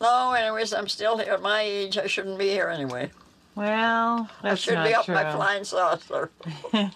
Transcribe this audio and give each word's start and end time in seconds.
Oh, 0.00 0.30
no, 0.30 0.32
anyways, 0.32 0.72
I'm 0.72 0.88
still 0.88 1.18
here. 1.18 1.32
At 1.34 1.42
my 1.42 1.60
age, 1.60 1.98
I 1.98 2.06
shouldn't 2.06 2.38
be 2.38 2.48
here 2.48 2.68
anyway. 2.68 3.10
Well. 3.54 4.30
I 4.42 4.54
should 4.54 4.82
be 4.84 4.94
up 4.94 5.04
true. 5.04 5.14
my 5.14 5.32
flying 5.32 5.64
saucer. 5.64 6.30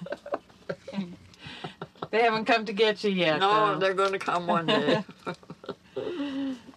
They 2.14 2.22
haven't 2.22 2.44
come 2.44 2.64
to 2.66 2.72
get 2.72 3.02
you 3.02 3.10
yet. 3.10 3.40
No, 3.40 3.72
though. 3.72 3.80
they're 3.80 3.92
going 3.92 4.12
to 4.12 4.20
come 4.20 4.46
one 4.46 4.66
day. 4.66 5.02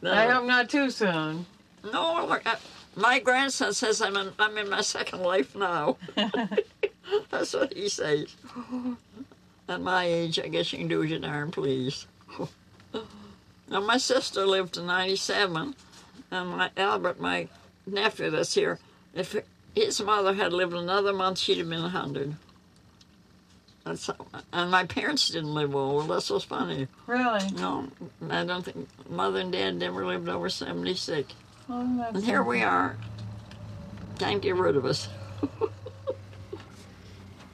I 0.04 0.26
hope 0.32 0.46
not 0.46 0.68
too 0.68 0.90
soon. 0.90 1.46
No, 1.94 2.26
look, 2.28 2.42
I, 2.44 2.56
my 2.96 3.20
grandson 3.20 3.72
says 3.74 4.02
I'm 4.02 4.18
in, 4.18 4.32
I'm 4.40 4.58
in 4.58 4.68
my 4.68 4.82
second 4.82 5.22
life 5.22 5.56
now. 5.56 5.98
That's 7.30 7.54
what 7.54 7.72
he 7.72 7.88
says. 7.88 8.36
At 9.70 9.80
my 9.80 10.06
age, 10.06 10.40
I 10.40 10.48
guess 10.48 10.74
you 10.74 10.80
can 10.80 10.88
do 10.88 11.04
as 11.04 11.12
you 11.12 11.20
darn 11.20 11.52
please. 11.52 12.08
now, 13.70 13.82
my 13.82 13.98
sister 13.98 14.44
lived 14.44 14.74
to 14.74 14.82
97, 14.82 15.76
and 16.32 16.50
my 16.50 16.70
Albert, 16.78 17.20
my 17.20 17.48
nephew 17.86 18.30
that's 18.30 18.54
here, 18.54 18.80
if 19.14 19.36
his 19.76 20.02
mother 20.02 20.34
had 20.34 20.54
lived 20.54 20.74
another 20.74 21.14
month, 21.14 21.40
she'd 21.40 21.58
have 21.58 21.70
been 21.70 21.82
100. 21.82 22.36
That's 23.86 24.08
how, 24.08 24.16
and 24.52 24.70
my 24.70 24.86
parents 24.86 25.30
didn't 25.30 25.54
live 25.54 25.74
old. 25.74 26.10
That's 26.10 26.30
what's 26.30 26.44
funny. 26.44 26.88
Really? 27.06 27.50
No, 27.52 27.88
I 28.30 28.44
don't 28.44 28.66
think 28.66 28.88
mother 29.10 29.40
and 29.40 29.52
dad 29.52 29.76
never 29.76 30.06
lived 30.06 30.28
over 30.28 30.50
76. 30.50 31.34
Oh, 31.70 32.08
And 32.14 32.24
here 32.24 32.44
we 32.44 32.64
are. 32.64 32.98
Can't 34.20 34.42
get 34.42 34.56
rid 34.56 34.76
of 34.76 34.86
us. 34.86 35.08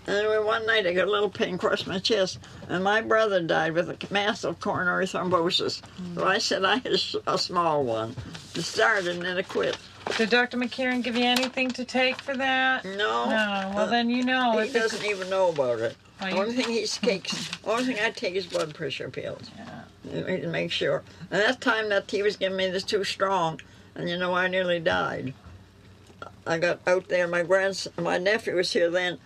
anyway, 0.08 0.40
one 0.40 0.66
night 0.66 0.86
I 0.88 0.94
got 0.94 1.08
a 1.08 1.12
little 1.12 1.30
pain 1.30 1.56
across 1.56 1.86
my 1.88 2.00
chest, 2.00 2.40
and 2.70 2.84
my 2.84 3.02
brother 3.02 3.42
died 3.42 3.74
with 3.74 3.90
a 3.90 3.98
massive 4.14 4.60
coronary 4.60 5.06
thrombosis. 5.06 5.82
So 6.16 6.26
I 6.26 6.38
said 6.38 6.64
I 6.66 6.76
had 6.78 6.96
a 7.28 7.38
small 7.38 7.84
one. 7.84 8.16
It 8.56 8.62
started 8.62 9.08
and 9.08 9.22
then 9.22 9.38
it 9.38 9.48
quit. 9.50 9.78
Did 10.18 10.30
Dr. 10.30 10.58
McKieran 10.58 11.02
give 11.04 11.16
you 11.16 11.24
anything 11.24 11.70
to 11.72 11.86
take 11.86 12.20
for 12.22 12.36
that? 12.36 12.84
No. 12.84 13.26
No. 13.30 13.72
Well, 13.76 13.88
then 13.88 14.10
you 14.10 14.24
know. 14.24 14.60
He 14.60 14.72
doesn't 14.72 15.06
even 15.06 15.30
know 15.30 15.50
about 15.50 15.80
it. 15.80 15.96
Well, 16.22 16.30
The 16.30 16.36
you- 16.36 16.42
only 16.42 16.56
thing 16.56 16.70
he 16.74 16.86
takes, 16.86 17.50
only 17.64 17.86
thing 17.86 17.98
I 18.04 18.10
take 18.12 18.36
is 18.36 18.46
blood 18.46 18.74
pressure 18.76 19.10
pills. 19.10 19.50
Yeah. 19.58 19.80
to 20.42 20.48
make 20.48 20.72
sure. 20.72 21.02
And 21.32 21.42
that 21.42 21.62
time 21.62 21.88
that 21.90 22.12
he 22.12 22.22
was 22.22 22.36
giving 22.36 22.58
me 22.58 22.70
this 22.70 22.84
too 22.84 23.04
strong, 23.06 23.62
and 23.96 24.10
you 24.10 24.18
know 24.18 24.34
I 24.36 24.48
nearly 24.50 24.80
died. 24.82 25.34
I 26.46 26.58
got 26.60 26.82
out 26.86 27.08
there. 27.08 27.28
My 27.28 27.44
grandson, 27.44 27.94
my 27.98 28.18
nephew 28.18 28.56
was 28.56 28.72
here 28.74 28.90
then, 28.90 29.18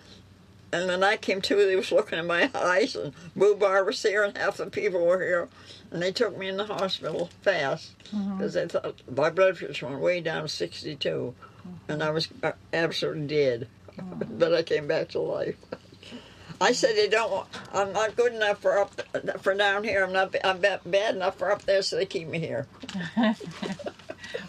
and 0.72 0.88
when 0.88 1.04
I 1.04 1.18
came 1.18 1.42
to, 1.42 1.58
he 1.58 1.76
was 1.76 1.92
looking 1.92 2.20
in 2.20 2.28
my 2.28 2.50
eyes, 2.56 2.96
and 2.96 3.14
Boo 3.36 3.56
Bar 3.56 3.84
was 3.84 4.02
here, 4.02 4.24
and 4.24 4.38
half 4.38 4.58
the 4.58 4.68
people 4.68 5.06
were 5.06 5.22
here, 5.22 5.48
and 5.92 6.02
they 6.02 6.12
took 6.12 6.38
me 6.38 6.48
in 6.48 6.58
the 6.58 6.66
hospital 6.66 7.30
fast 7.42 7.92
because 8.12 8.54
they 8.54 8.68
thought 8.68 9.02
my 9.16 9.30
blood 9.30 9.58
pressure 9.58 9.88
went 9.88 10.02
way 10.02 10.22
down 10.22 10.44
to 10.44 10.50
62, 10.50 11.34
and 11.88 12.04
I 12.04 12.10
was 12.10 12.28
uh, 12.44 12.52
absolutely 12.74 13.28
dead. 13.28 13.68
but 14.30 14.54
I 14.54 14.64
came 14.64 14.88
back 14.88 15.10
to 15.10 15.20
life. 15.20 15.56
I 16.60 16.72
said 16.72 16.96
they 16.96 17.08
don't. 17.08 17.32
Want, 17.32 17.48
I'm 17.74 17.94
not 17.94 18.16
good 18.16 18.34
enough 18.34 18.60
for 18.60 18.80
up 18.80 19.02
for 19.42 19.54
down 19.54 19.84
here. 19.84 20.04
I'm 20.04 20.14
not. 20.14 20.36
I'm 20.44 20.60
ba- 20.60 20.82
bad 20.86 21.16
enough 21.16 21.38
for 21.38 21.52
up 21.52 21.62
there, 21.64 21.82
so 21.84 21.96
they 21.98 22.06
keep 22.06 22.28
me 22.28 22.40
here. 22.40 22.68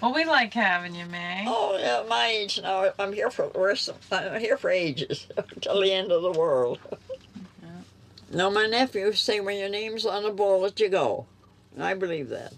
Well, 0.03 0.13
we 0.13 0.25
like 0.25 0.53
having 0.55 0.95
you, 0.95 1.07
May. 1.07 1.45
Oh, 1.47 1.77
yeah, 1.79 2.05
my 2.09 2.27
age 2.27 2.61
now. 2.61 2.91
I'm 2.99 3.13
here 3.13 3.31
for 3.31 3.49
the 3.49 3.59
rest. 3.61 3.89
Of, 3.89 3.97
I'm 4.13 4.41
here 4.41 4.57
for 4.57 4.71
ages 4.71 5.27
till 5.61 5.81
the 5.81 5.93
end 5.93 6.11
of 6.13 6.23
the 6.23 6.33
world. 6.33 6.79
No, 8.33 8.51
my 8.51 8.67
nephew 8.67 9.13
say 9.13 9.41
when 9.41 9.57
your 9.59 9.69
name's 9.69 10.05
on 10.05 10.25
the 10.25 10.31
bullet, 10.31 10.79
you 10.81 10.89
go. 10.89 11.27
And 11.75 11.83
I 11.85 11.95
believe 11.95 12.29
that. 12.31 12.53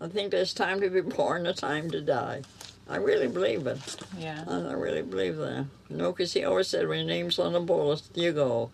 I 0.00 0.08
think 0.08 0.30
there's 0.30 0.52
time 0.52 0.80
to 0.80 0.90
be 0.90 1.00
born, 1.00 1.46
a 1.46 1.54
time 1.54 1.90
to 1.92 2.00
die. 2.00 2.42
I 2.88 2.96
really 2.96 3.28
believe 3.28 3.66
it. 3.66 3.78
Yeah. 4.18 4.44
I 4.46 4.72
really 4.72 5.02
believe 5.02 5.36
that. 5.36 5.66
You 5.88 5.96
know, 5.96 6.12
'cause 6.12 6.32
he 6.34 6.44
always 6.44 6.68
said, 6.68 6.86
when 6.88 6.98
your 6.98 7.06
name's 7.08 7.38
on 7.38 7.52
the 7.52 7.60
bullet, 7.60 8.02
you 8.14 8.32
go. 8.32 8.70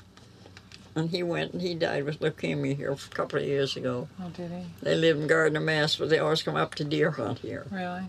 And 0.94 1.10
he 1.10 1.22
went 1.22 1.52
and 1.52 1.62
he 1.62 1.74
died 1.74 2.04
with 2.04 2.20
leukemia 2.20 2.76
here 2.76 2.92
a 2.92 3.14
couple 3.14 3.38
of 3.38 3.46
years 3.46 3.76
ago. 3.76 4.08
Oh, 4.20 4.28
did 4.28 4.50
he? 4.50 4.64
They 4.82 4.94
live 4.94 5.16
in 5.16 5.26
Gardner, 5.26 5.60
Mass, 5.60 5.96
but 5.96 6.10
they 6.10 6.18
always 6.18 6.42
come 6.42 6.56
up 6.56 6.74
to 6.76 6.84
deer 6.84 7.12
hunt 7.12 7.38
here. 7.38 7.66
Really? 7.70 8.02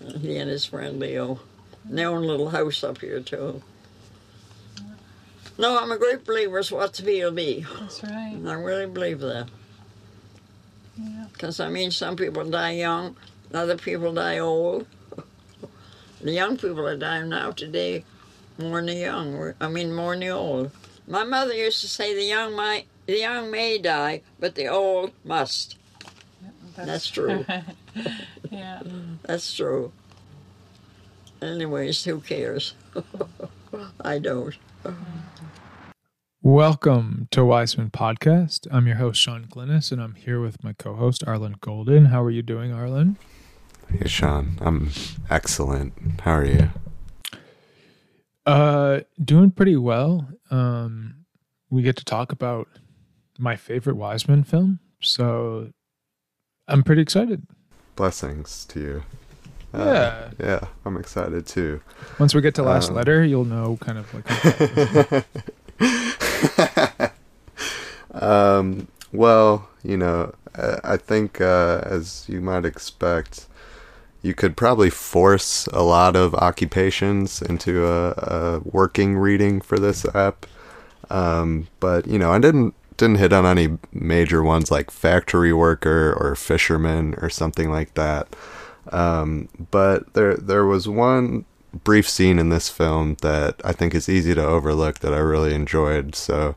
And 0.00 0.20
he 0.20 0.36
and 0.36 0.50
his 0.50 0.66
friend 0.66 1.00
Leo. 1.00 1.40
And 1.88 1.96
they 1.96 2.04
own 2.04 2.24
a 2.24 2.26
little 2.26 2.50
house 2.50 2.84
up 2.84 3.00
here, 3.00 3.20
too. 3.20 3.62
No, 5.58 5.78
I'm 5.78 5.90
a 5.90 5.98
great 5.98 6.26
believer 6.26 6.58
it's 6.58 6.70
what 6.70 6.92
to 6.94 7.02
be 7.02 7.24
will 7.24 7.32
be. 7.32 7.64
That's 7.80 8.02
right. 8.02 8.34
And 8.34 8.48
I 8.48 8.54
really 8.54 8.86
believe 8.86 9.20
that. 9.20 9.48
Yeah. 10.98 11.24
Because, 11.32 11.60
I 11.60 11.70
mean, 11.70 11.90
some 11.90 12.16
people 12.16 12.44
die 12.44 12.72
young, 12.72 13.16
other 13.54 13.78
people 13.78 14.12
die 14.12 14.38
old. 14.38 14.86
the 16.20 16.32
young 16.32 16.58
people 16.58 16.86
are 16.86 16.96
dying 16.96 17.30
now 17.30 17.52
today 17.52 18.04
more 18.58 18.76
than 18.76 18.86
the 18.86 18.94
young. 18.94 19.54
I 19.58 19.68
mean, 19.68 19.94
more 19.94 20.12
than 20.12 20.20
the 20.20 20.28
old. 20.30 20.70
My 21.08 21.22
mother 21.22 21.54
used 21.54 21.82
to 21.82 21.88
say 21.88 22.16
the 22.16 22.24
young 22.24 22.56
might, 22.56 22.86
the 23.06 23.20
young 23.20 23.48
may 23.48 23.78
die, 23.78 24.22
but 24.40 24.56
the 24.56 24.66
old 24.66 25.12
must. 25.24 25.76
That's 26.76 27.08
true. 27.08 27.46
yeah. 28.50 28.82
That's 29.22 29.54
true. 29.54 29.92
Anyways, 31.40 32.02
who 32.02 32.20
cares? 32.20 32.74
I 34.00 34.18
don't. 34.18 34.56
Welcome 36.42 37.28
to 37.30 37.44
Wiseman 37.44 37.90
Podcast. 37.90 38.66
I'm 38.72 38.88
your 38.88 38.96
host, 38.96 39.20
Sean 39.20 39.44
Glennis, 39.44 39.92
and 39.92 40.02
I'm 40.02 40.16
here 40.16 40.40
with 40.40 40.64
my 40.64 40.72
co 40.72 40.96
host, 40.96 41.22
Arlen 41.24 41.54
Golden. 41.60 42.06
How 42.06 42.20
are 42.20 42.32
you 42.32 42.42
doing, 42.42 42.72
Arlen? 42.72 43.16
Hey, 43.92 44.08
Sean. 44.08 44.58
I'm 44.60 44.90
excellent. 45.30 46.20
How 46.22 46.32
are 46.32 46.44
you? 46.44 46.70
Uh, 48.44 49.00
doing 49.24 49.52
pretty 49.52 49.76
well. 49.76 50.28
Um, 50.50 51.24
we 51.70 51.82
get 51.82 51.96
to 51.96 52.04
talk 52.04 52.32
about 52.32 52.68
my 53.38 53.56
favorite 53.56 53.96
Wiseman 53.96 54.44
film, 54.44 54.80
so 55.00 55.70
I'm 56.68 56.82
pretty 56.82 57.02
excited. 57.02 57.46
Blessings 57.96 58.64
to 58.66 58.80
you. 58.80 59.02
Uh, 59.74 59.84
Yeah. 59.84 60.30
Yeah, 60.38 60.60
I'm 60.84 60.96
excited 60.96 61.46
too. 61.46 61.80
Once 62.18 62.34
we 62.34 62.40
get 62.40 62.54
to 62.56 62.62
last 62.62 62.90
Um, 62.90 62.96
letter, 62.96 63.24
you'll 63.24 63.44
know 63.44 63.76
kind 63.80 63.98
of 63.98 64.14
like. 64.14 65.24
um, 68.22 68.88
well, 69.12 69.68
you 69.82 69.96
know, 69.96 70.32
I, 70.56 70.78
I 70.84 70.96
think 70.96 71.40
uh, 71.40 71.80
as 71.84 72.24
you 72.28 72.40
might 72.40 72.64
expect, 72.64 73.46
you 74.26 74.34
could 74.34 74.56
probably 74.56 74.90
force 74.90 75.68
a 75.68 75.82
lot 75.82 76.16
of 76.16 76.34
occupations 76.34 77.40
into 77.40 77.86
a, 77.86 78.10
a 78.10 78.60
working 78.64 79.16
reading 79.16 79.60
for 79.60 79.78
this 79.78 80.04
app. 80.14 80.46
Um, 81.08 81.68
but 81.78 82.06
you 82.08 82.18
know, 82.18 82.32
I 82.32 82.40
didn't 82.40 82.74
didn't 82.96 83.18
hit 83.18 83.32
on 83.32 83.46
any 83.46 83.78
major 83.92 84.42
ones 84.42 84.70
like 84.70 84.90
factory 84.90 85.52
worker 85.52 86.12
or 86.18 86.34
fisherman 86.34 87.14
or 87.18 87.30
something 87.30 87.70
like 87.70 87.94
that. 87.94 88.34
Um, 88.90 89.48
but 89.70 90.12
there 90.14 90.36
there 90.36 90.66
was 90.66 90.88
one 90.88 91.44
brief 91.84 92.08
scene 92.08 92.38
in 92.38 92.48
this 92.48 92.68
film 92.68 93.16
that 93.22 93.60
I 93.64 93.72
think 93.72 93.94
is 93.94 94.08
easy 94.08 94.34
to 94.34 94.44
overlook 94.44 94.98
that 95.00 95.14
I 95.14 95.18
really 95.18 95.54
enjoyed. 95.54 96.14
So 96.16 96.56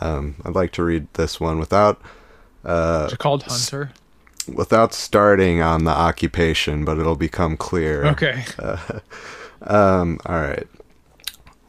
um, 0.00 0.36
I'd 0.44 0.54
like 0.54 0.72
to 0.72 0.82
read 0.82 1.06
this 1.14 1.38
one 1.38 1.58
without 1.60 2.00
uh, 2.64 3.08
It's 3.08 3.16
called 3.16 3.44
Hunter. 3.44 3.92
Without 4.48 4.92
starting 4.92 5.60
on 5.60 5.84
the 5.84 5.90
occupation, 5.90 6.84
but 6.84 6.98
it'll 6.98 7.16
become 7.16 7.56
clear. 7.56 8.04
Okay. 8.06 8.44
Um, 9.66 10.20
all 10.26 10.40
right. 10.40 10.66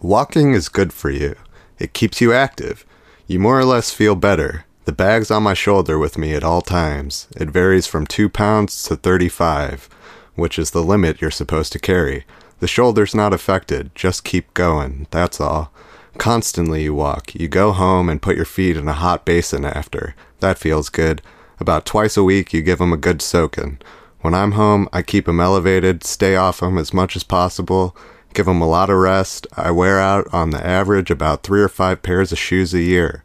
Walking 0.02 0.54
is 0.54 0.70
good 0.70 0.92
for 0.92 1.10
you. 1.10 1.36
It 1.80 1.94
keeps 1.94 2.22
you 2.22 2.34
active. 2.34 2.86
You 3.28 3.40
more 3.40 3.60
or 3.60 3.66
less 3.66 3.92
feel 3.92 4.16
better. 4.16 4.66
The 4.86 4.92
bag's 4.92 5.32
on 5.32 5.44
my 5.44 5.54
shoulder 5.54 5.98
with 5.98 6.18
me 6.18 6.34
at 6.34 6.44
all 6.44 6.62
times. 6.62 7.28
It 7.36 7.50
varies 7.50 7.88
from 7.88 8.06
2 8.06 8.30
pounds 8.30 8.84
to 8.84 8.96
35, 8.96 9.90
which 10.36 10.60
is 10.60 10.72
the 10.72 10.84
limit 10.84 11.22
you're 11.22 11.32
supposed 11.32 11.72
to 11.74 11.80
carry. 11.80 12.26
The 12.60 12.68
shoulder's 12.68 13.16
not 13.16 13.34
affected. 13.34 13.96
Just 13.96 14.24
keep 14.24 14.54
going. 14.54 15.08
That's 15.12 15.42
all. 15.42 15.72
Constantly 16.18 16.84
you 16.84 16.94
walk. 16.94 17.34
You 17.34 17.48
go 17.48 17.72
home 17.72 18.10
and 18.10 18.22
put 18.22 18.36
your 18.36 18.46
feet 18.46 18.78
in 18.78 18.88
a 18.88 18.94
hot 18.94 19.26
basin 19.26 19.66
after. 19.66 20.16
That 20.40 20.60
feels 20.60 20.90
good. 20.90 21.22
About 21.60 21.86
twice 21.86 22.18
a 22.18 22.24
week 22.24 22.54
you 22.54 22.62
give 22.62 22.82
'em 22.82 22.94
a 22.94 22.98
good 22.98 23.22
soaking. 23.22 23.80
When 24.22 24.34
I'm 24.34 24.54
home, 24.54 24.90
I 24.92 25.02
keep 25.02 25.28
'em 25.28 25.40
elevated, 25.40 26.04
stay 26.04 26.36
off 26.36 26.62
'em 26.62 26.78
as 26.78 26.94
much 26.94 27.16
as 27.16 27.24
possible, 27.24 27.96
give 28.34 28.48
'em 28.48 28.62
a 28.62 28.68
lot 28.68 28.90
of 28.90 28.98
rest. 28.98 29.48
I 29.56 29.72
wear 29.72 30.00
out 30.00 30.28
on 30.34 30.50
the 30.50 30.66
average 30.66 31.10
about 31.12 31.44
three 31.44 31.62
or 31.62 31.70
five 31.70 32.02
pairs 32.02 32.32
of 32.32 32.40
shoes 32.40 32.74
a 32.74 32.82
year. 32.82 33.24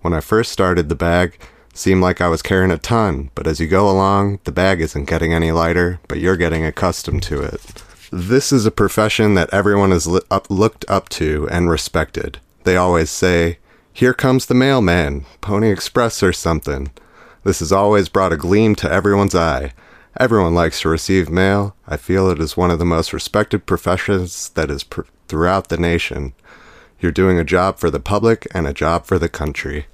When 0.00 0.14
I 0.14 0.20
first 0.20 0.52
started 0.52 0.88
the 0.88 0.94
bag, 0.94 1.38
seemed 1.74 2.00
like 2.00 2.20
I 2.20 2.28
was 2.28 2.42
carrying 2.42 2.70
a 2.70 2.78
ton, 2.78 3.30
but 3.34 3.46
as 3.46 3.60
you 3.60 3.66
go 3.66 3.90
along, 3.90 4.38
the 4.44 4.52
bag 4.52 4.80
isn't 4.80 5.04
getting 5.08 5.34
any 5.34 5.52
lighter, 5.52 5.98
but 6.08 6.20
you're 6.20 6.36
getting 6.36 6.64
accustomed 6.64 7.22
to 7.24 7.42
it. 7.42 7.60
This 8.12 8.52
is 8.52 8.64
a 8.64 8.70
profession 8.70 9.34
that 9.34 9.50
everyone 9.52 9.90
has 9.90 10.06
li- 10.06 10.20
up, 10.30 10.46
looked 10.48 10.84
up 10.88 11.08
to 11.10 11.46
and 11.50 11.68
respected. 11.68 12.38
They 12.64 12.76
always 12.76 13.10
say, 13.10 13.58
Here 13.92 14.14
comes 14.14 14.46
the 14.46 14.54
mailman, 14.54 15.26
Pony 15.40 15.70
Express 15.70 16.22
or 16.22 16.32
something. 16.32 16.90
This 17.46 17.60
has 17.60 17.70
always 17.70 18.08
brought 18.08 18.32
a 18.32 18.36
gleam 18.36 18.74
to 18.74 18.90
everyone's 18.90 19.36
eye. 19.36 19.72
Everyone 20.18 20.52
likes 20.52 20.80
to 20.80 20.88
receive 20.88 21.30
mail. 21.30 21.76
I 21.86 21.96
feel 21.96 22.28
it 22.28 22.40
is 22.40 22.56
one 22.56 22.72
of 22.72 22.80
the 22.80 22.84
most 22.84 23.12
respected 23.12 23.66
professions 23.66 24.48
that 24.50 24.68
is 24.68 24.82
pr- 24.82 25.02
throughout 25.28 25.68
the 25.68 25.76
nation. 25.76 26.32
You're 26.98 27.12
doing 27.12 27.38
a 27.38 27.44
job 27.44 27.78
for 27.78 27.88
the 27.88 28.00
public 28.00 28.48
and 28.52 28.66
a 28.66 28.72
job 28.72 29.06
for 29.06 29.16
the 29.16 29.28
country. 29.28 29.86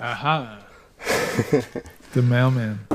Aha. 0.00 0.60
the 2.12 2.22
mailman. 2.22 2.86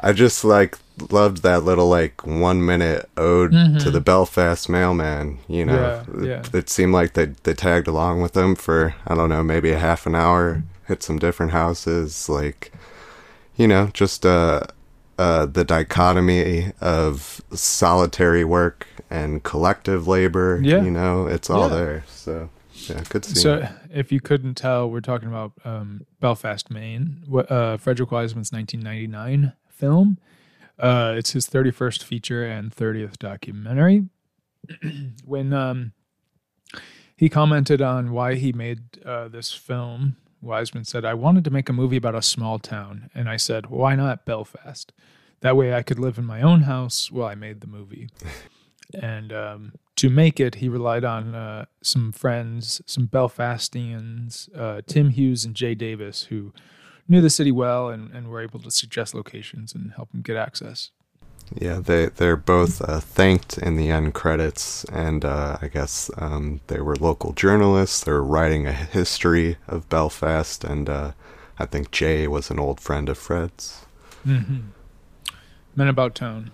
I 0.00 0.12
just 0.12 0.44
like 0.44 0.76
loved 1.08 1.44
that 1.44 1.62
little 1.62 1.88
like 1.88 2.26
one 2.26 2.66
minute 2.66 3.08
ode 3.16 3.52
to 3.52 3.58
the 3.58 3.68
mm-hmm. 3.68 3.98
Belfast 4.00 4.68
mailman. 4.68 5.38
You 5.46 5.66
know, 5.66 6.04
Yeah, 6.16 6.24
yeah. 6.24 6.40
It, 6.40 6.54
it 6.54 6.68
seemed 6.68 6.94
like 6.94 7.12
they 7.12 7.26
they 7.44 7.54
tagged 7.54 7.86
along 7.86 8.22
with 8.22 8.36
him 8.36 8.56
for 8.56 8.96
I 9.06 9.14
don't 9.14 9.28
know 9.28 9.44
maybe 9.44 9.70
a 9.70 9.78
half 9.78 10.04
an 10.04 10.16
hour, 10.16 10.64
hit 10.88 11.02
some 11.02 11.18
different 11.18 11.52
houses, 11.52 12.28
like 12.28 12.72
you 13.56 13.68
know 13.68 13.90
just 13.92 14.24
uh 14.24 14.60
uh 15.18 15.46
the 15.46 15.64
dichotomy 15.64 16.72
of 16.80 17.40
solitary 17.52 18.44
work 18.44 18.86
and 19.10 19.42
collective 19.42 20.08
labor. 20.08 20.60
Yeah. 20.62 20.82
you 20.82 20.90
know, 20.90 21.26
it's 21.26 21.50
all 21.50 21.68
Yeah. 21.70 21.76
there. 21.76 22.04
So 22.08 22.48
yeah, 22.88 23.02
good 23.08 23.24
scene. 23.24 23.36
So, 23.36 23.68
if 23.90 24.10
you 24.10 24.20
couldn't 24.20 24.54
tell, 24.54 24.90
we're 24.90 25.00
talking 25.02 25.28
about 25.28 25.52
um, 25.64 26.04
Belfast, 26.20 26.68
Maine. 26.70 27.22
Uh, 27.32 27.76
Frederick 27.76 28.10
Wiseman's 28.10 28.50
1999 28.50 29.52
film. 29.68 30.18
Uh, 30.78 31.14
it's 31.16 31.30
his 31.32 31.46
31st 31.48 32.02
feature 32.02 32.44
and 32.44 32.74
30th 32.74 33.18
documentary. 33.18 34.06
when 35.24 35.52
um, 35.52 35.92
he 37.14 37.28
commented 37.28 37.80
on 37.80 38.10
why 38.10 38.34
he 38.34 38.52
made 38.52 38.80
uh, 39.04 39.28
this 39.28 39.52
film, 39.52 40.16
Wiseman 40.42 40.84
said, 40.84 41.04
"I 41.04 41.14
wanted 41.14 41.44
to 41.44 41.50
make 41.50 41.68
a 41.68 41.72
movie 41.72 41.96
about 41.96 42.14
a 42.14 42.22
small 42.22 42.58
town, 42.58 43.10
and 43.14 43.28
I 43.28 43.36
said, 43.36 43.66
why 43.66 43.94
not 43.94 44.26
Belfast? 44.26 44.92
That 45.40 45.56
way, 45.56 45.74
I 45.74 45.82
could 45.82 45.98
live 45.98 46.18
in 46.18 46.24
my 46.24 46.42
own 46.42 46.62
house 46.62 47.10
while 47.10 47.28
I 47.28 47.34
made 47.34 47.60
the 47.60 47.66
movie." 47.66 48.08
and 48.94 49.32
um, 49.32 49.72
to 49.96 50.10
make 50.10 50.40
it, 50.40 50.56
he 50.56 50.68
relied 50.68 51.04
on 51.04 51.34
uh, 51.34 51.66
some 51.82 52.12
friends, 52.12 52.82
some 52.86 53.06
Belfastians, 53.06 54.48
uh, 54.56 54.82
Tim 54.86 55.10
Hughes 55.10 55.44
and 55.44 55.54
Jay 55.54 55.74
Davis, 55.74 56.24
who 56.24 56.52
knew 57.08 57.20
the 57.20 57.30
city 57.30 57.52
well 57.52 57.88
and, 57.88 58.10
and 58.10 58.28
were 58.28 58.40
able 58.40 58.60
to 58.60 58.70
suggest 58.70 59.14
locations 59.14 59.74
and 59.74 59.92
help 59.92 60.12
him 60.12 60.22
get 60.22 60.36
access. 60.36 60.90
Yeah, 61.60 61.80
they 61.80 62.06
they're 62.06 62.36
both 62.36 62.80
uh, 62.82 63.00
thanked 63.00 63.58
in 63.58 63.76
the 63.76 63.90
end 63.90 64.14
credits, 64.14 64.84
and 64.84 65.24
uh, 65.24 65.58
I 65.60 65.68
guess 65.68 66.10
um, 66.16 66.60
they 66.68 66.80
were 66.80 66.96
local 66.96 67.32
journalists. 67.32 68.04
They 68.04 68.12
were 68.12 68.22
writing 68.22 68.66
a 68.66 68.72
history 68.72 69.56
of 69.68 69.88
Belfast, 69.88 70.64
and 70.64 70.88
uh, 70.88 71.12
I 71.58 71.66
think 71.66 71.90
Jay 71.90 72.26
was 72.26 72.50
an 72.50 72.58
old 72.58 72.80
friend 72.80 73.08
of 73.08 73.18
Fred's. 73.18 73.84
Mm-hmm. 74.26 74.60
Men 75.76 75.88
About 75.88 76.14
Town. 76.14 76.50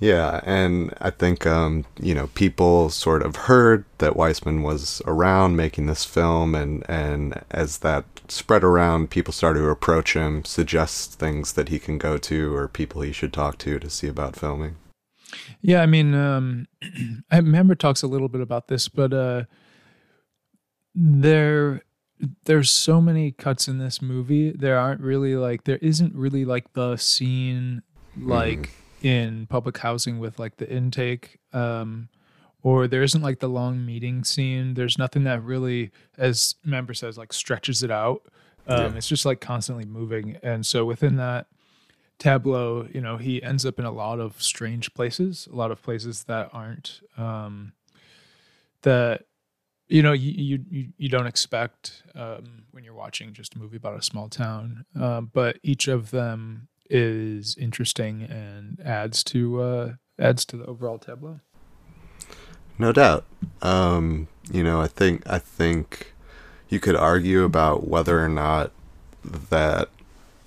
Yeah, 0.00 0.40
and 0.44 0.94
I 1.00 1.10
think 1.10 1.46
um, 1.46 1.84
you 2.00 2.14
know 2.14 2.28
people 2.28 2.88
sort 2.90 3.22
of 3.22 3.34
heard 3.34 3.84
that 3.98 4.16
Wiseman 4.16 4.62
was 4.62 5.02
around 5.06 5.56
making 5.56 5.86
this 5.86 6.04
film, 6.04 6.54
and 6.54 6.88
and 6.88 7.42
as 7.50 7.78
that 7.78 8.04
spread 8.28 8.62
around, 8.62 9.10
people 9.10 9.32
started 9.32 9.60
to 9.60 9.68
approach 9.68 10.14
him, 10.14 10.44
suggest 10.44 11.18
things 11.18 11.54
that 11.54 11.68
he 11.68 11.78
can 11.78 11.98
go 11.98 12.16
to 12.18 12.54
or 12.54 12.68
people 12.68 13.02
he 13.02 13.12
should 13.12 13.32
talk 13.32 13.58
to 13.58 13.78
to 13.78 13.90
see 13.90 14.06
about 14.06 14.36
filming. 14.36 14.76
Yeah, 15.60 15.82
I 15.82 15.86
mean, 15.86 16.14
um, 16.14 16.66
Mamber 17.32 17.74
talks 17.74 18.02
a 18.02 18.06
little 18.06 18.28
bit 18.28 18.40
about 18.40 18.68
this, 18.68 18.88
but 18.88 19.12
uh, 19.12 19.44
there, 20.94 21.82
there's 22.44 22.70
so 22.70 23.00
many 23.00 23.32
cuts 23.32 23.66
in 23.66 23.78
this 23.78 24.00
movie. 24.00 24.52
There 24.52 24.78
aren't 24.78 25.00
really 25.00 25.34
like 25.34 25.64
there 25.64 25.78
isn't 25.78 26.14
really 26.14 26.44
like 26.44 26.72
the 26.74 26.96
scene 26.96 27.82
like 28.16 28.70
in 29.02 29.46
public 29.46 29.78
housing 29.78 30.18
with 30.18 30.38
like 30.38 30.56
the 30.56 30.68
intake, 30.68 31.38
um, 31.52 32.08
or 32.62 32.88
there 32.88 33.02
isn't 33.02 33.22
like 33.22 33.38
the 33.40 33.48
long 33.48 33.84
meeting 33.86 34.24
scene. 34.24 34.74
There's 34.74 34.98
nothing 34.98 35.24
that 35.24 35.42
really, 35.42 35.90
as 36.16 36.56
Mamber 36.66 36.94
says, 36.94 37.16
like 37.16 37.32
stretches 37.32 37.82
it 37.82 37.90
out. 37.90 38.22
Um, 38.66 38.92
Yeah. 38.92 38.98
It's 38.98 39.08
just 39.08 39.24
like 39.24 39.40
constantly 39.40 39.84
moving, 39.84 40.36
and 40.42 40.64
so 40.66 40.84
within 40.84 41.16
that 41.16 41.46
tableau 42.18 42.88
you 42.92 43.00
know 43.00 43.16
he 43.16 43.40
ends 43.44 43.64
up 43.64 43.78
in 43.78 43.84
a 43.84 43.92
lot 43.92 44.18
of 44.18 44.42
strange 44.42 44.92
places 44.92 45.48
a 45.52 45.54
lot 45.54 45.70
of 45.70 45.80
places 45.80 46.24
that 46.24 46.50
aren't 46.52 47.00
um 47.16 47.72
that 48.82 49.26
you 49.88 50.02
know 50.02 50.12
you 50.12 50.32
you 50.32 50.64
you, 50.68 50.88
you 50.96 51.08
don't 51.08 51.26
expect 51.26 52.02
um 52.14 52.64
when 52.72 52.82
you're 52.84 52.94
watching 52.94 53.32
just 53.32 53.54
a 53.54 53.58
movie 53.58 53.76
about 53.76 53.96
a 53.96 54.02
small 54.02 54.28
town 54.28 54.84
um 55.00 55.30
but 55.32 55.58
each 55.62 55.86
of 55.88 56.10
them 56.10 56.67
is 56.90 57.56
interesting 57.58 58.22
and 58.22 58.80
adds 58.84 59.22
to 59.24 59.60
uh 59.60 59.92
adds 60.18 60.44
to 60.44 60.56
the 60.56 60.64
overall 60.66 60.98
tableau 60.98 61.40
No 62.78 62.92
doubt. 62.92 63.24
Um, 63.62 64.28
you 64.50 64.62
know, 64.62 64.80
I 64.80 64.86
think 64.86 65.22
I 65.28 65.38
think 65.38 66.12
you 66.68 66.80
could 66.80 66.96
argue 66.96 67.44
about 67.44 67.88
whether 67.88 68.22
or 68.24 68.28
not 68.28 68.72
that 69.24 69.88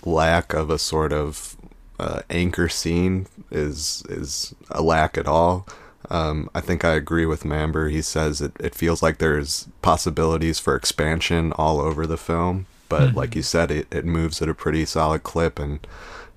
lack 0.05 0.53
of 0.53 0.69
a 0.69 0.79
sort 0.79 1.13
of 1.13 1.57
uh, 1.99 2.21
anchor 2.29 2.69
scene 2.69 3.27
is 3.51 4.03
is 4.09 4.55
a 4.71 4.81
lack 4.81 5.17
at 5.17 5.27
all. 5.27 5.67
Um, 6.09 6.49
I 6.55 6.61
think 6.61 6.83
I 6.83 6.93
agree 6.93 7.25
with 7.25 7.45
Mamber. 7.45 7.89
He 7.89 8.01
says 8.01 8.41
it, 8.41 8.53
it 8.59 8.75
feels 8.75 9.01
like 9.01 9.19
there's 9.19 9.67
possibilities 9.81 10.59
for 10.59 10.75
expansion 10.75 11.53
all 11.53 11.79
over 11.79 12.05
the 12.07 12.17
film, 12.17 12.67
but 12.89 13.15
like 13.15 13.35
you 13.35 13.43
said, 13.43 13.71
it, 13.71 13.87
it 13.91 14.05
moves 14.05 14.41
at 14.41 14.49
a 14.49 14.53
pretty 14.55 14.85
solid 14.85 15.23
clip. 15.23 15.59
And 15.59 15.85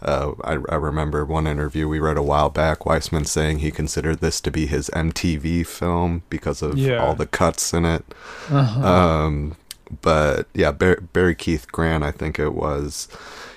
uh, 0.05 0.33
I, 0.45 0.53
I 0.69 0.75
remember 0.77 1.25
one 1.25 1.47
interview 1.47 1.89
we 1.89 1.99
read 1.99 2.17
a 2.17 2.23
while 2.23 2.51
back, 2.51 2.85
Wiseman 2.87 3.25
saying 3.25 3.59
he 3.59 3.71
considered 3.71 4.21
this 4.21 4.41
to 4.43 4.51
be 4.51 4.67
his 4.67 4.91
MTV 4.91 5.67
film 5.67 6.23
because 6.31 6.63
of 6.63 6.77
Yeah. 6.79 7.05
all 7.05 7.15
the 7.15 7.27
cuts 7.27 7.73
in 7.73 7.85
it. 7.85 8.05
Um, 8.51 9.57
but 10.03 10.47
yeah, 10.55 10.73
Bar- 10.73 11.01
Barry 11.13 11.35
Keith 11.35 11.71
Grant, 11.71 12.05
I 12.05 12.11
think 12.11 12.39
it 12.39 12.55
was. 12.55 13.09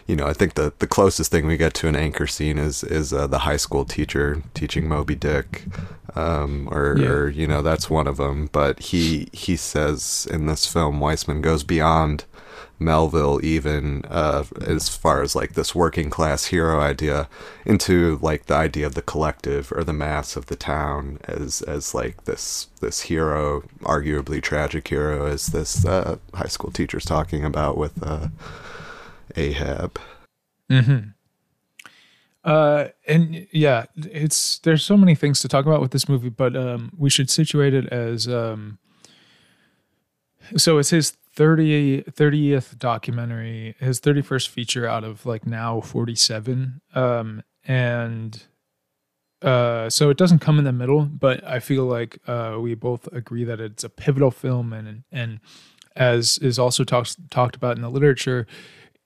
You 0.07 0.15
know, 0.15 0.25
I 0.25 0.31
think 0.31 0.53
the, 0.53 0.71
the 0.79 0.87
closest 0.87 1.31
thing 1.31 1.45
we 1.47 1.57
get 1.57 1.73
to 1.75 1.87
an 1.89 1.95
anchor 1.95 2.27
scene 2.27 2.57
is 2.57 2.81
is 2.83 3.11
uh, 3.11 3.27
the 3.27 3.39
high 3.39 3.57
school 3.57 3.83
teacher 3.83 4.41
teaching 4.53 4.87
Moby 4.87 5.15
Dick, 5.15 5.65
um, 6.15 6.69
or, 6.71 6.95
Yeah. 6.97 7.07
or 7.09 7.29
you 7.29 7.45
know 7.45 7.61
that's 7.61 7.89
one 7.89 8.07
of 8.07 8.15
them. 8.15 8.47
But 8.53 8.79
he 8.79 9.27
he 9.33 9.57
says 9.57 10.25
in 10.31 10.45
this 10.45 10.65
film, 10.65 11.01
Wiseman 11.01 11.41
goes 11.41 11.63
beyond 11.65 12.23
Melville 12.79 13.43
even 13.43 14.03
uh, 14.05 14.43
as 14.61 14.89
far 14.89 15.21
as 15.21 15.35
like 15.35 15.53
this 15.53 15.73
working 15.73 16.09
class 16.09 16.45
hero 16.45 16.79
idea 16.79 17.27
into 17.65 18.19
like 18.21 18.45
the 18.45 18.55
idea 18.55 18.85
of 18.85 18.93
the 18.93 19.01
collective 19.01 19.71
or 19.71 19.83
the 19.83 19.93
mass 19.93 20.35
of 20.35 20.47
the 20.47 20.55
town 20.55 21.19
as 21.23 21.61
as 21.63 21.93
like 21.93 22.25
this 22.25 22.67
this 22.81 23.01
hero 23.01 23.61
arguably 23.81 24.41
tragic 24.41 24.87
hero 24.87 25.25
as 25.25 25.47
this 25.47 25.85
uh, 25.85 26.17
high 26.33 26.47
school 26.47 26.71
teacher's 26.71 27.05
talking 27.05 27.43
about 27.43 27.77
with 27.77 28.01
uh, 28.03 28.27
Ahab 29.35 29.99
Mm-hmm. 30.69 31.09
Uh, 32.43 32.87
and 33.07 33.47
yeah, 33.51 33.85
it's 33.95 34.59
there's 34.59 34.83
so 34.83 34.95
many 34.95 35.15
things 35.15 35.39
to 35.41 35.47
talk 35.47 35.65
about 35.65 35.81
with 35.81 35.91
this 35.91 36.07
movie, 36.07 36.29
but 36.29 36.55
um, 36.55 36.91
we 36.97 37.09
should 37.09 37.29
situate 37.29 37.73
it 37.73 37.87
as 37.87 38.27
um, 38.27 38.77
so 40.55 40.77
it's 40.77 40.91
his 40.91 41.17
30, 41.37 42.01
30th 42.01 42.79
documentary, 42.79 43.75
his 43.79 44.01
31st 44.01 44.47
feature 44.47 44.87
out 44.87 45.03
of 45.03 45.23
like 45.23 45.45
now 45.45 45.79
47. 45.81 46.81
Um, 46.95 47.43
and 47.63 48.43
uh, 49.43 49.87
so 49.87 50.09
it 50.09 50.17
doesn't 50.17 50.39
come 50.39 50.57
in 50.57 50.65
the 50.65 50.71
middle, 50.71 51.05
but 51.05 51.43
I 51.43 51.59
feel 51.59 51.83
like 51.83 52.17
uh, 52.27 52.57
we 52.59 52.73
both 52.73 53.07
agree 53.13 53.43
that 53.43 53.59
it's 53.59 53.83
a 53.83 53.89
pivotal 53.89 54.31
film, 54.31 54.73
and 54.73 55.03
and 55.11 55.39
as 55.95 56.39
is 56.39 56.57
also 56.57 56.83
talks 56.83 57.15
talked 57.29 57.55
about 57.55 57.75
in 57.75 57.83
the 57.83 57.89
literature, 57.91 58.47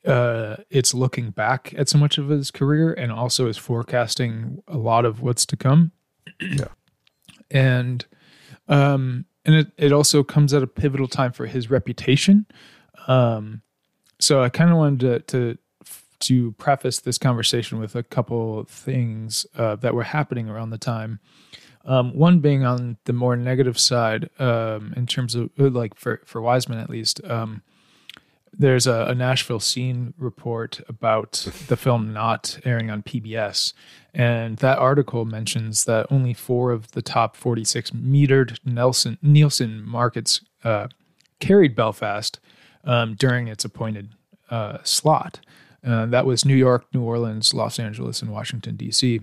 uh, 0.08 0.56
it's 0.70 0.94
looking 0.94 1.32
back 1.32 1.74
at 1.78 1.90
so 1.90 1.98
much 1.98 2.18
of 2.18 2.30
his 2.30 2.50
career 2.50 2.94
and 2.94 3.12
also 3.12 3.48
is 3.48 3.58
forecasting 3.58 4.64
a 4.70 4.78
lot 4.78 5.04
of 5.04 5.22
what's 5.22 5.46
to 5.48 5.58
come. 5.58 5.92
Yeah. 6.40 6.70
And 7.50 8.06
um 8.70 9.26
and 9.46 9.56
it, 9.56 9.72
it 9.78 9.92
also 9.92 10.24
comes 10.24 10.54
at 10.54 10.64
a 10.64 10.68
pivotal 10.68 11.08
time 11.08 11.32
for 11.32 11.46
his 11.46 11.70
reputation. 11.70 12.46
Um 13.08 13.62
so 14.20 14.44
I 14.44 14.50
kind 14.50 14.70
of 14.70 14.78
wanted 14.78 15.00
to, 15.00 15.20
to 15.20 15.58
to 16.22 16.52
preface 16.54 17.00
this 17.00 17.18
conversation 17.18 17.80
with 17.80 17.96
a 17.96 18.04
couple 18.04 18.64
things 18.66 19.46
uh, 19.58 19.76
that 19.78 19.94
were 19.94 20.04
happening 20.04 20.50
around 20.50 20.70
the 20.70 20.78
time. 20.78 21.20
Um, 21.84 22.16
one 22.16 22.40
being 22.40 22.64
on 22.64 22.98
the 23.06 23.14
more 23.14 23.36
negative 23.36 23.80
side, 23.80 24.30
um, 24.40 24.94
in 24.96 25.08
terms 25.08 25.34
of 25.34 25.50
like 25.58 25.96
for 25.96 26.22
for 26.26 26.40
Wiseman 26.40 26.78
at 26.78 26.90
least, 26.90 27.24
um, 27.24 27.64
there's 28.54 28.88
a, 28.88 29.06
a 29.10 29.16
Nashville 29.16 29.60
scene 29.60 30.14
report 30.18 30.82
about 30.88 31.48
the 31.68 31.78
film 31.78 32.14
not 32.14 32.60
airing 32.66 32.90
on 32.90 33.04
PBS. 33.04 33.74
And 34.14 34.58
that 34.58 34.78
article 34.78 35.26
mentions 35.26 35.86
that 35.86 36.08
only 36.12 36.34
four 36.34 36.72
of 36.72 36.92
the 36.92 37.02
top 37.02 37.36
46 37.36 37.92
metered 37.92 38.60
Nelson 38.66 39.18
Nielsen 39.22 39.84
markets 39.84 40.42
uh, 40.64 40.88
carried 41.40 41.76
Belfast 41.76 42.40
um, 42.84 43.16
during 43.16 43.48
its 43.48 43.64
appointed 43.64 44.10
uh, 44.50 44.80
slot. 44.84 45.40
Uh, 45.84 46.06
that 46.08 46.26
was 46.26 46.46
New 46.46 46.56
York, 46.56 46.86
New 46.94 47.02
Orleans, 47.02 47.54
Los 47.54 47.80
Angeles, 47.80 48.22
and 48.22 48.32
Washington 48.32 48.76
D.C. 48.76 49.22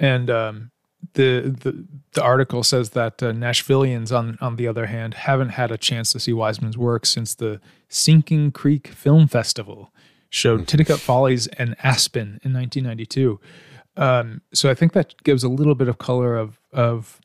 And 0.00 0.30
um, 0.30 0.70
the, 1.14 1.56
the 1.62 1.86
the 2.12 2.22
article 2.22 2.62
says 2.62 2.90
that 2.90 3.22
uh, 3.22 3.32
Nashvillians, 3.32 4.16
on 4.16 4.38
on 4.40 4.56
the 4.56 4.66
other 4.68 4.86
hand, 4.86 5.14
haven't 5.14 5.50
had 5.50 5.70
a 5.70 5.78
chance 5.78 6.12
to 6.12 6.20
see 6.20 6.32
Wiseman's 6.32 6.78
work 6.78 7.06
since 7.06 7.34
the 7.34 7.60
Sinking 7.88 8.52
Creek 8.52 8.88
Film 8.88 9.26
Festival 9.26 9.92
showed 10.30 10.66
Titicut 10.66 10.98
Follies 10.98 11.46
and 11.46 11.76
Aspen 11.82 12.40
in 12.42 12.52
1992. 12.52 13.40
Um, 13.96 14.42
so 14.52 14.70
I 14.70 14.74
think 14.74 14.92
that 14.92 15.22
gives 15.24 15.42
a 15.42 15.48
little 15.48 15.74
bit 15.74 15.88
of 15.88 15.98
color 15.98 16.36
of 16.36 16.60
of 16.72 17.20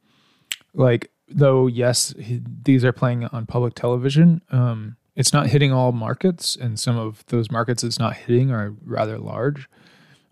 like 0.74 1.12
though 1.28 1.68
yes 1.68 2.14
he, 2.20 2.42
these 2.64 2.86
are 2.86 2.94
playing 2.94 3.26
on 3.26 3.46
public 3.46 3.74
television. 3.76 4.42
Um, 4.52 4.98
it's 5.16 5.34
not 5.34 5.48
hitting 5.48 5.74
all 5.74 5.92
markets, 5.92 6.56
and 6.56 6.80
some 6.80 6.98
of 6.98 7.26
those 7.28 7.52
markets 7.52 7.84
it's 7.84 8.00
not 8.00 8.16
hitting 8.16 8.52
are 8.52 8.74
rather 8.86 9.18
large. 9.18 9.70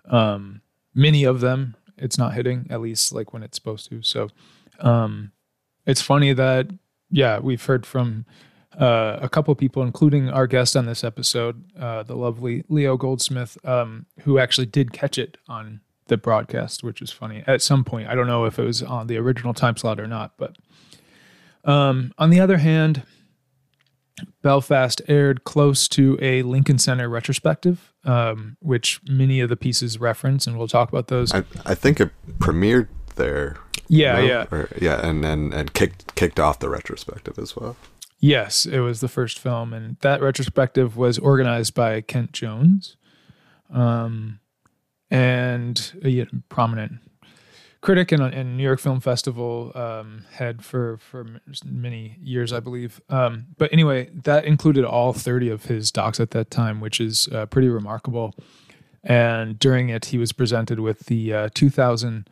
Um, 0.06 0.62
many 0.96 1.24
of 1.24 1.42
them 1.42 1.76
it's 2.02 2.18
not 2.18 2.34
hitting 2.34 2.68
at 2.70 2.82
least 2.82 3.12
like 3.12 3.34
when 3.34 3.44
it's 3.44 3.58
supposed 3.58 3.90
to. 3.90 4.02
So 4.02 4.30
um, 4.80 5.32
it's 5.86 6.02
funny 6.02 6.34
that 6.34 6.68
yeah 7.10 7.40
we've 7.40 7.64
heard 7.64 7.86
from 7.86 8.26
uh, 8.78 9.20
a 9.22 9.30
couple 9.30 9.54
people, 9.56 9.84
including 9.84 10.30
our 10.30 10.48
guest 10.48 10.78
on 10.78 10.86
this 10.86 11.04
episode, 11.04 11.64
uh, 11.78 12.04
the 12.04 12.16
lovely 12.16 12.64
Leo 12.70 12.98
Goldsmith, 12.98 13.58
um, 13.66 14.06
who 14.22 14.40
actually 14.40 14.68
did 14.68 14.94
catch 14.94 15.18
it 15.18 15.38
on 15.48 15.82
the 16.08 16.18
broadcast, 16.18 16.84
which 16.84 17.02
is 17.02 17.12
funny. 17.12 17.44
At 17.48 17.62
some 17.62 17.84
point, 17.84 18.08
I 18.08 18.16
don't 18.16 18.28
know 18.28 18.46
if 18.46 18.60
it 18.60 18.64
was 18.64 18.82
on 18.82 19.08
the 19.08 19.18
original 19.18 19.54
time 19.54 19.76
slot 19.76 20.00
or 20.00 20.08
not, 20.08 20.34
but 20.38 20.56
um, 21.66 22.14
on 22.18 22.30
the 22.30 22.40
other 22.40 22.58
hand, 22.58 23.04
Belfast 24.42 25.02
aired 25.08 25.44
close 25.44 25.88
to 25.90 26.18
a 26.22 26.42
Lincoln 26.44 26.78
Center 26.80 27.08
retrospective, 27.10 27.94
um, 28.04 28.58
which 28.62 29.00
many 29.10 29.40
of 29.40 29.50
the 29.50 29.56
pieces 29.58 30.00
reference, 30.00 30.48
and 30.48 30.58
we'll 30.58 30.68
talk 30.68 30.90
about 30.90 31.08
those. 31.08 31.34
I, 31.34 31.44
I 31.66 31.76
think 31.76 32.00
it 32.00 32.12
premiered 32.40 32.88
there. 33.16 33.58
Yeah, 33.88 34.14
no? 34.14 34.22
yeah, 34.26 34.46
Or- 34.52 34.70
yeah, 34.80 35.06
and, 35.06 35.26
and 35.26 35.54
and 35.54 35.74
kicked 35.74 36.16
kicked 36.16 36.40
off 36.40 36.60
the 36.60 36.70
retrospective 36.70 37.38
as 37.40 37.56
well. 37.56 37.76
yes, 38.20 38.66
it 38.66 38.80
was 38.80 39.00
the 39.00 39.08
first 39.08 39.40
film, 39.40 39.74
and 39.74 39.98
that 40.02 40.22
retrospective 40.22 40.96
was 40.98 41.18
organized 41.18 41.74
by 41.74 42.02
Kent 42.02 42.32
Jones, 42.34 42.98
um, 43.74 44.40
and 45.10 45.94
a 46.04 46.26
prominent 46.50 47.00
critic 47.82 48.12
and, 48.12 48.22
and 48.22 48.58
New 48.58 48.64
York 48.64 48.80
Film 48.80 49.00
Festival 49.00 49.72
um, 49.76 50.26
head 50.32 50.64
for 50.64 50.98
for 50.98 51.26
many 51.66 52.18
years, 52.22 52.52
I 52.54 52.60
believe. 52.60 53.02
Um, 53.10 53.48
but 53.58 53.72
anyway, 53.74 54.10
that 54.24 54.46
included 54.46 54.86
all 54.86 55.14
thirty 55.14 55.50
of 55.50 55.66
his 55.66 55.92
docs 55.92 56.20
at 56.20 56.32
that 56.32 56.52
time, 56.52 56.80
which 56.82 57.00
is 57.00 57.28
uh, 57.32 57.46
pretty 57.46 57.70
remarkable. 57.70 58.34
And 59.04 59.58
during 59.58 59.90
it, 59.90 60.06
he 60.06 60.18
was 60.18 60.34
presented 60.34 60.82
with 60.82 61.06
the 61.06 61.34
uh, 61.34 61.50
2000 61.54 62.28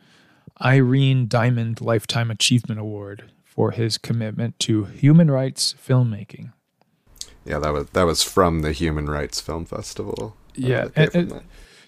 Irene 0.60 1.26
Diamond 1.26 1.80
Lifetime 1.80 2.30
Achievement 2.30 2.78
Award 2.78 3.30
for 3.42 3.70
his 3.70 3.96
commitment 3.96 4.58
to 4.60 4.84
human 4.84 5.30
rights 5.30 5.74
filmmaking. 5.82 6.52
Yeah, 7.46 7.58
that 7.60 7.72
was 7.72 7.86
that 7.90 8.02
was 8.02 8.22
from 8.22 8.60
the 8.60 8.72
Human 8.72 9.06
Rights 9.08 9.40
Film 9.40 9.64
Festival. 9.64 10.36
uh, 10.50 10.52
Yeah, 10.54 10.88
and- 10.94 11.14
and-. 11.14 11.40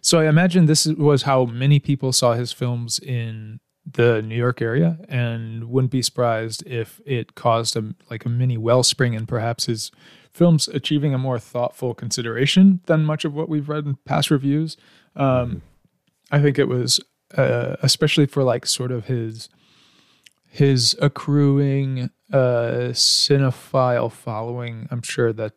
So 0.02 0.20
I 0.20 0.28
imagine 0.28 0.66
this 0.66 0.86
was 0.86 1.22
how 1.22 1.44
many 1.44 1.78
people 1.78 2.12
saw 2.12 2.32
his 2.34 2.52
films 2.52 2.98
in 2.98 3.60
the 3.90 4.22
New 4.22 4.36
York 4.36 4.62
area, 4.62 4.98
and 5.08 5.64
wouldn't 5.64 5.90
be 5.90 6.02
surprised 6.02 6.66
if 6.66 7.00
it 7.04 7.34
caused 7.34 7.76
a 7.76 7.94
like 8.10 8.24
a 8.24 8.28
mini 8.28 8.56
wellspring 8.56 9.14
in 9.14 9.26
perhaps 9.26 9.66
his 9.66 9.90
films 10.32 10.68
achieving 10.68 11.12
a 11.12 11.18
more 11.18 11.38
thoughtful 11.38 11.94
consideration 11.94 12.80
than 12.86 13.04
much 13.04 13.24
of 13.24 13.34
what 13.34 13.48
we've 13.48 13.68
read 13.68 13.84
in 13.84 13.96
past 14.04 14.30
reviews. 14.30 14.76
Um, 15.16 15.62
I 16.30 16.40
think 16.40 16.58
it 16.58 16.68
was 16.68 17.00
uh, 17.36 17.76
especially 17.82 18.26
for 18.26 18.42
like 18.42 18.66
sort 18.66 18.92
of 18.92 19.06
his 19.06 19.48
his 20.48 20.96
accruing 21.00 22.10
uh, 22.32 22.90
cinephile 22.92 24.10
following. 24.10 24.88
I'm 24.90 25.02
sure 25.02 25.32
that 25.32 25.52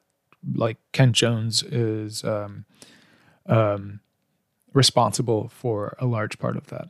like 0.56 0.78
Kent 0.92 1.16
Jones 1.16 1.64
is 1.64 2.24
um, 2.24 2.66
um, 3.46 4.00
responsible 4.74 5.50
for 5.50 5.96
a 6.00 6.06
large 6.06 6.40
part 6.40 6.58
of 6.58 6.68
that. 6.68 6.90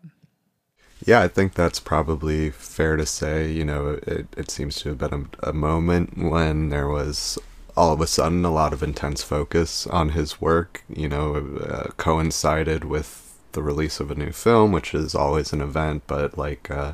Yeah, 1.06 1.22
I 1.22 1.28
think 1.28 1.54
that's 1.54 1.80
probably 1.80 2.50
fair 2.50 2.96
to 2.96 3.06
say. 3.06 3.52
You 3.52 3.66
know, 3.66 4.00
it, 4.08 4.28
it 4.38 4.50
seems 4.50 4.78
to 4.78 4.90
have 4.90 4.98
been 4.98 5.30
a, 5.44 5.50
a 5.50 5.54
moment 5.54 6.18
when 6.18 6.70
there 6.70 6.88
was 6.88 7.38
all 7.76 7.92
of 7.92 8.02
a 8.02 8.08
sudden 8.08 8.46
a 8.46 8.52
lot 8.52 8.72
of 8.74 8.84
intense 8.84 9.24
focus 9.24 9.88
on 9.88 10.10
his 10.10 10.40
work, 10.40 10.84
you 10.88 11.10
know, 11.10 11.36
uh, 11.36 11.90
coincided 11.98 12.86
with 12.86 13.34
the 13.54 13.64
release 13.64 14.00
of 14.00 14.12
a 14.12 14.16
new 14.16 14.32
film, 14.32 14.72
which 14.72 14.94
is 14.94 15.16
always 15.16 15.54
an 15.54 15.62
event, 15.62 16.04
but 16.08 16.38
like, 16.38 16.70
uh, 16.72 16.94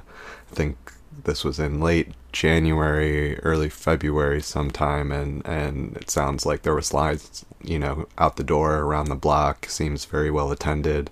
I 0.51 0.55
think 0.55 0.93
this 1.23 1.43
was 1.43 1.59
in 1.59 1.79
late 1.81 2.09
January, 2.31 3.37
early 3.39 3.69
February 3.69 4.41
sometime, 4.41 5.11
and, 5.11 5.45
and 5.45 5.95
it 5.97 6.09
sounds 6.09 6.45
like 6.45 6.61
there 6.61 6.73
were 6.73 6.81
slides, 6.81 7.45
you 7.63 7.79
know, 7.79 8.07
out 8.17 8.37
the 8.37 8.43
door 8.43 8.77
around 8.79 9.07
the 9.07 9.15
block, 9.15 9.65
seems 9.67 10.05
very 10.05 10.31
well 10.31 10.51
attended. 10.51 11.09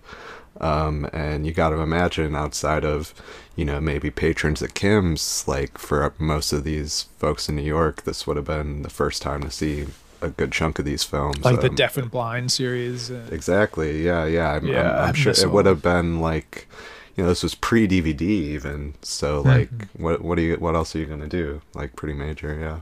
Um, 0.60 1.08
and 1.14 1.46
you 1.46 1.54
got 1.54 1.70
to 1.70 1.78
imagine 1.78 2.36
outside 2.36 2.84
of, 2.84 3.14
you 3.56 3.64
know, 3.64 3.80
maybe 3.80 4.10
patrons 4.10 4.62
at 4.64 4.74
Kim's, 4.74 5.48
like 5.48 5.78
for 5.78 6.14
most 6.18 6.52
of 6.52 6.64
these 6.64 7.04
folks 7.20 7.48
in 7.48 7.56
New 7.56 7.62
York, 7.62 8.04
this 8.04 8.26
would 8.26 8.38
have 8.38 8.46
been 8.48 8.82
the 8.82 8.90
first 8.90 9.22
time 9.22 9.44
to 9.44 9.52
see 9.52 9.86
a 10.20 10.30
good 10.30 10.52
chunk 10.52 10.80
of 10.80 10.86
these 10.86 11.04
films. 11.04 11.46
Like 11.46 11.62
the 11.62 11.70
Um, 11.70 11.76
Deaf 11.76 11.96
and 11.96 12.10
Blind 12.10 12.52
series. 12.52 13.12
uh, 13.12 13.28
Exactly. 13.32 14.04
Yeah, 14.04 14.26
yeah. 14.26 14.54
I'm, 14.54 14.66
Yeah, 14.68 15.00
I'm, 15.00 15.10
I'm 15.10 15.14
sure 15.14 15.32
it 15.32 15.52
would 15.52 15.68
have 15.68 15.84
been 15.84 16.20
like, 16.20 16.68
you 17.18 17.24
know, 17.24 17.30
this 17.30 17.44
was 17.44 17.56
pre 17.56 17.88
DVD 17.88 18.22
even. 18.22 18.94
So 19.02 19.44
Mm-hmm. 19.44 19.48
like, 19.50 19.88
what 19.98 20.22
what 20.22 20.36
do 20.36 20.44
you 20.44 20.56
what 20.56 20.76
else 20.76 20.96
are 20.96 21.00
you 21.00 21.06
gonna 21.08 21.28
do? 21.28 21.62
Like 21.74 21.96
pretty 21.98 22.14
major, 22.14 22.58
yeah. 22.58 22.80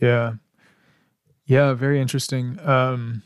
Yeah. 0.00 0.32
Yeah, 1.46 1.72
very 1.74 2.00
interesting. 2.00 2.58
Um 2.60 3.22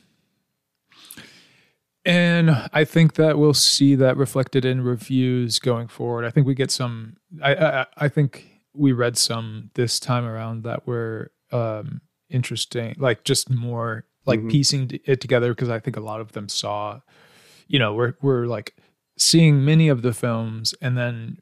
and 2.07 2.51
I 2.73 2.85
think 2.85 3.15
that 3.15 3.39
we'll 3.39 3.55
see 3.55 3.95
that 3.95 4.17
reflected 4.19 4.65
in 4.67 4.83
reviews 4.83 5.59
going 5.59 5.89
forward. 5.89 6.25
I 6.27 6.31
think 6.31 6.47
we 6.47 6.55
get 6.55 6.71
some 6.71 7.17
I 7.43 7.55
I, 7.55 7.87
I 7.97 8.09
think 8.09 8.61
we 8.75 8.93
read 8.93 9.17
some 9.17 9.71
this 9.75 9.99
time 9.99 10.25
around 10.25 10.65
that 10.65 10.87
were 10.87 11.33
um 11.53 12.03
interesting, 12.29 12.95
like 12.99 13.25
just 13.25 13.49
more 13.49 14.05
like 14.27 14.41
Mhm. 14.41 14.51
piecing 14.51 15.01
it 15.05 15.21
together 15.21 15.53
because 15.55 15.69
I 15.71 15.79
think 15.79 15.97
a 15.97 16.01
lot 16.01 16.21
of 16.21 16.33
them 16.33 16.49
saw 16.49 17.01
you 17.69 17.79
know, 17.79 17.95
we're 17.95 18.15
we're 18.21 18.47
like 18.47 18.75
seeing 19.17 19.65
many 19.65 19.89
of 19.89 20.03
the 20.03 20.13
films 20.13 20.75
and 20.81 20.97
then 20.97 21.39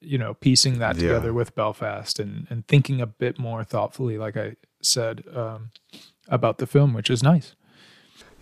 you 0.00 0.18
know 0.18 0.34
piecing 0.34 0.78
that 0.78 0.96
Yeah. 0.96 1.02
together 1.08 1.32
with 1.32 1.54
Belfast 1.54 2.18
and 2.20 2.46
and 2.50 2.66
thinking 2.68 3.00
a 3.00 3.06
bit 3.06 3.38
more 3.38 3.64
thoughtfully 3.64 4.18
like 4.18 4.36
I 4.36 4.56
said 4.82 5.24
um 5.34 5.70
about 6.28 6.58
the 6.58 6.66
film 6.66 6.94
which 6.94 7.10
is 7.10 7.22
nice. 7.22 7.54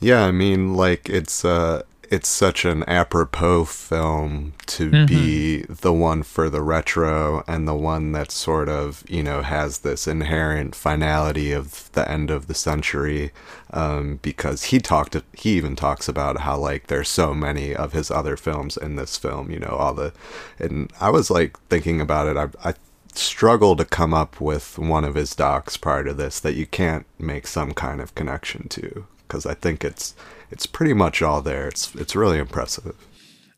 Yeah, 0.00 0.24
I 0.26 0.32
mean, 0.32 0.74
like 0.74 1.08
it's 1.08 1.44
uh, 1.44 1.82
it's 2.14 2.28
such 2.28 2.64
an 2.64 2.84
apropos 3.00 3.64
film 3.64 4.52
to 4.66 4.90
Mhm. 4.90 5.06
be 5.06 5.62
the 5.84 5.92
one 5.92 6.22
for 6.22 6.46
the 6.48 6.62
retro 6.62 7.42
and 7.46 7.66
the 7.66 7.74
one 7.74 8.12
that 8.12 8.30
sort 8.30 8.68
of 8.68 9.02
you 9.08 9.22
know 9.22 9.42
has 9.42 9.78
this 9.78 10.06
inherent 10.06 10.74
finality 10.74 11.50
of 11.52 11.90
the 11.92 12.04
end 12.10 12.30
of 12.30 12.46
the 12.46 12.54
century. 12.54 13.30
Um, 13.72 14.20
because 14.22 14.60
he 14.70 14.78
talked, 14.78 15.16
he 15.32 15.50
even 15.60 15.74
talks 15.74 16.08
about 16.08 16.40
how 16.46 16.56
like 16.58 16.86
there's 16.86 17.08
so 17.08 17.34
many 17.34 17.74
of 17.74 17.92
his 17.92 18.08
other 18.10 18.36
films 18.36 18.76
in 18.76 18.94
this 18.96 19.16
film. 19.16 19.50
You 19.50 19.58
know, 19.64 19.76
all 19.82 19.94
the, 19.94 20.12
and 20.58 20.92
I 21.00 21.10
was 21.10 21.28
like 21.30 21.58
thinking 21.68 22.00
about 22.00 22.28
it. 22.28 22.36
I, 22.36 22.48
I 22.70 22.74
struggle 23.14 23.74
to 23.76 23.84
come 23.84 24.14
up 24.14 24.40
with 24.40 24.78
one 24.78 25.04
of 25.04 25.14
his 25.16 25.34
docs 25.34 25.76
prior 25.76 26.04
to 26.04 26.14
this 26.14 26.38
that 26.40 26.54
you 26.54 26.66
can't 26.66 27.06
make 27.18 27.46
some 27.46 27.72
kind 27.72 28.00
of 28.00 28.14
connection 28.14 28.68
to 28.68 29.06
because 29.26 29.44
I 29.46 29.54
think 29.54 29.84
it's 29.84 30.14
it's 30.50 30.66
pretty 30.66 30.92
much 30.94 31.22
all 31.22 31.40
there. 31.42 31.68
It's 31.68 31.94
it's 31.94 32.14
really 32.16 32.38
impressive. 32.38 32.94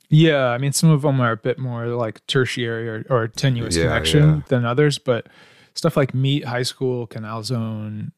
Yeah, 0.08 0.46
I 0.48 0.58
mean 0.58 0.72
some 0.72 0.90
of 0.90 1.02
them 1.02 1.20
are 1.20 1.32
a 1.32 1.36
bit 1.36 1.58
more 1.58 1.86
like 1.86 2.24
tertiary 2.26 2.88
or, 2.88 3.04
or 3.10 3.28
tenuous 3.28 3.76
Yeah, 3.76 3.84
connection 3.84 4.28
yeah. 4.28 4.40
than 4.48 4.64
others, 4.64 4.98
but 4.98 5.26
stuff 5.74 5.96
like 5.96 6.14
Meat, 6.14 6.44
High 6.44 6.62
School, 6.62 7.06
Canal 7.06 7.42
Zone, 7.42 8.12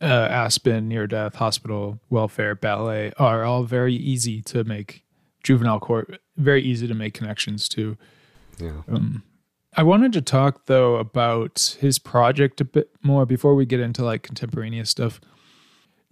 uh, 0.00 0.04
Aspen, 0.04 0.88
Near 0.88 1.06
Death, 1.06 1.34
Hospital, 1.36 2.00
Welfare, 2.08 2.54
Ballet 2.54 3.12
are 3.18 3.44
all 3.44 3.64
very 3.64 3.94
easy 3.94 4.40
to 4.42 4.64
make 4.64 5.04
juvenile 5.42 5.80
court 5.80 6.20
very 6.36 6.62
easy 6.62 6.86
to 6.86 6.94
make 6.94 7.14
connections 7.14 7.68
to. 7.70 7.96
Yeah. 8.58 8.82
Um, 8.88 9.22
I 9.76 9.82
wanted 9.82 10.12
to 10.14 10.22
talk 10.22 10.66
though 10.66 10.96
about 10.96 11.76
his 11.80 11.98
project 11.98 12.60
a 12.60 12.64
bit 12.64 12.90
more 13.02 13.26
before 13.26 13.54
we 13.54 13.66
get 13.66 13.80
into 13.80 14.04
like 14.04 14.22
contemporaneous 14.22 14.90
stuff. 14.90 15.20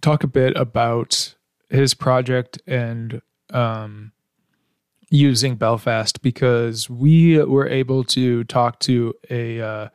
Talk 0.01 0.23
a 0.23 0.27
bit 0.27 0.55
about 0.55 1.35
his 1.69 1.93
project 1.93 2.61
and 2.67 3.21
um, 3.51 4.11
using 5.09 5.55
Belfast 5.55 6.21
because 6.21 6.89
we 6.89 7.41
were 7.43 7.67
able 7.67 8.03
to 8.05 8.43
talk 8.45 8.79
to 8.79 9.13
a 9.29 9.61
uh, 9.61 9.87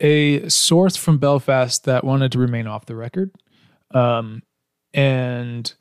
a 0.00 0.48
source 0.48 0.96
from 0.96 1.18
Belfast 1.18 1.84
that 1.84 2.04
wanted 2.04 2.32
to 2.32 2.38
remain 2.38 2.66
off 2.66 2.86
the 2.86 2.96
record. 2.96 3.30
Um, 3.92 4.42
and 4.92 5.72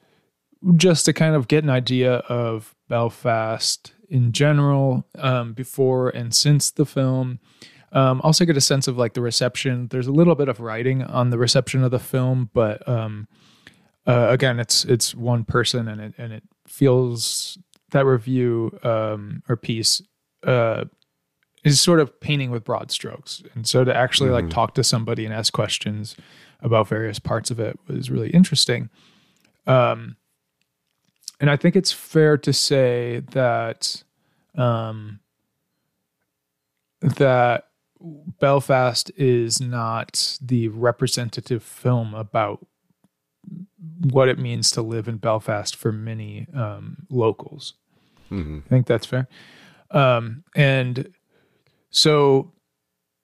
just 0.75 1.05
to 1.05 1.13
kind 1.13 1.35
of 1.35 1.47
get 1.47 1.63
an 1.63 1.69
idea 1.69 2.17
of 2.17 2.75
Belfast 2.88 3.93
in 4.09 4.31
general 4.31 5.07
um, 5.17 5.53
before 5.53 6.09
and 6.09 6.35
since 6.35 6.69
the 6.69 6.85
film. 6.85 7.39
Um, 7.93 8.21
also 8.23 8.45
get 8.45 8.55
a 8.55 8.61
sense 8.61 8.88
of 8.88 8.97
like 8.97 9.13
the 9.13 9.21
reception. 9.21 9.88
There's 9.88 10.07
a 10.07 10.11
little 10.11 10.35
bit 10.35 10.50
of 10.50 10.59
writing 10.59 11.03
on 11.03 11.29
the 11.29 11.38
reception 11.38 11.83
of 11.83 11.91
the 11.91 12.00
film, 12.00 12.50
but 12.53 12.88
um, 12.88 13.27
uh, 14.08 14.27
again, 14.29 14.60
it's 14.60 14.84
it's 14.86 15.13
one 15.13 15.43
person, 15.43 15.88
and 15.88 16.01
it 16.01 16.13
and 16.17 16.34
it 16.34 16.43
feels 16.67 17.58
that 17.91 18.05
review 18.05 18.77
um, 18.84 19.43
or 19.48 19.55
piece 19.55 20.01
uh, 20.43 20.86
is 21.63 21.79
sort 21.79 22.00
of 22.00 22.20
painting 22.20 22.50
with 22.51 22.63
broad 22.63 22.91
strokes, 22.91 23.43
and 23.53 23.67
so 23.67 23.84
to 23.84 23.96
actually 23.96 24.29
like 24.29 24.50
talk 24.50 24.74
to 24.75 24.84
somebody 24.84 25.25
and 25.25 25.34
ask 25.34 25.53
questions 25.53 26.15
about 26.62 26.88
various 26.88 27.20
parts 27.20 27.51
of 27.51 27.60
it 27.60 27.77
was 27.88 28.10
really 28.10 28.29
interesting. 28.31 28.89
Um, 29.67 30.15
and 31.39 31.50
I 31.50 31.55
think 31.55 31.75
it's 31.75 31.91
fair 31.91 32.38
to 32.38 32.53
say 32.53 33.22
that 33.31 34.03
um, 34.55 35.20
that 37.01 37.67
Belfast 38.39 39.12
is 39.15 39.62
not 39.62 40.38
the 40.41 40.70
representative 40.70 41.63
film 41.63 42.13
about 42.13 42.65
what 44.12 44.29
it 44.29 44.39
means 44.39 44.72
to 44.72 44.81
live 44.81 45.08
in 45.08 45.17
Belfast 45.17 45.75
for 45.75 45.91
many 45.91 46.48
um, 46.55 47.05
locals. 47.10 47.74
hmm 48.29 48.60
I 48.65 48.70
think 48.70 48.88
that's 48.88 49.05
fair. 49.05 49.27
Um, 49.91 50.43
and 50.55 51.13
so 51.89 52.53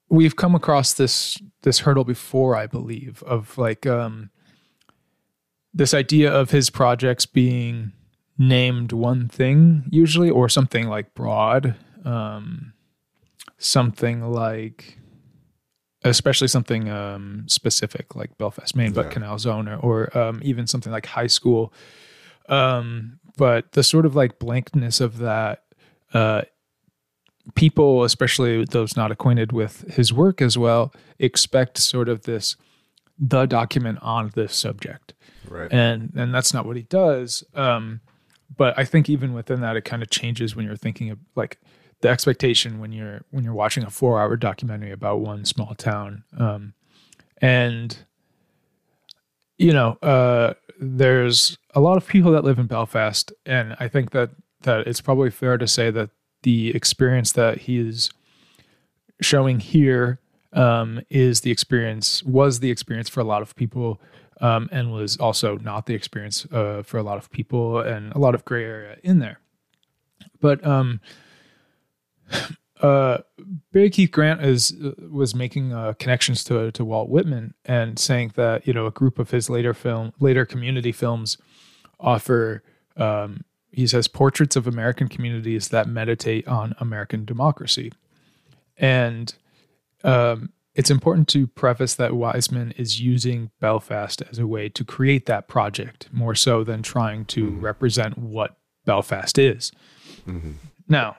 we've 0.09 0.35
come 0.35 0.55
across 0.55 0.93
this 0.93 1.37
this 1.61 1.79
hurdle 1.79 2.03
before, 2.03 2.55
I 2.55 2.67
believe, 2.67 3.23
of 3.23 3.57
like 3.57 3.85
um, 3.85 4.29
this 5.73 5.93
idea 5.93 6.31
of 6.31 6.51
his 6.51 6.69
projects 6.69 7.25
being 7.25 7.93
named 8.37 8.91
one 8.91 9.27
thing 9.27 9.83
usually, 9.89 10.29
or 10.29 10.49
something 10.49 10.87
like 10.87 11.13
broad, 11.13 11.75
um, 12.05 12.73
something 13.57 14.31
like, 14.31 14.96
especially 16.09 16.47
something 16.47 16.89
um, 16.89 17.45
specific 17.47 18.15
like 18.15 18.37
Belfast, 18.37 18.75
Maine, 18.75 18.93
but 18.93 19.11
Canal 19.11 19.37
Zone, 19.39 19.67
or, 19.67 19.77
or 19.77 20.17
um, 20.17 20.39
even 20.43 20.67
something 20.67 20.91
like 20.91 21.05
high 21.05 21.27
school. 21.27 21.73
Um, 22.49 23.19
but 23.37 23.71
the 23.73 23.83
sort 23.83 24.05
of 24.05 24.15
like 24.15 24.39
blankness 24.39 24.99
of 25.01 25.17
that 25.19 25.63
uh, 26.13 26.41
people, 27.55 28.03
especially 28.03 28.65
those 28.65 28.95
not 28.95 29.11
acquainted 29.11 29.51
with 29.51 29.81
his 29.93 30.11
work 30.13 30.41
as 30.41 30.57
well, 30.57 30.93
expect 31.19 31.77
sort 31.77 32.09
of 32.09 32.23
this 32.23 32.55
the 33.19 33.45
document 33.47 33.97
on 34.01 34.31
this 34.35 34.55
subject, 34.55 35.13
Right. 35.49 35.71
and 35.73 36.13
and 36.15 36.33
that's 36.33 36.53
not 36.53 36.65
what 36.65 36.75
he 36.75 36.83
does. 36.83 37.43
Um, 37.55 38.01
but 38.55 38.77
I 38.77 38.85
think 38.85 39.09
even 39.09 39.33
within 39.33 39.61
that, 39.61 39.75
it 39.75 39.81
kind 39.85 40.01
of 40.03 40.09
changes 40.09 40.55
when 40.55 40.65
you're 40.65 40.75
thinking 40.75 41.09
of 41.09 41.17
like 41.35 41.59
the 42.01 42.09
expectation 42.09 42.79
when 42.79 42.91
you're 42.91 43.21
when 43.31 43.43
you're 43.43 43.53
watching 43.53 43.83
a 43.83 43.89
four 43.89 44.19
hour 44.19 44.35
documentary 44.35 44.91
about 44.91 45.19
one 45.19 45.45
small 45.45 45.73
town, 45.75 46.23
um, 46.37 46.73
and 47.41 47.97
you 49.57 49.73
know, 49.73 49.97
uh, 50.03 50.53
there's 50.79 51.57
a 51.73 51.79
lot 51.79 51.97
of 51.97 52.07
people 52.07 52.31
that 52.31 52.43
live 52.43 52.59
in 52.59 52.67
Belfast, 52.67 53.33
and 53.45 53.75
I 53.79 53.87
think 53.87 54.11
that 54.11 54.31
that 54.61 54.87
it's 54.87 55.01
probably 55.01 55.29
fair 55.29 55.57
to 55.57 55.67
say 55.67 55.91
that 55.91 56.09
the 56.43 56.69
experience 56.75 57.31
that 57.33 57.59
he's 57.59 58.11
showing 59.21 59.59
here 59.59 60.19
um, 60.53 61.01
is 61.09 61.41
the 61.41 61.51
experience 61.51 62.23
was 62.23 62.59
the 62.59 62.71
experience 62.71 63.09
for 63.09 63.19
a 63.21 63.23
lot 63.23 63.41
of 63.41 63.55
people, 63.55 63.99
um, 64.41 64.69
and 64.71 64.93
was 64.93 65.17
also 65.17 65.57
not 65.57 65.87
the 65.87 65.95
experience 65.95 66.45
uh, 66.51 66.83
for 66.83 66.97
a 66.97 67.03
lot 67.03 67.17
of 67.17 67.29
people, 67.31 67.79
and 67.79 68.13
a 68.13 68.19
lot 68.19 68.35
of 68.35 68.45
gray 68.45 68.63
area 68.63 68.97
in 69.03 69.19
there. 69.19 69.39
But 70.39 70.65
um, 70.65 70.99
uh, 72.81 73.19
Barry 73.71 73.89
Keith 73.89 74.11
Grant 74.11 74.43
is 74.43 74.75
was 75.09 75.33
making 75.33 75.73
uh, 75.73 75.93
connections 75.99 76.43
to 76.45 76.71
to 76.71 76.85
Walt 76.85 77.09
Whitman 77.09 77.53
and 77.65 77.97
saying 77.97 78.33
that 78.35 78.67
you 78.67 78.73
know 78.73 78.85
a 78.85 78.91
group 78.91 79.19
of 79.19 79.31
his 79.31 79.49
later 79.49 79.73
film 79.73 80.13
later 80.19 80.45
community 80.45 80.91
films 80.91 81.37
offer 81.99 82.63
um, 82.95 83.43
he 83.71 83.87
says 83.87 84.07
portraits 84.07 84.55
of 84.55 84.67
American 84.67 85.07
communities 85.07 85.69
that 85.69 85.87
meditate 85.87 86.47
on 86.47 86.75
American 86.79 87.25
democracy, 87.25 87.91
and 88.77 89.35
um, 90.03 90.51
it's 90.75 90.91
important 90.91 91.27
to 91.29 91.47
preface 91.47 91.95
that 91.95 92.13
Wiseman 92.13 92.71
is 92.73 93.01
using 93.01 93.49
Belfast 93.59 94.21
as 94.29 94.37
a 94.37 94.45
way 94.45 94.69
to 94.69 94.83
create 94.85 95.25
that 95.25 95.47
project 95.47 96.07
more 96.11 96.35
so 96.35 96.63
than 96.63 96.83
trying 96.83 97.25
to 97.25 97.49
represent 97.49 98.15
what 98.17 98.57
Belfast 98.85 99.39
is. 99.39 99.71
Now, 100.87 101.17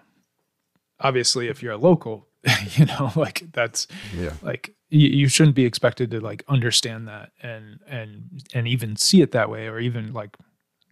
obviously, 1.01 1.49
if 1.49 1.63
you're 1.63 1.73
a 1.73 1.77
local, 1.79 2.27
you 2.77 2.85
know, 2.87 3.11
like 3.17 3.45
that's 3.53 3.87
Yeah. 4.17 4.33
like 4.43 4.75
you, 4.91 5.09
you 5.09 5.29
shouldn't 5.29 5.57
be 5.57 5.65
expected 5.65 6.11
to 6.13 6.21
like 6.21 6.45
understand 6.49 7.09
that 7.09 7.33
and 7.43 7.81
and 7.87 8.43
and 8.55 8.67
even 8.69 8.97
see 8.97 9.21
it 9.23 9.33
that 9.33 9.51
way 9.51 9.67
or 9.69 9.79
even 9.79 10.13
like 10.13 10.37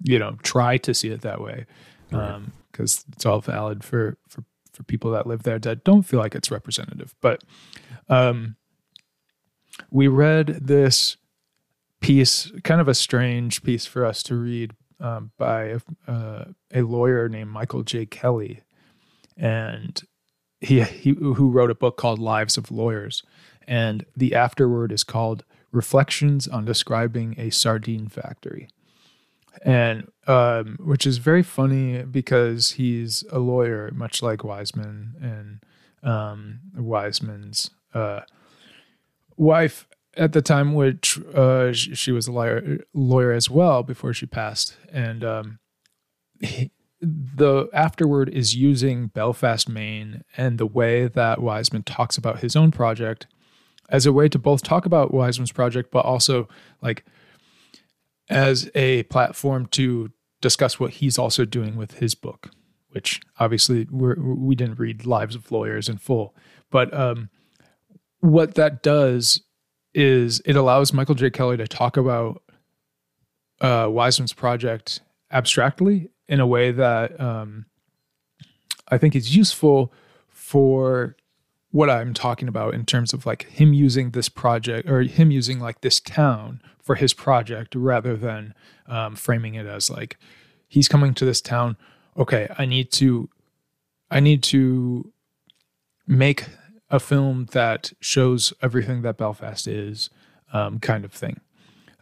you 0.03 0.19
know 0.19 0.37
try 0.43 0.77
to 0.77 0.93
see 0.93 1.09
it 1.09 1.23
that 1.23 1.41
way 1.41 1.65
um 2.13 2.53
because 2.71 3.05
it's 3.13 3.25
all 3.25 3.41
valid 3.41 3.83
for 3.83 4.19
for 4.29 4.45
for 4.73 4.83
people 4.83 5.11
that 5.13 5.27
live 5.27 5.45
there 5.45 5.59
that 5.59 5.83
don't 5.85 6.03
feel 6.03 6.21
like 6.21 6.35
it's 6.35 6.51
representative. 6.51 7.15
But 7.23 7.43
um 8.11 8.57
we 9.91 10.09
read 10.09 10.47
this 10.61 11.17
piece 12.01 12.53
kind 12.65 12.81
of 12.81 12.89
a 12.89 12.95
strange 12.95 13.63
piece 13.63 13.87
for 13.87 14.05
us 14.05 14.23
to 14.25 14.35
read 14.35 14.73
um, 15.01 15.31
by 15.39 15.77
uh, 16.07 16.45
a 16.73 16.83
lawyer 16.83 17.29
named 17.29 17.51
michael 17.51 17.83
j. 17.83 18.07
Kelly 18.07 18.61
and 19.37 20.01
he, 20.61 20.83
he 20.83 21.11
who 21.11 21.51
wrote 21.51 21.71
a 21.71 21.75
book 21.75 21.97
called 21.97 22.19
Lives 22.19 22.57
of 22.57 22.71
Lawyers, 22.71 23.23
and 23.67 24.05
the 24.17 24.35
afterword 24.35 24.93
is 24.93 25.05
called 25.05 25.45
Reflections 25.73 26.49
on 26.49 26.65
Describing 26.65 27.35
a 27.39 27.51
Sardine 27.51 28.09
Factory, 28.09 28.69
and 29.63 30.11
um, 30.27 30.77
which 30.81 31.07
is 31.07 31.19
very 31.19 31.43
funny 31.43 32.03
because 32.03 32.73
he's 32.73 33.25
a 33.31 33.39
lawyer, 33.39 33.91
much 33.95 34.23
like 34.23 34.45
Wiseman, 34.45 35.15
and 36.03 36.11
um, 36.11 36.61
Wiseman's 36.75 37.71
uh, 37.95 38.21
wife 39.37 39.87
at 40.17 40.33
the 40.33 40.43
time, 40.43 40.75
which 40.75 41.19
uh, 41.35 41.73
sh- 41.73 41.91
she 41.95 42.13
was 42.13 42.27
a 42.27 42.33
lawyer, 42.33 42.79
lawyer 42.95 43.33
as 43.33 43.51
well 43.51 43.83
before 43.83 44.15
she 44.15 44.27
passed, 44.27 44.77
and 44.91 45.23
um, 45.23 45.59
he- 46.41 46.71
the 47.01 47.69
afterword 47.73 48.29
is 48.31 48.57
using 48.57 49.09
Belfast, 49.09 49.69
Maine, 49.69 50.23
and 50.37 50.59
the 50.59 50.67
way 50.67 51.09
that 51.09 51.43
Wiseman 51.43 51.83
talks 51.83 52.17
about 52.17 52.41
his 52.41 52.57
own 52.57 52.71
project 52.71 53.27
as 53.89 54.07
a 54.07 54.13
way 54.13 54.29
to 54.29 54.39
both 54.39 54.63
talk 54.63 54.87
about 54.87 55.13
Wiseman's 55.13 55.53
project, 55.53 55.91
but 55.91 56.05
also 56.05 56.49
like 56.83 57.05
as 58.29 58.71
a 58.75 59.05
platform 59.05 59.67
to 59.67 60.11
discuss 60.41 60.81
what 60.81 60.93
he's 60.93 61.19
also 61.19 61.45
doing 61.45 61.77
with 61.77 61.99
his 61.99 62.15
book, 62.15 62.51
which 62.91 63.21
obviously 63.39 63.87
we're, 63.91 64.17
we 64.19 64.55
didn't 64.55 64.79
read 64.79 65.07
Lives 65.07 65.35
of 65.35 65.51
Lawyers 65.53 65.89
in 65.89 65.99
full, 65.99 66.35
but 66.71 66.93
um, 66.93 67.31
what 68.21 68.55
that 68.55 68.83
does 68.83 69.43
is 69.95 70.43
it 70.45 70.57
allows 70.57 70.93
Michael 70.93 71.15
J. 71.15 71.31
Kelly 71.31 71.57
to 71.57 71.69
talk 71.69 71.97
about 71.97 72.43
uh, 73.61 73.89
Wiseman's 73.91 74.33
project 74.33 75.01
abstractly 75.31 76.11
in 76.29 76.41
a 76.41 76.47
way 76.47 76.73
that 76.73 77.19
um, 77.21 77.67
I 78.89 78.99
think 78.99 79.15
is 79.15 79.37
useful 79.37 79.93
for 80.29 81.17
what 81.71 81.91
I'm 81.91 82.15
talking 82.15 82.49
about 82.49 82.75
in 82.75 82.87
terms 82.87 83.13
of 83.13 83.27
like 83.27 83.45
him 83.45 83.75
using 83.75 84.11
this 84.11 84.29
project 84.29 84.89
or 84.89 85.03
him 85.03 85.31
using 85.31 85.61
like 85.61 85.81
this 85.83 86.01
town 86.01 86.63
for 86.83 86.95
his 86.95 87.13
project 87.13 87.75
rather 87.75 88.17
than 88.17 88.55
um, 88.87 89.17
framing 89.17 89.55
it 89.55 89.67
as 89.67 89.91
like 89.91 90.17
he's 90.69 90.89
coming 90.89 91.15
to 91.15 91.25
this 91.25 91.41
town. 91.41 91.77
Okay, 92.17 92.49
I 92.57 92.65
need 92.65 92.91
to, 92.93 93.29
I 94.11 94.21
need 94.21 94.43
to 94.45 95.13
make 96.07 96.47
a 96.89 97.01
film 97.01 97.47
that 97.53 97.93
shows 98.01 98.53
everything 98.63 99.03
that 99.03 99.19
Belfast 99.19 99.67
is, 99.67 100.09
um, 100.53 100.79
kind 100.79 101.05
of 101.05 101.13
thing. 101.13 101.41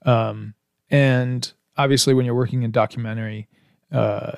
Um, 0.04 0.54
and 0.90 1.50
obviously, 1.76 2.14
when 2.14 2.26
you're 2.26 2.34
working 2.34 2.62
in 2.62 2.70
documentary, 2.70 3.48
uh, 3.94 4.32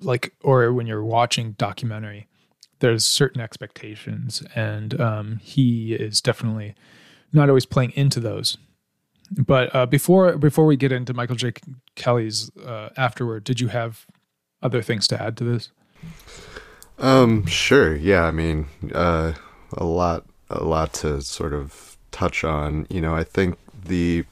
like 0.00 0.34
or 0.42 0.72
when 0.72 0.86
you're 0.86 1.04
watching 1.04 1.52
documentary, 1.52 2.28
there's 2.80 3.04
certain 3.04 3.40
expectations, 3.40 4.42
and 4.54 5.00
um, 5.00 5.40
he 5.42 5.94
is 5.94 6.20
definitely 6.20 6.74
not 7.32 7.48
always 7.48 7.66
playing 7.66 7.92
into 7.92 8.20
those. 8.20 8.58
But 9.30 9.74
uh, 9.74 9.86
before 9.86 10.36
before 10.36 10.66
we 10.66 10.76
get 10.76 10.92
into 10.92 11.14
Michael 11.14 11.36
J. 11.36 11.52
Kelly's 11.94 12.50
uh, 12.58 12.90
afterward, 12.96 13.44
did 13.44 13.60
you 13.60 13.68
have 13.68 14.06
other 14.62 14.82
things 14.82 15.06
to 15.08 15.20
add 15.20 15.36
to 15.38 15.44
this? 15.44 15.70
Um, 16.98 17.46
sure. 17.46 17.94
Yeah, 17.94 18.24
I 18.24 18.30
mean, 18.30 18.66
uh, 18.94 19.32
a 19.72 19.84
lot, 19.84 20.24
a 20.48 20.64
lot 20.64 20.94
to 20.94 21.20
sort 21.22 21.52
of 21.52 21.96
touch 22.10 22.44
on. 22.44 22.86
You 22.88 23.00
know, 23.00 23.14
I 23.14 23.24
think 23.24 23.58
the 23.84 24.24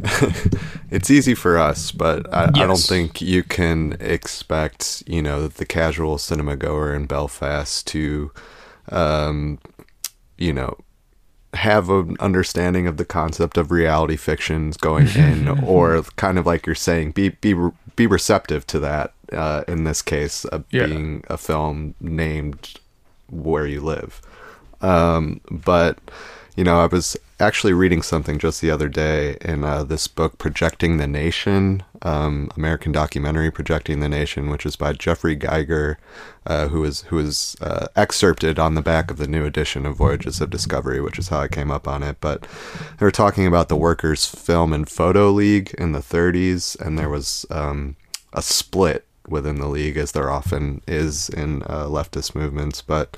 it's 0.90 1.10
easy 1.10 1.34
for 1.34 1.58
us, 1.58 1.90
but 1.92 2.32
I, 2.32 2.44
I 2.44 2.66
don't 2.66 2.78
think 2.78 3.20
you 3.20 3.42
can 3.42 3.96
expect, 4.00 5.02
you 5.06 5.22
know, 5.22 5.48
the 5.48 5.66
casual 5.66 6.18
cinema 6.18 6.56
goer 6.56 6.94
in 6.94 7.06
Belfast 7.06 7.86
to, 7.88 8.30
um, 8.90 9.58
you 10.36 10.52
know, 10.52 10.76
have 11.54 11.88
an 11.90 12.16
understanding 12.20 12.86
of 12.86 12.96
the 12.96 13.04
concept 13.04 13.56
of 13.56 13.70
reality 13.70 14.16
fictions 14.16 14.76
going 14.76 15.08
in, 15.08 15.48
or 15.64 16.02
kind 16.16 16.38
of 16.38 16.46
like 16.46 16.66
you're 16.66 16.74
saying, 16.74 17.12
be 17.12 17.30
be 17.30 17.54
be 17.96 18.06
receptive 18.06 18.66
to 18.68 18.78
that. 18.80 19.12
Uh, 19.32 19.62
in 19.68 19.84
this 19.84 20.00
case, 20.00 20.46
uh, 20.46 20.60
Yeah. 20.70 20.86
being 20.86 21.24
a 21.28 21.36
film 21.36 21.94
named 22.00 22.78
"Where 23.30 23.66
You 23.66 23.80
Live," 23.80 24.22
um, 24.80 25.40
but 25.50 25.98
you 26.58 26.64
know, 26.64 26.80
I 26.80 26.86
was 26.86 27.16
actually 27.38 27.72
reading 27.72 28.02
something 28.02 28.36
just 28.36 28.60
the 28.60 28.72
other 28.72 28.88
day 28.88 29.36
in 29.42 29.62
uh, 29.62 29.84
this 29.84 30.08
book, 30.08 30.38
Projecting 30.38 30.96
the 30.96 31.06
Nation, 31.06 31.84
um, 32.02 32.50
American 32.56 32.90
documentary 32.90 33.52
Projecting 33.52 34.00
the 34.00 34.08
Nation, 34.08 34.50
which 34.50 34.66
is 34.66 34.74
by 34.74 34.92
Jeffrey 34.92 35.36
Geiger, 35.36 35.98
uh, 36.46 36.66
who 36.66 36.82
is 36.82 37.02
who 37.02 37.18
is 37.20 37.56
uh, 37.60 37.86
excerpted 37.94 38.58
on 38.58 38.74
the 38.74 38.82
back 38.82 39.08
of 39.08 39.18
the 39.18 39.28
new 39.28 39.44
edition 39.44 39.86
of 39.86 39.98
Voyages 39.98 40.40
of 40.40 40.50
Discovery, 40.50 41.00
which 41.00 41.16
is 41.16 41.28
how 41.28 41.38
I 41.38 41.46
came 41.46 41.70
up 41.70 41.86
on 41.86 42.02
it. 42.02 42.16
But 42.20 42.42
they 42.98 43.06
were 43.06 43.12
talking 43.12 43.46
about 43.46 43.68
the 43.68 43.76
Workers' 43.76 44.26
Film 44.26 44.72
and 44.72 44.88
Photo 44.88 45.30
League 45.30 45.72
in 45.78 45.92
the 45.92 46.00
30s, 46.00 46.76
and 46.80 46.98
there 46.98 47.08
was 47.08 47.46
um, 47.50 47.94
a 48.32 48.42
split 48.42 49.06
within 49.28 49.60
the 49.60 49.68
league, 49.68 49.96
as 49.96 50.10
there 50.10 50.28
often 50.28 50.82
is 50.88 51.28
in 51.28 51.62
uh, 51.66 51.84
leftist 51.84 52.34
movements, 52.34 52.82
but 52.82 53.16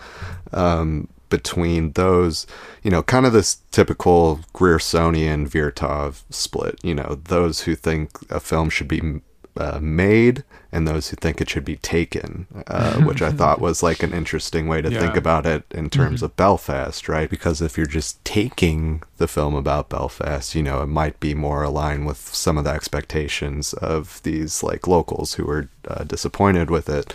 um, 0.52 1.08
between 1.30 1.92
those, 1.92 2.46
you 2.82 2.90
know, 2.90 3.02
kind 3.02 3.24
of 3.24 3.32
this 3.32 3.56
typical 3.70 4.40
Griersonian 4.54 5.48
Vertov 5.48 6.22
split, 6.30 6.78
you 6.82 6.94
know, 6.94 7.20
those 7.24 7.62
who 7.62 7.74
think 7.74 8.10
a 8.30 8.40
film 8.40 8.68
should 8.68 8.88
be 8.88 9.20
uh, 9.56 9.78
made 9.80 10.44
and 10.72 10.86
those 10.86 11.08
who 11.10 11.16
think 11.16 11.40
it 11.40 11.50
should 11.50 11.64
be 11.64 11.76
taken, 11.76 12.46
uh, 12.66 13.00
which 13.00 13.22
I 13.22 13.30
thought 13.30 13.60
was 13.60 13.82
like 13.82 14.02
an 14.02 14.12
interesting 14.12 14.68
way 14.68 14.80
to 14.82 14.90
think 15.00 15.16
about 15.16 15.46
it 15.46 15.64
in 15.72 15.90
terms 15.90 16.22
of 16.22 16.36
Belfast, 16.36 17.08
right? 17.08 17.28
Because 17.28 17.60
if 17.60 17.76
you're 17.76 17.86
just 17.86 18.24
taking 18.24 19.02
the 19.18 19.26
film 19.28 19.54
about 19.54 19.88
Belfast, 19.88 20.54
you 20.54 20.62
know, 20.62 20.82
it 20.82 20.86
might 20.86 21.18
be 21.20 21.34
more 21.34 21.62
aligned 21.64 22.06
with 22.06 22.18
some 22.18 22.56
of 22.56 22.64
the 22.64 22.70
expectations 22.70 23.72
of 23.74 24.22
these 24.22 24.62
like 24.62 24.86
locals 24.86 25.34
who 25.34 25.44
were 25.44 25.68
uh, 25.88 26.04
disappointed 26.04 26.70
with 26.70 26.88
it. 26.88 27.12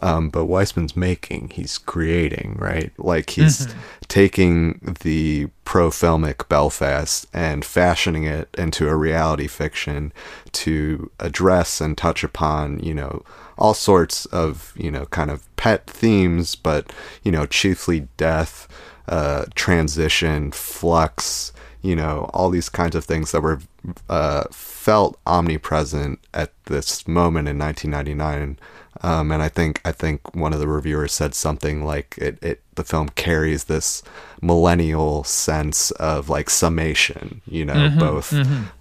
Um, 0.00 0.28
but 0.28 0.44
Wiseman's 0.44 0.96
making, 0.96 1.50
he's 1.54 1.78
creating, 1.78 2.56
right? 2.58 2.92
Like 2.98 3.30
he's 3.30 3.66
taking 4.08 4.96
the 5.02 5.48
pro 5.64 5.90
filmic 5.90 6.48
Belfast 6.48 7.26
and 7.32 7.64
fashioning 7.64 8.24
it 8.24 8.48
into 8.58 8.88
a 8.88 8.94
reality 8.94 9.46
fiction 9.46 10.12
to 10.52 11.10
address 11.18 11.80
and 11.80 11.96
touch 11.96 12.22
upon, 12.22 12.78
you 12.80 12.94
know, 12.96 13.22
all 13.56 13.74
sorts 13.74 14.26
of, 14.26 14.72
you 14.76 14.90
know, 14.90 15.06
kind 15.06 15.30
of 15.30 15.54
pet 15.56 15.86
themes, 15.88 16.56
but, 16.56 16.92
you 17.22 17.30
know, 17.30 17.46
chiefly 17.46 18.08
death, 18.16 18.66
uh, 19.08 19.44
transition, 19.54 20.50
flux, 20.50 21.52
you 21.82 21.94
know, 21.94 22.28
all 22.34 22.50
these 22.50 22.68
kinds 22.68 22.96
of 22.96 23.04
things 23.04 23.30
that 23.30 23.42
were 23.42 23.60
uh, 24.08 24.44
felt 24.50 25.18
omnipresent 25.26 26.18
at 26.34 26.52
this 26.64 27.06
moment 27.06 27.46
in 27.48 27.58
1999. 27.58 28.58
Um, 29.02 29.30
and 29.30 29.42
I 29.42 29.48
think 29.48 29.80
I 29.84 29.92
think 29.92 30.34
one 30.34 30.52
of 30.52 30.58
the 30.58 30.66
reviewers 30.68 31.12
said 31.12 31.34
something 31.34 31.84
like 31.84 32.16
it, 32.18 32.42
it 32.42 32.62
the 32.74 32.82
film 32.82 33.10
carries 33.10 33.64
this 33.64 34.02
millennial 34.40 35.22
sense 35.22 35.90
of 35.92 36.28
like 36.28 36.48
summation, 36.50 37.42
you 37.46 37.64
know, 37.64 37.90
both 37.98 38.32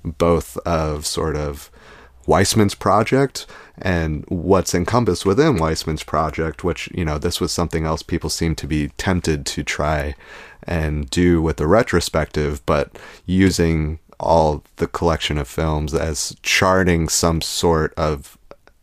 both 0.04 0.58
of 0.60 1.06
sort 1.06 1.36
of 1.36 1.70
Wiseman's 2.26 2.76
project 2.76 3.46
and 3.78 4.26
what's 4.28 4.74
encompassed 4.74 5.26
within 5.26 5.58
Wiseman's 5.58 6.04
project, 6.04 6.64
which, 6.64 6.90
you 6.94 7.04
know, 7.04 7.18
this 7.18 7.42
was 7.42 7.52
something 7.52 7.86
else 7.86 8.04
people 8.04 8.30
seem 8.30 8.56
to 8.56 8.68
be 8.68 8.90
tempted 8.98 9.46
to 9.48 9.64
try 9.64 10.16
and 10.64 11.10
do 11.10 11.42
with 11.42 11.58
the 11.58 11.68
retrospective, 11.68 12.66
but 12.66 12.98
using 13.26 14.00
all 14.20 14.64
the 14.78 14.88
collection 14.88 15.38
of 15.38 15.48
films 15.48 15.94
as 15.94 16.36
charting 16.42 17.10
some 17.10 17.42
sort 17.42 17.94
of 17.96 18.38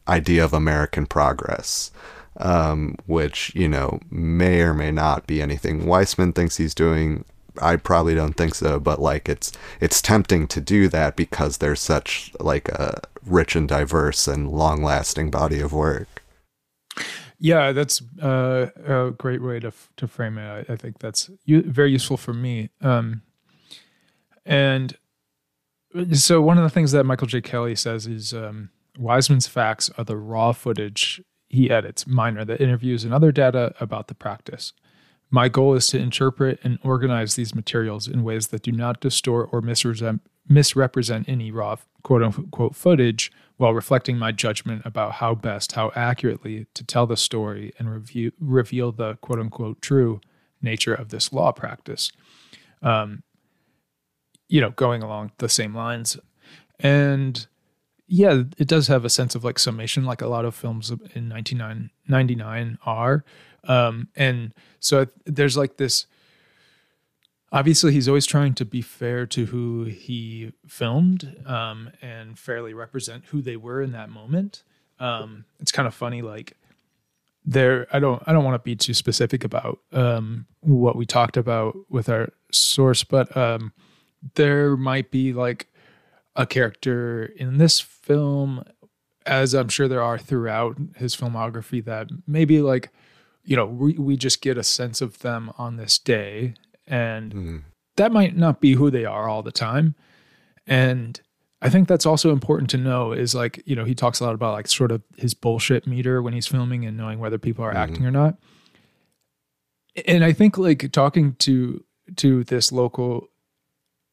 idea 0.09 0.45
of 0.45 0.53
American 0.53 1.07
progress. 1.07 1.91
Um, 2.39 2.97
which, 3.05 3.55
you 3.55 3.69
know, 3.69 4.01
may 4.11 4.63
or 4.63 4.73
may 4.73 4.91
not 4.91 5.27
be 5.27 5.43
anything 5.43 5.85
Weissman 5.85 6.33
thinks 6.33 6.57
he's 6.57 6.75
doing. 6.75 7.27
I 7.61 7.77
probably 7.77 8.15
don't 8.15 8.37
think 8.37 8.55
so, 8.55 8.81
but 8.81 9.01
like 9.01 9.29
it's 9.29 9.53
it's 9.81 10.01
tempting 10.01 10.49
to 10.49 10.61
do 10.61 10.89
that 10.89 11.17
because 11.17 11.59
there's 11.59 11.81
such 11.81 12.33
like 12.41 12.69
a 12.71 13.01
rich 13.27 13.55
and 13.57 13.69
diverse 13.69 14.27
and 14.27 14.51
long 14.51 14.83
lasting 14.83 15.31
body 15.31 15.61
of 15.61 15.73
work. 15.73 16.23
Yeah, 17.39 17.73
that's 17.73 18.01
uh, 18.23 18.69
a 18.87 19.11
great 19.11 19.43
way 19.43 19.61
to 19.61 19.73
to 19.97 20.07
frame 20.07 20.39
it. 20.39 20.67
I, 20.69 20.73
I 20.73 20.77
think 20.77 20.99
that's 20.99 21.31
u- 21.45 21.63
very 21.63 21.91
useful 21.91 22.17
for 22.17 22.33
me. 22.33 22.71
Um, 22.81 23.23
and 24.47 24.97
so 26.13 26.41
one 26.41 26.57
of 26.57 26.65
the 26.65 26.71
things 26.71 26.93
that 26.93 27.05
Michael 27.05 27.27
J. 27.27 27.41
Kelly 27.41 27.77
says 27.77 28.07
is 28.07 28.33
um, 28.33 28.71
Wiseman's 28.99 29.47
facts 29.47 29.91
are 29.99 30.05
the 30.05 30.17
raw 30.17 30.53
footage 30.53 31.23
he 31.49 31.71
edits, 31.71 32.07
mine 32.07 32.39
are 32.39 32.47
the 32.47 32.61
interviews 32.61 33.05
and 33.05 33.13
other 33.13 33.31
data 33.31 33.75
about 33.79 34.09
the 34.09 34.15
practice. 34.15 34.73
My 35.35 35.49
goal 35.49 35.75
is 35.75 35.87
to 35.89 35.99
interpret 35.99 36.61
and 36.63 36.79
organize 36.85 37.37
these 37.37 37.55
materials 37.55 38.07
in 38.07 38.23
ways 38.23 38.49
that 38.49 38.63
do 38.63 38.71
not 38.71 39.01
distort 39.01 39.49
or 39.51 39.63
misrepresent, 39.63 41.29
any 41.29 41.51
raw 41.51 41.77
quote 42.03 42.23
unquote 42.23 42.77
footage 42.77 43.33
while 43.57 43.73
reflecting 43.73 44.19
my 44.19 44.31
judgment 44.31 44.83
about 44.85 45.13
how 45.13 45.35
best, 45.35 45.73
how 45.73 45.91
accurately 45.97 46.67
to 46.75 46.85
tell 46.85 47.07
the 47.07 47.17
story 47.17 47.73
and 47.79 47.91
review, 47.91 48.33
reveal 48.39 48.93
the 48.93 49.15
quote 49.17 49.39
unquote 49.39 49.81
true 49.81 50.21
nature 50.61 50.95
of 50.95 51.09
this 51.09 51.33
law 51.33 51.51
practice. 51.51 52.13
Um, 52.83 53.23
you 54.49 54.61
know, 54.61 54.71
going 54.73 55.03
along 55.03 55.33
the 55.39 55.49
same 55.49 55.75
lines. 55.75 56.19
And 56.79 57.47
yeah, 58.07 58.43
it 58.59 58.69
does 58.69 58.89
have 58.89 59.07
a 59.07 59.11
sense 59.11 59.35
of 59.35 59.45
like 59.45 59.59
summation, 59.59 60.05
like 60.05 60.21
a 60.21 60.27
lot 60.27 60.45
of 60.45 60.55
films 60.55 60.91
in 60.91 61.31
1999 61.31 62.79
are. 62.85 63.25
Um, 63.65 64.09
and 64.17 64.55
so 64.81 65.07
there's 65.25 65.57
like 65.57 65.77
this. 65.77 66.07
Obviously, 67.53 67.93
he's 67.93 68.09
always 68.09 68.27
trying 68.27 68.55
to 68.55 68.65
be 68.65 68.81
fair 68.81 69.27
to 69.27 69.47
who 69.47 69.85
he 69.85 70.53
filmed 70.67 71.37
um, 71.45 71.91
and 72.01 72.39
fairly 72.39 72.73
represent 72.73 73.25
who 73.27 73.43
they 73.43 73.57
were 73.57 73.83
in 73.83 73.93
that 73.93 74.09
moment. 74.09 74.63
Um, 74.99 75.45
it's 75.61 75.73
kind 75.73 75.87
of 75.87 75.95
funny, 75.95 76.23
like 76.23 76.57
there. 77.45 77.87
I 77.93 77.99
don't. 77.99 78.23
I 78.27 78.33
don't 78.33 78.45
want 78.45 78.55
to 78.55 78.65
be 78.65 78.77
too 78.77 78.95
specific 78.95 79.45
about 79.45 79.81
um, 79.93 80.47
what 80.61 80.97
we 80.97 81.05
talked 81.05 81.37
about 81.37 81.77
with 81.91 82.09
our 82.09 82.33
source, 82.51 83.05
but 83.05 83.37
um, 83.37 83.73
there 84.35 84.77
might 84.77 85.11
be 85.11 85.33
like 85.33 85.69
a 86.37 86.47
character 86.47 87.25
in 87.37 87.59
this 87.59 87.81
film, 87.81 88.65
as 89.27 89.55
I'm 89.55 89.69
sure 89.69 89.89
there 89.89 90.03
are 90.03 90.19
throughout 90.19 90.79
his 90.97 91.15
filmography, 91.15 91.85
that 91.85 92.09
maybe 92.27 92.63
like, 92.63 92.91
you 93.45 93.57
know, 93.57 93.67
we, 93.67 93.95
we 93.95 94.17
just 94.17 94.41
get 94.41 94.59
a 94.59 94.63
sense 94.63 95.01
of 95.01 95.19
them 95.21 95.53
on 95.59 95.77
this 95.77 95.99
day. 95.99 96.55
And 96.87 97.33
hmm. 97.33 97.57
that 97.97 98.13
might 98.13 98.37
not 98.37 98.61
be 98.61 98.75
who 98.75 98.91
they 98.91 99.05
are 99.05 99.29
all 99.29 99.43
the 99.43 99.53
time. 99.53 99.95
And 100.67 101.21
I 101.61 101.69
think 101.69 101.89
that's 101.89 102.07
also 102.07 102.33
important 102.33 102.71
to 102.71 102.77
know 102.77 103.13
is 103.13 103.35
like, 103.35 103.63
you 103.67 103.77
know, 103.77 103.85
he 103.85 103.95
talks 103.95 104.21
a 104.21 104.25
lot 104.25 104.35
about 104.35 104.53
like 104.53 104.69
sort 104.69 104.91
of 104.91 105.03
his 105.17 105.33
bullshit 105.33 105.87
meter 105.87 106.21
when 106.21 106.33
he's 106.33 106.47
filming 106.47 106.85
and 106.85 106.97
knowing 106.97 107.19
whether 107.21 107.39
people 107.39 107.65
are 107.65 107.75
acting 107.75 107.99
mm-hmm. 107.99 108.07
or 108.07 108.11
not. 108.11 108.39
And 110.07 110.25
I 110.25 110.33
think 110.33 110.59
like 110.59 110.91
talking 110.93 111.35
to 111.41 111.85
to 112.17 112.45
this 112.45 112.73
local 112.73 113.29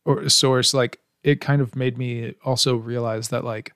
or 0.06 0.30
source, 0.30 0.74
like 0.74 1.00
it 1.24 1.42
kind 1.42 1.62
of 1.62 1.76
made 1.76 1.98
me 1.98 2.36
also 2.44 2.76
realize 2.76 3.30
that 3.30 3.44
like 3.44 3.74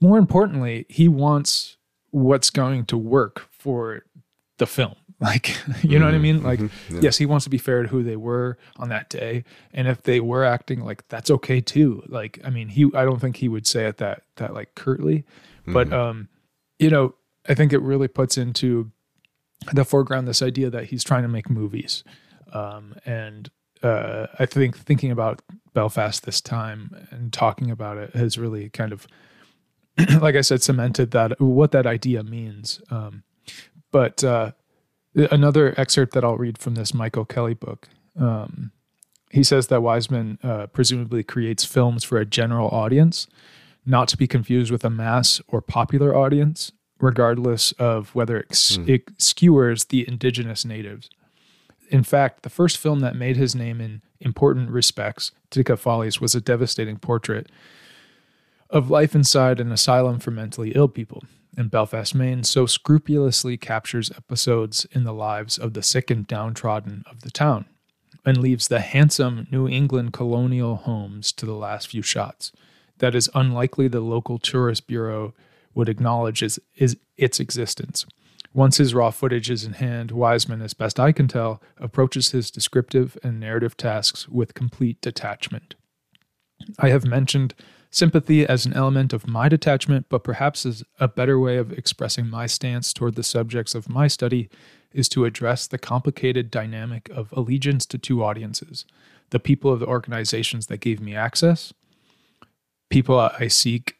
more 0.00 0.18
importantly 0.18 0.86
he 0.88 1.08
wants 1.08 1.76
what's 2.10 2.50
going 2.50 2.84
to 2.86 2.98
work 2.98 3.48
for 3.50 4.02
the 4.60 4.66
film. 4.66 4.94
Like 5.22 5.54
you 5.82 5.98
know 5.98 6.06
what 6.06 6.14
i 6.14 6.18
mean? 6.18 6.42
Like 6.42 6.60
yes 6.88 7.18
he 7.18 7.26
wants 7.26 7.44
to 7.44 7.50
be 7.50 7.58
fair 7.58 7.82
to 7.82 7.88
who 7.90 8.02
they 8.02 8.16
were 8.16 8.56
on 8.78 8.88
that 8.88 9.10
day. 9.10 9.44
And 9.74 9.86
if 9.86 10.02
they 10.04 10.18
were 10.18 10.46
acting 10.46 10.82
like 10.82 11.06
that's 11.08 11.30
okay 11.30 11.60
too. 11.60 12.02
Like 12.08 12.40
i 12.42 12.48
mean 12.48 12.68
he 12.68 12.90
i 12.94 13.04
don't 13.04 13.20
think 13.20 13.36
he 13.36 13.46
would 13.46 13.66
say 13.66 13.84
it 13.84 13.98
that 13.98 14.22
that 14.36 14.54
like 14.54 14.74
curtly. 14.76 15.26
But 15.66 15.92
um 15.92 16.28
you 16.78 16.88
know 16.88 17.14
i 17.46 17.52
think 17.52 17.74
it 17.74 17.82
really 17.82 18.08
puts 18.08 18.38
into 18.38 18.92
the 19.74 19.84
foreground 19.84 20.26
this 20.26 20.40
idea 20.40 20.70
that 20.70 20.84
he's 20.84 21.04
trying 21.04 21.24
to 21.24 21.28
make 21.28 21.50
movies. 21.50 22.02
Um 22.54 22.94
and 23.04 23.50
uh, 23.82 24.26
I 24.38 24.46
think 24.46 24.76
thinking 24.76 25.10
about 25.10 25.42
Belfast 25.74 26.24
this 26.24 26.40
time 26.40 27.06
and 27.10 27.30
talking 27.30 27.70
about 27.70 27.98
it 27.98 28.14
has 28.14 28.38
really 28.38 28.68
kind 28.70 28.92
of, 28.92 29.06
like 30.20 30.36
I 30.36 30.42
said, 30.42 30.62
cemented 30.62 31.10
that 31.12 31.40
what 31.40 31.72
that 31.72 31.86
idea 31.86 32.22
means. 32.22 32.80
Um, 32.90 33.22
but 33.90 34.22
uh, 34.24 34.52
another 35.14 35.74
excerpt 35.78 36.14
that 36.14 36.24
I'll 36.24 36.36
read 36.36 36.58
from 36.58 36.74
this 36.74 36.94
Michael 36.94 37.24
Kelly 37.24 37.54
book 37.54 37.88
um, 38.18 38.72
He 39.30 39.42
says 39.42 39.68
that 39.68 39.82
Wiseman 39.82 40.38
uh, 40.42 40.66
presumably 40.66 41.22
creates 41.22 41.64
films 41.64 42.04
for 42.04 42.18
a 42.18 42.26
general 42.26 42.68
audience, 42.68 43.26
not 43.86 44.08
to 44.08 44.16
be 44.16 44.26
confused 44.26 44.70
with 44.70 44.84
a 44.84 44.90
mass 44.90 45.40
or 45.48 45.60
popular 45.60 46.14
audience, 46.14 46.72
regardless 47.00 47.72
of 47.72 48.14
whether 48.14 48.38
it, 48.38 48.50
mm. 48.50 48.88
it 48.88 49.10
skewers 49.18 49.86
the 49.86 50.06
indigenous 50.06 50.64
natives. 50.64 51.08
In 51.88 52.04
fact, 52.04 52.42
the 52.42 52.50
first 52.50 52.76
film 52.78 53.00
that 53.00 53.16
made 53.16 53.36
his 53.36 53.54
name 53.54 53.80
in 53.80 54.02
important 54.20 54.70
respects, 54.70 55.32
Follies, 55.76 56.20
was 56.20 56.34
a 56.34 56.40
devastating 56.40 56.98
portrait 56.98 57.50
of 58.68 58.90
life 58.90 59.14
inside 59.14 59.58
an 59.58 59.72
asylum 59.72 60.20
for 60.20 60.30
mentally 60.30 60.72
ill 60.74 60.88
people. 60.88 61.24
And 61.56 61.70
Belfast, 61.70 62.14
Maine 62.14 62.44
so 62.44 62.66
scrupulously 62.66 63.56
captures 63.56 64.10
episodes 64.10 64.86
in 64.92 65.04
the 65.04 65.12
lives 65.12 65.58
of 65.58 65.74
the 65.74 65.82
sick 65.82 66.10
and 66.10 66.26
downtrodden 66.26 67.04
of 67.10 67.22
the 67.22 67.30
town 67.30 67.66
and 68.24 68.38
leaves 68.38 68.68
the 68.68 68.80
handsome 68.80 69.46
New 69.50 69.68
England 69.68 70.12
colonial 70.12 70.76
homes 70.76 71.32
to 71.32 71.46
the 71.46 71.54
last 71.54 71.88
few 71.88 72.02
shots. 72.02 72.52
That 72.98 73.14
is 73.14 73.30
unlikely 73.34 73.88
the 73.88 74.00
local 74.00 74.38
tourist 74.38 74.86
bureau 74.86 75.34
would 75.74 75.88
acknowledge 75.88 76.42
is, 76.42 76.60
is 76.76 76.96
its 77.16 77.40
existence. 77.40 78.06
Once 78.52 78.78
his 78.78 78.94
raw 78.94 79.10
footage 79.10 79.48
is 79.48 79.64
in 79.64 79.74
hand, 79.74 80.10
Wiseman, 80.10 80.60
as 80.60 80.74
best 80.74 80.98
I 80.98 81.12
can 81.12 81.28
tell, 81.28 81.62
approaches 81.78 82.30
his 82.30 82.50
descriptive 82.50 83.16
and 83.22 83.38
narrative 83.38 83.76
tasks 83.76 84.28
with 84.28 84.54
complete 84.54 85.00
detachment. 85.00 85.76
I 86.78 86.88
have 86.88 87.06
mentioned 87.06 87.54
sympathy 87.90 88.46
as 88.46 88.66
an 88.66 88.72
element 88.72 89.12
of 89.12 89.26
my 89.26 89.48
detachment, 89.48 90.06
but 90.08 90.24
perhaps 90.24 90.64
as 90.64 90.84
a 90.98 91.08
better 91.08 91.38
way 91.38 91.56
of 91.56 91.72
expressing 91.72 92.28
my 92.28 92.46
stance 92.46 92.92
toward 92.92 93.16
the 93.16 93.22
subjects 93.22 93.74
of 93.74 93.88
my 93.88 94.06
study 94.06 94.48
is 94.92 95.08
to 95.08 95.24
address 95.24 95.66
the 95.66 95.78
complicated 95.78 96.50
dynamic 96.50 97.08
of 97.10 97.32
allegiance 97.32 97.86
to 97.86 97.98
two 97.98 98.24
audiences 98.24 98.84
the 99.30 99.38
people 99.38 99.72
of 99.72 99.78
the 99.78 99.86
organizations 99.86 100.66
that 100.66 100.80
gave 100.80 101.00
me 101.00 101.14
access, 101.14 101.72
people 102.88 103.16
I 103.16 103.46
seek 103.46 103.94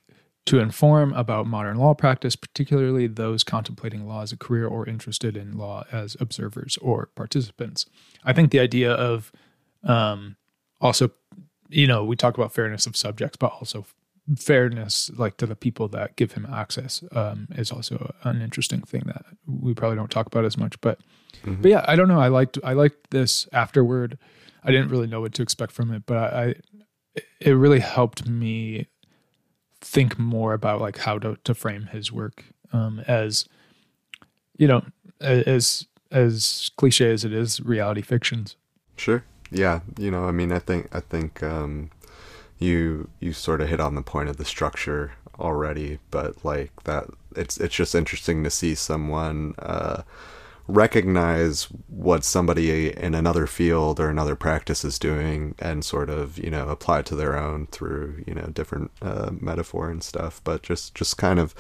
to 0.47 0.59
inform 0.59 1.13
about 1.13 1.47
modern 1.47 1.77
law 1.77 1.95
practice, 1.95 2.35
particularly 2.35 3.07
those 3.07 3.45
contemplating 3.45 4.09
law 4.09 4.23
as 4.23 4.33
a 4.33 4.37
career 4.37 4.67
or 4.67 4.89
interested 4.89 5.37
in 5.37 5.57
law 5.57 5.85
as 5.93 6.17
observers 6.19 6.77
or 6.79 7.11
participants. 7.15 7.87
I 8.25 8.33
think 8.33 8.51
the 8.51 8.59
idea 8.59 8.91
of 8.93 9.31
um, 9.85 10.37
also, 10.81 11.11
you 11.71 11.87
know, 11.87 12.05
we 12.05 12.17
talk 12.17 12.37
about 12.37 12.53
fairness 12.53 12.87
of 12.87 12.97
subjects, 12.97 13.37
but 13.37 13.53
also 13.53 13.87
fairness, 14.37 15.11
like 15.17 15.37
to 15.39 15.47
the 15.47 15.57
people 15.57 15.89
that 15.89 16.17
give 16.17 16.33
him 16.33 16.47
access, 16.53 17.03
um, 17.13 17.49
is 17.53 17.73
also 17.73 18.13
an 18.25 18.43
interesting 18.43 18.83
thing 18.83 19.03
that 19.07 19.25
we 19.47 19.75
probably 19.75 19.97
don't 19.97 20.11
talk 20.11 20.27
about 20.27 20.45
as 20.45 20.59
much. 20.59 20.81
But, 20.81 21.01
mm-hmm. 21.43 21.63
but 21.63 21.71
yeah, 21.71 21.85
I 21.89 21.97
don't 21.97 22.09
know. 22.09 22.21
I 22.21 22.29
liked 22.29 22.59
I 22.63 22.75
liked 22.75 23.11
this 23.11 23.49
afterward. 23.53 24.19
I 24.63 24.71
didn't 24.71 24.89
really 24.89 25.07
know 25.07 25.23
what 25.23 25.33
to 25.35 25.43
expect 25.43 25.73
from 25.73 25.93
it, 25.93 26.03
but 26.07 26.17
I, 26.17 26.27
I 26.27 26.55
it 27.41 27.53
really 27.53 27.81
helped 27.81 28.29
me 28.29 28.87
think 29.81 30.19
more 30.19 30.53
about 30.53 30.81
like 30.81 30.99
how 30.99 31.19
to, 31.19 31.37
to 31.45 31.55
frame 31.55 31.87
his 31.87 32.13
work 32.13 32.45
um, 32.73 33.03
as 33.07 33.49
you 34.59 34.69
know 34.69 34.85
as 35.21 35.87
as 36.11 36.71
cliche 36.77 37.11
as 37.11 37.25
it 37.25 37.33
is 37.33 37.61
reality 37.61 38.03
fictions 38.03 38.57
sure 38.97 39.25
yeah 39.51 39.81
you 39.99 40.11
know 40.11 40.25
i 40.25 40.31
mean 40.31 40.53
i 40.53 40.59
think 40.59 40.89
i 40.95 41.01
think 41.01 41.43
um 41.43 41.91
you 42.59 43.09
you 43.21 43.33
sort 43.33 43.61
of 43.61 43.69
hit 43.69 43.81
on 43.81 43.95
the 43.95 44.03
point 44.03 44.29
of 44.29 44.37
the 44.37 44.45
structure 44.45 45.13
already 45.39 45.99
but 46.11 46.45
like 46.45 46.71
that 46.85 47.07
it's 47.35 47.57
it's 47.59 47.75
just 47.75 47.95
interesting 47.95 48.45
to 48.45 48.51
see 48.51 48.75
someone 48.75 49.55
uh 49.59 50.03
recognize 50.69 51.65
what 51.89 52.23
somebody 52.23 52.97
in 52.97 53.13
another 53.15 53.47
field 53.47 53.99
or 53.99 54.09
another 54.09 54.37
practice 54.37 54.85
is 54.85 55.01
doing 55.01 55.55
and 55.59 55.85
sort 55.85 56.09
of 56.09 56.39
you 56.39 56.51
know 56.51 56.69
apply 56.69 57.01
it 57.01 57.07
to 57.07 57.17
their 57.17 57.37
own 57.37 57.67
through 57.69 58.23
you 58.27 58.35
know 58.35 58.47
different 58.53 58.91
uh, 59.03 59.31
metaphor 59.41 59.91
and 59.91 60.05
stuff 60.05 60.41
but 60.45 60.63
just 60.63 60.95
just 60.95 61.17
kind 61.17 61.41
of 61.41 61.55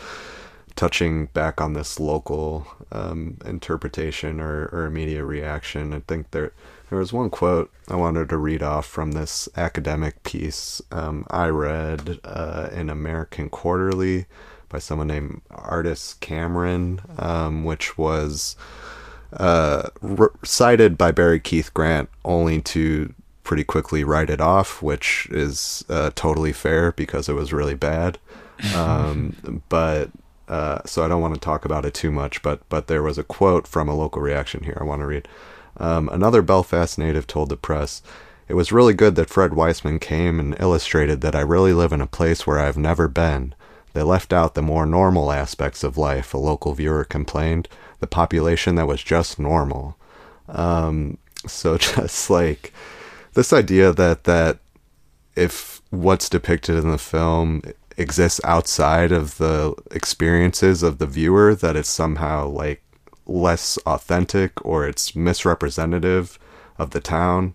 touching 0.76 1.26
back 1.26 1.60
on 1.60 1.74
this 1.74 2.00
local 2.00 2.66
um, 2.92 3.36
interpretation 3.44 4.40
or, 4.40 4.66
or 4.72 4.86
immediate 4.86 5.24
reaction. 5.24 5.92
I 5.92 6.00
think 6.00 6.30
there 6.30 6.52
there 6.90 6.98
was 6.98 7.12
one 7.12 7.30
quote 7.30 7.70
i 7.88 7.96
wanted 7.96 8.28
to 8.28 8.36
read 8.36 8.62
off 8.62 8.84
from 8.84 9.12
this 9.12 9.48
academic 9.56 10.22
piece 10.22 10.82
um, 10.92 11.24
i 11.30 11.46
read 11.46 12.20
uh, 12.24 12.68
in 12.72 12.90
american 12.90 13.48
quarterly 13.48 14.26
by 14.70 14.78
someone 14.78 15.08
named 15.08 15.42
Ardis 15.50 16.18
Cameron, 16.20 17.00
um, 17.18 17.64
which 17.64 17.98
was 17.98 18.56
uh, 19.34 19.90
re- 20.00 20.28
cited 20.42 20.96
by 20.96 21.10
Barry 21.10 21.40
Keith 21.40 21.74
Grant 21.74 22.08
only 22.24 22.62
to 22.62 23.12
pretty 23.44 23.64
quickly 23.64 24.04
write 24.04 24.30
it 24.30 24.40
off, 24.40 24.80
which 24.80 25.28
is 25.30 25.84
uh, 25.90 26.10
totally 26.14 26.52
fair 26.52 26.92
because 26.92 27.28
it 27.28 27.34
was 27.34 27.52
really 27.52 27.74
bad. 27.74 28.18
Um, 28.74 29.62
but 29.68 30.10
uh, 30.48 30.80
so 30.84 31.04
I 31.04 31.08
don't 31.08 31.20
want 31.22 31.34
to 31.34 31.40
talk 31.40 31.64
about 31.64 31.84
it 31.84 31.94
too 31.94 32.10
much. 32.10 32.42
But 32.42 32.66
but 32.68 32.86
there 32.86 33.02
was 33.02 33.18
a 33.18 33.24
quote 33.24 33.66
from 33.66 33.88
a 33.88 33.94
local 33.94 34.22
reaction 34.22 34.64
here. 34.64 34.78
I 34.80 34.84
want 34.84 35.00
to 35.00 35.06
read. 35.06 35.28
Um, 35.80 36.08
another 36.10 36.42
Belfast 36.42 36.98
native 36.98 37.26
told 37.26 37.48
the 37.48 37.56
press. 37.56 38.02
It 38.46 38.54
was 38.54 38.72
really 38.72 38.94
good 38.94 39.14
that 39.16 39.30
Fred 39.30 39.54
Wiseman 39.54 39.98
came 39.98 40.38
and 40.38 40.56
illustrated 40.60 41.20
that 41.22 41.34
I 41.34 41.40
really 41.40 41.72
live 41.72 41.92
in 41.92 42.00
a 42.00 42.06
place 42.06 42.46
where 42.46 42.58
I've 42.58 42.76
never 42.76 43.08
been. 43.08 43.54
They 43.92 44.02
left 44.02 44.32
out 44.32 44.54
the 44.54 44.62
more 44.62 44.86
normal 44.86 45.32
aspects 45.32 45.82
of 45.82 45.96
life, 45.96 46.34
a 46.34 46.38
local 46.38 46.74
viewer 46.74 47.04
complained, 47.04 47.68
the 47.98 48.06
population 48.06 48.74
that 48.76 48.86
was 48.86 49.02
just 49.02 49.38
normal. 49.38 49.96
Um, 50.48 51.18
so 51.46 51.78
just 51.78 52.28
like 52.30 52.72
this 53.34 53.52
idea 53.52 53.92
that 53.92 54.24
that 54.24 54.58
if 55.34 55.80
what's 55.90 56.28
depicted 56.28 56.76
in 56.76 56.90
the 56.90 56.98
film 56.98 57.62
exists 57.96 58.40
outside 58.44 59.12
of 59.12 59.38
the 59.38 59.74
experiences 59.90 60.82
of 60.82 60.98
the 60.98 61.06
viewer, 61.06 61.54
that 61.54 61.76
it's 61.76 61.88
somehow 61.88 62.48
like 62.48 62.82
less 63.30 63.78
authentic 63.86 64.64
or 64.64 64.86
it's 64.86 65.14
misrepresentative 65.14 66.38
of 66.78 66.90
the 66.90 67.00
town 67.00 67.54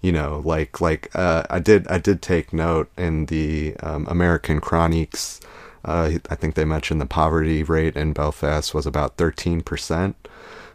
you 0.00 0.12
know 0.12 0.42
like 0.44 0.80
like 0.80 1.10
uh, 1.14 1.42
i 1.50 1.58
did 1.58 1.86
i 1.88 1.98
did 1.98 2.22
take 2.22 2.52
note 2.52 2.90
in 2.96 3.26
the 3.26 3.74
um, 3.80 4.06
american 4.08 4.60
chroniques 4.60 5.40
uh, 5.86 6.18
I 6.28 6.34
think 6.34 6.56
they 6.56 6.64
mentioned 6.64 7.00
the 7.00 7.06
poverty 7.06 7.62
rate 7.62 7.96
in 7.96 8.12
Belfast 8.12 8.74
was 8.74 8.86
about 8.86 9.16
13%. 9.16 10.14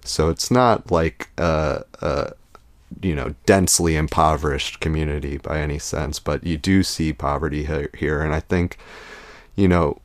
So 0.06 0.30
it's 0.30 0.50
not 0.50 0.90
like 0.90 1.30
a, 1.38 1.84
a, 2.02 2.32
you 3.02 3.16
know 3.16 3.36
densely 3.46 3.96
impoverished 3.96 4.80
community 4.80 5.38
by 5.38 5.60
any 5.60 5.80
sense, 5.80 6.20
but 6.20 6.44
you 6.44 6.58
do 6.58 6.82
see 6.82 7.14
poverty 7.14 7.68
here, 7.98 8.22
and 8.22 8.34
I 8.34 8.40
think 8.40 8.78
you 9.56 9.68
know 9.68 10.01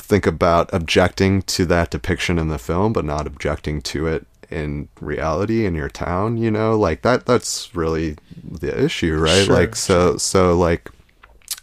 think 0.00 0.26
about 0.26 0.72
objecting 0.72 1.42
to 1.42 1.66
that 1.66 1.90
depiction 1.90 2.38
in 2.38 2.48
the 2.48 2.58
film, 2.58 2.92
but 2.92 3.04
not 3.04 3.26
objecting 3.26 3.82
to 3.82 4.06
it 4.06 4.26
in 4.50 4.88
reality 5.00 5.66
in 5.66 5.74
your 5.74 5.88
town. 5.88 6.36
You 6.36 6.50
know, 6.50 6.76
like 6.76 7.02
that. 7.02 7.26
That's 7.26 7.74
really 7.74 8.16
the 8.42 8.84
issue, 8.84 9.16
right? 9.16 9.44
Sure, 9.44 9.54
like 9.54 9.76
so, 9.76 10.12
sure. 10.12 10.18
so 10.18 10.58
like 10.58 10.90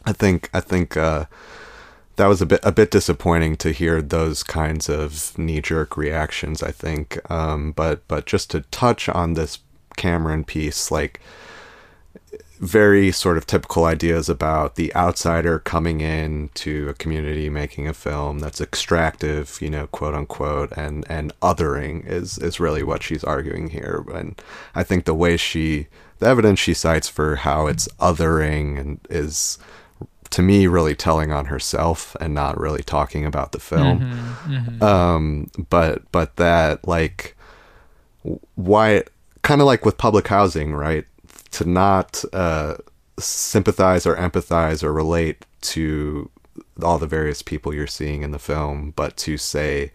I 0.05 0.13
think 0.13 0.49
I 0.53 0.59
think. 0.59 0.97
uh 0.97 1.25
that 2.17 2.25
was 2.27 2.41
a 2.41 2.45
bit 2.47 2.59
a 2.63 2.71
bit 2.71 2.91
disappointing 2.91 3.55
to 3.57 3.71
hear 3.71 4.01
those 4.01 4.43
kinds 4.43 4.89
of 4.89 5.37
knee 5.37 5.61
jerk 5.61 5.95
reactions. 5.95 6.61
I 6.63 6.71
think, 6.71 7.19
um, 7.31 7.71
but 7.71 8.07
but 8.07 8.25
just 8.25 8.49
to 8.51 8.61
touch 8.71 9.07
on 9.07 9.35
this 9.35 9.59
Cameron 9.97 10.43
piece, 10.43 10.91
like 10.91 11.21
very 12.59 13.11
sort 13.11 13.37
of 13.37 13.45
typical 13.45 13.85
ideas 13.85 14.29
about 14.29 14.75
the 14.75 14.93
outsider 14.95 15.59
coming 15.59 16.01
in 16.01 16.49
to 16.55 16.89
a 16.89 16.93
community 16.93 17.49
making 17.49 17.87
a 17.87 17.93
film 17.93 18.39
that's 18.39 18.61
extractive, 18.61 19.57
you 19.61 19.69
know, 19.69 19.87
quote 19.87 20.13
unquote, 20.13 20.71
and 20.73 21.05
and 21.09 21.31
othering 21.41 22.05
is 22.05 22.37
is 22.37 22.59
really 22.59 22.83
what 22.83 23.03
she's 23.03 23.23
arguing 23.23 23.69
here. 23.69 24.03
And 24.13 24.39
I 24.75 24.83
think 24.83 25.05
the 25.05 25.13
way 25.13 25.37
she 25.37 25.87
the 26.19 26.27
evidence 26.27 26.59
she 26.59 26.73
cites 26.73 27.07
for 27.07 27.37
how 27.37 27.67
it's 27.67 27.87
othering 27.99 28.79
and 28.79 28.99
is 29.09 29.57
to 30.29 30.41
me 30.41 30.67
really 30.67 30.95
telling 30.95 31.31
on 31.31 31.45
herself 31.45 32.15
and 32.19 32.33
not 32.33 32.59
really 32.59 32.83
talking 32.83 33.25
about 33.25 33.51
the 33.53 33.59
film 33.59 33.99
mm-hmm, 33.99 34.53
mm-hmm. 34.53 34.83
Um, 34.83 35.49
but 35.69 36.11
but 36.11 36.35
that 36.35 36.87
like 36.87 37.35
why 38.55 39.03
kind 39.41 39.61
of 39.61 39.67
like 39.67 39.85
with 39.85 39.97
public 39.97 40.27
housing 40.27 40.73
right 40.73 41.05
to 41.51 41.67
not 41.67 42.23
uh, 42.33 42.75
sympathize 43.19 44.05
or 44.05 44.15
empathize 44.15 44.83
or 44.83 44.93
relate 44.93 45.45
to 45.61 46.29
all 46.81 46.97
the 46.97 47.07
various 47.07 47.41
people 47.41 47.73
you're 47.73 47.87
seeing 47.87 48.23
in 48.23 48.31
the 48.31 48.39
film 48.39 48.91
but 48.95 49.17
to 49.17 49.37
say 49.37 49.91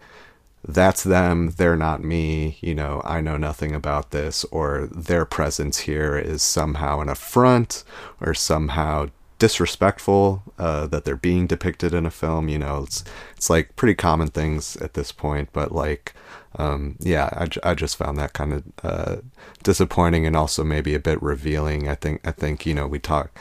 that's 0.65 1.03
them 1.03 1.51
they're 1.57 1.75
not 1.75 2.03
me 2.03 2.57
you 2.61 2.73
know 2.73 3.01
i 3.03 3.19
know 3.19 3.35
nothing 3.35 3.73
about 3.75 4.11
this 4.11 4.45
or 4.45 4.87
their 4.91 5.25
presence 5.25 5.79
here 5.79 6.17
is 6.17 6.41
somehow 6.41 6.99
an 7.01 7.09
affront 7.09 7.83
or 8.21 8.33
somehow 8.33 9.07
disrespectful 9.43 10.41
uh, 10.57 10.87
that 10.87 11.03
they're 11.03 11.17
being 11.17 11.47
depicted 11.47 11.93
in 11.93 12.05
a 12.05 12.09
film. 12.09 12.47
You 12.47 12.59
know, 12.59 12.83
it's 12.83 13.03
it's 13.35 13.49
like 13.49 13.75
pretty 13.75 13.93
common 13.93 14.29
things 14.29 14.77
at 14.77 14.93
this 14.93 15.11
point. 15.11 15.49
But 15.51 15.73
like, 15.73 16.13
um, 16.55 16.97
yeah, 16.99 17.29
I, 17.33 17.71
I 17.71 17.73
just 17.73 17.97
found 17.97 18.17
that 18.17 18.33
kind 18.33 18.53
of 18.53 18.63
uh, 18.83 19.15
disappointing 19.63 20.25
and 20.25 20.35
also 20.35 20.63
maybe 20.63 20.93
a 20.93 20.99
bit 20.99 21.21
revealing. 21.21 21.87
I 21.87 21.95
think 21.95 22.25
I 22.27 22.31
think 22.31 22.65
you 22.65 22.73
know 22.73 22.87
we 22.87 22.99
talked 22.99 23.37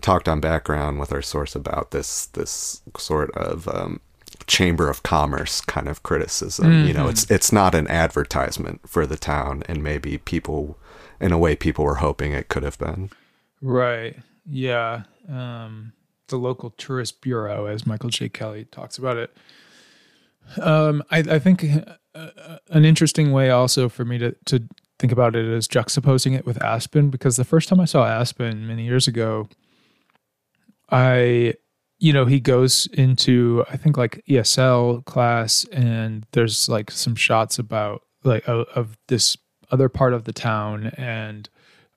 talked 0.00 0.28
on 0.28 0.40
background 0.40 0.98
with 0.98 1.12
our 1.12 1.22
source 1.22 1.54
about 1.54 1.90
this 1.90 2.26
this 2.26 2.82
sort 2.96 3.30
of 3.36 3.68
um, 3.68 4.00
chamber 4.46 4.88
of 4.88 5.02
commerce 5.02 5.60
kind 5.60 5.88
of 5.88 6.02
criticism. 6.02 6.86
You 6.86 6.92
know, 6.92 7.08
it's 7.08 7.30
it's 7.30 7.52
not 7.52 7.74
an 7.74 7.86
advertisement 7.88 8.80
for 8.88 9.06
the 9.06 9.16
town, 9.16 9.62
and 9.68 9.82
maybe 9.82 10.18
people, 10.18 10.78
in 11.20 11.32
a 11.32 11.38
way, 11.38 11.54
people 11.56 11.84
were 11.84 11.96
hoping 11.96 12.32
it 12.32 12.48
could 12.48 12.62
have 12.62 12.78
been. 12.78 13.10
Right. 13.62 14.16
Yeah. 14.44 15.02
Um, 15.28 15.92
the 16.28 16.36
local 16.38 16.70
tourist 16.70 17.20
bureau, 17.20 17.66
as 17.66 17.86
Michael 17.86 18.10
J. 18.10 18.28
Kelly 18.28 18.64
talks 18.66 18.98
about 18.98 19.16
it. 19.16 19.36
Um, 20.60 21.02
I, 21.10 21.18
I 21.18 21.38
think 21.38 21.64
an 22.14 22.84
interesting 22.84 23.32
way 23.32 23.50
also 23.50 23.88
for 23.88 24.04
me 24.04 24.18
to, 24.18 24.34
to 24.46 24.66
think 24.98 25.12
about 25.12 25.36
it 25.36 25.44
is 25.44 25.68
juxtaposing 25.68 26.36
it 26.36 26.44
with 26.44 26.62
Aspen 26.62 27.10
because 27.10 27.36
the 27.36 27.44
first 27.44 27.68
time 27.68 27.80
I 27.80 27.84
saw 27.84 28.06
Aspen 28.06 28.66
many 28.66 28.84
years 28.84 29.06
ago, 29.06 29.48
I, 30.90 31.54
you 31.98 32.12
know, 32.12 32.26
he 32.26 32.40
goes 32.40 32.86
into 32.92 33.64
I 33.70 33.76
think 33.76 33.96
like 33.96 34.22
ESL 34.28 35.04
class 35.04 35.64
and 35.72 36.26
there's 36.32 36.68
like 36.68 36.90
some 36.90 37.14
shots 37.14 37.58
about 37.58 38.02
like 38.24 38.46
of 38.46 38.96
this 39.08 39.36
other 39.70 39.88
part 39.88 40.12
of 40.12 40.24
the 40.24 40.32
town 40.32 40.88
and 40.96 41.48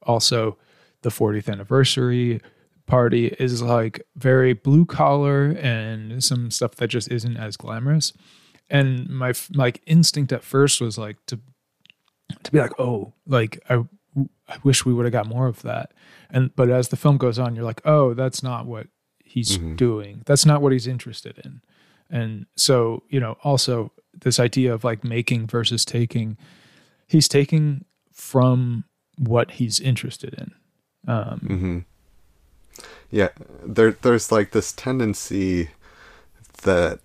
also 0.03 0.57
the 1.01 1.09
40th 1.09 1.49
anniversary 1.51 2.39
party 2.85 3.27
is 3.39 3.61
like 3.61 4.01
very 4.15 4.53
blue 4.53 4.85
collar 4.85 5.51
and 5.59 6.23
some 6.23 6.51
stuff 6.51 6.75
that 6.75 6.87
just 6.87 7.11
isn't 7.11 7.37
as 7.37 7.57
glamorous 7.57 8.13
and 8.69 9.09
my 9.09 9.33
like 9.53 9.81
instinct 9.85 10.31
at 10.31 10.43
first 10.43 10.81
was 10.81 10.97
like 10.97 11.17
to 11.27 11.39
to 12.43 12.51
be 12.51 12.59
like 12.59 12.77
oh 12.79 13.13
like 13.27 13.59
i 13.69 13.75
i 14.47 14.57
wish 14.63 14.85
we 14.85 14.93
would 14.93 15.05
have 15.05 15.13
got 15.13 15.27
more 15.27 15.47
of 15.47 15.61
that. 15.61 15.93
And 16.29 16.55
but 16.55 16.69
as 16.69 16.89
the 16.89 16.95
film 16.95 17.17
goes 17.17 17.39
on 17.39 17.55
you're 17.55 17.65
like 17.65 17.81
oh 17.85 18.13
that's 18.13 18.41
not 18.43 18.65
what 18.65 18.87
he's 19.23 19.57
doing. 19.75 20.21
That's 20.25 20.45
not 20.45 20.61
what 20.61 20.73
he's 20.73 20.87
interested 20.87 21.39
in. 21.43 21.61
And 22.09 22.45
so 22.55 23.03
you 23.09 23.19
know 23.19 23.37
also 23.43 23.91
this 24.13 24.39
idea 24.39 24.73
of 24.73 24.83
like 24.83 25.03
making 25.03 25.47
versus 25.47 25.83
taking 25.85 26.37
he's 27.07 27.27
taking 27.27 27.85
from 28.11 28.85
what 29.17 29.51
he's 29.51 29.79
interested 29.79 30.33
in. 30.35 30.51
Um 31.07 31.39
Yeah, 33.09 33.29
there 33.63 33.91
there's 33.91 34.31
like 34.31 34.51
this 34.51 34.71
tendency 34.71 35.69
that 36.63 36.99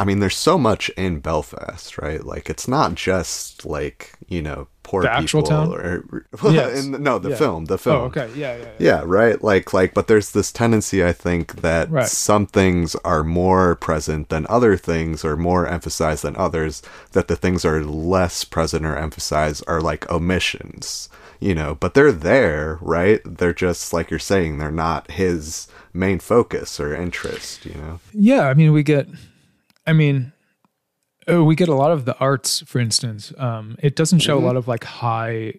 I 0.00 0.04
mean, 0.04 0.20
there's 0.20 0.36
so 0.36 0.58
much 0.58 0.90
in 0.90 1.18
Belfast, 1.20 1.98
right? 1.98 2.24
Like 2.24 2.48
it's 2.48 2.68
not 2.68 2.94
just 2.94 3.64
like 3.66 4.12
you 4.28 4.42
know 4.42 4.68
poor 4.84 5.02
The 5.02 5.08
people 5.08 5.22
actual 5.22 5.42
town? 5.42 5.72
or 5.74 6.24
Yes. 6.50 6.84
in 6.84 6.92
the- 6.92 6.98
no 6.98 7.18
the 7.18 7.30
Yeah. 7.30 7.36
film 7.36 7.64
the 7.66 7.74
oh, 7.74 7.76
film 7.76 7.96
oh 8.00 8.04
okay 8.04 8.30
yeah 8.34 8.56
yeah, 8.56 8.62
yeah. 8.62 8.70
yeah 8.78 9.02
right 9.04 9.42
like 9.44 9.74
like 9.74 9.92
but 9.92 10.06
there's 10.06 10.30
this 10.30 10.50
tendency 10.50 11.04
i 11.04 11.12
think 11.12 11.60
that 11.60 11.90
Right. 11.90 12.06
some 12.06 12.46
things 12.46 12.94
are 13.04 13.22
more 13.22 13.74
present 13.74 14.30
than 14.30 14.46
other 14.48 14.78
things 14.78 15.26
or 15.26 15.36
more 15.36 15.66
emphasized 15.66 16.22
than 16.24 16.36
others 16.36 16.80
that 17.12 17.28
the 17.28 17.36
things 17.36 17.66
are 17.66 17.82
less 17.84 18.44
present 18.44 18.86
or 18.86 18.96
emphasized 18.96 19.62
are 19.66 19.82
like 19.82 20.10
omissions 20.10 21.10
you 21.38 21.54
know 21.54 21.74
but 21.74 21.92
they're 21.92 22.10
there 22.12 22.78
right 22.80 23.20
they're 23.26 23.52
just 23.52 23.92
like 23.92 24.08
you're 24.10 24.18
saying 24.18 24.56
they're 24.56 24.70
not 24.70 25.10
his 25.10 25.68
main 25.92 26.18
focus 26.18 26.80
or 26.80 26.94
interest 26.94 27.66
you 27.66 27.74
know 27.74 28.00
Yeah, 28.14 28.48
I 28.48 28.54
mean, 28.54 28.72
we 28.72 28.82
get, 28.82 29.06
I 29.88 29.94
mean, 29.94 30.32
uh, 31.30 31.42
we 31.42 31.56
get 31.56 31.70
a 31.70 31.74
lot 31.74 31.92
of 31.92 32.04
the 32.04 32.14
arts, 32.18 32.60
for 32.66 32.78
instance. 32.78 33.32
Um, 33.38 33.76
it 33.82 33.96
doesn't 33.96 34.18
show 34.18 34.36
a 34.36 34.44
lot 34.44 34.56
of 34.56 34.68
like 34.68 34.84
high 34.84 35.54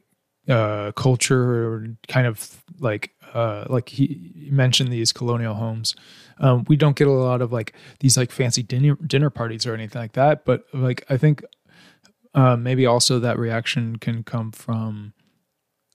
uh, 0.47 0.91
culture 0.91 1.65
or 1.65 1.87
kind 2.07 2.27
of 2.27 2.63
like 2.79 3.11
uh, 3.33 3.65
like 3.69 3.89
he 3.89 4.31
he 4.35 4.51
mentioned 4.51 4.91
these 4.91 5.11
colonial 5.11 5.55
homes. 5.55 5.95
Um, 6.39 6.63
we 6.67 6.75
don't 6.75 6.95
get 6.95 7.07
a 7.07 7.11
lot 7.11 7.41
of 7.41 7.51
like 7.51 7.73
these 8.01 8.17
like 8.17 8.31
fancy 8.31 8.61
dinner 8.61 8.95
dinner 8.95 9.31
parties 9.31 9.65
or 9.65 9.73
anything 9.73 9.99
like 9.99 10.13
that. 10.13 10.45
But 10.45 10.65
like 10.73 11.03
I 11.09 11.17
think 11.17 11.43
uh, 12.35 12.55
maybe 12.55 12.85
also 12.85 13.17
that 13.17 13.39
reaction 13.39 13.95
can 13.97 14.23
come 14.23 14.51
from 14.51 15.13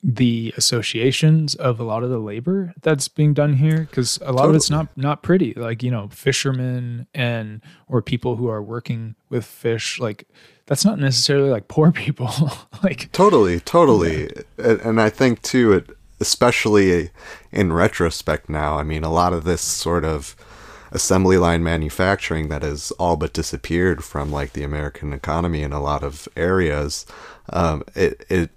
the 0.06 0.52
associations 0.58 1.54
of 1.54 1.80
a 1.80 1.82
lot 1.82 2.02
of 2.02 2.10
the 2.10 2.18
labor 2.18 2.74
that's 2.82 3.08
being 3.08 3.32
done 3.32 3.54
here 3.54 3.86
because 3.88 4.18
a 4.22 4.32
lot 4.32 4.50
of 4.50 4.54
it's 4.54 4.68
not 4.68 4.86
not 4.98 5.22
pretty 5.22 5.54
like 5.54 5.82
you 5.82 5.90
know 5.90 6.08
fishermen 6.08 7.06
and 7.14 7.62
or 7.88 8.02
people 8.02 8.36
who 8.36 8.46
are 8.46 8.62
working 8.62 9.14
with 9.30 9.46
fish 9.46 9.98
like 9.98 10.28
that's 10.66 10.84
not 10.84 10.98
necessarily 10.98 11.48
like 11.48 11.68
poor 11.68 11.90
people 11.90 12.30
like 12.82 13.10
Totally, 13.12 13.60
totally. 13.60 14.30
And, 14.58 14.80
and 14.80 15.00
I 15.00 15.08
think 15.08 15.42
too, 15.42 15.72
it 15.72 15.90
especially 16.20 17.10
in 17.52 17.72
retrospect 17.72 18.48
now. 18.48 18.78
I 18.78 18.82
mean, 18.82 19.04
a 19.04 19.12
lot 19.12 19.32
of 19.32 19.44
this 19.44 19.60
sort 19.60 20.04
of 20.04 20.36
assembly 20.90 21.38
line 21.38 21.62
manufacturing 21.62 22.48
that 22.48 22.62
has 22.62 22.90
all 22.92 23.16
but 23.16 23.32
disappeared 23.32 24.04
from 24.04 24.30
like 24.30 24.52
the 24.52 24.62
American 24.62 25.12
economy 25.12 25.62
in 25.62 25.72
a 25.72 25.82
lot 25.82 26.02
of 26.02 26.28
areas. 26.36 27.06
Um, 27.50 27.82
it 27.94 28.24
it 28.28 28.50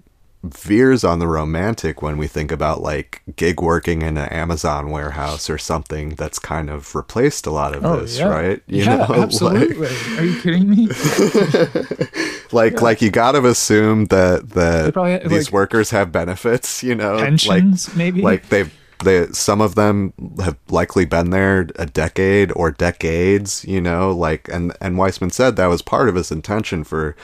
veers 0.53 1.03
on 1.03 1.19
the 1.19 1.27
romantic 1.27 2.01
when 2.01 2.17
we 2.17 2.27
think 2.27 2.51
about 2.51 2.81
like 2.81 3.21
gig 3.35 3.61
working 3.61 4.01
in 4.01 4.17
an 4.17 4.29
Amazon 4.29 4.89
warehouse 4.89 5.49
or 5.49 5.57
something 5.57 6.09
that's 6.11 6.39
kind 6.39 6.69
of 6.69 6.95
replaced 6.95 7.45
a 7.45 7.51
lot 7.51 7.75
of 7.75 7.85
oh, 7.85 8.01
this, 8.01 8.21
right? 8.21 8.61
You 8.67 8.83
Oh, 8.83 8.85
yeah 8.85 9.05
like- 9.09 9.19
absolutely. 9.19 9.87
Are 10.17 10.23
you 10.23 10.41
kidding 10.41 10.69
me? 10.69 10.87
Like 12.51 12.81
like 12.81 13.01
you 13.01 13.09
gotta 13.11 13.43
assume 13.45 14.05
that 14.05 14.49
that 14.51 14.93
probably 14.93 15.17
these 15.27 15.47
like, 15.47 15.53
workers 15.53 15.89
have 15.91 16.11
benefits 16.11 16.83
you 16.83 16.95
know? 16.95 17.17
Pensions 17.19 17.93
maybe? 17.95 18.21
like 18.21 18.43
like 18.43 18.49
they've 18.49 18.73
they 19.03 19.27
some 19.27 19.61
of 19.61 19.75
them 19.75 20.13
have 20.39 20.57
likely 20.69 21.05
been 21.05 21.29
there 21.29 21.67
a 21.75 21.85
decade 21.85 22.51
or 22.55 22.71
decades 22.71 23.65
you 23.65 23.81
know? 23.81 24.11
Like 24.11 24.47
and 24.49 24.73
and 24.81 24.97
Wiseman 24.97 25.31
said 25.31 25.55
that 25.57 25.67
was 25.67 25.81
part 25.81 26.09
of 26.09 26.15
his 26.15 26.31
intention 26.31 26.83
for 26.83 27.15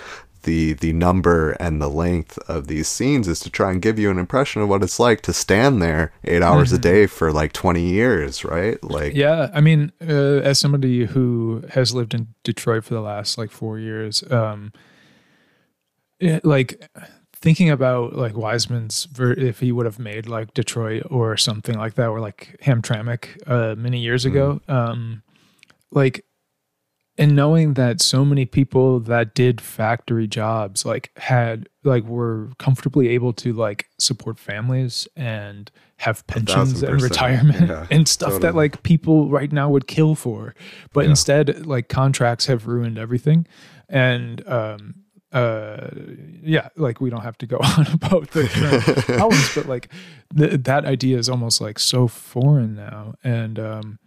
the 0.43 0.73
the 0.73 0.93
number 0.93 1.51
and 1.51 1.81
the 1.81 1.89
length 1.89 2.37
of 2.47 2.67
these 2.67 2.87
scenes 2.87 3.27
is 3.27 3.39
to 3.39 3.49
try 3.49 3.71
and 3.71 3.81
give 3.81 3.97
you 3.97 4.11
an 4.11 4.19
impression 4.19 4.61
of 4.61 4.69
what 4.69 4.83
it's 4.83 4.99
like 4.99 5.21
to 5.21 5.33
stand 5.33 5.81
there 5.81 6.11
eight 6.25 6.41
hours 6.41 6.71
a 6.71 6.77
day 6.77 7.05
for 7.07 7.31
like 7.31 7.53
20 7.53 7.81
years 7.81 8.43
right 8.43 8.83
like 8.83 9.13
Mm-hmm. 9.13 9.19
Yeah, 9.19 9.49
I 9.53 9.61
mean, 9.61 9.91
uh, 10.01 10.41
as 10.41 10.59
somebody 10.59 11.05
who 11.05 11.63
has 11.69 11.93
lived 11.93 12.13
in 12.13 12.27
Detroit 12.43 12.83
for 12.83 12.93
the 12.93 13.01
last 13.01 13.37
like 13.37 13.51
four 13.51 13.77
years, 13.79 14.23
um, 14.31 14.73
it, 16.19 16.43
like 16.43 16.89
thinking 17.33 17.69
about 17.69 18.15
like 18.15 18.33
Wiseman's 18.35 19.05
ver- 19.05 19.33
if 19.33 19.59
he 19.59 19.71
would 19.71 19.85
have 19.85 19.99
made 19.99 20.27
like 20.27 20.53
Detroit 20.53 21.03
or 21.09 21.37
something 21.37 21.77
like 21.77 21.95
that, 21.95 22.07
or 22.07 22.19
like 22.19 22.57
Hamtramck 22.63 23.27
uh, 23.45 23.75
many 23.75 23.99
years 23.99 24.25
ago, 24.25 24.61
um, 24.67 25.21
like, 25.91 26.25
and 27.17 27.35
knowing 27.35 27.75
that 27.75 28.01
so 28.01 28.25
many 28.25 28.45
people 28.45 28.99
that 29.01 29.35
did 29.35 29.61
factory 29.61 30.27
jobs 30.27 30.85
like 30.85 31.11
had 31.17 31.69
like 31.83 32.03
were 32.05 32.49
comfortably 32.57 33.09
able 33.09 33.33
to 33.33 33.53
like 33.53 33.87
support 33.99 34.39
families 34.39 35.07
and 35.15 35.69
have 35.97 36.25
pensions 36.27 36.81
and 36.81 37.01
retirement 37.01 37.69
Yeah, 37.69 37.87
and 37.91 38.07
stuff 38.07 38.41
that 38.41 38.55
like 38.55 38.83
people 38.83 39.29
right 39.29 39.51
now 39.51 39.69
would 39.69 39.87
kill 39.87 40.15
for. 40.15 40.55
But 40.91 41.05
instead 41.05 41.65
like 41.65 41.87
contracts 41.87 42.47
have 42.47 42.67
ruined 42.67 42.97
everything. 42.97 43.45
And 43.89 44.45
um 44.47 44.95
uh 45.31 45.89
yeah 46.43 46.69
like 46.77 47.01
we 47.01 47.09
don't 47.09 47.21
have 47.21 47.37
to 47.39 47.47
go 47.47 47.57
on 47.77 47.87
about 47.91 48.29
the 48.31 48.47
current 48.47 48.83
problems 49.17 49.55
but 49.55 49.65
like 49.67 49.89
th- 50.37 50.61
that 50.61 50.85
idea 50.85 51.17
is 51.17 51.27
almost 51.27 51.59
like 51.61 51.79
so 51.79 52.07
foreign 52.07 52.75
now. 52.75 53.13
And 53.23 53.59
um 53.59 53.99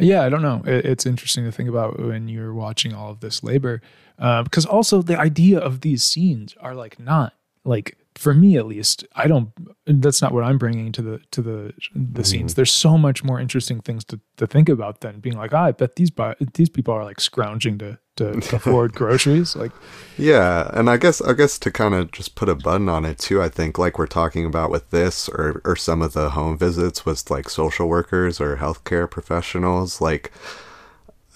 yeah, 0.00 0.22
I 0.22 0.28
don't 0.28 0.42
know. 0.42 0.62
It, 0.66 0.84
it's 0.84 1.06
interesting 1.06 1.44
to 1.44 1.52
think 1.52 1.68
about 1.68 1.98
when 2.00 2.28
you're 2.28 2.54
watching 2.54 2.94
all 2.94 3.10
of 3.10 3.20
this 3.20 3.42
labor, 3.42 3.80
uh, 4.18 4.42
because 4.42 4.66
also 4.66 5.02
the 5.02 5.18
idea 5.18 5.58
of 5.58 5.80
these 5.80 6.02
scenes 6.02 6.54
are 6.60 6.74
like 6.74 6.98
not 6.98 7.34
like 7.64 7.96
for 8.14 8.34
me 8.34 8.56
at 8.56 8.66
least. 8.66 9.04
I 9.14 9.26
don't. 9.26 9.50
That's 9.86 10.20
not 10.20 10.32
what 10.32 10.44
I'm 10.44 10.58
bringing 10.58 10.92
to 10.92 11.02
the 11.02 11.20
to 11.30 11.42
the 11.42 11.74
the 11.94 12.24
scenes. 12.24 12.54
There's 12.54 12.72
so 12.72 12.98
much 12.98 13.22
more 13.24 13.40
interesting 13.40 13.80
things 13.80 14.04
to, 14.06 14.20
to 14.36 14.46
think 14.46 14.68
about 14.68 15.00
than 15.00 15.20
being 15.20 15.36
like, 15.36 15.52
ah, 15.54 15.64
I 15.64 15.72
bet 15.72 15.96
these 15.96 16.10
bu- 16.10 16.34
these 16.54 16.68
people 16.68 16.94
are 16.94 17.04
like 17.04 17.20
scrounging 17.20 17.78
to 17.78 17.98
to 18.20 18.56
afford 18.56 18.92
groceries. 18.94 19.56
Like, 19.56 19.72
Yeah, 20.18 20.70
and 20.74 20.88
I 20.90 20.96
guess 20.98 21.20
I 21.22 21.32
guess 21.32 21.58
to 21.60 21.70
kind 21.70 21.94
of 21.94 22.12
just 22.12 22.34
put 22.34 22.48
a 22.48 22.54
button 22.54 22.88
on 22.88 23.04
it 23.04 23.18
too, 23.18 23.40
I 23.42 23.48
think 23.48 23.78
like 23.78 23.98
we're 23.98 24.06
talking 24.06 24.44
about 24.46 24.70
with 24.70 24.90
this 24.90 25.28
or 25.28 25.60
or 25.64 25.76
some 25.76 26.02
of 26.02 26.12
the 26.12 26.30
home 26.30 26.58
visits 26.58 27.06
with 27.06 27.30
like 27.30 27.48
social 27.48 27.88
workers 27.88 28.40
or 28.40 28.56
healthcare 28.56 29.10
professionals, 29.10 30.00
like 30.00 30.30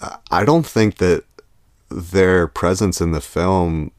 I- 0.01 0.17
I 0.31 0.45
don't 0.45 0.65
think 0.65 0.97
that 0.97 1.23
their 1.89 2.47
presence 2.47 2.99
in 3.01 3.11
the 3.11 3.21
film 3.21 3.91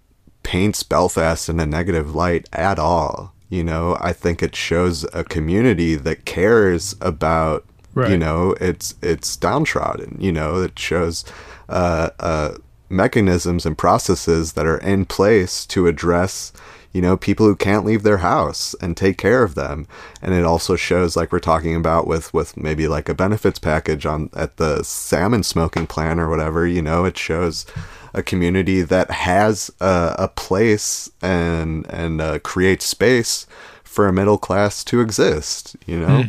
paints 0.43 0.83
Belfast 0.83 1.49
in 1.49 1.59
a 1.61 1.67
negative 1.67 2.15
light 2.15 2.49
at 2.53 2.79
all. 2.79 3.33
You 3.49 3.63
know, 3.65 3.97
I 4.01 4.13
think 4.13 4.43
it 4.43 4.55
shows 4.57 5.05
a 5.13 5.23
community 5.25 5.95
that 5.95 6.25
cares 6.25 6.95
about 7.01 7.65
you 8.11 8.19
know 8.19 8.55
its 8.61 8.95
its 9.03 9.37
downtrodden. 9.37 10.19
You 10.21 10.33
know, 10.33 10.63
it 10.63 10.79
shows 10.79 11.25
uh, 11.69 12.11
uh, 12.21 12.55
mechanisms 12.89 13.67
and 13.67 13.77
processes 13.77 14.53
that 14.53 14.67
are 14.67 14.79
in 14.79 15.05
place 15.05 15.67
to 15.67 15.87
address 15.87 16.53
you 16.97 17.03
know 17.03 17.15
people 17.15 17.45
who 17.45 17.55
can't 17.55 17.85
leave 17.85 18.05
their 18.05 18.19
house 18.19 18.75
and 18.81 18.97
take 18.97 19.19
care 19.19 19.43
of 19.43 19.55
them. 19.55 19.87
And 20.23 20.33
it 20.33 20.45
also 20.45 20.77
shows 20.77 21.15
like 21.15 21.31
we're 21.31 21.41
talking 21.41 21.77
about 21.77 22.07
with 22.07 22.33
with 22.33 22.57
maybe 22.57 22.89
like 22.89 23.11
a 23.11 23.15
benefits 23.15 23.59
package 23.59 24.07
on 24.07 24.31
at 24.35 24.57
the 24.57 24.83
salmon 24.83 25.43
smoking 25.43 25.87
plant 25.87 26.21
or 26.21 26.31
whatever 26.31 26.67
you 26.67 26.81
know 26.81 27.05
it 27.05 27.19
shows 27.19 27.67
a 28.15 28.23
community 28.23 28.81
that 28.81 29.11
has 29.11 29.71
a, 29.79 30.17
a 30.19 30.29
place 30.29 31.11
and 31.21 31.87
and 31.91 32.23
uh, 32.23 32.39
creates 32.39 32.87
space 32.87 33.47
for 33.85 34.09
a 34.09 34.13
middle 34.13 34.39
class 34.39 34.83
to 34.85 35.03
exist 35.03 35.77
you 35.85 36.01
know? 36.01 36.25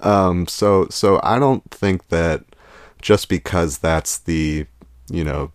Um 0.00 0.46
so 0.46 0.86
so 0.90 1.18
i 1.22 1.38
don't 1.38 1.64
think 1.70 2.08
that 2.08 2.44
just 3.00 3.30
because 3.30 3.78
that's 3.78 4.18
the 4.18 4.66
you 5.10 5.24
know 5.24 5.50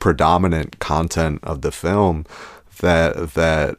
predominant 0.00 0.78
content 0.78 1.40
of 1.42 1.62
the 1.62 1.72
film 1.72 2.24
that 2.80 3.34
that 3.34 3.76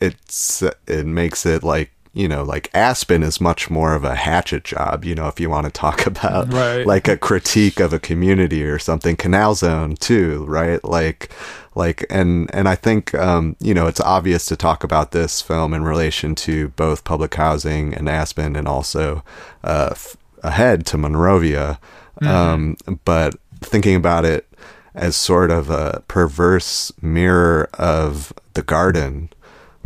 it's 0.00 0.62
it 0.86 1.06
makes 1.06 1.46
it 1.46 1.62
like 1.62 1.90
you 2.14 2.28
know 2.28 2.42
like 2.42 2.68
aspen 2.74 3.22
is 3.22 3.40
much 3.40 3.70
more 3.70 3.94
of 3.94 4.04
a 4.04 4.14
hatchet 4.14 4.64
job 4.64 5.04
you 5.04 5.14
know 5.14 5.28
if 5.28 5.40
you 5.40 5.48
want 5.48 5.64
to 5.64 5.70
talk 5.72 6.06
about 6.12 6.52
Right. 6.52 6.86
like 6.86 7.08
a 7.08 7.16
critique 7.16 7.80
of 7.80 7.92
a 7.92 7.98
community 7.98 8.62
or 8.64 8.78
something. 8.78 9.16
Canal 9.16 9.54
zone 9.54 9.94
too 9.96 10.44
right? 10.46 10.82
Like 10.84 11.30
like 11.74 12.04
and 12.10 12.50
and 12.54 12.68
i 12.68 12.74
think 12.74 13.14
um 13.14 13.56
you 13.58 13.72
know 13.72 13.86
it's 13.86 14.00
obvious 14.00 14.44
to 14.44 14.56
talk 14.56 14.84
about 14.84 15.12
this 15.12 15.40
film 15.40 15.72
in 15.72 15.82
relation 15.84 16.34
to 16.34 16.68
both 16.76 17.02
public 17.04 17.32
housing 17.34 17.94
and 17.94 18.10
aspen 18.10 18.56
and 18.56 18.68
also 18.68 19.24
uh 19.64 19.88
f- 19.92 20.14
ahead 20.42 20.84
to 20.86 20.98
monrovia. 20.98 21.78
Um 22.20 22.76
but 23.06 23.34
thinking 23.62 23.94
about 23.96 24.24
it 24.26 24.46
as 24.94 25.16
sort 25.16 25.50
of 25.50 25.70
a 25.70 26.02
perverse 26.08 26.92
mirror 27.00 27.68
of 27.74 28.32
the 28.54 28.62
garden 28.62 29.28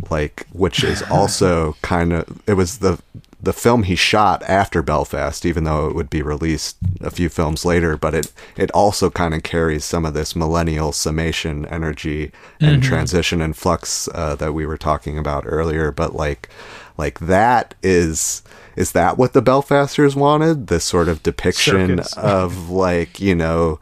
like 0.09 0.45
which 0.51 0.83
is 0.83 1.01
also 1.11 1.75
kind 1.81 2.13
of 2.13 2.41
it 2.47 2.53
was 2.53 2.79
the 2.79 2.99
the 3.39 3.53
film 3.53 3.83
he 3.83 3.95
shot 3.95 4.41
after 4.43 4.81
Belfast 4.81 5.45
even 5.45 5.63
though 5.63 5.87
it 5.87 5.95
would 5.95 6.09
be 6.09 6.21
released 6.21 6.75
a 7.01 7.11
few 7.11 7.29
films 7.29 7.63
later 7.63 7.95
but 7.95 8.13
it 8.15 8.33
it 8.57 8.71
also 8.71 9.09
kind 9.09 9.33
of 9.33 9.43
carries 9.43 9.85
some 9.85 10.05
of 10.05 10.13
this 10.13 10.35
millennial 10.35 10.91
summation 10.91 11.65
energy 11.67 12.31
and 12.59 12.81
transition 12.81 13.41
and 13.41 13.55
flux 13.55 14.09
uh, 14.13 14.35
that 14.35 14.53
we 14.53 14.65
were 14.65 14.77
talking 14.77 15.17
about 15.17 15.43
earlier. 15.45 15.91
But 15.91 16.15
like 16.15 16.49
like 16.97 17.19
that 17.19 17.75
is 17.83 18.41
is 18.75 18.91
that 18.91 19.17
what 19.17 19.33
the 19.33 19.41
Belfasters 19.41 20.15
wanted? 20.15 20.67
This 20.67 20.83
sort 20.83 21.07
of 21.07 21.23
depiction 21.23 21.97
Circus. 21.97 22.13
of 22.17 22.69
like 22.69 23.19
you 23.19 23.35
know 23.35 23.79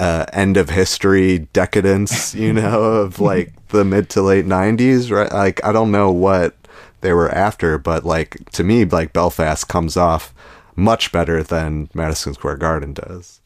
uh, 0.00 0.24
end 0.32 0.56
of 0.56 0.70
history 0.70 1.40
decadence, 1.52 2.34
you 2.34 2.52
know, 2.54 2.82
of 2.82 3.20
like 3.20 3.52
the 3.68 3.84
mid 3.84 4.08
to 4.10 4.22
late 4.22 4.46
90s, 4.46 5.14
right? 5.14 5.30
Like, 5.30 5.62
I 5.62 5.72
don't 5.72 5.90
know 5.90 6.10
what 6.10 6.56
they 7.02 7.12
were 7.12 7.30
after, 7.30 7.76
but 7.76 8.04
like 8.04 8.50
to 8.52 8.64
me, 8.64 8.86
like 8.86 9.12
Belfast 9.12 9.68
comes 9.68 9.98
off 9.98 10.34
much 10.74 11.12
better 11.12 11.42
than 11.42 11.90
Madison 11.92 12.32
Square 12.32 12.56
Garden 12.56 12.94
does. 12.94 13.42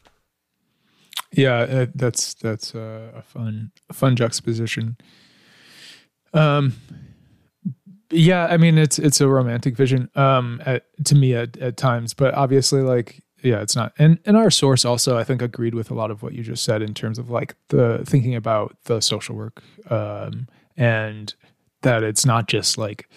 Yeah, 1.33 1.57
uh, 1.57 1.85
that's 1.93 2.33
that's 2.35 2.73
uh, 2.73 3.11
a 3.13 3.21
fun 3.21 3.71
a 3.89 3.93
fun 3.93 4.15
juxtaposition. 4.15 4.95
Um, 6.33 6.73
yeah, 8.09 8.45
I 8.45 8.55
mean 8.55 8.77
it's 8.77 8.97
it's 8.97 9.19
a 9.19 9.27
romantic 9.27 9.75
vision 9.75 10.09
um 10.15 10.61
at, 10.65 10.85
to 11.05 11.15
me 11.15 11.35
at, 11.35 11.57
at 11.57 11.75
times, 11.75 12.13
but 12.13 12.33
obviously 12.33 12.81
like 12.81 13.24
yeah, 13.45 13.61
it's 13.61 13.75
not. 13.75 13.93
And 13.97 14.19
and 14.25 14.35
our 14.35 14.49
source 14.49 14.83
also 14.83 15.17
I 15.17 15.23
think 15.23 15.41
agreed 15.41 15.75
with 15.75 15.91
a 15.91 15.93
lot 15.93 16.11
of 16.11 16.23
what 16.23 16.33
you 16.33 16.43
just 16.43 16.63
said 16.63 16.81
in 16.81 16.93
terms 16.93 17.19
of 17.19 17.29
like 17.29 17.55
the 17.69 18.03
thinking 18.05 18.35
about 18.35 18.75
the 18.85 18.99
social 18.99 19.35
work 19.35 19.61
um 19.89 20.47
and 20.75 21.33
that 21.81 22.03
it's 22.03 22.25
not 22.25 22.47
just 22.47 22.77
like 22.77 23.07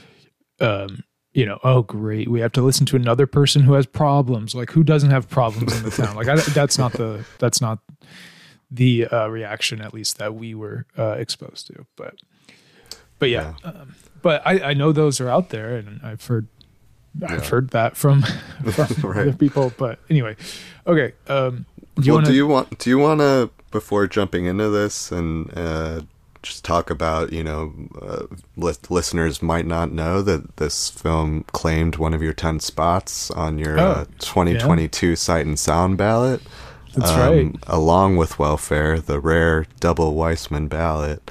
um 0.61 1.03
you 1.33 1.47
know, 1.47 1.59
oh 1.62 1.83
great, 1.83 2.29
we 2.29 2.41
have 2.41 2.53
to 2.53 2.62
listen 2.62 2.85
to 2.87 2.97
another 2.97 3.26
person 3.26 3.62
who 3.62 3.74
has 3.74 3.87
problems. 3.87 4.55
Like 4.55 4.72
who 4.72 4.83
doesn't 4.83 5.11
have 5.11 5.29
problems 5.29 5.76
in 5.76 5.85
the 5.85 5.91
town? 5.91 6.16
Like 6.16 6.26
I, 6.26 6.37
that's 6.37 6.79
not 6.79 6.93
the 6.93 7.24
that's 7.39 7.61
not 7.61 7.79
the 8.70 9.07
uh, 9.07 9.29
reaction 9.29 9.81
at 9.81 9.95
least 9.95 10.18
that 10.18 10.35
we 10.35 10.55
were 10.55 10.87
uh, 10.97 11.12
exposed 11.12 11.66
to. 11.68 11.87
But 11.97 12.16
but 13.18 13.31
yeah, 13.31 13.55
Um, 13.64 13.95
but 14.22 14.43
I, 14.45 14.70
I 14.70 14.74
know 14.74 14.93
those 14.93 15.20
are 15.20 15.29
out 15.29 15.51
there, 15.51 15.76
and 15.76 16.01
I've 16.03 16.24
heard 16.24 16.49
I've 17.26 17.48
heard 17.48 17.70
that 17.70 17.96
from, 17.96 18.22
from 18.22 18.86
Right. 19.11 19.20
other 19.28 19.32
people. 19.32 19.72
But 19.76 19.98
anyway, 20.09 20.36
okay. 20.86 21.12
Um, 21.26 21.66
do 21.96 22.06
you 22.06 22.12
well, 22.12 22.16
want 22.16 22.26
do 22.26 22.34
you 22.34 22.46
want 22.46 22.78
do 22.78 22.90
you 22.90 22.98
want 22.98 23.20
to 23.20 23.50
before 23.70 24.06
jumping 24.06 24.46
into 24.46 24.68
this 24.70 25.11
and 25.11 25.50
uh, 25.56 26.00
just 26.42 26.64
talk 26.64 26.90
about 26.90 27.32
you 27.32 27.42
know 27.42 27.72
uh, 28.00 28.24
lis- 28.56 28.90
listeners 28.90 29.42
might 29.42 29.66
not 29.66 29.90
know 29.92 30.22
that 30.22 30.56
this 30.56 30.88
film 30.88 31.44
claimed 31.52 31.96
one 31.96 32.14
of 32.14 32.22
your 32.22 32.32
ten 32.32 32.61
spots 32.61 33.30
on 33.32 33.59
your 33.59 33.78
Oh, 33.78 33.90
uh, 33.90 34.04
2022 34.20 35.16
Sight 35.16 35.46
and 35.46 35.59
Sound 35.59 35.98
ballot. 35.98 36.40
That's 36.94 37.11
um, 37.11 37.20
right. 37.20 37.56
Along 37.66 38.16
with 38.16 38.38
welfare, 38.38 39.00
the 39.00 39.20
rare 39.20 39.66
double 39.80 40.14
Wiseman 40.14 40.68
ballot. 40.68 41.30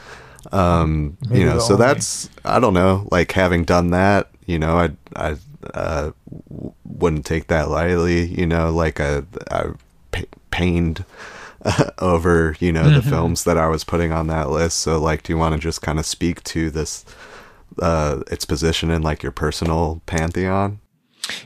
Um, 0.52 1.18
you 1.30 1.46
know, 1.46 1.60
so 1.60 1.74
only. 1.74 1.86
that's 1.86 2.30
I 2.46 2.60
don't 2.60 2.74
know. 2.74 3.08
Like 3.12 3.32
having 3.32 3.64
done 3.64 3.90
that, 3.92 4.30
you 4.46 4.60
know, 4.60 4.78
I 4.78 4.92
I 5.16 5.38
uh, 5.74 6.12
wouldn't 6.86 7.26
take 7.26 7.48
that 7.48 7.70
lightly. 7.70 8.26
You 8.26 8.46
know, 8.46 8.72
like 8.72 9.00
I, 9.00 9.24
I 9.52 9.72
pa- 10.12 10.22
pained 10.52 11.06
over 12.00 12.56
you 12.60 12.72
know 12.72 12.90
the 12.90 13.02
films 13.02 13.44
that 13.44 13.58
I 13.58 13.68
was 13.68 13.84
putting 13.84 14.12
on 14.12 14.28
that 14.28 14.50
list. 14.50 14.80
So 14.80 15.00
like, 15.00 15.24
do 15.24 15.34
you 15.34 15.38
want 15.38 15.54
to 15.54 15.60
just 15.60 15.82
kind 15.82 16.00
of 16.00 16.06
speak 16.06 16.44
to 16.46 16.70
this? 16.70 17.06
Uh, 17.80 18.24
its 18.32 18.44
position 18.44 18.90
in 18.90 19.04
like 19.04 19.22
your 19.22 19.32
personal 19.32 20.02
pantheon. 20.08 20.80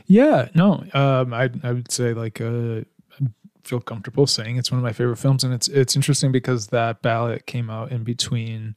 Yeah, 0.06 0.48
no. 0.54 0.84
Um, 0.94 1.34
I 1.34 1.50
I 1.62 1.72
would 1.72 1.90
say 1.92 2.14
like 2.14 2.40
uh, 2.40 2.80
I 3.20 3.26
feel 3.64 3.80
comfortable 3.80 4.26
saying 4.26 4.56
it's 4.56 4.70
one 4.70 4.78
of 4.78 4.84
my 4.84 4.92
favorite 4.92 5.16
films, 5.18 5.44
and 5.44 5.52
it's 5.52 5.68
it's 5.68 5.96
interesting 5.96 6.32
because 6.32 6.68
that 6.68 7.02
ballot 7.02 7.46
came 7.46 7.68
out 7.68 7.92
in 7.92 8.02
between 8.02 8.76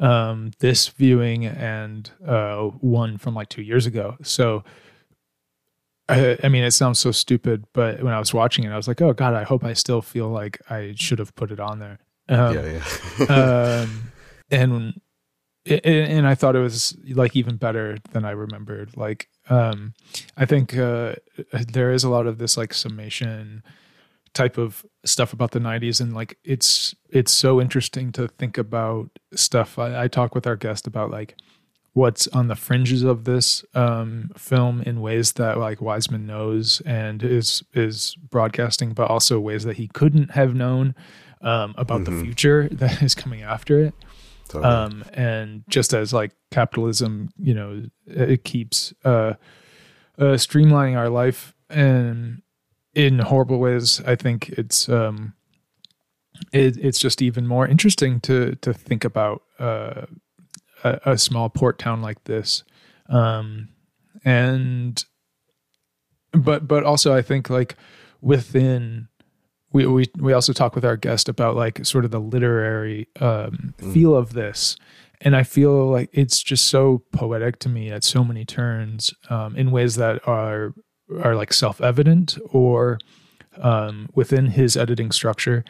um, 0.00 0.50
this 0.58 0.88
viewing 0.88 1.46
and 1.46 2.10
uh, 2.26 2.62
one 2.80 3.18
from 3.18 3.34
like 3.34 3.48
two 3.48 3.62
years 3.62 3.86
ago. 3.86 4.16
So. 4.22 4.64
I, 6.08 6.36
I 6.42 6.48
mean, 6.48 6.64
it 6.64 6.72
sounds 6.72 6.98
so 6.98 7.12
stupid, 7.12 7.64
but 7.72 8.02
when 8.02 8.12
I 8.12 8.18
was 8.18 8.34
watching 8.34 8.64
it, 8.64 8.70
I 8.70 8.76
was 8.76 8.88
like, 8.88 9.00
"Oh 9.00 9.12
God, 9.12 9.34
I 9.34 9.44
hope 9.44 9.62
I 9.62 9.74
still 9.74 10.02
feel 10.02 10.28
like 10.28 10.60
I 10.68 10.92
should 10.96 11.20
have 11.20 11.32
put 11.36 11.52
it 11.52 11.60
on 11.60 11.78
there." 11.78 12.00
Um, 12.28 12.56
yeah, 12.56 12.82
yeah. 13.20 13.82
um, 13.82 14.12
and 14.50 15.00
and 15.66 15.80
and 15.84 16.26
I 16.26 16.34
thought 16.34 16.56
it 16.56 16.60
was 16.60 16.96
like 17.08 17.36
even 17.36 17.56
better 17.56 17.98
than 18.12 18.24
I 18.24 18.30
remembered. 18.30 18.96
Like, 18.96 19.28
um, 19.48 19.94
I 20.36 20.46
think 20.46 20.76
uh, 20.76 21.14
there 21.52 21.92
is 21.92 22.04
a 22.04 22.10
lot 22.10 22.26
of 22.26 22.38
this 22.38 22.56
like 22.56 22.72
summation 22.74 23.62
type 24.32 24.58
of 24.58 24.84
stuff 25.04 25.32
about 25.32 25.50
the 25.50 25.58
90s 25.58 26.00
and 26.00 26.14
like 26.14 26.38
it's 26.44 26.94
it's 27.08 27.32
so 27.32 27.60
interesting 27.60 28.12
to 28.12 28.28
think 28.28 28.56
about 28.56 29.10
stuff 29.34 29.78
I, 29.78 30.04
I 30.04 30.08
talk 30.08 30.34
with 30.34 30.46
our 30.46 30.54
guest 30.54 30.86
about 30.86 31.10
like 31.10 31.34
what's 31.92 32.28
on 32.28 32.48
the 32.48 32.54
fringes 32.54 33.02
of 33.02 33.24
this 33.24 33.64
um, 33.74 34.30
film 34.36 34.80
in 34.82 35.00
ways 35.00 35.32
that 35.32 35.58
like 35.58 35.80
Wiseman 35.80 36.26
knows 36.26 36.80
and 36.82 37.22
is 37.22 37.62
is 37.74 38.16
broadcasting, 38.30 38.92
but 38.92 39.10
also 39.10 39.40
ways 39.40 39.64
that 39.64 39.76
he 39.76 39.88
couldn't 39.88 40.30
have 40.32 40.54
known 40.54 40.94
um, 41.42 41.74
about 41.76 42.04
the 42.04 42.12
future 42.12 42.68
that 42.72 43.02
is 43.02 43.14
coming 43.14 43.42
after 43.42 43.80
it. 43.80 43.94
Totally. 44.48 44.72
Um, 44.72 45.04
and 45.12 45.64
just 45.68 45.94
as 45.94 46.12
like 46.12 46.32
capitalism, 46.50 47.30
you 47.38 47.54
know, 47.54 47.84
it 48.06 48.44
keeps 48.44 48.92
uh, 49.04 49.34
uh, 50.18 50.36
streamlining 50.36 50.96
our 50.96 51.08
life 51.08 51.54
and 51.68 52.42
in 53.06 53.18
horrible 53.18 53.58
ways. 53.58 54.02
I 54.06 54.14
think 54.14 54.50
it's 54.50 54.88
um, 54.88 55.32
it, 56.52 56.76
it's 56.76 56.98
just 56.98 57.22
even 57.22 57.46
more 57.46 57.66
interesting 57.66 58.20
to 58.20 58.56
to 58.56 58.74
think 58.74 59.04
about 59.04 59.42
uh, 59.58 60.06
a, 60.84 61.00
a 61.06 61.18
small 61.18 61.48
port 61.48 61.78
town 61.78 62.02
like 62.02 62.24
this, 62.24 62.62
um, 63.08 63.68
and 64.24 65.02
but 66.32 66.68
but 66.68 66.84
also 66.84 67.14
I 67.14 67.22
think 67.22 67.48
like 67.48 67.76
within 68.20 69.08
we 69.72 69.86
we 69.86 70.06
we 70.18 70.34
also 70.34 70.52
talk 70.52 70.74
with 70.74 70.84
our 70.84 70.96
guest 70.96 71.28
about 71.28 71.56
like 71.56 71.86
sort 71.86 72.04
of 72.04 72.10
the 72.10 72.20
literary 72.20 73.08
um, 73.18 73.74
feel 73.78 74.14
of 74.14 74.34
this, 74.34 74.76
and 75.22 75.34
I 75.34 75.42
feel 75.42 75.86
like 75.90 76.10
it's 76.12 76.42
just 76.42 76.66
so 76.68 77.02
poetic 77.12 77.60
to 77.60 77.70
me 77.70 77.90
at 77.90 78.04
so 78.04 78.24
many 78.24 78.44
turns 78.44 79.14
um, 79.30 79.56
in 79.56 79.70
ways 79.70 79.96
that 79.96 80.26
are 80.28 80.74
are 81.22 81.34
like 81.34 81.52
self 81.52 81.80
evident 81.80 82.38
or 82.50 82.98
um, 83.58 84.08
within 84.14 84.46
his 84.46 84.76
editing 84.76 85.10
structure, 85.10 85.64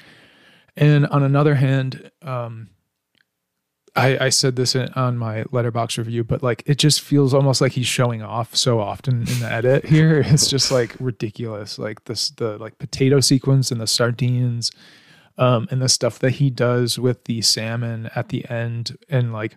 and 0.76 1.06
on 1.06 1.22
another 1.22 1.56
hand. 1.56 2.10
Um, 2.22 2.70
I, 3.96 4.26
I 4.26 4.28
said 4.28 4.54
this 4.54 4.76
in, 4.76 4.88
on 4.92 5.18
my 5.18 5.42
Letterboxd 5.44 5.98
review, 5.98 6.22
but 6.22 6.42
like 6.42 6.62
it 6.64 6.78
just 6.78 7.00
feels 7.00 7.34
almost 7.34 7.60
like 7.60 7.72
he's 7.72 7.88
showing 7.88 8.22
off 8.22 8.54
so 8.54 8.78
often 8.78 9.26
in 9.26 9.40
the 9.40 9.50
edit 9.50 9.84
here. 9.84 10.20
It's 10.26 10.48
just 10.48 10.70
like 10.70 10.94
ridiculous. 11.00 11.78
Like 11.78 12.04
this, 12.04 12.30
the 12.30 12.56
like 12.58 12.78
potato 12.78 13.18
sequence 13.20 13.72
and 13.72 13.80
the 13.80 13.88
sardines, 13.88 14.70
um, 15.38 15.66
and 15.70 15.82
the 15.82 15.88
stuff 15.88 16.18
that 16.20 16.32
he 16.32 16.50
does 16.50 16.98
with 16.98 17.24
the 17.24 17.42
salmon 17.42 18.10
at 18.14 18.28
the 18.28 18.48
end, 18.48 18.96
and 19.08 19.32
like, 19.32 19.56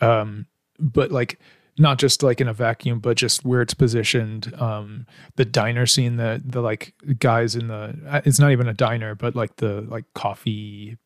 um, 0.00 0.46
but 0.78 1.10
like 1.10 1.40
not 1.78 1.98
just 1.98 2.22
like 2.22 2.40
in 2.40 2.48
a 2.48 2.52
vacuum, 2.52 3.00
but 3.00 3.16
just 3.16 3.44
where 3.44 3.60
it's 3.60 3.74
positioned. 3.74 4.54
Um, 4.60 5.06
the 5.36 5.44
diner 5.44 5.86
scene, 5.86 6.16
the 6.16 6.40
the 6.44 6.60
like 6.60 6.94
guys 7.18 7.56
in 7.56 7.68
the 7.68 8.22
it's 8.24 8.38
not 8.38 8.52
even 8.52 8.68
a 8.68 8.74
diner, 8.74 9.14
but 9.14 9.34
like 9.34 9.56
the 9.56 9.80
like 9.82 10.04
coffee 10.14 10.96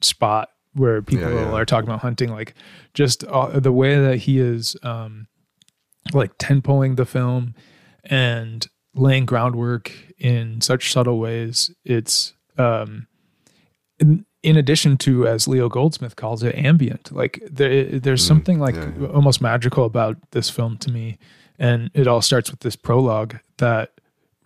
spot 0.00 0.50
where 0.74 1.02
people 1.02 1.30
Yeah, 1.30 1.50
yeah. 1.50 1.52
are 1.52 1.64
talking 1.64 1.88
about 1.88 2.00
hunting. 2.00 2.30
Like 2.30 2.54
just 2.94 3.24
uh, 3.24 3.58
the 3.58 3.72
way 3.72 3.96
that 4.00 4.18
he 4.18 4.38
is, 4.38 4.76
um, 4.82 5.26
like 6.12 6.32
tent 6.38 6.64
pulling 6.64 6.94
the 6.94 7.04
film 7.04 7.54
and 8.04 8.66
laying 8.94 9.26
groundwork 9.26 9.92
in 10.18 10.60
such 10.60 10.92
subtle 10.92 11.18
ways. 11.18 11.70
It's 11.84 12.34
um, 12.58 13.06
in, 14.42 14.56
addition 14.56 14.96
to, 14.98 15.26
as 15.26 15.46
Leo 15.48 15.68
Goldsmith 15.68 16.16
calls 16.16 16.42
it, 16.42 16.54
ambient. 16.56 17.12
Like 17.12 17.42
there, 17.50 17.84
there's 17.84 18.24
something 18.24 18.58
like 18.58 18.74
yeah, 18.74 18.90
yeah. 19.00 19.08
almost 19.08 19.40
magical 19.40 19.84
about 19.84 20.16
this 20.32 20.50
film 20.50 20.78
to 20.78 20.90
me, 20.90 21.18
and 21.58 21.90
it 21.94 22.06
all 22.06 22.22
starts 22.22 22.50
with 22.50 22.60
this 22.60 22.76
prologue 22.76 23.36
that 23.58 23.92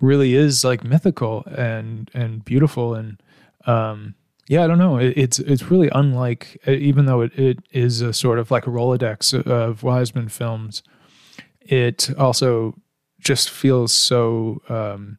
really 0.00 0.34
is 0.34 0.64
like 0.64 0.84
mythical 0.84 1.42
and 1.46 2.10
and 2.12 2.44
beautiful 2.44 2.94
and 2.94 3.18
um 3.64 4.14
yeah 4.46 4.62
i 4.62 4.66
don't 4.66 4.76
know 4.76 4.98
it, 4.98 5.14
it's 5.16 5.38
it's 5.38 5.70
really 5.70 5.88
unlike 5.94 6.60
even 6.68 7.06
though 7.06 7.22
it, 7.22 7.32
it 7.38 7.58
is 7.72 8.02
a 8.02 8.12
sort 8.12 8.38
of 8.38 8.50
like 8.50 8.66
a 8.66 8.70
rolodex 8.70 9.32
of 9.46 9.82
wiseman 9.82 10.28
films 10.28 10.82
it 11.62 12.10
also 12.18 12.74
just 13.18 13.48
feels 13.48 13.90
so 13.90 14.60
um 14.68 15.16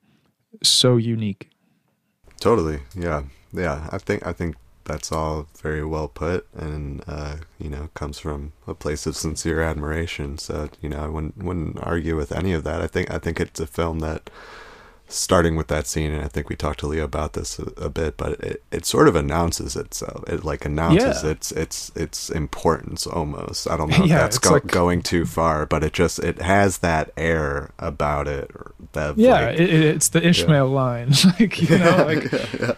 so 0.62 0.96
unique 0.96 1.50
Totally. 2.40 2.80
Yeah. 2.96 3.24
Yeah. 3.52 3.88
I 3.92 3.98
think 3.98 4.26
I 4.26 4.34
think 4.34 4.56
that's 4.88 5.12
all 5.12 5.48
very 5.62 5.84
well 5.86 6.08
put 6.08 6.48
and 6.56 7.04
uh, 7.08 7.36
you 7.60 7.70
know, 7.70 7.90
comes 7.94 8.18
from 8.20 8.54
a 8.66 8.74
place 8.74 9.06
of 9.06 9.16
sincere 9.16 9.62
admiration. 9.62 10.38
So, 10.38 10.70
you 10.82 10.90
know, 10.90 11.04
I 11.04 11.08
wouldn't 11.08 11.38
wouldn't 11.38 11.78
argue 11.84 12.16
with 12.16 12.32
any 12.32 12.54
of 12.54 12.64
that. 12.64 12.82
I 12.82 12.88
think 12.88 13.12
I 13.12 13.20
think 13.20 13.40
it's 13.40 13.60
a 13.60 13.68
film 13.68 14.00
that 14.00 14.30
starting 15.10 15.56
with 15.56 15.68
that 15.70 15.88
scene 15.88 16.12
and 16.12 16.22
I 16.22 16.28
think 16.28 16.50
we 16.50 16.58
talked 16.58 16.80
to 16.82 16.88
Leo 16.88 17.06
about 17.06 17.32
this 17.32 17.60
a, 17.60 17.64
a 17.78 17.90
bit, 17.90 18.18
but 18.18 18.34
it, 18.42 18.62
it 18.72 18.86
sort 18.86 19.08
of 19.08 19.16
announces 19.16 19.78
itself. 19.78 20.22
It 20.28 20.44
like 20.44 20.66
announces 20.66 21.24
Yeah. 21.24 21.30
its 21.32 21.52
its 21.54 21.92
its 21.96 22.30
importance 22.30 23.08
almost. 23.08 23.70
I 23.70 23.78
don't 23.78 23.90
know 23.90 23.98
if 24.04 24.10
Yeah, 24.10 24.18
that's 24.20 24.38
go, 24.38 24.52
like- 24.56 24.68
going 24.68 25.02
too 25.04 25.26
far, 25.26 25.66
but 25.66 25.82
it 25.84 25.94
just 25.94 26.20
it 26.20 26.42
has 26.42 26.80
that 26.80 27.12
air 27.16 27.72
about 27.80 28.28
it 28.28 28.52
that 28.94 29.18
yeah 29.18 29.46
like, 29.48 29.60
it, 29.60 29.70
it- 29.70 29.84
it's 29.96 30.10
the 30.10 30.28
ishmael 30.28 30.68
line 30.68 31.12
like 31.40 31.62
you 31.62 31.78
know 31.78 32.04
like 32.06 32.78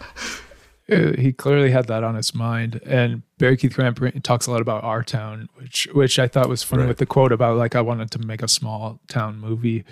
he 1.18 1.32
clearly 1.32 1.70
had 1.70 1.86
that 1.86 2.02
on 2.04 2.14
his 2.14 2.34
mind. 2.34 2.80
And 2.84 3.22
barry 3.38 3.56
keith 3.56 3.74
grant 3.74 3.98
talks 4.24 4.46
a 4.46 4.50
lot 4.50 4.60
about 4.60 4.84
our 4.84 5.02
town 5.02 5.48
which 5.54 5.88
which 5.92 6.18
i 6.18 6.28
thought 6.28 6.48
was 6.48 6.62
funny 6.62 6.82
Right. 6.82 6.88
with 6.88 6.98
the 6.98 7.06
quote 7.06 7.32
about 7.32 7.56
like 7.56 7.74
i 7.74 7.80
wanted 7.80 8.10
to 8.10 8.18
make 8.18 8.42
a 8.42 8.48
small 8.48 9.00
town 9.08 9.38
movie. 9.38 9.84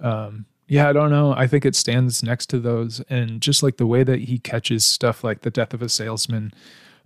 Um 0.00 0.46
yeah 0.68 0.88
i 0.88 0.92
don't 0.92 1.10
know. 1.10 1.32
I 1.34 1.46
think 1.46 1.64
it 1.64 1.74
stands 1.76 2.22
next 2.22 2.46
to 2.50 2.58
those. 2.58 3.00
And 3.10 3.40
just 3.40 3.62
like 3.62 3.76
the 3.78 3.86
way 3.86 4.02
that 4.04 4.20
he 4.20 4.38
catches 4.38 4.84
stuff 4.86 5.24
like 5.24 5.40
the 5.42 5.50
death 5.50 5.72
of 5.74 5.82
a 5.82 5.88
salesman 5.88 6.52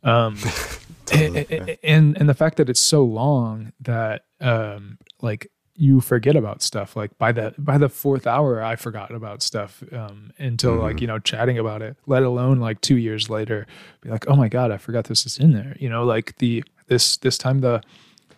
um 0.02 0.36
Totally, 1.06 1.78
and 1.84 2.16
and 2.18 2.28
the 2.28 2.34
fact 2.34 2.56
that 2.56 2.68
it's 2.70 2.80
so 2.80 3.04
long 3.04 3.72
that 3.80 4.24
um 4.40 4.98
like 5.20 5.50
you 5.76 6.00
forget 6.00 6.36
about 6.36 6.62
stuff. 6.62 6.96
Like 6.96 7.16
by 7.18 7.32
the 7.32 7.54
by 7.58 7.78
the 7.78 7.88
fourth 7.88 8.26
hour 8.26 8.62
i 8.62 8.76
forgot 8.76 9.12
about 9.12 9.42
stuff 9.42 9.82
um 9.92 10.32
until 10.38 10.76
like 10.76 11.00
you 11.00 11.06
know 11.06 11.18
chatting 11.18 11.58
about 11.58 11.82
it 11.82 11.96
let 12.06 12.22
alone 12.22 12.60
like 12.60 12.80
two 12.80 12.96
years 12.96 13.28
later 13.28 13.66
be 14.00 14.08
like 14.08 14.26
oh 14.28 14.36
my 14.36 14.48
god 14.48 14.70
i 14.70 14.76
forgot 14.76 15.04
this 15.04 15.26
is 15.26 15.38
in 15.38 15.52
there. 15.52 15.76
You 15.78 15.88
know 15.88 16.04
like 16.04 16.36
the 16.38 16.64
this 16.86 17.16
this 17.18 17.38
time 17.38 17.60
the 17.60 17.82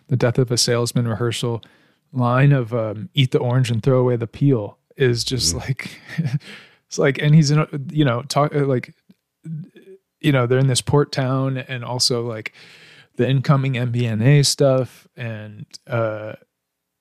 the 0.07 0.15
death 0.15 0.37
of 0.37 0.51
a 0.51 0.57
salesman 0.57 1.07
rehearsal 1.07 1.61
line 2.13 2.51
of 2.51 2.73
um, 2.73 3.09
eat 3.13 3.31
the 3.31 3.39
orange 3.39 3.69
and 3.69 3.83
throw 3.83 3.99
away 3.99 4.15
the 4.15 4.27
peel 4.27 4.77
is 4.95 5.23
just 5.23 5.53
like 5.53 5.99
it's 6.87 6.97
like 6.97 7.17
and 7.19 7.35
he's 7.35 7.51
in 7.51 7.59
a, 7.59 7.67
you 7.91 8.05
know 8.05 8.23
talk 8.23 8.53
uh, 8.55 8.65
like 8.65 8.93
you 10.19 10.31
know 10.31 10.47
they're 10.47 10.59
in 10.59 10.67
this 10.67 10.81
port 10.81 11.11
town 11.11 11.57
and 11.57 11.83
also 11.83 12.25
like 12.25 12.53
the 13.17 13.29
incoming 13.29 13.73
mbna 13.73 14.45
stuff 14.45 15.07
and 15.15 15.65
uh 15.87 16.33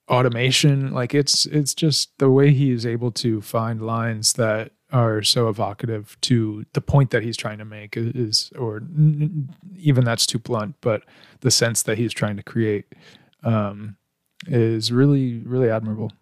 automation 0.08 0.92
like 0.92 1.14
it's 1.14 1.46
it's 1.46 1.74
just 1.74 2.16
the 2.18 2.30
way 2.30 2.52
he 2.52 2.70
is 2.70 2.86
able 2.86 3.10
to 3.10 3.40
find 3.40 3.82
lines 3.82 4.34
that 4.34 4.70
are 4.92 5.20
so 5.20 5.48
evocative 5.48 6.16
to 6.20 6.64
the 6.74 6.80
point 6.80 7.10
that 7.10 7.24
he's 7.24 7.36
trying 7.36 7.58
to 7.58 7.64
make 7.64 7.96
is 7.96 8.52
or 8.56 8.82
even 9.76 10.04
that's 10.04 10.24
too 10.24 10.38
blunt 10.38 10.76
but 10.80 11.02
the 11.40 11.50
sense 11.50 11.82
that 11.82 11.98
he's 11.98 12.12
trying 12.12 12.36
to 12.36 12.42
create 12.42 12.84
um 13.42 13.96
is 14.46 14.92
really 14.92 15.38
really 15.40 15.68
admirable 15.68 16.12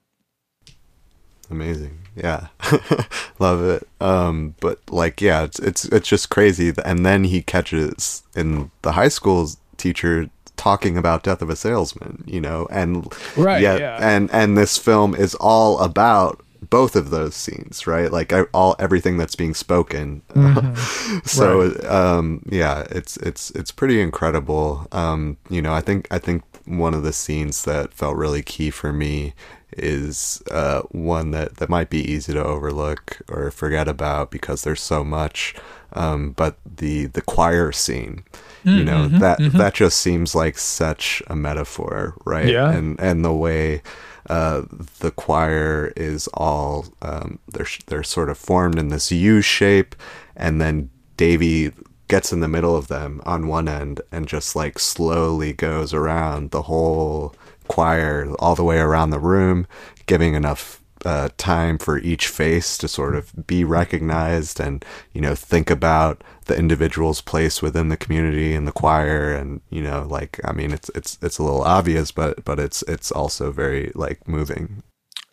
Amazing. 1.50 1.98
Yeah. 2.16 2.48
Love 3.38 3.62
it. 3.62 3.88
Um 4.00 4.54
but 4.60 4.80
like 4.90 5.20
yeah, 5.20 5.42
it's 5.44 5.58
it's 5.58 5.84
it's 5.86 6.08
just 6.08 6.30
crazy 6.30 6.72
and 6.84 7.04
then 7.04 7.24
he 7.24 7.42
catches 7.42 8.22
in 8.34 8.70
the 8.82 8.92
high 8.92 9.08
school's 9.08 9.58
teacher 9.76 10.30
talking 10.56 10.96
about 10.96 11.22
death 11.22 11.42
of 11.42 11.50
a 11.50 11.56
salesman, 11.56 12.24
you 12.26 12.40
know, 12.40 12.66
and 12.70 13.12
Right, 13.36 13.60
yet- 13.62 13.80
yeah. 13.80 13.98
and 14.00 14.30
and 14.32 14.56
this 14.56 14.78
film 14.78 15.14
is 15.14 15.34
all 15.36 15.78
about 15.80 16.40
both 16.70 16.96
of 16.96 17.10
those 17.10 17.34
scenes, 17.34 17.86
right? 17.86 18.10
Like 18.10 18.32
I, 18.32 18.42
all 18.54 18.74
everything 18.78 19.16
that's 19.18 19.36
being 19.36 19.54
spoken. 19.54 20.22
so 21.24 21.74
um 21.88 22.42
yeah, 22.50 22.86
it's 22.90 23.16
it's 23.18 23.50
it's 23.50 23.70
pretty 23.70 24.00
incredible. 24.00 24.86
Um 24.92 25.36
you 25.50 25.60
know, 25.62 25.72
I 25.72 25.80
think 25.80 26.06
I 26.10 26.18
think 26.18 26.42
one 26.66 26.94
of 26.94 27.02
the 27.02 27.12
scenes 27.12 27.64
that 27.64 27.92
felt 27.92 28.16
really 28.16 28.42
key 28.42 28.70
for 28.70 28.92
me 28.92 29.34
is 29.76 30.40
uh, 30.52 30.82
one 30.92 31.32
that, 31.32 31.56
that 31.56 31.68
might 31.68 31.90
be 31.90 31.98
easy 32.10 32.32
to 32.32 32.42
overlook 32.42 33.18
or 33.28 33.50
forget 33.50 33.88
about 33.88 34.30
because 34.30 34.62
there's 34.62 34.80
so 34.80 35.02
much. 35.04 35.54
Um, 35.94 36.30
but 36.30 36.56
the 36.64 37.06
the 37.06 37.20
choir 37.20 37.70
scene, 37.72 38.24
you 38.64 38.84
know, 38.84 39.06
Mm-hmm, 39.08 39.18
that 39.18 39.38
that 39.52 39.74
just 39.74 39.98
seems 39.98 40.34
like 40.34 40.58
such 40.58 41.22
a 41.28 41.36
metaphor, 41.36 42.16
right? 42.24 42.48
Yeah. 42.48 42.70
And 42.70 42.98
and 43.00 43.24
the 43.24 43.32
way 43.32 43.82
uh, 44.30 44.62
the 45.00 45.10
choir 45.10 45.92
is 45.96 46.28
all 46.34 46.86
um, 47.02 47.38
they're 47.48 47.66
they're 47.86 48.02
sort 48.02 48.30
of 48.30 48.38
formed 48.38 48.78
in 48.78 48.88
this 48.88 49.10
U 49.12 49.40
shape, 49.40 49.94
and 50.36 50.60
then 50.60 50.90
Davy 51.16 51.72
gets 52.08 52.32
in 52.32 52.40
the 52.40 52.48
middle 52.48 52.76
of 52.76 52.88
them 52.88 53.20
on 53.24 53.48
one 53.48 53.66
end 53.68 54.00
and 54.12 54.26
just 54.26 54.54
like 54.54 54.78
slowly 54.78 55.52
goes 55.54 55.94
around 55.94 56.50
the 56.50 56.62
whole 56.62 57.34
choir 57.66 58.30
all 58.40 58.54
the 58.54 58.64
way 58.64 58.78
around 58.78 59.10
the 59.10 59.18
room, 59.18 59.66
giving 60.06 60.34
enough 60.34 60.80
uh, 61.04 61.28
time 61.36 61.78
for 61.78 61.98
each 61.98 62.28
face 62.28 62.78
to 62.78 62.88
sort 62.88 63.14
of 63.14 63.46
be 63.46 63.64
recognized 63.64 64.60
and 64.60 64.84
you 65.12 65.20
know 65.20 65.34
think 65.34 65.70
about 65.70 66.22
the 66.46 66.56
individual's 66.56 67.20
place 67.20 67.62
within 67.62 67.88
the 67.88 67.96
community 67.96 68.54
and 68.54 68.66
the 68.66 68.72
choir 68.72 69.32
and 69.32 69.60
you 69.70 69.82
know 69.82 70.06
like 70.08 70.40
I 70.44 70.52
mean 70.52 70.72
it's 70.72 70.90
it's 70.94 71.18
it's 71.22 71.38
a 71.38 71.42
little 71.42 71.62
obvious 71.62 72.10
but 72.12 72.44
but 72.44 72.58
it's 72.58 72.82
it's 72.88 73.10
also 73.12 73.50
very 73.52 73.92
like 73.94 74.26
moving 74.28 74.82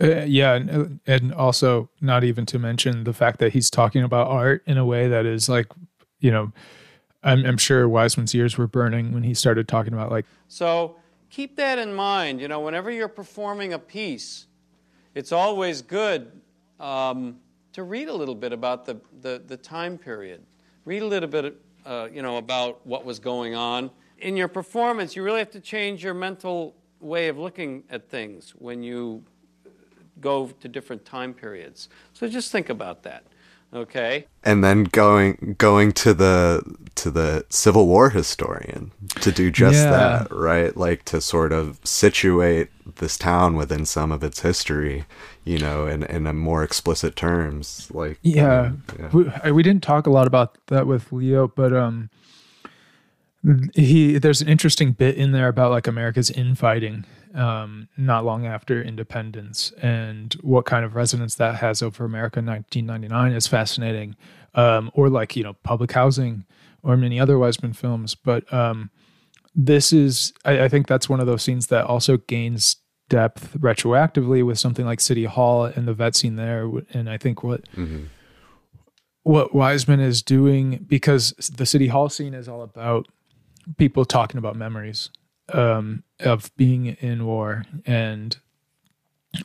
Uh, 0.02 0.24
yeah, 0.26 0.56
and, 0.56 1.00
and 1.06 1.34
also 1.34 1.88
not 2.02 2.24
even 2.24 2.46
to 2.48 2.58
mention 2.58 3.04
the 3.04 3.14
fact 3.14 3.38
that 3.40 3.54
he's 3.54 3.70
talking 3.70 4.02
about 4.04 4.28
art 4.28 4.64
in 4.66 4.78
a 4.78 4.86
way 4.86 5.08
that 5.08 5.26
is 5.28 5.48
like, 5.48 5.68
you 6.20 6.32
know, 6.32 6.52
I'm, 7.24 7.46
I'm 7.46 7.58
sure 7.58 7.88
Wiseman's 7.88 8.34
ears 8.34 8.58
were 8.58 8.68
burning 8.68 9.14
when 9.14 9.24
he 9.24 9.34
started 9.36 9.68
talking 9.68 9.94
about 9.94 10.12
like, 10.12 10.26
So 10.48 10.96
keep 11.30 11.56
that 11.58 11.78
in 11.78 11.94
mind. 11.94 12.42
You 12.42 12.48
know, 12.48 12.60
whenever 12.60 12.90
you're 12.92 13.08
performing 13.08 13.74
a 13.74 13.80
piece, 13.80 14.48
it's 15.16 15.32
always 15.32 15.82
good 15.82 16.32
um, 16.80 17.38
to 17.74 17.84
read 17.84 18.08
a 18.08 18.14
little 18.14 18.36
bit 18.36 18.54
about 18.54 18.86
the, 18.86 19.00
the, 19.22 19.42
the 19.46 19.58
time 19.58 19.98
period. 19.98 20.42
Read 20.86 21.02
a 21.02 21.06
little 21.06 21.30
bit, 21.30 21.56
uh, 21.86 22.08
you 22.12 22.22
know, 22.22 22.38
about 22.38 22.86
what 22.86 23.06
was 23.06 23.20
going 23.20 23.56
on. 23.56 23.92
In 24.20 24.38
your 24.38 24.48
performance, 24.48 25.16
you 25.16 25.24
really 25.24 25.40
have 25.40 25.52
to 25.52 25.60
change 25.60 26.04
your 26.04 26.14
mental 26.14 26.76
way 27.00 27.28
of 27.28 27.38
looking 27.38 27.84
at 27.90 28.10
things 28.10 28.52
when 28.58 28.84
you 28.84 29.24
go 30.20 30.48
to 30.60 30.68
different 30.68 31.04
time 31.04 31.34
periods. 31.34 31.90
So 32.14 32.28
just 32.28 32.52
think 32.52 32.70
about 32.70 33.04
that, 33.04 33.24
okay? 33.74 34.26
and 34.44 34.64
then 34.64 34.84
going 34.86 35.56
going 35.58 35.92
to 35.94 36.14
the 36.14 36.62
to 36.96 37.10
the 37.12 37.46
Civil 37.50 37.88
War 37.88 38.10
historian 38.10 38.92
to 39.22 39.32
do 39.32 39.50
just 39.52 39.78
Yeah. 39.84 39.92
that, 39.92 40.32
right? 40.32 40.76
Like 40.76 41.06
to 41.06 41.22
sort 41.22 41.52
of 41.54 41.80
situate 41.84 42.70
this 42.98 43.18
town 43.18 43.56
within 43.56 43.86
some 43.86 44.12
of 44.12 44.24
its 44.24 44.42
history, 44.42 45.06
you 45.46 45.58
know, 45.58 45.88
in 45.88 46.04
in 46.04 46.28
a 46.28 46.34
more 46.34 46.64
explicit 46.64 47.16
terms. 47.16 47.90
Like 47.94 48.20
yeah, 48.24 48.62
um, 48.62 48.84
yeah. 49.00 49.10
We, 49.46 49.52
we 49.52 49.64
didn't 49.64 49.84
talk 49.84 50.06
a 50.06 50.12
lot 50.12 50.28
about 50.28 50.58
that 50.68 50.86
with 50.88 51.12
Leo, 51.14 51.48
but 51.48 51.72
um, 51.74 52.10
he 53.74 54.18
there's 54.20 54.42
an 54.42 54.48
interesting 54.50 54.92
bit 54.92 55.16
in 55.16 55.32
there 55.32 55.48
about 55.48 55.72
like 55.72 55.88
America's 55.88 56.30
infighting, 56.30 57.06
um, 57.36 57.88
not 57.98 58.26
long 58.26 58.46
after 58.46 58.82
independence, 58.82 59.72
and 59.82 60.34
what 60.42 60.66
kind 60.66 60.84
of 60.86 60.96
resonance 60.96 61.36
that 61.36 61.56
has 61.56 61.82
over 61.82 62.04
America 62.06 62.40
in 62.40 62.46
1999 62.46 63.32
is 63.34 63.48
fascinating. 63.48 64.16
um, 64.54 64.92
or 64.94 65.10
like 65.10 65.36
you 65.38 65.44
know 65.44 65.54
public 65.64 65.94
housing 65.94 66.46
or 66.84 66.98
many 66.98 67.20
other 67.20 67.38
Wiseman 67.40 67.74
films. 67.74 68.16
But 68.16 68.52
um, 68.54 68.90
this 69.56 69.94
is, 69.94 70.34
I, 70.44 70.64
I 70.64 70.68
think 70.68 70.88
that's 70.88 71.08
one 71.08 71.20
of 71.22 71.26
those 71.28 71.42
scenes 71.44 71.68
that 71.68 71.86
also 71.86 72.18
gains 72.18 72.76
depth 73.08 73.54
retroactively 73.60 74.44
with 74.46 74.58
something 74.60 74.86
like 74.86 75.00
City 75.00 75.26
Hall 75.26 75.66
and 75.66 75.88
the 75.88 75.94
vet 75.94 76.16
scene 76.16 76.36
there. 76.38 76.70
And 76.94 77.10
I 77.10 77.18
think 77.18 77.44
what 77.44 77.62
what 79.24 79.54
Wiseman 79.54 80.00
is 80.00 80.22
doing 80.22 80.86
because 80.88 81.32
the 81.56 81.66
City 81.66 81.88
Hall 81.88 82.10
scene 82.10 82.34
is 82.34 82.50
all 82.50 82.64
about 82.64 83.08
people 83.78 84.04
talking 84.06 84.38
about 84.38 84.56
memories 84.56 85.10
um, 85.54 86.04
of 86.20 86.56
being 86.56 86.86
in 86.86 87.26
war, 87.26 87.64
and 87.86 88.38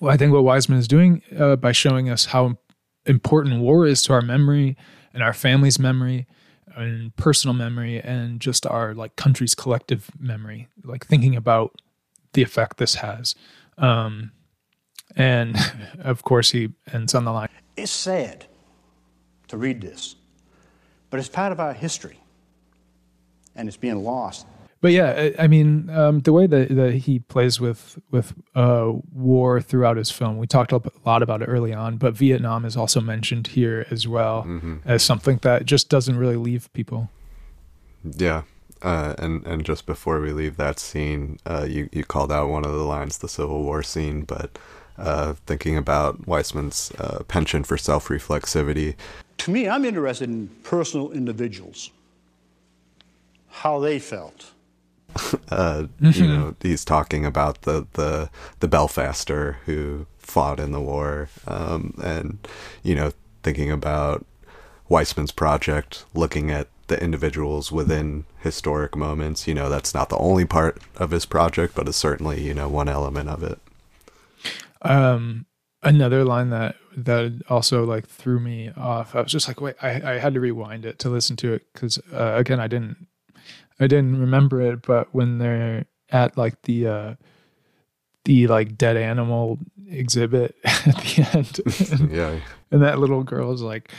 I 0.02 0.16
think 0.16 0.32
what 0.32 0.44
Wiseman 0.44 0.78
is 0.78 0.88
doing 0.88 1.22
uh, 1.38 1.56
by 1.56 1.72
showing 1.72 2.10
us 2.10 2.26
how 2.26 2.58
important 3.04 3.60
war 3.60 3.86
is 3.86 4.02
to 4.02 4.12
our 4.12 4.22
memory 4.22 4.76
and 5.14 5.22
our 5.22 5.32
family's 5.32 5.78
memory 5.78 6.26
and 6.74 7.14
personal 7.16 7.54
memory 7.54 8.00
and 8.00 8.40
just 8.40 8.66
our 8.66 8.94
like 8.94 9.14
country's 9.16 9.54
collective 9.54 10.10
memory 10.18 10.68
like 10.82 11.06
thinking 11.06 11.36
about 11.36 11.80
the 12.32 12.42
effect 12.42 12.78
this 12.78 12.96
has 12.96 13.36
um 13.78 14.32
and 15.14 15.56
of 16.00 16.24
course 16.24 16.50
he 16.50 16.70
ends 16.92 17.14
on 17.14 17.24
the 17.24 17.30
line 17.32 17.48
It's 17.76 17.92
sad 17.92 18.46
to 19.48 19.56
read 19.56 19.80
this, 19.80 20.16
but 21.10 21.20
it's 21.20 21.28
part 21.28 21.52
of 21.52 21.60
our 21.60 21.72
history, 21.72 22.18
and 23.54 23.68
it's 23.68 23.76
being 23.76 24.02
lost. 24.02 24.46
But 24.86 24.92
yeah 24.92 25.10
i, 25.24 25.44
I 25.44 25.46
mean 25.48 25.90
um 25.90 26.20
the 26.20 26.32
way 26.32 26.46
that, 26.46 26.68
that 26.80 26.92
he 26.94 27.18
plays 27.18 27.60
with 27.60 27.98
with 28.12 28.34
uh 28.54 28.92
war 29.12 29.60
throughout 29.60 29.96
his 29.96 30.10
film 30.12 30.38
we 30.38 30.46
talked 30.46 30.70
a 30.70 30.80
lot 31.04 31.22
about 31.26 31.42
it 31.42 31.46
early 31.46 31.74
on 31.74 31.96
but 31.96 32.14
vietnam 32.14 32.64
is 32.64 32.76
also 32.76 33.00
mentioned 33.00 33.48
here 33.48 33.84
as 33.90 34.06
well 34.06 34.46
as 34.84 35.02
something 35.02 35.38
that 35.42 35.66
just 35.66 35.88
doesn't 35.88 36.16
really 36.16 36.36
leave 36.36 36.72
people 36.72 37.00
Yeah. 38.26 38.42
Uh, 38.82 39.14
and 39.18 39.44
and 39.46 39.64
just 39.64 39.86
before 39.86 40.20
we 40.20 40.32
leave 40.32 40.56
that 40.58 40.78
scene, 40.78 41.38
uh, 41.46 41.66
you 41.68 41.88
you 41.92 42.04
called 42.04 42.30
out 42.30 42.48
one 42.50 42.64
of 42.64 42.72
the 42.72 42.84
lines, 42.84 43.18
the 43.18 43.28
Civil 43.28 43.62
War 43.62 43.82
scene, 43.82 44.22
but 44.22 44.58
uh, 44.98 45.34
thinking 45.46 45.76
about 45.76 46.26
Wiseman's 46.26 46.92
uh, 46.98 47.22
penchant 47.26 47.66
for 47.66 47.78
self 47.78 48.08
reflexivity, 48.08 48.94
To 49.38 49.50
me, 49.50 49.66
I'm 49.68 49.84
interested 49.84 50.28
in 50.28 50.48
personal 50.62 51.10
individuals, 51.10 51.90
how 53.48 53.80
they 53.80 53.98
felt. 53.98 54.52
uh, 55.50 55.86
you 56.00 56.26
know, 56.26 56.54
he's 56.60 56.84
talking 56.84 57.24
about 57.26 57.62
the 57.62 57.86
the 57.94 58.30
the 58.60 58.68
Belfaster 58.68 59.56
who 59.66 60.06
fought 60.18 60.58
in 60.60 60.72
the 60.72 60.80
war, 60.80 61.28
um, 61.46 61.94
and 62.02 62.46
you 62.82 62.94
know, 62.94 63.12
thinking 63.42 63.70
about 63.70 64.24
Wiseman's 64.88 65.32
project, 65.32 66.04
looking 66.14 66.50
at 66.50 66.68
the 66.88 67.02
individuals 67.02 67.72
within 67.72 68.24
historic 68.40 68.96
moments. 68.96 69.46
You 69.48 69.54
know, 69.54 69.68
that's 69.68 69.94
not 69.94 70.08
the 70.08 70.18
only 70.18 70.44
part 70.44 70.80
of 70.96 71.10
his 71.10 71.26
project, 71.26 71.74
but 71.74 71.88
it's 71.88 71.96
certainly 71.96 72.42
you 72.42 72.54
know 72.54 72.68
one 72.68 72.88
element 72.88 73.28
of 73.28 73.42
it. 73.42 73.58
um 74.82 75.46
another 75.82 76.24
line 76.24 76.50
that 76.50 76.76
that 76.96 77.42
also 77.48 77.84
like 77.84 78.06
threw 78.06 78.40
me 78.40 78.70
off 78.76 79.14
i 79.14 79.20
was 79.20 79.30
just 79.30 79.46
like 79.46 79.60
wait 79.60 79.74
i, 79.82 80.14
I 80.14 80.18
had 80.18 80.34
to 80.34 80.40
rewind 80.40 80.84
it 80.84 80.98
to 81.00 81.08
listen 81.10 81.36
to 81.36 81.52
it 81.52 81.62
because 81.72 81.98
uh, 82.12 82.32
again 82.34 82.58
i 82.60 82.66
didn't 82.66 83.06
i 83.80 83.86
didn't 83.86 84.18
remember 84.20 84.60
it 84.60 84.82
but 84.82 85.14
when 85.14 85.38
they're 85.38 85.84
at 86.10 86.36
like 86.36 86.60
the 86.62 86.86
uh 86.86 87.14
the 88.24 88.46
like 88.48 88.76
dead 88.76 88.96
animal 88.96 89.58
exhibit 89.88 90.54
at 90.64 90.84
the 90.84 91.28
end 91.32 92.10
yeah, 92.12 92.38
and 92.70 92.82
that 92.82 92.98
little 92.98 93.22
girl 93.22 93.52
is 93.52 93.62
like 93.62 93.90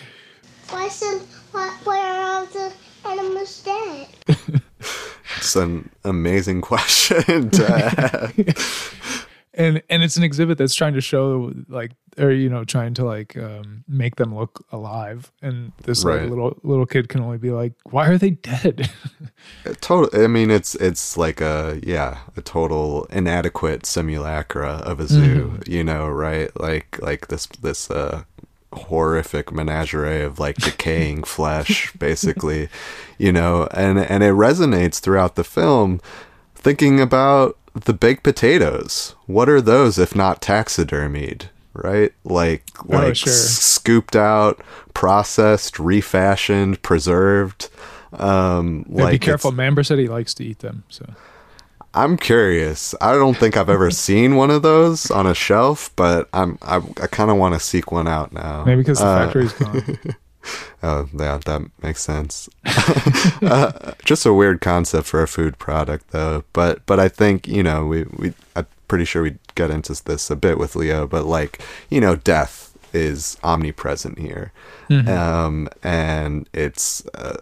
Why 0.69 0.89
some, 0.89 1.21
why, 1.51 1.78
why 1.84 1.99
are 1.99 2.39
all 2.39 2.45
the 2.45 2.73
animals 3.05 3.63
dead? 3.63 4.07
it's 5.38 5.55
an 5.55 5.89
amazing 6.03 6.61
question 6.61 7.49
to 7.51 7.65
ask. 7.71 8.95
And 9.58 9.82
and 9.89 10.03
it's 10.03 10.16
an 10.16 10.24
exhibit 10.24 10.58
that's 10.58 10.74
trying 10.76 10.93
to 10.93 11.01
show 11.01 11.51
like 11.68 11.91
or 12.18 12.32
you 12.32 12.49
know 12.49 12.64
trying 12.64 12.93
to 12.93 13.03
like 13.03 13.36
um 13.38 13.84
make 13.88 14.16
them 14.16 14.34
look 14.34 14.66
alive. 14.72 15.32
And 15.41 15.74
this 15.84 16.05
Right. 16.05 16.22
like 16.22 16.30
little 16.30 16.58
little 16.64 16.86
kid 16.86 17.10
can 17.10 17.22
only 17.22 17.38
be 17.38 17.51
like 17.51 17.74
why 17.89 18.08
are 18.08 18.18
they 18.18 18.30
dead? 18.32 18.89
Total 19.82 20.24
i 20.24 20.28
mean 20.28 20.49
it's 20.49 20.76
it's 20.76 21.18
like 21.18 21.41
a 21.41 21.80
yeah 21.84 22.20
a 22.38 22.41
total 22.41 23.05
inadequate 23.10 23.86
simulacra 23.86 24.82
of 24.86 24.99
a 25.01 25.08
zoo 25.08 25.60
you 25.68 25.84
know 25.84 26.08
right? 26.08 26.49
Like 26.60 26.97
like 27.01 27.28
this 27.28 27.47
this 27.47 27.91
uh 27.91 28.24
horrific 28.74 29.51
menagerie 29.51 30.22
of 30.22 30.39
like 30.39 30.55
decaying 30.58 31.24
flesh 31.36 31.91
basically 31.93 32.70
you 33.18 33.32
know? 33.32 33.68
And 33.74 33.99
and 33.99 34.24
it 34.24 34.34
resonates 34.34 34.99
throughout 34.99 35.36
the 35.36 35.43
film 35.43 35.99
thinking 36.55 36.99
about 36.99 37.58
the 37.86 37.93
baked 37.93 38.23
potatoes 38.23 39.15
what 39.25 39.47
are 39.49 39.61
those 39.61 39.97
if 39.99 40.15
not 40.15 40.41
taxidermied 40.41 41.43
right 41.73 42.13
like 42.23 42.63
like 42.86 43.09
Oh, 43.09 43.13
sure. 43.13 43.34
scooped 43.34 44.15
out 44.15 44.61
processed 44.93 45.78
refashioned 45.80 46.82
preserved 46.82 47.69
um 48.13 48.86
Yeah, 48.89 49.03
like 49.03 49.11
be 49.11 49.19
careful 49.19 49.51
Mamber 49.51 49.86
said 49.86 49.99
he 49.99 50.07
likes 50.07 50.34
to 50.36 50.43
eat 50.45 50.59
them 50.59 50.84
so 50.89 51.05
I'm 51.93 52.15
curious. 52.17 52.93
I 53.01 53.13
don't 53.13 53.36
think 53.38 53.57
I've 53.57 53.69
ever 53.69 53.89
seen 53.89 54.36
one 54.36 54.51
of 54.51 54.61
those 54.61 55.09
on 55.09 55.25
a 55.25 55.34
shelf, 55.34 55.89
but 55.95 56.30
I'm 56.32 56.59
I, 56.61 56.75
I 57.01 57.07
kind 57.07 57.32
of 57.32 57.38
want 57.38 57.55
to 57.55 57.59
seek 57.59 57.91
one 57.91 58.07
out 58.07 58.32
now. 58.34 58.65
maybe 58.65 58.82
because 58.82 58.99
the 58.99 59.05
Uh, 59.05 59.25
factory's 59.25 59.53
gone 59.53 59.97
Oh, 60.83 61.09
yeah, 61.11 61.39
that 61.43 61.71
makes 61.81 62.03
sense. 62.03 62.47
uh, 63.41 63.93
just 64.05 64.27
a 64.27 64.33
weird 64.33 64.61
concept 64.61 65.07
for 65.07 65.23
a 65.23 65.27
food 65.27 65.57
product, 65.57 66.11
though. 66.11 66.43
But 66.53 66.85
but 66.85 66.99
I 66.99 67.09
think 67.09 67.47
you 67.47 67.63
know 67.63 67.87
we 67.87 68.03
we 68.03 68.33
I'm 68.55 68.67
pretty 68.87 69.05
sure 69.05 69.23
we 69.23 69.37
get 69.55 69.71
into 69.71 70.01
this 70.03 70.29
a 70.29 70.35
bit 70.35 70.59
with 70.59 70.75
Leo, 70.75 71.07
but 71.07 71.25
like 71.25 71.61
you 71.89 71.99
know, 71.99 72.15
death 72.15 72.77
is 72.93 73.37
omnipresent 73.43 74.19
here, 74.19 74.51
um, 75.07 75.67
and 75.81 76.47
it's 76.53 77.05
uh, 77.15 77.37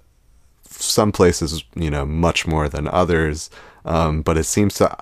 some 0.63 1.11
places 1.11 1.63
you 1.75 1.91
know 1.91 2.05
much 2.05 2.47
more 2.47 2.69
than 2.69 2.87
others, 2.87 3.49
um, 3.83 4.21
but 4.21 4.37
it 4.37 4.45
seems 4.45 4.75
to 4.75 4.95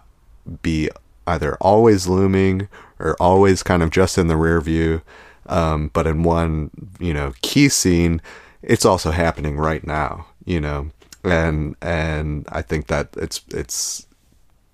be 0.64 0.90
either 1.28 1.56
always 1.62 2.08
looming 2.08 2.68
or 3.00 3.16
always 3.20 3.64
kind 3.64 3.84
of 3.84 3.90
just 3.92 4.18
in 4.18 4.28
the 4.28 4.38
rear 4.38 4.60
view. 4.60 5.02
Um, 5.48 5.90
but 5.94 6.08
in 6.08 6.24
one, 6.24 6.72
you 7.00 7.14
know, 7.14 7.34
key 7.42 7.70
scene, 7.70 8.22
it's 8.62 8.86
also 8.86 9.12
happening 9.12 9.58
right 9.58 9.86
now, 9.86 10.26
you 10.46 10.62
know, 10.62 10.90
and 11.24 11.76
and 11.82 12.46
I 12.50 12.62
think 12.62 12.88
that 12.88 13.10
it's 13.18 13.42
it's 13.50 14.08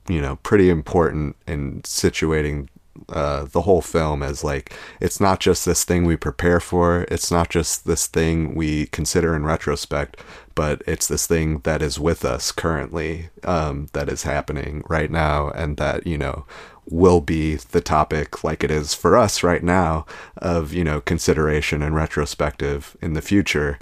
you 0.07 0.21
know 0.21 0.37
pretty 0.37 0.69
important 0.69 1.35
in 1.47 1.81
situating 1.83 2.67
uh, 3.09 3.45
the 3.45 3.61
whole 3.61 3.81
film 3.81 4.21
as 4.21 4.43
like 4.43 4.73
it's 4.99 5.19
not 5.19 5.39
just 5.39 5.65
this 5.65 5.83
thing 5.83 6.05
we 6.05 6.17
prepare 6.17 6.59
for 6.59 7.05
it's 7.09 7.31
not 7.31 7.49
just 7.49 7.85
this 7.85 8.07
thing 8.07 8.55
we 8.55 8.87
consider 8.87 9.35
in 9.35 9.45
retrospect 9.45 10.17
but 10.53 10.81
it's 10.85 11.07
this 11.07 11.25
thing 11.25 11.59
that 11.59 11.81
is 11.81 11.99
with 11.99 12.25
us 12.25 12.51
currently 12.51 13.29
um, 13.45 13.87
that 13.93 14.09
is 14.09 14.23
happening 14.23 14.83
right 14.89 15.11
now 15.11 15.49
and 15.51 15.77
that 15.77 16.05
you 16.05 16.17
know 16.17 16.45
will 16.89 17.21
be 17.21 17.55
the 17.55 17.81
topic 17.81 18.43
like 18.43 18.63
it 18.63 18.71
is 18.71 18.93
for 18.93 19.15
us 19.15 19.43
right 19.43 19.63
now 19.63 20.05
of 20.37 20.73
you 20.73 20.83
know 20.83 20.99
consideration 21.01 21.81
and 21.81 21.95
retrospective 21.95 22.97
in 23.01 23.13
the 23.13 23.21
future. 23.21 23.77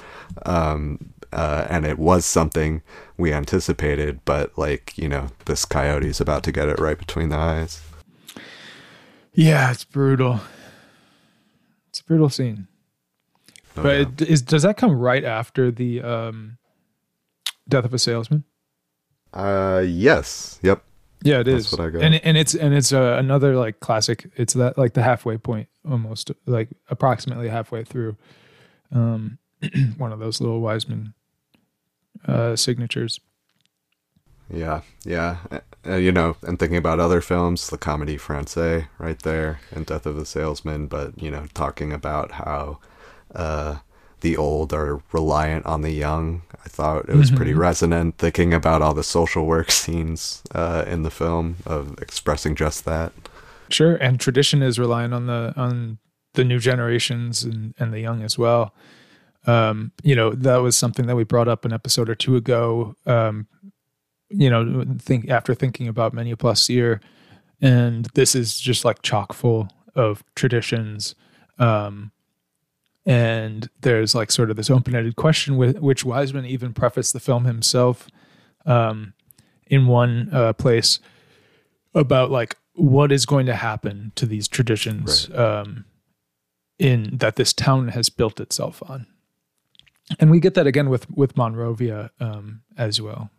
Um, 0.46 1.14
uh, 1.34 1.68
and 1.70 1.86
it 1.86 2.00
was 2.00 2.26
something 2.26 2.82
we 3.18 3.34
anticipated 3.34 4.20
but 4.24 4.58
like 4.58 4.98
you 4.98 5.10
know 5.10 5.28
this 5.46 5.66
coyote's 5.66 6.22
about 6.22 6.42
to 6.44 6.52
get 6.52 6.70
it 6.70 6.80
right 6.80 6.98
between 6.98 7.30
the 7.30 7.36
eyes. 7.38 7.82
Yeah 9.34 9.72
it's 9.72 9.84
brutal. 9.84 10.40
It's 11.90 12.00
a 12.00 12.04
brutal 12.04 12.30
scene. 12.30 12.68
No 13.76 13.84
but 13.84 14.04
doubt. 14.04 14.22
it, 14.22 14.30
is 14.30 14.42
does 14.42 14.64
that 14.64 14.78
come 14.78 14.98
right 14.98 15.24
after 15.24 15.72
the 15.72 16.02
um 16.02 16.58
death 17.68 17.86
of 17.86 17.94
a 17.94 18.00
salesman? 18.00 18.44
Uh 19.34 19.84
yes. 19.86 20.60
Yep 20.62 20.82
Yeah, 21.24 21.40
it 21.40 21.48
is. 21.48 21.72
That's 21.72 21.78
what 21.78 21.88
I 21.88 21.90
got. 21.90 22.04
And 22.04 22.16
and 22.16 22.38
it's 22.38 22.54
and 22.56 22.74
it's 22.74 22.94
uh, 22.94 23.18
another 23.20 23.56
like 23.56 23.80
classic. 23.80 24.30
It's 24.36 24.54
that 24.54 24.78
like 24.78 24.94
the 24.94 25.04
halfway 25.04 25.38
point, 25.38 25.68
almost 25.90 26.32
like 26.46 26.70
approximately 26.90 27.50
halfway 27.50 27.84
through. 27.84 28.18
Um, 28.92 29.40
one 29.98 30.12
of 30.12 30.20
those 30.20 30.40
little 30.40 30.62
Wiseman 30.62 31.14
uh, 32.26 32.56
signatures. 32.56 33.20
Yeah, 34.50 34.82
yeah. 35.04 35.38
Uh, 35.86 35.96
you 35.96 36.12
know, 36.12 36.38
and 36.44 36.58
thinking 36.58 36.78
about 36.78 37.00
other 37.00 37.22
films, 37.22 37.70
the 37.70 37.78
comedy 37.78 38.18
français 38.18 38.88
right 38.98 39.22
there, 39.24 39.60
and 39.72 39.86
Death 39.86 40.06
of 40.06 40.18
a 40.18 40.26
Salesman, 40.26 40.88
but, 40.88 41.22
you 41.22 41.30
know, 41.30 41.48
talking 41.54 41.92
about 41.92 42.34
how 42.34 42.80
uh, 43.36 43.78
the 44.22 44.38
old 44.38 44.74
are 44.74 45.02
reliant 45.12 45.66
on 45.66 45.82
the 45.82 45.92
young. 45.92 46.42
I 46.66 46.70
thought 46.70 47.10
it 47.10 47.16
was 47.16 47.32
pretty 47.32 47.54
resonant, 47.54 48.18
thinking 48.18 48.54
about 48.54 48.82
all 48.82 48.94
the 48.94 49.04
social 49.04 49.46
work 49.46 49.72
scenes 49.82 50.44
uh, 50.54 50.84
in 50.88 51.04
the 51.04 51.12
film 51.12 51.58
of 51.66 51.98
expressing 52.02 52.56
just 52.56 52.86
that. 52.86 53.14
Sure, 53.70 53.96
and 53.96 54.20
tradition 54.20 54.62
is 54.62 54.80
reliant 54.80 55.14
on 55.14 55.28
the 55.28 55.54
on 55.56 55.98
the 56.34 56.44
new 56.44 56.60
generations 56.60 57.44
and 57.44 57.74
and 57.80 57.94
the 57.94 58.00
young 58.00 58.24
as 58.24 58.38
well. 58.38 58.74
Um, 59.46 59.92
you 60.04 60.16
know, 60.16 60.32
that 60.32 60.58
was 60.58 60.76
something 60.76 61.08
that 61.08 61.16
we 61.16 61.24
brought 61.24 61.48
up 61.48 61.64
an 61.64 61.72
episode 61.72 62.10
or 62.10 62.16
two 62.16 62.36
ago. 62.36 62.96
Um, 63.06 63.48
you 64.30 64.50
know, 64.50 64.84
think 65.00 65.30
after 65.30 65.56
thinking 65.56 65.88
about 65.88 66.14
Menus-Plaisirs, 66.14 67.00
and 67.62 68.06
this 68.14 68.36
is 68.36 68.60
just 68.60 68.84
like 68.84 69.02
chock 69.02 69.34
full 69.34 69.70
of 69.96 70.24
traditions. 70.36 71.16
Um, 71.60 72.12
and 73.08 73.70
there's 73.82 74.14
like 74.14 74.32
sort 74.32 74.50
of 74.52 74.58
this 74.58 74.70
open-ended 74.70 75.16
question 75.16 75.56
with 75.58 75.80
which 75.80 76.04
Wiseman 76.04 76.46
even 76.46 76.74
prefaced 76.74 77.14
the 77.14 77.20
film 77.22 77.46
himself 77.46 78.08
um, 78.66 79.14
in 79.68 79.88
one 79.88 80.30
uh, 80.34 80.52
place 80.54 81.00
about 81.96 82.30
like 82.30 82.58
what 82.74 83.12
is 83.12 83.26
going 83.26 83.46
to 83.48 83.56
happen 83.56 84.12
to 84.16 84.26
these 84.26 84.48
traditions 84.48 85.30
um, 85.34 85.86
in 86.78 87.18
that 87.18 87.38
this 87.38 87.54
town 87.54 87.88
has 87.88 88.10
built 88.10 88.40
itself 88.40 88.84
on, 88.88 89.08
and 90.20 90.30
we 90.30 90.40
get 90.40 90.54
that 90.54 90.68
again 90.68 90.90
with 90.90 91.10
with 91.10 91.36
Monrovia 91.38 92.12
um, 92.20 92.62
as 92.78 93.02
well. 93.02 93.32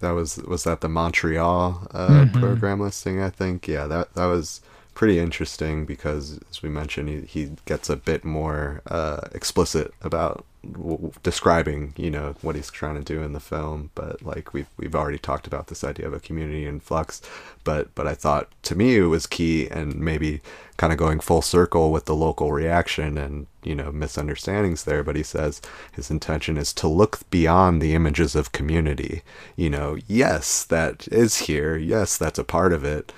That 0.00 0.10
was 0.12 0.38
was 0.38 0.64
that 0.64 0.80
the 0.80 0.88
Montreal 0.88 1.86
uh, 1.92 2.08
Mhm. 2.24 2.40
program 2.40 2.80
listing? 2.80 3.20
I 3.20 3.30
think. 3.30 3.68
Yeah, 3.68 3.86
that 3.86 4.14
that 4.14 4.26
was 4.26 4.60
pretty 4.94 5.18
interesting 5.18 5.84
because, 5.84 6.40
as 6.50 6.62
we 6.62 6.68
mentioned, 6.68 7.08
he 7.08 7.20
he 7.22 7.52
gets 7.66 7.90
a 7.90 7.96
bit 7.96 8.24
more 8.24 8.82
uh, 8.86 9.20
explicit 9.32 9.92
about 10.02 10.44
w- 10.72 11.12
describing, 11.22 11.94
you 11.96 12.10
know, 12.10 12.34
what 12.42 12.56
he's 12.56 12.70
trying 12.70 12.94
to 12.96 13.02
do 13.02 13.22
in 13.22 13.32
the 13.32 13.40
film. 13.40 13.90
But 13.94 14.22
like 14.22 14.52
we've 14.52 14.68
we've 14.76 14.94
already 14.94 15.18
talked 15.18 15.46
about 15.46 15.66
this 15.66 15.84
idea 15.84 16.06
of 16.06 16.14
a 16.14 16.20
community 16.20 16.66
in 16.66 16.80
flux. 16.80 17.20
But 17.64 17.94
but 17.94 18.06
I 18.06 18.14
thought 18.14 18.48
to 18.62 18.76
me 18.76 18.96
it 18.96 19.02
was 19.02 19.26
key 19.26 19.68
and 19.68 19.96
maybe 19.96 20.40
kind 20.76 20.92
of 20.92 20.98
going 20.98 21.20
full 21.20 21.42
circle 21.42 21.92
with 21.92 22.04
the 22.06 22.14
local 22.14 22.52
reaction 22.52 23.16
and 23.18 23.46
you 23.62 23.74
know 23.74 23.92
misunderstandings 23.92 24.84
there 24.84 25.04
but 25.04 25.14
he 25.16 25.22
says 25.22 25.62
his 25.92 26.10
intention 26.10 26.56
is 26.56 26.72
to 26.74 26.88
look 26.88 27.18
beyond 27.30 27.80
the 27.80 27.94
images 27.94 28.34
of 28.34 28.52
community 28.52 29.22
you 29.56 29.70
know 29.70 29.96
yes 30.08 30.64
that 30.64 31.06
is 31.12 31.38
here 31.38 31.76
yes 31.76 32.16
that's 32.18 32.40
a 32.40 32.44
part 32.44 32.72
of 32.72 32.84
it 32.84 33.12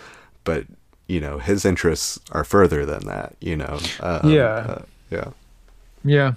but 0.45 0.67
you 1.07 1.21
know 1.21 1.39
his 1.39 1.65
interests 1.65 2.19
are 2.33 2.45
further 2.45 2.85
than 2.87 3.05
that 3.07 3.35
you 3.41 3.57
know 3.57 3.79
um, 4.01 4.31
Yeah. 4.31 4.45
uh, 4.45 4.83
yeah 5.11 5.29
Yeah. 6.05 6.33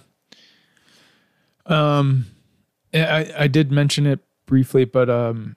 Um, 1.66 2.26
I 2.94 3.32
I 3.38 3.48
did 3.48 3.72
mention 3.72 4.06
it 4.08 4.20
briefly, 4.46 4.86
but 4.86 5.10
um, 5.10 5.56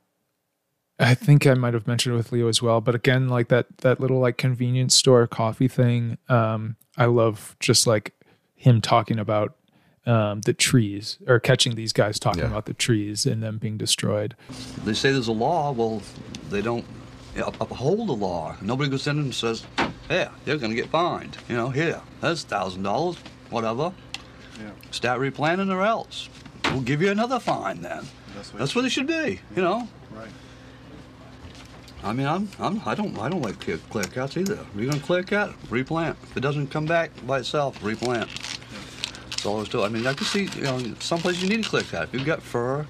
I 0.98 1.14
think 1.14 1.46
I 1.46 1.54
might 1.54 1.72
have 1.74 1.86
mentioned 1.86 2.14
it 2.14 2.16
with 2.18 2.32
Leo 2.32 2.48
as 2.48 2.60
well. 2.60 2.80
But 2.80 2.94
again, 2.94 3.28
like 3.28 3.48
that 3.48 3.78
that 3.78 4.00
little 4.00 4.18
like 4.20 4.36
convenience 4.36 4.94
store 4.94 5.26
coffee 5.26 5.68
thing. 5.68 6.18
Um, 6.28 6.76
I 6.98 7.06
love 7.06 7.56
just 7.60 7.86
like 7.86 8.12
him 8.54 8.80
talking 8.80 9.18
about 9.18 9.56
um 10.04 10.40
the 10.42 10.52
trees 10.52 11.16
or 11.26 11.38
catching 11.40 11.74
these 11.76 11.92
guys 11.92 12.18
talking 12.18 12.42
Yeah. 12.42 12.48
about 12.48 12.66
the 12.66 12.74
trees 12.74 13.24
and 13.24 13.42
them 13.42 13.58
being 13.58 13.78
destroyed. 13.78 14.36
They 14.84 14.94
say 14.94 15.12
there's 15.12 15.28
a 15.28 15.32
law. 15.32 15.70
Well, 15.72 16.02
they 16.50 16.60
don't 16.60 16.84
up- 16.84 16.86
uphold 17.36 18.08
the 18.08 18.12
law. 18.12 18.56
Nobody 18.60 18.90
goes 18.90 19.06
in 19.06 19.18
and 19.18 19.34
says, 19.34 19.64
"Yeah, 20.10 20.30
you're 20.46 20.58
going 20.58 20.70
to 20.70 20.76
get 20.76 20.90
fined." 20.90 21.36
You 21.48 21.56
know, 21.56 21.70
here, 21.70 22.00
that's 22.20 22.44
thousand 22.44 22.82
dollars, 22.82 23.16
whatever. 23.50 23.92
Start 24.90 25.20
replanting 25.20 25.70
or 25.70 25.82
else. 25.82 26.28
We'll 26.66 26.82
give 26.82 27.02
you 27.02 27.10
another 27.10 27.40
fine 27.40 27.82
then. 27.82 28.06
That's 28.54 28.74
what, 28.74 28.84
it 28.84 28.90
should 28.90 29.06
be. 29.06 29.40
You 29.56 29.62
know. 29.62 29.88
Right. 30.10 30.28
I 32.04 32.12
mean, 32.12 32.26
I'm, 32.26 32.48
I'm, 32.58 32.82
I 32.84 32.94
don't, 32.94 33.16
I 33.18 33.28
don't 33.28 33.42
like 33.42 33.60
clear, 33.60 34.04
cuts 34.04 34.36
either. 34.36 34.58
You're 34.76 34.90
gonna 34.90 35.02
clear 35.02 35.22
cut, 35.22 35.54
replant. 35.70 36.16
If 36.24 36.36
it 36.36 36.40
doesn't 36.40 36.68
come 36.68 36.84
back 36.84 37.10
by 37.26 37.38
itself, 37.38 37.82
replant. 37.82 38.28
That's 39.30 39.46
all 39.46 39.62
doing. 39.64 39.84
I 39.84 39.88
mean, 39.88 40.06
I 40.06 40.14
can 40.14 40.26
see, 40.26 40.48
you 40.56 40.62
know, 40.62 40.94
some 40.98 41.20
places 41.20 41.42
you 41.42 41.48
need 41.48 41.64
a 41.64 41.68
clear 41.68 41.82
cut. 41.82 42.04
If 42.04 42.14
you've 42.14 42.24
got 42.24 42.42
fir, 42.42 42.86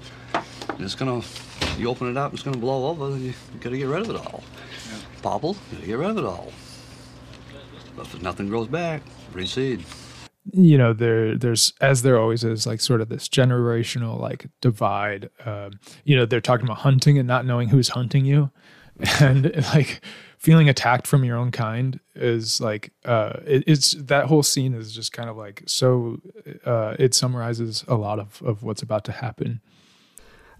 it's 0.79 0.95
gonna, 0.95 1.21
you 1.77 1.89
open 1.89 2.09
it 2.09 2.17
up, 2.17 2.33
it's 2.33 2.43
gonna 2.43 2.57
blow 2.57 2.87
over. 2.89 3.09
Then 3.09 3.21
you, 3.21 3.27
you 3.27 3.59
gotta 3.59 3.77
get 3.77 3.87
rid 3.87 4.01
of 4.01 4.09
it 4.09 4.15
all. 4.15 4.43
Popple, 5.21 5.55
you 5.71 5.77
gotta 5.77 5.87
get 5.87 5.97
rid 5.97 6.09
of 6.09 6.17
it 6.17 6.25
all. 6.25 6.51
But 7.95 8.07
if 8.07 8.21
nothing 8.21 8.49
grows 8.49 8.67
back, 8.67 9.01
reseed. 9.33 9.83
you 10.51 10.77
know 10.77 10.93
there 10.93 11.37
there's 11.37 11.73
as 11.79 12.01
there 12.01 12.17
always 12.19 12.43
is 12.43 12.67
like 12.67 12.81
sort 12.81 13.01
of 13.01 13.09
this 13.09 13.29
generational 13.29 14.19
like 14.19 14.47
divide 14.61 15.29
um 15.45 15.71
you 16.03 16.15
know 16.15 16.25
they're 16.25 16.41
talking 16.41 16.65
about 16.65 16.79
hunting 16.79 17.17
and 17.17 17.27
not 17.27 17.45
knowing 17.45 17.69
who's 17.69 17.89
hunting 17.89 18.25
you 18.25 18.51
and 19.21 19.55
like 19.73 20.01
feeling 20.37 20.67
attacked 20.67 21.07
from 21.07 21.23
your 21.23 21.37
own 21.37 21.49
kind 21.49 21.99
is 22.15 22.59
like 22.59 22.91
uh 23.05 23.39
it, 23.45 23.63
it's 23.65 23.93
that 23.93 24.25
whole 24.25 24.43
scene 24.43 24.73
is 24.73 24.91
just 24.91 25.13
kind 25.13 25.29
of 25.29 25.37
like 25.37 25.63
so 25.65 26.17
uh 26.65 26.95
it 26.99 27.13
summarizes 27.13 27.85
a 27.87 27.95
lot 27.95 28.19
of 28.19 28.41
of 28.43 28.63
what's 28.63 28.81
about 28.81 29.05
to 29.05 29.11
happen 29.13 29.61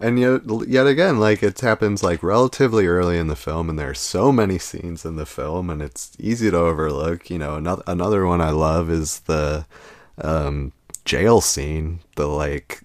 and 0.00 0.18
yet 0.18 0.40
yet 0.66 0.86
again 0.86 1.18
like 1.20 1.42
it 1.42 1.60
happens 1.60 2.02
like 2.02 2.22
relatively 2.22 2.86
early 2.86 3.18
in 3.18 3.28
the 3.28 3.36
film 3.36 3.70
and 3.70 3.78
there 3.78 3.90
are 3.90 3.94
so 3.94 4.32
many 4.32 4.58
scenes 4.58 5.04
in 5.04 5.16
the 5.16 5.26
film 5.26 5.70
and 5.70 5.80
it's 5.82 6.12
easy 6.18 6.50
to 6.50 6.56
overlook 6.56 7.30
you 7.30 7.38
know 7.38 7.54
another 7.54 7.82
another 7.86 8.26
one 8.26 8.40
i 8.40 8.50
love 8.50 8.90
is 8.90 9.20
the 9.20 9.64
um 10.22 10.72
jail 11.04 11.40
scene 11.40 12.00
the 12.16 12.26
like 12.26 12.80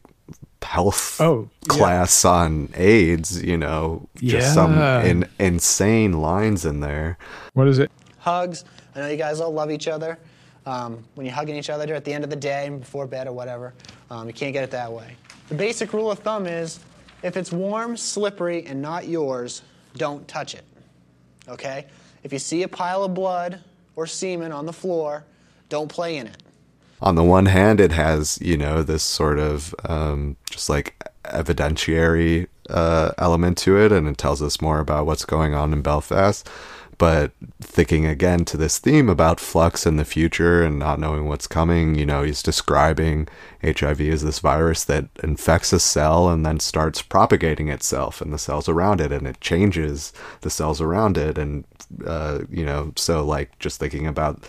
health 0.61 1.19
Oh, 1.19 1.49
yeah. 1.63 1.67
class 1.67 2.23
on 2.25 2.69
aids 2.75 3.41
you 3.43 3.57
know 3.57 4.07
just 4.17 4.53
some 4.53 4.77
in, 4.77 5.27
insane 5.39 6.13
lines 6.21 6.63
in 6.65 6.79
there 6.81 7.17
what 7.53 7.67
is 7.67 7.79
it 7.79 7.91
hugs. 8.19 8.65
I 8.95 8.99
know 8.99 9.07
you 9.07 9.17
guys 9.17 9.39
all 9.39 9.51
love 9.53 9.71
each 9.71 9.87
other. 9.87 10.19
Um, 10.65 11.03
when 11.15 11.25
you're 11.25 11.33
hugging 11.33 11.55
each 11.55 11.69
other 11.69 11.95
at 11.95 12.03
the 12.03 12.11
end 12.13 12.23
of 12.25 12.29
the 12.29 12.35
day 12.35 12.67
before 12.69 13.07
bed 13.07 13.27
or 13.27 13.31
whatever, 13.31 13.73
um, 14.11 14.27
you 14.27 14.33
can't 14.33 14.51
get 14.51 14.63
it 14.63 14.71
that 14.71 14.91
way. 14.91 15.15
The 15.47 15.55
basic 15.55 15.93
rule 15.93 16.11
of 16.11 16.19
thumb 16.19 16.45
is 16.45 16.79
if 17.23 17.37
it's 17.37 17.51
warm, 17.51 17.97
slippery, 17.97 18.65
and 18.65 18.81
not 18.81 19.07
yours, 19.07 19.61
don't 19.97 20.27
touch 20.27 20.55
it. 20.55 20.63
Okay? 21.47 21.85
If 22.23 22.33
you 22.33 22.39
see 22.39 22.63
a 22.63 22.67
pile 22.67 23.03
of 23.03 23.13
blood 23.13 23.61
or 23.95 24.07
semen 24.07 24.51
on 24.51 24.65
the 24.65 24.73
floor, 24.73 25.25
don't 25.69 25.87
play 25.87 26.17
in 26.17 26.27
it. 26.27 26.37
on 27.01 27.15
the 27.15 27.23
one 27.23 27.45
hand, 27.45 27.79
it 27.79 27.91
has 27.91 28.37
you 28.41 28.57
know 28.57 28.83
this 28.83 29.03
sort 29.03 29.39
of 29.39 29.73
um, 29.85 30.35
just 30.49 30.69
like 30.69 31.01
evidentiary 31.23 32.47
uh, 32.69 33.11
element 33.17 33.57
to 33.59 33.77
it, 33.77 33.91
and 33.91 34.07
it 34.07 34.17
tells 34.17 34.41
us 34.41 34.61
more 34.61 34.79
about 34.79 35.05
what's 35.05 35.25
going 35.25 35.53
on 35.53 35.71
in 35.73 35.81
Belfast. 35.81 36.49
But 36.99 37.31
thinking 37.61 38.05
again 38.05 38.43
to 38.43 38.57
this 38.57 38.77
theme 38.77 39.07
about 39.07 39.39
flux 39.39 39.85
in 39.87 39.95
the 39.95 40.03
future 40.03 40.61
and 40.61 40.77
not 40.77 40.99
knowing 40.99 41.27
what's 41.27 41.47
coming, 41.47 41.95
you 41.95 42.05
know, 42.05 42.23
he's 42.23 42.43
describing 42.43 43.29
HIV 43.63 44.01
as 44.01 44.21
this 44.21 44.39
virus 44.39 44.83
that 44.83 45.07
infects 45.23 45.71
a 45.71 45.79
cell 45.79 46.27
and 46.27 46.45
then 46.45 46.59
starts 46.59 47.01
propagating 47.01 47.69
itself 47.69 48.21
in 48.21 48.31
the 48.31 48.37
cells 48.37 48.67
around 48.67 48.99
it, 48.99 49.13
and 49.13 49.25
it 49.25 49.39
changes 49.39 50.11
the 50.41 50.49
cells 50.49 50.81
around 50.81 51.17
it, 51.17 51.37
and 51.37 51.63
uh, 52.05 52.39
you 52.49 52.65
know, 52.65 52.91
so 52.97 53.25
like 53.25 53.57
just 53.59 53.79
thinking 53.79 54.05
about 54.05 54.43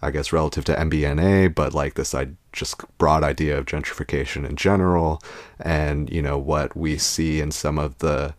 I 0.00 0.12
guess 0.12 0.32
relative 0.32 0.64
to 0.66 0.74
MBNA, 0.76 1.56
but 1.56 1.74
like 1.74 1.94
this 1.94 2.14
just 2.52 2.84
broad 2.98 3.24
idea 3.24 3.58
of 3.58 3.66
gentrification 3.66 4.48
in 4.48 4.54
general, 4.54 5.20
and 5.58 6.08
you 6.08 6.22
know 6.22 6.38
what 6.38 6.76
we 6.76 6.98
see 6.98 7.40
in 7.40 7.50
some 7.50 7.80
of 7.80 7.98
the 7.98 8.32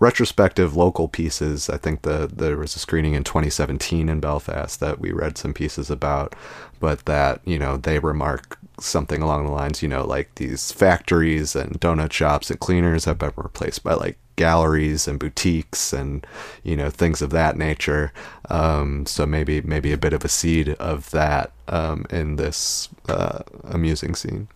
retrospective 0.00 0.74
local 0.74 1.06
pieces. 1.06 1.70
I 1.70 1.76
think 1.76 2.02
the 2.02 2.28
there 2.32 2.56
was 2.56 2.74
a 2.74 2.80
screening 2.80 3.14
in 3.14 3.22
2017 3.22 4.08
in 4.08 4.18
Belfast 4.18 4.80
that 4.80 4.98
we 4.98 5.12
read 5.12 5.38
some 5.38 5.54
pieces 5.54 5.90
about, 5.90 6.34
but 6.80 7.04
that 7.04 7.40
you 7.44 7.58
know 7.58 7.76
they 7.76 7.98
remark 7.98 8.58
something 8.80 9.22
along 9.22 9.44
the 9.44 9.52
lines, 9.52 9.82
you 9.82 9.88
know, 9.88 10.04
like 10.04 10.34
these 10.36 10.72
factories 10.72 11.54
and 11.54 11.80
donut 11.80 12.12
shops 12.12 12.50
and 12.50 12.58
cleaners 12.58 13.04
have 13.04 13.18
been 13.18 13.32
replaced 13.36 13.84
by 13.84 13.94
like 13.94 14.18
galleries 14.36 15.06
and 15.06 15.18
boutiques 15.20 15.92
and 15.92 16.26
you 16.64 16.74
know 16.74 16.88
things 16.88 17.20
of 17.22 17.30
that 17.30 17.56
nature. 17.56 18.12
Um, 18.48 19.04
so 19.06 19.26
maybe 19.26 19.60
maybe 19.60 19.92
a 19.92 19.98
bit 19.98 20.14
of 20.14 20.24
a 20.24 20.28
seed 20.28 20.70
of 20.70 21.10
that 21.10 21.52
um, 21.68 22.06
in 22.10 22.36
this 22.36 22.88
uh, 23.08 23.42
amusing 23.64 24.14
scene. 24.14 24.48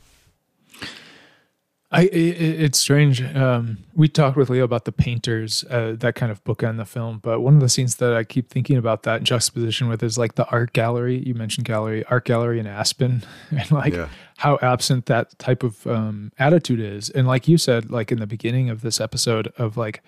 I 1.94 2.02
i 2.02 2.06
it's 2.12 2.78
strange. 2.78 3.22
Um, 3.22 3.78
we 3.94 4.08
talked 4.08 4.36
with 4.36 4.50
Leo 4.50 4.64
about 4.64 4.84
the 4.84 4.92
painters, 4.92 5.64
uh, 5.70 5.94
that 5.98 6.14
kind 6.16 6.32
of 6.32 6.42
bookend 6.44 6.76
the 6.78 6.84
film. 6.84 7.20
But 7.22 7.40
one 7.40 7.54
of 7.54 7.60
the 7.60 7.68
scenes 7.68 7.96
that 7.96 8.12
I 8.14 8.24
keep 8.24 8.50
thinking 8.50 8.76
about 8.76 9.04
that 9.04 9.22
juxtaposition 9.22 9.88
with 9.88 10.02
is 10.02 10.18
like 10.18 10.34
the 10.34 10.46
art 10.48 10.72
gallery. 10.72 11.22
You 11.24 11.34
mentioned 11.34 11.66
gallery, 11.66 12.04
art 12.06 12.24
gallery 12.24 12.58
in 12.58 12.66
Aspen, 12.66 13.22
and 13.50 13.70
like 13.70 13.94
Yeah. 13.94 14.08
how 14.38 14.58
absent 14.60 15.06
that 15.06 15.38
type 15.38 15.62
of 15.62 15.86
um, 15.86 16.32
attitude 16.38 16.80
is. 16.80 17.10
And 17.10 17.26
like 17.28 17.46
you 17.46 17.56
said, 17.58 17.90
like 17.90 18.10
in 18.10 18.18
the 18.18 18.26
beginning 18.26 18.70
of 18.70 18.80
this 18.80 19.00
episode, 19.00 19.52
of 19.56 19.76
like 19.76 20.02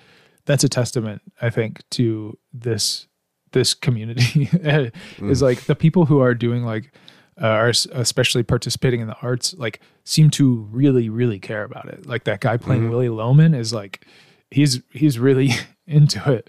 that's 0.44 0.64
a 0.64 0.68
testament, 0.68 1.22
I 1.40 1.50
think, 1.50 1.82
to 1.90 2.36
this 2.52 3.06
this 3.52 3.74
community 3.74 4.50
is 5.22 5.40
like 5.40 5.62
the 5.62 5.76
people 5.76 6.04
who 6.06 6.20
are 6.20 6.34
doing 6.34 6.62
like 6.64 6.92
uh, 7.40 7.46
are 7.46 7.72
especially 7.92 8.42
participating 8.42 9.00
in 9.00 9.08
the 9.08 9.16
arts 9.20 9.54
like 9.58 9.80
seem 10.04 10.30
to 10.30 10.66
really 10.70 11.08
really 11.08 11.38
care 11.38 11.64
about 11.64 11.88
it. 11.88 12.06
Like 12.06 12.24
that 12.24 12.40
guy 12.40 12.56
playing 12.56 12.90
Willy 12.90 13.08
Loman 13.08 13.54
is 13.54 13.72
like 13.72 14.06
he's 14.50 14.80
he's 14.90 15.18
really 15.18 15.50
into 15.86 16.32
it. 16.32 16.48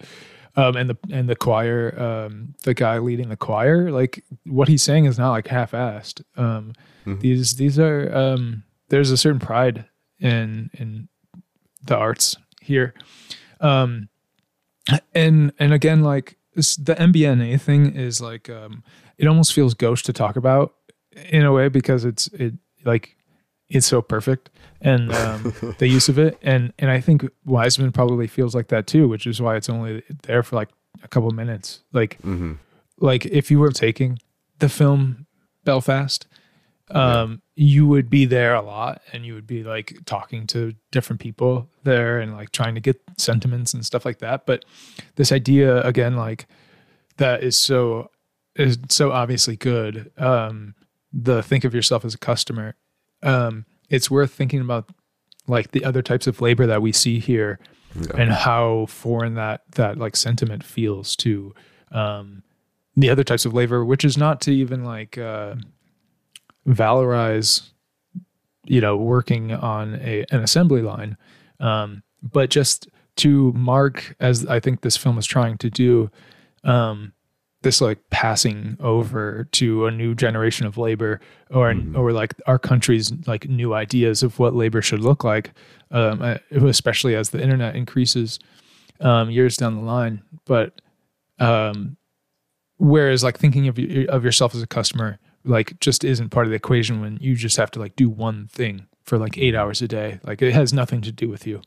Um 0.56 0.76
and 0.76 0.90
the 0.90 0.96
and 1.10 1.28
the 1.28 1.36
choir 1.36 1.94
um 2.00 2.54
the 2.64 2.74
guy 2.74 2.98
leading 2.98 3.28
the 3.28 3.36
choir 3.36 3.90
like 3.90 4.24
what 4.44 4.68
he's 4.68 4.82
saying 4.82 5.04
is 5.04 5.18
not 5.18 5.30
like 5.30 5.46
half-assed. 5.46 6.22
Um 6.36 6.72
these 7.20 7.56
these 7.56 7.78
are 7.78 8.14
um 8.14 8.64
there's 8.88 9.10
a 9.10 9.16
certain 9.16 9.40
pride 9.40 9.84
in 10.20 10.70
in 10.74 11.08
the 11.82 11.96
arts 11.96 12.36
here. 12.60 12.94
Um, 13.60 14.08
and 15.14 15.52
and 15.58 15.72
again, 15.72 16.02
like 16.02 16.38
this, 16.54 16.76
the 16.76 16.94
MBNA 16.94 17.60
thing 17.60 17.94
is 17.94 18.20
like 18.20 18.48
um, 18.48 18.82
it 19.16 19.26
almost 19.26 19.52
feels 19.52 19.74
gauche 19.74 20.02
to 20.04 20.12
talk 20.12 20.36
about 20.36 20.74
in 21.30 21.44
a 21.44 21.52
way 21.52 21.68
because 21.68 22.04
it's 22.04 22.28
it 22.28 22.54
like 22.84 23.16
it's 23.68 23.86
so 23.86 24.00
perfect 24.00 24.50
and 24.80 25.12
um, 25.14 25.52
the 25.78 25.86
use 25.88 26.08
of 26.08 26.18
it 26.18 26.38
and 26.42 26.72
and 26.78 26.90
I 26.90 27.00
think 27.00 27.28
Wiseman 27.44 27.92
probably 27.92 28.26
feels 28.26 28.54
like 28.54 28.68
that 28.68 28.86
too, 28.86 29.08
which 29.08 29.26
is 29.26 29.40
why 29.40 29.56
it's 29.56 29.68
only 29.68 30.02
there 30.22 30.42
for 30.42 30.56
like 30.56 30.68
a 31.02 31.08
couple 31.08 31.30
minutes. 31.30 31.80
Like 31.92 32.20
hmm 32.20 32.54
like 33.00 33.26
if 33.26 33.50
you 33.50 33.60
were 33.60 33.70
taking 33.70 34.18
the 34.58 34.68
film 34.68 35.26
Belfast, 35.64 36.26
um, 36.90 37.42
you 37.54 37.86
would 37.86 38.08
be 38.08 38.24
there 38.24 38.54
a 38.54 38.62
lot 38.62 39.02
and 39.12 39.24
you 39.24 39.34
would 39.34 39.46
be 39.46 39.62
like 39.62 39.98
talking 40.06 40.46
to 40.48 40.74
different 40.90 41.20
people 41.20 41.68
there 41.84 42.18
and 42.18 42.34
like 42.36 42.50
trying 42.50 42.74
to 42.74 42.80
get 42.80 43.00
sentiments 43.16 43.74
and 43.74 43.84
stuff 43.84 44.04
like 44.04 44.18
that. 44.18 44.46
But 44.46 44.64
this 45.16 45.30
idea 45.32 45.82
again, 45.82 46.16
like 46.16 46.46
that 47.18 47.42
is 47.42 47.56
so 47.56 48.10
is 48.56 48.78
so 48.88 49.12
obviously 49.12 49.56
good. 49.56 50.10
Um, 50.16 50.74
the 51.12 51.42
think 51.42 51.64
of 51.64 51.74
yourself 51.74 52.04
as 52.04 52.14
a 52.14 52.18
customer. 52.18 52.74
Um, 53.22 53.66
it's 53.88 54.10
worth 54.10 54.32
thinking 54.32 54.60
about 54.60 54.90
like 55.46 55.72
the 55.72 55.84
other 55.84 56.02
types 56.02 56.26
of 56.26 56.40
labor 56.40 56.66
that 56.66 56.82
we 56.82 56.92
see 56.92 57.18
here 57.18 57.58
and 58.16 58.30
how 58.30 58.86
foreign 58.86 59.34
that 59.34 59.62
that 59.72 59.98
like 59.98 60.14
sentiment 60.14 60.62
feels 60.62 61.16
to 61.16 61.54
um 61.92 62.42
the 62.96 63.08
other 63.08 63.24
types 63.24 63.46
of 63.46 63.54
labor 63.54 63.84
which 63.84 64.04
is 64.04 64.16
not 64.18 64.40
to 64.40 64.52
even 64.52 64.84
like 64.84 65.16
uh 65.16 65.54
valorize 66.66 67.70
you 68.66 68.80
know 68.80 68.96
working 68.96 69.52
on 69.52 69.94
a 69.96 70.24
an 70.30 70.42
assembly 70.42 70.82
line 70.82 71.16
um 71.60 72.02
but 72.22 72.50
just 72.50 72.88
to 73.16 73.52
mark 73.54 74.14
as 74.20 74.46
i 74.46 74.60
think 74.60 74.82
this 74.82 74.96
film 74.96 75.16
is 75.16 75.26
trying 75.26 75.56
to 75.56 75.70
do 75.70 76.10
um 76.64 77.12
this 77.62 77.80
like 77.80 77.98
passing 78.10 78.76
over 78.80 79.48
to 79.52 79.86
a 79.86 79.90
new 79.90 80.14
generation 80.14 80.66
of 80.66 80.78
labor 80.78 81.20
or 81.50 81.74
or 81.94 82.12
like 82.12 82.34
our 82.46 82.58
country's 82.58 83.12
like 83.26 83.48
new 83.48 83.74
ideas 83.74 84.22
of 84.22 84.38
what 84.38 84.54
labor 84.54 84.80
should 84.80 85.00
look 85.00 85.24
like 85.24 85.52
um 85.90 86.22
uh, 86.22 86.38
especially 86.66 87.16
as 87.16 87.30
the 87.30 87.42
internet 87.42 87.74
increases 87.74 88.38
um 89.00 89.30
years 89.30 89.56
down 89.56 89.74
the 89.74 89.82
line. 89.82 90.22
But 90.44 90.80
um 91.38 91.96
whereas 92.76 93.24
like 93.24 93.38
thinking 93.38 93.66
of 93.68 93.78
of 94.08 94.24
yourself 94.24 94.54
as 94.54 94.62
a 94.62 94.66
customer 94.66 95.18
like 95.44 95.78
just 95.80 96.04
isn't 96.04 96.30
part 96.30 96.46
of 96.46 96.50
the 96.50 96.56
equation 96.56 97.00
when 97.00 97.18
you 97.20 97.34
just 97.34 97.56
have 97.56 97.70
to 97.72 97.78
like 97.78 97.96
do 97.96 98.08
one 98.08 98.48
thing 98.48 98.86
for 99.02 99.18
like 99.18 99.38
8 99.38 99.54
hours 99.54 99.80
a 99.80 99.88
day. 99.88 100.20
Like 100.22 100.42
it 100.42 100.52
has 100.52 100.72
nothing 100.72 101.00
to 101.02 101.10
do 101.10 101.28
with 101.28 101.46
you 101.46 101.62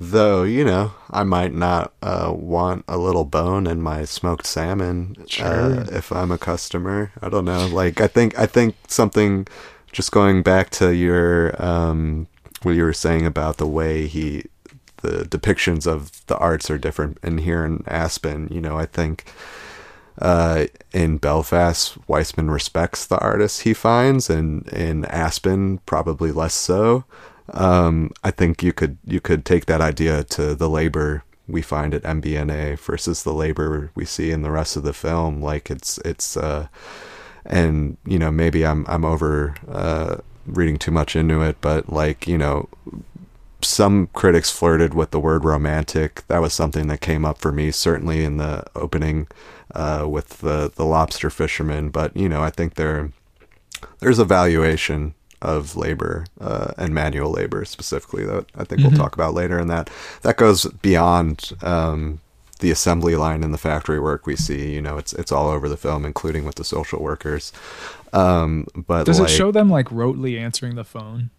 Though, 0.00 0.44
you 0.44 0.64
know, 0.64 0.92
I 1.10 1.24
might 1.24 1.52
not 1.52 1.92
uh, 2.02 2.32
want 2.36 2.84
a 2.86 2.96
little 2.96 3.24
bone 3.24 3.66
in 3.66 3.82
my 3.82 4.04
smoked 4.04 4.46
salmon 4.46 5.16
Sure. 5.26 5.46
uh, 5.46 5.86
if 5.90 6.12
I'm 6.12 6.30
a 6.30 6.38
customer. 6.38 7.10
I 7.20 7.28
don't 7.28 7.44
know. 7.44 7.66
Like, 7.66 8.00
I 8.00 8.06
think 8.06 8.38
I 8.38 8.46
think 8.46 8.76
something. 8.86 9.46
Just 9.90 10.12
going 10.12 10.42
back 10.42 10.70
to 10.70 10.94
your 10.94 11.60
um, 11.64 12.28
what 12.62 12.72
you 12.72 12.84
were 12.84 12.92
saying 12.92 13.24
about 13.26 13.56
the 13.56 13.66
way 13.66 14.06
he, 14.06 14.44
the 15.02 15.24
depictions 15.24 15.86
of 15.86 16.24
the 16.26 16.36
arts 16.36 16.70
are 16.70 16.78
different. 16.78 17.18
And 17.22 17.40
here 17.40 17.64
in 17.64 17.82
Aspen, 17.86 18.48
you 18.52 18.60
know, 18.60 18.76
I 18.78 18.84
think 18.86 19.24
uh, 20.20 20.66
in 20.92 21.16
Belfast, 21.18 21.96
Wiseman 22.06 22.50
respects 22.50 23.06
the 23.06 23.18
artists 23.18 23.60
he 23.60 23.72
finds, 23.74 24.28
and 24.28 24.68
in 24.68 25.04
Aspen, 25.06 25.78
probably 25.86 26.32
less 26.32 26.54
so. 26.54 27.04
Um, 27.54 28.10
I 28.22 28.30
think 28.30 28.62
you 28.62 28.72
could 28.72 28.98
you 29.04 29.20
could 29.20 29.44
take 29.44 29.66
that 29.66 29.80
idea 29.80 30.24
to 30.24 30.54
the 30.54 30.68
labor 30.68 31.24
we 31.46 31.62
find 31.62 31.94
at 31.94 32.02
MBNA 32.02 32.78
versus 32.78 33.22
the 33.22 33.32
labor 33.32 33.90
we 33.94 34.04
see 34.04 34.30
in 34.30 34.42
the 34.42 34.50
rest 34.50 34.76
of 34.76 34.82
the 34.82 34.92
film. 34.92 35.42
Like 35.42 35.70
it's 35.70 35.98
it's 36.04 36.36
uh, 36.36 36.68
and 37.46 37.96
you 38.04 38.18
know 38.18 38.30
maybe 38.30 38.66
I'm 38.66 38.84
I'm 38.88 39.04
over 39.04 39.54
uh, 39.68 40.16
reading 40.46 40.78
too 40.78 40.90
much 40.90 41.16
into 41.16 41.40
it, 41.42 41.56
but 41.60 41.90
like 41.90 42.26
you 42.28 42.38
know 42.38 42.68
some 43.60 44.08
critics 44.12 44.50
flirted 44.50 44.94
with 44.94 45.10
the 45.10 45.20
word 45.20 45.44
romantic. 45.44 46.26
That 46.28 46.40
was 46.40 46.52
something 46.52 46.86
that 46.88 47.00
came 47.00 47.24
up 47.24 47.38
for 47.38 47.50
me, 47.50 47.70
certainly 47.70 48.24
in 48.24 48.36
the 48.36 48.64
opening 48.76 49.26
uh, 49.74 50.06
with 50.08 50.38
the 50.38 50.70
the 50.74 50.84
lobster 50.84 51.30
fisherman. 51.30 51.88
But 51.88 52.16
you 52.16 52.28
know, 52.28 52.42
I 52.42 52.50
think 52.50 52.74
there 52.74 53.10
there's 54.00 54.18
a 54.18 54.24
valuation 54.24 55.14
of 55.40 55.76
labor 55.76 56.26
uh, 56.40 56.72
and 56.76 56.94
manual 56.94 57.30
labor 57.30 57.64
specifically 57.64 58.24
that 58.24 58.46
I 58.56 58.64
think 58.64 58.82
we'll 58.82 58.90
talk 58.92 59.14
about 59.14 59.34
later, 59.34 59.58
and 59.58 59.70
that 59.70 59.90
that 60.22 60.36
goes 60.36 60.66
beyond. 60.82 61.52
Um, 61.62 62.20
the 62.60 62.72
assembly 62.72 63.14
line 63.14 63.44
and 63.44 63.54
the 63.54 63.58
factory 63.58 64.00
work 64.00 64.26
we 64.26 64.34
see, 64.34 64.74
you 64.74 64.82
know, 64.82 64.98
it's 64.98 65.12
it's 65.12 65.30
all 65.30 65.48
over 65.48 65.68
the 65.68 65.76
film, 65.76 66.04
including 66.04 66.44
with 66.44 66.56
the 66.56 66.64
social 66.64 67.00
workers. 67.00 67.52
Um, 68.12 68.66
but 68.74 69.04
does 69.04 69.20
like, 69.20 69.28
it 69.28 69.32
show 69.32 69.52
them 69.52 69.70
like 69.70 69.90
rotely 69.90 70.36
answering 70.36 70.74
the 70.74 70.82
phone 70.82 71.30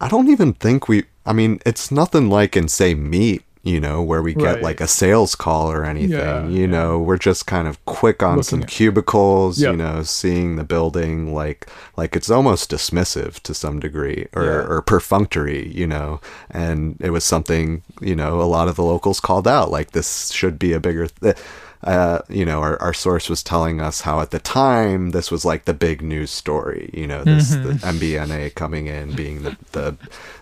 I 0.00 0.08
don't 0.08 0.28
even 0.28 0.52
think 0.52 0.88
we. 0.88 1.04
I 1.26 1.32
mean, 1.32 1.60
it's 1.66 1.90
nothing 1.90 2.30
like 2.30 2.56
in 2.56 2.68
say 2.68 2.94
Meat, 2.94 3.42
you 3.62 3.80
know, 3.80 4.02
where 4.02 4.22
we 4.22 4.34
get 4.34 4.54
Right. 4.56 4.62
like 4.62 4.80
a 4.80 4.86
sales 4.86 5.34
call 5.34 5.70
or 5.70 5.84
anything. 5.84 6.10
Yeah, 6.18 6.46
you 6.46 6.60
yeah. 6.62 6.66
know, 6.66 6.98
we're 6.98 7.18
just 7.18 7.46
kind 7.46 7.66
of 7.68 7.84
quick 7.84 8.22
on 8.22 8.42
some 8.42 8.62
at- 8.62 8.68
cubicles. 8.68 9.60
Yep. 9.60 9.72
You 9.72 9.76
know, 9.76 10.02
seeing 10.02 10.56
the 10.56 10.64
building 10.64 11.34
like 11.34 11.66
like 11.96 12.14
it's 12.16 12.30
almost 12.30 12.70
dismissive 12.70 13.40
to 13.40 13.54
some 13.54 13.80
degree 13.80 14.26
or 14.34 14.44
Yeah. 14.44 14.50
or 14.72 14.82
perfunctory. 14.82 15.68
You 15.74 15.86
know, 15.86 16.20
and 16.50 16.96
it 17.00 17.10
was 17.10 17.24
something 17.24 17.82
you 18.00 18.14
know 18.16 18.40
a 18.40 18.44
lot 18.56 18.68
of 18.68 18.76
the 18.76 18.84
locals 18.84 19.20
called 19.20 19.48
out 19.48 19.70
like 19.70 19.90
this 19.90 20.30
should 20.30 20.58
be 20.58 20.72
a 20.72 20.80
bigger. 20.80 21.06
Th- 21.08 21.36
uh, 21.84 22.20
you 22.28 22.44
know, 22.44 22.60
our, 22.60 22.80
our 22.82 22.92
source 22.92 23.28
was 23.28 23.42
telling 23.42 23.80
us 23.80 24.00
how 24.00 24.20
at 24.20 24.30
the 24.30 24.40
time 24.40 25.10
this 25.10 25.30
was 25.30 25.44
like 25.44 25.64
the 25.64 25.74
big 25.74 26.02
news 26.02 26.30
story. 26.30 26.90
You 26.92 27.06
know, 27.06 27.24
this 27.24 27.50
the 27.50 27.74
MBNA 27.82 28.54
coming 28.54 28.86
in 28.86 29.14
being 29.14 29.42
the, 29.42 29.56
the 29.72 29.96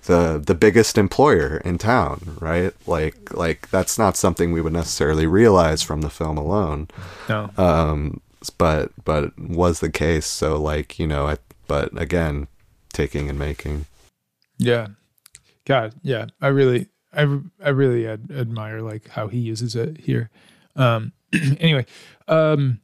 the 0.04 0.42
the 0.44 0.54
biggest 0.54 0.96
employer 0.96 1.58
in 1.58 1.78
town, 1.78 2.36
right? 2.40 2.72
Like 2.86 3.34
like 3.34 3.68
that's 3.70 3.98
not 3.98 4.16
something 4.16 4.52
we 4.52 4.60
would 4.60 4.72
necessarily 4.72 5.26
realize 5.26 5.82
from 5.82 6.00
the 6.00 6.10
film 6.10 6.38
alone. 6.38 6.88
no 7.28 7.50
Um, 7.58 8.20
but 8.58 8.92
but 9.04 9.38
was 9.38 9.80
the 9.80 9.90
case. 9.90 10.26
So 10.26 10.60
like 10.60 10.98
you 10.98 11.06
know, 11.06 11.26
I, 11.26 11.36
but 11.66 11.90
again, 12.00 12.48
taking 12.92 13.28
and 13.28 13.38
making. 13.38 13.86
Yeah. 14.58 14.88
God, 15.66 15.94
yeah. 16.02 16.26
I 16.40 16.48
really 16.48 16.88
I 17.12 17.40
I 17.62 17.70
really 17.70 18.06
ad- 18.06 18.30
admire 18.30 18.80
like 18.80 19.08
how 19.08 19.28
he 19.28 19.38
uses 19.38 19.74
it 19.76 19.98
here. 19.98 20.30
Um 20.76 21.12
anyway, 21.60 21.86
um 22.28 22.80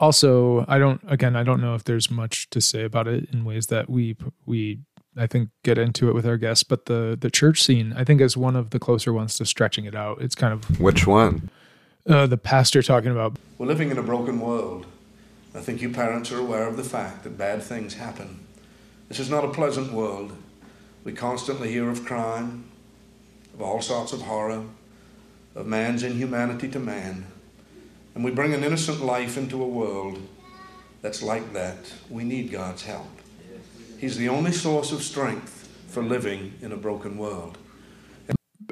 also 0.00 0.64
I 0.68 0.78
don't 0.78 1.00
again 1.06 1.36
I 1.36 1.42
don't 1.42 1.60
know 1.60 1.74
if 1.74 1.84
there's 1.84 2.10
much 2.10 2.50
to 2.50 2.60
say 2.60 2.84
about 2.84 3.06
it 3.08 3.28
in 3.32 3.44
ways 3.44 3.66
that 3.68 3.88
we 3.88 4.16
we 4.46 4.80
I 5.16 5.26
think 5.26 5.50
get 5.62 5.76
into 5.76 6.08
it 6.08 6.14
with 6.14 6.26
our 6.26 6.36
guests, 6.38 6.64
but 6.64 6.86
the 6.86 7.16
the 7.20 7.30
church 7.30 7.62
scene 7.62 7.92
I 7.96 8.04
think 8.04 8.20
is 8.20 8.36
one 8.36 8.56
of 8.56 8.70
the 8.70 8.78
closer 8.78 9.12
ones 9.12 9.36
to 9.36 9.44
stretching 9.46 9.84
it 9.84 9.94
out. 9.94 10.20
It's 10.22 10.34
kind 10.34 10.52
of 10.52 10.80
Which 10.80 11.06
one? 11.06 11.50
uh, 12.08 12.26
the 12.26 12.38
pastor 12.38 12.82
talking 12.82 13.12
about 13.12 13.36
We're 13.58 13.66
living 13.66 13.90
in 13.90 13.98
a 13.98 14.02
broken 14.02 14.40
world. 14.40 14.86
I 15.54 15.60
think 15.60 15.82
you 15.82 15.90
parents 15.90 16.32
are 16.32 16.38
aware 16.38 16.66
of 16.66 16.76
the 16.76 16.84
fact 16.84 17.24
that 17.24 17.36
bad 17.36 17.62
things 17.62 17.94
happen. 17.94 18.46
This 19.08 19.20
is 19.20 19.28
not 19.28 19.44
a 19.44 19.48
pleasant 19.48 19.92
world. 19.92 20.32
We 21.04 21.12
constantly 21.12 21.70
hear 21.70 21.90
of 21.90 22.04
crime, 22.06 22.64
of 23.52 23.60
all 23.60 23.82
sorts 23.82 24.12
of 24.14 24.22
horror, 24.22 24.64
of 25.54 25.66
man's 25.66 26.02
inhumanity 26.02 26.68
to 26.68 26.78
man. 26.78 27.26
And 28.14 28.24
we 28.24 28.30
bring 28.30 28.54
an 28.54 28.62
innocent 28.64 29.00
life 29.00 29.36
into 29.36 29.62
a 29.62 29.66
world 29.68 30.20
that's 31.00 31.22
like 31.22 31.52
that. 31.52 31.92
We 32.10 32.24
need 32.24 32.50
God's 32.50 32.82
help. 32.84 33.08
He's 33.98 34.16
the 34.16 34.28
only 34.28 34.52
source 34.52 34.92
of 34.92 35.02
strength 35.02 35.68
for 35.88 36.02
living 36.02 36.54
in 36.60 36.72
a 36.72 36.76
broken 36.76 37.18
world. 37.18 37.58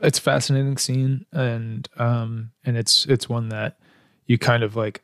it's 0.03 0.19
a 0.19 0.23
fascinating 0.23 0.79
scene 0.79 1.27
and 1.33 1.89
um 1.99 2.51
and 2.65 2.77
it's 2.77 3.05
it's 3.07 3.29
one 3.29 3.51
that 3.51 3.77
you 4.27 4.39
kind 4.39 4.63
of 4.63 4.75
like 4.75 5.03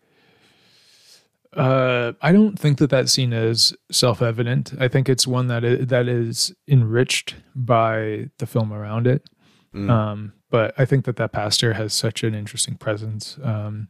uh 1.54 2.12
i 2.22 2.32
don't 2.32 2.58
think 2.58 2.78
that 2.78 2.88
that 2.90 3.08
scene 3.08 3.32
is 3.32 3.74
self-evident 3.90 4.72
i 4.80 4.88
think 4.88 5.08
it's 5.08 5.26
one 5.26 5.48
that 5.48 5.64
is, 5.64 5.86
that 5.88 6.08
is 6.08 6.54
enriched 6.66 7.34
by 7.54 8.28
the 8.38 8.46
film 8.46 8.72
around 8.72 9.06
it 9.06 9.28
Mm. 9.76 9.90
um 9.90 10.32
but 10.50 10.72
i 10.78 10.84
think 10.84 11.04
that 11.04 11.16
that 11.16 11.32
pastor 11.32 11.74
has 11.74 11.92
such 11.92 12.24
an 12.24 12.34
interesting 12.34 12.76
presence 12.76 13.38
um 13.42 13.88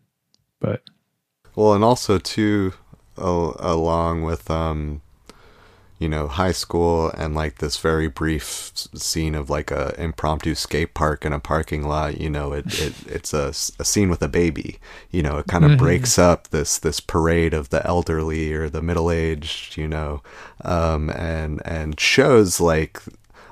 but 0.60 0.82
Well, 1.54 1.74
and 1.74 1.84
also 1.84 2.18
too, 2.18 2.72
al- 3.18 3.56
along 3.60 4.22
with 4.22 4.50
um, 4.50 5.00
you 5.98 6.08
know, 6.10 6.28
high 6.28 6.52
school 6.52 7.10
and 7.16 7.34
like 7.34 7.56
this 7.58 7.78
very 7.78 8.08
brief 8.08 8.42
s- 8.74 8.88
scene 8.94 9.34
of 9.34 9.48
like 9.48 9.70
a 9.70 9.94
impromptu 9.98 10.54
skate 10.54 10.92
park 10.92 11.24
in 11.24 11.32
a 11.32 11.38
parking 11.40 11.82
lot. 11.88 12.20
You 12.20 12.28
know, 12.28 12.52
it, 12.52 12.66
it 12.80 12.94
it's 13.06 13.32
a 13.32 13.52
scene 13.52 14.10
with 14.10 14.20
a 14.22 14.28
baby. 14.28 14.78
You 15.10 15.22
know, 15.22 15.38
it 15.38 15.46
kind 15.46 15.64
of 15.64 15.70
Mhm. 15.72 15.78
breaks 15.78 16.18
up 16.18 16.48
this 16.48 16.78
this 16.78 17.00
parade 17.00 17.54
of 17.54 17.70
the 17.70 17.86
elderly 17.86 18.52
or 18.52 18.68
the 18.68 18.82
middle 18.82 19.10
aged. 19.10 19.78
You 19.78 19.88
know, 19.88 20.22
um, 20.64 21.08
and 21.10 21.62
and 21.64 21.98
shows 21.98 22.60
like 22.60 23.00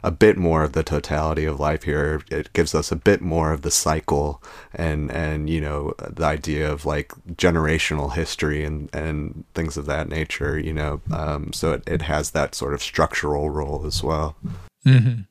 a 0.04 0.10
bit 0.10 0.36
more 0.36 0.62
of 0.62 0.72
the 0.72 0.82
totality 0.82 1.46
of 1.46 1.58
life 1.58 1.84
here. 1.84 2.20
It 2.30 2.52
gives 2.52 2.74
us 2.74 2.92
a 2.92 2.96
bit 2.96 3.22
more 3.22 3.52
of 3.52 3.62
the 3.62 3.70
cycle 3.70 4.42
and 4.74 5.10
and 5.10 5.48
you 5.48 5.60
know 5.62 5.94
the 5.98 6.26
idea 6.26 6.70
of 6.70 6.84
like 6.84 7.12
generational 7.32 8.12
history 8.12 8.64
and 8.64 8.94
and 8.94 9.44
things 9.54 9.78
of 9.78 9.86
that 9.86 10.08
nature. 10.08 10.58
You 10.58 10.74
know, 10.74 11.00
um, 11.10 11.52
so 11.54 11.72
it, 11.72 11.82
it 11.88 12.02
has 12.02 12.32
that 12.32 12.54
sort 12.54 12.74
of 12.74 12.82
structural 12.82 13.48
role 13.48 13.84
as 13.86 14.02
well. 14.02 14.36
hmm 14.84 15.22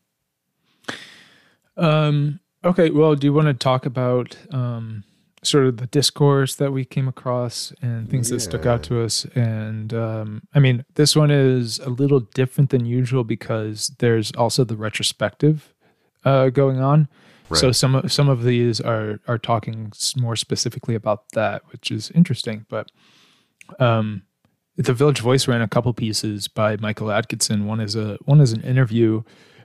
Um, 1.77 2.39
okay, 2.65 2.89
well, 2.89 3.15
do 3.15 3.27
you 3.27 3.33
want 3.33 3.47
to 3.47 3.53
talk 3.53 3.85
about 3.85 4.37
um, 4.51 5.03
sort 5.43 5.65
of 5.65 5.77
the 5.77 5.87
discourse 5.87 6.55
that 6.55 6.71
we 6.71 6.85
came 6.85 7.07
across 7.07 7.73
and 7.81 8.09
things 8.09 8.29
that 8.29 8.39
stuck 8.39 8.65
out 8.65 8.83
to 8.83 9.03
us? 9.03 9.25
And 9.35 9.93
um, 9.93 10.41
I 10.53 10.59
mean, 10.59 10.85
this 10.95 11.15
one 11.15 11.31
is 11.31 11.79
a 11.79 11.89
little 11.89 12.21
different 12.21 12.69
than 12.69 12.85
usual 12.85 13.23
because 13.23 13.87
there's 13.99 14.31
also 14.33 14.63
the 14.63 14.77
retrospective 14.77 15.73
uh, 16.25 16.49
going 16.49 16.79
on. 16.79 17.07
So 17.53 17.71
some 17.71 17.93
of 17.93 18.11
some 18.11 18.29
of 18.29 18.43
these 18.43 18.81
are 18.81 19.19
are 19.27 19.37
talking 19.37 19.91
more 20.17 20.35
specifically 20.35 20.95
about 20.95 21.29
that, 21.33 21.61
which 21.71 21.91
is 21.91 22.09
interesting. 22.11 22.65
But 22.67 22.91
um, 23.79 24.23
the 24.75 24.93
Village 24.93 25.19
Voice 25.19 25.47
ran 25.47 25.61
a 25.61 25.67
couple 25.67 25.93
pieces 25.93 26.47
by 26.47 26.77
Michael 26.77 27.11
Atkinson. 27.11 27.65
One 27.65 27.79
is 27.79 27.95
a 27.95 28.17
one 28.25 28.41
is 28.41 28.53
an 28.53 28.61
interview, 28.61 29.23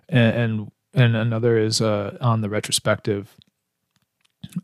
and 0.08 0.36
and, 0.36 0.70
and 0.92 1.16
another 1.16 1.58
is 1.58 1.80
uh, 1.80 2.18
on 2.20 2.40
the 2.42 2.50
retrospective. 2.50 3.34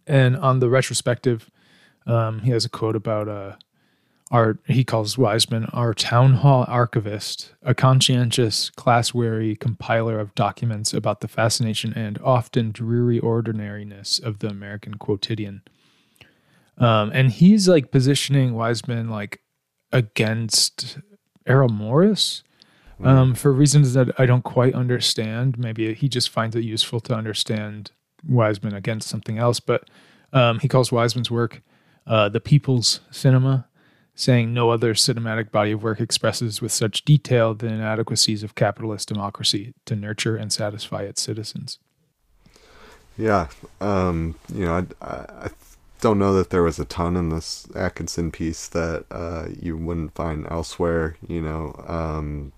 And 0.07 0.37
on 0.37 0.61
the 0.61 0.69
retrospective, 0.69 1.51
um, 2.07 2.41
he 2.41 2.51
has 2.51 2.65
a 2.65 2.69
quote 2.69 2.97
about 2.97 3.29
uh, 3.29 3.57
our 4.31 4.59
he 4.67 4.85
calls 4.85 5.19
Wiseman 5.19 5.67
our 5.67 5.95
town 5.95 6.35
hall 6.35 6.65
archivist, 6.69 7.55
a 7.63 7.75
conscientious, 7.75 8.71
class 8.71 9.15
weary 9.15 9.57
compiler 9.57 10.19
of 10.19 10.35
documents 10.35 10.93
about 10.93 11.21
the 11.21 11.29
fascination 11.29 11.93
and 11.95 12.19
often 12.23 12.73
dreary 12.73 13.21
ordinariness 13.21 14.19
of 14.19 14.41
the 14.41 14.49
American 14.49 14.95
quotidian. 14.95 15.63
Um, 16.79 17.13
and 17.15 17.31
he's 17.31 17.69
like 17.69 17.91
positioning 17.91 18.55
Wiseman 18.55 19.09
like 19.09 19.41
against 19.93 20.99
Errol 21.47 21.69
Morris 21.69 22.43
um, 23.03 23.35
for 23.35 23.53
reasons 23.53 23.95
that 23.95 24.09
I 24.19 24.27
don't 24.27 24.43
quite 24.43 24.75
understand. 24.75 25.59
Maybe 25.59 25.93
he 25.95 26.09
just 26.09 26.31
finds 26.31 26.57
it 26.57 26.65
useful 26.65 27.01
to 27.01 27.15
understand 27.15 27.93
Wiseman 28.29 28.75
against 28.75 29.09
something 29.09 29.39
else. 29.39 29.61
But 29.61 29.89
um, 30.33 30.59
he 30.59 30.69
calls 30.69 30.93
Wiseman's 30.93 31.31
work 31.31 31.63
uh, 32.07 32.29
the 32.29 32.41
people's 32.41 33.01
cinema, 33.11 33.67
saying 34.15 34.53
no 34.53 34.71
other 34.71 34.95
cinematic 34.95 35.51
body 35.51 35.73
of 35.73 35.83
work 35.83 36.01
expresses 36.01 36.61
with 36.61 36.73
such 36.73 37.05
detail 37.05 37.55
the 37.55 37.67
inadequacies 37.67 38.43
of 38.43 38.55
capitalist 38.55 39.09
democracy 39.09 39.75
to 39.87 39.97
nurture 39.97 40.37
and 40.37 40.53
satisfy 40.53 41.03
its 41.03 41.23
citizens. 41.23 41.79
Yeah, 43.17 43.49
um, 43.81 44.35
you 44.53 44.65
know, 44.65 44.87
I, 45.01 45.07
I, 45.07 45.47
I 45.47 45.51
don't 46.01 46.19
know 46.19 46.35
that 46.35 46.51
there 46.51 46.63
was 46.63 46.79
a 46.79 46.85
ton 46.85 47.17
in 47.17 47.31
this 47.31 47.67
Atkinson 47.75 48.31
piece 48.31 48.69
that 48.69 49.07
uh, 49.11 49.47
you 49.59 49.77
wouldn't 49.77 50.15
find 50.15 50.47
elsewhere. 50.51 51.17
You 51.27 51.41
know, 51.41 51.85
um, 51.87 52.53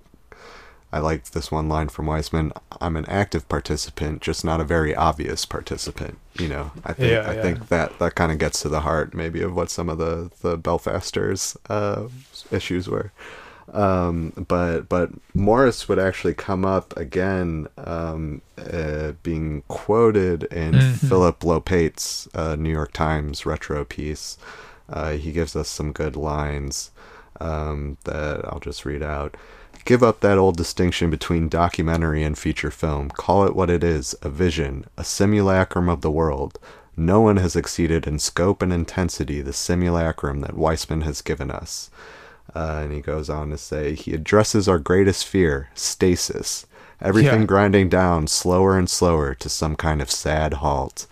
I 0.93 1.01
liked 1.01 1.33
this 1.35 1.51
one 1.51 1.69
line 1.69 1.89
from 1.89 2.07
Wiseman. 2.07 2.53
I'm 2.81 2.97
an 2.97 3.07
active 3.07 3.49
participant, 3.49 4.23
just 4.23 4.45
not 4.45 4.61
a 4.61 4.65
very 4.65 4.95
obvious 4.95 5.45
participant. 5.45 6.19
You 6.39 6.49
know, 6.49 6.73
I 6.85 6.93
think 6.93 7.11
Yeah, 7.13 7.31
I 7.31 7.35
yeah. 7.35 7.43
think 7.43 7.69
that 7.69 7.99
that 7.99 8.15
kind 8.15 8.33
of 8.33 8.39
gets 8.39 8.61
to 8.63 8.69
the 8.69 8.81
heart, 8.81 9.13
maybe, 9.15 9.43
of 9.43 9.55
what 9.55 9.71
some 9.71 9.89
of 9.89 9.99
the 9.99 10.31
the 10.43 10.57
Belfasters 10.59 11.57
uh, 11.69 12.09
issues 12.51 12.89
were. 12.89 13.13
Um, 13.73 14.33
but 14.49 14.89
but 14.89 15.11
Morris 15.35 15.89
would 15.89 15.99
actually 15.99 16.35
come 16.35 16.65
up 16.65 16.97
again, 16.97 17.67
um, 17.79 18.41
uh, 18.57 19.13
being 19.23 19.63
quoted 19.69 20.45
in 20.45 20.75
Mhm. 20.75 20.99
Philip 21.09 21.41
Lopate's 21.41 22.29
uh, 22.35 22.55
New 22.57 22.71
York 22.71 22.93
Times 22.93 23.45
retro 23.45 23.85
piece. 23.85 24.39
Uh, 24.89 25.13
he 25.13 25.33
gives 25.33 25.57
us 25.57 25.69
some 25.69 25.91
good 25.93 26.15
lines 26.17 26.93
um, 27.41 27.99
that 28.05 28.45
I'll 28.45 28.61
just 28.61 28.85
read 28.85 29.03
out. 29.03 29.37
Give 29.87 30.03
up 30.03 30.21
that 30.21 30.37
old 30.37 30.57
distinction 30.57 31.11
between 31.11 31.49
documentary 31.49 32.23
and 32.25 32.37
feature 32.37 32.71
film. 32.73 33.09
Call 33.09 33.47
it 33.47 33.55
what 33.55 33.71
it 33.71 33.85
is 33.85 34.15
a 34.21 34.29
vision, 34.29 34.85
a 34.97 35.05
simulacrum 35.05 35.89
of 35.89 36.01
the 36.01 36.11
world. 36.11 36.59
No 36.97 37.21
one 37.21 37.37
has 37.37 37.55
exceeded 37.55 38.07
in 38.07 38.19
scope 38.19 38.63
and 38.63 38.73
intensity 38.73 39.41
the 39.43 39.53
simulacrum 39.53 40.41
that 40.41 40.57
Wiseman 40.57 41.03
has 41.03 41.23
given 41.23 41.51
us. 41.53 41.89
Uh, 42.55 42.81
and 42.83 42.93
he 42.93 43.01
goes 43.01 43.31
on 43.31 43.51
to 43.51 43.59
say, 43.59 43.95
he 43.95 44.13
addresses 44.13 44.67
our 44.69 44.79
greatest 44.79 45.25
fear, 45.27 45.69
stasis. 45.75 46.67
Everything 47.01 47.41
Yeah. 47.41 47.47
grinding 47.47 47.89
down 47.91 48.27
slower 48.27 48.79
and 48.79 48.89
slower 48.89 49.35
to 49.35 49.49
some 49.51 49.77
kind 49.77 50.01
of 50.01 50.11
sad 50.11 50.55
halt, 50.55 51.07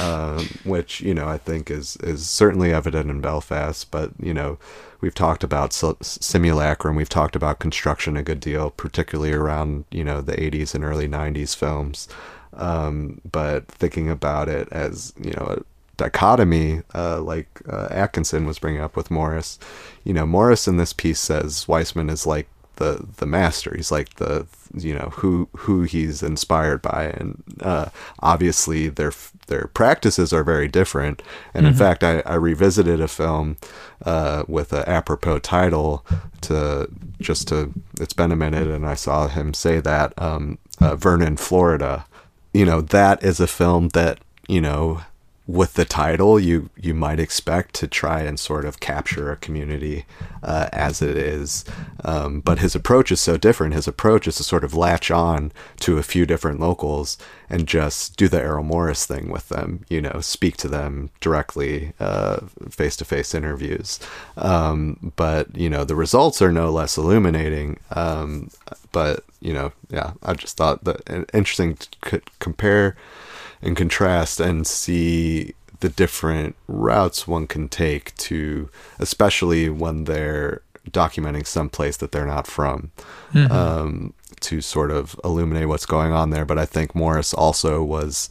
um, 0.00 0.48
which 0.62 1.00
you 1.00 1.12
know 1.14 1.26
I 1.26 1.36
think 1.36 1.68
is 1.68 1.96
is 1.96 2.28
certainly 2.28 2.72
evident 2.72 3.10
in 3.10 3.20
Belfast. 3.20 3.90
But 3.90 4.12
you 4.22 4.32
know, 4.32 4.58
we've 5.06 5.14
talked 5.14 5.44
about 5.44 5.72
simulacrum, 5.72 6.96
we've 6.96 7.08
talked 7.08 7.36
about 7.36 7.60
construction 7.60 8.16
a 8.16 8.24
good 8.24 8.40
deal, 8.40 8.70
particularly 8.70 9.32
around 9.32 9.84
you 9.92 10.02
know 10.02 10.20
the 10.20 10.32
'80s 10.32 10.74
and 10.74 10.84
early 10.84 11.06
'90s 11.06 11.54
films. 11.54 12.08
Um, 12.54 13.20
but 13.30 13.68
thinking 13.68 14.10
about 14.10 14.48
it 14.48 14.66
as 14.72 15.12
you 15.22 15.30
know 15.30 15.58
a 15.58 15.62
dichotomy, 15.96 16.82
uh, 16.92 17.20
like 17.20 17.48
uh, 17.68 17.86
Atkinson 17.88 18.46
was 18.46 18.58
bringing 18.58 18.80
up 18.80 18.96
with 18.96 19.08
Morris, 19.08 19.60
you 20.02 20.12
know, 20.12 20.26
Morris 20.26 20.66
in 20.66 20.76
this 20.76 20.92
piece 20.92 21.20
says 21.20 21.68
Wiseman 21.68 22.10
is 22.10 22.26
like 22.26 22.48
the 22.76 23.06
the 23.16 23.26
master. 23.26 23.74
He's 23.76 23.90
like 23.90 24.14
the 24.16 24.46
you 24.74 24.94
know 24.94 25.10
who 25.16 25.48
who 25.56 25.82
he's 25.82 26.22
inspired 26.22 26.82
by, 26.82 27.04
and 27.06 27.42
uh, 27.60 27.86
obviously 28.20 28.88
their 28.88 29.12
their 29.48 29.66
practices 29.68 30.32
are 30.32 30.44
very 30.44 30.68
different. 30.68 31.22
And 31.54 31.66
in 31.66 31.74
Mhm. 31.74 31.78
fact, 31.78 32.04
I, 32.04 32.20
I 32.26 32.34
revisited 32.34 33.00
a 33.00 33.08
film 33.08 33.56
uh, 34.04 34.44
with 34.48 34.72
a 34.72 34.88
apropos 34.88 35.38
title 35.40 36.04
to 36.42 36.88
just 37.20 37.48
to. 37.48 37.72
It's 38.00 38.12
been 38.14 38.32
a 38.32 38.36
minute, 38.36 38.68
and 38.68 38.86
I 38.86 38.94
saw 38.94 39.28
him 39.28 39.54
say 39.54 39.80
that 39.80 40.12
um, 40.20 40.58
uh, 40.80 40.96
Vernon, 40.96 41.36
Florida. 41.36 42.04
You 42.54 42.64
know, 42.64 42.80
that 42.80 43.22
is 43.22 43.40
a 43.40 43.46
film 43.46 43.88
that 43.90 44.18
you 44.48 44.60
know 44.60 45.02
with 45.46 45.74
the 45.74 45.84
title 45.84 46.40
you 46.40 46.70
you 46.76 46.92
might 46.92 47.20
expect 47.20 47.74
to 47.74 47.86
try 47.86 48.20
and 48.20 48.38
sort 48.38 48.64
of 48.64 48.80
capture 48.80 49.30
a 49.30 49.36
community 49.36 50.04
uh, 50.42 50.68
as 50.72 51.00
it 51.00 51.16
is. 51.16 51.64
Um, 52.04 52.40
but 52.40 52.58
his 52.58 52.74
approach 52.74 53.12
is 53.12 53.20
so 53.20 53.36
different. 53.36 53.74
His 53.74 53.86
approach 53.86 54.26
is 54.26 54.36
to 54.36 54.42
sort 54.42 54.64
of 54.64 54.74
latch 54.74 55.10
on 55.10 55.52
to 55.80 55.98
a 55.98 56.02
few 56.02 56.26
different 56.26 56.58
locals 56.60 57.16
and 57.48 57.68
just 57.68 58.16
do 58.16 58.26
the 58.26 58.40
Errol 58.40 58.64
Morris 58.64 59.06
thing 59.06 59.30
with 59.30 59.48
them 59.48 59.84
you 59.88 60.00
know 60.00 60.20
speak 60.20 60.56
to 60.58 60.68
them 60.68 61.10
directly 61.20 61.92
face 62.70 62.96
to 62.96 63.04
face 63.04 63.34
interviews. 63.34 64.00
Um, 64.36 65.12
but 65.16 65.54
you 65.56 65.70
know 65.70 65.84
the 65.84 65.94
results 65.94 66.42
are 66.42 66.52
no 66.52 66.70
less 66.70 66.96
illuminating. 66.96 67.78
Um, 67.92 68.50
but 68.90 69.24
you 69.40 69.52
know 69.52 69.72
yeah 69.90 70.12
I 70.24 70.34
just 70.34 70.56
thought 70.56 70.84
that 70.84 71.28
interesting 71.32 71.76
to 71.76 72.20
compare 72.40 72.96
and 73.62 73.76
contrast 73.76 74.40
and 74.40 74.66
see 74.66 75.54
the 75.80 75.88
different 75.88 76.56
routes 76.68 77.26
one 77.28 77.46
can 77.46 77.68
take 77.68 78.14
to, 78.16 78.70
especially 78.98 79.68
when 79.68 80.04
they're 80.04 80.62
documenting 80.90 81.46
some 81.46 81.68
place 81.68 81.96
that 81.96 82.12
they're 82.12 82.26
not 82.26 82.46
from, 82.46 82.90
Mhm. 83.34 83.50
um, 83.50 84.12
to 84.40 84.60
sort 84.60 84.90
of 84.90 85.18
illuminate 85.24 85.68
what's 85.68 85.86
going 85.86 86.12
on 86.12 86.30
there. 86.30 86.44
But 86.44 86.58
I 86.58 86.64
think 86.64 86.94
Morris 86.94 87.34
also 87.34 87.82
was 87.82 88.30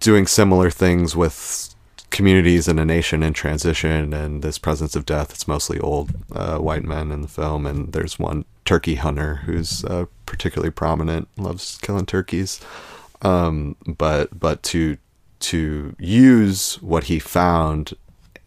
doing 0.00 0.26
similar 0.26 0.70
things 0.70 1.16
with 1.16 1.74
communities 2.10 2.68
in 2.68 2.78
a 2.78 2.84
nation 2.84 3.22
in 3.22 3.32
transition 3.32 4.12
and 4.14 4.42
this 4.42 4.58
presence 4.58 4.94
of 4.96 5.04
death. 5.04 5.30
It's 5.30 5.48
mostly 5.48 5.78
old 5.80 6.10
uh, 6.32 6.58
white 6.58 6.84
men 6.84 7.10
in 7.10 7.22
the 7.22 7.28
film, 7.28 7.66
and 7.66 7.92
there's 7.92 8.18
one 8.18 8.44
turkey 8.64 8.94
hunter 8.96 9.36
who's 9.46 9.84
uh, 9.84 10.06
particularly 10.26 10.70
prominent, 10.70 11.28
loves 11.36 11.78
killing 11.82 12.06
turkeys. 12.06 12.60
Um, 13.22 13.76
but 13.86 14.38
but 14.38 14.62
to 14.64 14.96
to 15.40 15.94
use 15.98 16.76
what 16.82 17.04
he 17.04 17.18
found 17.18 17.94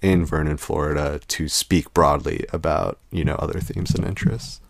in 0.02 0.26
Vernon, 0.26 0.58
Florida, 0.58 1.20
to 1.28 1.48
speak 1.48 1.94
broadly 1.94 2.46
about 2.54 3.00
you 3.12 3.24
know 3.24 3.36
other 3.36 3.60
themes 3.60 3.94
and 3.96 4.06
interests. 4.06 4.62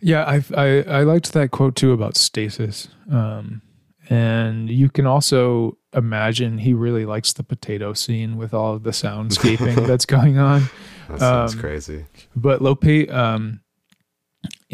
Yeah, 0.00 0.24
I 0.24 0.44
I 0.56 0.82
I 0.82 1.02
liked 1.02 1.32
that 1.32 1.50
quote 1.50 1.76
too 1.76 1.92
about 1.92 2.16
stasis. 2.16 2.88
Um, 3.10 3.62
and 4.10 4.68
you 4.68 4.90
can 4.90 5.06
also 5.06 5.78
imagine 5.94 6.58
he 6.58 6.74
really 6.74 7.06
likes 7.06 7.32
the 7.32 7.42
potato 7.42 7.94
scene 7.94 8.36
with 8.36 8.52
all 8.52 8.74
of 8.74 8.82
the 8.82 8.90
soundscaping 8.90 9.86
that's 9.86 10.04
going 10.04 10.36
on. 10.38 10.64
That 11.08 11.20
sounds 11.20 11.54
Um, 11.54 11.60
crazy. 11.60 12.04
But 12.36 12.60
Lope, 12.60 12.84
um, 13.10 13.60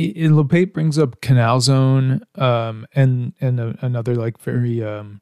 Lopate 0.09 0.73
brings 0.73 0.99
up 0.99 1.21
Canal 1.21 1.61
Zone 1.61 2.23
um, 2.37 2.87
and 2.95 3.33
and 3.41 3.61
a, 3.61 3.77
another 3.81 4.15
like 4.15 4.39
very 4.41 4.83
um, 4.83 5.21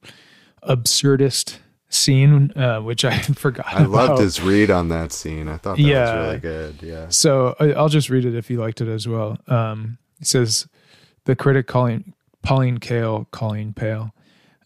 absurdist 0.62 1.58
scene, 1.88 2.52
uh, 2.56 2.80
which 2.80 3.04
I 3.04 3.10
had 3.14 3.36
forgotten. 3.38 3.82
I 3.82 3.86
loved 3.86 4.20
his 4.20 4.40
read 4.40 4.70
on 4.70 4.88
that 4.88 5.12
scene. 5.12 5.48
I 5.48 5.56
thought 5.56 5.76
that 5.76 5.82
Yeah. 5.82 6.14
was 6.16 6.26
really 6.26 6.40
good. 6.40 6.76
Yeah. 6.82 7.06
So 7.08 7.56
I- 7.58 7.72
I'll 7.72 7.88
just 7.88 8.10
read 8.10 8.24
it 8.24 8.34
if 8.34 8.50
you 8.50 8.58
liked 8.60 8.80
it 8.80 8.88
as 8.88 9.08
well. 9.08 9.38
Um, 9.46 9.98
it 10.20 10.26
says 10.26 10.66
the 11.24 11.34
critic 11.36 11.66
calling 11.66 12.12
Pauline 12.42 12.78
Kael, 12.78 13.26
Colleen 13.30 13.72
Pale, 13.72 14.12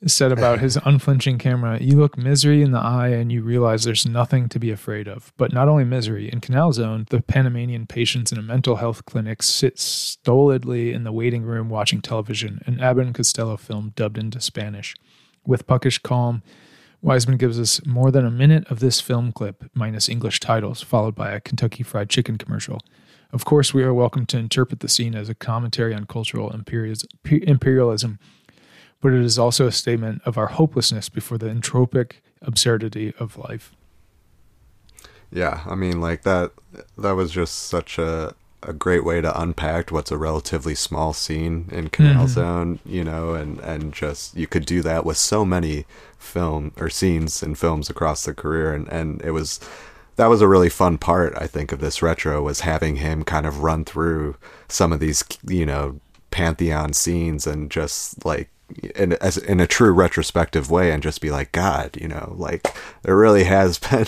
said 0.07 0.33
about 0.33 0.61
his 0.61 0.77
unflinching 0.85 1.39
camera, 1.39 1.79
"You 1.81 1.97
look 1.97 2.17
misery 2.19 2.63
in 2.63 2.73
the 2.73 2.79
eye, 2.79 3.09
and 3.09 3.31
you 3.31 3.43
realize 3.43 3.85
there's 3.85 4.07
nothing 4.07 4.49
to 4.51 4.59
be 4.59 4.71
afraid 4.71 5.09
of. 5.09 5.33
But 5.37 5.53
not 5.53 5.69
only 5.69 5.85
misery. 5.85 6.31
In 6.33 6.41
Canal 6.41 6.73
Zone, 6.73 7.07
the 7.11 7.23
Panamanian 7.23 7.87
patients 7.87 8.33
in 8.33 8.39
a 8.39 8.43
mental 8.43 8.77
health 8.77 9.05
clinic 9.05 9.43
sit 9.43 9.79
stolidly 9.79 10.93
in 10.93 11.05
the 11.05 11.13
waiting 11.13 11.43
room 11.43 11.69
watching 11.69 12.01
television, 12.01 12.61
an 12.67 12.81
and 12.81 13.15
Costello 13.15 13.57
film 13.57 13.93
dubbed 13.95 14.19
into 14.19 14.41
Spanish, 14.41 14.95
with 15.47 15.67
puckish 15.67 15.99
calm." 15.99 16.43
Wiseman 17.03 17.37
gives 17.37 17.59
us 17.59 17.85
more 17.85 18.13
than 18.13 18.25
a 18.25 18.31
minute 18.31 18.65
of 18.71 18.79
this 18.79 19.01
film 19.01 19.33
clip, 19.33 19.65
minus 19.75 20.09
English 20.09 20.39
titles, 20.39 20.83
followed 20.83 21.17
by 21.17 21.33
a 21.33 21.41
Kentucky 21.41 21.83
Fried 21.83 22.09
Chicken 22.09 22.39
commercial. 22.39 22.81
Of 23.33 23.45
course, 23.45 23.75
we 23.75 23.83
are 23.83 23.93
welcome 23.93 24.25
to 24.27 24.39
interpret 24.39 24.81
the 24.81 24.89
scene 24.89 25.17
as 25.17 25.29
a 25.29 25.35
commentary 25.35 25.95
on 25.95 26.05
cultural 26.05 26.51
imperialism, 26.53 28.19
but 29.03 29.13
it 29.13 29.23
is 29.23 29.39
also 29.39 29.67
a 29.67 29.73
statement 29.73 30.23
of 30.25 30.39
our 30.39 30.47
hopelessness 30.49 31.11
before 31.11 31.39
the 31.39 31.49
entropic 31.49 32.15
absurdity 32.41 33.13
of 33.19 33.37
life. 33.37 33.75
Yeah, 35.31 35.63
I 35.67 35.75
mean, 35.75 36.01
like 36.01 36.23
that. 36.23 36.53
That 36.99 37.13
was 37.13 37.31
just 37.31 37.55
such 37.55 37.99
a 37.99 38.35
a 38.65 38.73
great 38.73 39.05
way 39.05 39.21
to 39.21 39.41
unpack 39.41 39.91
what's 39.91 40.13
a 40.13 40.17
relatively 40.17 40.75
small 40.75 41.13
scene 41.13 41.69
in 41.73 41.89
Canal 41.89 42.27
Mhm. 42.27 42.29
Zone, 42.29 42.79
you 42.87 43.03
know, 43.03 43.35
and 43.35 43.59
and 43.61 43.93
just 43.93 44.37
you 44.37 44.47
could 44.47 44.65
do 44.67 44.83
that 44.83 45.05
with 45.05 45.17
so 45.17 45.45
many 45.45 45.85
film 46.19 46.73
or 46.79 46.89
scenes 46.89 47.43
in 47.43 47.55
films 47.57 47.91
across 47.91 48.25
the 48.25 48.35
career, 48.35 48.73
and 48.75 48.87
and 48.89 49.21
it 49.23 49.33
was 49.33 49.59
that 50.17 50.27
was 50.29 50.41
a 50.43 50.49
really 50.49 50.69
fun 50.69 50.99
part 50.99 51.33
I 51.37 51.47
think 51.47 51.73
of 51.73 51.81
this 51.81 52.03
retro 52.03 52.43
was 52.43 52.61
having 52.61 52.97
him 52.97 53.25
kind 53.25 53.47
of 53.47 53.63
run 53.63 53.85
through 53.85 54.37
some 54.69 54.93
of 54.93 55.01
these 55.01 55.25
you 55.47 55.67
know 55.67 56.01
pantheon 56.31 56.93
scenes 56.93 57.47
and 57.47 57.71
just 57.71 58.25
like 58.25 58.49
in 58.95 59.15
as 59.15 59.37
in 59.37 59.61
a 59.61 59.67
true 59.67 59.93
retrospective 59.93 60.71
way 60.71 60.91
and 60.91 61.03
just 61.03 61.21
be 61.21 61.31
like 61.31 61.53
god 61.53 61.97
you 62.01 62.09
know 62.09 62.35
like 62.37 62.75
there 63.03 63.17
really 63.17 63.45
has 63.45 63.79
been 63.91 64.07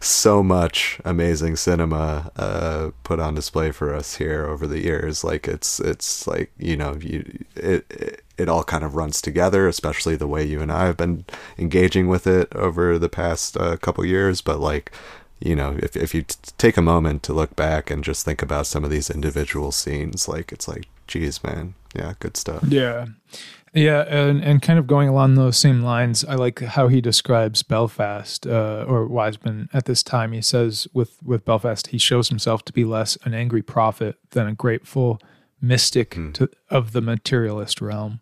so 0.00 0.42
much 0.42 1.00
amazing 1.04 1.56
cinema 1.56 2.30
uh 2.36 2.90
put 3.10 3.18
on 3.20 3.34
display 3.34 3.72
for 3.72 3.92
us 3.94 4.16
here 4.16 4.46
over 4.46 4.66
the 4.66 4.82
years. 4.82 5.24
Like 5.24 5.48
it's 5.48 5.80
it's 5.80 6.26
like 6.26 6.52
you 6.58 6.76
know 6.76 6.96
you 7.00 7.44
it, 7.56 7.84
it 7.90 8.24
it 8.38 8.48
all 8.48 8.64
kind 8.64 8.84
of 8.84 8.94
runs 8.94 9.20
together 9.20 9.66
especially 9.68 10.16
the 10.16 10.28
way 10.28 10.44
you 10.44 10.60
and 10.60 10.70
I 10.70 10.86
have 10.86 10.96
been 10.96 11.24
engaging 11.58 12.06
with 12.08 12.26
it 12.26 12.54
over 12.54 12.98
the 12.98 13.08
past 13.08 13.56
uh, 13.56 13.76
couple 13.76 14.04
years. 14.04 14.40
But 14.40 14.60
like 14.60 14.92
you 15.40 15.56
know 15.56 15.76
if 15.82 15.96
if 15.96 16.14
you 16.14 16.22
t- 16.22 16.36
take 16.58 16.76
a 16.76 16.82
moment 16.82 17.22
to 17.24 17.32
look 17.32 17.56
back 17.56 17.90
and 17.90 18.04
just 18.04 18.24
think 18.24 18.42
about 18.42 18.66
some 18.66 18.84
of 18.84 18.90
these 18.90 19.10
individual 19.10 19.72
scenes 19.72 20.28
like 20.28 20.52
it's 20.52 20.68
like 20.68 20.86
geez 21.06 21.42
man. 21.42 21.74
Yeah 21.94 22.14
good 22.20 22.36
stuff. 22.36 22.62
Yeah. 22.68 23.06
Yeah, 23.72 24.02
and, 24.02 24.42
and 24.42 24.60
kind 24.60 24.80
of 24.80 24.88
going 24.88 25.08
along 25.08 25.36
those 25.36 25.56
same 25.56 25.82
lines, 25.82 26.24
I 26.24 26.34
like 26.34 26.58
how 26.58 26.88
he 26.88 27.00
describes 27.00 27.62
Belfast, 27.62 28.44
uh, 28.44 28.84
or 28.88 29.06
Wiseman 29.06 29.68
at 29.72 29.84
this 29.84 30.02
time. 30.02 30.32
He 30.32 30.42
says 30.42 30.88
with, 30.92 31.22
with 31.22 31.44
Belfast, 31.44 31.86
he 31.86 31.98
shows 31.98 32.28
himself 32.28 32.64
to 32.64 32.72
be 32.72 32.84
less 32.84 33.16
an 33.22 33.32
angry 33.32 33.62
prophet 33.62 34.16
than 34.30 34.48
a 34.48 34.54
grateful 34.54 35.20
mystic 35.60 36.18
to, 36.34 36.50
of 36.68 36.92
the 36.92 37.00
materialist 37.00 37.80
realm, 37.80 38.20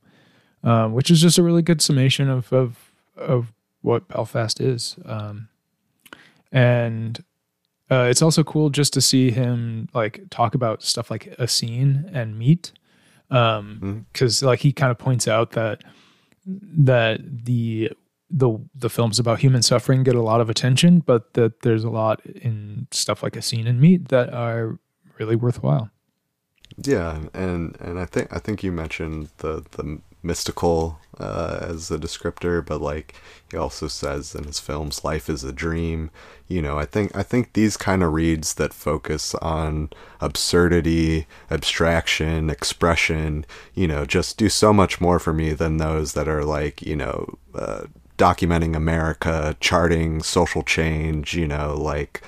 um, 0.63 0.93
which 0.93 1.11
is 1.11 1.23
just 1.23 1.39
a 1.39 1.43
really 1.43 1.63
good 1.63 1.81
summation 1.81 2.29
of, 2.29 2.53
of, 2.53 2.93
of 3.17 3.53
what 3.81 4.07
Belfast 4.09 4.61
is. 4.61 4.97
Um, 5.07 5.49
and 6.53 7.25
uh, 7.91 8.07
it's 8.11 8.21
also 8.21 8.45
cool 8.45 8.69
just 8.69 8.93
to 8.93 9.01
see 9.01 9.31
him 9.31 9.89
like 9.95 10.25
talk 10.29 10.55
about 10.55 10.83
stuff 10.83 11.11
like 11.11 11.35
Essene 11.39 12.11
and 12.13 12.39
meat 12.39 12.73
um 13.31 14.07
because 14.13 14.43
like 14.43 14.61
he 14.61 14.73
kind 14.73 14.91
of 14.91 14.99
points 14.99 15.29
out 15.29 15.53
that 15.53 15.83
that 16.47 17.21
the 17.45 17.91
the 18.31 18.59
the 18.75 18.91
films 18.91 19.19
about 19.19 19.39
human 19.39 19.63
suffering 19.63 20.03
get 20.03 20.15
a 20.15 20.23
lot 20.23 20.41
of 20.41 20.51
attention 20.51 21.01
but 21.01 21.35
that 21.35 21.61
there's 21.61 21.85
a 21.85 21.91
lot 21.91 22.25
in 22.27 22.87
stuff 22.91 23.23
like 23.23 23.37
Essene 23.37 23.67
in 23.67 23.81
meat 23.81 24.09
that 24.09 24.33
are 24.33 24.79
really 25.19 25.37
worthwhile. 25.37 25.91
Yeah, 26.83 27.21
and 27.35 27.77
and 27.81 27.99
I 27.99 28.05
think 28.05 28.33
I 28.33 28.39
think 28.39 28.63
you 28.63 28.71
mentioned 28.71 29.31
the 29.39 29.65
the 29.73 30.01
mystical 30.23 30.99
uh, 31.19 31.59
as 31.63 31.91
a 31.91 31.99
descriptor, 31.99 32.65
but 32.65 32.81
like 32.81 33.15
he 33.51 33.57
also 33.57 33.89
says 33.89 34.35
in 34.35 34.45
his 34.45 34.61
films, 34.61 35.05
life 35.05 35.29
is 35.29 35.45
a 35.45 35.53
dream. 35.53 36.11
You 36.49 36.63
know, 36.63 36.79
I 36.79 36.85
think 36.87 37.15
I 37.17 37.23
think 37.23 37.53
these 37.53 37.77
kind 37.77 38.03
of 38.03 38.13
reads 38.13 38.55
that 38.55 38.73
focus 38.73 39.35
on 39.37 39.91
absurdity, 40.21 41.27
abstraction, 41.51 42.51
expression, 42.51 43.45
you 43.75 43.87
know, 43.89 44.05
just 44.07 44.39
do 44.39 44.49
so 44.49 44.73
much 44.73 45.01
more 45.01 45.19
for 45.19 45.33
me 45.33 45.53
than 45.53 45.77
those 45.77 46.13
that 46.15 46.29
are 46.29 46.45
like 46.45 46.83
you 46.83 46.97
know. 46.97 47.39
Uh, 47.55 47.85
documenting 48.19 48.75
America, 48.75 49.57
charting 49.61 50.21
social 50.25 50.65
change, 50.65 51.35
you 51.35 51.47
know, 51.47 51.77
like 51.77 52.21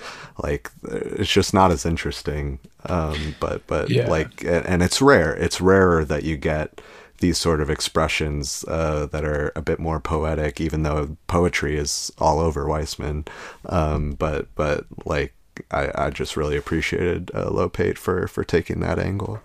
like 0.43 0.71
it's 0.85 1.31
just 1.33 1.53
not 1.53 1.71
as 1.73 1.85
interesting. 1.85 2.61
Um, 2.87 3.37
but 3.41 3.67
but 3.67 3.91
Yeah. 3.91 4.05
like 4.05 4.43
and, 4.45 4.65
and 4.67 4.83
it's 4.83 5.03
rare. 5.03 5.35
It's 5.35 5.61
rarer 5.61 6.05
that 6.05 6.23
you 6.23 6.37
get 6.37 6.81
these 7.21 7.39
sort 7.39 7.61
of 7.61 7.71
expressions 7.71 8.65
uh, 8.69 9.07
that 9.13 9.25
are 9.25 9.53
a 9.55 9.63
bit 9.63 9.79
more 9.79 10.01
poetic, 10.01 10.61
even 10.61 10.83
though 10.83 11.17
poetry 11.27 11.77
is 11.77 12.13
all 12.19 12.39
over 12.41 12.67
Wiseman. 12.67 13.27
Um, 13.67 14.13
but 14.13 14.55
but 14.55 14.85
like 15.05 15.35
I, 15.71 15.91
I 15.95 16.11
just 16.11 16.37
really 16.37 16.57
appreciated 16.57 17.31
uh, 17.35 17.51
Lopate 17.51 17.99
for 17.99 18.27
for 18.29 18.45
taking 18.45 18.81
that 18.81 18.99
angle. 18.99 19.41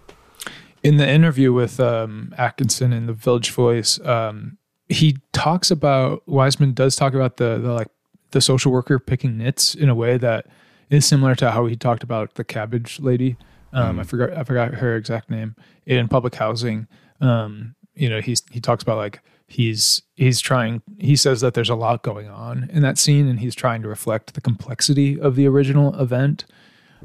in 0.86 0.98
the 0.98 1.10
interview 1.10 1.52
with 1.52 1.80
um, 1.80 2.32
Atkinson 2.38 2.94
in 2.94 3.08
the 3.08 3.14
Village 3.14 3.50
Voice, 3.50 4.00
um, 4.06 4.58
he 4.88 5.18
talks 5.34 5.72
about 5.72 6.22
Wiseman 6.28 6.74
does 6.74 6.96
talk 6.96 7.16
about 7.16 7.38
the, 7.38 7.58
the 7.58 7.74
like 7.74 7.88
the 8.32 8.40
social 8.40 8.72
worker 8.72 9.00
picking 9.00 9.38
nits 9.38 9.74
in 9.74 9.90
a 9.90 9.96
way 9.96 10.18
that 10.18 10.46
is 10.92 11.06
similar 11.06 11.34
to 11.36 11.50
how 11.50 11.66
he 11.66 11.76
talked 11.76 12.04
about 12.04 12.36
the 12.36 12.44
cabbage 12.44 13.00
lady. 13.00 13.36
Um, 13.74 14.00
I 14.00 14.04
forgot 14.04 14.38
I 14.38 14.44
forgot 14.44 14.76
her 14.76 14.96
exact 14.96 15.30
name 15.30 15.56
in 15.88 16.08
public 16.08 16.36
housing. 16.36 16.88
Um, 17.22 17.76
you 17.94 18.10
know, 18.10 18.22
he's 18.22 18.44
he 18.52 18.60
talks 18.60 18.84
about 18.84 18.98
like 18.98 19.22
he's 19.48 20.02
he's 20.16 20.40
trying. 20.42 20.82
He 20.98 21.16
says 21.16 21.42
that 21.42 21.54
there's 21.54 21.70
a 21.70 21.76
lot 21.76 22.04
going 22.04 22.28
on 22.30 22.70
in 22.72 22.82
that 22.82 22.98
scene, 22.98 23.28
and 23.28 23.40
he's 23.40 23.56
trying 23.56 23.82
to 23.84 23.88
reflect 23.88 24.34
the 24.34 24.42
complexity 24.42 25.20
of 25.20 25.36
the 25.36 25.48
original 25.48 26.00
event. 26.00 26.46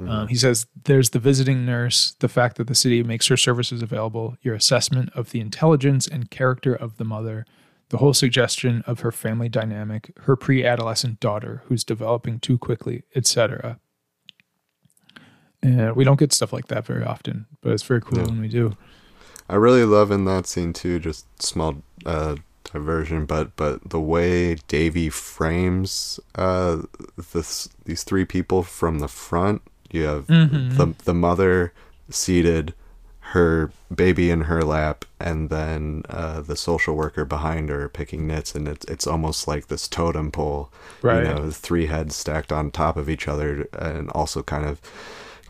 Um, 0.09 0.29
he 0.29 0.35
says 0.35 0.67
there's 0.85 1.11
the 1.11 1.19
visiting 1.19 1.67
nurse, 1.67 2.13
the 2.21 2.29
fact 2.29 2.57
that 2.57 2.69
the 2.69 2.75
city 2.75 3.03
makes 3.03 3.27
her 3.27 3.37
services 3.37 3.83
available, 3.83 4.35
your 4.41 4.55
assessment 4.55 5.11
of 5.15 5.31
the 5.31 5.41
intelligence 5.41 6.07
and 6.09 6.31
character 6.31 6.75
of 6.75 6.97
the 6.97 7.05
mother, 7.05 7.45
the 7.91 7.99
whole 7.99 8.15
suggestion 8.15 8.83
of 8.87 9.01
her 9.01 9.13
family 9.13 9.51
dynamic, 9.51 10.11
her 10.21 10.37
pre-adolescent 10.37 11.21
daughter 11.21 11.63
who's 11.67 11.85
developing 11.85 12.39
too 12.41 12.57
quickly, 12.57 13.03
etc. 13.15 13.79
And 15.63 15.95
we 15.95 16.05
don't 16.05 16.19
get 16.19 16.33
stuff 16.33 16.53
like 16.55 16.69
that 16.69 16.87
very 16.87 17.05
often, 17.05 17.45
but 17.61 17.73
it's 17.73 17.83
very 17.83 18.01
cool 18.01 18.19
No. 18.21 18.25
when 18.25 18.41
we 18.41 18.49
do. 18.49 18.77
I 19.51 19.57
really 19.57 19.85
love 19.85 20.11
in 20.11 20.25
that 20.27 20.47
scene 20.47 20.73
too, 20.73 20.99
just 21.01 21.27
small 21.43 21.83
uh, 22.07 22.37
diversion, 22.73 23.27
but 23.27 23.57
but 23.57 23.91
the 23.91 24.01
way 24.01 24.55
Davey 24.69 25.11
frames 25.11 26.21
uh, 26.37 26.83
this 27.33 27.69
these 27.85 28.05
three 28.05 28.25
people 28.25 28.63
from 28.63 29.01
the 29.01 29.09
front. 29.09 29.63
You 29.91 30.05
have 30.05 30.27
Mhm. 30.29 30.77
the 30.77 30.95
the 31.05 31.15
mother 31.15 31.73
seated, 32.09 32.75
her 33.35 33.73
baby 33.93 34.31
in 34.31 34.43
her 34.43 34.63
lap, 34.63 35.05
and 35.19 35.51
then 35.51 36.03
uh, 36.09 36.41
the 36.43 36.57
social 36.57 36.95
worker 36.95 37.25
behind 37.25 37.69
her 37.71 37.89
picking 37.89 38.27
knits, 38.29 38.55
and 38.55 38.69
it's 38.69 38.85
it's 38.87 39.07
almost 39.07 39.49
like 39.49 39.67
this 39.67 39.89
totem 39.89 40.31
pole. 40.31 40.71
Right. 41.03 41.25
You 41.27 41.35
know, 41.35 41.51
three 41.51 41.87
heads 41.87 42.15
stacked 42.15 42.53
on 42.53 42.71
top 42.71 42.97
of 42.97 43.09
each 43.11 43.27
other, 43.27 43.69
and 43.73 44.11
also 44.11 44.43
kind 44.45 44.65
of 44.65 44.81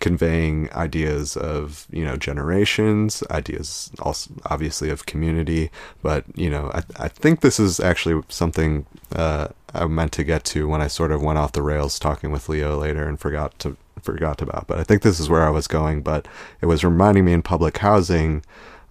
conveying 0.01 0.73
ideas 0.73 1.37
of 1.37 1.87
you 1.91 2.05
know 2.05 2.17
generations 2.17 3.23
ideas 3.31 3.91
also 4.01 4.33
obviously 4.47 4.91
of 4.91 5.07
community 5.07 5.71
but 6.03 6.25
you 6.35 6.51
know 6.51 6.71
i, 6.75 6.83
I 7.05 7.09
think 7.09 7.41
this 7.41 7.61
is 7.61 7.79
actually 7.79 8.23
something 8.29 8.87
uh, 9.15 9.49
i 9.75 9.87
meant 9.87 10.13
to 10.13 10.25
get 10.25 10.45
to 10.45 10.69
when 10.69 10.81
i 10.81 10.87
sort 10.87 11.13
of 11.13 11.23
went 11.23 11.39
off 11.39 11.53
the 11.53 11.63
rails 11.63 11.99
talking 11.99 12.31
with 12.31 12.49
leo 12.49 12.79
later 12.79 13.07
and 13.07 13.21
forgot 13.21 13.59
to 13.61 13.77
forgot 14.01 14.41
about 14.41 14.67
but 14.67 14.79
i 14.79 14.85
think 14.85 15.03
this 15.03 15.21
is 15.21 15.29
where 15.29 15.47
i 15.47 15.51
was 15.51 15.67
going 15.67 16.01
but 16.01 16.27
it 16.63 16.67
was 16.67 16.83
reminding 16.83 17.25
me 17.25 17.33
in 17.33 17.43
public 17.43 17.79
housing 17.79 18.43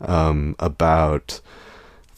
um, 0.01 0.55
about 0.59 1.41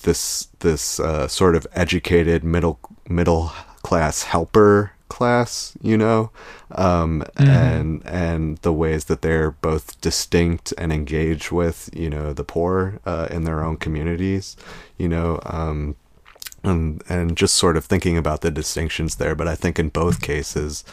this 0.03 0.49
this 0.59 0.99
uh, 0.99 1.27
sort 1.27 1.55
of 1.55 1.65
educated 1.73 2.43
middle 2.43 2.79
middle 3.07 3.51
class 3.83 4.23
helper 4.23 4.91
class, 5.11 5.77
you 5.81 5.97
know, 5.97 6.31
um, 6.71 7.23
and 7.35 8.01
and 8.05 8.57
the 8.59 8.71
ways 8.71 9.05
that 9.05 9.21
they're 9.21 9.51
both 9.51 9.99
distinct 9.99 10.73
and 10.77 10.93
engaged 10.93 11.51
with, 11.51 11.89
you 11.93 12.09
know, 12.09 12.31
the 12.31 12.45
poor 12.45 13.01
uh, 13.05 13.27
in 13.29 13.43
their 13.43 13.61
own 13.61 13.75
communities, 13.75 14.55
you 14.97 15.09
know, 15.09 15.39
um, 15.45 15.97
and 16.63 17.03
and 17.09 17.35
just 17.35 17.55
sort 17.55 17.75
of 17.75 17.83
thinking 17.83 18.17
about 18.17 18.39
the 18.39 18.51
distinctions 18.51 19.15
there. 19.15 19.35
But 19.35 19.49
I 19.49 19.55
think 19.55 19.77
in 19.77 19.89
both 19.89 20.21
cases, 20.21 20.85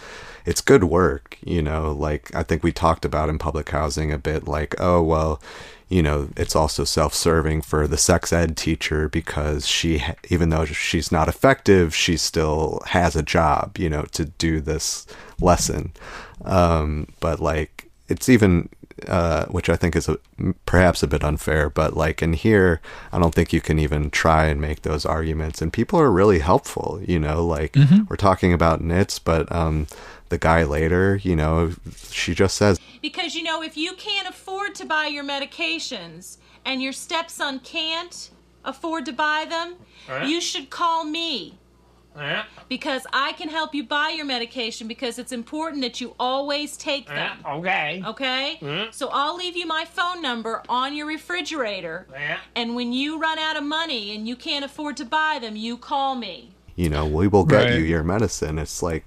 it's 0.44 0.60
good 0.60 0.84
work, 0.84 1.38
you 1.44 1.62
know. 1.62 1.92
Like 1.92 2.34
I 2.34 2.42
think 2.42 2.64
we 2.64 2.72
talked 2.72 3.04
about 3.04 3.28
in 3.28 3.38
public 3.38 3.70
housing 3.70 4.12
a 4.12 4.18
bit, 4.18 4.48
like 4.48 4.74
oh 4.80 5.00
well, 5.00 5.40
you 5.88 6.02
know, 6.02 6.28
it's 6.36 6.54
also 6.54 6.84
self-serving 6.84 7.62
for 7.62 7.86
the 7.86 7.96
sex 7.96 8.32
ed 8.32 8.56
teacher 8.56 9.08
because 9.08 9.66
she, 9.66 10.02
even 10.28 10.50
though 10.50 10.64
she's 10.64 11.10
not 11.10 11.28
effective, 11.28 11.94
she 11.94 12.16
still 12.16 12.82
has 12.86 13.16
a 13.16 13.22
job, 13.22 13.78
you 13.78 13.88
know, 13.88 14.02
to 14.12 14.26
do 14.26 14.60
this 14.60 15.06
lesson. 15.40 15.92
Um, 16.44 17.08
but 17.20 17.40
like 17.40 17.90
it's 18.08 18.28
even 18.28 18.68
uh, 19.06 19.46
which 19.46 19.68
I 19.68 19.76
think 19.76 19.94
is 19.94 20.08
a, 20.08 20.18
perhaps 20.66 21.02
a 21.02 21.06
bit 21.06 21.22
unfair, 21.22 21.70
but 21.70 21.96
like 21.96 22.20
in 22.20 22.32
here, 22.32 22.80
I 23.12 23.18
don't 23.18 23.34
think 23.34 23.52
you 23.52 23.60
can 23.60 23.78
even 23.78 24.10
try 24.10 24.46
and 24.46 24.60
make 24.60 24.82
those 24.82 25.06
arguments. 25.06 25.62
And 25.62 25.72
people 25.72 26.00
are 26.00 26.10
really 26.10 26.40
helpful, 26.40 27.00
you 27.06 27.18
know, 27.18 27.46
like 27.46 27.76
we're 28.08 28.16
talking 28.16 28.52
about 28.52 28.80
nits, 28.80 29.18
but 29.20 29.50
um, 29.52 29.86
the 30.28 30.38
guy 30.38 30.62
later, 30.64 31.16
you 31.22 31.34
know, 31.36 31.72
she 32.10 32.34
just 32.34 32.56
says, 32.56 32.78
Because, 33.02 33.34
you 33.34 33.42
know, 33.42 33.62
if 33.62 33.76
you 33.76 33.94
can't 33.94 34.28
afford 34.28 34.74
to 34.76 34.84
buy 34.84 35.06
your 35.06 35.24
medications 35.24 36.38
and 36.64 36.82
your 36.82 36.92
stepson 36.92 37.60
can't 37.60 38.30
afford 38.64 39.06
to 39.06 39.12
buy 39.12 39.46
them, 39.48 39.76
you 40.28 40.40
should 40.40 40.70
call 40.70 41.04
me. 41.04 41.58
Because 42.68 43.06
I 43.12 43.32
can 43.34 43.48
help 43.48 43.74
you 43.76 43.84
buy 43.84 44.08
your 44.10 44.24
medication 44.26 44.88
because 44.88 45.20
it's 45.20 45.30
important 45.30 45.82
that 45.82 46.00
you 46.00 46.14
always 46.18 46.76
take 46.76 47.06
them. 47.06 47.38
Okay. 47.46 48.02
Okay? 48.04 48.88
So 48.90 49.08
I'll 49.12 49.36
leave 49.36 49.56
you 49.56 49.66
my 49.66 49.84
phone 49.84 50.20
number 50.20 50.62
on 50.68 50.94
your 50.96 51.06
refrigerator. 51.06 52.08
And 52.56 52.74
when 52.74 52.92
you 52.92 53.20
run 53.20 53.38
out 53.38 53.56
of 53.56 53.62
money 53.62 54.14
and 54.16 54.26
you 54.26 54.34
can't 54.34 54.64
afford 54.64 54.96
to 54.96 55.04
buy 55.04 55.38
them, 55.40 55.54
you 55.54 55.76
call 55.76 56.16
me. 56.16 56.50
you 56.74 56.88
know, 56.88 57.06
we 57.06 57.28
will 57.28 57.44
get 57.44 57.74
you 57.74 57.84
your 57.84 58.02
medicine. 58.04 58.58
It's 58.58 58.82
like, 58.82 59.04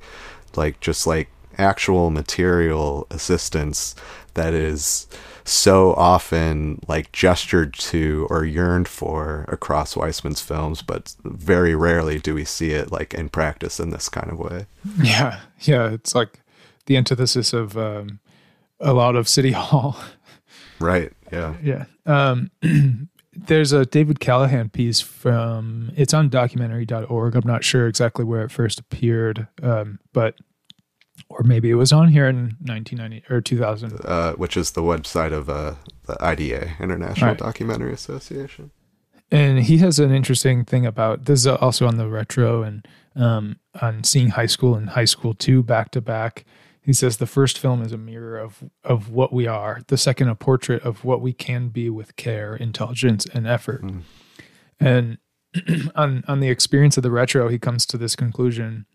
like 0.56 0.80
just 0.80 1.06
like 1.07 1.30
actual 1.57 2.10
material 2.10 3.07
assistance 3.11 3.95
that 4.34 4.53
is 4.53 5.07
so 5.44 5.94
often 5.95 6.80
like 6.88 7.11
gestured 7.11 7.73
to 7.73 8.28
or 8.30 8.45
yearned 8.45 8.88
for 8.88 9.45
across 9.48 9.95
Wiseman's 9.95 10.41
films, 10.41 10.82
but 10.82 11.15
very 11.23 11.76
rarely 11.76 12.19
do 12.19 12.36
we 12.36 12.45
see 12.45 12.72
it 12.72 12.91
like 12.91 13.14
in 13.14 13.30
practice 13.30 13.80
in 13.80 13.90
this 13.90 14.07
kind 14.07 14.32
of 14.32 14.40
way. 14.40 14.65
Yeah, 15.02 15.40
yeah, 15.61 15.90
it's 15.90 16.15
like 16.15 16.41
the 16.86 16.98
antithesis 16.98 17.53
of 17.53 17.78
um, 17.78 18.19
a 18.80 18.94
lot 18.94 19.15
of 19.15 19.28
City 19.28 19.52
Hall. 19.52 19.98
Right. 20.80 21.14
Yeah. 21.32 21.56
yeah. 21.61 21.86
Um, 22.06 22.52
there's 23.33 23.71
a 23.71 23.85
David 23.85 24.19
Callahan 24.19 24.69
piece 24.69 24.99
from 25.01 25.91
it's 25.95 26.13
on 26.13 26.29
documentary.org. 26.29 27.35
I'm 27.35 27.47
not 27.47 27.63
sure 27.63 27.87
exactly 27.87 28.25
where 28.25 28.43
it 28.43 28.51
first 28.51 28.79
appeared, 28.79 29.47
um, 29.63 29.99
but 30.13 30.35
or 31.29 31.43
maybe 31.43 31.69
it 31.69 31.75
was 31.75 31.93
on 31.93 32.07
here 32.09 32.27
in 32.27 32.57
1990 32.65 33.23
or 33.33 33.41
2000. 33.41 34.01
Uh, 34.03 34.33
which 34.33 34.57
is 34.57 34.71
the 34.71 34.81
website 34.81 35.31
of 35.31 35.49
uh, 35.49 35.75
the 36.07 36.17
IDA, 36.23 36.71
International 36.79 37.29
Right. 37.31 37.37
Documentary 37.37 37.93
Association. 37.93 38.71
and 39.31 39.59
he 39.59 39.77
has 39.77 39.97
an 39.99 40.11
interesting 40.11 40.65
thing 40.65 40.85
about 40.85 41.25
this 41.25 41.41
is 41.41 41.47
also 41.47 41.87
on 41.87 41.97
the 41.97 42.09
retro 42.09 42.63
and 42.63 42.85
um, 43.15 43.57
on 43.81 44.03
seeing 44.03 44.29
high 44.29 44.45
school 44.45 44.75
and 44.75 44.89
high 44.89 45.05
school 45.05 45.33
two 45.33 45.63
back 45.63 45.91
to 45.91 46.01
back. 46.01 46.43
He 46.83 46.93
says 46.93 47.17
the 47.17 47.27
first 47.27 47.59
film 47.59 47.81
is 47.83 47.91
a 47.91 47.97
mirror 47.97 48.37
of 48.37 48.63
of 48.83 49.09
what 49.09 49.31
we 49.31 49.45
are. 49.47 49.81
The 49.87 49.97
second, 49.97 50.29
a 50.29 50.35
portrait 50.35 50.81
of 50.83 51.05
what 51.05 51.21
we 51.21 51.31
can 51.33 51.69
be 51.69 51.89
with 51.89 52.15
care, 52.15 52.55
intelligence, 52.55 53.27
and 53.27 53.47
effort. 53.47 53.83
And 54.79 55.17
on 55.95 56.23
on 56.27 56.39
the 56.39 56.49
experience 56.49 56.97
of 56.97 57.03
the 57.03 57.11
retro, 57.11 57.49
he 57.49 57.59
comes 57.59 57.85
to 57.87 57.97
this 57.97 58.15
conclusion: 58.15 58.85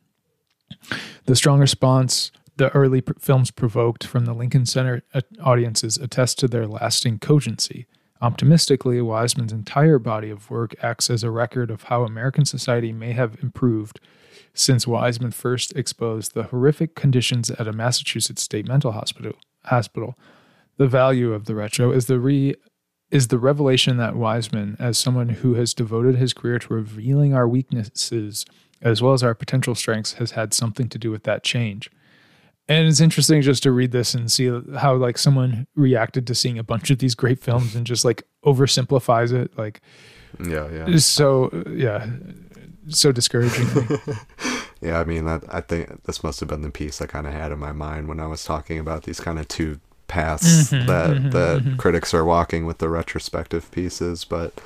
the 1.27 1.37
strong 1.37 1.61
response 1.61 2.33
the 2.57 2.71
early 2.71 3.01
pr- 3.01 3.13
films 3.19 3.51
provoked 3.51 4.07
from 4.07 4.25
the 4.25 4.35
Lincoln 4.35 4.67
Center 4.67 5.03
uh, 5.15 5.21
audiences 5.43 5.97
attest 5.97 6.39
to 6.39 6.49
their 6.49 6.67
lasting 6.67 7.19
cogency. 7.19 7.87
Optimistically, 8.23 9.01
Wiseman's 9.03 9.53
entire 9.53 9.99
body 9.99 10.31
of 10.31 10.51
work 10.51 10.75
acts 10.83 11.11
as 11.11 11.23
a 11.23 11.31
record 11.31 11.71
of 11.71 11.85
how 11.85 12.03
American 12.03 12.47
society 12.47 12.93
may 12.93 13.13
have 13.13 13.37
improved 13.43 14.01
since 14.59 14.87
Wiseman 14.87 15.31
first 15.33 15.73
exposed 15.77 16.35
the 16.35 16.45
horrific 16.45 16.95
conditions 16.95 17.51
at 17.51 17.69
a 17.69 17.73
Massachusetts 17.73 18.43
state 18.43 18.67
mental 18.67 18.93
hospital. 18.93 19.35
Hospital. 19.65 20.17
The 20.79 20.87
value 20.87 21.33
of 21.33 21.45
the 21.45 21.55
retro 21.55 21.91
is 21.93 22.07
the 22.07 22.19
re 22.19 22.55
is 23.11 23.29
the 23.29 23.39
revelation 23.39 23.99
that 23.99 24.17
Wiseman, 24.17 24.77
as 24.81 24.99
someone 24.99 25.29
who 25.29 25.55
has 25.55 25.73
devoted 25.75 26.17
his 26.17 26.33
career 26.33 26.59
to 26.59 26.75
revealing 26.75 27.35
our 27.35 27.47
weaknesses 27.47 28.45
as 28.83 29.01
well 29.01 29.13
as 29.13 29.23
our 29.23 29.35
potential 29.35 29.75
strengths, 29.75 30.15
has 30.15 30.33
had 30.33 30.53
something 30.53 30.89
to 30.89 30.99
do 30.99 31.11
with 31.11 31.23
that 31.23 31.45
change. 31.45 31.89
And 32.69 32.89
it's 32.89 33.01
interesting 33.01 33.43
just 33.43 33.63
to 33.63 33.71
read 33.71 33.93
this 33.93 34.13
and 34.13 34.31
see 34.31 34.51
how 34.77 34.97
like 34.97 35.19
someone 35.19 35.69
reacted 35.77 36.27
to 36.27 36.35
seeing 36.35 36.59
a 36.59 36.65
bunch 36.65 36.91
of 36.91 36.99
these 36.99 37.15
great 37.15 37.39
films 37.39 37.77
and 37.77 37.87
just 37.87 38.05
like 38.05 38.25
oversimplifies 38.45 39.33
it. 39.33 39.57
Like, 39.57 39.81
Yeah. 40.45 40.69
Yeah. 40.71 40.97
so 40.97 41.51
yeah, 41.71 42.07
so 42.89 43.13
discouraging. 43.13 43.67
Yeah, 44.81 45.01
I 45.01 45.05
mean, 45.05 45.25
that, 45.25 45.43
I 45.49 45.61
think 45.63 46.05
this 46.05 46.23
must 46.23 46.41
have 46.41 46.49
been 46.49 46.63
the 46.63 46.71
piece 46.71 47.01
I 47.01 47.07
kind 47.07 47.27
of 47.27 47.33
had 47.33 47.51
in 47.53 47.59
my 47.59 47.73
mind 47.73 48.09
when 48.09 48.21
I 48.21 48.27
was 48.27 48.45
talking 48.45 48.79
about 48.79 49.05
these 49.05 49.21
kind 49.21 49.39
of 49.39 49.49
two 49.49 49.81
paths 50.09 50.75
Mhm, 50.75 50.87
that 50.87 51.31
mhm, 51.31 51.31
that 51.31 51.65
mhm. 51.65 51.79
critics 51.79 52.15
are 52.15 52.25
walking 52.25 52.67
with 52.67 52.79
the 52.79 52.89
retrospective 52.89 53.71
pieces. 53.71 54.25
But 54.25 54.61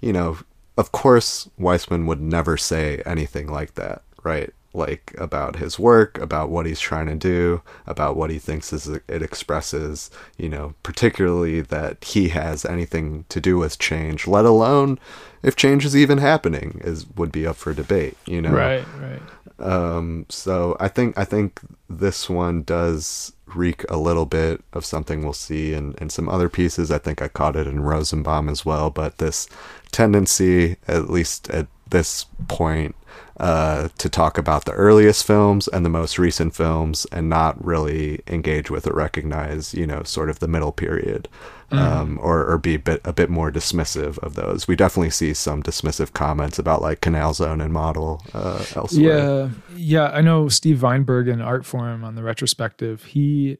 you 0.00 0.12
know, 0.12 0.38
of 0.76 0.92
course, 0.92 1.48
Wiseman 1.58 2.06
would 2.06 2.20
never 2.20 2.56
say 2.56 3.02
anything 3.06 3.48
like 3.48 3.74
that, 3.74 4.02
right? 4.24 4.52
Like 4.74 5.14
about 5.18 5.56
his 5.56 5.78
work, 5.78 6.18
about 6.18 6.50
what 6.50 6.66
he's 6.66 6.80
trying 6.80 7.06
to 7.06 7.14
do, 7.14 7.62
about 7.86 8.16
what 8.16 8.30
he 8.30 8.38
thinks 8.40 8.72
is 8.72 8.88
it 8.88 9.22
expresses. 9.22 10.10
You 10.36 10.48
know, 10.48 10.74
particularly 10.82 11.60
that 11.60 12.02
he 12.02 12.30
has 12.30 12.64
anything 12.64 13.24
to 13.28 13.40
do 13.40 13.56
with 13.56 13.78
change, 13.78 14.26
let 14.26 14.44
alone 14.44 14.98
if 15.44 15.54
change 15.56 15.84
is 15.84 15.94
even 15.94 16.18
happening, 16.18 16.80
is 16.84 17.06
would 17.16 17.30
be 17.30 17.46
up 17.46 17.56
for 17.56 17.72
debate. 17.72 18.16
You 18.26 18.42
know, 18.42 18.50
Right, 18.50 18.84
right. 19.00 19.22
um, 19.60 20.26
so 20.28 20.76
I 20.80 20.88
think 20.88 21.16
I 21.16 21.24
think 21.24 21.60
this 21.88 22.28
one 22.28 22.62
does 22.62 23.32
reek 23.54 23.84
a 23.88 23.96
little 23.96 24.26
bit 24.26 24.60
of 24.72 24.84
something 24.84 25.22
we'll 25.22 25.32
see 25.32 25.74
in, 25.74 25.94
in 26.00 26.10
some 26.10 26.28
other 26.28 26.48
pieces. 26.48 26.90
I 26.90 26.98
think 26.98 27.22
I 27.22 27.28
caught 27.28 27.54
it 27.54 27.66
in 27.68 27.80
Rosenbaum 27.80 28.48
as 28.48 28.64
well, 28.66 28.90
but 28.90 29.18
this 29.18 29.46
tendency, 29.92 30.76
at 30.88 31.08
least 31.10 31.48
at 31.50 31.68
this 31.90 32.26
point, 32.48 32.96
uh, 33.38 33.88
to 33.98 34.08
talk 34.08 34.38
about 34.38 34.64
the 34.64 34.72
earliest 34.72 35.26
films 35.26 35.68
and 35.68 35.84
the 35.84 35.90
most 35.90 36.18
recent 36.18 36.54
films 36.54 37.06
and 37.10 37.28
not 37.28 37.62
really 37.64 38.20
engage 38.26 38.70
with 38.70 38.86
or 38.86 38.94
recognize, 38.94 39.74
you 39.74 39.86
know, 39.86 40.02
sort 40.04 40.30
of 40.30 40.38
the 40.38 40.48
middle 40.48 40.72
period. 40.72 41.28
Um, 41.70 42.20
or, 42.22 42.48
or 42.48 42.56
be 42.56 42.76
a 42.76 42.78
bit, 42.78 43.00
a 43.04 43.12
bit 43.12 43.28
more 43.28 43.50
dismissive 43.50 44.16
of 44.18 44.36
those. 44.36 44.68
We 44.68 44.76
definitely 44.76 45.10
see 45.10 45.34
some 45.34 45.60
dismissive 45.60 46.12
comments 46.12 46.56
about 46.56 46.80
like 46.80 47.00
Canal 47.00 47.34
Zone 47.34 47.60
and 47.60 47.72
Model 47.72 48.22
uh, 48.32 48.64
elsewhere. 48.76 49.02
Yeah, 49.02 49.48
yeah. 49.74 50.04
I 50.10 50.20
know 50.20 50.48
Steve 50.48 50.84
Weinberg 50.84 51.26
in 51.26 51.40
Art 51.40 51.64
Forum 51.66 52.04
on 52.04 52.14
the 52.14 52.22
retrospective. 52.22 53.02
He 53.02 53.58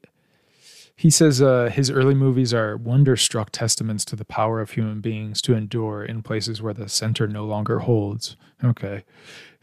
he 0.95 1.09
says 1.09 1.41
uh, 1.41 1.69
his 1.73 1.91
early 1.91 2.15
movies 2.15 2.53
are 2.53 2.77
wonderstruck 2.77 3.51
testaments 3.51 4.05
to 4.05 4.15
the 4.15 4.23
power 4.23 4.61
of 4.61 4.71
human 4.71 5.01
beings 5.01 5.41
to 5.41 5.53
endure 5.53 6.05
in 6.05 6.23
places 6.23 6.61
where 6.61 6.73
the 6.73 6.87
center 6.87 7.27
no 7.27 7.43
longer 7.43 7.79
holds. 7.79 8.37
Okay. 8.63 9.03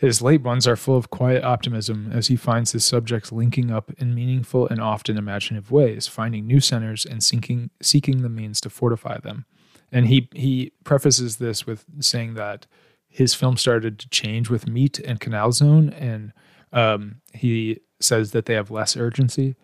His 0.02 0.20
late 0.20 0.42
ones 0.42 0.66
are 0.66 0.74
full 0.74 0.96
of 0.96 1.10
quiet 1.10 1.44
optimism 1.44 2.10
as 2.12 2.26
he 2.26 2.34
finds 2.34 2.72
his 2.72 2.84
subjects 2.84 3.30
linking 3.30 3.70
up 3.70 3.92
in 3.98 4.16
meaningful 4.16 4.66
and 4.66 4.80
often 4.80 5.16
imaginative 5.16 5.70
ways, 5.70 6.08
finding 6.08 6.44
new 6.44 6.58
centers 6.58 7.06
and 7.06 7.22
seeking 7.22 7.70
seeking 7.80 8.22
the 8.22 8.28
means 8.28 8.60
to 8.62 8.68
fortify 8.68 9.18
them. 9.18 9.46
And 9.92 10.08
he 10.08 10.28
he 10.34 10.72
prefaces 10.82 11.36
this 11.36 11.68
with 11.68 11.84
saying 12.00 12.34
that 12.34 12.66
his 13.06 13.32
film 13.32 13.56
started 13.56 14.00
to 14.00 14.08
change 14.08 14.50
with 14.50 14.66
Meat 14.66 14.98
and 14.98 15.20
Canal 15.20 15.52
Zone, 15.52 15.90
and 15.90 16.32
um, 16.72 17.20
he 17.32 17.78
says 18.00 18.32
that 18.32 18.46
they 18.46 18.54
have 18.54 18.72
less 18.72 18.96
urgency. 18.96 19.54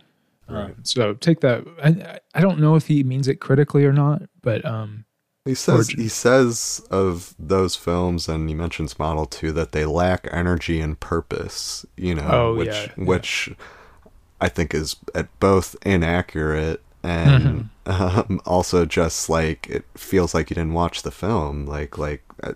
Right. 0.49 0.67
Um, 0.67 0.77
so 0.85 1.15
take 1.15 1.41
that. 1.41 1.65
I, 1.83 2.21
I 2.33 2.41
don't 2.41 2.61
know 2.61 2.77
if 2.77 2.87
he 2.87 3.03
means 3.03 3.27
it 3.27 3.41
critically 3.41 3.85
or 3.85 3.93
not, 3.93 4.23
but 4.41 4.65
um, 4.65 5.05
He 5.49 5.55
says 5.55 5.89
he 5.89 6.09
says 6.09 6.83
of 6.91 7.35
those 7.39 7.75
films, 7.75 8.29
and 8.29 8.49
he 8.49 8.55
mentions 8.55 8.99
Model 8.99 9.27
Two 9.27 9.53
that 9.53 9.73
they 9.73 9.85
lack 9.87 10.29
energy 10.31 10.81
and 10.81 10.99
purpose. 11.01 11.87
You 11.97 12.15
know, 12.17 12.29
Oh, 12.31 12.55
which 12.57 12.69
yeah, 12.69 12.87
yeah. 12.97 13.05
which 13.05 13.51
I 14.41 14.49
think 14.49 14.75
is 14.75 14.97
at 15.15 15.29
both 15.41 15.75
inaccurate 15.85 16.83
and 17.03 17.71
Mm-hmm. 17.87 18.31
um, 18.31 18.41
also 18.45 18.85
just 18.85 19.31
like 19.31 19.69
it 19.71 19.85
feels 19.97 20.35
like 20.35 20.51
you 20.51 20.55
didn't 20.55 20.75
watch 20.75 21.03
the 21.03 21.11
film. 21.11 21.65
Like 21.67 21.97
like 21.97 22.23
uh, 22.43 22.53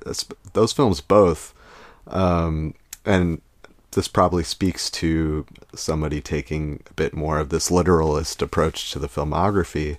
those 0.52 0.72
films 0.72 1.00
both, 1.00 1.54
um, 2.08 2.74
and 3.06 3.40
this 3.92 4.08
probably 4.08 4.44
speaks 4.44 4.90
to 4.90 5.46
somebody 5.74 6.20
taking 6.20 6.82
a 6.90 6.92
bit 6.94 7.14
more 7.14 7.38
of 7.38 7.48
this 7.50 7.70
literalist 7.70 8.42
approach 8.42 8.90
to 8.92 8.98
the 8.98 9.08
filmography, 9.08 9.98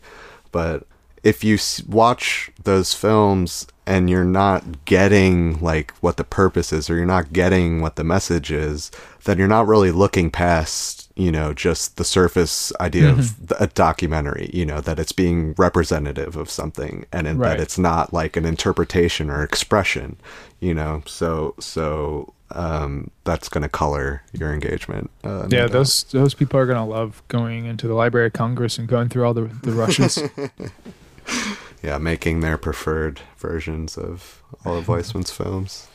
but 0.51 0.85
if 1.23 1.43
you 1.43 1.57
watch 1.87 2.51
those 2.63 2.93
films 2.93 3.65
and 3.85 4.09
you're 4.09 4.23
not 4.23 4.85
getting 4.85 5.59
like 5.59 5.91
what 6.01 6.17
the 6.17 6.23
purpose 6.23 6.71
is 6.71 6.89
or 6.89 6.95
you're 6.95 7.05
not 7.05 7.33
getting 7.33 7.81
what 7.81 7.95
the 7.95 8.03
message 8.03 8.51
is, 8.51 8.91
then 9.23 9.37
you're 9.37 9.47
not 9.47 9.67
really 9.67 9.91
looking 9.91 10.29
past 10.29 10.99
you 11.15 11.31
know 11.31 11.53
just 11.53 11.97
the 11.97 12.03
surface 12.03 12.73
idea 12.79 13.11
mm-hmm. 13.11 13.19
of 13.19 13.61
a 13.61 13.67
documentary 13.67 14.49
you 14.51 14.65
know 14.65 14.81
that 14.81 14.97
it's 14.97 15.11
being 15.11 15.53
representative 15.59 16.35
of 16.35 16.49
something 16.49 17.05
and 17.11 17.27
in, 17.27 17.37
right. 17.37 17.49
that 17.49 17.59
it's 17.59 17.77
not 17.77 18.11
like 18.11 18.35
an 18.35 18.45
interpretation 18.45 19.29
or 19.29 19.43
expression 19.43 20.17
you 20.59 20.73
know 20.73 21.03
so 21.05 21.53
so 21.59 22.33
um, 22.55 23.09
that's 23.23 23.49
going 23.49 23.63
to 23.63 23.69
color 23.69 24.21
your 24.31 24.53
engagement. 24.53 25.09
Uh, 25.23 25.47
yeah, 25.49 25.65
those 25.65 26.03
those 26.05 26.35
people 26.35 26.59
are 26.59 26.67
going 26.67 26.77
to 26.77 26.83
love 26.83 27.23
going 27.27 27.65
into 27.65 27.87
the 27.87 27.95
Library 27.95 28.27
of 28.27 28.33
Congress 28.33 28.77
and 28.77 28.87
going 28.87 29.09
through 29.09 29.25
all 29.25 29.33
the 29.33 29.49
the 29.63 29.71
rushes. 29.73 30.19
yeah, 31.83 31.97
making 31.97 32.39
their 32.39 32.57
preferred 32.57 33.21
versions 33.37 33.97
of 33.97 34.43
all 34.65 34.77
of 34.77 34.87
Wiseman's 34.87 35.31
films. 35.31 35.87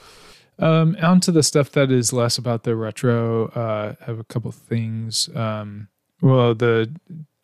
Um, 0.58 0.96
on 1.00 1.20
to 1.20 1.32
the 1.32 1.42
stuff 1.42 1.70
that 1.72 1.92
is 1.92 2.12
less 2.12 2.36
about 2.36 2.64
the 2.64 2.74
retro. 2.74 3.48
Uh, 3.48 3.94
I 4.00 4.04
have 4.04 4.18
a 4.18 4.24
couple 4.24 4.50
things. 4.50 5.28
Um, 5.34 5.88
well, 6.20 6.54
the 6.54 6.92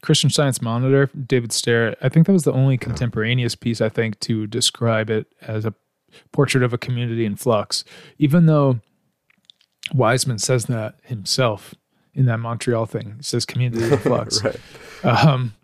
Christian 0.02 0.30
Science 0.30 0.60
Monitor, 0.60 1.08
David 1.26 1.50
Sterritt. 1.50 1.96
I 2.02 2.08
think 2.08 2.26
that 2.26 2.32
was 2.32 2.42
the 2.42 2.52
only 2.52 2.76
contemporaneous 2.76 3.54
piece 3.54 3.80
I 3.80 3.88
think 3.88 4.18
to 4.20 4.46
describe 4.46 5.10
it 5.10 5.26
as 5.40 5.64
a 5.64 5.74
portrait 6.32 6.64
of 6.64 6.72
a 6.72 6.78
community 6.78 7.24
in 7.24 7.36
flux. 7.36 7.84
Even 8.18 8.46
though 8.46 8.80
Wiseman 9.92 10.38
says 10.38 10.66
that 10.66 10.96
himself 11.02 11.74
in 12.14 12.26
that 12.26 12.38
Montreal 12.38 12.86
thing. 12.86 13.14
He 13.16 13.22
says 13.22 13.44
community 13.44 13.84
in 13.84 13.98
flux. 13.98 14.42
right. 14.42 14.56
Um, 15.04 15.54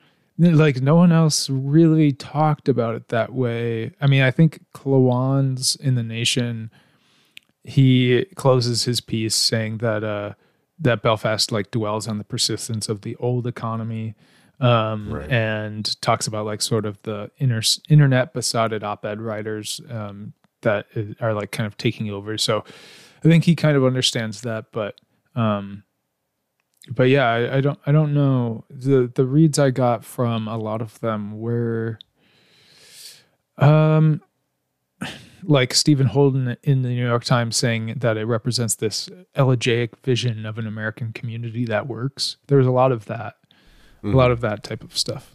like 0.40 0.80
no 0.80 0.96
one 0.96 1.12
else 1.12 1.50
really 1.50 2.12
talked 2.12 2.68
about 2.68 2.94
it 2.94 3.08
that 3.08 3.32
way. 3.34 3.92
I 4.00 4.06
mean, 4.06 4.22
I 4.22 4.30
think 4.30 4.64
Klawans 4.74 5.78
in 5.78 5.94
the 5.96 6.02
Nation, 6.02 6.70
he 7.62 8.24
closes 8.36 8.84
his 8.84 9.00
piece 9.00 9.36
saying 9.36 9.78
that 9.78 10.02
uh, 10.02 10.34
that 10.78 11.02
Belfast 11.02 11.52
like 11.52 11.70
dwells 11.70 12.08
on 12.08 12.18
the 12.18 12.24
persistence 12.24 12.88
of 12.88 13.02
the 13.02 13.16
old 13.16 13.46
economy, 13.46 14.14
um, 14.60 15.12
right. 15.12 15.30
and 15.30 16.00
talks 16.00 16.26
about 16.26 16.46
like 16.46 16.62
sort 16.62 16.86
of 16.86 17.00
the 17.02 17.30
inter- 17.36 17.60
internet 17.90 18.32
besotted 18.32 18.82
op-ed 18.82 19.20
writers 19.20 19.80
um, 19.90 20.32
that 20.62 20.86
are 21.20 21.34
like 21.34 21.50
kind 21.50 21.66
of 21.66 21.76
taking 21.76 22.10
over. 22.10 22.38
So 22.38 22.64
I 23.22 23.28
think 23.28 23.44
he 23.44 23.54
kind 23.54 23.76
of 23.76 23.84
understands 23.84 24.40
that, 24.40 24.66
but 24.72 24.98
um, 25.34 25.84
but 26.90 27.04
yeah, 27.04 27.28
I, 27.28 27.56
I, 27.56 27.60
don't 27.60 27.78
I 27.86 27.92
don't 27.92 28.12
know 28.12 28.64
the 28.68 29.10
the 29.14 29.24
reads 29.24 29.58
I 29.58 29.70
got 29.70 30.04
from 30.04 30.48
a 30.48 30.56
lot 30.56 30.82
of 30.82 30.98
them 31.00 31.38
were 31.38 31.98
um 33.58 34.22
like 35.42 35.72
Stephen 35.72 36.06
Holden 36.06 36.56
in 36.62 36.82
the 36.82 36.88
New 36.90 37.06
York 37.06 37.24
Times 37.24 37.56
saying 37.56 37.94
that 37.98 38.16
it 38.16 38.24
represents 38.24 38.74
this 38.74 39.08
elegiac 39.34 39.96
vision 40.00 40.44
of 40.44 40.58
an 40.58 40.66
American 40.66 41.12
community 41.12 41.64
that 41.66 41.86
works. 41.86 42.36
There 42.48 42.58
was 42.58 42.66
a 42.66 42.72
lot 42.72 42.92
of 42.92 43.06
that, 43.06 43.36
mm-hmm. 43.98 44.12
a 44.12 44.16
lot 44.16 44.30
of 44.30 44.40
that 44.40 44.62
type 44.62 44.82
of 44.82 44.96
stuff. 44.96 45.34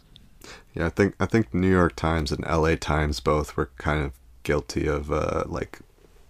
Yeah, 0.74 0.86
I 0.86 0.90
think 0.90 1.14
I 1.18 1.26
think 1.26 1.54
New 1.54 1.70
York 1.70 1.96
Times 1.96 2.30
and 2.30 2.44
L.A. 2.46 2.76
Times 2.76 3.20
both 3.20 3.56
were 3.56 3.70
kind 3.78 4.04
of 4.04 4.12
guilty 4.42 4.86
of 4.86 5.10
uh, 5.10 5.44
like 5.46 5.80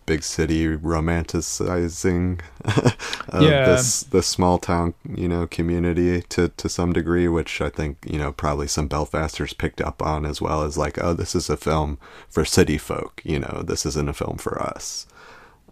big 0.06 0.22
city 0.22 0.68
romanticizing 0.68 2.40
of 3.28 3.42
yeah. 3.42 3.66
this 3.66 4.04
the 4.04 4.22
small 4.22 4.58
town 4.58 4.94
you 5.14 5.28
know 5.28 5.46
community 5.46 6.22
to 6.22 6.48
to 6.50 6.68
some 6.68 6.92
degree 6.92 7.26
which 7.26 7.60
i 7.60 7.68
think 7.68 7.98
you 8.08 8.18
know 8.18 8.32
probably 8.32 8.68
some 8.68 8.88
belfasters 8.88 9.56
picked 9.56 9.80
up 9.80 10.00
on 10.00 10.24
as 10.24 10.40
well 10.40 10.62
as 10.62 10.78
like 10.78 11.02
oh 11.02 11.12
this 11.12 11.34
is 11.34 11.50
a 11.50 11.56
film 11.56 11.98
for 12.28 12.44
city 12.44 12.78
folk 12.78 13.20
you 13.24 13.38
know 13.38 13.62
this 13.66 13.84
isn't 13.84 14.08
a 14.08 14.14
film 14.14 14.38
for 14.38 14.62
us 14.62 15.06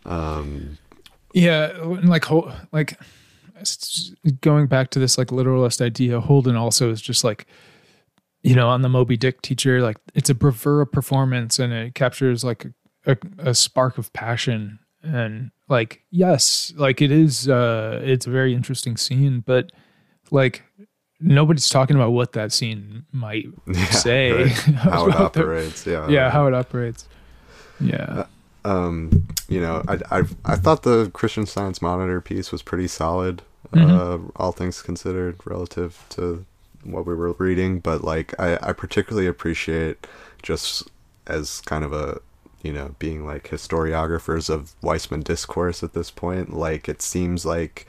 um 0.05 0.77
yeah 1.33 1.73
like 2.03 2.27
like 2.73 2.99
going 4.41 4.67
back 4.67 4.91
to 4.91 4.99
this 4.99 5.17
like 5.17 5.31
literalist 5.31 5.81
idea 5.81 6.21
holden 6.21 6.57
also 6.57 6.91
is 6.91 7.01
just 7.01 7.23
like 7.23 7.47
you 8.43 8.55
know 8.55 8.69
on 8.69 8.83
the 8.83 8.89
moby 8.89 9.17
dick 9.17 9.41
teacher 9.43 9.81
like 9.81 9.97
it's 10.15 10.29
a 10.29 10.35
bravura 10.35 10.87
performance 10.87 11.59
and 11.61 11.73
it 11.73 11.95
captures 11.95 12.43
like 12.43 12.67
a, 13.07 13.17
a 13.39 13.55
spark 13.55 13.99
of 13.99 14.13
passion 14.13 14.79
and 15.03 15.51
like 15.69 16.03
yes 16.11 16.73
like 16.77 17.03
it 17.03 17.11
is 17.11 17.49
uh 17.49 18.01
it's 18.03 18.27
a 18.27 18.31
very 18.31 18.55
interesting 18.55 18.97
scene 18.97 19.43
but 19.45 19.71
like 20.31 20.63
nobody's 21.21 21.69
talking 21.69 21.97
about 21.97 22.13
what 22.13 22.33
that 22.33 22.53
scene 22.53 23.05
might 23.13 23.47
yeah, 23.67 23.85
say 23.91 24.33
right. 24.33 24.53
how 24.53 25.09
it 25.09 25.15
operates 25.15 25.85
the, 25.85 25.93
yeah 25.93 26.09
yeah 26.09 26.31
how 26.31 26.47
it 26.47 26.55
operates 26.55 27.09
yeah 27.81 28.25
uh, 28.65 28.69
um 28.69 29.27
you 29.49 29.61
know 29.61 29.83
I, 29.89 29.99
I 30.11 30.23
i 30.45 30.57
thought 30.57 30.83
the 30.83 31.11
christian 31.13 31.47
science 31.47 31.83
monitor 31.83 32.21
piece 32.21 32.51
was 32.51 32.63
pretty 32.63 32.89
solid 32.89 33.43
mm-hmm. 33.73 33.91
uh 33.91 34.31
all 34.37 34.53
things 34.53 34.81
considered 34.81 35.39
relative 35.45 36.05
to 36.11 36.45
what 36.83 37.07
we 37.07 37.15
were 37.15 37.33
reading 37.33 37.81
but 37.81 38.03
like 38.03 38.39
i 38.39 38.59
i 38.63 38.73
particularly 38.73 39.27
appreciate 39.27 40.07
just 40.43 40.91
as 41.27 41.61
kind 41.63 41.85
of 41.85 41.93
a 41.93 42.21
you 42.65 42.73
know, 42.73 42.97
being 42.99 43.25
like 43.25 43.51
historiographers 43.51 44.51
of 44.51 44.75
Wiseman 44.83 45.21
discourse 45.21 45.83
at 45.85 45.93
this 45.93 46.11
point. 46.11 46.53
Like, 46.53 46.89
it 46.89 47.03
seems 47.03 47.47
like 47.47 47.87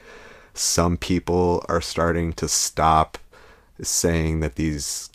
some 0.54 0.98
people 0.98 1.66
are 1.68 1.82
starting 1.82 2.34
to 2.34 2.48
stop 2.48 3.18
saying 3.82 4.42
that 4.42 4.56
these 4.56 5.10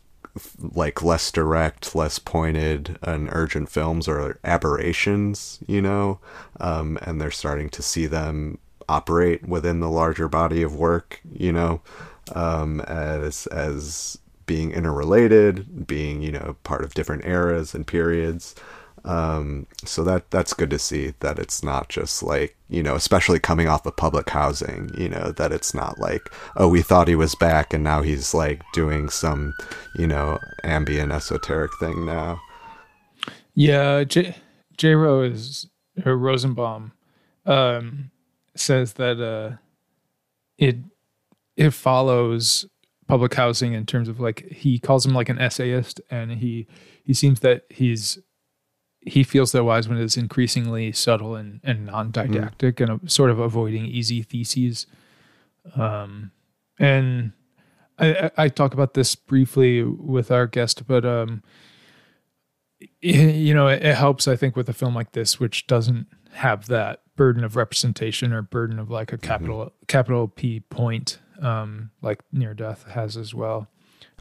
like 0.61 1.03
less 1.03 1.31
direct, 1.33 1.95
less 1.95 2.19
pointed 2.19 2.99
and 3.03 3.29
urgent 3.33 3.69
films 3.69 4.09
are 4.09 4.39
aberrations, 4.45 5.59
you 5.67 5.83
know, 5.83 6.19
um, 6.61 6.99
and 7.03 7.21
they're 7.21 7.31
starting 7.31 7.69
to 7.71 7.83
see 7.83 8.07
them 8.07 8.59
operate 8.89 9.47
within 9.47 9.81
the 9.81 9.91
larger 9.91 10.29
body 10.29 10.63
of 10.63 10.75
work, 10.75 11.21
you 11.33 11.53
know, 11.53 11.81
um, 12.35 12.81
as 12.83 13.47
as 13.49 14.19
being 14.47 14.73
interrelated, 14.73 15.87
being 15.87 16.23
you 16.23 16.33
know 16.33 16.57
part 16.65 16.83
of 16.85 16.95
different 16.95 17.25
eras 17.25 17.75
and 17.75 17.87
periods. 17.87 18.55
Um, 19.05 19.67
so 19.85 20.05
that 20.05 20.31
that's 20.31 20.53
good 20.53 20.71
to 20.71 20.79
see 20.79 21.15
that 21.21 21.39
it's 21.39 21.63
not 21.63 21.89
just 21.89 22.23
like 22.23 22.57
you 22.69 22.83
know, 22.83 22.95
especially 22.95 23.41
coming 23.41 23.67
off 23.67 23.87
of 23.87 23.97
public 23.97 24.31
housing, 24.31 24.91
you 24.97 25.09
know, 25.09 25.33
that 25.33 25.53
it's 25.53 25.75
not 25.75 25.99
like 25.99 26.23
oh 26.57 26.69
we 26.69 26.83
thought 26.83 27.09
he 27.09 27.15
was 27.15 27.35
back 27.35 27.73
and 27.73 27.83
now 27.83 28.03
he's 28.03 28.35
like 28.35 28.63
doing 28.73 29.09
some 29.09 29.55
you 29.97 30.07
know 30.07 30.39
ambient 30.65 31.13
esoteric 31.13 31.71
thing 31.79 32.05
now. 32.05 32.41
Yeah, 33.55 34.05
J. 34.05 34.37
J. 34.77 34.95
Rose 34.95 35.69
or 36.07 36.17
Rosenbaum 36.17 36.93
um, 37.47 38.11
says 38.55 38.95
that 38.95 39.21
uh, 39.21 39.57
it 40.59 40.77
it 41.57 41.71
follows 41.71 42.67
public 43.09 43.35
housing 43.35 43.73
in 43.73 43.85
terms 43.85 44.09
of 44.09 44.21
like 44.21 44.47
he 44.51 44.79
calls 44.79 45.05
him 45.05 45.13
like 45.13 45.29
an 45.29 45.39
essayist 45.39 46.01
and 46.11 46.31
he 46.33 46.67
he 47.05 47.13
seems 47.13 47.41
that 47.41 47.65
he's 47.69 48.19
he 49.03 49.25
feels 49.25 49.53
that 49.53 49.65
Wiseman 49.65 49.99
is 49.99 50.17
increasingly 50.17 50.93
subtle 50.93 51.35
and, 51.35 51.61
and 51.65 51.87
non-didactic 51.87 52.77
mm. 52.77 52.89
and 52.89 53.11
sort 53.11 53.31
of 53.31 53.39
avoiding 53.39 53.87
easy 53.87 54.23
theses. 54.23 54.87
Um, 55.75 56.33
and 56.79 57.33
I, 57.99 58.31
I 58.37 58.49
talk 58.49 58.75
about 58.75 58.95
this 58.95 59.15
briefly 59.15 59.83
with 59.83 60.31
our 60.31 60.47
guest, 60.47 60.87
but 60.87 61.05
um, 61.05 61.43
you 63.01 63.55
know, 63.55 63.69
it, 63.69 63.83
it 63.83 63.97
helps 63.97 64.29
I 64.29 64.37
think 64.37 64.57
with 64.57 64.69
a 64.69 64.73
film 64.73 64.95
like 64.95 65.13
this, 65.13 65.41
which 65.41 65.67
doesn't 65.67 66.07
have 66.33 66.67
that 66.67 67.03
burden 67.17 67.45
of 67.45 67.57
representation 67.57 68.33
or 68.33 68.43
burden 68.43 68.79
of 68.79 68.91
like 68.91 69.13
a 69.13 69.17
mm-hmm. 69.17 69.27
capital 69.27 69.59
mm-hmm. 69.59 69.85
capital 69.87 70.29
P 70.29 70.61
point, 70.61 71.19
um, 71.41 71.91
like 72.03 72.21
Near 72.33 72.55
Death 72.55 72.87
has 72.89 73.17
as 73.17 73.35
well. 73.35 73.69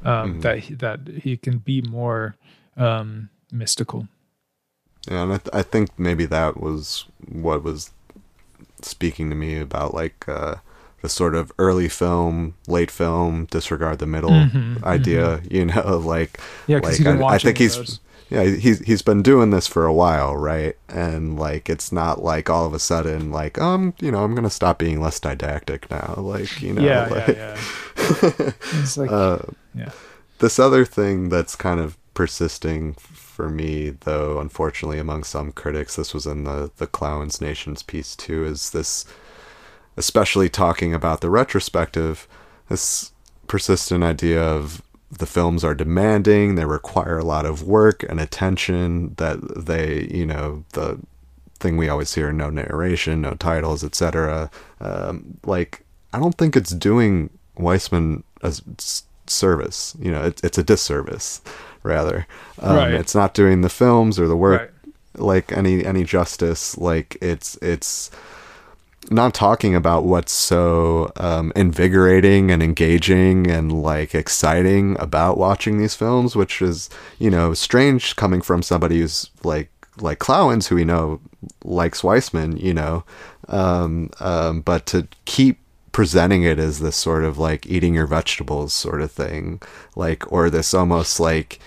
Um, 0.03 0.39
mm-hmm. 0.41 0.75
That 0.77 1.05
that 1.07 1.21
he 1.23 1.37
can 1.37 1.59
be 1.59 1.81
more 1.81 2.35
um, 2.77 3.29
mystical. 3.51 4.07
Yeah, 5.09 5.23
and 5.23 5.33
I, 5.33 5.37
th- 5.37 5.49
I 5.53 5.61
think 5.63 5.89
maybe 5.97 6.25
that 6.27 6.59
was 6.59 7.05
what 7.27 7.63
was 7.63 7.91
speaking 8.81 9.29
to 9.29 9.35
me 9.35 9.59
about 9.59 9.93
like 9.93 10.27
uh, 10.27 10.55
the 11.01 11.09
sort 11.09 11.35
of 11.35 11.51
early 11.57 11.89
film, 11.89 12.55
late 12.67 12.91
film, 12.91 13.45
disregard 13.45 13.99
the 13.99 14.05
middle 14.05 14.29
mm-hmm, 14.29 14.83
idea. 14.85 15.37
Mm-hmm. 15.37 15.55
You 15.55 15.65
know, 15.65 15.97
like 16.05 16.39
yeah, 16.67 16.79
like 16.79 17.01
I, 17.05 17.23
I, 17.23 17.37
think 17.39 17.57
he's 17.57 17.75
those. 17.75 17.99
yeah 18.29 18.43
he's 18.43 18.79
he's 18.79 19.01
been 19.01 19.23
doing 19.23 19.49
this 19.49 19.67
for 19.67 19.85
a 19.85 19.93
while, 19.93 20.35
right? 20.35 20.77
And 20.87 21.39
like 21.39 21.69
it's 21.69 21.91
not 21.91 22.23
like 22.23 22.49
all 22.49 22.65
of 22.65 22.73
a 22.73 22.79
sudden 22.79 23.31
like 23.31 23.59
um 23.59 23.93
you 23.99 24.11
know 24.11 24.23
I'm 24.23 24.35
gonna 24.35 24.49
stop 24.49 24.77
being 24.77 25.01
less 25.01 25.19
didactic 25.19 25.89
now, 25.89 26.15
like 26.17 26.61
you 26.61 26.73
know 26.73 26.83
yeah 26.83 27.07
like, 27.07 27.27
yeah 27.27 27.59
yeah. 28.21 28.51
like 28.97 29.11
uh, 29.11 29.39
yeah. 29.73 29.91
This 30.39 30.59
other 30.59 30.85
thing 30.85 31.29
that's 31.29 31.55
kind 31.55 31.79
of 31.79 31.97
persisting 32.13 32.95
for 33.39 33.47
me, 33.47 33.91
though, 34.01 34.37
unfortunately, 34.41 34.99
among 34.99 35.23
some 35.23 35.53
critics, 35.53 35.95
this 35.95 36.13
was 36.13 36.25
in 36.25 36.43
the 36.43 36.71
the 36.75 36.87
Klawans 36.87 37.39
Nations 37.39 37.81
piece 37.81 38.13
too, 38.13 38.43
is 38.43 38.71
this 38.71 39.05
especially 39.95 40.49
talking 40.49 40.93
about 40.93 41.21
the 41.21 41.29
retrospective, 41.29 42.27
this 42.67 43.13
persistent 43.47 44.03
idea 44.03 44.43
of 44.43 44.81
the 45.09 45.25
films 45.25 45.63
are 45.63 45.73
demanding, 45.73 46.55
they 46.55 46.65
require 46.65 47.17
a 47.17 47.23
lot 47.23 47.45
of 47.45 47.63
work 47.63 48.03
and 48.09 48.19
attention, 48.19 49.13
that 49.15 49.39
they, 49.55 50.09
you 50.11 50.25
know, 50.25 50.65
the 50.73 50.99
thing 51.61 51.77
we 51.77 51.87
always 51.87 52.13
hear 52.13 52.33
no 52.33 52.49
narration, 52.49 53.21
no 53.21 53.35
titles, 53.35 53.85
etc. 53.85 54.51
Um, 54.81 55.37
like, 55.45 55.85
I 56.11 56.19
don't 56.19 56.37
think 56.37 56.57
it's 56.57 56.71
doing 56.71 57.29
Wiseman 57.55 58.25
a 58.41 58.53
service. 59.27 59.95
You 59.97 60.11
know, 60.11 60.23
it, 60.25 60.41
it's 60.43 60.57
a 60.57 60.63
disservice, 60.63 61.41
rather. 61.83 62.27
Um, 62.61 62.75
Right. 62.75 62.93
It's 62.93 63.15
not 63.15 63.33
doing 63.33 63.61
the 63.61 63.69
films 63.69 64.19
or 64.19 64.27
the 64.27 64.35
work 64.37 64.61
Right. 64.61 64.93
like 65.21 65.51
any 65.51 65.85
any 65.85 66.03
justice. 66.03 66.77
Like 66.77 67.17
it's 67.21 67.57
it's 67.61 68.11
not 69.11 69.33
talking 69.33 69.73
about 69.73 70.03
what's 70.03 70.31
so 70.31 71.11
um, 71.17 71.51
invigorating 71.55 72.51
and 72.51 72.61
engaging 72.61 73.49
and 73.49 73.71
like 73.81 74.13
exciting 74.13 74.95
about 74.99 75.37
watching 75.37 75.77
these 75.79 75.95
films, 75.95 76.35
which 76.35 76.61
is 76.61 76.89
you 77.17 77.29
know 77.31 77.53
strange 77.53 78.15
coming 78.15 78.41
from 78.41 78.61
somebody 78.61 78.99
who's 78.99 79.29
like 79.43 79.69
like 79.99 80.19
Klawans, 80.19 80.67
who 80.67 80.75
we 80.75 80.85
know 80.85 81.19
likes 81.63 82.03
Wiseman, 82.03 82.57
you 82.57 82.73
know, 82.73 83.03
um, 83.47 84.09
um, 84.19 84.61
but 84.61 84.85
to 84.87 85.07
keep 85.25 85.59
presenting 85.91 86.43
it 86.43 86.59
as 86.59 86.79
this 86.79 86.95
sort 86.95 87.23
of 87.23 87.37
like 87.37 87.65
eating 87.67 87.93
your 87.93 88.07
vegetables 88.07 88.73
sort 88.73 89.01
of 89.01 89.11
thing, 89.11 89.61
like 89.95 90.31
or 90.31 90.49
this 90.49 90.73
almost 90.73 91.19
like 91.19 91.59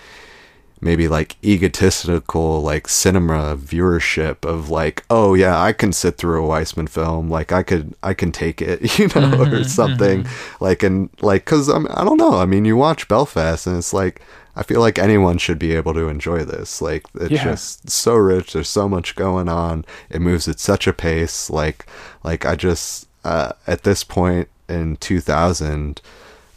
maybe 0.83 1.07
like 1.07 1.37
egotistical 1.43 2.61
like 2.61 2.87
cinema 2.87 3.55
viewership 3.57 4.45
of 4.45 4.69
like 4.69 5.03
oh 5.09 5.33
yeah 5.33 5.59
i 5.59 5.71
can 5.71 5.93
sit 5.93 6.17
through 6.17 6.43
a 6.43 6.47
wiseman 6.47 6.87
film 6.87 7.29
like 7.29 7.51
i 7.51 7.63
could 7.63 7.95
i 8.03 8.13
can 8.13 8.31
take 8.31 8.61
it 8.61 8.81
you 8.99 9.07
know 9.07 9.41
or 9.41 9.45
mm-hmm, 9.45 9.63
something 9.63 10.23
mm-hmm. 10.23 10.63
like 10.63 10.83
and 10.83 11.09
like 11.21 11.45
because 11.45 11.69
I, 11.69 11.75
um, 11.75 11.87
I 11.91 12.03
don't 12.03 12.17
know 12.17 12.37
i 12.37 12.45
mean 12.45 12.65
you 12.65 12.75
watch 12.75 13.07
belfast 13.07 13.65
and 13.65 13.77
it's 13.77 13.93
like 13.93 14.21
i 14.55 14.63
feel 14.63 14.81
like 14.81 14.99
anyone 14.99 15.37
should 15.37 15.57
be 15.57 15.73
able 15.73 15.93
to 15.93 16.09
enjoy 16.09 16.43
this 16.43 16.81
like 16.81 17.05
it's 17.15 17.31
Yeah. 17.31 17.43
just 17.45 17.89
so 17.89 18.15
rich 18.15 18.53
there's 18.53 18.69
so 18.69 18.89
much 18.89 19.15
going 19.15 19.47
on 19.47 19.85
it 20.09 20.21
moves 20.21 20.47
at 20.47 20.59
such 20.59 20.85
a 20.85 20.93
pace 20.93 21.49
like 21.49 21.85
like 22.23 22.45
i 22.45 22.55
just 22.55 23.07
uh, 23.23 23.53
at 23.67 23.83
this 23.83 24.03
point 24.03 24.49
in 24.69 24.95
2000 24.97 26.01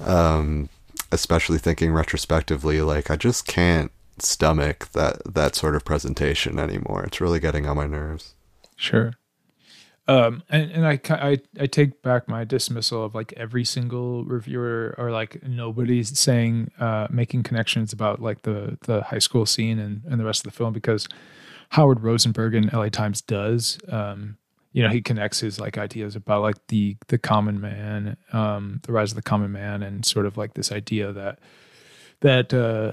um 0.01 0.69
especially 1.13 1.59
thinking 1.59 1.93
retrospectively 1.93 2.81
like 2.81 3.11
i 3.11 3.17
just 3.17 3.47
can't 3.47 3.91
stomach 4.19 4.89
that 4.93 5.23
that 5.25 5.55
sort 5.55 5.75
of 5.75 5.85
presentation 5.85 6.59
anymore 6.59 7.05
it's 7.05 7.21
really 7.21 7.41
getting 7.41 7.67
on 7.67 7.77
my 7.77 7.87
nerves 7.87 8.35
Sure. 8.77 9.15
Um, 10.09 10.45
and, 10.49 10.71
and 10.71 10.87
I, 10.87 11.01
I, 11.11 11.39
I 11.59 11.67
take 11.67 12.01
back 12.03 12.29
my 12.29 12.45
dismissal 12.45 13.05
of 13.05 13.15
like 13.15 13.33
every 13.37 13.65
single 13.65 14.25
reviewer 14.25 14.95
or 14.99 15.11
like 15.11 15.43
nobody's 15.43 16.17
saying, 16.17 16.71
uh, 16.79 17.09
making 17.11 17.43
connections 17.43 17.93
about 17.93 18.23
like 18.23 18.43
the, 18.43 18.79
the 18.83 19.03
high 19.03 19.19
school 19.19 19.47
scene 19.47 19.81
and, 19.81 20.03
and 20.09 20.21
the 20.21 20.25
rest 20.25 20.47
of 20.47 20.53
the 20.53 20.57
film 20.57 20.73
because 20.73 21.09
Howard 21.71 22.05
Rosenberg 22.05 22.55
in 22.55 22.69
LA 22.73 22.89
Times 22.89 23.21
does, 23.21 23.81
um, 23.89 24.37
you 24.77 24.83
know, 24.83 24.91
he 24.91 25.01
connects 25.01 25.41
his 25.41 25.59
like 25.59 25.79
ideas 25.79 26.17
about 26.17 26.43
like 26.43 26.59
the, 26.69 26.99
the 27.09 27.17
common 27.17 27.59
man, 27.63 28.19
um, 28.35 28.79
the 28.83 28.93
rise 28.93 29.11
of 29.11 29.17
the 29.17 29.23
common 29.23 29.51
man 29.51 29.83
and 29.83 30.05
sort 30.05 30.27
of 30.27 30.37
like 30.37 30.53
this 30.53 30.71
idea 30.71 31.13
that, 31.13 31.39
that, 32.21 32.53
uh, 32.53 32.93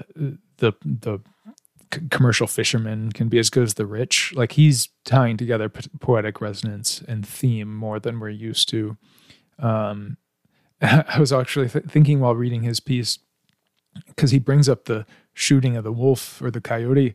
the, 0.56 0.72
the 0.82 1.20
commercial 2.10 2.46
fisherman 2.46 3.12
can 3.12 3.28
be 3.28 3.38
as 3.38 3.50
good 3.50 3.64
as 3.64 3.74
the 3.74 3.84
rich. 3.84 4.32
Like 4.34 4.52
he's 4.52 4.88
tying 5.04 5.36
together 5.36 5.68
po- 5.68 5.82
poetic 6.00 6.40
resonance 6.40 7.02
and 7.06 7.28
theme 7.28 7.76
more 7.76 8.00
than 8.00 8.18
we're 8.18 8.30
used 8.30 8.70
to. 8.70 8.96
Um, 9.58 10.16
I 10.80 11.18
was 11.20 11.34
actually 11.34 11.68
th- 11.68 11.84
thinking 11.84 12.18
while 12.18 12.34
reading 12.34 12.62
his 12.62 12.80
piece 12.80 13.18
because 14.06 14.30
he 14.30 14.38
brings 14.38 14.70
up 14.70 14.86
the 14.86 15.04
shooting 15.34 15.76
of 15.76 15.84
the 15.84 15.92
wolf 15.92 16.40
or 16.40 16.50
the 16.50 16.62
coyote, 16.62 17.14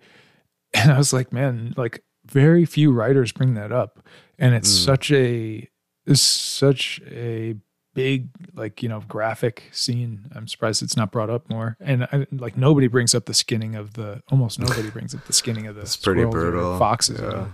and 0.75 0.91
I 0.91 0.97
was 0.99 1.11
like, 1.11 1.33
man, 1.33 1.73
like 1.75 2.03
very 2.29 2.65
few 2.65 2.91
writers 2.91 3.31
bring 3.31 3.53
that 3.55 3.71
up, 3.71 3.99
and 4.37 4.53
it's 4.55 4.69
Mm. 4.69 4.85
such 4.85 5.11
a 5.11 5.69
it's 6.05 6.21
such 6.21 7.01
a 7.07 7.55
big 7.93 8.29
like 8.55 8.81
you 8.83 8.89
know 8.89 9.01
graphic 9.07 9.63
scene. 9.71 10.25
I'm 10.35 10.47
surprised 10.47 10.81
it's 10.81 10.95
not 10.97 11.11
brought 11.11 11.29
up 11.29 11.49
more. 11.49 11.75
And 11.79 12.05
I, 12.05 12.25
like 12.31 12.55
nobody 12.57 12.87
brings 12.87 13.13
up 13.13 13.25
the 13.25 13.33
skinning 13.33 13.75
of 13.75 13.93
the 13.93 14.21
almost 14.29 14.59
nobody 14.59 14.89
brings 14.89 15.13
up 15.13 15.25
the 15.25 15.33
skinning 15.33 15.67
of 15.67 15.75
the 15.75 15.81
it's 15.81 15.95
pretty 15.97 16.25
brutal. 16.25 16.77
foxes. 16.79 17.19
Yeah. 17.21 17.47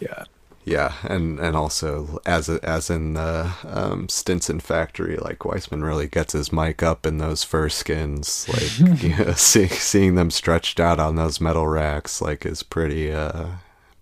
Yeah 0.00 0.24
yeah 0.64 0.92
and 1.04 1.38
and 1.40 1.56
also 1.56 2.20
as 2.26 2.48
as 2.48 2.88
in 2.90 3.14
the 3.14 3.50
um 3.66 4.08
stinson 4.08 4.60
factory 4.60 5.16
like 5.16 5.44
wiseman 5.44 5.82
really 5.82 6.06
gets 6.06 6.32
his 6.32 6.52
mic 6.52 6.82
up 6.82 7.04
in 7.06 7.18
those 7.18 7.42
fur 7.42 7.68
skins 7.68 8.46
like 8.48 8.78
you 9.02 9.16
know, 9.16 9.32
see, 9.32 9.66
seeing 9.66 10.14
them 10.14 10.30
stretched 10.30 10.78
out 10.78 11.00
on 11.00 11.16
those 11.16 11.40
metal 11.40 11.66
racks 11.66 12.20
like 12.22 12.46
is 12.46 12.62
pretty 12.62 13.12
uh 13.12 13.46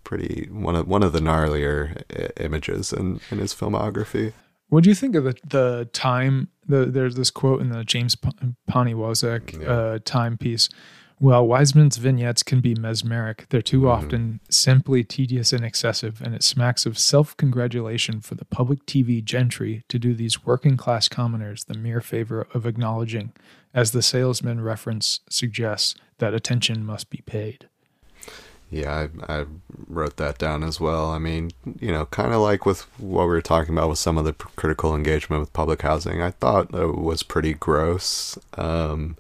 pretty 0.04 0.48
one 0.50 0.76
of 0.76 0.86
one 0.86 1.02
of 1.02 1.12
the 1.12 1.20
gnarlier 1.20 2.02
i- 2.10 2.42
images 2.42 2.92
in 2.92 3.20
in 3.30 3.38
his 3.38 3.54
filmography 3.54 4.32
What 4.68 4.84
do 4.84 4.90
you 4.90 4.94
think 4.94 5.16
of 5.16 5.24
the 5.24 5.34
the 5.44 5.88
time? 5.92 6.48
The, 6.68 6.84
there's 6.86 7.16
this 7.16 7.30
quote 7.32 7.60
in 7.60 7.70
the 7.70 7.82
James 7.84 8.14
Pa- 8.14 8.30
Poniewozik 8.70 9.66
uh, 9.66 9.98
time 10.04 10.36
piece. 10.38 10.68
Well, 11.22 11.46
Wiseman's 11.46 11.98
vignettes 11.98 12.42
can 12.42 12.62
be 12.62 12.74
mesmeric. 12.74 13.44
They're 13.50 13.60
too 13.60 13.90
often 13.90 14.40
simply 14.48 15.04
tedious 15.04 15.52
and 15.52 15.62
excessive, 15.62 16.22
and 16.22 16.34
it 16.34 16.42
smacks 16.42 16.86
of 16.86 16.98
self 16.98 17.36
congratulation 17.36 18.22
for 18.22 18.36
the 18.36 18.46
public 18.46 18.86
TV 18.86 19.22
gentry 19.22 19.84
to 19.88 19.98
do 19.98 20.14
these 20.14 20.46
working 20.46 20.78
class 20.78 21.08
commoners 21.08 21.64
the 21.64 21.74
mere 21.74 22.00
favor 22.00 22.46
of 22.54 22.64
acknowledging, 22.64 23.32
as 23.74 23.90
the 23.90 24.00
salesman 24.00 24.62
reference 24.62 25.20
suggests, 25.28 25.94
that 26.18 26.32
attention 26.32 26.86
must 26.86 27.10
be 27.10 27.20
paid. 27.26 27.68
Yeah, 28.70 29.08
I, 29.28 29.40
I 29.40 29.44
wrote 29.88 30.16
that 30.16 30.38
down 30.38 30.62
as 30.62 30.80
well. 30.80 31.10
I 31.10 31.18
mean, 31.18 31.50
you 31.80 31.92
know, 31.92 32.06
kind 32.06 32.32
of 32.32 32.40
like 32.40 32.64
with 32.64 32.82
what 32.98 33.24
we 33.24 33.28
were 33.30 33.42
talking 33.42 33.74
about 33.74 33.90
with 33.90 33.98
some 33.98 34.16
of 34.16 34.24
the 34.24 34.32
critical 34.32 34.94
engagement 34.94 35.40
with 35.40 35.52
public 35.52 35.82
housing, 35.82 36.22
I 36.22 36.30
thought 36.30 36.72
it 36.72 36.96
was 36.96 37.22
pretty 37.22 37.52
gross. 37.52 38.38
Um, 38.56 39.16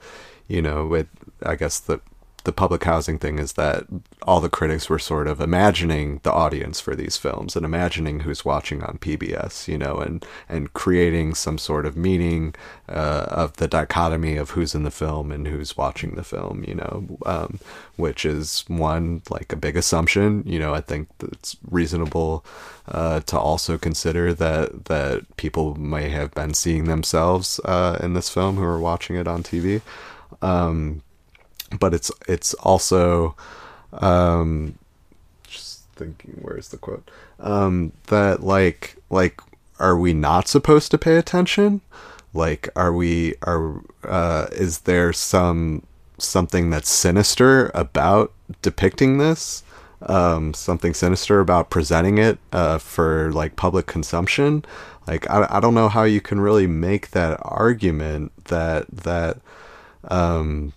you 0.50 0.60
know, 0.60 0.86
with 0.86 1.08
I 1.44 1.54
guess 1.54 1.78
the 1.78 2.00
the 2.44 2.52
public 2.52 2.84
housing 2.84 3.18
thing 3.18 3.38
is 3.38 3.52
that 3.54 3.84
all 4.22 4.40
the 4.40 4.48
critics 4.48 4.88
were 4.88 4.98
sort 4.98 5.26
of 5.26 5.40
imagining 5.40 6.20
the 6.22 6.32
audience 6.32 6.80
for 6.80 6.96
these 6.96 7.16
films 7.16 7.54
and 7.54 7.66
imagining 7.66 8.20
who's 8.20 8.44
watching 8.44 8.82
on 8.82 8.98
PBS, 8.98 9.68
you 9.68 9.76
know, 9.76 9.98
and 9.98 10.24
and 10.48 10.72
creating 10.72 11.34
some 11.34 11.58
sort 11.58 11.84
of 11.84 11.96
meaning 11.96 12.54
uh, 12.88 13.26
of 13.28 13.56
the 13.56 13.68
dichotomy 13.68 14.36
of 14.36 14.50
who's 14.50 14.74
in 14.74 14.84
the 14.84 14.90
film 14.90 15.30
and 15.30 15.48
who's 15.48 15.76
watching 15.76 16.14
the 16.14 16.24
film, 16.24 16.64
you 16.66 16.74
know, 16.74 17.18
um, 17.26 17.58
which 17.96 18.24
is 18.24 18.64
one 18.68 19.20
like 19.28 19.52
a 19.52 19.56
big 19.56 19.76
assumption. 19.76 20.42
You 20.46 20.58
know, 20.58 20.72
I 20.72 20.80
think 20.80 21.08
it's 21.20 21.56
reasonable 21.70 22.44
uh, 22.88 23.20
to 23.20 23.38
also 23.38 23.76
consider 23.76 24.32
that 24.34 24.86
that 24.86 25.36
people 25.36 25.74
may 25.74 26.08
have 26.08 26.30
been 26.32 26.54
seeing 26.54 26.84
themselves 26.84 27.60
uh, 27.66 27.98
in 28.02 28.14
this 28.14 28.30
film 28.30 28.56
who 28.56 28.64
are 28.64 28.80
watching 28.80 29.16
it 29.16 29.28
on 29.28 29.42
TV. 29.42 29.82
Um, 30.42 31.02
but 31.78 31.94
it's 31.94 32.10
it's 32.28 32.54
also 32.54 33.34
um 33.92 34.78
just 35.44 35.84
thinking 35.94 36.38
where's 36.42 36.68
the 36.68 36.76
quote? 36.76 37.10
Um 37.38 37.92
that 38.06 38.42
like 38.42 38.96
like 39.10 39.40
are 39.78 39.96
we 39.96 40.12
not 40.12 40.48
supposed 40.48 40.90
to 40.90 40.98
pay 40.98 41.16
attention? 41.16 41.80
Like 42.34 42.68
are 42.76 42.92
we 42.92 43.34
are 43.42 43.82
uh 44.04 44.46
is 44.52 44.80
there 44.80 45.12
some 45.12 45.86
something 46.18 46.70
that's 46.70 46.90
sinister 46.90 47.70
about 47.74 48.32
depicting 48.62 49.18
this? 49.18 49.62
Um 50.02 50.54
something 50.54 50.94
sinister 50.94 51.40
about 51.40 51.70
presenting 51.70 52.18
it 52.18 52.38
uh 52.52 52.78
for 52.78 53.32
like 53.32 53.56
public 53.56 53.86
consumption? 53.86 54.64
Like 55.06 55.28
i, 55.30 55.46
I 55.50 55.60
don't 55.60 55.74
know 55.74 55.88
how 55.88 56.04
you 56.04 56.20
can 56.20 56.40
really 56.40 56.66
make 56.66 57.10
that 57.10 57.38
argument 57.42 58.32
that 58.46 58.86
that 58.88 59.38
um 60.08 60.72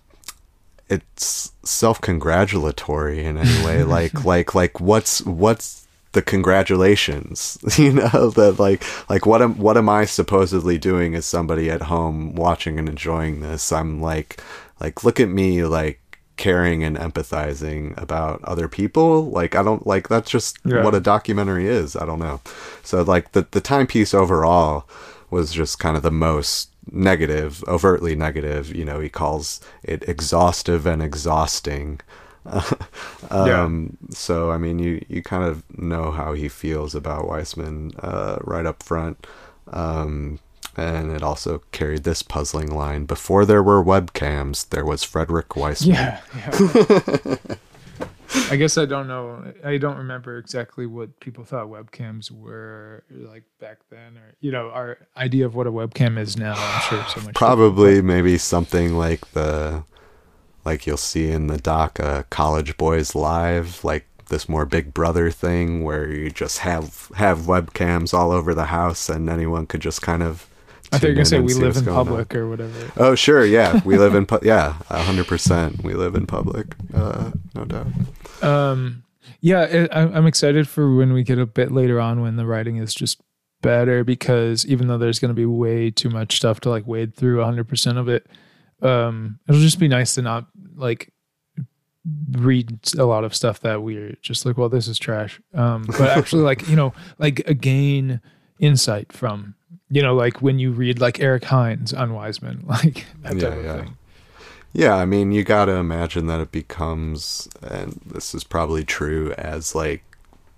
it's 0.88 1.52
self-congratulatory 1.62 3.24
in 3.24 3.38
any 3.38 3.64
way 3.64 3.82
like 3.98 4.24
like 4.24 4.54
like 4.54 4.80
what's 4.80 5.22
what's 5.22 5.86
the 6.12 6.22
congratulations? 6.22 7.58
You 7.78 7.92
know 7.92 8.30
that 8.30 8.56
like 8.60 8.84
like 9.10 9.26
what 9.26 9.42
am 9.42 9.58
what 9.58 9.76
am 9.76 9.88
i 9.88 10.04
supposedly 10.04 10.78
doing 10.78 11.14
as 11.16 11.26
somebody 11.26 11.70
at 11.70 11.82
home 11.82 12.34
watching 12.36 12.78
and 12.78 12.88
enjoying 12.88 13.40
this? 13.40 13.72
I'm 13.72 14.00
like 14.00 14.40
like 14.80 15.02
look 15.04 15.18
at 15.18 15.28
me 15.28 15.64
like 15.64 16.00
caring 16.36 16.82
and 16.84 16.96
empathizing 16.96 18.00
about 18.00 18.42
other 18.44 18.68
people. 18.68 19.30
Like 19.30 19.54
i 19.56 19.62
don't 19.62 19.86
like 19.86 20.08
that's 20.08 20.30
just 20.30 20.58
Yeah. 20.64 20.84
what 20.84 20.94
a 20.94 21.00
documentary 21.00 21.66
is. 21.66 21.96
I 21.96 22.04
don't 22.06 22.20
know. 22.20 22.40
So 22.84 23.02
like 23.02 23.32
the 23.32 23.46
the 23.50 23.60
timepiece 23.60 24.14
overall 24.14 24.86
was 25.30 25.52
just 25.52 25.78
kind 25.80 25.96
of 25.96 26.02
the 26.04 26.12
most 26.12 26.68
negative 26.90 27.64
overtly 27.66 28.14
negative 28.14 28.74
you 28.74 28.84
know 28.84 29.00
he 29.00 29.08
calls 29.08 29.60
it 29.82 30.06
exhaustive 30.08 30.86
and 30.86 31.02
exhausting 31.02 32.00
um, 33.30 33.96
So 34.10 34.50
I 34.50 34.58
mean, 34.58 34.78
you 34.78 35.04
you 35.08 35.22
kind 35.22 35.44
of 35.44 35.62
know 35.78 36.10
how 36.10 36.34
he 36.34 36.48
feels 36.48 36.94
about 36.94 37.26
Wiseman 37.26 37.92
uh, 38.00 38.38
right 38.42 38.66
up 38.66 38.82
front. 38.82 39.26
Um, 39.72 40.38
and 40.76 41.12
it 41.12 41.22
also 41.22 41.62
carried 41.72 42.04
this 42.04 42.22
puzzling 42.22 42.70
line: 42.70 43.06
"Before 43.06 43.44
there 43.44 43.62
were 43.62 43.82
webcams, 43.82 44.68
there 44.68 44.84
was 44.84 45.04
Frederick 45.04 45.56
Wiseman." 45.56 45.94
Yeah. 45.94 46.20
yeah. 46.36 47.36
I 48.50 48.56
guess 48.56 48.76
I 48.78 48.84
don't 48.84 49.08
know. 49.08 49.52
I 49.64 49.76
don't 49.76 49.96
remember 49.96 50.38
exactly 50.38 50.86
what 50.86 51.20
people 51.20 51.44
thought 51.44 51.66
webcams 51.66 52.30
were 52.30 53.04
like 53.10 53.44
back 53.60 53.78
then, 53.90 54.16
or 54.16 54.34
you 54.40 54.50
know, 54.50 54.70
our 54.70 54.98
idea 55.16 55.46
of 55.46 55.54
what 55.54 55.66
a 55.66 55.72
webcam 55.72 56.18
is 56.18 56.36
now. 56.36 56.54
I'm 56.56 56.80
sure 56.82 57.04
so 57.08 57.20
much. 57.20 57.34
Probably, 57.34 58.02
maybe 58.02 58.38
something 58.38 58.94
like 58.96 59.32
the, 59.32 59.84
like 60.64 60.86
you'll 60.86 60.96
see 60.96 61.30
in 61.30 61.46
the 61.46 61.58
doc, 61.58 62.00
uh, 62.00 62.24
College 62.30 62.76
Boys 62.76 63.14
Live, 63.14 63.84
like 63.84 64.06
this 64.28 64.48
more 64.48 64.66
Big 64.66 64.94
Brother 64.94 65.30
thing 65.30 65.84
where 65.84 66.10
you 66.10 66.30
just 66.30 66.58
have 66.60 67.10
have 67.16 67.40
webcams 67.40 68.14
all 68.14 68.30
over 68.30 68.54
the 68.54 68.66
house, 68.66 69.08
and 69.08 69.28
anyone 69.28 69.66
could 69.66 69.80
just 69.80 70.02
kind 70.02 70.22
of 70.22 70.46
I 70.94 70.98
thought 70.98 71.02
you 71.02 71.08
were 71.08 71.14
gonna 71.14 71.24
say 71.24 71.40
we 71.40 71.54
live 71.54 71.76
in 71.76 71.88
on. 71.88 71.94
public 71.94 72.34
or 72.34 72.48
whatever. 72.48 72.92
Oh 72.96 73.14
sure, 73.14 73.44
yeah, 73.44 73.80
we 73.84 73.98
live 73.98 74.14
in 74.14 74.26
pu- 74.26 74.40
yeah, 74.42 74.72
hundred 74.88 75.26
percent. 75.26 75.82
We 75.82 75.94
live 75.94 76.14
in 76.14 76.26
public, 76.26 76.74
uh, 76.94 77.32
no 77.54 77.64
doubt. 77.64 77.86
Um, 78.42 79.04
yeah, 79.40 79.86
I'm 79.92 80.26
excited 80.26 80.68
for 80.68 80.94
when 80.96 81.12
we 81.12 81.22
get 81.22 81.38
a 81.38 81.46
bit 81.46 81.70
later 81.70 82.00
on 82.00 82.20
when 82.20 82.36
the 82.36 82.46
writing 82.46 82.76
is 82.76 82.94
just 82.94 83.20
better 83.62 84.04
because 84.04 84.66
even 84.66 84.88
though 84.88 84.98
there's 84.98 85.18
going 85.18 85.30
to 85.30 85.34
be 85.34 85.46
way 85.46 85.90
too 85.90 86.10
much 86.10 86.36
stuff 86.36 86.60
to 86.60 86.70
like 86.70 86.86
wade 86.86 87.14
through 87.14 87.38
100% 87.38 87.96
of 87.98 88.08
it, 88.08 88.26
um, 88.82 89.38
it'll 89.48 89.60
just 89.60 89.78
be 89.78 89.88
nice 89.88 90.14
to 90.14 90.22
not 90.22 90.46
like 90.76 91.12
read 92.32 92.78
a 92.98 93.04
lot 93.04 93.24
of 93.24 93.34
stuff 93.34 93.60
that 93.60 93.82
we're 93.82 94.16
just 94.20 94.44
like, 94.44 94.58
well, 94.58 94.68
this 94.68 94.88
is 94.88 94.98
trash. 94.98 95.40
Um, 95.54 95.84
but 95.98 96.10
actually, 96.16 96.42
like 96.42 96.68
you 96.68 96.76
know, 96.76 96.92
like 97.18 97.42
a 97.46 97.54
gain 97.54 98.20
insight 98.60 99.12
from 99.12 99.54
you 99.94 100.02
know, 100.02 100.14
like 100.16 100.42
when 100.42 100.58
you 100.58 100.72
read 100.72 101.00
like 101.00 101.20
Eric 101.20 101.44
Hynes 101.44 101.96
on 101.96 102.14
Wiseman, 102.14 102.64
like 102.68 103.06
that 103.22 103.36
yeah, 103.36 103.60
yeah. 103.60 103.76
Thing. 103.76 103.96
Yeah, 104.72 104.96
I 104.96 105.04
mean, 105.04 105.30
you 105.30 105.44
got 105.44 105.66
to 105.66 105.72
imagine 105.72 106.26
that 106.26 106.40
it 106.40 106.50
becomes, 106.50 107.48
and 107.62 108.00
this 108.04 108.34
is 108.34 108.42
probably 108.42 108.82
true 108.82 109.32
as 109.38 109.72
like 109.72 110.02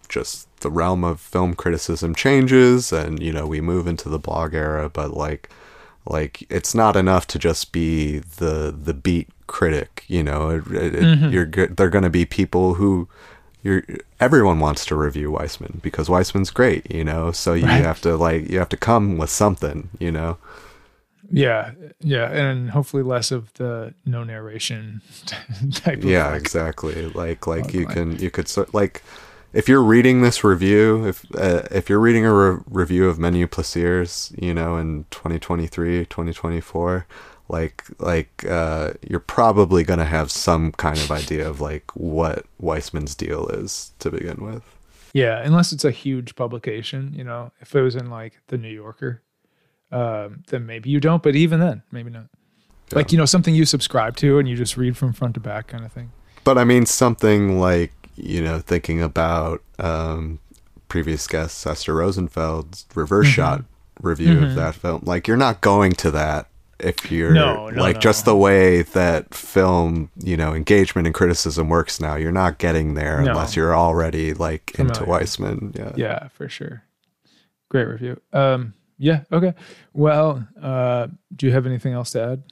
just 0.09 0.49
the 0.61 0.71
realm 0.71 1.05
of 1.05 1.21
film 1.21 1.53
criticism 1.53 2.15
changes, 2.15 2.95
and 2.95 3.23
you 3.23 3.31
know 3.31 3.47
we 3.47 3.61
move 3.61 3.87
into 3.87 4.09
the 4.09 4.19
blog 4.19 4.55
era, 4.55 4.89
but 4.89 5.13
like, 5.13 5.51
like 6.07 6.47
it's 6.49 6.75
not 6.75 6.97
enough 6.97 7.27
to 7.27 7.39
just 7.39 7.73
be 7.73 8.21
the 8.21 8.75
the 8.75 8.95
beat 8.95 9.29
critic. 9.49 10.05
You 10.09 10.23
know, 10.23 10.49
it, 10.49 10.67
it, 10.73 10.95
mm-hmm. 10.95 11.29
you're 11.29 11.47
they're 11.67 11.91
going 11.91 12.05
to 12.05 12.11
be 12.11 12.25
people 12.25 12.73
who 12.75 13.07
you're 13.67 13.83
everyone 14.21 14.61
wants 14.61 14.87
to 14.87 14.95
review 14.95 15.31
Wiseman 15.31 15.81
because 15.83 16.09
Wiseman's 16.09 16.51
great, 16.51 16.91
you 16.91 17.05
know. 17.05 17.33
So 17.33 17.53
you 17.55 17.67
right. 17.67 17.83
have 17.83 18.01
to 18.03 18.17
like 18.17 18.49
you 18.49 18.59
have 18.59 18.69
to 18.71 18.77
come 18.77 19.19
with 19.19 19.31
something, 19.31 19.91
you 19.99 20.13
know. 20.13 20.39
Yeah, 21.29 21.73
yeah, 22.01 22.31
and 22.31 22.71
hopefully 22.71 23.03
less 23.03 23.33
of 23.33 23.53
the 23.55 23.95
no 24.05 24.23
narration 24.23 25.03
type. 25.73 26.05
yeah, 26.05 26.29
like, 26.29 26.41
exactly. 26.41 27.09
Like 27.11 27.47
like 27.47 27.75
you 27.75 27.87
can 27.87 28.17
you 28.19 28.31
could 28.31 28.47
sort 28.47 28.73
like 28.73 29.03
if 29.53 29.69
you're 29.69 29.83
reading 29.83 30.23
this 30.23 30.45
review, 30.45 31.07
if 31.07 31.25
uh, 31.35 31.63
if 31.71 31.89
you're 31.89 31.99
reading 31.99 32.25
a 32.25 32.33
re- 32.33 32.63
review 32.71 33.09
of 33.09 33.19
Menus-Plaisirs, 33.19 34.41
you 34.41 34.55
know, 34.55 34.77
in 34.77 35.07
2023, 35.11 36.05
2024, 36.05 37.07
like 37.49 37.85
like 37.99 38.45
uh, 38.49 38.93
you're 39.09 39.21
probably 39.21 39.85
going 39.85 39.99
to 39.99 40.05
have 40.05 40.31
some 40.31 40.73
kind 40.73 40.99
of 40.99 41.11
idea 41.11 41.49
of 41.49 41.61
like 41.61 41.95
what 41.95 42.45
Wiseman's 42.59 43.15
deal 43.15 43.49
is 43.49 43.93
to 44.01 44.11
begin 44.11 44.39
with. 44.39 44.63
Yeah, 45.13 45.41
unless 45.43 45.73
it's 45.73 45.85
a 45.85 45.91
huge 45.91 46.35
publication, 46.35 47.13
you 47.15 47.25
know. 47.25 47.53
If 47.61 47.75
it 47.75 47.81
was 47.83 47.97
in 47.97 48.11
like 48.11 48.41
the 48.49 48.59
New 48.59 48.71
Yorker, 48.71 49.23
um, 49.93 50.43
then 50.49 50.67
maybe 50.67 50.91
you 50.91 51.01
don't. 51.01 51.23
But 51.23 51.37
even 51.37 51.61
then, 51.61 51.83
maybe 51.91 52.11
not. 52.11 52.27
Yeah. 52.91 52.97
Like 52.97 53.13
you 53.13 53.19
know 53.19 53.25
something 53.25 53.55
you 53.55 53.65
subscribe 53.65 54.17
to 54.17 54.39
and 54.39 54.49
you 54.49 54.57
just 54.57 54.77
read 54.77 54.97
from 54.97 55.13
front 55.13 55.35
to 55.35 55.41
back 55.41 55.69
kind 55.69 55.85
of 55.85 55.93
thing. 55.93 56.13
But 56.45 56.59
I 56.59 56.65
mean 56.65 56.87
something 56.87 57.59
like 57.59 57.93
you 58.17 58.43
know 58.43 58.59
thinking 58.59 59.03
about 59.03 59.63
um, 59.79 60.41
previous 60.89 61.27
guest 61.27 61.67
Esther 61.67 61.95
Rosenfeld's 61.95 62.87
reverse 62.95 63.27
mm-hmm. 63.27 63.35
shot 63.35 63.65
review 64.01 64.35
mm-hmm. 64.35 64.45
of 64.45 64.55
that 64.57 64.75
film. 64.75 65.03
Like 65.05 65.27
you're 65.29 65.37
not 65.37 65.61
going 65.61 65.93
to 65.93 66.11
that 66.11 66.49
if 66.79 67.11
you're 67.11 67.33
no, 67.33 67.69
no, 67.69 67.83
like 67.83 67.97
no. 67.97 68.01
just 68.01 68.25
the 68.25 68.37
way 68.37 68.83
that 68.83 69.35
film 69.35 70.11
you 70.17 70.37
know 70.37 70.55
engagement 70.55 71.07
and 71.07 71.15
criticism 71.15 71.69
works 71.69 72.01
now 72.01 72.17
you're 72.17 72.33
not 72.33 72.59
getting 72.59 72.95
there 72.95 73.21
unless 73.21 73.57
you're 73.57 73.75
already 73.75 74.35
like 74.35 74.73
Familiar. 74.75 75.01
into 75.01 75.09
wiseman. 75.09 75.73
Yeah. 75.77 75.93
Yeah 75.97 76.29
for 76.29 76.49
sure. 76.49 76.83
Great 77.69 77.87
review. 77.87 78.21
Um 78.33 78.75
yeah 78.99 79.25
okay. 79.33 79.55
Well 79.93 80.47
uh 80.61 81.09
do 81.35 81.47
you 81.47 81.53
have 81.53 81.67
anything 81.67 81.93
else 81.93 82.13
to 82.13 82.23
add? 82.23 82.43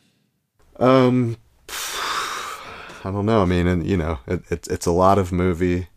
Um 0.83 1.37
i 1.69 3.11
don't 3.11 3.27
know. 3.27 3.43
I 3.43 3.45
mean 3.45 3.67
and 3.67 3.87
you 3.87 3.97
know 3.97 4.21
it, 4.27 4.43
it, 4.51 4.69
it's 4.69 4.87
a 4.87 4.93
lot 4.93 5.19
of 5.19 5.33
movie. 5.33 5.89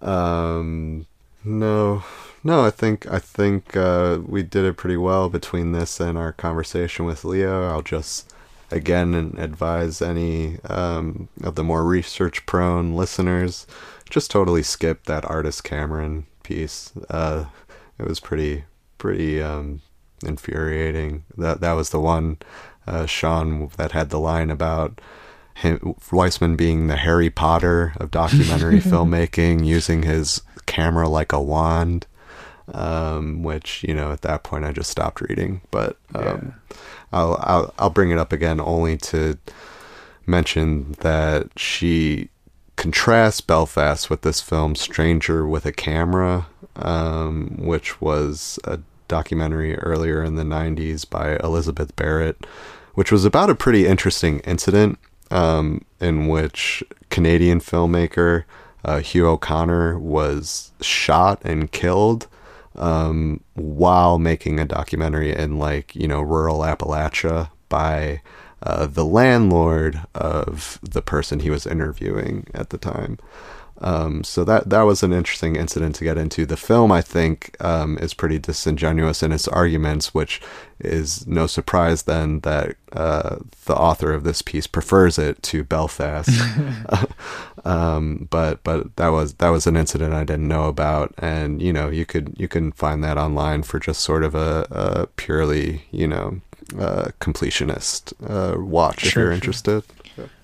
Um 0.00 1.06
no 1.44 2.04
no, 2.46 2.64
I 2.64 2.70
think 2.70 3.10
I 3.10 3.18
think 3.18 3.76
uh, 3.76 4.20
we 4.24 4.44
did 4.44 4.64
it 4.64 4.76
pretty 4.76 4.96
well 4.96 5.28
between 5.28 5.72
this 5.72 5.98
and 5.98 6.16
our 6.16 6.32
conversation 6.32 7.04
with 7.04 7.24
Leo. 7.24 7.68
I'll 7.68 7.82
just 7.82 8.32
again 8.70 9.34
advise 9.36 10.00
any 10.00 10.60
um, 10.64 11.28
of 11.42 11.56
the 11.56 11.64
more 11.64 11.84
research 11.84 12.46
prone 12.46 12.94
listeners 12.94 13.66
just 14.08 14.30
totally 14.30 14.62
skip 14.62 15.06
that 15.06 15.24
artist 15.24 15.64
Cameron 15.64 16.26
piece. 16.44 16.92
Uh, 17.10 17.46
it 17.98 18.06
was 18.06 18.20
pretty 18.20 18.62
pretty 18.96 19.42
um, 19.42 19.82
infuriating. 20.24 21.24
That 21.36 21.60
that 21.62 21.72
was 21.72 21.90
the 21.90 22.00
one 22.00 22.38
uh, 22.86 23.06
Sean 23.06 23.70
that 23.76 23.90
had 23.90 24.10
the 24.10 24.20
line 24.20 24.50
about 24.50 25.00
him, 25.54 25.96
Wiseman 26.12 26.54
being 26.54 26.86
the 26.86 26.96
Harry 26.96 27.28
Potter 27.28 27.94
of 27.96 28.12
documentary 28.12 28.78
filmmaking, 28.80 29.66
using 29.66 30.04
his 30.04 30.42
camera 30.64 31.08
like 31.08 31.32
a 31.32 31.42
wand 31.42 32.06
um, 32.74 33.42
which 33.42 33.82
you 33.84 33.94
know 33.94 34.12
at 34.12 34.22
that 34.22 34.42
point 34.42 34.64
I 34.64 34.72
just 34.72 34.90
stopped 34.90 35.20
reading. 35.20 35.60
But 35.70 35.96
um, 36.14 36.24
yeah. 36.70 36.76
I'll, 37.12 37.36
I'll 37.40 37.74
I'll 37.78 37.90
bring 37.90 38.10
it 38.10 38.18
up 38.18 38.32
again 38.32 38.60
only 38.60 38.96
to 38.98 39.38
mention 40.26 40.92
that 41.00 41.48
she 41.56 42.28
contrasts 42.76 43.40
Belfast 43.40 44.10
with 44.10 44.22
this 44.22 44.40
film 44.40 44.74
Stranger 44.74 45.46
with 45.46 45.64
a 45.66 45.72
Camera, 45.72 46.46
um, 46.76 47.56
which 47.58 48.00
was 48.00 48.58
a 48.64 48.80
documentary 49.08 49.76
earlier 49.76 50.22
in 50.22 50.34
the 50.34 50.42
90s 50.42 51.08
by 51.08 51.36
Elizabeth 51.36 51.94
Barret, 51.96 52.44
which 52.94 53.12
was 53.12 53.24
about 53.24 53.50
a 53.50 53.54
pretty 53.54 53.86
interesting 53.86 54.40
incident 54.40 54.98
um, 55.30 55.84
in 56.00 56.28
which 56.28 56.82
Canadian 57.10 57.60
filmmaker 57.60 58.44
uh, 58.84 59.00
Hugh 59.00 59.26
O'Connor 59.26 59.98
was 59.98 60.72
shot 60.80 61.40
and 61.44 61.72
killed 61.72 62.28
um, 62.76 63.40
while 63.54 64.18
making 64.18 64.60
a 64.60 64.64
documentary 64.64 65.34
in 65.34 65.58
like 65.58 65.94
you 65.94 66.08
know 66.08 66.20
rural 66.20 66.60
Appalachia 66.60 67.50
by 67.68 68.22
uh, 68.62 68.86
the 68.86 69.04
landlord 69.04 70.00
of 70.14 70.78
the 70.82 71.02
person 71.02 71.40
he 71.40 71.50
was 71.50 71.66
interviewing 71.66 72.46
at 72.54 72.70
the 72.70 72.78
time. 72.78 73.18
Um, 73.78 74.24
so 74.24 74.42
that 74.44 74.70
that 74.70 74.82
was 74.82 75.02
an 75.02 75.12
interesting 75.12 75.56
incident 75.56 75.96
to 75.96 76.04
get 76.04 76.16
into. 76.16 76.46
The 76.46 76.56
film, 76.56 76.90
I 76.90 77.02
think, 77.02 77.56
um, 77.60 77.98
is 77.98 78.14
pretty 78.14 78.38
disingenuous 78.38 79.22
in 79.22 79.32
its 79.32 79.46
arguments, 79.48 80.14
which 80.14 80.40
is 80.78 81.26
no 81.26 81.46
surprise 81.46 82.02
then 82.02 82.40
that 82.40 82.76
uh, 82.92 83.36
the 83.66 83.74
author 83.74 84.12
of 84.12 84.24
this 84.24 84.42
piece 84.42 84.66
prefers 84.66 85.18
it 85.18 85.42
to 85.44 85.64
Belfast. 85.64 86.30
um, 87.64 88.28
but 88.30 88.64
but 88.64 88.96
that 88.96 89.08
was 89.08 89.34
that 89.34 89.50
was 89.50 89.66
an 89.66 89.76
incident 89.76 90.14
I 90.14 90.24
didn't 90.24 90.48
know 90.48 90.68
about, 90.68 91.14
and 91.18 91.60
you 91.60 91.72
know 91.72 91.90
you 91.90 92.06
could 92.06 92.34
you 92.38 92.48
can 92.48 92.72
find 92.72 93.04
that 93.04 93.18
online 93.18 93.62
for 93.62 93.78
just 93.78 94.00
sort 94.00 94.24
of 94.24 94.34
a, 94.34 94.66
a 94.70 95.06
purely 95.16 95.84
you 95.90 96.08
know 96.08 96.40
uh, 96.78 97.10
completionist 97.20 98.12
uh, 98.28 98.60
watch 98.60 99.00
sure, 99.00 99.32
if 99.32 99.44
you're 99.44 99.52
sure. 99.52 99.82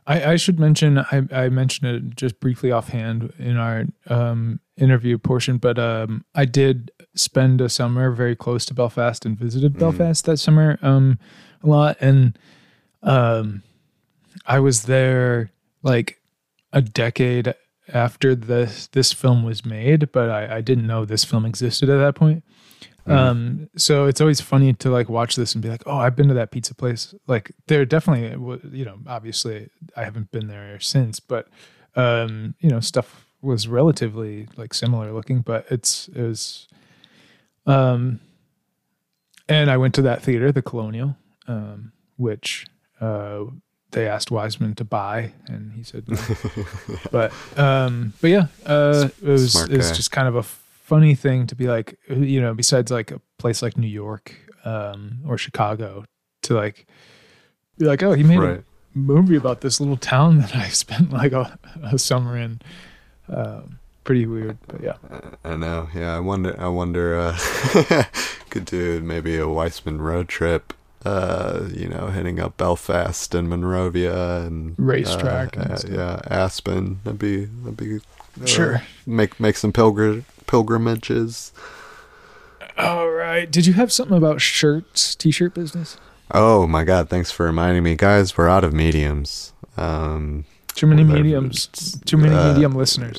I, 0.07 0.33
I 0.33 0.37
should 0.37 0.59
mention 0.59 0.99
I, 0.99 1.23
I 1.31 1.49
mentioned 1.49 1.89
it 1.89 2.17
just 2.17 2.41
briefly 2.41 2.73
offhand 2.73 3.33
in 3.39 3.57
our 3.57 3.85
um, 4.09 4.61
interview 4.77 5.19
portion, 5.19 5.59
but 5.59 5.79
um, 5.79 6.25
I 6.35 6.45
did 6.45 6.91
spend 7.15 7.61
a 7.61 7.69
summer 7.69 8.11
very 8.11 8.35
close 8.35 8.65
to 8.67 8.75
Belfast 8.75 9.25
and 9.25 9.39
visited 9.39 9.75
mm. 9.75 9.79
Belfast 9.79 10.25
that 10.25 10.39
summer 10.39 10.79
um, 10.83 11.19
a 11.63 11.69
lot, 11.69 11.97
and 12.01 12.37
um, 13.03 13.63
I 14.47 14.59
was 14.59 14.85
there 14.85 15.53
like 15.83 16.21
a 16.73 16.83
decade 16.83 17.55
after 17.93 18.35
this 18.35 18.89
this 18.89 19.13
film 19.13 19.45
was 19.45 19.65
made, 19.65 20.11
but 20.11 20.31
I, 20.31 20.57
I 20.57 20.61
didn't 20.63 20.87
know 20.87 21.05
this 21.05 21.25
film 21.25 21.45
existed 21.45 21.89
at 21.89 21.99
that 21.99 22.15
point. 22.15 22.43
Mm-hmm. 23.07 23.13
Um, 23.13 23.69
so 23.77 24.07
it's 24.07 24.21
always 24.21 24.41
funny 24.41 24.73
to 24.75 24.91
like 24.91 25.09
watch 25.09 25.35
this 25.35 25.55
and 25.55 25.63
be 25.63 25.69
like, 25.69 25.83
oh, 25.87 25.97
I've 25.97 26.15
been 26.15 26.29
to 26.29 26.35
that 26.35 26.51
pizza 26.53 26.75
place. 26.75 27.15
Like, 27.27 27.51
there 27.67 27.85
definitely, 27.85 28.31
you 28.71 28.85
know, 28.85 28.99
obviously 29.07 29.71
I 29.97 30.05
haven't 30.05 30.31
been 30.31 30.47
there 30.47 30.79
since, 30.79 31.19
but 31.19 31.49
um, 31.97 32.55
you 32.61 32.71
know, 32.71 32.81
stuff 32.81 33.27
was 33.43 33.67
relatively 33.67 34.49
like 34.57 34.73
similar 34.73 35.13
looking, 35.13 35.41
but 35.41 35.67
it's 35.71 36.09
it 36.09 36.23
was 36.23 36.69
um 37.67 38.21
and 39.49 39.71
I 39.71 39.77
went 39.77 39.95
to 39.97 40.03
that 40.03 40.23
theater, 40.23 40.53
the 40.53 40.63
Colonial, 40.63 41.17
um, 41.49 41.93
which 42.17 42.67
uh 43.01 43.45
they 43.91 44.09
asked 44.09 44.31
Wiseman 44.31 44.75
to 44.77 44.85
buy 44.85 45.33
and 45.49 45.73
he 45.73 45.83
said 45.83 46.09
no. 46.09 46.19
but 47.11 47.33
um 47.59 48.13
but 48.21 48.31
yeah, 48.31 48.47
uh 48.65 49.09
it 49.21 49.29
was 49.29 49.53
Smart 49.53 49.71
it 49.71 49.77
was 49.77 49.91
just 49.91 50.13
kind 50.13 50.29
of 50.29 50.37
a 50.37 50.45
funny 50.93 51.15
thing 51.15 51.47
to 51.47 51.55
be 51.55 51.67
like 51.77 51.89
you 52.09 52.41
know, 52.41 52.53
besides 52.55 52.91
like 52.91 53.11
a 53.17 53.21
place 53.39 53.63
like 53.63 53.77
New 53.79 53.93
York 54.05 54.27
um 54.65 54.99
or 55.29 55.39
Chicago 55.39 56.05
to 56.43 56.55
like 56.55 56.87
be 57.79 57.87
like, 57.87 58.03
oh, 58.03 58.13
he 58.13 58.23
made 58.23 58.39
Right. 58.39 58.59
a 58.61 58.99
movie 58.99 59.37
about 59.37 59.61
this 59.63 59.81
little 59.81 59.97
town 59.97 60.39
that 60.43 60.55
I 60.55 60.69
spent 60.85 61.13
like 61.13 61.33
a, 61.33 61.59
a 61.83 61.99
summer 61.99 62.37
in. 62.37 62.61
Um, 63.29 63.79
pretty 64.05 64.27
weird, 64.27 64.59
but 64.69 64.83
yeah. 64.83 64.97
I 65.45 65.55
know. 65.57 65.89
Yeah, 65.95 66.17
I 66.17 66.21
wonder. 66.21 66.53
I 66.61 66.69
wonder. 66.69 67.07
Uh, 67.17 68.05
could 68.51 68.65
do 68.67 69.01
maybe 69.01 69.39
a 69.39 69.49
Wiseman 69.49 70.03
road 70.03 70.29
trip. 70.29 70.75
Uh, 71.05 71.69
you 71.73 71.89
know, 71.89 72.09
hitting 72.09 72.39
up 72.39 72.57
Belfast 72.59 73.35
and 73.35 73.49
Monrovia 73.49 74.43
and 74.47 74.75
Racetrack 74.79 75.57
Uh, 75.57 75.61
and 75.63 75.73
uh, 75.73 75.89
yeah, 75.89 76.21
Aspen. 76.43 77.01
That'd 77.05 77.19
be. 77.19 77.47
That'd 77.47 77.77
be. 77.77 77.97
uh, 77.97 78.47
Sure. 78.47 78.83
Make 79.07 79.39
make 79.41 79.57
some 79.57 79.73
pilgr 79.73 80.25
pilgrimages. 80.53 81.51
All 82.77 83.09
right. 83.09 83.51
Did 83.51 83.65
you 83.65 83.73
have 83.73 83.91
something 83.91 84.19
about 84.19 84.43
shirts, 84.43 85.15
t-shirt 85.15 85.55
business? 85.55 85.97
Oh 86.31 86.67
my 86.67 86.85
God! 86.85 87.09
Thanks 87.09 87.31
for 87.31 87.47
reminding 87.47 87.83
me, 87.83 87.95
guys. 87.95 88.37
We're 88.37 88.51
out 88.51 88.63
of 88.63 88.75
mediums. 88.75 89.55
Um, 89.79 90.45
Too 90.69 90.87
many 90.87 91.05
mediums. 91.05 91.69
Too 92.05 92.19
many 92.19 92.35
uh, 92.35 92.53
medium 92.53 92.75
listeners. 92.75 93.19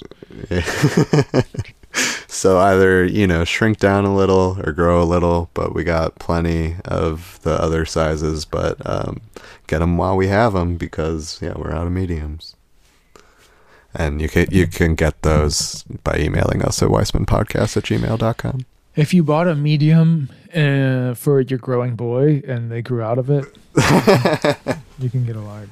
so 2.27 2.59
either 2.59 3.03
you 3.03 3.25
know 3.25 3.43
shrink 3.43 3.79
down 3.79 4.05
a 4.05 4.15
little 4.15 4.59
or 4.63 4.71
grow 4.71 5.01
a 5.01 5.05
little, 5.05 5.49
but 5.55 5.73
we 5.73 5.83
got 5.83 6.19
plenty 6.19 6.75
of 6.85 7.39
the 7.41 7.53
other 7.53 7.83
sizes. 7.83 8.45
But 8.45 8.77
um, 8.87 9.21
get 9.65 9.79
them 9.79 9.97
while 9.97 10.15
we 10.15 10.27
have 10.27 10.53
them 10.53 10.77
because 10.77 11.39
yeah, 11.41 11.53
we're 11.55 11.71
out 11.71 11.87
of 11.87 11.93
mediums. 11.93 12.55
And 13.95 14.21
you 14.21 14.29
can 14.29 14.47
you 14.51 14.67
can 14.67 14.95
get 14.95 15.21
those 15.21 15.83
by 16.03 16.17
emailing 16.17 16.63
us 16.63 16.81
at 16.81 16.89
wisemanpodcast 16.89 17.77
at 17.77 17.83
gmail.com. 17.83 18.65
If 18.95 19.13
you 19.13 19.23
bought 19.23 19.47
a 19.47 19.55
medium 19.55 20.29
uh, 20.53 21.15
for 21.15 21.41
your 21.41 21.59
growing 21.59 21.95
boy 21.95 22.43
and 22.47 22.71
they 22.71 22.81
grew 22.81 23.01
out 23.01 23.17
of 23.17 23.29
it, 23.29 23.45
you 24.99 25.09
can 25.09 25.25
get 25.25 25.35
a 25.35 25.41
large. 25.41 25.69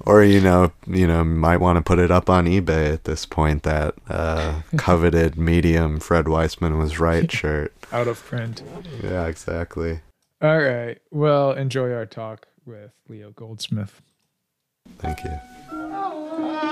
Or 0.00 0.22
you 0.22 0.40
know, 0.40 0.72
you 0.86 1.06
know, 1.06 1.24
might 1.24 1.56
want 1.56 1.76
to 1.76 1.82
put 1.82 1.98
it 1.98 2.10
up 2.10 2.28
on 2.28 2.46
eBay 2.46 2.92
at 2.92 3.04
this 3.04 3.26
point. 3.26 3.62
That 3.62 3.94
uh, 4.08 4.60
coveted 4.76 5.36
medium 5.36 5.98
Fred 5.98 6.28
Wiseman 6.28 6.78
was 6.78 7.00
right 7.00 7.30
shirt. 7.40 7.72
Out 7.92 8.06
of 8.06 8.22
print. 8.24 8.62
Yeah, 9.02 9.26
exactly. 9.26 10.00
All 10.42 10.58
right. 10.58 10.98
Well, 11.10 11.52
enjoy 11.52 11.92
our 11.92 12.06
talk 12.06 12.46
with 12.66 12.92
Leo 13.08 13.30
Goldsmith. 13.30 14.02
Thank 14.98 15.24
you. 15.24 16.65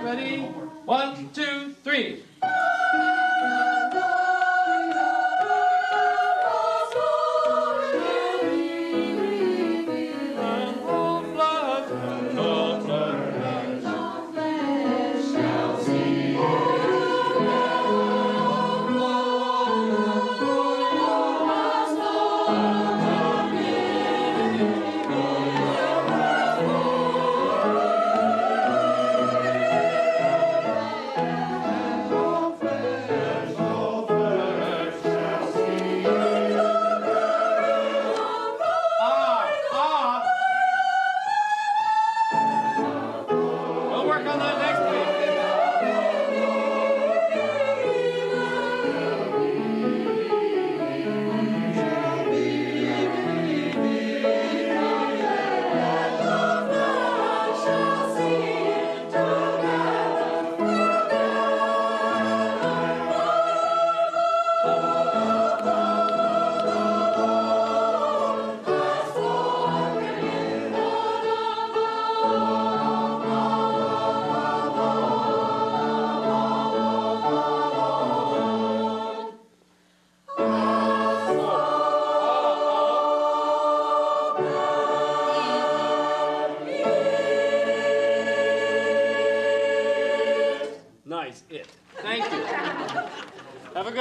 Ready? 0.00 0.38
One, 0.84 1.30
two, 1.34 1.70
three. 1.82 2.22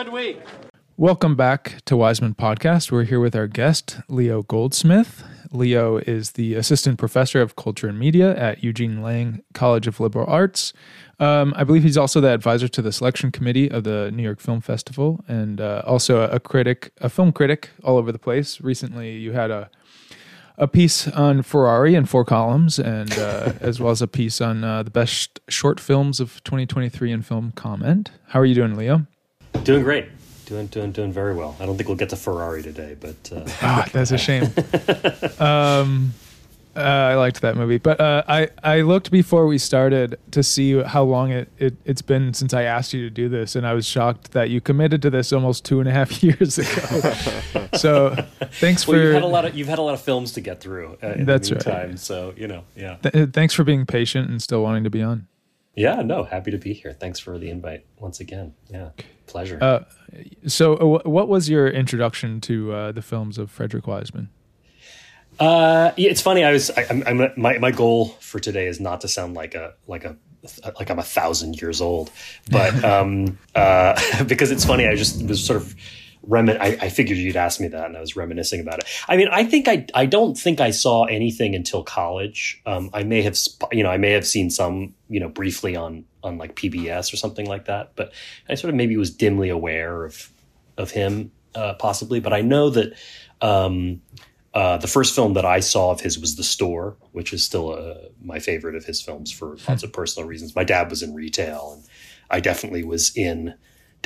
Good 0.04 0.14
week. 0.14 0.40
Welcome 0.96 1.36
back 1.36 1.82
to 1.86 1.98
Wiseman 1.98 2.36
Podcast. 2.36 2.92
We're 2.92 3.06
here 3.06 3.20
with 3.20 3.36
our 3.36 3.48
guest, 3.48 3.98
Leo 4.08 4.44
Goldsmith. 4.44 5.24
Leo 5.52 5.98
is 5.98 6.34
the 6.34 6.54
assistant 6.54 7.00
professor 7.00 7.42
of 7.42 7.56
culture 7.56 7.88
and 7.88 7.98
media 7.98 8.38
at 8.38 8.64
Eugene 8.64 9.02
Lang 9.02 9.42
College 9.56 9.88
of 9.88 10.00
Liberal 10.00 10.28
Arts. 10.28 10.72
Um, 11.20 11.52
I 11.58 11.64
believe 11.64 11.82
he's 11.82 11.98
also 11.98 12.22
the 12.22 12.32
advisor 12.32 12.68
to 12.68 12.82
the 12.84 12.92
selection 12.92 13.32
committee 13.32 13.72
of 13.72 13.86
the 13.86 14.12
New 14.12 14.22
York 14.22 14.40
Film 14.40 14.62
Festival 14.62 15.26
and 15.28 15.60
uh, 15.60 15.82
also 15.88 16.30
a 16.30 16.40
critic, 16.40 16.92
a 17.02 17.10
film 17.10 17.32
critic 17.32 17.72
all 17.84 17.98
over 17.98 18.12
the 18.12 18.20
place. 18.20 18.62
Recently, 18.62 19.14
you 19.14 19.32
had 19.32 19.50
a 19.50 19.72
a 20.60 20.68
piece 20.68 21.08
on 21.08 21.42
Ferrari 21.42 21.94
in 21.96 22.06
four 22.06 22.26
columns, 22.26 22.80
and 22.80 23.18
uh, 23.18 23.54
as 23.62 23.80
well 23.80 23.92
as 23.92 24.04
a 24.04 24.08
piece 24.08 24.42
on 24.42 24.64
uh, 24.64 24.84
the 24.84 24.92
best 24.92 25.40
short 25.50 25.80
films 25.80 26.20
of 26.20 26.44
2023 26.44 27.12
in 27.12 27.22
film 27.24 27.52
comment. 27.52 28.12
How 28.28 28.40
are 28.40 28.46
you 28.46 28.56
doing, 28.56 28.76
Leo? 28.76 29.08
Doing 29.64 29.84
great. 29.84 30.10
Doing 30.46 30.68
doing 30.68 30.92
doing 30.92 31.12
very 31.12 31.34
well. 31.36 31.56
I 31.60 31.66
don't 31.66 31.76
think 31.76 31.90
we'll 31.90 31.98
get 31.98 32.10
to 32.10 32.16
Ferrari 32.16 32.64
today, 32.64 32.96
but 33.00 33.32
uh, 33.36 33.44
Ah, 33.62 33.86
that's 33.92 34.12
a 34.12 34.18
shame. 34.18 34.44
um, 35.40 36.14
uh, 36.74 36.80
I 36.80 37.16
liked 37.16 37.42
that 37.42 37.58
movie, 37.58 37.80
but 37.80 38.00
uh, 38.00 38.24
I 38.28 38.50
I 38.64 38.82
looked 38.82 39.12
before 39.12 39.48
we 39.48 39.58
started 39.58 40.18
to 40.32 40.44
see 40.44 40.82
how 40.84 41.04
long 41.04 41.32
it, 41.32 41.50
it 41.58 41.76
it's 41.84 42.02
been 42.02 42.34
since 42.34 42.54
I 42.54 42.64
asked 42.64 42.94
you 42.94 43.02
to 43.02 43.10
do 43.10 43.28
this, 43.28 43.56
and 43.56 43.68
I 43.68 43.74
was 43.74 43.86
shocked 43.86 44.32
that 44.34 44.50
you 44.50 44.62
committed 44.62 45.02
to 45.02 45.10
this 45.10 45.34
almost 45.34 45.66
two 45.66 45.80
and 45.80 45.90
a 45.90 45.92
half 45.92 46.24
years 46.24 46.60
ago. 46.60 47.12
so 47.74 48.16
thanks 48.52 48.88
well, 48.88 48.98
for 49.00 49.04
you've 49.04 49.14
had 49.16 49.24
a 49.24 49.28
lot 49.28 49.46
of 49.46 49.56
you've 49.56 49.68
had 49.68 49.80
a 49.80 49.82
lot 49.82 49.96
of 49.96 50.02
films 50.02 50.32
to 50.34 50.42
get 50.42 50.62
through. 50.62 50.98
Uh, 51.04 51.08
in 51.08 51.26
That's 51.26 51.50
the 51.50 51.56
right. 51.66 52.00
So 52.00 52.34
you 52.38 52.48
know, 52.48 52.64
yeah, 52.76 52.98
th- 52.98 53.32
thanks 53.32 53.54
for 53.54 53.64
being 53.64 53.86
patient 53.86 54.30
and 54.30 54.42
still 54.42 54.62
wanting 54.62 54.84
to 54.84 54.90
be 54.90 55.02
on. 55.02 55.28
Yeah. 55.78 56.02
No, 56.02 56.24
happy 56.24 56.52
to 56.52 56.58
be 56.58 56.74
here. 56.74 56.94
Thanks 56.94 57.20
for 57.20 57.38
the 57.38 57.50
invite 57.50 57.86
once 58.00 58.20
again. 58.20 58.54
Yeah, 58.70 58.90
pleasure. 59.28 59.60
Uh, 59.62 59.80
so, 60.48 60.76
uh, 60.76 61.10
what 61.10 61.30
was 61.30 61.50
your 61.50 61.68
introduction 61.68 62.42
to 62.42 62.74
uh, 62.74 62.92
the 62.92 63.02
films 63.02 63.38
of 63.38 63.52
Frederick 63.52 63.88
Wiseman? 63.88 64.30
Uh, 65.40 65.92
yeah, 65.96 66.10
it's 66.10 66.22
funny. 66.22 66.44
I 66.44 66.52
was. 66.52 66.72
I, 66.72 66.86
I'm, 66.90 67.04
I'm. 67.06 67.32
My 67.38 67.58
my 67.60 67.72
goal 67.72 68.08
for 68.20 68.40
today 68.40 68.68
is 68.68 68.80
not 68.80 69.02
to 69.02 69.08
sound 69.08 69.36
like 69.36 69.54
a 69.54 69.76
like 69.86 70.04
a 70.04 70.18
like 70.80 70.90
I'm 70.90 71.00
a 71.00 71.04
thousand 71.04 71.62
years 71.62 71.80
old, 71.80 72.10
but 72.50 72.84
um, 72.84 73.38
uh, 73.54 74.24
because 74.28 74.52
it's 74.52 74.66
funny. 74.66 74.88
I 74.88 74.96
just 74.96 75.24
was 75.28 75.44
sort 75.44 75.58
of 75.58 75.76
remin. 76.28 76.58
I, 76.60 76.78
I 76.82 76.90
figured 76.90 77.18
you'd 77.18 77.36
ask 77.38 77.60
me 77.60 77.68
that, 77.70 77.86
and 77.86 77.98
I 77.98 78.02
was 78.02 78.16
reminiscing 78.16 78.60
about 78.60 78.80
it. 78.80 78.86
I 79.08 79.18
mean, 79.18 79.28
I 79.32 79.44
think 79.44 79.68
I. 79.68 79.86
I 79.94 80.06
don't 80.06 80.38
think 80.38 80.60
I 80.60 80.72
saw 80.72 81.06
anything 81.06 81.56
until 81.56 81.84
college. 81.84 82.62
Um, 82.66 82.90
I 82.94 83.04
may 83.04 83.22
have. 83.22 83.38
sp- 83.38 83.72
You 83.72 83.84
know, 83.84 83.90
I 83.92 83.98
may 83.98 84.12
have 84.12 84.26
seen 84.28 84.50
some. 84.50 84.94
You 85.10 85.20
know, 85.20 85.30
briefly 85.30 85.76
on 85.76 86.06
on 86.24 86.38
like 86.38 86.56
PBS 86.56 87.14
or 87.14 87.18
something 87.18 87.46
like 87.46 87.66
that. 87.66 87.94
But 87.96 88.14
I 88.50 88.56
sort 88.56 88.70
of 88.70 88.76
maybe 88.76 88.98
was 88.98 89.12
dimly 89.12 89.50
aware 89.50 90.06
of 90.06 90.30
of 90.78 90.92
him, 90.92 91.32
uh, 91.56 91.74
possibly. 91.76 92.20
But 92.20 92.34
I 92.34 92.42
know 92.42 92.70
that. 92.72 92.94
Um, 93.42 94.02
Uh, 94.54 94.78
the 94.78 94.88
first 94.88 95.14
film 95.14 95.34
that 95.36 95.46
I 95.46 95.60
saw 95.62 95.92
of 95.92 96.02
his 96.02 96.18
was 96.18 96.36
The 96.36 96.44
Store, 96.44 96.98
which 97.12 97.32
is 97.32 97.44
still 97.44 97.74
uh, 97.74 98.08
my 98.24 98.40
favorite 98.40 98.74
of 98.76 98.86
his 98.86 99.00
films 99.02 99.32
for 99.32 99.56
lots 99.70 99.84
of 99.84 99.94
personal 99.94 100.28
reasons. 100.28 100.56
My 100.56 100.64
dad 100.64 100.90
was 100.90 101.04
in 101.04 101.14
retail, 101.14 101.74
and 101.76 101.84
I 102.32 102.40
definitely 102.40 102.84
was 102.84 103.16
in 103.16 103.54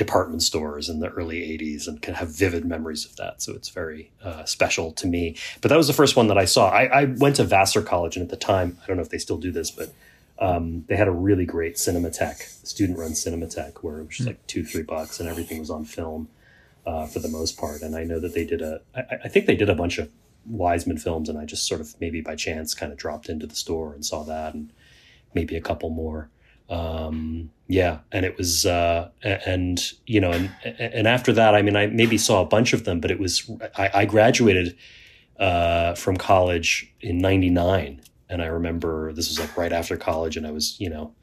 department 0.04 0.42
stores 0.42 0.88
in 0.88 1.00
the 1.00 1.08
early 1.08 1.40
80s 1.40 1.86
and 1.86 2.00
can 2.02 2.14
have 2.14 2.28
vivid 2.28 2.64
memories 2.64 3.04
of 3.04 3.16
that. 3.16 3.42
So 3.42 3.52
it's 3.54 3.68
very 3.68 4.10
uh, 4.22 4.44
special 4.44 4.92
to 4.92 5.06
me. 5.06 5.36
But 5.60 5.68
that 5.68 5.76
was 5.76 5.86
the 5.86 5.92
first 5.92 6.16
one 6.16 6.28
that 6.28 6.38
I 6.38 6.44
saw. 6.44 6.68
I, 6.70 6.84
I, 6.84 7.04
went 7.04 7.36
to 7.36 7.44
Vassar 7.44 7.82
College, 7.82 8.16
and 8.16 8.24
at 8.24 8.30
the 8.30 8.36
time, 8.36 8.78
I 8.82 8.86
don't 8.86 8.96
know 8.96 9.02
if 9.02 9.10
they 9.10 9.18
still 9.18 9.38
do 9.38 9.52
this, 9.52 9.70
but 9.70 9.92
um, 10.38 10.84
they 10.88 10.96
had 10.96 11.08
a 11.08 11.12
really 11.12 11.46
great 11.46 11.76
cinematheque, 11.76 12.66
student 12.66 12.98
run 12.98 13.12
cinematheque, 13.12 13.78
where 13.82 13.98
it 14.00 14.06
was 14.06 14.16
just 14.16 14.26
like 14.26 14.46
two, 14.46 14.64
three 14.64 14.82
bucks 14.82 15.20
and 15.20 15.28
everything 15.28 15.58
was 15.58 15.70
on 15.70 15.84
film 15.84 16.28
uh, 16.86 17.06
for 17.06 17.20
the 17.20 17.28
most 17.28 17.56
part. 17.56 17.82
And 17.82 17.94
I 17.96 18.04
know 18.04 18.18
that 18.18 18.34
they 18.34 18.44
did 18.44 18.60
a, 18.60 18.80
I, 18.94 19.02
I 19.24 19.28
think 19.28 19.46
they 19.46 19.56
did 19.56 19.68
a 19.68 19.74
bunch 19.74 19.98
of 19.98 20.10
Wiseman 20.44 20.98
films, 20.98 21.28
and 21.28 21.38
I 21.38 21.44
just 21.44 21.66
sort 21.66 21.80
of 21.80 21.94
maybe 22.00 22.20
by 22.20 22.34
chance 22.34 22.74
kind 22.74 22.90
of 22.90 22.98
dropped 22.98 23.28
into 23.28 23.46
the 23.46 23.54
store 23.54 23.94
and 23.94 24.04
saw 24.04 24.24
that 24.24 24.54
and 24.54 24.72
maybe 25.34 25.56
a 25.56 25.60
couple 25.60 25.90
more. 25.90 26.28
Um, 26.68 27.50
yeah, 27.68 28.00
and 28.10 28.26
it 28.26 28.36
was, 28.36 28.66
uh, 28.66 29.08
and 29.22 29.82
you 30.06 30.20
know, 30.20 30.30
and 30.32 30.50
and 30.62 31.06
after 31.06 31.32
that, 31.32 31.54
I 31.54 31.62
mean, 31.62 31.76
I 31.76 31.86
maybe 31.86 32.18
saw 32.18 32.42
a 32.42 32.44
bunch 32.44 32.72
of 32.72 32.84
them, 32.84 33.00
but 33.00 33.10
it 33.10 33.18
was 33.18 33.50
I, 33.76 33.90
I 33.94 34.04
graduated 34.04 34.76
uh, 35.38 35.94
from 35.94 36.16
college 36.16 36.92
in 37.00 37.18
'99, 37.18 38.02
and 38.28 38.42
I 38.42 38.46
remember 38.46 39.12
this 39.12 39.28
was 39.28 39.40
like 39.40 39.56
right 39.56 39.72
after 39.72 39.96
college, 39.96 40.36
and 40.36 40.46
I 40.46 40.50
was, 40.50 40.78
you 40.78 40.90
know, 40.90 41.14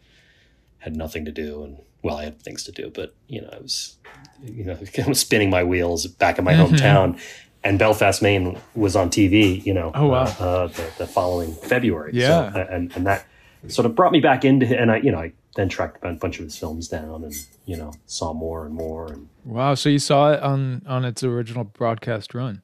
had 0.79 0.95
nothing 0.95 1.25
to 1.25 1.31
do, 1.31 1.63
and 1.63 1.77
well, 2.01 2.17
I 2.17 2.23
had 2.23 2.41
things 2.41 2.63
to 2.63 2.71
do, 2.71 2.89
but 2.89 3.13
you 3.27 3.41
know, 3.41 3.49
I 3.51 3.59
was, 3.59 3.97
you 4.43 4.63
know, 4.63 4.75
kind 4.93 5.09
of 5.09 5.17
spinning 5.17 5.49
my 5.49 5.63
wheels 5.63 6.07
back 6.07 6.39
in 6.39 6.45
my 6.45 6.53
mm-hmm. 6.53 6.73
hometown, 6.75 7.21
and 7.63 7.77
Belfast, 7.77 8.21
Maine 8.21 8.57
was 8.73 8.95
on 8.95 9.09
TV, 9.09 9.63
you 9.63 9.73
know, 9.73 9.91
oh 9.93 10.07
wow, 10.07 10.23
uh, 10.39 10.43
uh, 10.43 10.67
the, 10.67 10.91
the, 10.99 11.07
following 11.07 11.53
February, 11.53 12.11
yeah, 12.13 12.51
so, 12.51 12.67
and 12.71 12.91
and 12.95 13.05
that 13.05 13.25
sort 13.67 13.85
of 13.85 13.95
brought 13.95 14.11
me 14.11 14.19
back 14.19 14.45
into, 14.45 14.65
it. 14.65 14.79
and 14.79 14.91
I, 14.91 14.97
you 14.97 15.11
know, 15.11 15.19
I 15.19 15.33
then 15.55 15.69
tracked 15.69 16.03
a 16.03 16.13
bunch 16.13 16.39
of 16.39 16.45
his 16.45 16.57
films 16.57 16.87
down, 16.87 17.23
and 17.23 17.33
you 17.65 17.77
know, 17.77 17.93
saw 18.05 18.33
more 18.33 18.65
and 18.65 18.73
more, 18.73 19.11
and 19.11 19.27
wow, 19.45 19.75
so 19.75 19.89
you 19.89 19.99
saw 19.99 20.31
it 20.33 20.41
on 20.41 20.83
on 20.87 21.05
its 21.05 21.23
original 21.23 21.63
broadcast 21.63 22.33
run. 22.33 22.61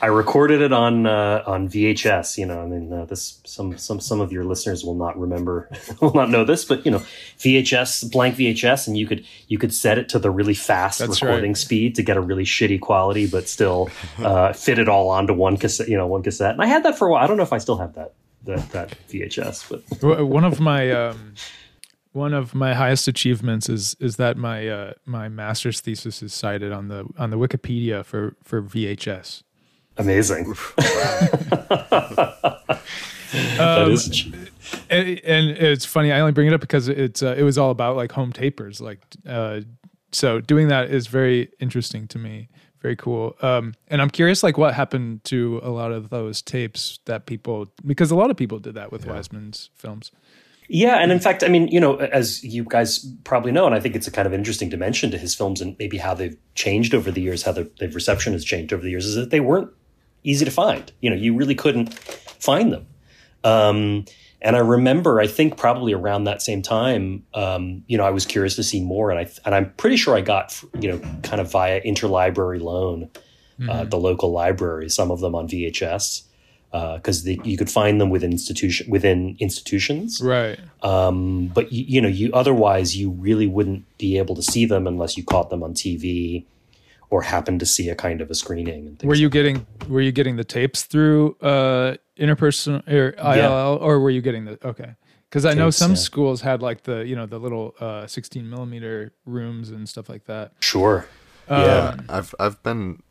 I 0.00 0.06
recorded 0.06 0.60
it 0.60 0.72
on 0.72 1.06
uh, 1.06 1.42
on 1.46 1.68
VHS. 1.68 2.36
You 2.36 2.46
know, 2.46 2.60
I 2.60 2.66
mean, 2.66 2.92
uh, 2.92 3.04
this 3.04 3.40
some 3.44 3.76
some 3.78 4.00
some 4.00 4.20
of 4.20 4.32
your 4.32 4.44
listeners 4.44 4.84
will 4.84 4.94
not 4.94 5.18
remember, 5.18 5.70
will 6.00 6.14
not 6.14 6.30
know 6.30 6.44
this, 6.44 6.64
but 6.64 6.84
you 6.84 6.90
know, 6.90 6.98
VHS 7.38 8.10
blank 8.10 8.36
VHS, 8.36 8.86
and 8.86 8.96
you 8.96 9.06
could 9.06 9.24
you 9.48 9.58
could 9.58 9.72
set 9.72 9.98
it 9.98 10.08
to 10.10 10.18
the 10.18 10.30
really 10.30 10.54
fast 10.54 10.98
That's 10.98 11.22
recording 11.22 11.50
right. 11.50 11.56
speed 11.56 11.94
to 11.96 12.02
get 12.02 12.16
a 12.16 12.20
really 12.20 12.44
shitty 12.44 12.80
quality, 12.80 13.26
but 13.26 13.48
still 13.48 13.90
uh, 14.18 14.52
fit 14.52 14.78
it 14.78 14.88
all 14.88 15.08
onto 15.10 15.34
one 15.34 15.56
cassette. 15.56 15.88
You 15.88 15.96
know, 15.96 16.06
one 16.06 16.22
cassette. 16.22 16.52
And 16.52 16.62
I 16.62 16.66
had 16.66 16.82
that 16.84 16.98
for 16.98 17.08
a 17.08 17.12
while. 17.12 17.22
I 17.22 17.26
don't 17.26 17.36
know 17.36 17.42
if 17.44 17.52
I 17.52 17.58
still 17.58 17.78
have 17.78 17.94
that 17.94 18.14
that, 18.44 18.70
that 18.70 18.96
VHS, 19.08 20.00
but 20.00 20.24
one 20.24 20.44
of 20.44 20.60
my. 20.60 20.90
Um 20.90 21.34
one 22.12 22.34
of 22.34 22.54
my 22.54 22.74
highest 22.74 23.08
achievements 23.08 23.70
is 23.70 23.96
is 23.98 24.16
that 24.16 24.36
my 24.36 24.68
uh, 24.68 24.92
my 25.06 25.30
master's 25.30 25.80
thesis 25.80 26.22
is 26.22 26.34
cited 26.34 26.70
on 26.70 26.88
the 26.88 27.06
on 27.18 27.30
the 27.30 27.38
Wikipedia 27.38 28.04
for 28.04 28.36
for 28.42 28.62
VHS. 28.62 29.42
Amazing. 29.96 30.54
that 30.76 32.58
um, 33.58 33.92
is 33.92 34.26
and, 34.90 35.20
and, 35.24 35.50
it's 35.50 35.84
funny. 35.84 36.12
I 36.12 36.20
only 36.20 36.32
bring 36.32 36.46
it 36.46 36.54
up 36.54 36.60
because 36.60 36.88
it's 36.88 37.22
uh, 37.22 37.34
it 37.36 37.42
was 37.42 37.58
all 37.58 37.70
about 37.70 37.96
like 37.96 38.12
home 38.12 38.32
tapers. 38.32 38.80
Like, 38.80 39.00
uh, 39.26 39.60
so 40.12 40.40
doing 40.40 40.68
that 40.68 40.90
is 40.90 41.06
very 41.06 41.50
interesting 41.60 42.06
to 42.08 42.18
me. 42.18 42.48
Very 42.82 42.96
cool. 42.96 43.36
Um, 43.40 43.74
and 43.86 44.02
I'm 44.02 44.10
curious, 44.10 44.42
like, 44.42 44.58
what 44.58 44.74
happened 44.74 45.22
to 45.24 45.60
a 45.62 45.70
lot 45.70 45.92
of 45.92 46.10
those 46.10 46.42
tapes 46.42 46.98
that 47.04 47.26
people 47.26 47.72
because 47.86 48.10
a 48.10 48.16
lot 48.16 48.30
of 48.30 48.36
people 48.36 48.58
did 48.58 48.74
that 48.74 48.90
with 48.90 49.06
yeah. 49.06 49.12
Wiseman's 49.12 49.70
films. 49.76 50.10
Yeah, 50.68 50.96
and 50.96 51.12
in 51.12 51.20
fact, 51.20 51.44
I 51.44 51.48
mean, 51.48 51.68
you 51.68 51.78
know, 51.78 51.96
as 51.96 52.42
you 52.42 52.64
guys 52.64 53.06
probably 53.24 53.52
know, 53.52 53.66
and 53.66 53.74
I 53.74 53.80
think 53.80 53.94
it's 53.94 54.06
a 54.06 54.10
kind 54.10 54.26
of 54.26 54.32
interesting 54.32 54.68
dimension 54.68 55.10
to 55.12 55.18
his 55.18 55.34
films 55.34 55.60
and 55.60 55.76
maybe 55.78 55.98
how 55.98 56.14
they've 56.14 56.36
changed 56.54 56.94
over 56.94 57.10
the 57.10 57.20
years, 57.20 57.42
how 57.42 57.52
the, 57.52 57.70
the 57.78 57.88
reception 57.88 58.32
has 58.32 58.44
changed 58.44 58.72
over 58.72 58.82
the 58.82 58.90
years, 58.90 59.06
is 59.06 59.14
that 59.14 59.30
they 59.30 59.40
weren't 59.40 59.70
easy 60.24 60.44
to 60.44 60.50
find. 60.50 60.90
You 61.00 61.10
know, 61.10 61.16
you 61.16 61.36
really 61.36 61.54
couldn't 61.54 61.94
find 61.94 62.72
them. 62.72 62.86
Um, 63.44 64.06
and 64.42 64.56
I 64.56 64.58
remember, 64.58 65.20
I 65.20 65.28
think 65.28 65.56
probably 65.56 65.92
around 65.92 66.24
that 66.24 66.42
same 66.42 66.62
time, 66.62 67.24
um, 67.32 67.84
you 67.86 67.96
know, 67.96 68.04
I 68.04 68.10
was 68.10 68.26
curious 68.26 68.56
to 68.56 68.64
see 68.64 68.82
more, 68.82 69.10
and 69.10 69.20
I 69.20 69.30
and 69.44 69.54
I'm 69.54 69.72
pretty 69.74 69.96
sure 69.96 70.16
I 70.16 70.20
got, 70.20 70.60
you 70.80 70.90
know, 70.90 70.98
kind 71.22 71.40
of 71.40 71.50
via 71.50 71.80
interlibrary 71.82 72.60
loan, 72.60 73.04
uh, 73.04 73.18
mm-hmm. 73.62 73.70
uh, 73.70 73.84
the 73.84 73.98
local 73.98 74.32
library, 74.32 74.90
some 74.90 75.12
of 75.12 75.20
them 75.20 75.36
on 75.36 75.48
VHS, 75.48 76.24
because 76.72 77.26
uh, 77.26 77.30
you 77.44 77.56
could 77.56 77.70
find 77.70 78.00
them 78.00 78.10
within 78.10 78.32
institution 78.32 78.90
within 78.90 79.36
institutions, 79.38 80.20
right? 80.20 80.58
Um, 80.82 81.46
but 81.46 81.72
you, 81.72 81.84
you 81.86 82.00
know, 82.00 82.08
you 82.08 82.32
otherwise 82.32 82.96
you 82.96 83.10
really 83.10 83.46
wouldn't 83.46 83.84
be 83.96 84.18
able 84.18 84.34
to 84.34 84.42
see 84.42 84.66
them 84.66 84.88
unless 84.88 85.16
you 85.16 85.22
caught 85.22 85.50
them 85.50 85.62
on 85.62 85.72
TV 85.72 86.46
or 87.12 87.20
happened 87.20 87.60
to 87.60 87.66
see 87.66 87.90
a 87.90 87.94
kind 87.94 88.22
of 88.22 88.30
a 88.30 88.34
screening. 88.34 88.96
were 89.04 89.14
you 89.14 89.26
like 89.26 89.32
getting 89.34 89.66
that. 89.78 89.90
were 89.90 90.00
you 90.00 90.12
getting 90.12 90.36
the 90.36 90.44
tapes 90.44 90.84
through 90.84 91.36
uh, 91.42 91.94
interpersonal 92.18 92.88
or 92.88 93.14
ILL, 93.18 93.36
yeah. 93.36 93.86
or 93.86 94.00
were 94.00 94.08
you 94.08 94.22
getting 94.22 94.46
the 94.46 94.58
okay? 94.66 94.94
Because 95.28 95.44
I 95.44 95.52
know 95.52 95.68
some 95.68 95.90
yeah. 95.90 95.96
schools 95.96 96.40
had 96.40 96.62
like 96.62 96.84
the 96.84 97.04
you 97.06 97.14
know 97.14 97.26
the 97.26 97.38
little 97.38 97.74
uh, 97.80 98.06
16 98.06 98.48
millimeter 98.48 99.12
rooms 99.26 99.68
and 99.68 99.86
stuff 99.86 100.08
like 100.08 100.24
that. 100.24 100.52
Sure. 100.60 101.06
Um, 101.48 101.60
yeah, 101.60 101.96
I've 102.08 102.34
I've 102.40 102.62
been 102.62 103.02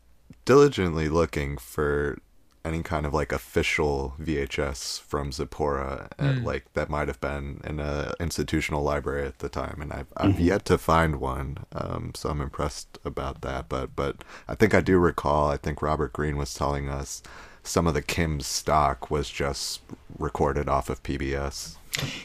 diligently 0.44 1.08
looking 1.08 1.56
for 1.56 2.18
any 2.64 2.82
kind 2.82 3.06
of 3.06 3.12
like 3.12 3.32
official 3.32 4.14
VHS 4.20 5.00
from 5.00 5.32
Zipporah, 5.32 6.08
mm. 6.18 6.44
like 6.44 6.72
that 6.74 6.88
might 6.88 7.08
have 7.08 7.20
been 7.20 7.60
in 7.64 7.80
a 7.80 8.14
institutional 8.20 8.82
library 8.82 9.26
at 9.26 9.40
the 9.40 9.48
time, 9.48 9.78
and 9.80 9.92
I've, 9.92 10.06
I've 10.16 10.34
mm-hmm. 10.34 10.42
yet 10.42 10.64
to 10.66 10.78
find 10.78 11.16
one. 11.16 11.58
Um, 11.72 12.12
so 12.14 12.28
I'm 12.30 12.40
impressed 12.40 12.98
about 13.04 13.42
that. 13.42 13.68
But 13.68 13.96
but 13.96 14.24
I 14.48 14.54
think 14.54 14.74
I 14.74 14.80
do 14.80 14.98
recall. 14.98 15.48
I 15.48 15.56
think 15.56 15.82
Robert 15.82 16.12
Green 16.12 16.36
was 16.36 16.54
telling 16.54 16.88
us 16.88 17.22
some 17.62 17.86
of 17.86 17.94
the 17.94 18.02
Kim's 18.02 18.46
stock 18.46 19.10
was 19.10 19.30
just 19.30 19.80
recorded 20.18 20.68
off 20.68 20.90
of 20.90 21.02
PBS. 21.02 21.76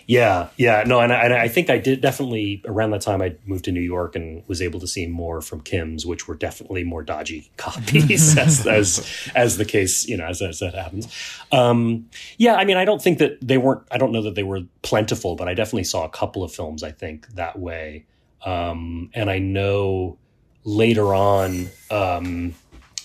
Yeah, 0.06 0.50
yeah, 0.56 0.84
no, 0.88 1.02
and 1.02 1.12
I, 1.12 1.24
and 1.24 1.34
I, 1.34 1.50
think 1.50 1.70
I 1.70 1.78
did 1.78 2.00
definitely 2.00 2.62
around 2.66 2.92
that 2.92 3.02
time 3.02 3.22
I 3.22 3.36
moved 3.46 3.66
to 3.66 3.72
New 3.72 3.82
York 3.82 4.16
and 4.16 4.48
was 4.48 4.62
able 4.62 4.80
to 4.80 4.88
see 4.88 5.08
more 5.08 5.42
from 5.42 5.60
Kim's, 5.60 6.06
which 6.06 6.28
were 6.28 6.36
definitely 6.36 6.86
more 6.86 7.04
dodgy 7.04 7.52
copies, 7.58 8.38
as, 8.38 8.66
as 8.66 9.32
as 9.36 9.58
the 9.58 9.66
case, 9.66 10.08
you 10.08 10.16
know, 10.16 10.26
as, 10.26 10.42
as 10.42 10.60
that 10.60 10.74
happens. 10.74 11.08
Um, 11.52 12.10
yeah, 12.38 12.56
I 12.56 12.64
mean, 12.64 12.78
I 12.78 12.86
don't 12.86 13.02
think 13.02 13.20
that 13.20 13.46
they 13.46 13.58
weren't. 13.58 13.84
I 13.92 13.98
don't 13.98 14.14
know 14.14 14.22
that 14.24 14.36
they 14.36 14.44
were 14.44 14.62
plentiful, 14.84 15.36
but 15.36 15.50
I 15.50 15.54
definitely 15.54 15.84
saw 15.84 16.06
a 16.06 16.10
couple 16.10 16.44
of 16.44 16.54
films. 16.54 16.84
I 16.84 16.92
think 16.92 17.28
that 17.36 17.60
way, 17.60 18.06
um, 18.46 19.10
and 19.14 19.30
I 19.30 19.40
know 19.40 20.18
later 20.64 21.14
on, 21.14 21.68
um, 21.92 22.56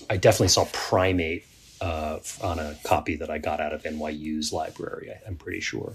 I 0.09 0.15
definitely 0.15 0.47
saw 0.47 0.65
Primate 0.71 1.45
uh, 1.81 2.19
on 2.41 2.59
a 2.59 2.77
copy 2.85 3.17
that 3.17 3.29
I 3.29 3.39
got 3.39 3.59
out 3.59 3.73
of 3.73 3.83
NYU's 3.83 4.53
library. 4.53 5.11
I, 5.11 5.27
I'm 5.27 5.35
pretty 5.35 5.59
sure 5.59 5.93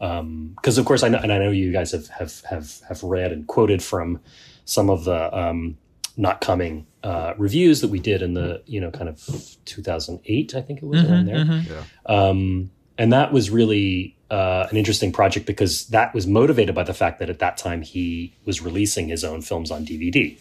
because 0.00 0.78
um, 0.78 0.80
of 0.80 0.84
course 0.86 1.02
I 1.02 1.08
know, 1.08 1.18
and 1.18 1.30
I 1.30 1.38
know 1.38 1.50
you 1.50 1.72
guys 1.72 1.92
have 1.92 2.08
have 2.08 2.40
have 2.48 2.80
have 2.88 3.02
read 3.02 3.32
and 3.32 3.46
quoted 3.46 3.82
from 3.82 4.20
some 4.64 4.88
of 4.88 5.04
the 5.04 5.36
um, 5.36 5.76
not 6.16 6.40
coming 6.40 6.86
uh, 7.02 7.34
reviews 7.36 7.82
that 7.82 7.88
we 7.88 7.98
did 7.98 8.22
in 8.22 8.32
the 8.32 8.62
you 8.64 8.80
know 8.80 8.90
kind 8.90 9.10
of 9.10 9.22
2008 9.66 10.54
I 10.54 10.62
think 10.62 10.82
it 10.82 10.86
was 10.86 11.00
mm-hmm, 11.00 11.12
around 11.12 11.26
there, 11.26 11.44
mm-hmm. 11.44 11.72
yeah. 11.72 11.82
um, 12.06 12.70
and 12.96 13.12
that 13.12 13.30
was 13.30 13.50
really 13.50 14.16
uh, 14.30 14.66
an 14.70 14.78
interesting 14.78 15.12
project 15.12 15.44
because 15.44 15.88
that 15.88 16.14
was 16.14 16.26
motivated 16.26 16.74
by 16.74 16.84
the 16.84 16.94
fact 16.94 17.18
that 17.18 17.28
at 17.28 17.40
that 17.40 17.58
time 17.58 17.82
he 17.82 18.34
was 18.46 18.62
releasing 18.62 19.08
his 19.08 19.22
own 19.22 19.42
films 19.42 19.70
on 19.70 19.84
DVD. 19.84 20.38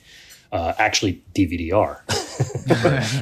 Uh, 0.52 0.74
actually, 0.80 1.22
DVD-R, 1.36 2.04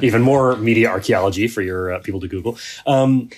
even 0.02 0.22
more 0.22 0.56
media 0.56 0.88
archaeology 0.88 1.46
for 1.46 1.60
your 1.60 1.92
uh, 1.92 1.98
people 1.98 2.20
to 2.20 2.28
Google. 2.28 2.56
Um, 2.86 3.28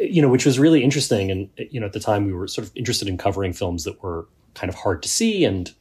you 0.00 0.22
know, 0.22 0.28
which 0.28 0.46
was 0.46 0.58
really 0.58 0.82
interesting. 0.82 1.30
And 1.30 1.50
you 1.56 1.80
know, 1.80 1.86
at 1.86 1.92
the 1.92 2.00
time, 2.00 2.26
we 2.26 2.32
were 2.32 2.48
sort 2.48 2.66
of 2.66 2.76
interested 2.76 3.08
in 3.08 3.18
covering 3.18 3.52
films 3.52 3.84
that 3.84 4.02
were 4.02 4.26
kind 4.54 4.68
of 4.68 4.76
hard 4.76 5.02
to 5.02 5.08
see 5.08 5.44
and 5.44 5.72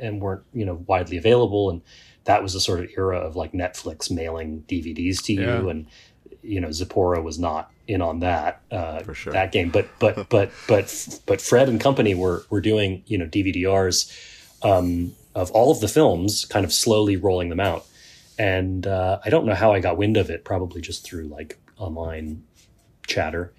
and 0.00 0.20
weren't 0.20 0.44
you 0.52 0.64
know 0.64 0.84
widely 0.86 1.16
available. 1.16 1.70
And 1.70 1.82
that 2.24 2.42
was 2.42 2.54
a 2.54 2.60
sort 2.60 2.80
of 2.80 2.90
era 2.96 3.18
of 3.18 3.36
like 3.36 3.52
Netflix 3.52 4.10
mailing 4.10 4.64
DVDs 4.68 5.22
to 5.24 5.32
you, 5.32 5.68
and 5.68 5.86
you 6.42 6.60
know, 6.60 6.70
Zipporah 6.70 7.22
was 7.22 7.38
not 7.38 7.70
in 7.88 8.02
on 8.02 8.20
that 8.20 8.60
uh, 8.70 9.02
sure. 9.12 9.32
that 9.32 9.52
game. 9.52 9.70
But 9.70 9.88
but 9.98 10.28
but 10.28 10.50
but 10.68 11.20
but 11.26 11.40
Fred 11.40 11.68
and 11.68 11.80
company 11.80 12.14
were 12.14 12.44
were 12.50 12.60
doing 12.60 13.02
you 13.06 13.18
know 13.18 13.26
DVD-Rs 13.26 14.12
um, 14.62 15.14
of 15.34 15.50
all 15.52 15.70
of 15.70 15.80
the 15.80 15.88
films, 15.88 16.44
kind 16.44 16.64
of 16.64 16.72
slowly 16.72 17.16
rolling 17.16 17.48
them 17.48 17.60
out. 17.60 17.86
And 18.38 18.86
uh, 18.86 19.20
I 19.24 19.30
don't 19.30 19.46
know 19.46 19.54
how 19.54 19.72
I 19.72 19.80
got 19.80 19.96
wind 19.96 20.16
of 20.16 20.30
it. 20.30 20.44
Probably 20.44 20.80
just 20.80 21.04
through 21.04 21.24
like 21.24 21.58
online 21.78 22.44
chatter 23.06 23.52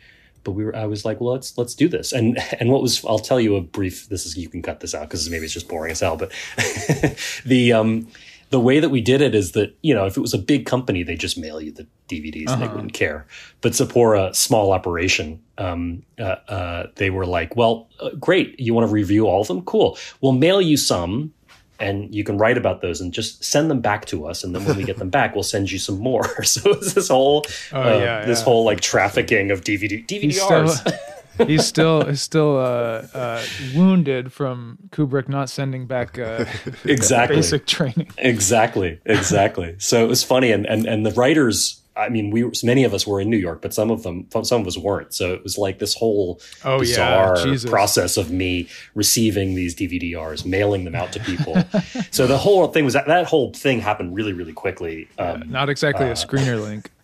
but 0.44 0.52
we 0.52 0.64
were 0.66 0.76
i 0.76 0.86
was 0.86 1.06
like 1.06 1.20
well 1.22 1.34
let's 1.34 1.58
let's 1.58 1.74
do 1.76 1.88
this 1.88 2.12
and 2.12 2.38
and 2.60 2.70
what 2.70 2.82
was 2.82 3.04
i'll 3.06 3.20
tell 3.20 3.40
you 3.40 3.56
a 3.56 3.62
brief 3.62 4.08
this 4.10 4.26
is 4.26 4.38
you 4.38 4.50
can 4.50 4.62
cut 4.62 4.80
this 4.80 4.94
out 4.96 5.08
because 5.10 5.30
maybe 5.30 5.46
it's 5.46 5.54
just 5.54 5.68
boring 5.70 5.92
as 5.92 6.00
hell 6.00 6.18
but 6.18 6.32
the 7.46 7.74
um 7.74 8.08
the 8.50 8.60
way 8.60 8.80
that 8.80 8.90
we 8.90 9.02
did 9.02 9.22
it 9.22 9.34
is 9.34 9.54
that 9.54 9.76
you 9.82 9.94
know 9.96 10.06
if 10.06 10.16
it 10.18 10.22
was 10.22 10.34
a 10.34 10.38
big 10.38 10.66
company 10.66 11.02
they 11.04 11.16
just 11.16 11.38
mail 11.38 11.60
you 11.62 11.72
the 11.72 11.88
DVDs 12.10 12.52
and 12.52 12.62
they 12.62 12.66
Uh-huh. 12.66 12.76
wouldn't 12.76 12.94
care. 12.94 13.26
But 13.62 13.74
Zipporah, 13.74 14.34
small 14.36 14.72
operation, 14.72 15.42
um, 15.58 16.04
uh, 16.20 16.36
uh, 16.50 16.88
they 16.98 17.10
were 17.10 17.26
like, 17.26 17.56
well, 17.56 17.88
uh, 18.02 18.10
great, 18.20 18.60
you 18.60 18.74
want 18.76 18.86
to 18.88 18.94
review 18.94 19.26
all 19.26 19.42
of 19.42 19.48
them? 19.48 19.62
Cool, 19.64 19.98
we'll 20.22 20.34
mail 20.34 20.62
you 20.62 20.78
some. 20.78 21.34
And 21.80 22.14
you 22.14 22.24
can 22.24 22.38
write 22.38 22.58
about 22.58 22.82
those 22.82 23.02
and 23.02 23.12
just 23.12 23.44
send 23.44 23.70
them 23.70 23.82
back 23.82 24.06
to 24.06 24.26
us, 24.28 24.44
and 24.44 24.56
then 24.56 24.64
when 24.64 24.78
we 24.78 24.84
get 24.84 24.98
them 24.98 25.10
back, 25.10 25.34
we'll 25.36 25.44
send 25.44 25.72
you 25.72 25.80
some 25.80 25.98
more. 26.00 26.44
so 26.46 26.72
it's 26.72 26.94
this 26.94 27.10
whole, 27.10 27.44
Oh, 27.74 27.82
uh, 27.82 27.98
yeah, 28.00 28.26
this 28.26 28.40
yeah. 28.40 28.46
whole 28.46 28.64
like 28.64 28.80
trafficking 28.80 29.52
of 29.52 29.62
DVD 29.62 30.10
He's 30.10 30.42
still, 30.42 30.66
DVDRs. 30.66 30.98
he's 31.48 31.66
still 31.66 32.06
he's 32.06 32.22
still 32.22 32.58
uh, 32.58 33.08
uh, 33.14 33.44
wounded 33.76 34.32
from 34.32 34.78
Kubrick 34.92 35.28
not 35.28 35.50
sending 35.50 35.88
back 35.88 36.20
uh, 36.20 36.46
Exactly. 36.86 37.38
basic 37.38 37.66
training. 37.66 38.10
Exactly, 38.20 39.00
exactly. 39.06 39.76
so 39.80 40.04
it 40.04 40.08
was 40.08 40.24
funny, 40.24 40.52
and 40.52 40.66
and 40.68 40.86
and 40.86 41.06
the 41.06 41.12
writers. 41.12 41.80
I 41.96 42.10
mean, 42.10 42.32
we 42.32 42.50
many 42.64 42.84
of 42.84 42.94
us 42.94 43.06
were 43.06 43.22
in 43.22 43.30
New 43.30 43.38
York, 43.38 43.62
but 43.62 43.74
some 43.74 43.92
of 43.92 44.04
them, 44.04 44.28
some 44.44 44.62
of 44.62 44.68
us 44.68 44.78
weren't. 44.78 45.14
So 45.14 45.34
it 45.34 45.44
was 45.44 45.58
like 45.58 45.80
this 45.80 45.94
whole 45.94 46.42
Oh, 46.64 46.80
bizarre 46.80 47.36
Jesus. 47.44 47.70
process 47.70 48.18
of 48.18 48.32
me 48.32 48.68
receiving 48.96 49.56
these 49.56 49.76
DVDRs, 49.76 50.46
mailing 50.46 50.86
them 50.86 50.96
out 50.96 51.12
to 51.14 51.20
people. 51.20 51.56
so 52.12 52.26
the 52.28 52.38
whole 52.38 52.68
thing 52.68 52.86
was 52.86 52.94
that 52.94 53.06
that 53.08 53.26
whole 53.28 53.54
thing 53.54 53.80
happened 53.80 54.16
really, 54.16 54.34
really 54.34 54.54
quickly. 54.54 55.08
Um, 55.20 55.50
Not 55.50 55.70
exactly 55.70 56.08
uh, 56.08 56.12
a 56.12 56.16
screener 56.16 56.62
link. 56.62 56.90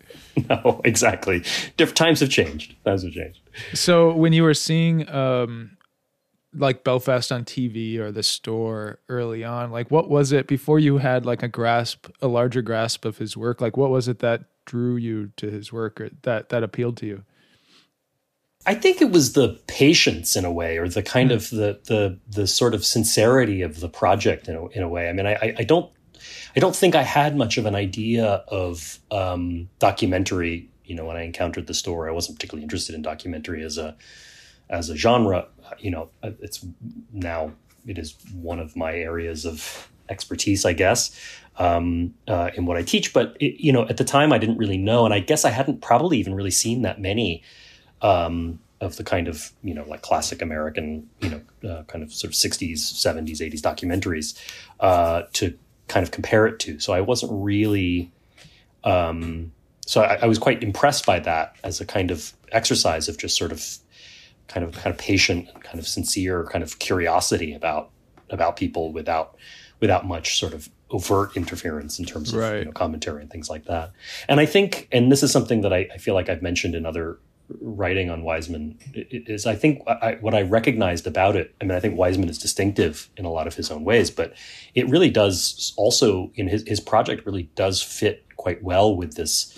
No, 0.50 0.80
exactly. 0.86 1.44
Different 1.76 1.98
times 1.98 2.20
have 2.22 2.30
changed. 2.30 2.74
Times 2.86 3.04
have 3.04 3.12
changed. 3.12 3.42
So 3.74 4.14
when 4.14 4.32
you 4.32 4.44
were 4.44 4.54
seeing 4.54 5.10
um 5.10 5.72
like 6.56 6.84
Belfast 6.84 7.32
on 7.32 7.44
TV 7.44 7.98
or 7.98 8.12
the 8.12 8.24
store 8.24 9.00
early 9.10 9.44
on, 9.44 9.72
like 9.72 9.92
what 9.92 10.10
was 10.10 10.32
it 10.32 10.48
before 10.48 10.80
you 10.80 10.98
had 10.98 11.26
like 11.26 11.44
a 11.44 11.48
grasp, 11.50 12.08
a 12.22 12.28
larger 12.28 12.62
grasp 12.62 13.04
of 13.06 13.18
his 13.18 13.36
work? 13.36 13.60
Like 13.60 13.76
what 13.76 13.90
was 13.90 14.08
it 14.08 14.20
that 14.20 14.46
drew 14.70 14.96
you 14.96 15.32
to 15.38 15.50
his 15.50 15.74
work 15.74 16.00
or 16.00 16.10
that 16.24 16.50
that 16.50 16.64
appealed 16.64 16.98
to 16.98 17.06
you? 17.06 17.24
I 18.66 18.76
think 18.76 19.02
it 19.02 19.12
was 19.12 19.34
the 19.34 19.60
patience 19.68 20.36
in 20.36 20.46
a 20.46 20.52
way, 20.52 20.78
or 20.78 20.88
the 20.90 21.02
kind 21.04 21.32
of 21.32 21.50
the 21.50 21.80
the 21.86 22.20
the 22.30 22.46
sort 22.48 22.74
of 22.76 22.86
sincerity 22.86 23.62
of 23.62 23.80
the 23.80 23.90
project 23.90 24.48
in 24.48 24.56
a, 24.56 24.68
in 24.68 24.84
a 24.84 24.90
way. 24.90 25.10
I 25.10 25.14
mean, 25.14 25.26
I, 25.26 25.34
I- 25.34 25.56
I 25.60 25.64
don't 25.64 25.92
I 26.56 26.60
don't 26.60 26.76
think 26.76 26.94
I 26.96 27.04
had 27.04 27.36
much 27.38 27.58
of 27.58 27.66
an 27.66 27.76
idea 27.76 28.26
of 28.50 29.00
um, 29.12 29.70
documentary. 29.80 30.70
You 30.84 30.96
know, 30.96 31.06
when 31.06 31.18
I 31.18 31.22
encountered 31.24 31.68
the 31.68 31.74
story, 31.74 32.10
I 32.10 32.14
wasn't 32.14 32.38
particularly 32.38 32.64
interested 32.64 32.96
in 32.96 33.02
documentary 33.02 33.64
as 33.64 33.78
a 33.78 33.96
as 34.70 34.90
a 34.90 34.96
genre. 34.96 35.48
You 35.80 35.92
know, 35.92 36.10
it's 36.22 36.66
now 37.14 37.54
it 37.88 37.98
is 37.98 38.16
one 38.34 38.60
of 38.60 38.76
my 38.76 38.94
areas 38.94 39.46
of 39.46 39.90
expertise, 40.10 40.66
I 40.66 40.74
guess, 40.74 41.12
um, 41.60 42.14
uh, 42.28 42.50
in 42.56 42.66
what 42.66 42.78
I 42.78 42.82
teach. 42.82 43.14
But 43.14 43.38
it, 43.40 43.62
you 43.62 43.72
know, 43.72 43.88
at 43.88 43.98
the 43.98 44.04
time, 44.04 44.34
I 44.34 44.38
didn't 44.38 44.58
really 44.58 44.78
know, 44.78 45.06
and 45.06 45.14
I 45.14 45.20
guess 45.20 45.46
I 45.46 45.52
hadn't 45.52 45.82
probably 45.82 46.18
even 46.18 46.34
really 46.34 46.52
seen 46.52 46.82
that 46.82 47.00
many 47.00 47.44
um, 48.02 48.60
of 48.82 48.96
the 48.96 49.04
kind 49.04 49.28
of 49.28 49.52
you 49.62 49.74
know 49.74 49.84
like 49.84 50.02
classic 50.02 50.42
American 50.42 51.10
you 51.22 51.30
know 51.30 51.70
uh, 51.70 51.84
kind 51.84 52.04
of 52.04 52.14
sort 52.14 52.32
of 52.32 52.36
sixties, 52.36 52.84
seventies, 52.88 53.42
eighties 53.42 53.62
documentaries 53.62 54.40
uh, 54.80 55.24
to 55.34 55.56
kind 55.88 56.04
of 56.04 56.12
compare 56.12 56.48
it 56.48 56.60
to. 56.60 56.80
So 56.80 56.94
I 56.94 57.02
wasn't 57.02 57.32
really. 57.34 58.12
Um, 58.84 59.52
so 59.86 60.02
I, 60.02 60.20
I 60.22 60.26
was 60.28 60.38
quite 60.38 60.64
impressed 60.64 61.06
by 61.06 61.20
that 61.20 61.56
as 61.64 61.82
a 61.82 61.86
kind 61.86 62.12
of 62.12 62.32
exercise 62.52 63.10
of 63.10 63.18
just 63.18 63.36
sort 63.36 63.52
of 63.52 63.66
kind 64.48 64.66
of 64.66 64.74
kind 64.74 64.94
of 64.94 64.98
patient, 64.98 65.48
kind 65.64 65.80
of 65.80 65.88
sincere, 65.88 66.46
kind 66.46 66.64
of 66.64 66.80
curiosity 66.80 67.54
about 67.54 67.90
about 68.30 68.56
people 68.56 68.94
without 68.94 69.36
without 69.82 70.08
much 70.08 70.40
sort 70.40 70.54
of 70.54 70.70
overt 70.92 71.36
interference 71.38 72.00
in 72.00 72.06
terms 72.06 72.34
of 72.34 72.36
you 72.60 72.66
know, 72.66 72.72
commentary 72.72 73.22
and 73.22 73.30
things 73.32 73.50
like 73.50 73.66
that. 73.66 73.92
And 74.28 74.40
I 74.40 74.46
think, 74.46 74.88
and 74.92 75.12
this 75.12 75.22
is 75.24 75.32
something 75.32 75.62
that 75.62 75.72
I, 75.74 75.88
I 75.94 75.98
feel 75.98 76.14
like 76.16 76.30
I've 76.30 76.42
mentioned 76.42 76.74
in 76.76 76.86
other 76.86 77.20
writing 77.62 78.10
on 78.12 78.24
Wiseman, 78.24 78.78
is 78.94 79.46
I 79.48 79.56
think 79.56 79.82
I, 79.88 80.18
what 80.22 80.34
I 80.36 80.42
recognized 80.44 81.08
about 81.08 81.36
it. 81.36 81.56
I 81.60 81.64
mean, 81.66 81.76
I 81.76 81.80
think 81.80 81.98
Wiseman 81.98 82.30
is 82.30 82.38
distinctive 82.38 83.10
in 83.18 83.26
a 83.26 83.32
lot 83.32 83.48
of 83.48 83.56
his 83.56 83.72
own 83.72 83.84
ways, 83.84 84.12
but 84.12 84.34
it 84.76 84.88
really 84.90 85.10
does 85.10 85.74
also 85.78 86.32
in 86.36 86.48
his 86.48 86.64
his 86.68 86.80
project 86.80 87.26
really 87.26 87.50
does 87.56 87.82
fit 87.82 88.24
quite 88.38 88.62
well 88.64 88.96
with 88.96 89.16
this 89.16 89.58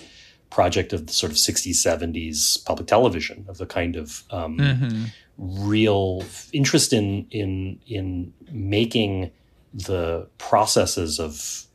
project 0.50 0.92
of 0.94 1.08
the 1.08 1.14
sort 1.14 1.32
of 1.32 1.38
60s 1.38 1.76
70s 1.76 2.66
public 2.66 2.88
television 2.88 3.46
of 3.48 3.58
the 3.58 3.66
kind 3.66 3.96
of 3.96 4.24
um, 4.32 4.58
Mhm. 4.58 5.12
real 5.38 6.24
interest 6.54 6.94
in 6.94 7.26
in 7.32 7.80
in 7.88 8.34
making 8.52 9.32
the 9.74 10.28
processes 10.38 11.20
of 11.20 11.66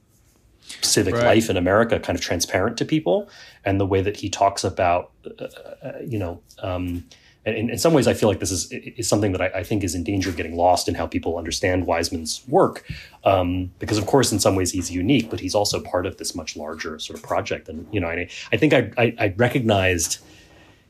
civic 0.83 1.15
Right. 1.15 1.25
life 1.25 1.49
in 1.51 1.57
America 1.57 1.99
kind 2.01 2.19
of 2.19 2.25
transparent 2.25 2.77
to 2.79 2.85
people, 2.85 3.29
and 3.65 3.81
the 3.81 3.87
way 3.87 4.03
that 4.03 4.17
he 4.17 4.29
talks 4.29 4.65
about, 4.65 5.13
uh, 5.39 5.45
uh, 5.45 5.93
you 6.05 6.19
know, 6.19 6.41
um, 6.63 7.05
and 7.45 7.57
in, 7.57 7.71
in 7.71 7.79
some 7.79 7.93
ways, 7.93 8.09
I 8.09 8.15
feel 8.15 8.29
like 8.29 8.41
this 8.41 8.51
is 8.51 8.71
is 8.73 9.09
something 9.09 9.31
that 9.33 9.41
I, 9.41 9.61
I 9.61 9.63
think 9.63 9.85
is 9.85 9.95
in 9.95 10.03
danger 10.03 10.29
of 10.29 10.37
getting 10.37 10.57
lost 10.57 10.89
in 10.89 10.97
how 10.97 11.07
people 11.07 11.39
understand 11.39 11.87
Wiseman's 11.87 12.43
work, 12.49 12.85
um, 13.25 13.71
because 13.79 13.99
of 13.99 14.07
course, 14.07 14.33
in 14.33 14.41
some 14.41 14.57
ways, 14.57 14.73
he's 14.73 14.91
unique, 14.91 15.31
but 15.31 15.39
he's 15.39 15.55
also 15.55 15.81
part 15.81 16.07
of 16.07 16.17
this 16.17 16.35
much 16.35 16.57
larger 16.57 16.99
sort 16.99 17.17
of 17.19 17.25
project, 17.25 17.69
and 17.69 17.87
you 17.93 18.01
know, 18.01 18.09
I, 18.09 18.29
I 18.53 18.57
think 18.57 18.73
I, 18.73 18.91
I, 18.99 19.15
I 19.19 19.35
recognized 19.37 20.19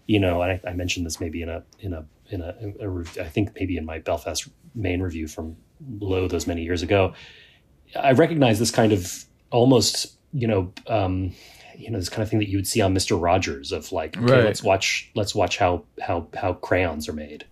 you 0.07 0.21
know, 0.21 0.41
and 0.41 0.53
I, 0.53 0.71
I 0.71 0.73
mentioned 0.73 1.05
this 1.05 1.21
maybe 1.21 1.43
in 1.43 1.49
a 1.49 1.63
in 1.81 1.93
a 1.93 2.07
in 2.31 2.41
a, 2.41 2.55
a 2.81 2.89
rev- 2.89 3.19
I 3.21 3.25
think 3.25 3.55
maybe 3.55 3.77
in 3.77 3.85
my 3.85 3.99
Belfast 3.99 4.49
Maine 4.75 5.03
review 5.03 5.29
from 5.29 5.57
Low 6.01 6.27
those 6.29 6.47
many 6.47 6.63
years 6.63 6.83
ago. 6.83 7.15
I 7.95 8.13
recognize 8.13 8.59
this 8.59 8.71
kind 8.71 8.93
of 8.93 9.25
almost 9.51 10.17
you 10.33 10.47
know 10.49 10.73
um, 10.87 11.33
you 11.77 11.91
know 11.91 11.99
this 11.99 12.09
kind 12.09 12.23
of 12.23 12.29
thing 12.31 12.39
that 12.41 12.49
you 12.49 12.59
would 12.59 12.67
see 12.67 12.81
on 12.81 12.93
Mister 12.93 13.15
Rogers 13.17 13.73
of 13.73 13.93
like 13.93 14.17
okay 14.17 14.33
Right. 14.33 14.45
let's 14.45 14.63
watch 14.63 15.11
let's 15.15 15.35
watch 15.35 15.59
how 15.59 15.85
how 16.01 16.29
how 16.35 16.55
crayons 16.55 17.09
are 17.09 17.13
made, 17.13 17.45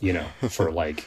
you 0.00 0.12
know, 0.12 0.24
for 0.48 0.70
like 0.72 1.04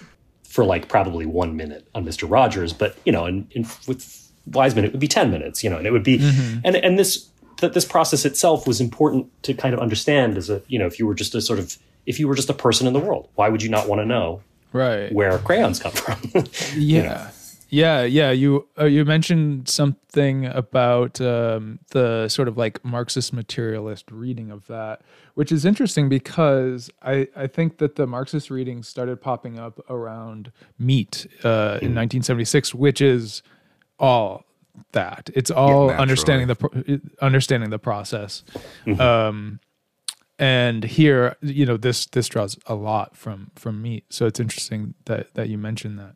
for 0.48 0.64
like 0.66 0.88
probably 0.90 1.26
one 1.26 1.56
minute 1.56 1.88
on 1.96 2.06
Mister 2.06 2.26
Rogers, 2.26 2.74
but 2.74 2.96
you 3.06 3.12
know, 3.12 3.26
and, 3.26 3.50
and 3.56 3.66
with 3.88 4.32
Wiseman 4.48 4.86
it 4.86 4.92
would 4.92 5.00
be 5.02 5.08
ten 5.08 5.32
minutes, 5.32 5.64
you 5.64 5.70
know, 5.70 5.78
and 5.78 5.88
it 5.88 5.92
would 5.92 6.04
be 6.04 6.20
Mhm. 6.20 6.62
and 6.64 6.76
and 6.76 6.98
this 7.00 7.30
that 7.62 7.74
this 7.74 7.86
process 7.86 8.26
itself 8.26 8.66
was 8.68 8.82
important 8.82 9.28
to 9.44 9.54
kind 9.54 9.74
of 9.74 9.80
understand 9.80 10.38
as 10.38 10.50
a 10.50 10.62
you 10.68 10.80
know 10.80 10.88
if 10.88 10.98
you 11.00 11.06
were 11.06 11.14
just 11.14 11.36
a 11.36 11.42
sort 11.42 11.60
of 11.60 11.78
if 12.08 12.20
you 12.20 12.28
were 12.28 12.34
just 12.36 12.50
a 12.50 12.54
person 12.56 12.88
in 12.88 12.94
the 12.94 13.00
world 13.00 13.28
why 13.36 13.50
would 13.50 13.62
you 13.62 13.70
not 13.70 13.88
want 13.88 14.02
to 14.02 14.06
know 14.06 14.42
Right. 14.74 15.12
where 15.14 15.38
crayons 15.40 15.80
come 15.80 15.92
from 15.92 16.46
Yeah. 16.76 17.32
Yeah, 17.74 18.04
yeah. 18.04 18.32
You 18.32 18.68
uh, 18.78 18.84
you 18.84 19.06
mentioned 19.06 19.70
something 19.70 20.46
about 20.46 21.22
um, 21.22 21.80
the 21.92 22.28
sort 22.28 22.50
of 22.50 22.58
like 22.58 22.84
Marxist 22.84 23.32
materialist 23.32 24.12
reading 24.12 24.52
of 24.52 24.68
that, 24.68 25.02
which 25.36 25.54
is 25.54 25.64
interesting 25.64 26.10
because 26.10 26.90
I, 27.02 27.30
I 27.34 27.48
think 27.48 27.78
that 27.78 27.96
the 27.96 28.06
Marxist 28.06 28.50
reading 28.50 28.84
started 28.84 29.22
popping 29.22 29.58
up 29.58 29.80
around 29.90 30.52
Meat 30.78 31.28
uh, 31.46 31.80
in 31.82 31.96
1976, 31.96 32.76
which 32.76 33.00
is 33.00 33.42
all 33.98 34.44
that. 34.92 35.30
It's 35.34 35.50
all 35.50 35.88
naturally. 35.88 36.02
understanding 36.02 36.48
the 36.48 36.56
pro- 36.56 37.00
understanding 37.22 37.70
the 37.70 37.80
process. 37.80 38.44
Um, 39.00 39.62
and 40.42 40.84
here, 40.84 41.36
you 41.42 41.68
know, 41.68 41.78
this 41.78 42.08
this 42.08 42.28
draws 42.28 42.58
a 42.66 42.74
lot 42.74 43.16
from 43.16 43.52
from 43.56 43.80
Meat, 43.80 44.06
so 44.10 44.26
it's 44.26 44.40
interesting 44.40 44.96
that 45.06 45.32
that 45.36 45.50
you 45.50 45.58
mentioned 45.60 46.00
that. 46.00 46.16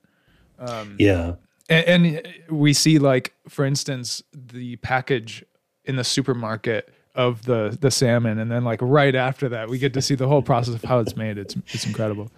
Um, 0.58 0.96
yeah. 0.98 1.36
and, 1.70 2.06
and 2.06 2.34
we 2.50 2.74
see 2.74 2.98
like 2.98 3.34
for 3.48 3.66
instance 3.66 4.24
the 4.34 4.78
package 4.78 5.46
in 5.84 5.96
the 5.96 6.04
supermarket 6.04 6.92
of 7.14 7.44
the 7.44 7.78
the 7.80 7.92
salmon 7.92 8.40
and 8.40 8.50
then 8.50 8.64
like 8.64 8.80
right 8.82 9.16
after 9.16 9.50
that 9.50 9.70
we 9.70 9.78
get 9.78 9.94
to 9.94 10.02
see 10.02 10.16
the 10.16 10.28
whole 10.28 10.42
process 10.42 10.74
of 10.74 10.84
how 10.84 10.98
it's 11.00 11.16
made. 11.16 11.38
It's 11.38 11.56
it's 11.68 11.86
incredible. 11.86 12.32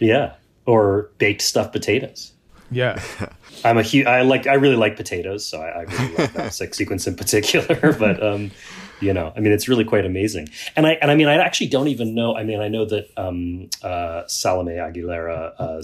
Yeah. 0.00 0.34
Or 0.66 1.10
baked 1.18 1.42
stuffed 1.42 1.72
potatoes. 1.72 2.32
Yeah. 2.72 3.00
I'm 3.64 3.78
a 3.78 3.82
huge 3.82 4.06
i 4.06 4.22
like 4.22 4.46
i 4.48 4.54
really 4.54 4.76
like 4.76 4.96
potatoes 4.96 5.46
so 5.46 5.60
i, 5.60 5.68
I 5.68 5.82
really 5.82 6.16
love 6.16 6.32
that 6.34 6.52
sequence 6.74 7.06
in 7.06 7.14
particular 7.16 7.92
but 7.98 8.22
um 8.22 8.50
you 9.00 9.12
know 9.12 9.32
i 9.36 9.40
mean 9.40 9.52
it's 9.52 9.68
really 9.68 9.84
quite 9.84 10.04
amazing 10.04 10.48
and 10.76 10.86
i 10.86 10.92
and 11.00 11.10
i 11.10 11.14
mean 11.14 11.28
i 11.28 11.34
actually 11.34 11.68
don't 11.68 11.88
even 11.88 12.14
know 12.14 12.36
i 12.36 12.42
mean 12.44 12.60
i 12.60 12.68
know 12.68 12.84
that 12.84 13.06
um 13.16 13.68
uh 13.82 14.22
salome 14.26 14.72
aguilera 14.72 15.52
uh, 15.58 15.62
uh 15.62 15.80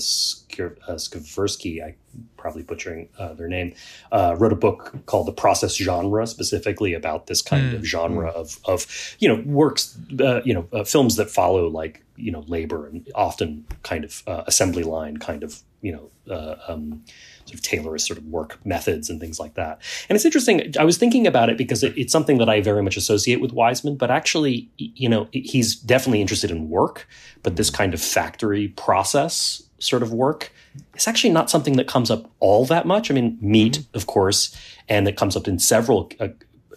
Skvirsky, 0.96 1.82
i 1.82 1.94
probably 2.36 2.62
butchering 2.62 3.08
uh, 3.18 3.32
their 3.34 3.48
name 3.48 3.74
uh, 4.12 4.36
wrote 4.38 4.52
a 4.52 4.56
book 4.56 4.94
called 5.06 5.26
the 5.26 5.32
process 5.32 5.74
genre 5.76 6.26
specifically 6.26 6.94
about 6.94 7.26
this 7.26 7.42
kind 7.42 7.72
Mm. 7.72 7.76
of 7.76 7.84
genre 7.84 8.28
of 8.28 8.58
of 8.66 8.86
you 9.18 9.28
know 9.28 9.42
works 9.46 9.96
uh, 10.20 10.40
you 10.44 10.52
know 10.52 10.68
uh, 10.72 10.84
films 10.84 11.16
that 11.16 11.30
follow 11.30 11.66
like 11.68 12.02
you 12.16 12.30
know 12.30 12.44
labor 12.46 12.86
and 12.86 13.08
often 13.14 13.64
kind 13.82 14.04
of 14.04 14.22
uh, 14.26 14.42
assembly 14.46 14.82
line 14.82 15.16
kind 15.16 15.42
of 15.42 15.60
you 15.80 15.92
know 15.92 16.10
uh, 16.34 16.56
um, 16.68 17.02
sort 17.46 17.54
of 17.54 17.62
Taylorist 17.62 18.06
sort 18.06 18.18
of 18.18 18.24
work 18.26 18.58
methods 18.64 19.10
and 19.10 19.20
things 19.20 19.38
like 19.38 19.54
that. 19.54 19.80
And 20.08 20.16
it's 20.16 20.24
interesting. 20.24 20.74
I 20.78 20.84
was 20.84 20.98
thinking 20.98 21.26
about 21.26 21.50
it 21.50 21.58
because 21.58 21.82
it, 21.82 21.96
it's 21.96 22.12
something 22.12 22.38
that 22.38 22.48
I 22.48 22.60
very 22.60 22.82
much 22.82 22.96
associate 22.96 23.40
with 23.40 23.52
Wiseman, 23.52 23.96
but 23.96 24.10
actually, 24.10 24.70
you 24.76 25.08
know, 25.08 25.28
he's 25.32 25.76
definitely 25.76 26.20
interested 26.20 26.50
in 26.50 26.68
work, 26.68 27.06
but 27.42 27.56
this 27.56 27.70
kind 27.70 27.94
of 27.94 28.00
factory 28.00 28.68
process 28.68 29.62
sort 29.78 30.02
of 30.02 30.12
work 30.12 30.52
is 30.94 31.06
actually 31.06 31.32
not 31.32 31.50
something 31.50 31.76
that 31.76 31.86
comes 31.86 32.10
up 32.10 32.30
all 32.40 32.64
that 32.66 32.86
much. 32.86 33.10
I 33.10 33.14
mean, 33.14 33.38
meat, 33.40 33.74
Mm-hmm. 33.74 33.96
of 33.96 34.06
course, 34.06 34.56
and 34.88 35.08
it 35.08 35.16
comes 35.16 35.36
up 35.36 35.48
in 35.48 35.58
several 35.58 36.10
uh, 36.20 36.28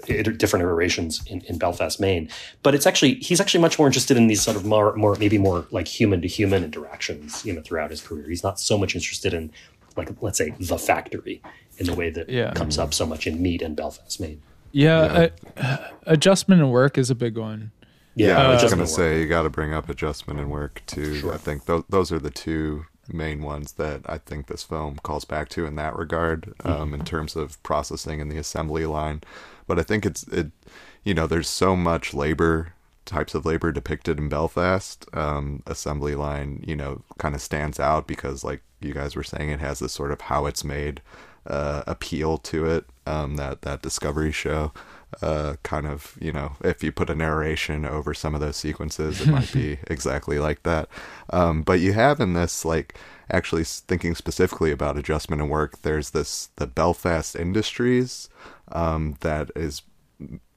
different 0.05 0.63
iterations 0.63 1.21
in, 1.27 1.41
in 1.41 1.57
Belfast, 1.57 1.99
Maine. 1.99 2.29
But 2.63 2.75
it's 2.75 2.85
actually 2.85 3.15
he's 3.15 3.41
actually 3.41 3.61
much 3.61 3.77
more 3.77 3.87
interested 3.87 4.17
in 4.17 4.27
these 4.27 4.41
sort 4.41 4.55
of 4.55 4.65
more, 4.65 4.95
more 4.95 5.15
maybe 5.15 5.37
more 5.37 5.67
like 5.71 5.87
human 5.87 6.21
to 6.21 6.27
human 6.27 6.63
interactions, 6.63 7.45
you 7.45 7.53
know, 7.53 7.61
throughout 7.61 7.91
his 7.91 8.01
career. 8.01 8.27
He's 8.29 8.43
not 8.43 8.59
so 8.59 8.77
much 8.77 8.95
interested 8.95 9.33
in 9.33 9.51
like 9.97 10.09
let's 10.21 10.37
say 10.37 10.53
the 10.59 10.77
factory 10.77 11.41
in 11.77 11.85
the 11.87 11.93
way 11.95 12.09
that 12.09 12.29
Yeah. 12.29 12.53
comes 12.53 12.77
up 12.77 12.93
so 12.93 13.05
much 13.05 13.27
in 13.27 13.41
meat 13.41 13.61
and 13.61 13.75
Belfast, 13.75 14.19
Maine. 14.19 14.41
Yeah, 14.71 15.29
uh, 15.57 15.77
adjustment 16.05 16.61
and 16.61 16.71
work 16.71 16.97
is 16.97 17.09
a 17.09 17.15
big 17.15 17.37
one. 17.37 17.71
Yeah, 18.15 18.37
I 18.41 18.53
was 18.53 18.63
Uh, 18.63 18.69
gonna 18.69 18.87
say 18.87 19.19
you 19.21 19.27
got 19.27 19.43
to 19.43 19.49
bring 19.49 19.73
up 19.73 19.89
adjustment 19.89 20.39
and 20.39 20.49
work 20.49 20.81
too. 20.87 21.31
I 21.33 21.37
think 21.37 21.65
those 21.65 21.83
those 21.89 22.11
are 22.11 22.19
the 22.19 22.29
two 22.31 22.85
main 23.09 23.41
ones 23.41 23.73
that 23.73 24.01
I 24.05 24.17
think 24.17 24.47
this 24.47 24.63
film 24.63 24.97
calls 25.03 25.23
back 25.23 25.47
to 25.49 25.65
in 25.65 25.75
that 25.75 25.95
regard, 25.95 26.53
um, 26.65 26.93
in 26.93 27.05
terms 27.05 27.35
of 27.37 27.61
processing 27.63 28.19
and 28.19 28.29
the 28.31 28.37
assembly 28.37 28.85
line. 28.85 29.21
But 29.65 29.79
I 29.79 29.83
think 29.83 30.05
it's 30.05 30.23
it, 30.27 30.47
you 31.03 31.13
know, 31.13 31.25
there's 31.27 31.47
so 31.47 31.75
much 31.75 32.13
labor 32.13 32.73
types 33.07 33.33
of 33.33 33.45
labor 33.45 33.71
depicted 33.71 34.19
in 34.19 34.29
Belfast. 34.29 35.05
Um, 35.13 35.63
assembly 35.65 36.15
line, 36.15 36.63
you 36.67 36.75
know, 36.75 37.01
kind 37.17 37.33
of 37.33 37.41
stands 37.41 37.79
out 37.79 38.07
because, 38.07 38.43
like 38.43 38.61
you 38.79 38.93
guys 38.93 39.15
were 39.15 39.23
saying, 39.23 39.49
it 39.49 39.59
has 39.59 39.79
this 39.79 39.93
sort 39.93 40.11
of 40.11 40.21
how 40.21 40.45
it's 40.45 40.63
made 40.63 41.01
uh, 41.47 41.83
appeal 41.87 42.37
to 42.39 42.65
it. 42.65 42.85
Um, 43.05 43.37
that 43.37 43.61
that 43.61 43.81
Discovery 43.81 44.31
show 44.33 44.73
uh, 45.21 45.55
kind 45.63 45.87
of, 45.87 46.17
you 46.19 46.31
know, 46.31 46.53
if 46.63 46.83
you 46.83 46.91
put 46.91 47.09
a 47.09 47.15
narration 47.15 47.85
over 47.85 48.13
some 48.13 48.35
of 48.35 48.41
those 48.41 48.57
sequences, 48.57 49.21
it 49.21 49.27
might 49.27 49.51
be 49.53 49.79
exactly 49.87 50.39
like 50.39 50.63
that. 50.63 50.89
Um, 51.29 51.61
but 51.63 51.79
you 51.79 51.93
have 51.93 52.19
in 52.19 52.33
this, 52.33 52.65
like, 52.65 52.97
actually 53.31 53.63
thinking 53.63 54.15
specifically 54.15 54.71
about 54.71 54.97
adjustment 54.97 55.41
and 55.41 55.49
work, 55.49 55.81
there's 55.81 56.11
this, 56.11 56.49
the 56.57 56.67
Belfast 56.67 57.35
Industries 57.35 58.29
um, 58.71 59.15
that 59.21 59.49
is, 59.55 59.81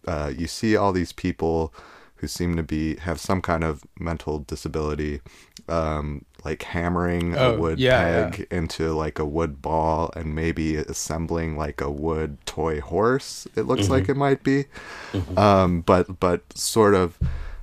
uh, 0.06 0.32
you 0.36 0.46
see 0.46 0.76
all 0.76 0.92
these 0.92 1.12
people 1.12 1.72
who 2.20 2.28
seem 2.28 2.56
to 2.56 2.62
be, 2.62 2.96
have 2.96 3.20
some 3.20 3.42
kind 3.42 3.64
of 3.64 3.84
mental 3.98 4.40
disability, 4.40 5.20
um, 5.68 6.24
like 6.44 6.62
hammering 6.62 7.34
Oh, 7.34 7.40
a 7.40 7.50
wood 7.50 7.88
yeah, 7.88 7.88
peg 7.88 8.46
into 8.50 8.92
like 8.94 9.18
a 9.18 9.24
wood 9.24 9.60
ball 9.62 10.10
and 10.16 10.34
maybe 10.34 10.76
assembling 10.76 11.56
like 11.56 11.80
a 11.80 11.90
wood 11.90 12.38
toy 12.46 12.80
horse 12.80 13.46
it 13.56 13.62
looks 13.66 13.90
Mm-hmm. 13.90 13.90
like 13.90 14.08
it 14.08 14.16
might 14.16 14.42
be. 14.42 14.64
Um 15.36 15.80
but 15.82 16.20
but 16.20 16.42
sort 16.56 16.94
of 16.94 17.18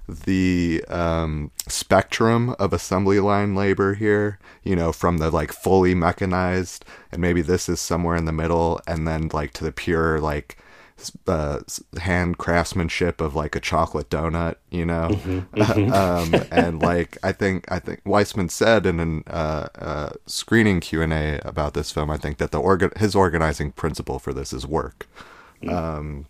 the 0.07 0.83
um 0.87 1.51
spectrum 1.67 2.55
of 2.59 2.71
assembly 2.73 3.19
line 3.19 3.55
labor 3.55 3.93
here 3.95 4.39
you 4.63 4.75
know 4.75 4.91
from 4.93 5.17
the 5.17 5.29
like 5.29 5.51
fully 5.51 5.93
mechanized 5.93 6.85
and 7.11 7.21
maybe 7.21 7.41
this 7.41 7.67
is 7.67 7.81
somewhere 7.81 8.15
in 8.15 8.25
the 8.25 8.31
middle 8.31 8.79
and 8.87 9.07
then 9.07 9.29
like 9.33 9.51
to 9.53 9.65
the 9.65 9.71
pure 9.71 10.19
like 10.21 10.57
uh, 11.27 11.59
hand 11.99 12.37
craftsmanship 12.37 13.21
of 13.21 13.35
like 13.35 13.55
a 13.55 13.59
chocolate 13.59 14.09
donut, 14.09 14.55
you 14.69 14.85
know, 14.85 15.19
um, 15.93 16.33
and 16.51 16.81
like 16.81 17.17
I 17.23 17.31
think 17.31 17.71
I 17.71 17.79
think 17.79 18.01
Wiseman 18.05 18.49
said 18.49 18.85
in 18.85 18.99
an 18.99 19.23
uh, 19.27 19.67
uh, 19.77 20.09
screening 20.25 20.79
Q 20.79 21.01
and 21.01 21.13
A 21.13 21.39
about 21.47 21.73
this 21.73 21.91
film, 21.91 22.09
I 22.09 22.17
think 22.17 22.37
that 22.37 22.51
the 22.51 22.59
organ 22.59 22.91
his 22.97 23.15
organizing 23.15 23.71
principle 23.71 24.19
for 24.19 24.33
this 24.33 24.53
is 24.53 24.65
work. 24.65 25.07
Um, 25.67 26.27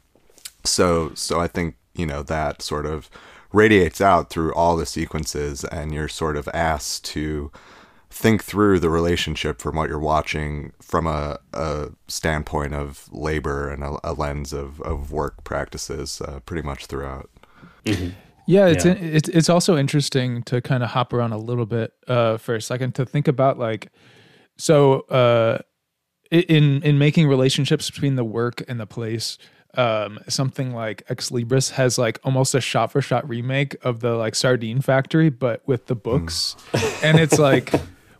so 0.63 1.11
so 1.13 1.39
I 1.39 1.47
think 1.47 1.75
you 1.95 2.05
know 2.05 2.23
that 2.23 2.61
sort 2.61 2.85
of 2.85 3.09
radiates 3.53 4.01
out 4.01 4.29
through 4.29 4.53
all 4.53 4.75
the 4.75 4.85
sequences, 4.85 5.63
and 5.63 5.93
you're 5.93 6.09
sort 6.09 6.37
of 6.37 6.47
asked 6.53 7.05
to 7.05 7.51
think 8.09 8.43
through 8.43 8.79
the 8.79 8.89
relationship 8.89 9.61
from 9.61 9.75
what 9.75 9.89
you're 9.89 9.99
watching 9.99 10.71
from 10.81 11.05
a, 11.07 11.37
a 11.53 11.89
standpoint 12.07 12.73
of 12.73 13.07
labor 13.11 13.69
and 13.69 13.83
a, 13.83 13.97
a 14.03 14.13
lens 14.13 14.53
of, 14.53 14.81
of 14.81 15.11
work 15.11 15.43
practices 15.43 16.21
uh, 16.21 16.39
pretty 16.45 16.65
much 16.65 16.85
throughout. 16.85 17.29
Yeah, 18.47 18.67
it's 18.67 18.85
Yeah. 18.85 18.93
it's 18.93 19.29
it's 19.29 19.49
also 19.49 19.77
interesting 19.77 20.41
to 20.43 20.61
kind 20.61 20.83
of 20.83 20.89
hop 20.91 21.11
around 21.13 21.33
a 21.33 21.37
little 21.37 21.65
bit 21.65 21.93
uh, 22.07 22.37
for 22.37 22.55
a 22.55 22.61
second 22.61 22.95
to 22.95 23.05
think 23.05 23.27
about 23.27 23.59
like 23.59 23.91
so 24.57 25.01
uh, 25.01 25.59
in 26.31 26.81
in 26.81 26.97
making 26.97 27.27
relationships 27.27 27.89
between 27.91 28.15
the 28.15 28.23
work 28.23 28.63
and 28.67 28.79
the 28.79 28.87
place. 28.87 29.37
Um, 29.75 30.19
something 30.27 30.73
like 30.73 31.03
Ex 31.09 31.29
Libris 31.29 31.71
has 31.71 31.97
like 31.99 32.19
almost 32.23 32.55
a 32.55 32.61
shot 32.61 32.91
for 32.91 33.01
shot 33.01 33.27
remake 33.29 33.75
of 33.83 33.99
the 33.99 34.15
like 34.15 34.33
Sardine 34.33 34.81
Factory, 34.81 35.29
but 35.29 35.61
with 35.67 35.85
the 35.85 35.95
books, 35.95 36.55
and 37.03 37.19
it's 37.19 37.37
like, 37.37 37.71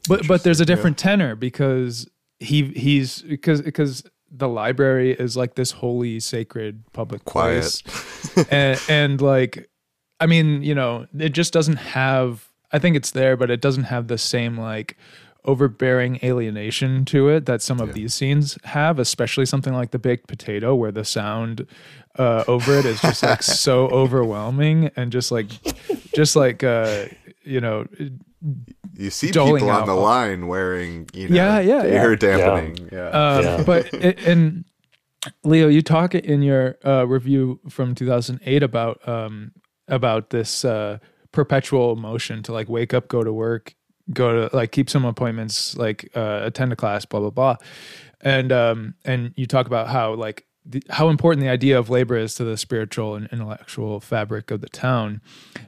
but 0.07 0.27
but 0.27 0.43
there's 0.43 0.59
a 0.59 0.65
different 0.65 0.97
tenor 0.97 1.35
because 1.35 2.09
he 2.39 2.65
he's 2.65 3.21
because 3.21 3.61
because 3.61 4.03
the 4.29 4.47
library 4.47 5.13
is 5.13 5.37
like 5.37 5.55
this 5.55 5.71
holy 5.71 6.19
sacred 6.19 6.83
public 6.93 7.23
Quiet. 7.25 7.81
place, 7.83 8.47
and, 8.51 8.81
and 8.89 9.21
like 9.21 9.69
I 10.19 10.25
mean, 10.25 10.63
you 10.63 10.75
know, 10.75 11.07
it 11.17 11.29
just 11.29 11.53
doesn't 11.53 11.77
have. 11.77 12.47
I 12.71 12.79
think 12.79 12.95
it's 12.97 13.11
there, 13.11 13.37
but 13.37 13.49
it 13.49 13.61
doesn't 13.61 13.85
have 13.85 14.07
the 14.07 14.17
same 14.17 14.57
like 14.57 14.97
overbearing 15.45 16.19
alienation 16.21 17.05
to 17.05 17.29
it 17.29 17.45
that 17.45 17.61
some 17.61 17.79
of 17.79 17.93
these 17.93 18.13
scenes 18.13 18.57
have, 18.65 18.99
especially 18.99 19.45
something 19.45 19.73
like 19.73 19.91
the 19.91 19.99
baked 19.99 20.27
potato, 20.27 20.75
where 20.75 20.91
the 20.91 21.05
sound 21.05 21.65
uh, 22.17 22.43
over 22.47 22.77
it 22.77 22.85
is 22.85 22.99
just 22.99 23.23
like 23.23 23.41
so 23.41 23.87
overwhelming 23.91 24.91
and 24.97 25.11
just 25.13 25.31
like, 25.31 25.47
just 26.13 26.35
like 26.35 26.63
uh, 26.63 27.05
you 27.43 27.61
know, 27.61 27.87
You 28.95 29.09
see 29.09 29.27
people 29.27 29.69
on 29.69 29.85
the 29.87 29.95
all- 29.95 30.01
line 30.03 30.47
wearing, 30.47 31.09
you 31.13 31.29
know, 31.29 31.35
Yeah, 31.35 31.59
yeah, 31.59 31.83
yeah. 31.85 32.03
ear 32.03 32.15
dampening. 32.15 32.89
Yeah. 32.91 33.09
Um, 33.09 33.43
Yeah. 33.43 33.63
But 33.65 33.93
it, 33.93 34.25
and 34.27 34.65
Leo, 35.43 35.67
you 35.67 35.81
talk 35.81 36.13
in 36.15 36.41
your 36.41 36.77
uh, 36.85 37.05
review 37.07 37.59
from 37.69 37.95
2008 37.95 38.63
about 38.63 39.05
um, 39.07 39.51
about 39.87 40.29
this 40.29 40.63
uh, 40.63 40.99
perpetual 41.31 41.95
motion 41.95 42.43
to 42.43 42.53
like 42.53 42.69
wake 42.69 42.93
up, 42.93 43.07
go 43.07 43.23
to 43.23 43.33
work, 43.33 43.75
go 44.13 44.47
to 44.47 44.55
like 44.55 44.71
keep 44.71 44.89
some 44.89 45.03
appointments, 45.05 45.75
like 45.75 46.09
uh, 46.15 46.41
attend 46.43 46.71
a 46.71 46.75
class, 46.75 47.05
blah 47.05 47.19
blah 47.19 47.29
blah, 47.31 47.55
and 48.21 48.51
um, 48.51 48.93
and 49.03 49.33
you 49.35 49.45
talk 49.47 49.65
about 49.67 49.87
how 49.87 50.13
like 50.13 50.45
the, 50.65 50.81
how 50.89 51.09
important 51.09 51.41
the 51.43 51.49
idea 51.49 51.77
of 51.79 51.89
labor 51.89 52.15
is 52.17 52.35
to 52.35 52.43
the 52.43 52.55
spiritual 52.57 53.15
and 53.15 53.27
intellectual 53.31 53.99
fabric 53.99 54.51
of 54.51 54.61
the 54.61 54.69
town. 54.69 55.21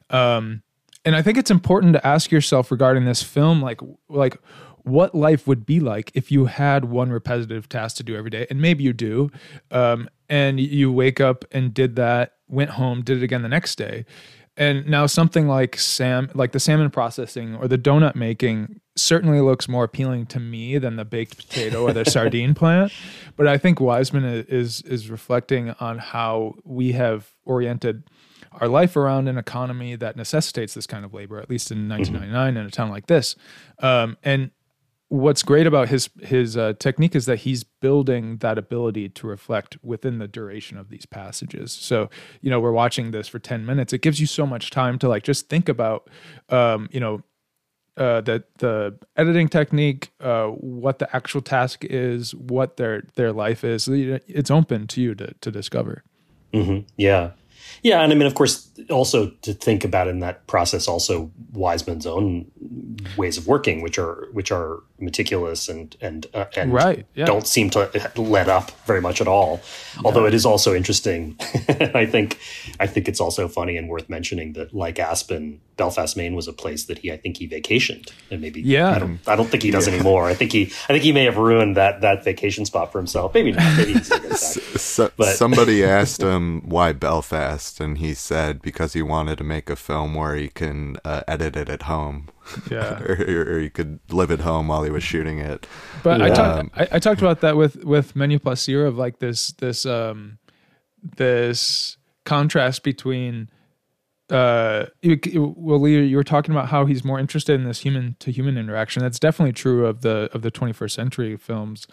Um, 0.10 0.62
and 1.06 1.16
I 1.16 1.22
think 1.22 1.38
it's 1.38 1.52
important 1.52 1.94
to 1.94 2.06
ask 2.06 2.32
yourself 2.32 2.72
regarding 2.72 3.06
this 3.06 3.24
film, 3.24 3.62
like 3.62 3.82
like 4.10 4.38
what 4.84 5.14
life 5.14 5.48
would 5.48 5.66
be 5.66 5.80
like 5.80 6.12
if 6.14 6.32
you 6.32 6.46
had 6.46 6.86
one 6.86 7.12
repetitive 7.12 7.70
task 7.70 7.98
to 7.98 8.04
do 8.04 8.16
every 8.16 8.30
day, 8.30 8.48
and 8.50 8.62
maybe 8.62 8.84
you 8.84 8.94
do, 8.94 9.30
um, 9.72 10.10
and 10.28 10.60
you 10.60 10.92
wake 10.92 11.20
up 11.20 11.46
and 11.52 11.74
did 11.74 11.96
that, 11.96 12.34
went 12.48 12.72
home, 12.72 13.02
did 13.02 13.18
it 13.18 13.24
again 13.24 13.42
the 13.42 13.50
next 13.50 13.76
day, 13.76 14.06
and 14.60 14.86
now 14.88 15.06
something 15.06 15.48
like 15.48 15.80
sam 15.80 16.30
like 16.36 16.52
the 16.52 16.60
salmon 16.60 16.90
processing 16.92 17.56
or 17.56 17.68
the 17.68 17.78
donut 17.78 18.16
making 18.16 18.82
certainly 18.98 19.40
looks 19.40 19.70
more 19.70 19.86
appealing 19.86 20.26
to 20.26 20.40
me 20.40 20.78
than 20.78 20.98
the 20.98 21.06
baked 21.06 21.38
potato 21.38 21.84
or 21.84 21.94
the 21.94 22.04
sardine 22.10 22.54
plant. 22.54 22.92
But 23.38 23.48
i 23.48 23.58
think 23.58 23.80
wiseman 23.80 24.26
is 24.26 24.82
is 24.82 25.10
reflecting 25.10 25.72
on 25.80 25.98
how 25.98 26.56
we 26.66 26.92
have 26.92 27.34
oriented 27.46 28.04
our 28.54 28.68
life 28.68 28.96
around 28.96 29.28
an 29.28 29.38
economy 29.38 29.96
that 29.96 30.16
necessitates 30.16 30.74
this 30.74 30.88
kind 30.88 31.06
of 31.06 31.14
labor 31.14 31.40
at 31.40 31.50
least 31.50 31.72
in 31.72 31.88
1999 31.90 32.58
in 32.58 32.66
a 32.66 32.72
town 32.72 32.90
like 32.90 33.08
this 33.08 33.36
um, 33.80 34.18
and 34.24 34.52
what's 35.10 35.42
great 35.42 35.68
about 35.68 35.90
his 35.90 36.10
his 36.22 36.56
uh, 36.56 36.74
technique 36.80 37.16
is 37.16 37.26
that 37.26 37.38
he's 37.38 37.64
building 37.64 38.38
that 38.38 38.58
ability 38.58 39.10
to 39.10 39.28
reflect 39.28 39.78
within 39.84 40.20
the 40.20 40.28
duration 40.28 40.78
of 40.78 40.90
these 40.90 41.06
passages. 41.06 41.72
So 41.72 42.10
you 42.42 42.50
know 42.50 42.60
we're 42.60 42.72
watching 42.72 43.12
this 43.12 43.28
for 43.28 43.40
ten 43.40 43.66
minutes. 43.66 43.92
It 43.92 44.02
gives 44.02 44.20
you 44.20 44.28
so 44.28 44.46
much 44.46 44.70
time 44.70 44.98
to 45.00 45.10
like 45.10 45.24
just 45.24 45.50
think 45.50 45.68
about 45.68 46.10
um, 46.50 46.88
you 46.92 47.00
know 47.00 47.24
uh, 47.98 48.22
the 48.22 48.44
the 48.60 48.98
editing 49.18 49.50
technique, 49.50 50.12
uh, 50.22 50.48
what 50.48 51.00
the 51.00 51.14
actual 51.16 51.42
task 51.42 51.84
is, 51.86 52.34
what 52.36 52.78
their 52.78 53.04
their 53.16 53.34
life 53.34 53.64
is. 53.64 53.88
It's 53.90 54.52
open 54.52 54.88
to 54.88 55.02
you 55.02 55.16
to 55.16 55.34
to 55.42 55.52
discover. 55.52 56.04
hmm 56.54 56.80
Yeah. 56.98 57.32
Yeah. 57.84 58.02
And 58.02 58.12
I 58.12 58.16
mean, 58.16 58.28
of 58.28 58.36
course, 58.36 58.70
also 58.90 59.30
to 59.42 59.54
think 59.54 59.84
about 59.84 60.08
in 60.08 60.20
that 60.20 60.48
process, 60.48 60.88
also 60.88 61.32
Wiseman's 61.54 62.06
own 62.06 62.52
ways 63.18 63.38
of 63.38 63.48
working, 63.48 63.82
which 63.82 63.98
are, 63.98 64.28
which 64.34 64.52
are 64.52 64.84
meticulous 65.00 65.70
and, 65.70 65.96
and, 66.02 66.28
uh, 66.34 66.46
and 66.56 66.74
Right, 66.74 67.06
yeah. 67.16 67.26
don't 67.26 67.48
seem 67.48 67.70
to 67.72 67.90
let 68.16 68.50
up 68.50 68.72
very 68.86 69.02
much 69.02 69.22
at 69.22 69.28
all. 69.28 69.62
Although 70.04 70.26
it 70.26 70.34
is 70.34 70.46
also 70.46 70.76
interesting. 70.76 71.38
I 71.70 72.06
think, 72.06 72.40
I 72.80 72.88
think 72.88 73.08
it's 73.08 73.20
also 73.20 73.48
funny 73.48 73.78
and 73.78 73.90
worth 73.90 74.10
mentioning 74.10 74.54
that 74.54 74.74
like 74.74 75.00
Aspen, 75.00 75.62
Belfast, 75.80 76.16
Maine 76.16 76.36
was 76.36 76.48
a 76.48 76.54
place 76.54 76.86
that 76.86 77.00
he, 77.00 77.12
I 77.12 77.18
think 77.18 77.38
he 77.38 77.48
vacationed 77.48 78.12
and 78.30 78.42
maybe, 78.42 78.62
Yeah. 78.62 78.92
I 78.96 79.00
don't, 79.00 79.20
I 79.28 79.36
don't 79.36 79.48
think 79.50 79.64
he 79.64 79.72
does 79.72 79.88
anymore. 79.88 80.26
I 80.28 80.36
think 80.36 80.52
he, 80.52 80.64
I 80.88 80.94
think 80.94 81.04
he 81.04 81.12
may 81.12 81.24
have 81.24 81.38
ruined 81.38 81.76
that, 81.78 82.02
that 82.02 82.24
vacation 82.24 82.66
spot 82.66 82.92
for 82.92 83.00
himself. 83.00 83.34
Maybe 83.34 83.52
not. 83.54 83.78
Maybe 83.78 83.94
he's 83.94 84.06
still. 84.06 84.78
So, 84.78 85.12
But- 85.18 85.36
somebody 85.36 85.84
asked 85.84 86.22
him 86.22 86.62
why 86.70 86.94
Belfast, 86.94 87.80
and 87.80 87.98
he 87.98 88.14
said 88.14 88.62
because 88.62 88.94
he 88.94 89.02
wanted 89.02 89.38
to 89.40 89.44
make 89.44 89.70
a 89.70 89.76
film 89.76 90.14
where 90.14 90.36
he 90.36 90.50
can 90.50 90.98
uh, 91.06 91.22
edit 91.28 91.56
it 91.56 91.70
at 91.70 91.84
home, 91.84 92.28
Yeah. 92.70 93.00
or, 93.08 93.54
or 93.56 93.60
he 93.60 93.70
could 93.70 94.00
live 94.12 94.32
at 94.32 94.42
home 94.42 94.68
while 94.68 94.84
he 94.84 94.92
was 94.92 95.04
shooting 95.04 95.40
it. 95.40 95.66
But 96.04 96.22
I, 96.22 96.30
Um, 96.30 96.70
talked 96.70 96.78
I, 96.94 96.96
I 96.96 97.00
talked 97.00 97.22
about 97.22 97.40
that 97.42 97.56
with 97.58 97.84
with 97.86 98.16
Menus-Plaisirs 98.16 98.88
of 98.88 98.98
like 98.98 99.20
this 99.20 99.52
this 99.54 99.86
um 99.86 100.38
this 101.02 101.98
contrast 102.26 102.84
between 102.84 103.50
uh 104.32 104.86
you, 105.02 105.20
you- 105.26 105.54
well 105.58 105.80
Lee, 105.80 106.04
you 106.06 106.16
were 106.18 106.24
talking 106.24 106.54
about 106.54 106.70
how 106.70 106.86
he's 106.86 107.04
more 107.04 107.20
interested 107.20 107.54
in 107.60 107.64
this 107.66 107.80
human 107.80 108.16
to 108.20 108.32
human 108.32 108.58
interaction 108.58 109.02
that's 109.02 109.20
definitely 109.20 109.54
true 109.54 109.86
of 109.86 110.02
the 110.02 110.30
of 110.34 110.42
the 110.42 110.52
21st 110.52 110.92
century 110.92 111.36
films 111.38 111.88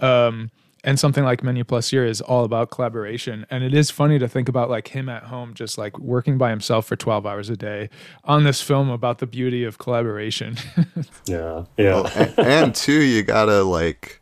um 0.00 0.50
and 0.84 1.00
something 1.00 1.24
like 1.24 1.42
Menus-Plaisirs 1.42 2.08
is 2.08 2.20
all 2.20 2.44
about 2.44 2.70
collaboration. 2.70 3.44
And 3.50 3.64
it 3.64 3.74
is 3.74 3.90
funny 3.90 4.20
to 4.20 4.28
think 4.28 4.48
about 4.48 4.70
like 4.70 4.86
him 4.88 5.08
at 5.08 5.24
home, 5.24 5.52
just 5.52 5.76
like 5.78 5.98
working 5.98 6.38
by 6.38 6.50
himself 6.50 6.86
for 6.86 6.94
12 6.94 7.26
hours 7.26 7.50
a 7.50 7.56
day 7.56 7.90
on 8.22 8.44
this 8.44 8.62
film 8.62 8.88
about 8.88 9.18
the 9.18 9.26
beauty 9.26 9.64
of 9.64 9.78
collaboration. 9.78 10.56
Yeah, 11.26 11.64
yeah. 11.76 11.94
Well, 11.94 12.06
and, 12.14 12.38
and 12.38 12.74
two, 12.74 13.00
you 13.02 13.24
gotta 13.24 13.64
like, 13.64 14.20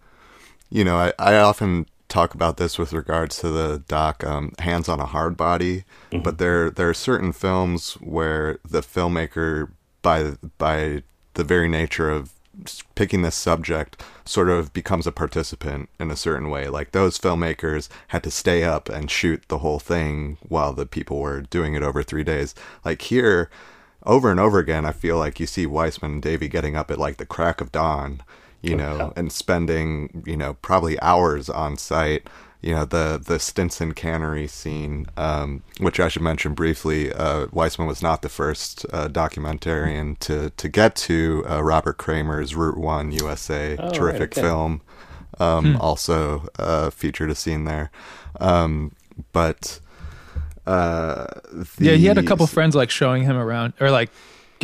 you 0.71 0.85
know, 0.85 0.97
I, 0.97 1.13
I 1.19 1.37
often 1.37 1.85
talk 2.15 2.33
about 2.33 2.59
this 2.59 2.79
with 2.79 2.93
regards 2.93 3.39
to 3.39 3.49
the 3.51 3.83
doc 3.89 4.23
um, 4.23 4.53
"Hands 4.61 4.89
on 4.89 5.01
a 5.01 5.07
Hard 5.07 5.37
Body," 5.37 5.85
but 6.23 6.39
there 6.39 6.71
there 6.71 6.89
are 6.89 6.95
certain 6.95 7.33
films 7.33 7.95
where 7.95 8.59
the 8.65 8.83
filmmaker, 8.83 9.71
by 10.01 10.35
by 10.59 11.03
the 11.35 11.45
very 11.45 11.69
nature 11.69 12.11
of 12.11 12.31
picking 12.95 13.23
this 13.23 13.35
subject, 13.35 14.01
sort 14.25 14.49
of 14.49 14.73
becomes 14.73 15.09
a 15.09 15.13
participant 15.13 15.89
in 15.99 16.13
a 16.13 16.17
certain 16.17 16.51
way. 16.51 16.69
Like 16.69 16.93
those 16.93 17.19
filmmakers 17.19 17.89
had 18.09 18.23
to 18.23 18.31
stay 18.31 18.63
up 18.63 18.89
and 18.89 19.11
shoot 19.11 19.43
the 19.49 19.59
whole 19.59 19.81
thing 19.81 20.39
while 20.41 20.73
the 20.73 20.87
people 20.87 21.19
were 21.19 21.41
doing 21.41 21.75
it 21.75 21.83
over 21.83 22.05
three 22.05 22.23
days. 22.23 22.55
Like 22.85 23.03
here 23.03 23.51
over 24.05 24.31
and 24.31 24.39
over 24.39 24.61
again, 24.61 24.85
I 24.85 24.93
feel 24.93 25.19
like 25.19 25.41
you 25.41 25.47
see 25.47 25.67
Wiseman 25.67 26.13
and 26.13 26.23
Davey 26.23 26.47
getting 26.47 26.77
up 26.77 26.93
at 26.93 26.99
like 26.99 27.17
the 27.17 27.27
crack 27.27 27.61
of 27.61 27.73
dawn, 27.73 28.23
you 28.65 28.77
know, 28.77 29.13
and 29.17 29.31
spending, 29.33 30.23
you 30.27 30.37
know, 30.37 30.55
probably 30.55 30.99
hours 31.01 31.49
on 31.51 31.77
site. 31.77 32.27
You 32.63 32.75
know, 32.75 32.87
the 32.87 33.21
the 33.23 33.39
Stinson 33.39 33.93
cannery 33.93 34.47
scene, 34.47 35.07
um, 35.19 35.63
which 35.81 36.01
I 36.01 36.09
should 36.09 36.23
mention 36.23 36.55
briefly, 36.55 37.13
uh, 37.13 37.47
Wiseman 37.53 37.87
was 37.87 38.01
not 38.03 38.23
the 38.23 38.31
first 38.31 38.87
uh, 38.91 39.09
documentarian 39.09 40.19
to, 40.21 40.49
to 40.49 40.69
get 40.71 40.97
to 41.09 41.45
uh, 41.47 41.63
Robert 41.63 41.99
Kramer's 41.99 42.55
Route 42.55 42.79
One 42.79 43.13
USA, 43.13 43.77
Oh, 43.79 43.85
right, 43.85 43.95
terrific 43.95 44.33
okay. 44.33 44.41
film. 44.41 44.81
Um, 45.39 45.75
Hmm. 45.75 45.81
Also 45.81 46.49
uh, 46.59 46.89
featured 46.91 47.29
a 47.29 47.35
scene 47.35 47.65
there. 47.65 47.91
Um, 48.41 48.93
but 49.33 49.79
uh, 50.67 51.27
yeah, 51.79 51.93
he 51.93 52.07
had 52.07 52.17
a 52.19 52.23
couple 52.23 52.47
friends 52.47 52.75
like 52.75 52.89
showing 52.91 53.25
him 53.25 53.37
around 53.37 53.75
or 53.81 53.91
like 53.91 54.11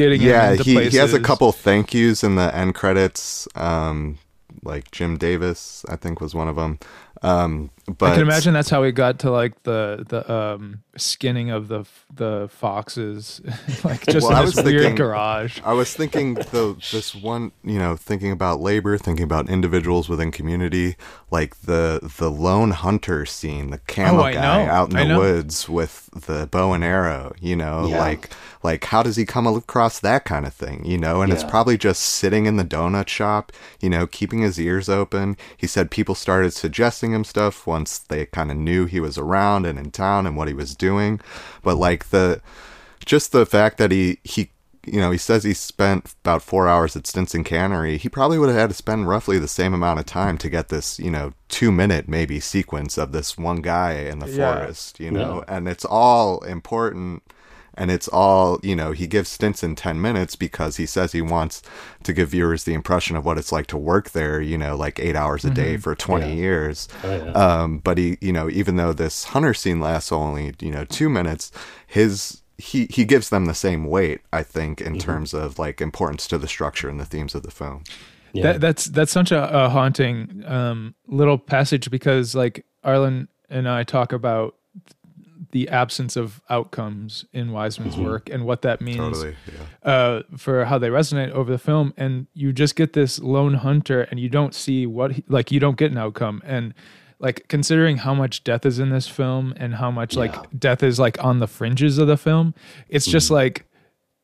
getting 0.04 0.20
yeah, 0.22 0.46
him 0.46 0.52
into 0.52 0.64
he, 0.64 0.74
places. 0.74 0.92
he 0.92 0.98
has 0.98 1.14
a 1.14 1.20
couple 1.20 1.52
thank 1.52 1.92
yous 1.94 2.24
in 2.24 2.34
the 2.36 2.54
end 2.54 2.74
credits. 2.74 3.46
Um, 3.54 4.18
like 4.62 4.90
Jim 4.90 5.16
Davis, 5.16 5.84
I 5.88 5.96
think 5.96 6.20
was 6.20 6.34
one 6.34 6.48
of 6.48 6.56
them. 6.56 6.78
Um, 7.22 7.70
but 7.98 8.12
I 8.12 8.14
can 8.14 8.22
imagine 8.22 8.54
that's 8.54 8.70
how 8.70 8.82
he 8.82 8.92
got 8.92 9.18
to 9.20 9.30
like 9.30 9.62
the 9.64 10.06
the 10.08 10.30
um 10.32 10.82
skinning 10.96 11.50
of 11.50 11.68
the 11.68 11.84
the 12.14 12.48
foxes, 12.50 13.42
like 13.84 14.06
just 14.06 14.26
Well, 14.26 14.36
I 14.36 14.40
in 14.40 14.46
was 14.46 14.54
this 14.54 14.64
weird 14.64 14.82
thinking- 14.82 14.96
garage. 14.96 15.60
I 15.64 15.72
was 15.74 15.92
thinking 15.94 16.34
though 16.50 16.74
this 16.92 17.14
one, 17.14 17.52
you 17.62 17.78
know, 17.78 17.94
thinking 17.96 18.32
about 18.32 18.60
labor, 18.60 18.96
thinking 18.96 19.24
about 19.24 19.50
individuals 19.50 20.08
within 20.08 20.30
community, 20.30 20.96
like 21.30 21.60
the 21.62 22.00
the 22.18 22.30
lone 22.30 22.70
hunter 22.70 23.26
scene, 23.26 23.70
the 23.70 23.78
camel 23.78 24.20
Oh, 24.22 24.24
I 24.24 24.32
guy 24.32 24.64
know. 24.64 24.70
out 24.70 24.90
in 24.90 24.96
I 24.96 25.02
the 25.02 25.08
know. 25.10 25.18
woods 25.18 25.68
with 25.68 26.08
the 26.14 26.46
bow 26.50 26.72
and 26.72 26.82
arrow, 26.84 27.34
you 27.40 27.54
know, 27.56 27.86
Yeah. 27.86 27.98
like 27.98 28.30
like 28.62 28.84
how 28.84 29.02
does 29.02 29.16
he 29.16 29.24
come 29.24 29.46
across 29.46 30.00
that 30.00 30.24
kind 30.24 30.46
of 30.46 30.52
thing, 30.52 30.84
you 30.84 30.98
know? 30.98 31.22
And 31.22 31.32
it's 31.32 31.44
probably 31.44 31.78
just 31.78 32.02
sitting 32.02 32.46
in 32.46 32.56
the 32.56 32.64
donut 32.64 33.08
shop, 33.08 33.52
you 33.80 33.88
know, 33.88 34.06
keeping 34.06 34.40
his 34.42 34.58
ears 34.60 34.88
open. 34.88 35.36
He 35.56 35.66
said 35.66 35.90
people 35.90 36.14
started 36.14 36.52
suggesting 36.52 37.12
him 37.12 37.24
stuff 37.24 37.66
once 37.66 37.98
they 37.98 38.26
kind 38.26 38.50
of 38.50 38.56
knew 38.56 38.84
he 38.86 39.00
was 39.00 39.16
around 39.16 39.64
and 39.66 39.78
in 39.78 39.90
town 39.90 40.26
and 40.26 40.36
what 40.36 40.48
he 40.48 40.54
was 40.54 40.74
doing. 40.74 41.20
But 41.62 41.76
like 41.76 42.10
the 42.10 42.40
just 43.06 43.32
the 43.32 43.46
fact 43.46 43.78
that 43.78 43.90
he 43.90 44.18
he 44.24 44.50
you 44.86 45.00
know 45.00 45.10
he 45.10 45.18
says 45.18 45.44
he 45.44 45.52
spent 45.54 46.14
about 46.24 46.42
four 46.42 46.68
hours 46.68 46.96
at 46.96 47.06
Stinson 47.06 47.44
Cannery. 47.44 47.96
He 47.98 48.08
probably 48.08 48.38
would 48.38 48.48
have 48.50 48.58
had 48.58 48.70
to 48.70 48.76
spend 48.76 49.08
roughly 49.08 49.38
the 49.38 49.48
same 49.48 49.72
amount 49.74 50.00
of 50.00 50.06
time 50.06 50.36
to 50.38 50.50
get 50.50 50.68
this 50.68 50.98
you 50.98 51.10
know 51.10 51.32
two 51.48 51.72
minute 51.72 52.08
maybe 52.08 52.40
sequence 52.40 52.98
of 52.98 53.12
this 53.12 53.38
one 53.38 53.62
guy 53.62 53.92
in 53.92 54.18
the 54.18 54.28
Yeah. 54.28 54.54
forest. 54.58 55.00
You 55.00 55.10
know, 55.10 55.44
and 55.48 55.66
it's 55.68 55.84
all 55.84 56.40
important. 56.44 57.22
And 57.74 57.90
it's 57.90 58.08
all, 58.08 58.58
you 58.62 58.74
know, 58.76 58.92
he 58.92 59.06
gives 59.06 59.28
Stinson 59.30 59.74
10 59.74 60.00
minutes 60.00 60.36
because 60.36 60.76
he 60.76 60.86
says 60.86 61.12
he 61.12 61.22
wants 61.22 61.62
to 62.02 62.12
give 62.12 62.30
viewers 62.30 62.64
the 62.64 62.74
impression 62.74 63.16
of 63.16 63.24
what 63.24 63.38
it's 63.38 63.52
like 63.52 63.66
to 63.68 63.78
work 63.78 64.10
there, 64.10 64.40
you 64.40 64.58
know, 64.58 64.76
like 64.76 64.98
eight 64.98 65.16
hours 65.16 65.44
a 65.44 65.50
day 65.50 65.76
for 65.76 65.94
20 65.94 66.26
Yeah. 66.26 66.32
years. 66.34 66.88
Oh, 67.04 67.16
yeah. 67.16 67.32
Um, 67.32 67.78
but 67.78 67.96
he, 67.98 68.18
you 68.20 68.32
know, 68.32 68.50
even 68.50 68.76
though 68.76 68.92
this 68.92 69.24
hunter 69.24 69.54
scene 69.54 69.80
lasts 69.80 70.12
only, 70.12 70.54
you 70.60 70.70
know, 70.70 70.84
two 70.84 71.08
minutes, 71.08 71.52
his 71.86 72.42
he 72.58 72.86
he 72.90 73.06
gives 73.06 73.30
them 73.30 73.46
the 73.46 73.54
same 73.54 73.84
weight, 73.86 74.20
I 74.32 74.42
think, 74.42 74.82
in 74.82 74.98
terms 74.98 75.32
of 75.32 75.58
like 75.58 75.80
importance 75.80 76.26
to 76.28 76.36
the 76.36 76.46
structure 76.48 76.90
and 76.90 77.00
the 77.00 77.06
themes 77.06 77.34
of 77.34 77.42
the 77.42 77.50
film. 77.50 77.84
Yeah. 78.34 78.42
That, 78.52 78.60
that's 78.60 78.84
that's 78.86 79.12
such 79.12 79.32
a, 79.32 79.64
a 79.64 79.68
haunting 79.70 80.42
um, 80.46 80.94
little 81.08 81.38
passage 81.38 81.90
because 81.90 82.34
like 82.34 82.66
Arlen 82.84 83.28
and 83.48 83.66
I 83.68 83.82
talk 83.84 84.12
about 84.12 84.56
the 85.52 85.68
absence 85.68 86.16
of 86.16 86.40
outcomes 86.48 87.24
in 87.32 87.50
Wiseman's 87.52 87.96
work 87.96 88.28
and 88.30 88.44
what 88.44 88.62
that 88.62 88.80
means 88.80 88.98
Totally, 88.98 89.36
yeah. 89.84 89.90
uh, 89.90 90.22
for 90.36 90.64
how 90.64 90.78
they 90.78 90.88
resonate 90.88 91.30
over 91.30 91.50
the 91.50 91.58
film. 91.58 91.92
And 91.96 92.26
you 92.34 92.52
just 92.52 92.76
get 92.76 92.92
this 92.92 93.18
lone 93.18 93.54
hunter, 93.54 94.02
and 94.02 94.20
you 94.20 94.28
don't 94.28 94.54
see 94.54 94.86
what 94.86 95.12
he, 95.12 95.24
like 95.28 95.50
you 95.50 95.58
don't 95.60 95.76
get 95.76 95.90
an 95.90 95.98
outcome. 95.98 96.42
And 96.44 96.74
like 97.18 97.46
considering 97.48 97.98
how 97.98 98.14
much 98.14 98.44
death 98.44 98.64
is 98.64 98.78
in 98.78 98.90
this 98.90 99.06
film 99.08 99.52
and 99.56 99.74
how 99.74 99.90
much 99.90 100.14
Yeah. 100.14 100.20
like 100.20 100.58
death 100.58 100.82
is 100.82 100.98
like 100.98 101.22
on 101.22 101.38
the 101.40 101.46
fringes 101.46 101.98
of 101.98 102.06
the 102.06 102.16
film, 102.16 102.54
it's 102.88 103.06
just 103.06 103.30
like 103.30 103.66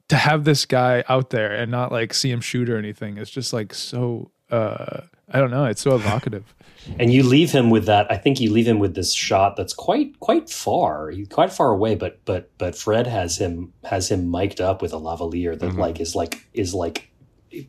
to 0.09 0.17
have 0.17 0.45
this 0.45 0.65
guy 0.65 1.03
out 1.09 1.31
there 1.31 1.53
and 1.55 1.71
not 1.71 1.91
like 1.93 2.15
see 2.15 2.31
him 2.31 2.41
shoot 2.41 2.71
or 2.71 2.79
anything. 2.79 3.19
It's 3.19 3.31
just 3.31 3.53
like 3.53 3.75
so. 3.75 4.31
uh 4.51 5.01
I 5.31 5.41
don't 5.41 5.51
know. 5.51 5.65
It's 5.65 5.81
so 5.81 5.95
evocative. 5.95 6.55
and 6.99 7.13
you 7.13 7.23
leave 7.23 7.51
him 7.51 7.71
with 7.71 7.87
that 7.87 8.11
i 8.11 8.17
think 8.17 8.41
you 8.41 8.53
leave 8.53 8.67
him 8.67 8.79
with 8.79 8.95
this 8.95 9.13
shot 9.13 9.57
that's 9.57 9.75
quite 9.75 10.19
quite 10.21 10.49
far 10.49 11.11
He's 11.11 11.29
quite 11.29 11.53
far 11.53 11.71
away 11.71 11.95
but 11.95 12.25
but 12.25 12.51
but 12.59 12.77
fred 12.77 13.07
has 13.07 13.39
him 13.39 13.73
has 13.85 14.11
him 14.11 14.31
mic'd 14.31 14.61
up 14.61 14.83
with 14.83 14.93
a 14.93 14.97
lavalier 14.97 15.59
that 15.59 15.67
mm-hmm. 15.67 15.81
like 15.81 16.01
is 16.01 16.15
like 16.15 16.47
is 16.53 16.75
like 16.75 17.11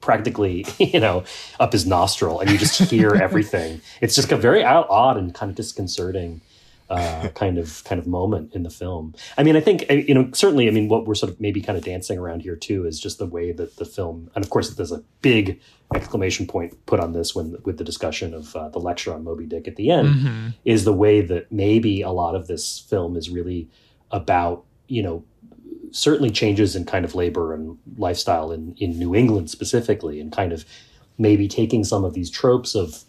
practically 0.01 0.65
you 0.79 0.99
know 0.99 1.23
up 1.59 1.73
his 1.73 1.85
nostril 1.85 2.39
and 2.39 2.49
you 2.49 2.57
just 2.57 2.79
hear 2.89 3.15
everything 3.21 3.81
it's 4.01 4.15
just 4.15 4.31
a 4.31 4.37
very 4.37 4.63
odd 4.63 5.17
and 5.17 5.33
kind 5.33 5.49
of 5.49 5.55
disconcerting 5.55 6.41
uh, 6.89 7.27
kind 7.35 7.57
of 7.57 7.83
kind 7.83 7.99
of 7.99 8.07
moment 8.07 8.53
in 8.55 8.63
the 8.63 8.69
film. 8.69 9.13
I 9.37 9.43
mean, 9.43 9.55
I 9.55 9.59
think 9.61 9.85
you 9.89 10.13
know 10.13 10.29
certainly. 10.33 10.67
I 10.67 10.71
mean, 10.71 10.87
what 10.87 11.05
we're 11.05 11.15
sort 11.15 11.31
of 11.31 11.39
maybe 11.41 11.61
kind 11.61 11.77
of 11.77 11.83
dancing 11.83 12.17
around 12.17 12.41
here 12.41 12.55
too 12.55 12.85
is 12.85 12.99
just 12.99 13.17
the 13.19 13.25
way 13.25 13.51
that 13.51 13.75
the 13.77 13.85
film, 13.85 14.29
and 14.35 14.43
of 14.43 14.49
course, 14.49 14.69
there's 14.69 14.91
a 14.91 15.03
big 15.21 15.59
exclamation 15.95 16.47
point 16.47 16.85
put 16.85 16.99
on 16.99 17.13
this 17.13 17.33
when 17.35 17.57
with 17.65 17.77
the 17.77 17.83
discussion 17.83 18.33
of 18.33 18.55
uh, 18.55 18.69
the 18.69 18.79
lecture 18.79 19.13
on 19.13 19.23
Moby 19.23 19.45
Dick 19.45 19.67
at 19.67 19.75
the 19.75 19.89
end, 19.91 20.07
Mhm. 20.09 20.53
is 20.65 20.83
the 20.85 20.93
way 20.93 21.21
that 21.21 21.51
maybe 21.51 22.01
a 22.01 22.11
lot 22.11 22.35
of 22.35 22.47
this 22.47 22.79
film 22.79 23.17
is 23.17 23.29
really 23.29 23.67
about 24.11 24.63
you 24.87 25.03
know 25.03 25.23
certainly 25.91 26.29
changes 26.29 26.75
in 26.75 26.83
kind 26.85 27.05
of 27.05 27.15
labor 27.15 27.53
and 27.53 27.77
lifestyle 27.97 28.51
in 28.51 28.75
in 28.77 28.97
New 28.97 29.13
England 29.15 29.49
specifically, 29.49 30.19
and 30.21 30.31
kind 30.31 30.53
of 30.53 30.63
maybe 31.17 31.47
taking 31.47 31.83
some 31.83 32.05
of 32.05 32.13
these 32.13 32.29
tropes 32.29 32.75
of 32.75 33.03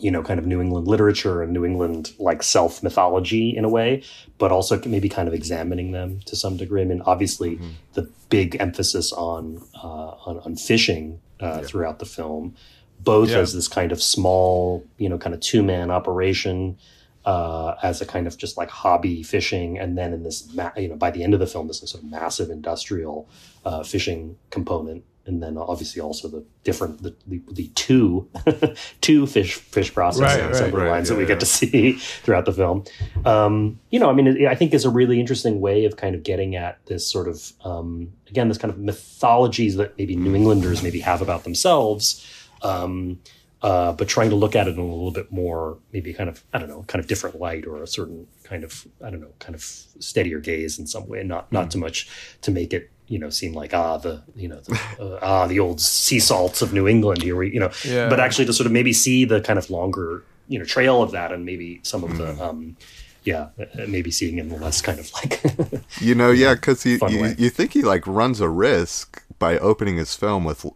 you 0.00 0.10
know, 0.10 0.22
kind 0.22 0.38
of 0.38 0.46
New 0.46 0.60
England 0.60 0.88
literature 0.88 1.42
and 1.42 1.52
New 1.52 1.64
England 1.64 2.12
like 2.18 2.42
self 2.42 2.82
mythology 2.82 3.54
in 3.56 3.64
a 3.64 3.68
way, 3.68 4.02
but 4.38 4.50
also 4.50 4.80
maybe 4.86 5.08
kind 5.08 5.28
of 5.28 5.34
examining 5.34 5.92
them 5.92 6.20
to 6.26 6.34
some 6.36 6.56
degree. 6.56 6.82
I 6.82 6.84
mean, 6.86 7.02
obviously, 7.04 7.58
the 7.92 8.08
big 8.30 8.56
emphasis 8.60 9.12
on 9.12 9.62
uh, 9.74 10.14
on, 10.26 10.38
on 10.40 10.56
fishing 10.56 11.20
uh, 11.40 11.62
throughout 11.62 11.98
the 11.98 12.06
film, 12.06 12.54
both 13.00 13.30
Yeah. 13.30 13.38
as 13.38 13.52
this 13.52 13.68
kind 13.68 13.92
of 13.92 14.02
small, 14.02 14.84
you 14.96 15.08
know, 15.08 15.18
kind 15.18 15.34
of 15.34 15.40
two 15.40 15.62
man 15.62 15.90
operation. 15.90 16.78
Uh, 17.24 17.76
as 17.84 18.00
a 18.00 18.04
kind 18.04 18.26
of 18.26 18.36
just 18.36 18.56
like 18.56 18.68
hobby 18.68 19.22
fishing, 19.22 19.78
and 19.78 19.96
then 19.96 20.12
in 20.12 20.24
this, 20.24 20.52
ma- 20.54 20.72
you 20.76 20.88
know, 20.88 20.96
by 20.96 21.08
the 21.08 21.22
end 21.22 21.34
of 21.34 21.38
the 21.38 21.46
film, 21.46 21.68
this 21.68 21.80
is 21.80 21.90
sort 21.90 22.02
of 22.02 22.10
massive 22.10 22.50
industrial 22.50 23.28
uh, 23.64 23.84
fishing 23.84 24.36
component, 24.50 25.04
and 25.26 25.42
then 25.42 25.56
obviously 25.56 26.00
also 26.00 26.28
the 26.28 26.44
different 26.64 27.02
the 27.02 27.14
the, 27.26 27.42
the 27.52 27.68
two 27.74 28.28
two 29.00 29.26
fish 29.26 29.54
fish 29.54 29.92
processing 29.92 30.24
Right, 30.24 30.42
right, 30.42 30.50
assembly 30.50 30.82
right, 30.82 30.90
lines 30.90 31.08
that 31.08 31.14
yeah, 31.14 31.20
we 31.20 31.26
get 31.26 31.40
to 31.40 31.46
see 31.46 31.92
throughout 32.22 32.44
the 32.44 32.52
film. 32.52 32.84
Um, 33.24 33.80
you 33.90 33.98
know, 33.98 34.10
I 34.10 34.12
mean, 34.12 34.26
it, 34.26 34.46
I 34.46 34.54
think 34.54 34.74
is 34.74 34.84
a 34.84 34.90
really 34.90 35.20
interesting 35.20 35.60
way 35.60 35.84
of 35.84 35.96
kind 35.96 36.14
of 36.14 36.22
getting 36.22 36.56
at 36.56 36.84
this 36.86 37.06
sort 37.06 37.28
of 37.28 37.52
um, 37.64 38.12
again 38.28 38.48
this 38.48 38.58
kind 38.58 38.72
of 38.72 38.78
mythologies 38.78 39.76
that 39.76 39.96
maybe 39.98 40.16
New 40.16 40.34
Englanders 40.34 40.82
maybe 40.82 41.00
have 41.00 41.22
about 41.22 41.44
themselves. 41.44 42.26
Um, 42.62 43.18
uh, 43.62 43.92
but 43.92 44.08
trying 44.08 44.30
to 44.30 44.36
look 44.36 44.56
at 44.56 44.66
it 44.66 44.74
in 44.74 44.80
a 44.80 44.84
little 44.84 45.12
bit 45.12 45.30
more, 45.30 45.78
maybe 45.92 46.12
kind 46.12 46.28
of, 46.28 46.42
I 46.52 46.58
don't 46.58 46.68
know, 46.68 46.82
kind 46.88 47.00
of 47.00 47.06
different 47.06 47.38
light 47.38 47.64
or 47.64 47.80
a 47.80 47.86
certain 47.86 48.26
kind 48.42 48.64
of, 48.64 48.86
I 49.04 49.08
don't 49.08 49.20
know, 49.20 49.32
kind 49.38 49.54
of 49.54 49.62
steadier 49.62 50.40
gaze 50.40 50.80
in 50.80 50.88
some 50.88 51.06
way, 51.06 51.22
not 51.22 51.52
not 51.52 51.70
too 51.70 51.78
much 51.78 52.08
to 52.40 52.50
make 52.50 52.72
it, 52.72 52.90
you 53.12 53.18
know, 53.22 53.30
seem 53.40 53.52
like 53.62 53.72
ah 53.82 53.96
the, 54.06 54.14
you 54.42 54.48
know, 54.50 54.60
the, 54.66 54.74
uh, 55.04 55.18
ah 55.30 55.46
the 55.52 55.58
old 55.64 55.78
sea 55.80 56.20
salts 56.30 56.62
of 56.64 56.68
New 56.78 56.86
England 56.94 57.20
here, 57.22 57.36
we, 57.36 57.46
you 57.56 57.60
know, 57.60 57.70
Yeah. 57.84 58.08
but 58.08 58.18
actually 58.24 58.46
to 58.46 58.52
sort 58.58 58.66
of 58.66 58.72
maybe 58.72 58.92
see 59.04 59.18
the 59.32 59.40
kind 59.48 59.58
of 59.58 59.66
longer, 59.78 60.08
you 60.48 60.58
know, 60.58 60.64
trail 60.64 60.96
of 61.02 61.10
that 61.12 61.30
and 61.34 61.44
maybe 61.50 61.68
some 61.82 62.02
of 62.06 62.10
the, 62.20 62.28
um, 62.46 62.76
yeah, 63.24 63.44
uh, 63.60 63.86
maybe 63.96 64.10
seeing 64.10 64.38
in 64.42 64.48
the 64.48 64.56
less 64.56 64.80
kind 64.88 64.98
of 64.98 65.08
like, 65.18 65.32
You 66.08 66.14
know, 66.20 66.30
yeah, 66.44 66.54
because 66.54 66.84
you, 66.86 66.98
you 67.14 67.34
you 67.42 67.50
think 67.50 67.72
he 67.76 67.82
like 67.94 68.04
runs 68.06 68.40
a 68.40 68.48
risk 68.48 69.22
by 69.38 69.52
opening 69.58 69.96
his 70.02 70.12
film 70.22 70.42
with 70.50 70.64
a 70.64 70.70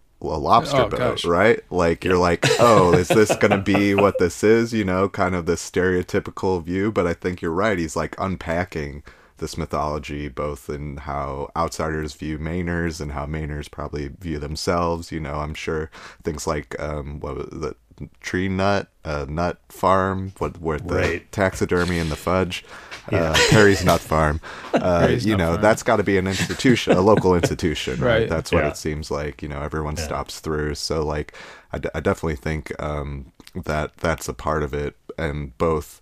lobster 0.51 0.83
Oh, 0.83 0.89
boat, 0.89 0.99
gosh. 0.99 1.25
right? 1.25 1.61
Like 1.71 2.05
you're 2.05 2.23
like, 2.31 2.45
oh, 2.61 2.93
is 3.03 3.09
this 3.09 3.35
gonna 3.43 3.63
be 3.75 3.95
what 3.95 4.19
this 4.19 4.45
is? 4.45 4.73
You 4.79 4.85
know, 4.85 5.09
kind 5.09 5.35
of 5.35 5.47
the 5.47 5.57
stereotypical 5.57 6.63
view. 6.63 6.93
But 6.93 7.07
I 7.07 7.15
think 7.15 7.41
you're 7.43 7.59
right. 7.65 7.79
He's 7.79 7.97
like 8.03 8.15
unpacking 8.19 9.03
this 9.39 9.57
mythology, 9.59 10.29
both 10.29 10.69
in 10.71 10.99
how 10.99 11.51
outsiders 11.57 12.15
view 12.15 12.39
Mainers 12.39 13.01
and 13.01 13.13
how 13.13 13.27
Mainers 13.27 13.71
probably 13.71 14.09
view 14.09 14.39
themselves. 14.39 15.13
You 15.13 15.21
know, 15.21 15.37
I'm 15.37 15.55
sure 15.55 15.91
things 16.23 16.47
like 16.47 16.79
um, 16.81 17.21
what 17.21 17.37
was 17.37 17.49
the 17.51 17.75
tree 18.21 18.49
nut, 18.49 18.89
uh, 19.05 19.25
nut 19.29 19.59
farm, 19.69 20.33
what 20.39 20.61
where 20.61 20.79
the 20.79 20.95
Right. 20.95 21.33
taxidermy 21.33 21.99
and 21.99 22.11
the 22.11 22.17
fudge. 22.17 22.65
Yeah. 23.13 23.31
Uh, 23.31 23.37
Perry's 23.51 23.85
Nut 23.85 24.01
Farm. 24.01 24.41
Uh, 24.75 25.07
Perry's 25.07 25.25
you 25.25 25.37
Nut 25.37 25.39
know, 25.39 25.51
Farm. 25.53 25.63
that's 25.63 25.85
got 25.85 25.97
to 25.99 26.03
be 26.03 26.19
an 26.19 26.27
institution, 26.27 26.95
a 26.97 27.01
local 27.01 27.35
institution, 27.41 28.01
right? 28.01 28.23
Right. 28.23 28.29
That's 28.29 28.51
what 28.51 28.65
Yeah. 28.65 28.71
it 28.71 28.77
seems 28.77 29.13
like. 29.13 29.43
You 29.45 29.49
know, 29.49 29.63
everyone 29.63 29.97
stops 29.97 30.41
through. 30.41 30.75
So, 30.75 31.05
like, 31.05 31.33
I, 31.73 31.79
d- 31.79 31.89
I 31.95 32.01
definitely 32.01 32.35
think 32.35 32.73
um, 32.83 33.31
that 33.55 33.97
that's 33.99 34.29
a 34.29 34.35
part 34.35 34.65
of 34.65 34.75
it, 34.75 34.97
and 35.17 35.57
both 35.57 36.01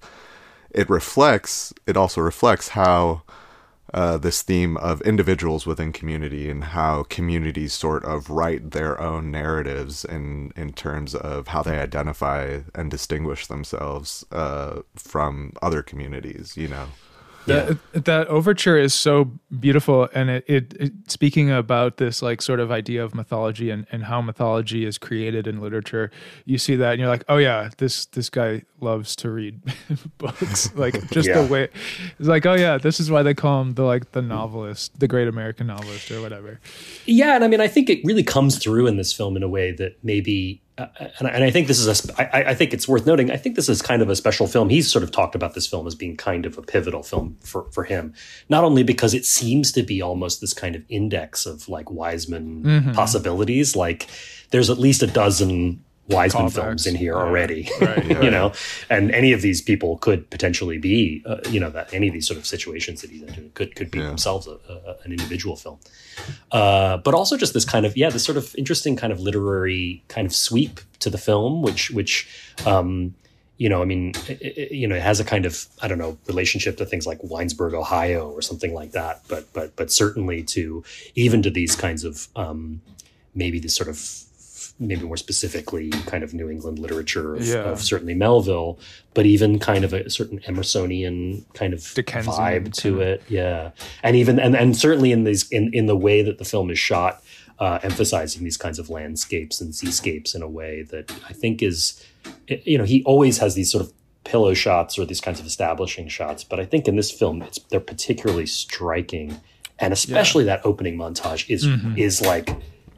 it 0.75 0.91
reflects. 0.91 1.73
It 1.87 1.97
also 1.97 2.21
reflects 2.21 2.69
how 2.69 3.23
uh, 3.95 4.19
this 4.19 4.43
theme 4.43 4.77
of 4.79 5.01
individuals 5.03 5.67
within 5.67 5.93
community 5.93 6.51
and 6.51 6.65
how 6.65 7.05
communities 7.05 7.73
sort 7.73 8.05
of 8.05 8.29
write 8.29 8.73
their 8.73 9.01
own 9.01 9.31
narratives 9.31 10.05
in 10.05 10.53
in 10.57 10.73
terms 10.73 11.15
of 11.15 11.49
how 11.49 11.63
they 11.63 11.79
identify 11.79 12.61
and 12.75 12.91
distinguish 12.91 13.47
themselves 13.47 14.25
uh, 14.33 14.81
from 14.97 15.53
other 15.63 15.83
communities. 15.83 16.57
You 16.57 16.69
know. 16.69 16.87
That, 17.47 17.79
that 17.93 18.27
overture 18.29 18.79
is 18.79 18.95
so 18.95 19.31
beautiful, 19.61 20.09
and 20.15 20.31
it, 20.31 20.45
it, 20.49 20.75
it 20.81 20.93
speaking 21.09 21.51
about 21.51 21.99
this 21.99 22.23
like 22.23 22.41
sort 22.41 22.59
of 22.59 22.71
idea 22.73 23.05
of 23.05 23.15
mythology 23.15 23.69
and, 23.71 23.87
and 23.93 24.05
how 24.05 24.23
mythology 24.23 24.85
is 24.87 24.97
created 24.99 25.47
in 25.47 25.61
literature. 25.61 26.11
You 26.47 26.57
see 26.59 26.75
that, 26.77 26.93
and 26.93 27.01
you're 27.01 27.09
like, 27.09 27.25
oh 27.29 27.37
yeah, 27.37 27.69
this 27.79 28.07
this 28.07 28.31
guy 28.31 28.63
loves 28.81 29.15
to 29.17 29.31
read 29.31 29.61
books. 30.19 30.73
Like 30.85 31.11
just 31.11 31.29
Yeah. 31.29 31.43
the 31.43 31.47
way 31.53 31.69
it's 32.19 32.29
like, 32.29 32.47
oh 32.47 32.55
yeah, 32.55 32.79
this 32.79 32.99
is 32.99 33.11
why 33.11 33.23
they 33.23 33.35
call 33.35 33.61
him 33.61 33.75
the 33.75 33.83
like 33.85 34.13
the 34.13 34.23
novelist, 34.23 34.99
the 34.99 35.07
great 35.09 35.29
American 35.29 35.67
novelist, 35.67 36.11
or 36.11 36.21
whatever. 36.23 36.61
Yeah, 37.07 37.35
and 37.35 37.45
I 37.45 37.49
mean, 37.49 37.61
I 37.61 37.69
think 37.69 37.91
it 37.91 38.01
really 38.05 38.25
comes 38.25 38.59
through 38.59 38.87
in 38.87 38.97
this 38.97 39.13
film 39.13 39.37
in 39.37 39.43
a 39.43 39.49
way 39.49 39.71
that 39.73 40.03
maybe, 40.03 40.63
uh, 40.77 40.87
and, 41.19 41.29
I, 41.29 41.31
and 41.31 41.45
I 41.45 41.51
think 41.51 41.69
this 41.69 41.79
is 41.79 42.09
a, 42.11 42.37
I, 42.37 42.51
I 42.51 42.55
think 42.55 42.75
it's 42.75 42.89
worth 42.89 43.07
noting. 43.07 43.31
I 43.31 43.37
think 43.37 43.55
this 43.55 43.69
is 43.69 43.81
kind 43.81 44.03
of 44.03 44.09
a 44.11 44.17
special 44.17 44.47
film. 44.49 44.71
He's 44.71 44.91
sort 44.91 45.05
of 45.05 45.13
talked 45.13 45.37
about 45.37 45.55
this 45.55 45.67
film 45.69 45.87
as 45.87 45.95
being 45.95 46.17
kind 46.17 46.47
of 46.47 46.59
a 46.59 46.63
pivotal 46.63 47.03
film 47.05 47.37
for 47.45 47.71
for 47.71 47.85
him, 47.85 48.13
not 48.49 48.65
only 48.65 48.83
because 48.83 49.15
it 49.15 49.25
seems 49.25 49.71
to 49.73 49.83
be 49.85 50.03
almost 50.03 50.41
this 50.41 50.53
kind 50.53 50.75
of 50.75 50.83
index 50.89 51.47
of 51.47 51.69
like 51.69 51.91
Wiseman 51.93 52.63
Mhm. 52.65 52.95
possibilities. 52.95 53.77
Like, 53.77 54.09
there's 54.51 54.69
at 54.71 54.79
least 54.79 55.03
a 55.03 55.07
dozen 55.07 55.84
Wiseman 56.09 56.47
Callbacks. 56.47 56.53
films 56.55 56.87
in 56.87 56.95
here 56.97 57.15
Yeah. 57.15 57.21
already, 57.23 57.69
Right, 57.81 58.05
you 58.25 58.31
know, 58.31 58.53
and 58.91 59.11
any 59.11 59.33
of 59.33 59.41
these 59.43 59.63
people 59.63 59.97
could 59.99 60.29
potentially 60.31 60.79
be, 60.79 61.23
uh, 61.27 61.39
you 61.51 61.59
know, 61.61 61.71
that 61.71 61.93
any 61.95 62.09
of 62.09 62.15
these 62.15 62.27
sort 62.27 62.39
of 62.39 62.45
situations 62.47 63.01
that 63.01 63.11
he's 63.11 63.23
into 63.23 63.43
could 63.55 63.75
could 63.75 63.91
be 63.91 64.01
themselves 64.01 64.47
a, 64.47 64.59
a, 64.69 64.97
an 65.05 65.13
individual 65.13 65.57
film 65.57 65.79
uh, 66.53 66.97
but 66.99 67.15
also 67.15 67.37
just 67.37 67.55
this 67.55 67.65
kind 67.65 67.85
of 67.87 67.97
yeah, 67.97 68.11
this 68.11 68.25
sort 68.25 68.37
of 68.39 68.55
interesting 68.57 68.97
kind 68.97 69.13
of 69.13 69.21
literary 69.21 70.03
kind 70.09 70.27
of 70.27 70.35
sweep 70.35 70.81
to 71.01 71.11
the 71.11 71.19
film, 71.19 71.63
which 71.63 71.91
which 71.91 72.29
um, 72.67 73.15
you 73.57 73.69
know, 73.69 73.83
I 73.83 73.85
mean, 73.85 74.13
it, 74.29 74.41
it- 74.43 74.73
you 74.73 74.87
know, 74.89 74.97
it 74.97 75.03
has 75.03 75.21
a 75.21 75.25
kind 75.25 75.47
of 75.47 75.67
I 75.83 75.89
don't 75.89 75.99
know 75.99 76.19
relationship 76.27 76.77
to 76.79 76.87
things 76.87 77.07
like 77.07 77.21
Winesburg, 77.23 77.73
Ohio, 77.75 78.31
or 78.31 78.43
something 78.43 78.75
like 78.75 78.93
that. 78.93 79.23
But 79.29 79.53
but 79.53 79.75
but 79.77 79.91
certainly 79.93 80.43
to 80.45 80.85
even 81.15 81.43
to 81.43 81.51
these 81.51 81.75
kinds 81.77 82.05
of 82.05 82.29
um, 82.37 82.81
maybe 83.35 83.59
this 83.59 83.75
sort 83.75 83.89
of 83.89 83.99
maybe 84.81 85.03
more 85.03 85.17
specifically 85.17 85.91
kind 86.07 86.25
of 86.25 86.35
New 86.35 86.51
England 86.51 86.79
literature 86.81 87.37
of, 87.37 87.47
Yeah. 87.47 87.71
of 87.71 87.81
certainly 87.81 88.15
Melville, 88.15 88.79
but 89.15 89.25
even 89.25 89.59
kind 89.61 89.85
of 89.85 89.93
a 89.93 90.11
certain 90.11 90.41
Emersonian 90.41 91.45
kind 91.55 91.73
of 91.73 91.93
Dickensian 91.95 92.33
vibe 92.33 92.73
to 92.75 92.83
kind 92.91 92.95
of- 92.97 93.01
it. 93.01 93.23
Yeah, 93.29 93.71
and 94.03 94.17
even 94.17 94.39
and 94.41 94.57
and 94.57 94.77
certainly 94.77 95.13
in 95.13 95.25
these 95.25 95.49
in 95.51 95.73
in 95.73 95.87
the 95.87 95.97
way 95.97 96.23
that 96.23 96.39
the 96.39 96.45
film 96.45 96.71
is 96.71 96.79
shot, 96.79 97.23
uh, 97.61 97.79
emphasizing 97.85 98.43
these 98.43 98.57
kinds 98.57 98.79
of 98.81 98.91
landscapes 98.91 99.61
and 99.61 99.75
seascapes 99.75 100.35
in 100.35 100.43
a 100.43 100.49
way 100.49 100.83
that 100.91 101.13
I 101.29 101.33
think 101.33 101.63
is, 101.63 102.03
you 102.65 102.77
know, 102.77 102.85
he 102.85 103.03
always 103.05 103.39
has 103.39 103.55
these 103.55 103.71
sort 103.71 103.85
of 103.85 103.93
pillow 104.25 104.55
shots 104.55 104.99
or 104.99 105.05
these 105.05 105.21
kinds 105.21 105.39
of 105.39 105.47
establishing 105.47 106.09
shots, 106.09 106.43
but 106.43 106.59
I 106.59 106.65
think 106.65 106.89
in 106.89 106.97
this 106.97 107.11
film 107.13 107.43
it's 107.43 107.61
they're 107.71 107.79
particularly 107.79 108.47
striking, 108.47 109.41
and 109.79 109.93
especially 109.93 110.43
that 110.45 110.63
opening 110.65 110.97
montage 110.99 111.49
is 111.49 111.65
Mhm. 111.67 111.97
is 111.97 112.21
like. 112.21 112.51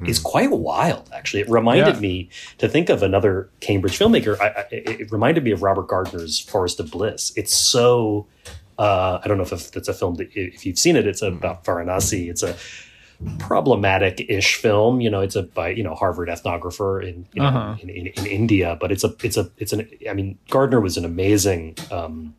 Is 0.05 0.19
quite 0.19 0.51
wild, 0.51 1.09
actually. 1.15 1.41
It 1.41 1.49
reminded 1.49 1.95
Yeah. 1.95 2.01
me 2.01 2.29
to 2.59 2.69
think 2.69 2.91
of 2.91 3.03
another 3.03 3.49
Cambridge 3.61 3.99
filmmaker. 3.99 4.39
I, 4.39 4.49
I, 4.49 4.65
it 4.71 5.11
reminded 5.11 5.43
me 5.43 5.53
of 5.53 5.63
Robert 5.63 5.89
Gardner's 5.89 6.39
Forest 6.39 6.81
of 6.81 6.91
Bliss. 6.91 7.33
It's 7.35 7.55
so 7.57 8.27
uh, 8.79 9.21
I 9.25 9.27
don't 9.27 9.39
know 9.39 9.45
if 9.45 9.75
it's 9.75 9.89
a 9.89 9.95
film 9.95 10.17
that 10.17 10.29
if 10.35 10.67
you've 10.67 10.79
seen 10.79 10.97
it, 10.97 11.07
it's 11.07 11.23
about 11.23 11.65
Varanasi. 11.65 12.29
It's 12.29 12.43
a 12.43 12.55
problematic-ish 13.39 14.57
film. 14.57 15.01
You 15.01 15.09
know, 15.11 15.21
it's 15.21 15.37
a 15.37 15.45
by 15.45 15.71
you 15.71 15.83
know 15.83 15.95
Harvard 15.95 16.29
ethnographer 16.29 17.03
in 17.03 17.27
you 17.33 17.43
know 17.43 17.49
Uh-huh. 17.49 17.77
in, 17.83 17.89
in, 17.89 18.07
in 18.09 18.27
India, 18.27 18.77
but 18.81 18.93
it's 18.93 19.05
a 19.05 19.15
it's 19.23 19.37
a 19.37 19.51
it's 19.57 19.73
an. 19.73 19.89
I 20.09 20.13
mean, 20.13 20.39
Gardner 20.51 20.81
was 20.81 20.97
an 20.97 21.05
amazing. 21.05 21.77
Um, 21.91 22.35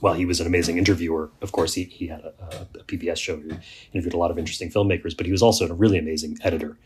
well, 0.00 0.14
he 0.14 0.24
was 0.24 0.40
an 0.40 0.46
amazing 0.46 0.78
interviewer. 0.78 1.30
Of 1.42 1.52
course, 1.52 1.74
he, 1.74 1.84
he 1.84 2.06
had 2.08 2.20
a, 2.20 2.66
a 2.80 2.84
PBS 2.84 3.16
show. 3.18 3.36
He 3.38 3.50
interviewed 3.92 4.14
a 4.14 4.18
lot 4.18 4.30
of 4.30 4.38
interesting 4.38 4.70
filmmakers, 4.70 5.16
but 5.16 5.26
he 5.26 5.32
was 5.32 5.42
also 5.42 5.68
a 5.68 5.72
really 5.74 5.98
amazing 5.98 6.38
editor. 6.42 6.76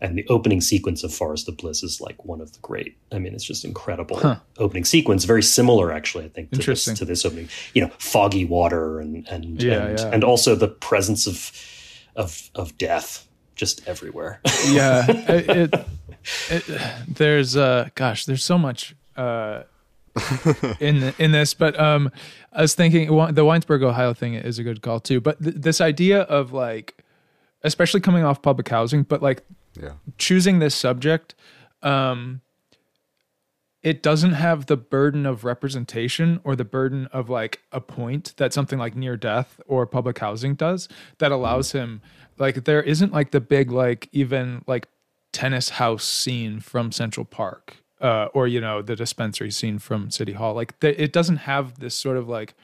And 0.00 0.18
the 0.18 0.26
opening 0.28 0.60
sequence 0.60 1.04
of 1.04 1.14
Forest 1.14 1.48
of 1.48 1.56
Bliss 1.56 1.82
is 1.82 2.00
like 2.00 2.24
one 2.24 2.40
of 2.40 2.52
the 2.52 2.58
great. 2.60 2.96
I 3.12 3.18
mean, 3.20 3.32
it's 3.34 3.44
just 3.44 3.64
incredible 3.64 4.18
Huh. 4.18 4.36
opening 4.58 4.84
sequence. 4.84 5.24
Very 5.24 5.42
similar, 5.42 5.92
actually. 5.92 6.24
I 6.24 6.28
think 6.28 6.50
to 6.52 6.58
this, 6.62 6.84
to 6.84 7.04
this 7.04 7.24
opening. 7.24 7.48
You 7.74 7.82
know, 7.82 7.92
foggy 7.98 8.44
water 8.44 9.00
and 9.00 9.26
and 9.28 9.62
Yeah, 9.62 9.86
and, 9.86 9.98
yeah. 9.98 10.10
and 10.12 10.24
also 10.24 10.54
the 10.56 10.68
presence 10.68 11.26
of 11.26 11.52
of 12.16 12.50
of 12.54 12.76
death 12.76 13.26
just 13.56 13.86
everywhere. 13.86 14.40
yeah 14.68 15.04
it, 15.08 15.72
it, 15.74 15.86
it, 16.50 16.80
there's 17.08 17.56
uh 17.56 17.88
gosh 17.94 18.24
there's 18.26 18.42
so 18.44 18.58
much 18.58 18.96
uh 19.16 19.62
in 20.80 21.12
in 21.18 21.32
this 21.32 21.54
but 21.54 21.78
um 21.78 22.10
i 22.52 22.62
was 22.62 22.74
thinking 22.74 23.06
the 23.08 23.44
Winesburg 23.44 23.82
ohio 23.82 24.14
thing 24.14 24.34
is 24.34 24.58
a 24.58 24.62
good 24.62 24.80
call 24.82 25.00
too 25.00 25.20
but 25.20 25.42
th- 25.42 25.56
this 25.56 25.80
idea 25.80 26.20
of 26.22 26.52
like 26.52 27.02
especially 27.62 28.00
coming 28.00 28.24
off 28.24 28.40
public 28.42 28.68
housing 28.68 29.02
but 29.02 29.22
like 29.22 29.42
Yeah. 29.80 29.94
choosing 30.18 30.60
this 30.60 30.74
subject 30.74 31.34
um 31.82 32.40
it 33.82 34.02
doesn't 34.02 34.32
have 34.32 34.66
the 34.66 34.76
burden 34.78 35.26
of 35.26 35.44
representation 35.44 36.40
or 36.44 36.56
the 36.56 36.64
burden 36.64 37.06
of 37.12 37.28
like 37.28 37.60
a 37.70 37.80
point 37.80 38.32
that 38.38 38.52
something 38.52 38.78
like 38.78 38.96
near 38.96 39.16
death 39.16 39.60
or 39.66 39.84
public 39.86 40.18
housing 40.20 40.54
does 40.54 40.88
that 41.18 41.32
allows 41.32 41.72
him 41.72 42.00
like 42.38 42.64
there 42.64 42.82
isn't 42.82 43.12
like 43.12 43.30
the 43.32 43.40
big 43.40 43.70
like 43.70 44.08
even 44.12 44.62
like 44.66 44.86
tennis 45.32 45.70
house 45.70 46.04
scene 46.04 46.60
from 46.60 46.92
central 46.92 47.26
park 47.26 47.78
uh 48.04 48.26
or 48.34 48.46
you 48.46 48.60
know 48.60 48.82
the 48.82 48.94
dispensary 48.96 49.50
scene 49.50 49.78
from 49.78 50.10
city 50.10 50.34
hall 50.34 50.54
like 50.54 50.78
th- 50.80 50.96
it 50.98 51.12
doesn't 51.12 51.38
have 51.50 51.80
this 51.80 51.94
sort 51.94 52.16
of 52.16 52.28
like 52.28 52.54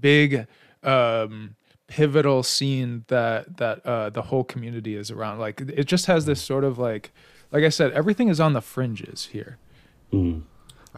big 0.00 0.46
um 0.82 1.54
pivotal 1.86 2.42
scene 2.42 3.04
that 3.08 3.56
that 3.58 3.84
uh 3.86 4.10
the 4.10 4.22
whole 4.22 4.44
community 4.44 4.94
is 4.96 5.10
around 5.10 5.38
like 5.38 5.60
it 5.60 5.84
just 5.84 6.06
has 6.06 6.26
this 6.26 6.42
sort 6.42 6.64
of 6.64 6.78
like 6.78 7.12
like 7.52 7.62
i 7.64 7.68
said 7.70 7.92
everything 7.92 8.28
is 8.28 8.40
on 8.40 8.52
the 8.52 8.60
fringes 8.74 9.26
here 9.32 9.56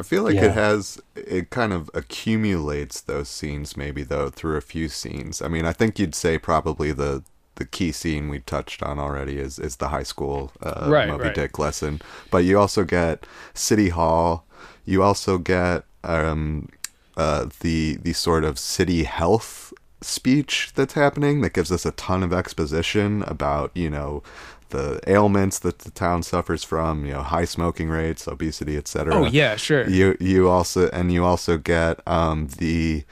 I 0.00 0.02
feel 0.04 0.22
like 0.22 0.36
Yeah. 0.36 0.44
it 0.46 0.52
has 0.52 1.00
it 1.16 1.50
kind 1.50 1.72
of 1.72 1.90
accumulates 1.92 3.00
those 3.00 3.28
scenes 3.28 3.76
maybe 3.76 4.04
though 4.04 4.28
through 4.30 4.56
a 4.56 4.60
few 4.60 4.88
scenes. 4.88 5.42
I 5.42 5.48
mean, 5.48 5.64
I 5.66 5.72
think 5.72 5.98
you'd 5.98 6.14
say 6.14 6.38
probably 6.38 6.92
the 6.92 7.24
the 7.58 7.66
key 7.66 7.92
scene 7.92 8.28
we 8.28 8.38
touched 8.40 8.82
on 8.82 8.98
already 8.98 9.38
is 9.38 9.58
is 9.58 9.76
the 9.76 9.88
high 9.88 10.02
school 10.02 10.52
uh, 10.62 10.86
Right, 10.88 11.08
Moby 11.08 11.24
right. 11.24 11.34
Dick 11.34 11.58
lesson, 11.58 12.00
but 12.30 12.38
you 12.38 12.58
also 12.58 12.84
get 12.84 13.26
City 13.54 13.90
Hall. 13.90 14.46
You 14.84 15.02
also 15.02 15.38
get 15.38 15.84
um, 16.04 16.68
uh, 17.16 17.48
the 17.60 17.96
the 17.96 18.12
sort 18.14 18.44
of 18.44 18.58
city 18.58 19.04
health 19.04 19.72
speech 20.00 20.70
that's 20.74 20.94
happening 20.94 21.40
that 21.40 21.52
gives 21.52 21.72
us 21.72 21.84
a 21.84 21.90
ton 21.92 22.22
of 22.22 22.32
exposition 22.32 23.22
about 23.24 23.70
you 23.74 23.90
know 23.90 24.22
the 24.70 25.00
ailments 25.06 25.58
that 25.60 25.80
the 25.80 25.90
town 25.90 26.22
suffers 26.22 26.62
from, 26.62 27.06
you 27.06 27.12
know, 27.12 27.22
high 27.22 27.44
smoking 27.44 27.88
rates, 27.88 28.28
obesity, 28.28 28.76
etc. 28.76 29.14
Oh 29.14 29.26
yeah, 29.26 29.56
sure. 29.56 29.88
You 29.88 30.16
you 30.20 30.48
also 30.48 30.88
and 30.90 31.12
you 31.12 31.24
also 31.24 31.58
get 31.58 32.06
um, 32.06 32.48
the 32.58 33.04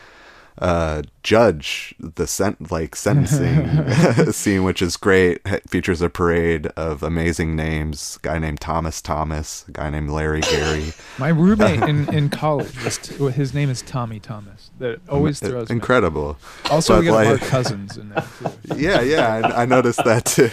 uh, 0.59 1.03
judge 1.23 1.95
the 1.99 2.27
sent 2.27 2.71
like 2.71 2.97
sentencing 2.97 4.33
scene, 4.33 4.65
which 4.65 4.81
is 4.81 4.97
great. 4.97 5.41
It 5.45 5.69
features 5.69 6.01
a 6.01 6.09
parade 6.09 6.67
of 6.69 7.03
amazing 7.03 7.57
names. 7.57 8.19
A 8.23 8.27
guy 8.27 8.39
named 8.39 8.61
Thomas 8.61 9.03
Thomas, 9.03 9.65
a 9.69 9.73
guy 9.73 9.91
named 9.91 10.11
Larry 10.11 10.41
Gary. 10.41 10.93
My 11.19 11.29
roommate 11.29 11.83
in, 11.83 12.13
in 12.13 12.31
college 12.31 12.83
was 12.85 12.99
t- 12.99 13.15
his 13.31 13.53
name 13.53 13.71
is 13.71 13.83
Tommy 13.83 14.21
Thomas. 14.21 14.66
That 14.79 15.01
always 15.09 15.41
throws 15.41 15.71
me. 15.71 15.77
incredible. 15.77 16.37
Also, 16.71 16.95
But, 16.95 17.01
we 17.01 17.07
got 17.07 17.15
like- 17.15 17.29
Mark 17.29 17.41
Cousins 17.41 17.97
in 17.97 18.11
there 18.11 18.25
too. 18.43 18.77
yeah, 18.77 19.01
yeah, 19.01 19.41
I, 19.55 19.63
I 19.63 19.65
noticed 19.65 20.05
that 20.05 20.27
too. 20.27 20.51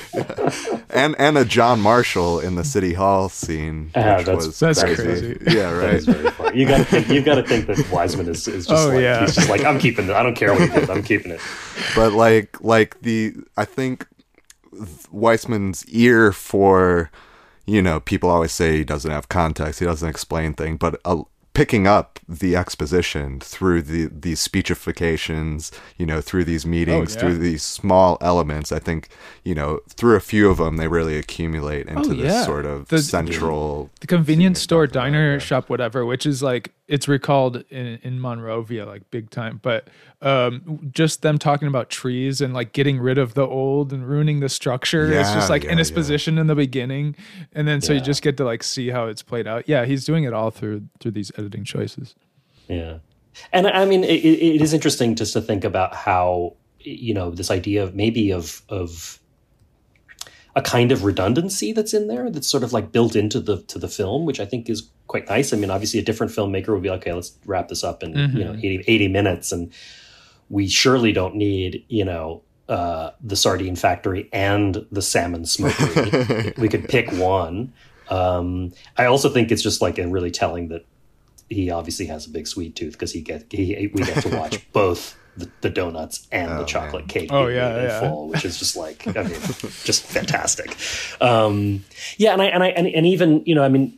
and 0.90 1.14
and 1.20 1.38
a 1.38 1.44
John 1.44 1.82
Marshall 1.82 2.40
in 2.40 2.56
the 2.56 2.64
city 2.64 2.94
hall 2.94 3.28
scene, 3.28 3.92
Ah, 3.96 4.18
which 4.18 4.26
that's- 4.28 4.46
was 4.48 4.60
that's 4.60 4.82
crazy. 4.82 5.04
crazy. 5.04 5.38
Yeah, 5.48 5.72
right. 5.78 5.96
is 5.96 6.06
very 6.06 6.30
funny. 6.32 6.58
You 6.60 6.66
got 6.68 6.78
to 6.78 6.86
think. 6.86 7.10
You've 7.10 7.26
got 7.26 7.36
to 7.36 7.44
think 7.44 7.68
that 7.68 7.90
Wiseman 7.92 8.30
is, 8.30 8.48
is 8.48 8.66
just 8.66 8.88
Oh, 8.88 8.90
like 8.94 9.02
yeah. 9.02 9.22
he's 9.22 9.36
just 9.36 9.50
like 9.50 9.66
I'm 9.66 9.78
keeping 9.78 10.06
it. 10.06 10.12
I 10.12 10.24
don't 10.24 10.36
care 10.36 10.54
what 10.54 10.62
he 10.62 10.68
did. 10.80 10.90
I'm 10.90 11.04
keeping 11.04 11.32
it. 11.34 11.42
but 11.96 12.14
like 12.14 12.62
like 12.62 13.02
the 13.02 13.34
I 13.58 13.66
think 13.66 14.08
Wiseman's 15.12 15.86
ear 15.88 16.32
for 16.32 17.12
you 17.66 17.82
know 17.82 18.00
people 18.00 18.30
always 18.30 18.52
say 18.52 18.78
he 18.78 18.84
doesn't 18.84 19.12
have 19.12 19.30
context, 19.30 19.80
he 19.80 19.86
doesn't 19.86 20.08
explain 20.08 20.54
things, 20.54 20.78
but 20.80 21.00
uh, 21.06 21.24
picking 21.54 21.86
up 21.86 22.20
the 22.28 22.56
exposition 22.56 23.40
through 23.40 23.82
the 23.82 24.08
these 24.12 24.46
speechifications, 24.46 25.72
you 25.98 26.06
know, 26.06 26.22
through 26.22 26.44
these 26.46 26.66
meetings, 26.66 27.16
oh, 27.16 27.20
yeah. 27.20 27.20
through 27.22 27.38
these 27.38 27.64
small 27.64 28.18
elements, 28.22 28.72
I 28.72 28.80
think 28.80 29.10
you 29.44 29.56
know 29.56 29.80
through 29.90 30.16
a 30.16 30.20
few 30.20 30.50
of 30.50 30.58
them 30.58 30.78
they 30.78 30.88
really 30.88 31.18
accumulate 31.18 31.88
oh, 31.90 31.98
into 31.98 32.12
Oh, 32.12 32.14
this 32.16 32.46
sort 32.46 32.66
of 32.66 32.88
The- 32.88 33.00
central. 33.02 33.90
the 34.02 34.08
convenience 34.08 34.62
store, 34.62 34.88
diner, 34.88 35.40
shop, 35.40 35.70
whatever, 35.70 36.06
which 36.06 36.26
is 36.26 36.42
like 36.44 36.72
it's 36.94 37.08
recalled 37.08 37.64
in 37.72 38.00
in 38.04 38.20
Monrovia 38.20 38.86
like 38.86 39.10
big 39.10 39.32
time. 39.32 39.60
But 39.64 39.88
um, 40.22 40.92
just 40.94 41.24
them 41.24 41.40
talking 41.40 41.68
about 41.68 41.90
trees 41.90 42.40
and 42.40 42.54
like 42.54 42.72
getting 42.72 43.00
rid 43.00 43.18
of 43.18 43.34
the 43.34 43.48
old 43.48 43.92
and 43.92 44.08
ruining 44.08 44.42
the 44.42 44.50
structure. 44.50 45.12
it's 45.12 45.34
just 45.34 45.50
like 45.50 45.64
yeah, 45.64 45.72
in 45.72 45.80
its 45.80 45.90
yeah. 45.90 45.96
position 45.96 46.38
in 46.38 46.46
the 46.46 46.54
beginning, 46.54 47.16
and 47.54 47.68
then 47.68 47.82
so 47.82 47.94
you 47.94 48.00
just 48.00 48.22
get 48.22 48.38
to 48.38 48.46
like 48.46 48.62
see 48.62 48.90
how 48.90 49.08
it's 49.08 49.24
played 49.24 49.48
out. 49.48 49.68
Yeah, 49.68 49.86
he's 49.86 50.06
doing 50.06 50.24
it 50.24 50.34
all 50.34 50.52
through 50.52 50.84
through 51.00 51.14
these 51.14 51.32
editing 51.36 51.64
choices. 51.64 52.14
Yeah, 52.68 53.00
and 53.52 53.66
I 53.66 53.86
mean, 53.86 54.04
it, 54.04 54.24
it 54.24 54.62
is 54.62 54.72
interesting 54.72 55.16
just 55.16 55.34
to 55.34 55.42
think 55.42 55.64
about 55.64 55.96
how 55.96 56.56
you 56.80 57.16
know 57.16 57.32
this 57.32 57.50
idea 57.50 57.84
of 57.84 57.96
maybe 57.96 58.30
of 58.30 58.62
of 58.70 59.20
a 60.56 60.62
kind 60.62 60.92
of 60.92 61.04
redundancy 61.04 61.72
that's 61.72 61.94
in 61.94 62.08
there 62.08 62.30
that's 62.30 62.48
sort 62.48 62.64
of 62.64 62.74
like 62.74 62.92
built 62.92 63.16
into 63.16 63.40
the 63.40 63.62
to 63.64 63.80
the 63.80 63.88
film, 63.88 64.26
which 64.26 64.40
I 64.40 64.46
think 64.46 64.70
is 64.70 64.90
quite 65.08 65.28
nice. 65.28 65.54
I 65.54 65.58
mean, 65.58 65.72
obviously, 65.72 66.00
a 66.00 66.04
different 66.04 66.32
filmmaker 66.32 66.70
would 66.70 66.84
be 66.84 66.90
like, 66.90 67.02
okay, 67.02 67.14
let's 67.14 67.34
wrap 67.46 67.70
this 67.70 67.84
up 67.84 68.04
in 68.04 68.12
you 68.36 68.44
know 68.44 68.54
80, 68.54 68.84
80 68.88 69.08
minutes, 69.08 69.52
and 69.52 69.72
we 70.50 70.68
surely 70.68 71.12
don't 71.12 71.36
need 71.36 71.86
you 71.90 72.06
know. 72.06 72.42
Uh, 72.70 73.12
the 73.22 73.36
sardine 73.36 73.76
factory 73.76 74.30
and 74.32 74.86
the 74.90 75.02
salmon 75.02 75.46
smokery. 75.46 76.54
we 76.58 76.70
could 76.70 76.88
pick 76.88 77.12
one. 77.12 77.74
Um, 78.10 78.72
I 78.98 79.04
also 79.04 79.30
think 79.30 79.52
it's 79.52 79.62
just 79.62 79.82
like 79.82 80.00
a 80.00 80.08
really 80.08 80.32
telling 80.32 80.70
that 80.70 80.86
he 81.54 81.70
obviously 81.70 82.06
has 82.08 82.26
a 82.26 82.30
big 82.30 82.48
sweet 82.48 82.76
tooth 82.76 82.94
because 82.94 83.12
he 83.12 83.22
get 83.22 83.46
he 83.52 83.90
we 83.94 84.04
get 84.04 84.22
to 84.24 84.30
watch 84.38 84.70
both 84.74 85.16
the, 85.36 85.50
the 85.62 85.70
donuts 85.70 86.28
and 86.32 86.60
the 86.60 86.66
chocolate 86.66 87.08
cake 87.08 87.30
Oh, 87.32 87.48
yeah, 87.48 87.78
in 87.78 87.84
yeah. 87.86 88.00
full, 88.02 88.28
which 88.30 88.46
is 88.46 88.60
just 88.60 88.76
like 88.76 89.08
I 89.08 89.24
mean, 89.24 89.34
just 89.84 90.04
fantastic. 90.04 90.76
Um, 91.22 91.84
yeah, 92.18 92.34
and 92.34 92.42
I 92.42 92.46
and 92.46 92.64
I 92.64 92.68
and, 92.68 92.88
and 92.88 93.06
even 93.06 93.44
you 93.46 93.56
know 93.56 93.64
I 93.64 93.70
mean 93.70 93.98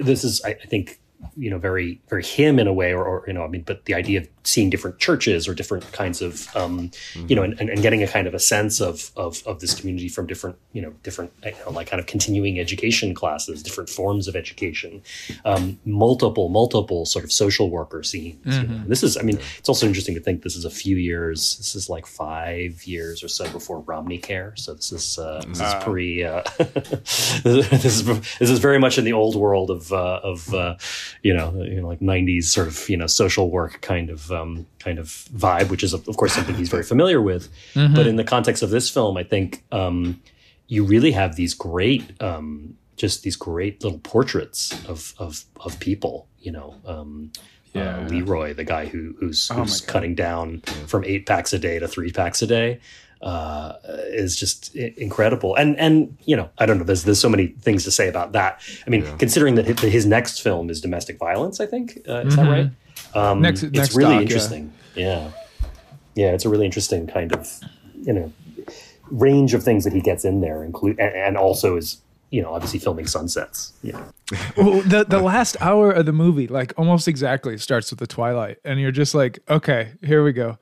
this 0.00 0.24
is 0.24 0.42
I, 0.44 0.50
I 0.50 0.66
think 0.66 0.98
you 1.36 1.50
know 1.50 1.58
very 1.58 2.00
very 2.08 2.24
him 2.24 2.58
in 2.58 2.66
a 2.66 2.72
way 2.72 2.92
or, 2.92 3.04
or 3.04 3.24
you 3.28 3.32
know 3.32 3.44
I 3.44 3.48
mean 3.48 3.62
but 3.62 3.84
the 3.84 3.94
idea 3.94 4.20
of 4.20 4.28
seeing 4.44 4.70
different 4.70 4.98
churches 4.98 5.46
or 5.48 5.54
different 5.54 5.90
kinds 5.92 6.20
of 6.22 6.54
um, 6.56 6.90
you 7.26 7.36
know 7.36 7.42
and, 7.42 7.58
and, 7.60 7.70
and 7.70 7.82
getting 7.82 8.02
a 8.02 8.08
kind 8.08 8.26
of 8.26 8.34
a 8.34 8.38
sense 8.38 8.80
of, 8.80 9.10
of 9.16 9.42
of 9.46 9.60
this 9.60 9.74
community 9.74 10.08
from 10.08 10.26
different 10.26 10.56
you 10.72 10.82
know 10.82 10.92
different 11.02 11.32
you 11.44 11.52
know, 11.64 11.70
like 11.70 11.88
kind 11.88 12.00
of 12.00 12.06
continuing 12.06 12.58
education 12.58 13.14
classes 13.14 13.62
different 13.62 13.88
forms 13.88 14.28
of 14.28 14.36
education 14.36 15.02
um, 15.44 15.78
multiple 15.84 16.48
multiple 16.48 17.06
sort 17.06 17.24
of 17.24 17.32
social 17.32 17.70
worker 17.70 18.02
scenes 18.02 18.38
you 18.44 18.62
know. 18.64 18.82
this 18.86 19.02
is 19.02 19.16
I 19.16 19.22
mean 19.22 19.38
it's 19.58 19.68
also 19.68 19.86
interesting 19.86 20.14
to 20.14 20.20
think 20.20 20.42
this 20.42 20.56
is 20.56 20.64
a 20.64 20.70
few 20.70 20.96
years 20.96 21.56
this 21.56 21.74
is 21.74 21.88
like 21.88 22.06
five 22.06 22.84
years 22.86 23.22
or 23.22 23.28
so 23.28 23.48
before 23.50 23.80
Romney 23.80 24.18
Care. 24.18 24.54
So 24.56 24.74
this 24.74 24.92
is 24.92 25.18
uh, 25.18 25.42
this 25.46 25.60
is 25.60 25.74
pre 25.82 26.24
uh, 26.24 26.42
this 26.58 27.84
is 27.84 28.04
this 28.04 28.50
is 28.50 28.58
very 28.58 28.78
much 28.78 28.98
in 28.98 29.04
the 29.04 29.12
old 29.12 29.36
world 29.36 29.70
of 29.70 29.92
uh, 29.92 30.20
of 30.22 30.52
uh, 30.54 30.76
you 31.22 31.34
know 31.34 31.52
you 31.62 31.80
know 31.80 31.86
like 31.86 32.00
90s 32.00 32.44
sort 32.44 32.68
of 32.68 32.88
you 32.88 32.96
know 32.96 33.06
social 33.06 33.50
work 33.50 33.80
kind 33.80 34.10
of 34.10 34.31
um, 34.32 34.66
kind 34.78 34.98
of 34.98 35.06
vibe 35.34 35.68
which 35.70 35.82
is 35.82 35.92
of 35.92 36.04
course 36.16 36.32
something 36.32 36.54
he's 36.54 36.68
very 36.70 36.82
familiar 36.92 37.20
with 37.20 37.48
but 37.74 38.06
in 38.06 38.16
the 38.16 38.24
context 38.24 38.62
of 38.62 38.70
this 38.70 38.88
film 38.90 39.16
I 39.16 39.24
think 39.24 39.62
um, 39.72 40.20
you 40.68 40.84
really 40.84 41.12
have 41.12 41.36
these 41.36 41.54
great 41.54 42.02
um, 42.22 42.76
just 42.96 43.22
these 43.22 43.36
great 43.36 43.82
little 43.84 43.98
portraits 44.00 44.72
of 44.86 45.14
of 45.18 45.44
of 45.60 45.78
people 45.80 46.26
you 46.40 46.52
know 46.52 46.74
um, 46.86 47.30
Yeah. 47.74 47.98
uh, 48.04 48.08
Leroy 48.08 48.54
the 48.54 48.64
guy 48.64 48.86
who 48.86 49.14
who's, 49.18 49.50
Oh 49.50 49.54
who's 49.56 49.80
cutting 49.80 50.14
down 50.14 50.60
from 50.86 51.04
eight 51.04 51.24
packs 51.26 51.52
a 51.52 51.58
day 51.58 51.78
to 51.78 51.88
three 51.88 52.12
packs 52.12 52.42
a 52.42 52.46
day 52.46 52.80
uh, 53.22 53.74
is 54.08 54.36
just 54.36 54.74
incredible. 54.74 55.54
And 55.54 55.78
and 55.78 56.16
you 56.24 56.36
know, 56.36 56.50
I 56.58 56.66
don't 56.66 56.78
know. 56.78 56.84
There's 56.84 57.04
there's 57.04 57.20
so 57.20 57.28
many 57.28 57.46
things 57.60 57.84
to 57.84 57.90
say 57.90 58.08
about 58.08 58.32
that. 58.32 58.60
I 58.86 58.90
mean, 58.90 59.04
considering 59.18 59.54
that 59.56 59.66
his, 59.80 60.06
next 60.06 60.42
film 60.42 60.70
is 60.70 60.80
domestic 60.80 61.18
violence, 61.18 61.60
I 61.60 61.66
think 61.66 61.98
uh, 62.08 62.24
is 62.26 62.34
that 62.36 62.48
right? 62.48 62.70
Um, 63.14 63.40
Next- 63.42 63.62
it's 63.62 63.76
next 63.76 63.94
really 63.96 64.14
doc, 64.14 64.22
interesting. 64.22 64.72
Yeah. 64.94 65.30
yeah, 66.14 66.32
It's 66.32 66.44
a 66.44 66.48
really 66.48 66.66
interesting 66.66 67.06
kind 67.06 67.32
of 67.32 67.48
you 68.02 68.12
know 68.12 68.32
range 69.10 69.54
of 69.54 69.62
things 69.62 69.84
that 69.84 69.92
he 69.92 70.00
gets 70.00 70.24
in 70.24 70.40
there, 70.40 70.64
include 70.64 70.98
and, 70.98 71.14
and 71.14 71.36
also 71.36 71.76
is 71.76 71.98
you 72.30 72.40
know 72.42 72.52
obviously 72.54 72.78
filming 72.78 73.06
sunsets. 73.06 73.72
Yeah. 73.82 74.02
well, 74.56 74.80
the 74.82 75.04
the 75.08 75.20
last 75.20 75.56
hour 75.60 75.90
of 75.92 76.06
the 76.06 76.12
movie, 76.12 76.46
like 76.48 76.72
almost 76.78 77.06
exactly, 77.08 77.58
starts 77.58 77.90
with 77.90 77.98
the 77.98 78.06
twilight, 78.06 78.58
and 78.64 78.80
you're 78.80 78.90
just 78.90 79.14
like, 79.14 79.38
okay, 79.50 79.92
here 80.02 80.24
we 80.24 80.32
go. 80.32 80.58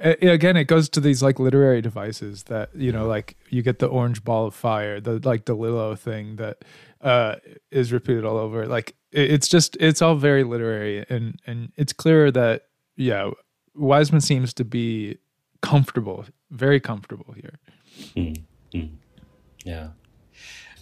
A- 0.00 0.28
again, 0.28 0.56
it 0.56 0.64
goes 0.64 0.88
to 0.90 1.00
these 1.00 1.22
like 1.22 1.40
literary 1.40 1.80
devices 1.82 2.44
that 2.44 2.70
you 2.74 2.92
know, 2.92 3.06
like 3.06 3.36
you 3.50 3.62
get 3.62 3.80
the 3.80 3.86
orange 3.88 4.22
ball 4.24 4.46
of 4.46 4.54
fire, 4.54 5.00
the 5.00 5.18
like 5.24 5.46
the 5.46 5.54
Lilo 5.54 5.96
thing 5.96 6.36
that 6.36 6.58
uh, 7.00 7.36
is 7.70 7.92
repeated 7.92 8.24
all 8.24 8.36
over. 8.36 8.66
Like 8.66 8.94
it's 9.12 9.48
just 9.48 9.76
it's 9.80 10.02
all 10.02 10.16
very 10.16 10.44
literary, 10.44 11.04
and 11.08 11.40
and 11.46 11.72
it's 11.76 11.92
clear 11.92 12.30
that 12.32 12.66
yeah, 12.96 13.30
Wiseman 13.74 14.20
seems 14.20 14.52
to 14.54 14.64
be 14.64 15.18
comfortable, 15.62 16.24
very 16.50 16.80
comfortable 16.80 17.34
here. 17.34 17.58
Hmm. 18.14 18.32
Yeah, 19.64 19.88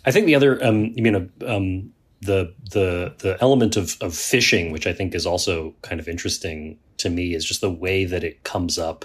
I 0.05 0.13
think 0.13 0.27
the 0.27 0.35
other, 0.35 0.65
um, 0.65 0.93
you 0.95 1.03
mean, 1.03 1.15
uh, 1.15 1.47
um, 1.47 1.93
the 2.23 2.55
the 2.71 3.15
the 3.19 3.37
element 3.41 3.77
of 3.77 3.97
of 4.01 4.15
fishing, 4.15 4.73
which 4.73 4.87
I 4.87 4.93
think 4.93 5.15
is 5.15 5.27
also 5.27 5.75
kind 5.83 6.01
of 6.01 6.09
interesting 6.09 6.79
to 6.99 7.11
me, 7.11 7.35
is 7.35 7.45
just 7.45 7.61
the 7.61 7.71
way 7.71 8.05
that 8.05 8.25
it 8.25 8.45
comes 8.45 8.79
up. 8.79 9.05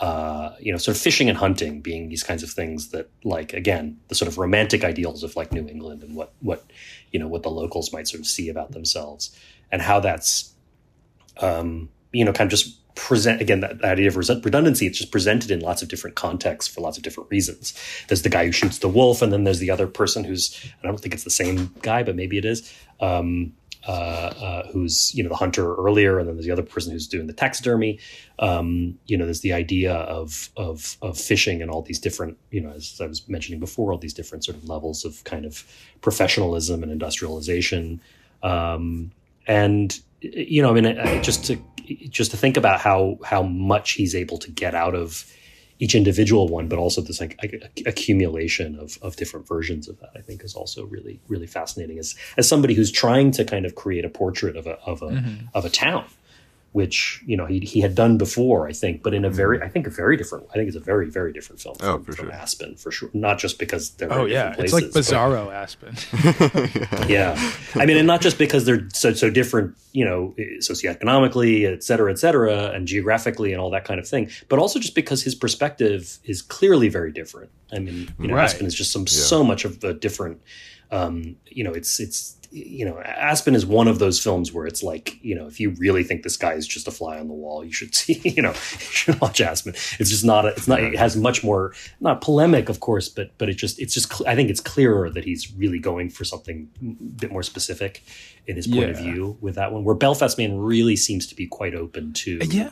Uh, 0.00 0.56
you 0.58 0.72
know, 0.72 0.78
sort 0.78 0.96
of 0.96 1.02
fishing 1.02 1.28
and 1.28 1.36
hunting 1.36 1.82
being 1.82 2.08
these 2.08 2.22
kinds 2.22 2.42
of 2.42 2.48
things 2.48 2.88
that, 2.88 3.10
like, 3.22 3.52
again, 3.52 4.00
the 4.08 4.14
sort 4.14 4.28
of 4.28 4.38
romantic 4.38 4.82
ideals 4.82 5.22
of 5.22 5.36
like 5.36 5.52
New 5.52 5.68
England 5.68 6.02
and 6.02 6.16
what 6.16 6.32
what 6.40 6.64
you 7.12 7.20
know 7.20 7.28
what 7.28 7.42
the 7.42 7.50
locals 7.50 7.92
might 7.92 8.08
sort 8.08 8.20
of 8.20 8.26
see 8.26 8.48
about 8.48 8.72
themselves, 8.72 9.36
and 9.70 9.82
how 9.82 10.00
that's 10.00 10.54
um, 11.40 11.88
you 12.12 12.24
know, 12.24 12.32
kind 12.32 12.48
of 12.48 12.50
just 12.50 12.76
present 12.94 13.40
again 13.40 13.60
that, 13.60 13.78
that 13.80 13.92
idea 13.92 14.08
of 14.08 14.16
redundancy. 14.16 14.86
It's 14.86 14.98
just 14.98 15.12
presented 15.12 15.50
in 15.50 15.60
lots 15.60 15.82
of 15.82 15.88
different 15.88 16.16
contexts 16.16 16.72
for 16.72 16.80
lots 16.80 16.96
of 16.96 17.02
different 17.02 17.30
reasons. 17.30 17.74
There's 18.08 18.22
the 18.22 18.28
guy 18.28 18.46
who 18.46 18.52
shoots 18.52 18.78
the 18.78 18.88
wolf, 18.88 19.22
and 19.22 19.32
then 19.32 19.44
there's 19.44 19.58
the 19.58 19.70
other 19.70 19.86
person 19.86 20.24
who's 20.24 20.58
I 20.82 20.86
don't 20.86 20.98
think 20.98 21.14
it's 21.14 21.24
the 21.24 21.30
same 21.30 21.74
guy, 21.82 22.02
but 22.02 22.16
maybe 22.16 22.38
it 22.38 22.44
is. 22.44 22.72
Um, 23.00 23.54
uh, 23.86 23.90
uh, 23.90 24.68
who's 24.72 25.14
you 25.14 25.22
know 25.22 25.28
the 25.28 25.36
hunter 25.36 25.74
earlier, 25.76 26.18
and 26.18 26.28
then 26.28 26.36
there's 26.36 26.46
the 26.46 26.52
other 26.52 26.62
person 26.62 26.92
who's 26.92 27.06
doing 27.06 27.26
the 27.26 27.32
taxidermy. 27.32 27.98
Um, 28.38 28.98
you 29.06 29.16
know, 29.16 29.24
there's 29.24 29.40
the 29.40 29.52
idea 29.52 29.94
of 29.94 30.50
of 30.56 30.96
of 31.02 31.18
fishing 31.18 31.62
and 31.62 31.70
all 31.70 31.82
these 31.82 31.98
different 31.98 32.36
you 32.50 32.60
know, 32.60 32.70
as 32.70 33.00
I 33.00 33.06
was 33.06 33.28
mentioning 33.28 33.60
before, 33.60 33.92
all 33.92 33.98
these 33.98 34.14
different 34.14 34.44
sort 34.44 34.56
of 34.56 34.68
levels 34.68 35.04
of 35.04 35.24
kind 35.24 35.44
of 35.44 35.64
professionalism 36.00 36.82
and 36.82 36.92
industrialization. 36.92 38.00
Um, 38.42 39.12
and 39.46 39.98
you 40.20 40.62
know, 40.62 40.70
I 40.70 40.72
mean, 40.74 40.86
I- 40.86 41.20
just 41.20 41.44
to 41.46 41.58
just 42.08 42.30
to 42.32 42.36
think 42.36 42.56
about 42.56 42.80
how 42.80 43.18
how 43.24 43.42
much 43.42 43.92
he's 43.92 44.14
able 44.14 44.38
to 44.38 44.50
get 44.50 44.74
out 44.74 44.94
of 44.94 45.24
each 45.80 45.94
individual 45.94 46.46
one, 46.46 46.68
but 46.68 46.78
also 46.78 47.00
this 47.00 47.20
like 47.20 47.36
ac- 47.42 47.84
accumulation 47.86 48.78
of 48.78 48.98
of 49.02 49.16
different 49.16 49.48
versions 49.48 49.88
of 49.88 49.98
that, 50.00 50.10
I 50.14 50.20
think 50.20 50.44
is 50.44 50.54
also 50.54 50.84
really 50.84 51.20
really 51.26 51.46
fascinating. 51.48 51.98
As 51.98 52.14
as 52.36 52.46
somebody 52.46 52.74
who's 52.74 52.92
trying 52.92 53.32
to 53.32 53.44
kind 53.44 53.66
of 53.66 53.74
create 53.74 54.04
a 54.04 54.10
portrait 54.10 54.56
of 54.56 54.66
a 54.66 54.78
of 54.84 55.02
a 55.02 55.08
mm-hmm. 55.08 55.46
of 55.54 55.64
a 55.64 55.70
town, 55.70 56.04
which 56.72 57.20
you 57.26 57.36
know 57.36 57.46
he 57.46 57.58
he 57.60 57.80
had 57.80 57.94
done 57.96 58.16
before, 58.16 58.68
I 58.68 58.72
think, 58.72 59.02
but 59.02 59.12
in 59.12 59.24
a 59.24 59.30
very 59.30 59.60
I 59.60 59.68
think 59.68 59.86
a 59.86 59.90
very 59.90 60.16
different. 60.16 60.46
I 60.50 60.54
think 60.54 60.68
it's 60.68 60.76
a 60.76 60.80
very 60.80 61.10
very 61.10 61.32
different 61.32 61.60
film. 61.60 61.76
Oh, 61.80 61.94
from, 61.94 62.04
for 62.04 62.12
from 62.12 62.26
sure. 62.26 62.34
Aspen 62.34 62.76
for 62.76 62.90
sure. 62.92 63.10
Not 63.12 63.38
just 63.38 63.58
because 63.58 63.90
they're 63.90 64.12
Oh 64.12 64.24
yeah, 64.26 64.50
different 64.50 64.64
it's 64.64 64.72
like 64.72 64.90
places, 64.92 65.10
but- 65.10 65.16
Bizarro 65.16 65.52
Aspen. 65.52 65.94
yeah 67.08 67.34
i 67.74 67.86
mean 67.86 67.96
and 67.96 68.06
not 68.06 68.20
just 68.20 68.38
because 68.38 68.64
they're 68.64 68.86
so 68.92 69.12
so 69.12 69.30
different 69.30 69.76
you 69.92 70.04
know 70.04 70.34
socioeconomically 70.60 71.64
et 71.70 71.82
cetera 71.82 72.10
et 72.10 72.18
cetera 72.18 72.70
and 72.70 72.86
geographically 72.86 73.52
and 73.52 73.60
all 73.60 73.70
that 73.70 73.84
kind 73.84 74.00
of 74.00 74.08
thing 74.08 74.28
but 74.48 74.58
also 74.58 74.78
just 74.78 74.94
because 74.94 75.22
his 75.22 75.34
perspective 75.34 76.18
is 76.24 76.42
clearly 76.42 76.88
very 76.88 77.12
different 77.12 77.50
i 77.72 77.78
mean 77.78 78.12
you 78.18 78.28
know 78.28 78.34
Right. 78.34 78.44
aspen 78.44 78.66
is 78.66 78.74
just 78.74 78.92
some 78.92 79.06
so 79.06 79.42
much 79.44 79.64
of 79.64 79.82
a 79.84 79.92
different 79.94 80.40
um 80.90 81.36
you 81.46 81.64
know 81.64 81.72
it's 81.72 82.00
it's 82.00 82.36
you 82.52 82.84
know 82.84 83.00
aspen 83.00 83.54
is 83.54 83.64
one 83.64 83.86
of 83.86 83.98
those 83.98 84.20
films 84.20 84.52
where 84.52 84.66
it's 84.66 84.82
like 84.82 85.22
you 85.22 85.34
know 85.34 85.46
if 85.46 85.60
you 85.60 85.70
really 85.78 86.02
think 86.02 86.22
this 86.22 86.36
guy 86.36 86.52
is 86.52 86.66
just 86.66 86.88
a 86.88 86.90
fly 86.90 87.18
on 87.18 87.28
the 87.28 87.34
wall 87.34 87.64
you 87.64 87.72
should 87.72 87.94
see 88.00 88.20
you 88.24 88.42
know 88.42 88.50
you 88.50 88.78
should 88.78 89.20
watch 89.20 89.40
aspen. 89.40 89.72
It's 89.98 90.10
just 90.10 90.24
not 90.24 90.44
a, 90.44 90.48
it's 90.48 90.66
not 90.66 90.80
it 90.80 90.96
has 90.96 91.16
much 91.16 91.44
more 91.44 91.74
not 92.00 92.20
polemic 92.20 92.68
of 92.68 92.80
course 92.80 93.08
but 93.08 93.30
but 93.38 93.48
it 93.48 93.54
just 93.54 93.78
it's 93.80 93.94
just 93.94 94.12
cl- 94.12 94.28
i 94.28 94.34
think 94.34 94.50
it's 94.50 94.60
clearer 94.60 95.10
that 95.10 95.24
he's 95.24 95.52
really 95.54 95.78
going 95.78 96.10
for 96.10 96.24
something 96.24 96.68
a 96.82 97.04
bit 97.20 97.30
more 97.30 97.42
specific 97.42 98.02
in 98.46 98.56
his 98.56 98.66
point 98.66 98.90
of 98.90 98.96
view 98.96 99.36
with 99.40 99.54
that 99.54 99.72
one 99.72 99.84
where 99.84 99.94
belfast 99.94 100.36
man 100.38 100.58
really 100.58 100.96
seems 100.96 101.26
to 101.26 101.34
be 101.34 101.46
quite 101.46 101.74
open 101.74 102.12
to 102.12 102.38
uh, 102.40 102.44
yeah. 102.48 102.70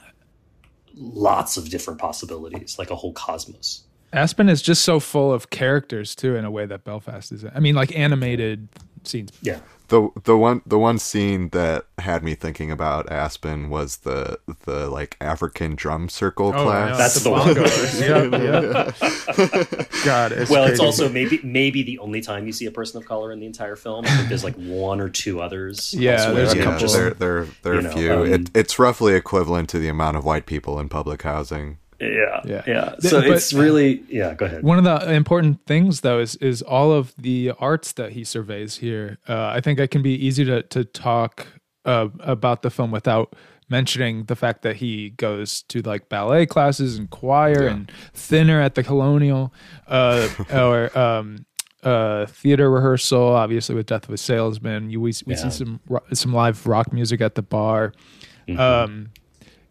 lots 0.94 1.56
of 1.56 1.68
different 1.70 2.00
possibilities 2.00 2.78
like 2.78 2.90
a 2.90 2.96
whole 2.96 3.12
cosmos. 3.12 3.84
Aspen 4.12 4.48
is 4.48 4.62
just 4.62 4.82
so 4.82 5.00
full 5.00 5.32
of 5.32 5.50
characters 5.50 6.14
too, 6.14 6.34
in 6.34 6.44
a 6.44 6.50
way 6.50 6.64
that 6.64 6.84
Belfast 6.84 7.30
is. 7.30 7.44
I 7.44 7.60
mean, 7.60 7.74
like 7.74 7.94
animated 7.94 8.68
scenes. 9.04 9.32
Yeah. 9.42 9.60
The 9.88 10.10
the 10.24 10.36
one 10.36 10.60
the 10.66 10.78
one 10.78 10.98
scene 10.98 11.48
that 11.50 11.86
had 11.98 12.22
me 12.22 12.34
thinking 12.34 12.70
about 12.70 13.10
Aspen 13.10 13.70
was 13.70 13.98
the 13.98 14.38
the 14.66 14.90
like 14.90 15.16
African 15.18 15.76
drum 15.76 16.10
circle 16.10 16.48
Oh, 16.54 16.64
class. 16.64 16.90
yeah, 16.90 16.96
That's 16.98 17.24
the 17.24 17.30
one. 17.30 17.56
Yep, 17.98 18.92
yep. 18.98 20.04
God, 20.04 20.32
it's 20.32 20.50
well, 20.50 20.64
it's 20.64 20.78
also 20.80 21.08
maybe 21.08 21.40
maybe 21.42 21.82
the 21.82 21.98
only 22.00 22.20
time 22.20 22.46
you 22.46 22.52
see 22.52 22.66
a 22.66 22.70
person 22.70 22.98
of 22.98 23.06
color 23.06 23.32
in 23.32 23.40
the 23.40 23.46
entire 23.46 23.76
film. 23.76 24.04
I 24.04 24.10
think 24.10 24.28
there's 24.28 24.44
like 24.44 24.56
one 24.56 25.00
or 25.00 25.08
two 25.08 25.40
others. 25.40 25.94
Yeah, 25.94 26.12
elsewhere. 26.12 26.34
there's 26.34 26.52
a 26.52 26.62
couple. 26.62 26.88
there 26.88 27.10
there 27.14 27.46
there 27.62 27.72
are 27.72 27.76
You 27.76 27.80
a 27.80 27.82
know, 27.84 27.92
few. 27.96 28.12
um, 28.12 28.32
it, 28.32 28.50
it's 28.54 28.78
roughly 28.78 29.14
equivalent 29.14 29.70
to 29.70 29.78
the 29.78 29.88
amount 29.88 30.18
of 30.18 30.24
white 30.24 30.44
people 30.44 30.78
in 30.78 30.90
public 30.90 31.22
housing. 31.22 31.78
Yeah, 32.00 32.40
Yeah. 32.44 32.62
yeah, 32.66 32.94
So 33.00 33.20
but- 33.20 33.30
it's 33.30 33.52
really 33.52 34.02
yeah. 34.08 34.34
Go 34.34 34.46
ahead. 34.46 34.62
One 34.62 34.78
of 34.78 34.84
the 34.84 35.12
important 35.12 35.66
things, 35.66 36.02
though, 36.02 36.20
is 36.20 36.36
is 36.36 36.62
all 36.62 36.92
of 36.92 37.12
the 37.16 37.52
arts 37.58 37.92
that 37.92 38.12
he 38.12 38.22
surveys 38.24 38.76
here. 38.76 39.18
Uh, 39.28 39.46
I 39.56 39.60
think 39.60 39.80
it 39.80 39.90
can 39.90 40.02
be 40.02 40.14
easy 40.14 40.44
to 40.44 40.62
to 40.62 40.84
talk 40.84 41.46
uh, 41.84 42.08
about 42.20 42.62
the 42.62 42.70
film 42.70 42.90
without 42.92 43.34
mentioning 43.70 44.24
the 44.24 44.36
fact 44.36 44.62
that 44.62 44.76
he 44.76 45.10
goes 45.10 45.62
to 45.62 45.82
like 45.82 46.08
ballet 46.08 46.46
classes 46.46 46.96
and 46.98 47.10
choir 47.10 47.64
Yeah. 47.64 47.70
and 47.72 47.92
thinner 48.14 48.60
at 48.62 48.74
the 48.76 48.82
Colonial, 48.84 49.52
uh, 49.88 50.28
or 50.54 50.96
um, 50.98 51.44
uh, 51.82 52.26
theater 52.26 52.70
rehearsal. 52.70 53.22
Obviously, 53.34 53.74
with 53.74 53.86
Death 53.86 54.04
of 54.08 54.14
a 54.14 54.16
Salesman, 54.16 54.88
you 54.90 55.00
we, 55.00 55.12
we 55.26 55.34
Yeah. 55.34 55.36
see 55.36 55.50
some 55.50 55.80
some 56.12 56.32
live 56.32 56.64
rock 56.66 56.92
music 56.92 57.20
at 57.20 57.34
the 57.34 57.42
bar. 57.42 57.92
Um, 58.56 59.08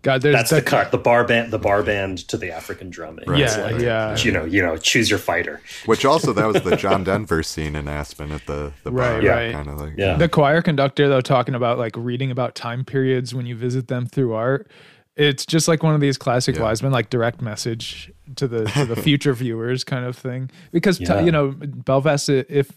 God, 0.07 0.21
there's. 0.21 0.35
That's 0.35 0.49
that, 0.51 0.63
the 0.63 0.69
cut. 0.69 0.91
The 0.91 0.97
bar 0.97 1.25
band, 1.25 1.51
the 1.51 1.59
bar 1.59 1.84
band 1.84 2.19
to 2.29 2.38
the 2.38 2.49
African 2.51 2.89
drumming. 2.89 3.25
Right. 3.27 3.39
Yeah, 3.41 3.57
like, 3.57 3.81
yeah. 3.81 4.17
You 4.17 4.31
know, 4.31 4.45
you 4.45 4.61
know, 4.61 4.77
choose 4.77 5.09
your 5.09 5.19
fighter. 5.19 5.61
Which 5.85 6.05
also 6.05 6.31
that 6.31 6.47
was 6.47 6.61
the 6.63 6.77
John 6.77 7.03
Denver 7.03 7.43
scene 7.43 7.75
in 7.75 7.89
Aspen 7.89 8.31
at 8.31 8.45
the 8.45 8.71
the 8.84 8.91
bar, 8.91 9.19
Right, 9.19 9.23
right. 9.27 9.51
kind 9.53 9.67
of 9.67 9.79
like 9.81 9.93
Yeah. 9.97 10.15
the 10.15 10.29
choir 10.29 10.61
conductor 10.61 11.09
though 11.09 11.19
talking 11.19 11.55
about 11.55 11.77
like 11.77 11.91
reading 11.97 12.31
about 12.31 12.55
time 12.55 12.85
periods 12.85 13.35
when 13.35 13.45
you 13.45 13.55
visit 13.55 13.89
them 13.89 14.05
through 14.05 14.34
art 14.34 14.71
it's 15.17 15.45
just 15.47 15.67
like 15.67 15.81
one 15.81 15.95
of 15.95 15.99
these 15.99 16.15
classic 16.17 16.55
Yeah. 16.55 16.61
wiseman 16.61 16.91
like 16.93 17.09
direct 17.09 17.41
message 17.41 18.11
to 18.35 18.47
the 18.47 18.65
to 18.65 18.85
the 18.85 18.95
future 19.07 19.34
viewers 19.34 19.84
kind 19.84 20.05
of 20.05 20.15
thing 20.15 20.49
because 20.71 20.99
t- 20.99 21.05
you 21.25 21.31
know 21.31 21.53
belfast 21.57 22.29
if 22.29 22.71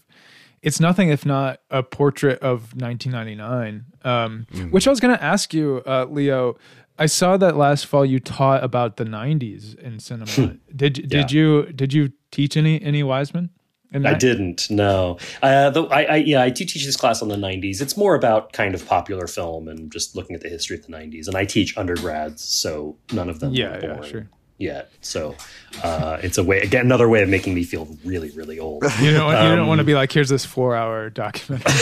it's 0.63 0.79
nothing 0.79 1.09
if 1.09 1.23
not 1.25 1.59
a 1.69 1.81
portrait 1.83 2.39
of 2.39 2.73
1999 2.75 3.85
um, 4.03 4.47
Mm. 4.53 4.71
which 4.71 4.87
i 4.87 4.89
was 4.89 4.99
going 4.99 5.15
to 5.15 5.23
ask 5.23 5.53
you 5.53 5.81
uh, 5.85 6.05
leo 6.09 6.57
i 6.99 7.05
saw 7.05 7.37
that 7.37 7.55
last 7.57 7.85
fall 7.85 8.05
you 8.05 8.19
taught 8.19 8.63
about 8.63 8.97
the 8.97 9.05
90s 9.05 9.75
in 9.79 9.99
cinema 9.99 10.57
did 10.75 10.93
did 10.93 11.31
Yeah. 11.31 11.37
you 11.37 11.65
did 11.73 11.93
you 11.93 12.11
teach 12.31 12.55
any 12.57 12.81
any 12.81 13.03
wiseman 13.03 13.49
I 13.93 14.13
didn't. 14.13 14.69
No. 14.69 15.17
Uh, 15.43 15.69
the, 15.69 15.83
I, 15.87 16.03
I 16.03 16.15
yeah, 16.15 16.41
I 16.41 16.49
do 16.49 16.63
teach 16.63 16.85
this 16.85 16.95
class 16.95 17.21
on 17.21 17.27
the 17.27 17.35
'90s. 17.35 17.81
It's 17.81 17.97
more 17.97 18.15
about 18.15 18.53
kind 18.53 18.73
of 18.73 18.87
popular 18.87 19.27
film 19.27 19.67
and 19.67 19.91
just 19.91 20.15
looking 20.15 20.33
at 20.33 20.41
the 20.41 20.47
history 20.47 20.77
of 20.77 20.85
the 20.85 20.93
'90s. 20.93 21.27
And 21.27 21.35
I 21.35 21.43
teach 21.43 21.77
undergrads, 21.77 22.41
so 22.41 22.95
none 23.11 23.27
of 23.27 23.41
them 23.41 23.53
Yeah, 23.53 23.81
yeah, 23.83 24.01
sure. 24.01 24.29
yet. 24.57 24.91
So 25.01 25.35
uh, 25.83 26.19
it's 26.23 26.37
a 26.37 26.43
way 26.45 26.61
again 26.61 26.85
another 26.85 27.09
way 27.09 27.21
of 27.21 27.27
making 27.27 27.53
me 27.53 27.65
feel 27.65 27.85
really 28.05 28.29
really 28.29 28.59
old. 28.59 28.83
You 29.01 29.11
don't, 29.11 29.27
you 29.29 29.49
don't 29.49 29.59
Um, 29.59 29.67
want 29.67 29.79
to 29.79 29.83
be 29.83 29.93
like, 29.93 30.13
here's 30.13 30.29
this 30.29 30.45
four 30.45 30.73
hour 30.73 31.09
documentary 31.09 31.67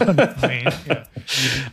on 0.08 0.14
the 0.14 0.32
plane. 0.38 0.68
Yeah. 0.86 1.04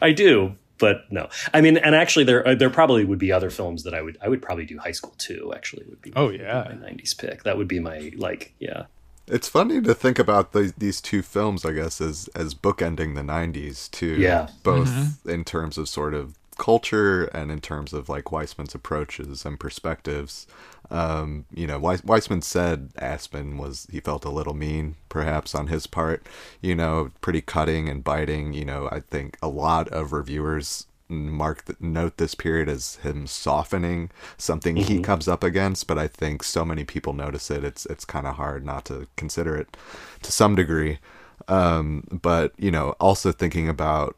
I 0.01 0.11
do, 0.11 0.55
but 0.79 1.11
no. 1.11 1.29
I 1.53 1.61
mean, 1.61 1.77
and 1.77 1.95
actually, 1.95 2.25
there 2.25 2.47
uh, 2.47 2.55
there 2.55 2.69
probably 2.69 3.03
would 3.05 3.19
be 3.19 3.31
other 3.31 3.49
films 3.49 3.83
that 3.83 3.93
I 3.93 4.01
would 4.01 4.17
I 4.21 4.29
would 4.29 4.41
probably 4.41 4.65
do 4.65 4.77
high 4.77 4.91
school 4.91 5.13
too. 5.17 5.53
Actually, 5.55 5.85
would 5.89 6.01
be 6.01 6.13
Oh, 6.15 6.29
yeah. 6.29 6.67
my 6.69 6.87
'90s 6.89 7.17
pick. 7.17 7.43
That 7.43 7.57
would 7.57 7.67
be 7.67 7.79
my 7.79 8.11
like 8.15 8.53
yeah. 8.59 8.85
It's 9.29 9.49
funny 9.49 9.81
to 9.81 9.93
think 9.93 10.19
about 10.19 10.53
the, 10.53 10.73
these 10.77 11.01
two 11.01 11.21
films, 11.21 11.65
I 11.65 11.73
guess, 11.73 11.99
as 11.99 12.29
as 12.35 12.53
bookending 12.55 13.15
the 13.15 13.21
'90s 13.21 13.91
too. 13.91 14.15
Yeah. 14.15 14.47
both 14.63 14.87
Mm-hmm. 14.87 15.29
in 15.29 15.43
terms 15.43 15.77
of 15.77 15.89
sort 15.89 16.13
of 16.13 16.35
culture 16.57 17.25
and 17.25 17.51
in 17.51 17.61
terms 17.61 17.93
of 17.93 18.09
like 18.09 18.31
Wiseman's 18.31 18.75
approaches 18.75 19.45
and 19.45 19.59
perspectives. 19.59 20.47
Um, 20.89 21.45
you 21.53 21.67
know, 21.67 21.79
Weiss, 21.79 22.03
Wiseman 22.03 22.41
said 22.41 22.91
Aspen 22.97 23.57
was 23.57 23.87
he 23.91 23.99
felt 23.99 24.25
a 24.25 24.29
little 24.29 24.53
mean, 24.53 24.95
perhaps 25.09 25.53
on 25.53 25.67
his 25.67 25.87
part. 25.87 26.25
You 26.61 26.75
know, 26.75 27.11
pretty 27.21 27.41
cutting 27.41 27.89
and 27.89 28.03
biting. 28.03 28.53
You 28.53 28.65
know, 28.65 28.87
I 28.91 29.01
think 29.01 29.37
a 29.41 29.47
lot 29.47 29.87
of 29.89 30.13
reviewers 30.13 30.87
mark 31.09 31.65
th- 31.65 31.79
note 31.79 32.17
this 32.17 32.35
period 32.35 32.67
as 32.67 32.95
him 32.97 33.25
softening 33.27 34.09
something 34.37 34.75
he 34.75 34.99
comes 34.99 35.27
up 35.27 35.43
against 35.43 35.87
but 35.87 35.97
i 35.97 36.07
think 36.07 36.43
so 36.43 36.65
many 36.65 36.83
people 36.83 37.13
notice 37.13 37.49
it 37.49 37.63
it's 37.63 37.85
it's 37.85 38.03
kind 38.03 38.27
of 38.27 38.35
hard 38.35 38.65
not 38.65 38.83
to 38.85 39.07
consider 39.15 39.55
it 39.55 39.77
to 40.21 40.31
some 40.31 40.55
degree 40.55 40.99
um 41.47 42.03
but 42.11 42.51
you 42.57 42.71
know 42.71 42.91
also 42.99 43.31
thinking 43.31 43.69
about 43.69 44.17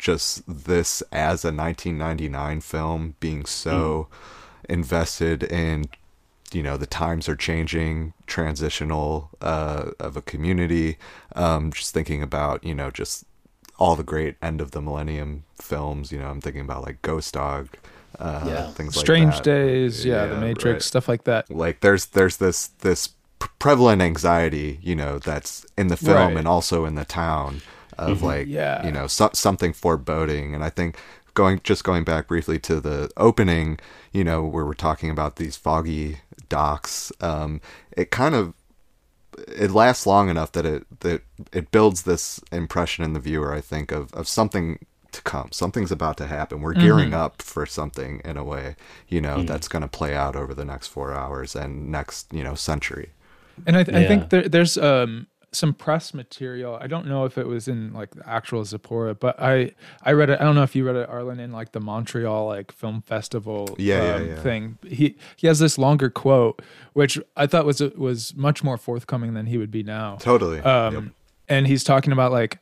just 0.00 0.42
this 0.48 1.02
as 1.12 1.44
a 1.44 1.52
1999 1.52 2.60
film 2.62 3.14
being 3.20 3.44
so 3.44 4.08
invested 4.68 5.42
in 5.44 5.84
you 6.52 6.62
know 6.62 6.76
the 6.76 6.86
times 6.86 7.28
are 7.28 7.36
changing 7.36 8.12
transitional 8.26 9.30
uh 9.40 9.90
of 10.00 10.16
a 10.16 10.22
community 10.22 10.96
um 11.36 11.70
just 11.72 11.92
thinking 11.94 12.22
about 12.22 12.64
you 12.64 12.74
know 12.74 12.90
just 12.90 13.24
all 13.78 13.94
the 13.94 14.02
great 14.02 14.36
end 14.42 14.60
of 14.60 14.70
the 14.72 14.80
millennium 14.80 15.44
films 15.60 16.10
you 16.10 16.18
know 16.18 16.28
i'm 16.28 16.40
thinking 16.40 16.62
about 16.62 16.82
like 16.82 17.00
ghost 17.02 17.34
dog 17.34 17.68
uh 18.18 18.44
Yeah. 18.46 18.70
things 18.72 18.96
Strange 18.96 19.34
like 19.34 19.44
that 19.44 19.50
Days, 19.50 20.04
yeah, 20.04 20.26
The 20.26 20.36
Matrix, 20.36 20.64
right. 20.64 20.82
stuff 20.82 21.08
like 21.08 21.24
that. 21.24 21.48
like 21.50 21.80
there's 21.80 22.06
there's 22.06 22.38
this 22.38 22.68
this 22.80 23.08
p- 23.38 23.46
prevalent 23.58 24.02
anxiety 24.02 24.78
you 24.82 24.96
know 24.96 25.18
that's 25.18 25.64
in 25.78 25.86
the 25.88 25.96
film 25.96 26.16
Right. 26.32 26.36
and 26.36 26.48
also 26.48 26.84
in 26.84 26.94
the 26.96 27.04
town 27.04 27.60
of 28.08 28.22
like 28.22 28.46
Yeah. 28.46 28.84
you 28.84 28.92
know 28.92 29.06
so, 29.06 29.30
something 29.32 29.72
foreboding. 29.72 30.54
And 30.54 30.64
i 30.64 30.70
think 30.70 30.96
going 31.34 31.60
just 31.62 31.84
going 31.84 32.04
back 32.04 32.26
briefly 32.28 32.58
to 32.58 32.80
the 32.80 33.10
opening 33.16 33.78
you 34.12 34.24
know 34.24 34.42
where 34.44 34.64
we're 34.64 34.74
talking 34.74 35.10
about 35.10 35.36
these 35.36 35.56
foggy 35.56 36.18
docks 36.48 37.12
um 37.20 37.60
it 37.96 38.10
kind 38.10 38.34
of 38.34 38.52
it 39.46 39.70
lasts 39.70 40.06
long 40.06 40.28
enough 40.28 40.50
that 40.52 40.66
it 40.66 41.00
that 41.00 41.22
it 41.52 41.70
builds 41.70 42.02
this 42.02 42.40
impression 42.50 43.04
in 43.04 43.12
the 43.12 43.20
viewer 43.20 43.54
i 43.54 43.60
think 43.60 43.92
of 43.92 44.12
of 44.12 44.26
something 44.26 44.84
to 45.12 45.22
come. 45.22 45.50
Something's 45.52 45.90
about 45.90 46.16
to 46.18 46.26
happen. 46.26 46.60
We're 46.60 46.74
gearing 46.74 47.14
up 47.14 47.42
for 47.42 47.66
something 47.66 48.20
in 48.24 48.36
a 48.36 48.44
way 48.44 48.76
you 49.08 49.20
know 49.20 49.42
that's 49.42 49.68
going 49.68 49.82
to 49.82 49.88
play 49.88 50.14
out 50.14 50.36
over 50.36 50.54
the 50.54 50.64
next 50.64 50.88
four 50.88 51.12
hours 51.12 51.56
and 51.56 51.90
next 51.90 52.32
you 52.32 52.44
know 52.44 52.54
century. 52.54 53.10
And 53.66 53.76
I, 53.76 53.82
th- 53.82 53.96
I 53.96 54.06
think 54.06 54.30
there, 54.30 54.48
there's 54.48 54.78
um, 54.78 55.26
some 55.52 55.74
press 55.74 56.14
material. 56.14 56.78
I 56.80 56.86
don't 56.86 57.06
know 57.06 57.24
if 57.24 57.36
it 57.36 57.46
was 57.46 57.66
in 57.66 57.92
like 57.92 58.10
the 58.14 58.28
actual 58.28 58.64
Zipporah, 58.64 59.14
but 59.14 59.40
I 59.40 59.72
I 60.02 60.12
read 60.12 60.30
it. 60.30 60.40
I 60.40 60.44
don't 60.44 60.54
know 60.54 60.62
if 60.62 60.76
you 60.76 60.86
read 60.86 60.96
it, 60.96 61.08
Arlen, 61.08 61.40
in 61.40 61.52
like 61.52 61.72
the 61.72 61.80
Montreal 61.80 62.46
like 62.46 62.72
film 62.72 63.02
festival 63.02 63.74
Yeah, 63.78 64.02
yeah, 64.02 64.14
um, 64.14 64.28
yeah. 64.28 64.42
thing. 64.42 64.78
He 64.86 65.16
he 65.36 65.46
has 65.46 65.58
this 65.58 65.76
longer 65.78 66.10
quote, 66.10 66.62
which 66.92 67.18
I 67.36 67.46
thought 67.46 67.66
was 67.66 67.80
was 67.80 68.34
much 68.36 68.62
more 68.62 68.76
forthcoming 68.78 69.34
than 69.34 69.46
he 69.46 69.58
would 69.58 69.70
be 69.70 69.82
now. 69.82 70.16
totally 70.20 70.60
Um, 70.60 70.94
Yep. 70.94 71.04
And 71.48 71.66
he's 71.66 71.82
talking 71.82 72.12
about 72.12 72.30
like 72.30 72.60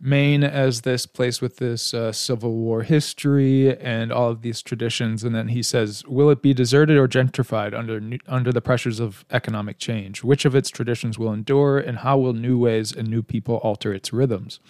Maine 0.00 0.44
as 0.44 0.82
this 0.82 1.06
place 1.06 1.40
with 1.40 1.56
this 1.56 1.92
uh, 1.92 2.12
Civil 2.12 2.54
War 2.54 2.82
history 2.82 3.76
and 3.78 4.12
all 4.12 4.30
of 4.30 4.42
these 4.42 4.62
traditions, 4.62 5.24
and 5.24 5.34
then 5.34 5.48
he 5.48 5.62
says, 5.62 6.04
"Will 6.06 6.30
it 6.30 6.42
be 6.42 6.54
deserted 6.54 6.96
or 6.96 7.08
gentrified 7.08 7.76
under 7.76 8.00
under 8.26 8.52
the 8.52 8.60
pressures 8.60 9.00
of 9.00 9.24
economic 9.30 9.78
change? 9.78 10.22
Which 10.22 10.44
of 10.44 10.54
its 10.54 10.70
traditions 10.70 11.18
will 11.18 11.32
endure, 11.32 11.78
and 11.78 11.98
how 11.98 12.18
will 12.18 12.32
new 12.32 12.58
ways 12.58 12.92
and 12.92 13.08
new 13.08 13.22
people 13.22 13.56
alter 13.56 13.92
its 13.92 14.12
rhythms?" 14.12 14.60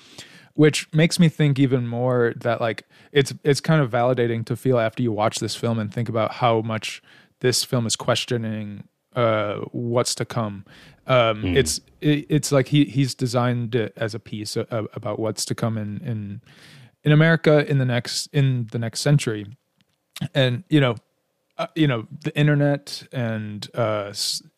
which 0.55 0.93
makes 0.93 1.21
me 1.21 1.29
think 1.29 1.57
even 1.57 1.87
more 1.87 2.33
that 2.35 2.61
like 2.61 2.83
it's 3.13 3.33
it's 3.45 3.61
kind 3.61 3.81
of 3.81 3.89
validating 3.93 4.45
to 4.45 4.57
feel 4.57 4.81
after 4.81 5.05
you 5.05 5.13
watch 5.13 5.39
this 5.39 5.55
film 5.55 5.79
and 5.79 5.95
think 5.95 6.09
about 6.09 6.33
how 6.33 6.61
much 6.63 7.01
this 7.39 7.63
film 7.63 7.87
is 7.87 7.95
questioning 7.95 8.83
uh, 9.15 9.59
what's 9.71 10.15
to 10.17 10.25
come. 10.25 10.65
Um, 11.09 11.43
Mm. 11.43 11.56
It's 11.56 11.80
it, 12.01 12.26
it's 12.28 12.52
like 12.52 12.68
he 12.68 12.85
he's 12.85 13.14
designed 13.14 13.74
it 13.74 13.93
as 13.97 14.14
a 14.14 14.18
piece 14.20 14.56
a, 14.56 14.66
a- 14.70 14.85
about 14.94 15.18
what's 15.18 15.44
to 15.47 15.55
come 15.55 15.76
in 15.78 16.01
in 16.05 16.40
in 17.05 17.12
America 17.12 17.68
in 17.68 17.78
the 17.78 17.85
next 17.85 18.26
in 18.32 18.68
the 18.72 18.78
next 18.78 19.01
century, 19.01 19.47
and 20.35 20.64
you 20.68 20.80
know. 20.80 20.97
Uh, 21.60 21.66
you 21.74 21.89
know 21.89 22.06
the 22.22 22.32
internet 22.39 23.02
and 23.12 23.68
uh, 23.74 24.10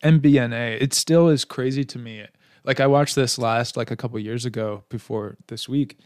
MBNA. 0.03 0.79
It 0.79 0.93
still 0.93 1.29
is 1.29 1.43
crazy 1.45 1.83
to 1.85 1.97
me. 1.97 2.27
Like 2.63 2.79
I 2.79 2.85
watched 2.85 3.15
this 3.15 3.39
last 3.39 3.75
like 3.75 3.89
a 3.89 3.95
couple 3.95 4.19
years 4.19 4.45
ago 4.45 4.83
before 4.87 5.37
this 5.47 5.67
week, 5.67 5.97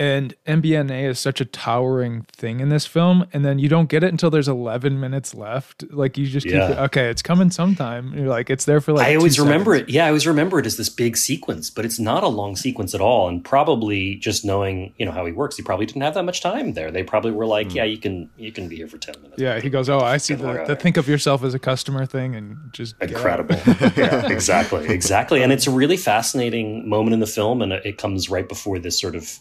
and 0.00 0.34
MBNA 0.46 1.10
is 1.10 1.18
such 1.18 1.42
a 1.42 1.44
towering 1.44 2.22
thing 2.32 2.60
in 2.60 2.70
this 2.70 2.86
film, 2.86 3.26
and 3.34 3.44
then 3.44 3.58
you 3.58 3.68
don't 3.68 3.90
get 3.90 4.02
it 4.02 4.10
until 4.10 4.30
there's 4.30 4.48
11 4.48 4.98
minutes 4.98 5.34
left. 5.34 5.84
Like 5.92 6.16
you 6.16 6.26
just 6.26 6.46
Yeah. 6.46 6.70
it, 6.70 6.78
okay, 6.78 7.10
it's 7.10 7.20
coming 7.20 7.50
sometime. 7.50 8.14
You're 8.16 8.26
like 8.26 8.48
it's 8.48 8.64
there 8.64 8.80
for 8.80 8.94
like. 8.94 9.06
I 9.06 9.14
always 9.16 9.38
remember 9.38 9.74
seconds. 9.74 9.90
it. 9.90 9.94
Yeah, 9.94 10.06
I 10.06 10.08
always 10.08 10.26
remember 10.26 10.58
it 10.58 10.64
as 10.64 10.78
this 10.78 10.88
big 10.88 11.18
sequence, 11.18 11.68
but 11.68 11.84
it's 11.84 11.98
not 11.98 12.24
a 12.24 12.28
long 12.28 12.56
sequence 12.56 12.94
at 12.94 13.02
all. 13.02 13.28
And 13.28 13.44
probably 13.44 14.14
just 14.16 14.42
knowing, 14.42 14.94
you 14.96 15.04
know, 15.04 15.12
how 15.12 15.26
he 15.26 15.32
works, 15.32 15.58
he 15.58 15.62
probably 15.62 15.84
didn't 15.84 16.00
have 16.00 16.14
that 16.14 16.24
much 16.24 16.40
time 16.40 16.72
there. 16.72 16.90
They 16.90 17.02
probably 17.02 17.32
were 17.32 17.46
like, 17.46 17.70
hmm. 17.70 17.76
"Yeah, 17.76 17.84
you 17.84 17.98
can, 17.98 18.30
you 18.38 18.52
can 18.52 18.68
be 18.68 18.76
here 18.76 18.88
for 18.88 18.96
ten 18.96 19.20
minutes." 19.20 19.40
Yeah, 19.40 19.60
he 19.60 19.68
goes, 19.68 19.90
"Oh, 19.90 20.00
I 20.00 20.16
see 20.16 20.32
the, 20.32 20.64
the 20.66 20.76
think 20.76 20.96
of 20.96 21.08
yourself 21.08 21.44
as 21.44 21.52
a 21.52 21.58
customer 21.58 22.06
thing, 22.06 22.34
and 22.34 22.56
just. 22.72 22.94
Incredible. 23.02 23.56
yeah, 23.96 24.26
exactly, 24.30 24.88
exactly. 24.88 25.42
And 25.42 25.52
it's 25.52 25.66
a 25.66 25.70
really 25.70 25.98
fascinating 25.98 26.88
moment 26.88 27.12
in 27.12 27.20
the 27.20 27.26
film, 27.26 27.60
and 27.60 27.72
it 27.74 27.98
comes 27.98 28.30
right 28.30 28.48
before 28.48 28.78
this 28.78 28.98
sort 28.98 29.14
of 29.14 29.38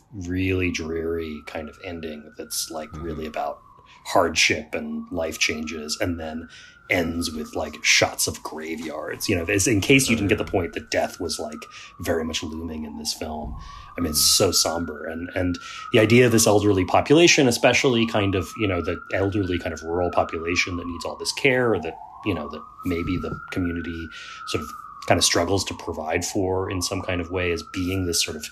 really 0.50 0.72
dreary 0.72 1.44
kind 1.46 1.70
of 1.70 1.80
ending 1.84 2.32
that's 2.38 2.72
like 2.72 2.90
mm-hmm. 2.92 3.04
really 3.04 3.26
about 3.26 3.62
hardship 4.06 4.74
and 4.74 5.06
life 5.12 5.38
changes, 5.38 5.98
and 6.02 6.20
then 6.20 6.50
ends 6.90 7.32
with 7.32 7.56
like 7.56 7.84
shots 7.84 8.28
of 8.28 8.42
graveyards. 8.42 9.30
You 9.30 9.36
know, 9.36 9.46
in 9.46 9.82
case 9.82 10.10
you 10.10 10.16
didn't 10.16 10.30
get 10.30 10.40
the 10.40 10.46
mm. 10.46 10.52
point 10.52 10.74
that 10.74 10.90
death 10.90 11.20
was 11.20 11.40
like 11.40 11.64
very 12.00 12.24
much 12.24 12.42
looming 12.42 12.86
in 12.86 12.98
this 12.98 13.14
film. 13.14 13.56
I 13.98 14.02
mean, 14.02 14.12
it's 14.12 14.22
so 14.22 14.52
somber, 14.52 15.06
and 15.06 15.30
and 15.36 15.58
the 15.94 16.00
idea 16.00 16.26
of 16.26 16.32
this 16.32 16.48
elderly 16.48 16.86
population, 16.86 17.48
especially 17.48 18.06
kind 18.08 18.36
of 18.36 18.50
you 18.58 18.68
know 18.68 18.82
the 18.82 19.00
elderly 19.14 19.60
kind 19.60 19.74
of 19.74 19.84
rural 19.84 20.12
population 20.12 20.78
that 20.78 20.88
needs 20.88 21.06
all 21.06 21.18
this 21.18 21.34
care, 21.34 21.74
or 21.74 21.80
that 21.82 21.96
you 22.26 22.34
know 22.34 22.50
that 22.50 22.62
maybe 22.86 23.18
the 23.18 23.38
community 23.52 24.08
sort 24.48 24.64
of 24.64 24.70
kind 25.08 25.18
of 25.18 25.26
struggles 25.26 25.66
to 25.66 25.74
provide 25.74 26.24
for 26.24 26.70
in 26.70 26.82
some 26.82 27.02
kind 27.02 27.20
of 27.20 27.32
way, 27.32 27.52
as 27.52 27.64
being 27.64 28.06
this 28.06 28.24
sort 28.24 28.38
of 28.38 28.50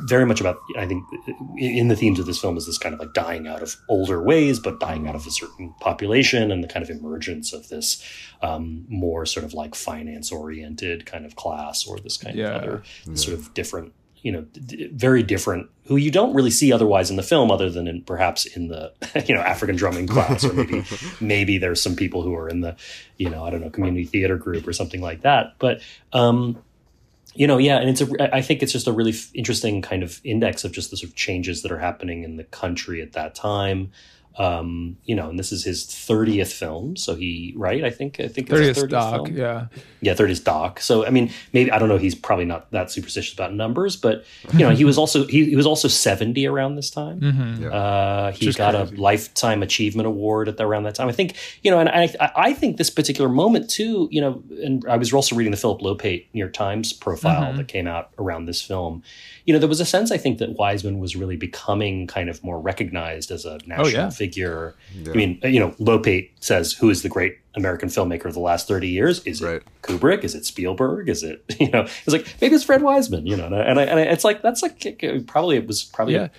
very 0.00 0.26
much 0.26 0.40
about 0.40 0.58
I 0.76 0.86
think 0.86 1.04
in 1.56 1.88
the 1.88 1.96
themes 1.96 2.18
of 2.18 2.26
this 2.26 2.38
film 2.38 2.56
is 2.56 2.66
this 2.66 2.78
kind 2.78 2.92
of 2.94 3.00
like 3.00 3.14
dying 3.14 3.46
out 3.48 3.62
of 3.62 3.74
older 3.88 4.22
ways, 4.22 4.58
but 4.60 4.80
dying 4.80 5.08
out 5.08 5.14
of 5.14 5.26
a 5.26 5.30
certain 5.30 5.74
population 5.80 6.50
and 6.50 6.62
the 6.62 6.68
kind 6.68 6.82
of 6.82 6.90
emergence 6.90 7.52
of 7.52 7.68
this 7.68 8.04
um, 8.42 8.84
more 8.88 9.24
sort 9.26 9.44
of 9.44 9.54
like 9.54 9.74
finance 9.74 10.30
oriented 10.30 11.06
kind 11.06 11.24
of 11.24 11.36
class 11.36 11.86
or 11.86 11.98
this 12.00 12.16
kind 12.18 12.36
Yeah. 12.36 12.56
of 12.56 12.62
other 12.62 12.82
sort 13.14 13.38
of 13.38 13.54
different 13.54 13.92
you 14.20 14.32
know 14.32 14.40
d- 14.42 14.60
d- 14.60 14.90
very 14.92 15.22
different 15.22 15.70
who 15.86 15.94
you 15.94 16.10
don't 16.10 16.34
really 16.34 16.50
see 16.50 16.72
otherwise 16.72 17.08
in 17.08 17.14
the 17.16 17.22
film 17.22 17.52
other 17.52 17.70
than 17.70 17.86
in 17.86 18.02
perhaps 18.02 18.46
in 18.46 18.66
the 18.66 18.92
you 19.28 19.32
know 19.34 19.40
african 19.40 19.76
drumming 19.76 20.08
class 20.08 20.44
or 20.44 20.52
maybe 20.54 20.82
maybe 21.20 21.56
there's 21.56 21.80
some 21.80 21.94
people 21.94 22.22
who 22.22 22.34
are 22.34 22.48
in 22.48 22.60
the 22.60 22.74
you 23.16 23.30
know 23.30 23.44
i 23.44 23.48
don't 23.50 23.60
know 23.60 23.70
community 23.70 24.04
theater 24.04 24.36
group 24.36 24.66
or 24.66 24.72
something 24.72 25.00
like 25.00 25.20
that 25.22 25.54
but 25.60 25.80
um 26.12 26.60
you 27.38 27.46
know 27.46 27.56
yeah 27.56 27.78
and 27.78 27.88
it's 27.88 28.00
a 28.00 28.36
i 28.36 28.42
think 28.42 28.62
it's 28.62 28.72
just 28.72 28.88
a 28.88 28.92
really 28.92 29.12
f- 29.12 29.30
interesting 29.32 29.80
kind 29.80 30.02
of 30.02 30.20
index 30.24 30.64
of 30.64 30.72
just 30.72 30.90
the 30.90 30.96
sort 30.96 31.08
of 31.08 31.14
changes 31.14 31.62
that 31.62 31.70
are 31.70 31.78
happening 31.78 32.24
in 32.24 32.36
the 32.36 32.44
country 32.44 33.00
at 33.00 33.12
that 33.12 33.34
time 33.34 33.92
um 34.38 34.96
you 35.04 35.14
know 35.16 35.28
and 35.28 35.38
this 35.38 35.50
is 35.52 35.64
his 35.64 35.84
30th 35.84 36.52
film 36.52 36.96
so 36.96 37.14
he 37.16 37.52
right 37.56 37.82
i 37.84 37.90
think 37.90 38.20
i 38.20 38.28
think 38.28 38.48
it's 38.50 38.78
his 38.78 38.84
30th 38.84 38.88
doc, 38.90 39.26
film. 39.26 39.36
yeah. 39.36 39.66
Yeah, 40.00 40.14
30th 40.14 40.44
doc. 40.44 40.78
So 40.80 41.04
I 41.04 41.10
mean, 41.10 41.32
maybe 41.52 41.72
I 41.72 41.78
don't 41.80 41.88
know. 41.88 41.98
He's 41.98 42.14
probably 42.14 42.44
not 42.44 42.70
that 42.70 42.88
superstitious 42.88 43.32
about 43.34 43.52
numbers, 43.52 43.96
but 43.96 44.24
you 44.52 44.60
know, 44.60 44.70
he 44.70 44.84
was 44.84 44.96
also 44.96 45.26
he, 45.26 45.46
he 45.46 45.56
was 45.56 45.66
also 45.66 45.88
70 45.88 46.46
around 46.46 46.76
this 46.76 46.88
time. 46.88 47.18
Mhm. 47.20 47.62
Yeah. 47.62 47.68
Uh, 47.70 48.30
he 48.30 48.44
Just 48.46 48.58
got 48.58 48.76
crazy. 48.76 48.94
a 48.94 49.00
lifetime 49.00 49.60
achievement 49.60 50.06
award 50.06 50.46
at 50.48 50.56
the, 50.56 50.64
around 50.64 50.84
that 50.84 50.94
time. 50.94 51.08
I 51.08 51.12
think 51.12 51.34
you 51.64 51.72
know, 51.72 51.80
and 51.80 51.88
I 51.88 52.14
I- 52.20 52.30
I 52.36 52.52
think 52.52 52.76
this 52.76 52.90
particular 52.90 53.28
moment 53.28 53.68
too. 53.68 54.06
You 54.12 54.20
know, 54.20 54.42
and 54.62 54.84
I 54.88 54.96
was 54.98 55.12
also 55.12 55.34
reading 55.34 55.50
the 55.50 55.56
Philip 55.56 55.80
Lopate 55.80 56.26
New 56.32 56.38
York 56.38 56.52
Times 56.52 56.92
profile 56.92 57.54
Mhm. 57.54 57.56
that 57.56 57.66
came 57.66 57.88
out 57.88 58.10
around 58.20 58.46
this 58.46 58.62
film. 58.62 59.02
You 59.48 59.54
know, 59.54 59.58
there 59.60 59.68
was 59.68 59.80
a 59.80 59.86
sense 59.86 60.12
I 60.12 60.18
think 60.18 60.36
that 60.40 60.58
Wiseman 60.58 60.98
was 60.98 61.16
really 61.16 61.36
becoming 61.36 62.06
kind 62.06 62.28
of 62.28 62.44
more 62.44 62.60
recognized 62.60 63.30
as 63.30 63.46
a 63.46 63.54
oh, 63.54 63.58
national 63.66 63.86
Oh, 63.86 63.88
yeah. 63.88 64.10
figure. 64.10 64.74
Yeah. 64.94 65.12
I 65.12 65.16
mean, 65.16 65.40
uh, 65.42 65.48
you 65.48 65.58
know, 65.58 65.70
Lopate 65.80 66.28
says 66.40 66.74
who 66.74 66.90
is 66.90 67.00
the 67.02 67.08
great 67.08 67.38
American 67.54 67.88
filmmaker 67.88 68.26
of 68.26 68.34
the 68.34 68.40
last 68.40 68.68
30 68.68 68.88
years? 68.88 69.20
Is 69.24 69.40
it 69.40 69.62
Kubrick? 69.82 70.22
Is 70.22 70.34
it 70.34 70.44
Spielberg? 70.44 71.08
Is 71.08 71.22
it, 71.22 71.42
you 71.58 71.70
know, 71.70 71.80
it's 72.04 72.08
like, 72.12 72.26
maybe 72.42 72.54
it's 72.56 72.64
Fred 72.64 72.82
Wiseman, 72.82 73.26
you 73.26 73.38
know, 73.38 73.46
and, 73.46 73.54
I, 73.54 73.60
and, 73.62 73.80
I, 73.80 73.82
and 73.84 73.98
I, 74.00 74.02
it's 74.02 74.22
like, 74.24 74.42
that's 74.42 74.62
like, 74.62 75.02
probably, 75.26 75.56
it 75.56 75.66
was 75.66 75.82
probably 75.82 76.14
Yeah. 76.14 76.24
a, 76.24 76.30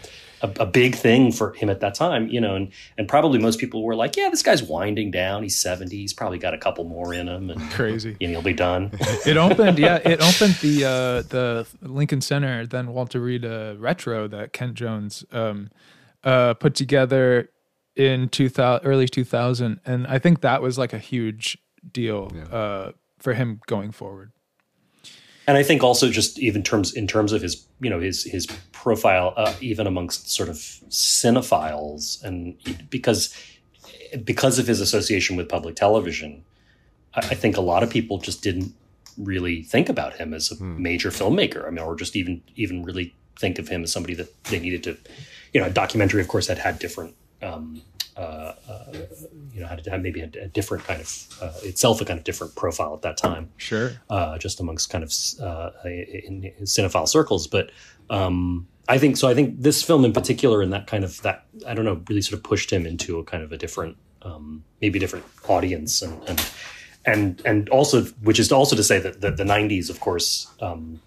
a 0.42 0.66
big 0.66 0.96
thing 0.96 1.32
for 1.32 1.54
him 1.54 1.70
at 1.70 1.80
that 1.82 1.96
time, 1.96 2.28
you 2.30 2.40
know, 2.40 2.56
and, 2.56 2.72
and 2.98 3.08
probably 3.08 3.40
most 3.40 3.60
people 3.60 3.84
were 3.84 3.96
like, 3.96 4.16
yeah, 4.16 4.30
this 4.30 4.44
guy's 4.44 4.64
winding 4.64 5.12
down. 5.12 5.44
He's 5.44 5.58
70. 5.58 5.96
He's 5.96 6.14
probably 6.14 6.38
got 6.38 6.54
a 6.54 6.58
couple 6.58 6.86
more 6.86 7.14
in 7.14 7.28
him 7.28 7.50
and 7.50 7.60
Crazy. 7.72 8.16
and 8.22 8.32
he'll 8.32 8.42
be 8.42 8.54
done. 8.54 8.92
it 9.26 9.38
opened, 9.38 9.80
yeah. 9.80 9.98
It 9.98 10.22
opened 10.22 10.56
the 10.62 10.86
uh, 10.86 11.22
the 11.30 11.68
Lincoln 11.82 12.22
Center, 12.22 12.66
then 12.66 12.94
Walter 12.94 13.20
Reade 13.20 13.46
uh, 13.46 13.76
retro 13.78 14.28
that 14.28 14.54
Kent 14.54 14.76
Jones 14.76 15.26
um, 15.32 15.70
uh, 16.24 16.54
put 16.54 16.76
together 16.76 17.50
in 17.96 18.30
2000, 18.30 18.88
early 18.88 19.08
2000, 19.08 19.82
and 19.86 20.08
I 20.08 20.20
think 20.20 20.42
that 20.42 20.62
was 20.62 20.78
like 20.78 20.94
a 20.94 21.00
huge 21.00 21.58
deal 21.92 22.32
uh, 22.52 22.92
for 23.20 23.34
him 23.34 23.60
going 23.68 23.92
forward. 23.92 24.32
And 25.50 25.58
I 25.58 25.64
think 25.64 25.82
also 25.82 26.12
just 26.12 26.38
even 26.38 26.62
terms 26.62 26.94
in 26.94 27.08
terms 27.08 27.34
of 27.34 27.42
his 27.42 27.66
you 27.82 27.90
know 27.90 28.00
his 28.00 28.24
his 28.24 28.46
profile 28.72 29.34
uh, 29.36 29.56
even 29.62 29.88
amongst 29.88 30.30
sort 30.30 30.48
of 30.48 30.58
cinephiles 30.90 32.24
and 32.24 32.56
because 32.92 33.34
because 34.24 34.60
of 34.60 34.68
his 34.68 34.80
association 34.80 35.36
with 35.38 35.50
public 35.50 35.76
television, 35.76 36.46
I, 37.16 37.20
I 37.20 37.36
think 37.36 37.58
a 37.58 37.62
lot 37.62 37.82
of 37.82 37.90
people 37.90 38.20
just 38.20 38.44
didn't 38.44 38.76
really 39.18 39.64
think 39.64 39.90
about 39.90 40.14
him 40.18 40.36
as 40.36 40.52
a 40.52 40.64
major 40.64 41.10
filmmaker. 41.10 41.66
I 41.66 41.72
mean, 41.72 41.80
or 41.80 41.96
just 41.96 42.16
even 42.16 42.44
even 42.56 42.84
really 42.84 43.16
think 43.40 43.58
of 43.58 43.68
him 43.70 43.82
as 43.82 43.92
somebody 43.92 44.14
that 44.14 44.44
they 44.44 44.60
needed 44.60 44.84
to, 44.84 44.98
you 45.52 45.62
know, 45.62 45.66
a 45.66 45.72
documentary, 45.72 46.22
of 46.22 46.28
course, 46.28 46.46
had 46.46 46.60
had 46.60 46.78
different. 46.78 47.16
Um, 47.42 47.82
uh, 48.20 48.54
uh, 48.70 48.84
you 49.54 49.62
know, 49.62 49.68
had, 49.68 49.86
had 49.86 50.04
maybe 50.04 50.20
a, 50.22 50.30
a 50.42 50.48
different 50.48 50.84
kind 50.84 51.00
of 51.02 51.08
uh, 51.42 51.54
itself 51.64 52.02
a 52.02 52.06
kind 52.06 52.18
of 52.20 52.26
different 52.26 52.54
profile 52.56 52.94
at 52.94 53.02
that 53.02 53.18
time 53.18 53.50
Sure. 53.58 53.92
uh, 54.10 54.38
just 54.38 54.60
amongst 54.60 54.90
kind 54.90 55.04
of 55.04 55.12
uh, 55.42 55.70
in, 55.86 56.52
in 56.58 56.66
cinephile 56.66 57.08
circles. 57.08 57.48
But 57.48 57.72
um, 58.10 58.68
I 58.90 58.98
think 58.98 59.18
so. 59.18 59.28
I 59.30 59.34
think 59.34 59.62
this 59.62 59.84
film 59.84 60.04
in 60.04 60.14
particular, 60.14 60.62
and 60.62 60.74
that 60.74 60.86
kind 60.88 61.04
of 61.04 61.22
that 61.22 61.46
I 61.66 61.74
don't 61.74 61.86
know, 61.86 62.02
really 62.10 62.22
sort 62.22 62.38
of 62.38 62.44
pushed 62.44 62.72
him 62.72 62.86
into 62.86 63.20
a 63.20 63.24
kind 63.24 63.44
of 63.44 63.52
a 63.52 63.58
different, 63.58 63.96
um, 64.24 64.64
maybe 64.82 65.00
different 65.00 65.26
audience, 65.48 66.02
and 66.02 66.22
and 66.28 66.52
and 67.06 67.42
and 67.46 67.70
also, 67.70 68.04
which 68.24 68.40
is 68.40 68.52
also 68.52 68.76
to 68.76 68.84
say 68.84 69.00
that 69.00 69.22
the, 69.22 69.32
the 69.32 69.44
'90s, 69.46 69.90
of 69.90 70.00
course. 70.00 70.48
Um, 70.60 71.02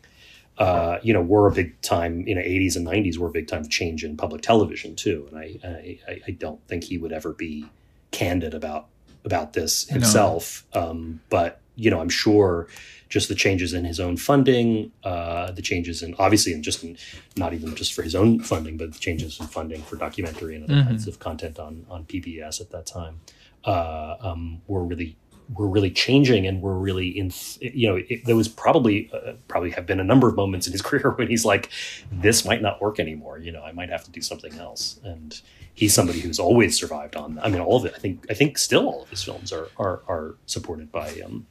uh, 0.59 0.99
you 1.03 1.13
know, 1.13 1.23
were 1.23 1.47
a 1.49 1.53
big 1.53 1.81
time, 1.81 2.27
you 2.27 2.35
know, 2.35 2.41
80s 2.43 2.77
and 2.77 2.87
90s 2.87 3.17
were 3.19 3.29
a 3.29 3.33
big 3.33 3.49
time 3.49 3.69
change 3.69 4.05
in 4.05 4.17
public 4.17 4.43
television 4.43 4.95
too. 4.95 5.27
And 5.31 5.39
I, 5.39 5.99
I, 6.09 6.21
I- 6.29 6.31
don't 6.33 6.61
think 6.69 6.85
he 6.85 6.99
would 6.99 7.13
ever 7.13 7.33
be 7.33 7.65
candid 8.11 8.55
about 8.55 8.89
about 9.25 9.53
this 9.55 9.89
No. 9.89 9.95
himself. 9.95 10.67
Um, 10.75 11.21
but 11.31 11.61
you 11.77 11.91
know, 11.91 12.01
I'm 12.01 12.11
sure 12.11 12.69
just 13.09 13.29
the 13.29 13.35
changes 13.35 13.73
in 13.73 13.85
his 13.85 13.99
own 14.01 14.17
funding, 14.17 14.91
uh, 15.05 15.53
the 15.53 15.63
changes 15.63 16.03
in 16.03 16.15
obviously, 16.19 16.53
and 16.53 16.63
just 16.63 16.83
in, 16.85 16.99
not 17.37 17.55
even 17.55 17.75
just 17.75 17.95
for 17.95 18.03
his 18.03 18.15
own 18.15 18.41
funding, 18.41 18.77
but 18.77 18.93
the 18.93 18.99
changes 18.99 19.41
in 19.41 19.47
funding 19.47 19.81
for 19.83 19.97
documentary 19.97 20.55
and 20.57 20.65
other 20.65 20.75
Mhm. 20.75 20.85
kinds 20.89 21.07
of 21.09 21.19
content 21.19 21.59
on 21.59 21.87
on 21.89 22.05
PBS 22.05 22.61
at 22.61 22.71
that 22.71 22.85
time 22.87 23.21
uh, 23.65 24.17
um, 24.21 24.61
were 24.67 24.85
really 24.85 25.17
were 25.55 25.69
really 25.69 25.91
changing 25.91 26.47
and 26.47 26.63
were 26.63 26.79
really 26.79 27.09
in 27.09 27.31
you 27.61 27.89
know 27.89 27.97
it, 28.09 28.25
there 28.25 28.37
was 28.37 28.49
probably 28.49 29.11
uh, 29.13 29.33
probably 29.49 29.71
have 29.71 29.87
been 29.87 30.01
a 30.01 30.05
number 30.05 30.29
of 30.29 30.37
moments 30.37 30.67
in 30.67 30.73
his 30.73 30.83
career 30.89 31.11
when 31.11 31.29
he's 31.29 31.45
like 31.45 31.71
this 32.11 32.45
might 32.45 32.63
not 32.63 32.81
work 32.81 32.99
anymore 33.01 33.39
you 33.39 33.53
know 33.53 33.63
i 33.63 33.73
might 33.73 33.91
have 33.91 34.05
to 34.05 34.11
do 34.11 34.21
something 34.21 34.55
else 34.59 34.99
and 35.05 35.41
he's 35.75 35.93
somebody 35.93 36.21
who's 36.21 36.39
always 36.39 36.79
survived 36.79 37.17
on 37.17 37.39
i 37.43 37.49
mean 37.49 37.61
all 37.61 37.77
of 37.77 37.85
it 37.85 37.93
i 37.95 37.99
think 37.99 38.25
i 38.31 38.35
think 38.35 38.57
still 38.59 38.87
all 38.89 39.03
of 39.03 39.11
his 39.11 39.23
films 39.23 39.53
are 39.53 39.69
are, 39.79 40.03
are 40.09 40.35
supported 40.47 40.91
by 40.93 41.09
um 41.25 41.47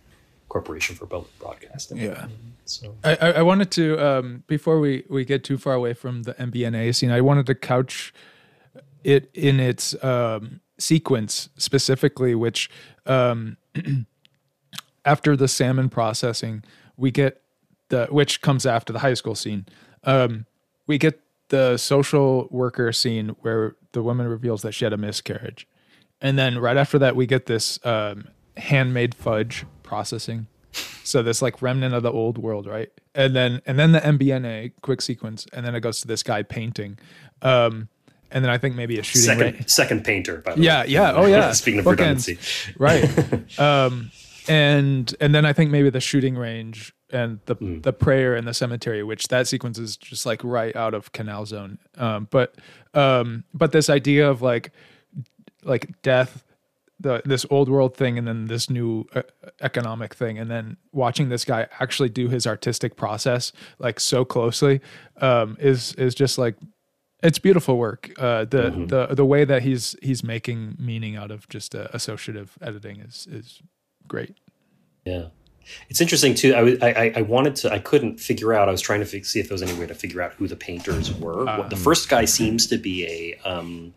corporation 0.50 0.96
for 0.96 1.06
public 1.06 1.32
broadcasting 1.40 1.98
Yeah. 1.98 2.28
so 2.66 2.96
I, 3.04 3.16
I 3.16 3.32
I 3.32 3.42
wanted 3.42 3.72
to 3.72 3.98
um, 4.06 4.44
before 4.48 4.80
we 4.80 5.04
we 5.10 5.26
get 5.26 5.44
too 5.44 5.58
far 5.58 5.74
away 5.74 5.94
from 5.94 6.24
the 6.24 6.34
MBNA 6.34 6.94
scene. 6.96 7.10
I 7.12 7.22
wanted 7.22 7.46
to 7.46 7.56
couch 7.56 8.14
it 9.04 9.30
in 9.34 9.60
its 9.60 9.96
um, 10.04 10.60
sequence 10.78 11.50
specifically, 11.58 12.36
which 12.36 12.70
um, 13.06 13.58
after 15.06 15.36
the 15.36 15.48
salmon 15.48 15.90
processing, 15.90 16.64
we 16.98 17.12
get 17.12 17.42
the 17.90 18.08
which 18.08 18.42
comes 18.42 18.66
after 18.66 18.94
the 18.94 19.00
high 19.00 19.14
school 19.14 19.36
scene. 19.36 19.66
Um, 20.04 20.46
we 20.88 20.98
get 20.98 21.22
the 21.50 21.78
social 21.78 22.48
worker 22.50 22.92
scene 22.92 23.30
where 23.42 23.76
the 23.92 24.02
woman 24.02 24.28
reveals 24.28 24.62
that 24.62 24.72
she 24.72 24.86
had 24.86 24.94
a 24.94 24.98
miscarriage, 24.98 25.68
and 26.22 26.38
then 26.38 26.58
right 26.60 26.78
after 26.78 26.98
that 27.00 27.16
we 27.16 27.26
get 27.26 27.46
this 27.46 27.80
um, 27.86 28.28
handmade 28.58 29.16
fudge 29.16 29.66
processing. 29.84 30.48
So 31.04 31.22
this 31.22 31.42
like 31.42 31.62
remnant 31.62 31.94
of 31.94 32.04
the 32.04 32.12
old 32.12 32.38
world, 32.38 32.68
right? 32.68 32.90
And 33.14 33.36
then 33.36 33.62
and 33.66 33.78
then 33.78 33.92
the 33.92 34.00
MBNA 34.00 34.74
quick 34.82 35.02
sequence, 35.02 35.46
and 35.52 35.66
then 35.66 35.76
it 35.76 35.82
goes 35.82 36.00
to 36.02 36.08
this 36.08 36.24
guy 36.24 36.44
painting. 36.44 36.98
Um, 37.42 37.90
and 38.32 38.44
then 38.44 38.50
I 38.52 38.58
think 38.58 38.76
maybe 38.76 38.98
a 39.00 39.04
shooting 39.04 39.22
second 39.22 39.54
range. 39.56 39.70
second 39.70 40.04
painter. 40.06 40.38
By 40.38 40.56
the 40.56 40.62
Yeah, 40.62 40.82
way. 40.82 40.88
yeah. 40.90 41.12
Yeah. 41.12 41.18
Oh, 41.18 41.26
yeah. 41.26 41.52
Speaking 41.54 41.80
of 41.80 41.86
Bookends. 41.86 42.28
redundancy, 42.28 42.38
right? 42.78 43.60
um, 43.60 44.12
and 44.48 45.14
and 45.20 45.34
then 45.36 45.46
I 45.46 45.54
think 45.54 45.72
maybe 45.72 45.90
the 45.90 46.00
shooting 46.02 46.36
range 46.36 46.94
and 47.12 47.40
the 47.46 47.56
Hmm. 47.56 47.82
the 47.82 47.94
prayer 47.94 48.36
in 48.36 48.46
the 48.46 48.54
cemetery, 48.54 49.04
which 49.04 49.28
that 49.28 49.48
sequence 49.48 49.78
is 49.78 49.98
just 49.98 50.26
like 50.26 50.44
right 50.44 50.76
out 50.76 50.94
of 50.94 51.12
Canal 51.12 51.46
Zone. 51.46 51.78
Um, 51.98 52.28
but 52.32 52.56
um, 52.94 53.44
but 53.54 53.72
this 53.72 53.90
idea 53.90 54.30
of 54.30 54.42
like 54.42 54.72
like 55.64 56.02
death. 56.02 56.44
The, 57.04 57.20
this 57.26 57.48
old 57.50 57.68
world 57.68 57.98
thing 57.98 58.20
and 58.20 58.28
then 58.28 58.46
this 58.46 58.70
new 58.70 59.08
uh, 59.16 59.24
economic 59.60 60.14
thing 60.14 60.38
and 60.38 60.52
then 60.52 60.78
watching 60.92 61.30
this 61.30 61.44
guy 61.44 61.66
actually 61.80 62.10
do 62.10 62.30
his 62.30 62.46
artistic 62.46 62.96
process 62.96 63.52
like 63.80 64.00
so 64.00 64.24
closely 64.24 64.82
um, 65.20 65.58
is 65.60 65.96
is 65.96 66.14
just 66.14 66.38
like 66.38 66.54
it's 67.24 67.40
beautiful 67.40 67.78
work. 67.78 68.12
Uh, 68.18 68.46
the 68.46 68.64
Mm-hmm. 68.72 68.86
the 68.88 69.08
the 69.16 69.26
way 69.26 69.46
that 69.46 69.62
he's 69.64 69.96
he's 70.02 70.24
making 70.24 70.76
meaning 70.80 71.16
out 71.16 71.32
of 71.32 71.48
just 71.50 71.76
uh, 71.76 71.88
associative 71.94 72.58
editing 72.62 73.00
is 73.00 73.28
is 73.32 73.62
great. 74.08 74.36
Yeah. 75.06 75.28
It's 75.90 76.02
interesting 76.02 76.34
too. 76.34 76.54
I, 76.56 76.90
I 76.90 77.14
I- 77.18 77.22
wanted 77.22 77.56
to. 77.58 77.72
I 77.72 77.78
couldn't 77.80 78.20
figure 78.20 78.52
out. 78.54 78.68
I 78.68 78.72
was 78.72 78.82
trying 78.82 79.00
to 79.02 79.24
see 79.24 79.40
if 79.40 79.48
there 79.48 79.54
was 79.54 79.62
any 79.62 79.74
way 79.80 79.86
to 79.88 79.94
figure 79.94 80.22
out 80.22 80.34
who 80.34 80.48
the 80.48 80.56
painters 80.56 81.14
were. 81.14 81.46
What- 81.46 81.70
the 81.70 81.76
Um, 81.76 81.82
first 81.82 82.10
guy 82.10 82.26
seems 82.26 82.66
to 82.68 82.78
be 82.78 83.06
a 83.06 83.50
um, 83.50 83.94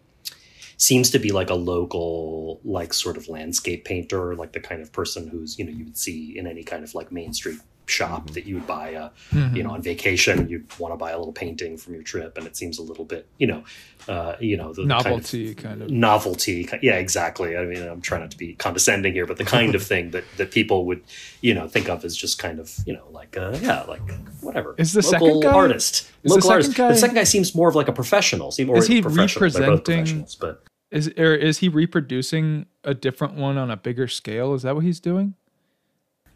seems 0.76 1.10
to 1.10 1.18
be 1.18 1.30
like 1.32 1.48
a 1.50 1.54
local, 1.54 2.60
like 2.64 2.92
sort 2.92 3.16
of 3.16 3.28
landscape 3.28 3.84
painter, 3.86 4.34
like 4.36 4.52
the 4.52 4.60
kind 4.60 4.82
of 4.82 4.92
person 4.92 5.26
who's 5.28 5.58
you 5.58 5.64
know 5.64 5.72
you 5.72 5.84
would 5.84 5.96
see 5.96 6.36
in 6.38 6.46
any 6.46 6.62
kind 6.64 6.84
of 6.84 6.94
like 6.94 7.10
Main 7.10 7.32
Street 7.32 7.58
shop 7.86 8.30
that 8.30 8.46
you 8.46 8.54
would 8.54 8.66
buy 8.66 8.88
a 8.90 9.10
you 9.54 9.62
know 9.62 9.70
on 9.70 9.82
vacation 9.82 10.48
you'd 10.48 10.66
want 10.78 10.92
to 10.92 10.96
buy 10.96 11.10
a 11.10 11.18
little 11.18 11.32
painting 11.32 11.76
from 11.76 11.92
your 11.94 12.02
trip 12.02 12.38
and 12.38 12.46
it 12.46 12.56
seems 12.56 12.78
a 12.78 12.82
little 12.82 13.04
bit 13.04 13.26
you 13.38 13.46
know 13.46 13.62
uh 14.08 14.34
you 14.40 14.56
know 14.56 14.72
the 14.72 14.84
Novelty 14.84 15.54
kind 15.54 15.58
of, 15.58 15.64
kind 15.64 15.82
of. 15.82 15.90
novelty 15.90 16.68
yeah 16.82 16.94
exactly 16.94 17.56
i 17.56 17.64
mean 17.64 17.82
i'm 17.86 18.00
trying 18.00 18.22
not 18.22 18.30
to 18.30 18.38
be 18.38 18.54
condescending 18.54 19.12
here 19.12 19.26
but 19.26 19.36
the 19.36 19.44
kind 19.44 19.74
of 19.74 19.82
thing 19.92 20.10
that 20.12 20.24
that 20.38 20.50
people 20.50 20.86
would 20.86 21.02
you 21.42 21.52
know 21.54 21.68
think 21.68 21.88
of 21.90 22.04
as 22.04 22.16
just 22.16 22.38
kind 22.38 22.58
of 22.58 22.74
you 22.86 22.92
know 22.94 23.04
like 23.10 23.36
uh 23.36 23.56
yeah 23.60 23.82
like 23.82 24.00
whatever 24.40 24.74
Is 24.78 24.92
the 24.94 25.02
local 25.02 25.10
second 25.28 25.40
guy- 25.42 25.52
artist 25.54 25.94
is 25.94 26.08
the 26.22 26.28
local 26.30 26.40
second 26.42 26.52
artist 26.52 26.74
guy- 26.76 26.88
the 26.88 26.96
second 26.96 27.14
guy 27.16 27.24
seems 27.24 27.54
more 27.54 27.68
of 27.68 27.74
like 27.74 27.88
a 27.88 27.92
professional 27.92 28.50
seem 28.50 28.66
more 28.68 28.78
Is 28.78 28.86
he 28.86 29.02
professional 29.02 29.50
they're 29.50 29.60
both 29.60 29.78
representing? 29.80 30.04
professionals 30.24 30.34
but 30.36 30.64
Is 30.90 31.08
or 31.18 31.34
is 31.34 31.58
he 31.58 31.68
reproducing 31.68 32.66
a 32.82 32.94
different 32.94 33.34
one 33.34 33.58
on 33.58 33.70
a 33.70 33.76
bigger 33.76 34.06
scale? 34.08 34.54
Is 34.54 34.62
that 34.62 34.74
what 34.74 34.84
he's 34.84 35.00
doing? 35.00 35.34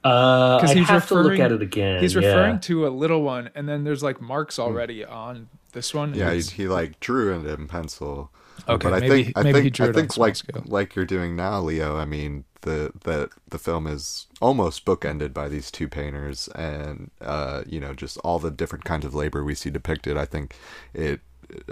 Uh 0.08 0.66
he's 0.74 0.88
have 0.88 1.06
to 1.08 1.14
look 1.14 1.24
referring- 1.24 1.40
at 1.40 1.52
it 1.52 1.62
again 1.62 2.00
He's 2.00 2.14
yeah. 2.14 2.20
referring 2.20 2.60
to 2.60 2.86
a 2.86 2.90
little 2.90 3.22
one, 3.22 3.50
and 3.54 3.68
then 3.68 3.84
there's 3.84 4.02
like 4.02 4.20
marks 4.20 4.58
already 4.58 5.04
on 5.04 5.48
this 5.72 5.92
one. 5.94 6.14
Yeah, 6.14 6.32
he, 6.32 6.40
he 6.40 6.68
like 6.68 6.98
drew 7.00 7.38
it 7.38 7.46
in 7.46 7.66
pencil. 7.68 8.30
Okay, 8.68 8.88
but 8.88 8.94
I 8.94 9.00
maybe- 9.00 9.24
think 9.24 9.38
I 9.38 9.42
maybe 9.42 9.52
think 9.54 9.64
he 9.64 9.70
drew 9.70 9.86
I 9.86 9.88
it 9.88 9.90
on 9.90 9.94
think 10.00 10.12
small 10.12 10.26
like 10.26 10.36
scale. 10.36 10.62
like 10.66 10.94
you're 10.96 11.04
doing 11.04 11.36
now, 11.36 11.60
Leo. 11.60 11.96
I 11.96 12.04
mean, 12.04 12.44
the 12.62 12.92
the 13.04 13.30
the 13.48 13.58
film 13.58 13.86
is 13.86 14.26
almost 14.40 14.84
bookended 14.84 15.32
by 15.32 15.48
these 15.48 15.70
two 15.70 15.88
painters, 15.88 16.48
and 16.54 17.10
uh, 17.20 17.62
you 17.66 17.80
know, 17.80 17.94
just 17.94 18.18
all 18.18 18.38
the 18.38 18.50
different 18.50 18.84
kinds 18.84 19.04
of 19.06 19.14
labor 19.14 19.44
we 19.44 19.54
see 19.54 19.70
depicted. 19.70 20.16
I 20.16 20.24
think 20.24 20.54
it 20.92 21.20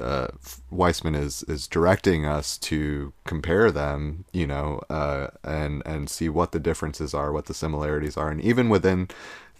uh, 0.01 0.29
Wiseman 0.71 1.15
is 1.15 1.43
is 1.45 1.67
directing 1.67 2.25
us 2.25 2.59
to 2.59 3.13
compare 3.25 3.71
them, 3.71 4.25
you 4.33 4.47
know, 4.47 4.81
uh, 4.91 5.29
and 5.45 5.83
and 5.87 6.09
see 6.09 6.29
what 6.29 6.53
the 6.53 6.61
differences 6.61 7.15
are, 7.15 7.33
what 7.33 7.47
the 7.47 7.55
similarities 7.55 8.17
are, 8.17 8.31
and 8.31 8.41
even 8.41 8.69
within 8.69 9.09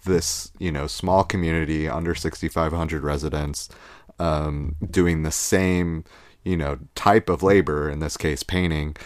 this, 0.05 0.53
you 0.59 0.71
know, 0.71 0.87
small 0.87 1.25
community 1.25 1.89
under 1.89 2.15
6,500 2.15 3.03
residents, 3.03 3.69
um, 4.19 4.77
doing 4.89 5.23
the 5.23 5.33
same, 5.33 6.05
you 6.45 6.57
know, 6.57 6.79
type 6.95 7.29
of 7.29 7.43
labor. 7.43 7.91
In 7.91 7.99
this 8.01 8.17
case, 8.17 8.43
painting. 8.43 8.97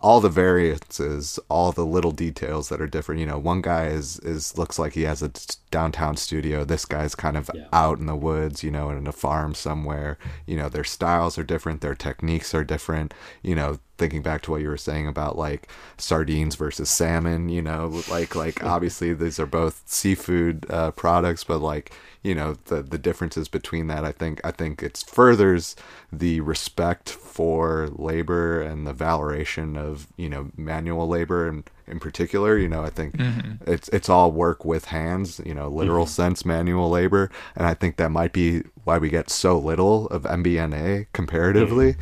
All 0.00 0.20
the 0.20 0.28
variances, 0.28 1.38
all 1.48 1.72
the 1.72 1.86
little 1.86 2.10
details 2.12 2.68
that 2.68 2.80
are 2.80 2.86
different. 2.86 3.20
You 3.20 3.26
know, 3.26 3.38
one 3.38 3.62
guy 3.62 3.86
is 3.86 4.18
is 4.20 4.56
looks 4.56 4.78
like 4.78 4.92
he 4.94 5.02
has 5.02 5.22
a 5.22 5.30
downtown 5.70 6.16
studio. 6.16 6.64
This 6.64 6.84
guy's 6.84 7.14
kind 7.14 7.36
of 7.36 7.50
out 7.72 7.98
in 7.98 8.06
the 8.06 8.16
woods, 8.16 8.62
you 8.62 8.70
know, 8.70 8.90
in 8.90 9.06
a 9.06 9.12
farm 9.12 9.54
somewhere. 9.54 10.18
You 10.46 10.56
know, 10.56 10.68
their 10.68 10.84
styles 10.84 11.38
are 11.38 11.44
different, 11.44 11.80
their 11.80 11.94
techniques 11.94 12.54
are 12.54 12.64
different. 12.64 13.12
You 13.42 13.54
know, 13.54 13.78
thinking 13.98 14.22
back 14.22 14.42
to 14.42 14.50
what 14.50 14.60
you 14.60 14.68
were 14.68 14.76
saying 14.76 15.06
about 15.06 15.36
like 15.36 15.68
sardines 15.96 16.56
versus 16.56 16.90
salmon. 16.90 17.48
You 17.48 17.62
know, 17.62 18.02
like 18.10 18.34
like 18.34 18.62
obviously 18.64 19.12
these 19.14 19.40
are 19.40 19.46
both 19.46 19.82
seafood 19.86 20.66
uh, 20.70 20.92
products, 20.92 21.44
but 21.44 21.58
like 21.58 21.92
you 22.22 22.34
know 22.34 22.54
the 22.66 22.82
the 22.82 22.98
differences 22.98 23.48
between 23.48 23.86
that. 23.88 24.04
I 24.04 24.12
think 24.12 24.40
I 24.44 24.50
think 24.50 24.82
it 24.82 25.02
furthers 25.06 25.74
the 26.12 26.40
respect 26.40 27.10
for 27.10 27.88
labor 27.96 28.60
and 28.62 28.86
the 28.86 28.92
valoration 28.92 29.76
of 29.76 30.06
you 30.16 30.28
know 30.28 30.50
manual 30.56 31.08
labor 31.08 31.48
and 31.48 31.64
in 31.88 31.98
particular 31.98 32.56
you 32.56 32.68
know 32.68 32.82
i 32.84 32.90
think 32.90 33.16
Mhm. 33.16 33.58
it's 33.66 33.88
it's 33.88 34.08
all 34.08 34.30
work 34.30 34.64
with 34.64 34.84
hands 34.86 35.40
you 35.44 35.52
know 35.54 35.68
literal 35.68 36.06
Mhm. 36.06 36.10
sense 36.10 36.44
manual 36.44 36.88
labor 36.90 37.28
and 37.56 37.66
i 37.66 37.74
think 37.74 37.96
that 37.96 38.10
might 38.10 38.32
be 38.32 38.62
why 38.84 38.98
we 38.98 39.08
get 39.10 39.28
so 39.30 39.58
little 39.58 40.06
of 40.08 40.22
mbna 40.24 41.06
comparatively 41.12 41.96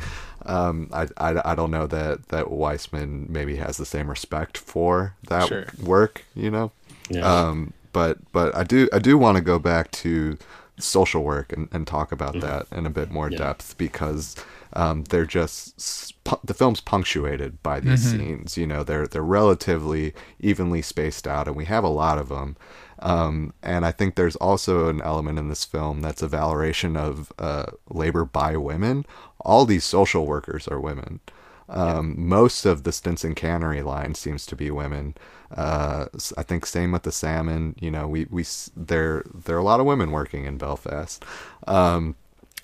um 0.45 0.89
I, 0.93 1.07
I 1.17 1.51
i 1.51 1.55
don't 1.55 1.71
know 1.71 1.87
that 1.87 2.27
that 2.29 2.51
wiseman 2.51 3.25
maybe 3.29 3.55
has 3.55 3.77
the 3.77 3.85
same 3.85 4.09
respect 4.09 4.57
for 4.57 5.15
that 5.29 5.47
Sure. 5.47 5.65
work 5.81 6.25
you 6.35 6.51
know 6.51 6.71
Yeah. 7.09 7.25
um 7.47 7.73
but 7.93 8.17
but 8.31 8.55
i 8.55 8.63
do 8.63 8.87
i 8.93 8.99
do 8.99 9.17
want 9.17 9.35
to 9.37 9.41
go 9.43 9.59
back 9.59 9.91
to 9.91 10.37
social 10.79 11.23
work 11.23 11.53
and, 11.53 11.67
and 11.71 11.85
talk 11.85 12.11
about 12.11 12.39
that 12.41 12.65
in 12.71 12.85
a 12.85 12.89
bit 12.89 13.11
more 13.11 13.29
depth 13.29 13.77
because 13.77 14.35
um, 14.73 15.03
they're 15.09 15.25
just 15.25 16.13
the 16.45 16.53
film's 16.53 16.79
punctuated 16.81 17.61
by 17.61 17.79
these 17.81 18.05
Mhm. 18.05 18.17
scenes. 18.17 18.57
You 18.57 18.65
know, 18.65 18.83
they're 18.83 19.05
they're 19.05 19.21
relatively 19.21 20.13
evenly 20.39 20.81
spaced 20.81 21.27
out, 21.27 21.47
and 21.47 21.55
we 21.57 21.65
have 21.65 21.83
a 21.83 21.89
lot 21.89 22.17
of 22.17 22.29
them. 22.29 22.55
Um, 22.99 23.53
and 23.61 23.85
I 23.85 23.91
think 23.91 24.15
there's 24.15 24.37
also 24.37 24.87
an 24.87 25.01
element 25.01 25.37
in 25.39 25.49
this 25.49 25.65
film 25.65 26.01
that's 26.01 26.21
a 26.21 26.27
valoration 26.27 26.95
of 26.95 27.31
uh, 27.37 27.65
labor 27.89 28.23
by 28.25 28.55
women. 28.55 29.05
All 29.41 29.65
these 29.65 29.83
social 29.83 30.25
workers 30.25 30.67
are 30.69 30.79
women. 30.79 31.19
Um, 31.67 32.15
Most 32.17 32.65
of 32.65 32.83
the 32.83 32.91
Stinson 32.91 33.35
Cannery 33.35 33.81
line 33.83 34.15
seems 34.15 34.45
to 34.47 34.55
be 34.55 34.71
women. 34.71 35.15
Uh, 35.55 36.05
I 36.37 36.43
think 36.43 36.65
same 36.65 36.91
with 36.91 37.03
the 37.03 37.11
salmon. 37.11 37.75
You 37.79 37.91
know, 37.91 38.07
we 38.07 38.25
we 38.29 38.45
there 38.75 39.23
there 39.33 39.55
are 39.55 39.59
a 39.59 39.63
lot 39.63 39.79
of 39.79 39.85
women 39.85 40.11
working 40.11 40.45
in 40.45 40.57
Belfast. 40.57 41.23
Um, 41.67 42.15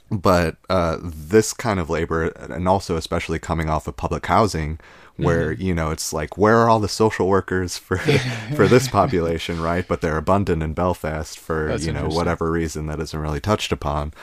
but 0.10 0.56
uh, 0.70 0.98
this 1.02 1.54
kind 1.54 1.80
of 1.80 1.90
labor, 1.90 2.28
and 2.30 2.68
also 2.68 2.96
especially 2.96 3.40
coming 3.40 3.70
off 3.70 3.88
of 3.88 3.98
public 3.98 4.26
housing, 4.26 4.80
where 5.18 5.54
Mm-hmm. 5.54 5.62
you 5.62 5.74
know 5.74 5.92
it's 5.92 6.14
like 6.14 6.38
where 6.38 6.58
are 6.58 6.70
all 6.70 6.80
the 6.80 6.88
social 6.88 7.28
workers 7.28 7.78
for 7.78 7.98
for 8.56 8.68
this 8.68 8.88
population, 8.88 9.62
right? 9.62 9.86
But 9.88 10.02
they're 10.02 10.18
abundant 10.18 10.64
in 10.64 10.74
Belfast 10.74 11.38
for 11.38 11.68
That's 11.68 11.86
you 11.86 11.92
know 11.92 12.08
whatever 12.08 12.52
reason 12.52 12.86
that 12.88 13.00
isn't 13.02 13.20
really 13.20 13.42
touched 13.42 13.72
upon. 13.72 14.14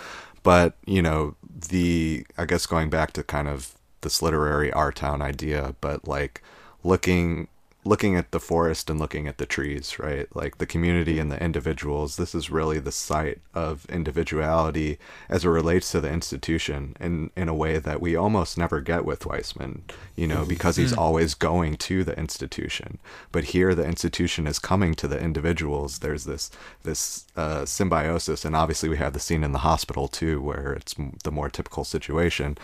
But 0.43 0.77
you 0.87 1.03
know 1.03 1.37
the 1.71 2.27
I 2.39 2.45
guess 2.47 2.67
going 2.67 2.91
back 2.91 3.13
to 3.15 3.23
kind 3.23 3.49
of 3.49 3.75
this 4.03 4.23
literary 4.23 4.73
our 4.73 4.93
town 4.93 5.21
idea, 5.23 5.75
but 5.81 6.07
like 6.09 6.43
looking 6.83 7.49
looking 7.87 8.17
at 8.17 8.31
the 8.31 8.41
forest 8.41 8.89
and 8.89 8.99
looking 8.99 9.29
at 9.29 9.37
the 9.37 9.45
trees, 9.45 9.99
right? 9.99 10.27
Like 10.35 10.57
the 10.57 10.65
community 10.67 11.19
and 11.19 11.31
the 11.31 11.43
individuals, 11.43 12.17
this 12.17 12.35
is 12.35 12.51
really 12.51 12.79
the 12.79 12.91
site 12.91 13.41
of 13.53 13.85
individuality 13.91 14.99
as 15.29 15.45
it 15.45 15.49
relates 15.51 15.91
to 15.93 16.01
the 16.01 16.11
institution 16.11 16.97
in, 16.99 17.31
in 17.37 17.49
a 17.49 17.55
way 17.55 17.79
that 17.79 18.01
we 18.01 18.17
almost 18.17 18.57
never 18.57 18.81
get 18.81 19.05
with 19.05 19.27
Wiseman, 19.27 19.83
you 20.17 20.27
know, 20.27 20.45
because 20.47 20.77
he's 20.77 20.93
Mm. 20.95 20.99
always 20.99 21.35
going 21.35 21.77
to 21.77 22.05
the 22.05 22.19
institution. 22.19 22.99
But 23.33 23.45
here 23.45 23.75
the 23.75 23.85
institution 23.85 24.47
is 24.47 24.59
coming 24.59 24.95
to 24.95 25.07
the 25.09 25.21
individuals. 25.21 25.99
There's 25.99 26.25
this 26.25 26.51
this 26.85 27.27
uh, 27.37 27.65
symbiosis, 27.67 28.45
and 28.45 28.57
obviously 28.57 28.89
we 28.89 28.97
have 28.97 29.13
the 29.13 29.21
scene 29.21 29.45
in 29.45 29.53
the 29.53 29.59
hospital 29.71 30.09
too, 30.09 30.41
where 30.41 30.73
it's 30.73 30.95
the 31.23 31.31
more 31.33 31.51
typical 31.51 31.85
situation. 31.85 32.57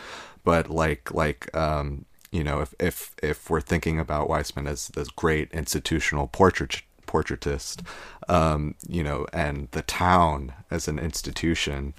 But 0.44 0.70
like 0.70 1.12
like 1.12 1.54
um, 1.54 2.06
you 2.30 2.44
know, 2.44 2.60
if 2.60 2.74
if 2.78 3.14
if 3.22 3.50
we're 3.50 3.60
thinking 3.60 3.98
about 3.98 4.28
Wiseman 4.28 4.66
as 4.66 4.88
this 4.88 5.08
great 5.08 5.52
institutional 5.52 6.28
portrait 6.28 6.82
portraitist, 7.06 7.84
um, 8.28 8.76
you 8.88 9.02
know, 9.02 9.26
and 9.32 9.68
the 9.72 9.82
town 9.82 10.52
as 10.70 10.86
an 10.86 10.98
institution, 10.98 11.92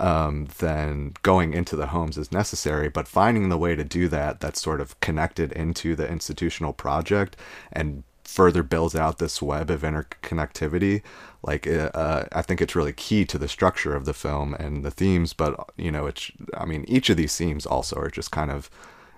um, 0.00 0.48
then 0.58 1.14
going 1.22 1.54
into 1.54 1.76
the 1.76 1.88
homes 1.88 2.18
is 2.18 2.32
necessary. 2.32 2.88
But 2.88 3.06
finding 3.06 3.48
the 3.48 3.58
way 3.58 3.76
to 3.76 3.84
do 3.84 4.08
that 4.08 4.40
that's 4.40 4.60
sort 4.60 4.80
of 4.80 4.98
connected 5.00 5.52
into 5.52 5.94
the 5.94 6.08
institutional 6.08 6.72
project 6.72 7.36
and 7.72 8.02
further 8.24 8.64
builds 8.64 8.96
out 8.96 9.18
this 9.18 9.40
web 9.40 9.70
of 9.70 9.82
interconnectivity. 9.82 11.02
Like, 11.42 11.66
uh, 11.68 11.90
uh, 11.94 12.24
I 12.32 12.42
think 12.42 12.60
it's 12.60 12.74
really 12.74 12.92
key 12.92 13.24
to 13.26 13.38
the 13.38 13.48
structure 13.48 13.94
of 13.94 14.04
the 14.04 14.12
film 14.12 14.54
and 14.54 14.84
the 14.84 14.90
themes. 14.90 15.32
But 15.32 15.70
you 15.76 15.92
know, 15.92 16.06
it's 16.06 16.32
I 16.54 16.64
mean, 16.64 16.84
each 16.88 17.08
of 17.08 17.16
these 17.16 17.36
themes 17.36 17.66
also 17.66 17.96
are 17.96 18.10
just 18.10 18.32
kind 18.32 18.50
of 18.50 18.68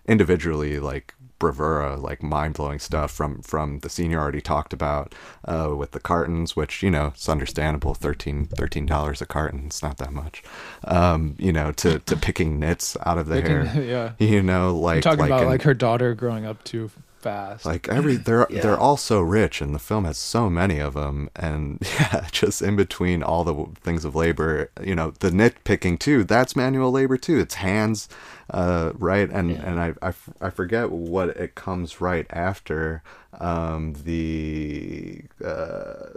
individually 0.08 0.80
like 0.80 1.14
bravura, 1.38 1.96
like 1.96 2.20
mind 2.20 2.54
blowing 2.54 2.80
stuff 2.80 3.12
from 3.12 3.40
from 3.42 3.78
the 3.80 3.88
scene 3.88 4.10
you 4.10 4.18
already 4.18 4.40
talked 4.40 4.72
about 4.72 5.14
uh, 5.44 5.72
with 5.76 5.92
the 5.92 6.00
cartons, 6.00 6.56
which 6.56 6.82
you 6.82 6.90
know 6.90 7.08
it's 7.08 7.28
understandable 7.28 7.94
13 7.94 8.48
dollars 8.86 9.22
a 9.22 9.26
carton, 9.26 9.64
it's 9.66 9.82
not 9.82 9.98
that 9.98 10.12
much. 10.12 10.42
Um, 10.84 11.36
you 11.38 11.52
know, 11.52 11.70
to 11.72 12.00
to 12.00 12.16
picking 12.16 12.58
nits 12.58 12.96
out 13.06 13.18
of 13.18 13.26
the 13.28 13.40
Picking- 13.40 13.66
hair, 13.66 13.84
yeah. 14.18 14.26
You 14.26 14.42
know, 14.42 14.70
I'm 14.70 14.82
like 14.82 15.02
talking 15.02 15.24
about 15.26 15.42
in- 15.44 15.48
like 15.48 15.62
her 15.62 15.74
daughter 15.74 16.14
growing 16.14 16.44
up 16.44 16.64
too 16.64 16.90
fast. 17.20 17.66
like 17.66 17.88
every 17.88 18.14
they're 18.26 18.46
Yeah. 18.48 18.60
they're 18.62 18.78
all 18.78 18.96
so 18.96 19.20
rich 19.20 19.60
and 19.60 19.74
the 19.74 19.80
film 19.80 20.04
has 20.04 20.16
so 20.18 20.48
many 20.48 20.78
of 20.78 20.94
them 20.94 21.28
and 21.34 21.78
yeah 22.00 22.28
just 22.30 22.62
in 22.62 22.76
between 22.76 23.24
all 23.24 23.42
the 23.42 23.66
things 23.80 24.04
of 24.04 24.14
labor 24.14 24.70
you 24.84 24.94
know 24.94 25.10
the 25.18 25.30
nitpicking 25.30 25.98
too 25.98 26.22
that's 26.22 26.54
manual 26.54 26.92
labor 26.92 27.16
too 27.16 27.40
it's 27.40 27.56
hands 27.56 28.08
uh 28.50 28.92
right? 28.94 29.28
And 29.30 29.50
and 29.50 29.80
I, 29.80 29.94
I 30.02 30.08
f- 30.08 30.30
I 30.40 30.50
forget 30.50 30.90
what 30.90 31.30
it 31.30 31.54
comes 31.54 32.00
right 32.00 32.26
after 32.30 33.02
um 33.40 33.94
the 34.04 35.22
uh 35.44 36.10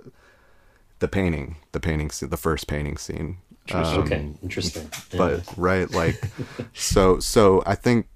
the 0.99 1.07
painting 1.07 1.57
the 1.71 1.79
painting 1.79 2.11
the 2.29 2.37
first 2.37 2.67
painting 2.67 2.97
scene. 2.97 3.37
Interesting. 3.67 4.01
Okay, 4.01 4.29
interesting. 4.43 4.89
but 5.17 5.57
right 5.57 5.91
like 5.91 6.15
so 6.73 7.19
so 7.19 7.63
i 7.65 7.75
think 7.75 8.07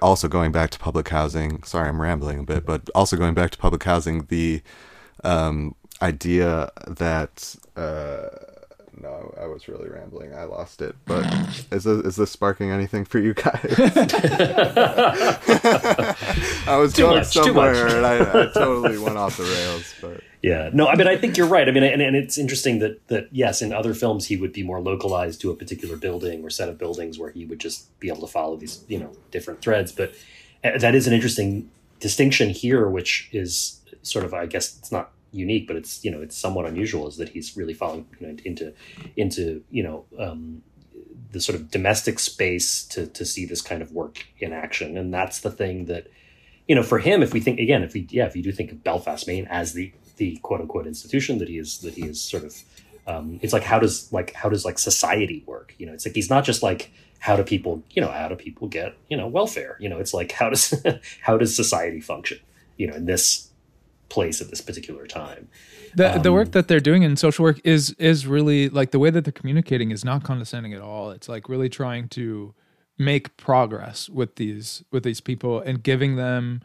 also 0.00 0.28
going 0.28 0.52
back 0.52 0.70
to 0.70 0.78
public 0.78 1.08
housing 1.08 1.62
sorry 1.64 1.88
i'm 1.88 2.00
rambling 2.00 2.38
a 2.38 2.42
bit 2.44 2.64
but 2.64 2.88
also 2.94 3.16
going 3.16 3.34
back 3.34 3.50
to 3.50 3.58
public 3.58 3.82
housing 3.82 4.26
the 4.26 4.62
um 5.24 5.74
idea 6.02 6.70
that 6.86 7.56
uh 7.76 8.28
no 9.00 9.34
i 9.40 9.46
was 9.46 9.68
really 9.68 9.88
rambling 9.88 10.34
i 10.34 10.44
lost 10.44 10.80
it 10.82 10.94
but 11.04 11.24
is 11.72 11.84
this, 11.84 12.04
is 12.06 12.16
this 12.16 12.30
sparking 12.30 12.70
anything 12.70 13.04
for 13.04 13.18
you 13.18 13.34
guys 13.34 13.74
i 16.66 16.76
was 16.78 16.92
Too 16.92 17.02
going 17.02 17.18
much, 17.18 17.32
too 17.32 17.52
much. 17.52 17.76
somewhere 17.76 17.96
and 17.96 18.06
I, 18.06 18.20
I 18.20 18.46
totally 18.54 18.98
went 18.98 19.16
off 19.18 19.36
the 19.36 19.44
rails 19.44 19.94
but 20.00 20.20
Yeah, 20.42 20.68
no, 20.74 20.88
I 20.88 20.94
mean, 20.94 21.08
I 21.08 21.16
think 21.16 21.38
you're 21.38 21.46
right. 21.46 21.66
I 21.66 21.72
mean, 21.72 21.82
and, 21.82 22.02
and 22.02 22.14
it's 22.14 22.36
interesting 22.36 22.78
that 22.80 23.08
that 23.08 23.28
yes, 23.32 23.62
in 23.62 23.72
other 23.72 23.94
films 23.94 24.26
he 24.26 24.36
would 24.36 24.52
be 24.52 24.62
more 24.62 24.78
localized 24.78 25.40
to 25.40 25.50
a 25.50 25.56
particular 25.56 25.96
building 25.96 26.44
or 26.44 26.50
set 26.50 26.68
of 26.68 26.76
buildings 26.76 27.18
where 27.18 27.30
he 27.30 27.46
would 27.46 27.58
just 27.58 27.98
be 27.98 28.08
able 28.08 28.20
to 28.20 28.26
follow 28.26 28.54
these, 28.54 28.84
you 28.86 28.98
know, 28.98 29.10
different 29.30 29.62
threads. 29.62 29.90
But 29.90 30.12
uh, 30.62 30.76
that 30.76 30.94
is 30.94 31.06
an 31.06 31.14
interesting 31.14 31.70
distinction 31.98 32.50
here, 32.50 32.90
which 32.90 33.30
is 33.32 33.80
sort 34.02 34.26
of, 34.26 34.34
I 34.34 34.44
guess, 34.44 34.76
it's 34.78 34.92
not 34.92 35.12
unique, 35.34 35.66
but 35.66 35.76
it's 35.76 36.04
you 36.04 36.10
know, 36.10 36.20
it's 36.20 36.36
somewhat 36.36 36.66
unusual, 36.66 37.08
is 37.08 37.16
that 37.16 37.30
he's 37.30 37.56
really 37.56 37.74
falling 37.74 38.06
you 38.20 38.26
know, 38.26 38.36
into 38.44 38.72
into 39.16 39.62
you 39.70 39.82
know. 39.82 40.04
Um, 40.18 40.62
the 41.30 41.40
sort 41.40 41.58
of 41.58 41.68
domestic 41.68 42.20
space 42.20 42.84
to 42.84 43.08
to 43.08 43.24
see 43.24 43.44
this 43.44 43.60
kind 43.60 43.82
of 43.82 43.90
work 43.90 44.24
in 44.38 44.52
action, 44.52 44.96
and 44.96 45.12
that's 45.12 45.40
the 45.40 45.50
thing 45.50 45.86
that 45.86 46.06
you 46.66 46.74
know, 46.74 46.82
for 46.82 46.98
him, 46.98 47.22
if 47.22 47.32
we 47.32 47.40
think 47.40 47.60
again, 47.60 47.82
if 47.82 47.94
we 47.94 48.06
yeah, 48.10 48.26
if 48.26 48.34
you 48.36 48.42
do 48.42 48.52
think 48.52 48.72
of 48.72 48.82
Belfast, 48.82 49.26
Maine 49.26 49.46
as 49.50 49.74
the 49.74 49.92
the 50.16 50.36
quote 50.42 50.60
unquote 50.60 50.86
institution 50.86 51.38
that 51.38 51.48
he 51.48 51.58
is 51.58 51.78
that 51.78 51.94
he 51.94 52.02
is 52.02 52.20
sort 52.20 52.44
of, 52.44 52.56
um, 53.06 53.38
it's 53.42 53.52
like 53.52 53.64
how 53.64 53.78
does 53.78 54.12
like 54.12 54.32
how 54.32 54.48
does 54.48 54.64
like 54.64 54.78
society 54.78 55.44
work? 55.46 55.74
You 55.78 55.86
know, 55.86 55.92
it's 55.92 56.06
like 56.06 56.14
he's 56.14 56.30
not 56.30 56.44
just 56.44 56.62
like 56.62 56.90
how 57.18 57.36
do 57.36 57.42
people 57.42 57.82
you 57.90 58.00
know 58.00 58.10
how 58.10 58.28
do 58.28 58.34
people 58.34 58.68
get 58.68 58.94
you 59.08 59.16
know 59.16 59.26
welfare? 59.26 59.76
You 59.78 59.88
know, 59.88 59.98
it's 59.98 60.14
like 60.14 60.32
how 60.32 60.48
does 60.48 60.82
how 61.20 61.36
does 61.36 61.54
society 61.54 62.00
function? 62.00 62.38
You 62.78 62.86
know, 62.86 62.94
in 62.94 63.04
this 63.04 63.50
place 64.14 64.40
at 64.44 64.48
this 64.52 64.60
particular 64.68 65.04
time. 65.06 65.42
The 65.96 66.06
the 66.26 66.30
Um, 66.30 66.34
work 66.38 66.50
that 66.56 66.66
they're 66.68 66.86
doing 66.90 67.02
in 67.06 67.16
social 67.16 67.42
work 67.48 67.58
is 67.64 67.82
is 68.10 68.18
really 68.36 68.60
like 68.78 68.90
the 68.90 68.98
way 69.04 69.10
that 69.14 69.22
they're 69.24 69.40
communicating 69.40 69.90
is 69.96 70.04
not 70.04 70.22
condescending 70.30 70.72
at 70.78 70.80
all. 70.88 71.04
It's 71.16 71.28
like 71.34 71.44
really 71.52 71.68
trying 71.68 72.08
to 72.18 72.54
make 72.98 73.24
progress 73.36 74.08
with 74.18 74.30
these 74.36 74.66
with 74.92 75.02
these 75.08 75.20
people 75.30 75.52
and 75.68 75.76
giving 75.82 76.12
them 76.16 76.60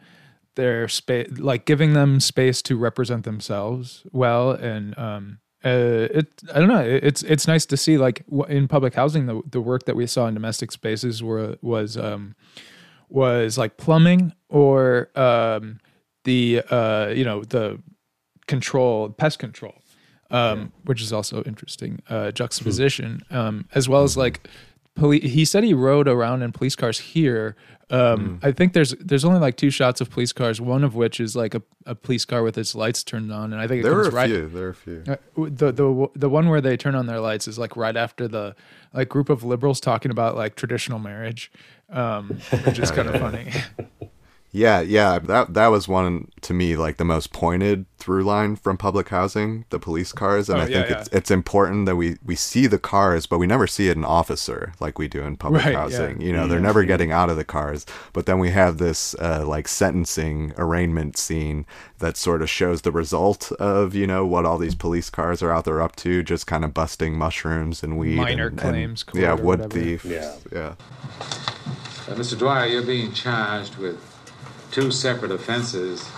their 0.54 0.88
space 0.88 1.28
like 1.50 1.62
giving 1.64 1.92
them 1.94 2.20
space 2.20 2.58
to 2.62 2.74
represent 2.88 3.22
themselves 3.24 4.04
well 4.12 4.46
and 4.72 4.84
um 4.98 5.24
uh, 5.64 6.18
it 6.18 6.26
I 6.54 6.58
don't 6.60 6.68
know 6.74 6.84
it- 6.94 7.02
it's 7.08 7.22
it's 7.32 7.46
nice 7.54 7.66
to 7.66 7.76
see 7.76 7.96
like 8.06 8.18
in 8.48 8.66
public 8.68 8.94
housing 8.94 9.26
the 9.30 9.36
the 9.56 9.60
work 9.60 9.82
that 9.86 9.96
we 9.96 10.06
saw 10.06 10.26
in 10.28 10.34
domestic 10.34 10.70
spaces 10.72 11.14
were 11.22 11.56
was 11.62 11.96
um 11.96 12.34
was 13.08 13.58
like 13.58 13.76
plumbing 13.84 14.32
or 14.48 15.08
um 15.16 15.78
the 16.24 16.62
uh 16.70 17.08
you 17.08 17.24
know 17.24 17.42
the 17.44 17.80
control 18.46 19.10
pest 19.10 19.38
control 19.38 19.74
um 20.30 20.72
which 20.84 21.00
is 21.00 21.12
also 21.12 21.42
interesting 21.44 22.02
uh 22.08 22.30
juxtaposition 22.30 23.22
um 23.30 23.66
as 23.74 23.88
well 23.88 24.02
as 24.02 24.16
like 24.16 24.48
police 24.94 25.22
he 25.22 25.44
said 25.44 25.64
he 25.64 25.72
rode 25.72 26.08
around 26.08 26.42
in 26.42 26.52
police 26.52 26.76
cars 26.76 26.98
here 26.98 27.56
um 27.90 28.38
i 28.42 28.50
think 28.52 28.72
there's 28.72 28.90
there's 29.00 29.24
only 29.24 29.40
like 29.40 29.56
two 29.56 29.70
shots 29.70 30.00
of 30.00 30.10
police 30.10 30.32
cars 30.32 30.60
one 30.60 30.84
of 30.84 30.94
which 30.94 31.20
is 31.20 31.34
like 31.34 31.54
a, 31.54 31.62
a 31.86 31.94
police 31.94 32.24
car 32.24 32.42
with 32.42 32.58
its 32.58 32.74
lights 32.74 33.02
turned 33.02 33.32
on 33.32 33.52
and 33.52 33.62
i 33.62 33.66
think 33.66 33.82
there 33.82 33.94
were 33.94 34.02
a 34.02 34.10
right 34.10 34.28
few 34.28 34.48
there 34.48 34.62
were 34.64 34.68
a 34.70 34.74
few. 34.74 35.04
Uh, 35.08 35.16
the 35.36 35.72
the 35.72 36.08
the 36.14 36.28
one 36.28 36.48
where 36.48 36.60
they 36.60 36.76
turn 36.76 36.94
on 36.94 37.06
their 37.06 37.20
lights 37.20 37.48
is 37.48 37.58
like 37.58 37.76
right 37.76 37.96
after 37.96 38.28
the 38.28 38.54
like 38.92 39.08
group 39.08 39.30
of 39.30 39.44
liberals 39.44 39.80
talking 39.80 40.10
about 40.10 40.36
like 40.36 40.56
traditional 40.56 40.98
marriage, 40.98 41.50
um, 41.90 42.40
which 42.64 42.78
is 42.78 42.90
kind 42.96 43.08
of 43.08 43.20
funny. 43.20 43.50
Yeah, 44.52 44.80
yeah, 44.80 45.20
that 45.20 45.54
that 45.54 45.68
was 45.68 45.86
one 45.86 46.26
to 46.40 46.52
me 46.52 46.74
like 46.76 46.96
the 46.96 47.04
most 47.04 47.32
pointed 47.32 47.86
through 47.98 48.24
line 48.24 48.56
from 48.56 48.76
public 48.76 49.08
housing, 49.10 49.64
the 49.70 49.78
police 49.78 50.10
cars, 50.12 50.48
and 50.48 50.58
Oh, 50.58 50.64
I 50.64 50.66
yeah, 50.66 50.82
think 50.82 50.90
it's 50.98 51.08
it's 51.12 51.30
important 51.30 51.86
that 51.86 51.94
we 51.94 52.16
we 52.24 52.34
see 52.34 52.66
the 52.66 52.78
cars, 52.78 53.26
but 53.26 53.38
we 53.38 53.46
never 53.46 53.68
see 53.68 53.90
an 53.90 54.04
officer 54.04 54.72
like 54.80 54.98
we 54.98 55.06
do 55.06 55.22
in 55.22 55.36
public 55.36 55.64
Right, 55.64 55.72
yeah. 55.74 55.78
housing. 55.80 56.20
You 56.20 56.32
know, 56.32 56.48
they're 56.48 56.58
Yeah. 56.58 56.64
never 56.66 56.82
getting 56.82 57.12
out 57.12 57.30
of 57.30 57.36
the 57.36 57.44
cars, 57.44 57.86
but 58.12 58.26
then 58.26 58.40
we 58.40 58.50
have 58.50 58.78
this 58.78 59.14
uh, 59.20 59.44
like 59.46 59.68
sentencing 59.68 60.52
arraignment 60.58 61.16
scene 61.16 61.64
that 62.00 62.16
sort 62.16 62.42
of 62.42 62.50
shows 62.50 62.80
the 62.82 62.90
result 62.90 63.52
of 63.60 63.94
you 63.94 64.06
know 64.06 64.26
what 64.26 64.44
all 64.44 64.58
these 64.58 64.74
police 64.74 65.10
cars 65.10 65.42
are 65.44 65.52
out 65.52 65.64
there 65.64 65.80
up 65.80 65.94
to, 65.96 66.24
just 66.24 66.48
kind 66.48 66.64
of 66.64 66.74
busting 66.74 67.16
mushrooms 67.16 67.84
and 67.84 67.96
weed, 67.98 68.16
Minor 68.16 68.48
and, 68.48 68.58
claims 68.58 69.04
and, 69.12 69.20
yeah, 69.22 69.34
wood 69.34 69.60
whatever. 69.60 69.68
thief, 69.80 70.04
Yeah. 70.04 70.34
yeah. 70.52 70.74
Uh, 72.08 72.14
Mr. 72.14 72.36
Dwyer, 72.36 72.66
you're 72.66 72.82
being 72.82 73.12
charged 73.12 73.76
with 73.76 73.96
two 74.70 74.90
separate 74.90 75.32
offenses 75.32 76.08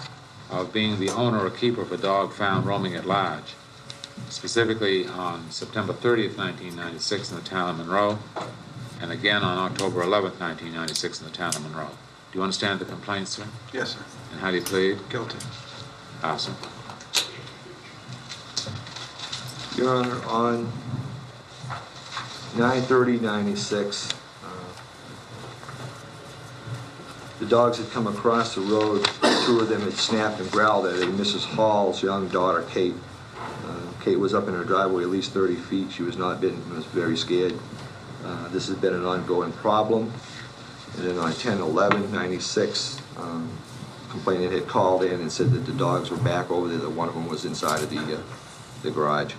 of 0.51 0.73
being 0.73 1.01
the 1.01 1.09
owner 1.11 1.45
or 1.45 1.51
keeper 1.51 1.81
of 1.81 1.93
a 1.93 1.97
dog 1.97 2.33
found 2.33 2.67
roaming 2.67 2.95
at 2.95 3.07
large, 3.07 3.55
specifically 4.29 5.07
on 5.07 5.51
September 5.51 5.93
30th, 5.93 6.37
1996 6.37 7.31
in 7.31 7.37
the 7.37 7.43
town 7.43 7.71
of 7.71 7.79
Monroe, 7.79 8.19
and 9.01 9.11
again 9.11 9.43
on 9.43 9.59
October 9.59 10.03
11th, 10.03 10.39
1996 10.39 11.21
in 11.21 11.27
the 11.27 11.33
town 11.33 11.55
of 11.57 11.63
Monroe. 11.63 11.91
Do 12.31 12.39
you 12.39 12.43
understand 12.43 12.81
the 12.81 12.85
complaint, 12.85 13.29
sir? 13.29 13.45
Yes, 13.73 13.95
sir. 13.95 14.01
And 14.33 14.41
how 14.41 14.51
do 14.51 14.57
you 14.57 14.63
plead? 14.63 14.99
Guilty. 15.09 15.39
Awesome. 16.23 16.57
Your 19.77 19.97
Honor, 19.97 20.23
on 20.27 20.73
9/30/96, 22.55 24.13
uh, 24.13 24.17
the 27.43 27.49
dogs 27.49 27.79
had 27.79 27.91
come 27.91 28.07
across 28.07 28.55
the 28.55 28.61
road. 28.61 29.05
Two 29.45 29.59
of 29.59 29.69
them 29.69 29.81
had 29.81 29.95
snapped 29.95 30.39
and 30.41 30.49
growled 30.53 30.87
at 30.87 30.95
it. 30.95 31.09
Mrs. 31.09 31.43
Hall's 31.43 32.01
young 32.01 32.29
daughter, 32.29 32.63
Kate. 32.71 32.95
Uh, 33.67 33.81
Kate 34.01 34.17
was 34.17 34.33
up 34.33 34.47
in 34.47 34.55
her 34.55 34.63
driveway 34.63 35.03
at 35.03 35.09
least 35.09 35.33
30 35.33 35.57
feet. 35.57 35.91
She 35.91 36.05
was 36.05 36.17
not 36.17 36.41
bitten 36.41 36.63
and 36.63 36.75
was 36.75 36.85
very 36.85 37.17
scared. 37.17 37.59
Uh, 38.25 38.47
This 38.51 38.69
has 38.69 38.77
been 38.77 38.95
an 38.95 39.05
ongoing 39.05 39.51
problem. 39.55 40.13
And 40.97 41.09
then 41.09 41.19
on 41.19 41.33
10/11/96, 41.33 43.01
um, 43.17 43.49
complainant 44.09 44.53
had 44.53 44.69
called 44.69 45.03
in 45.03 45.21
and 45.21 45.33
said 45.33 45.51
that 45.51 45.67
the 45.67 45.73
dogs 45.73 46.13
were 46.13 46.19
back 46.19 46.49
over 46.49 46.69
there, 46.69 46.79
that 46.79 46.91
one 46.91 47.09
of 47.09 47.15
them 47.15 47.27
was 47.27 47.45
inside 47.45 47.83
of 47.83 47.91
the, 47.91 47.99
uh, 47.99 48.19
the 48.85 48.93
garage 48.93 49.35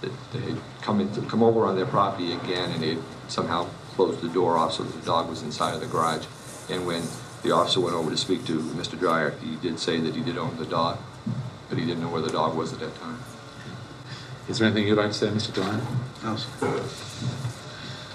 that 0.00 0.12
they 0.32 0.40
had 0.40 0.58
come 0.80 1.00
in, 1.00 1.10
come 1.26 1.42
over 1.42 1.66
on 1.66 1.76
their 1.76 1.84
property 1.84 2.32
again, 2.32 2.70
and 2.70 2.82
they 2.82 2.94
had 2.94 3.02
somehow 3.28 3.66
closed 3.96 4.22
the 4.22 4.28
door 4.30 4.56
off 4.56 4.72
so 4.72 4.82
that 4.82 4.98
the 4.98 5.04
dog 5.04 5.28
was 5.28 5.42
inside 5.42 5.74
of 5.74 5.80
the 5.82 5.86
garage. 5.86 6.24
And 6.70 6.86
when 6.86 7.02
the 7.42 7.50
officer 7.50 7.80
went 7.80 7.96
over 7.96 8.10
to 8.10 8.16
speak 8.16 8.44
to 8.46 8.60
Mr. 8.60 8.98
Dryer, 8.98 9.30
he 9.42 9.56
did 9.56 9.78
say 9.78 9.98
that 10.00 10.14
he 10.14 10.22
did 10.22 10.38
own 10.38 10.56
the 10.56 10.64
dog, 10.64 10.98
but 11.68 11.78
he 11.78 11.84
didn't 11.84 12.02
know 12.02 12.08
where 12.08 12.22
the 12.22 12.30
dog 12.30 12.56
was 12.56 12.72
at 12.72 12.80
that 12.80 12.94
time. 13.00 13.18
Is 14.48 14.58
there 14.58 14.66
anything 14.66 14.86
you'd 14.86 14.98
like 14.98 15.08
to 15.08 15.14
say, 15.14 15.28
Mr. 15.28 15.54
Dwyer? 15.54 15.80
No, 16.22 16.36
sir. 16.36 16.84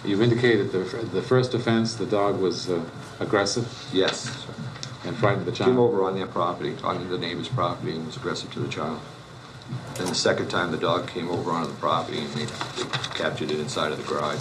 You've 0.08 0.22
indicated 0.22 0.72
the, 0.72 0.80
the 0.80 1.22
first 1.22 1.54
offense, 1.54 1.96
the 1.96 2.06
dog 2.06 2.40
was 2.40 2.70
uh, 2.70 2.84
aggressive? 3.20 3.68
Yes. 3.92 4.46
And 5.04 5.16
frightened 5.18 5.46
the 5.46 5.52
Came 5.52 5.68
child? 5.68 5.78
over 5.78 6.04
on 6.04 6.16
their 6.16 6.28
property, 6.28 6.76
on 6.84 7.10
the 7.10 7.18
neighbor's 7.18 7.50
property, 7.50 7.96
and 7.96 8.06
was 8.06 8.18
aggressive 8.18 8.52
to 8.54 8.60
the 8.60 8.68
child. 8.68 9.00
And 9.98 10.08
the 10.08 10.16
second 10.16 10.50
time, 10.50 10.72
the 10.72 10.78
dog 10.78 11.08
came 11.08 11.30
over 11.30 11.52
onto 11.52 11.72
the 11.72 11.78
property, 11.78 12.20
and 12.20 12.30
they, 12.34 12.46
they 12.46 12.90
captured 13.16 13.50
it 13.50 13.60
inside 13.60 13.92
of 13.92 13.98
the 13.98 14.04
garage. 14.04 14.40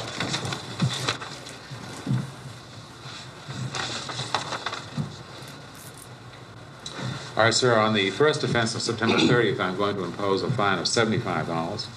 All 7.37 7.43
right, 7.43 7.53
sir. 7.53 7.77
On 7.77 7.93
the 7.93 8.11
first 8.11 8.45
offense 8.45 8.77
of 8.77 8.83
September 8.83 9.17
30th, 9.17 9.59
I'm 9.59 9.77
going 9.77 9.97
to 9.97 10.05
impose 10.05 10.43
a 10.45 10.51
fine 10.53 10.79
of 10.79 10.85
$75. 10.85 11.89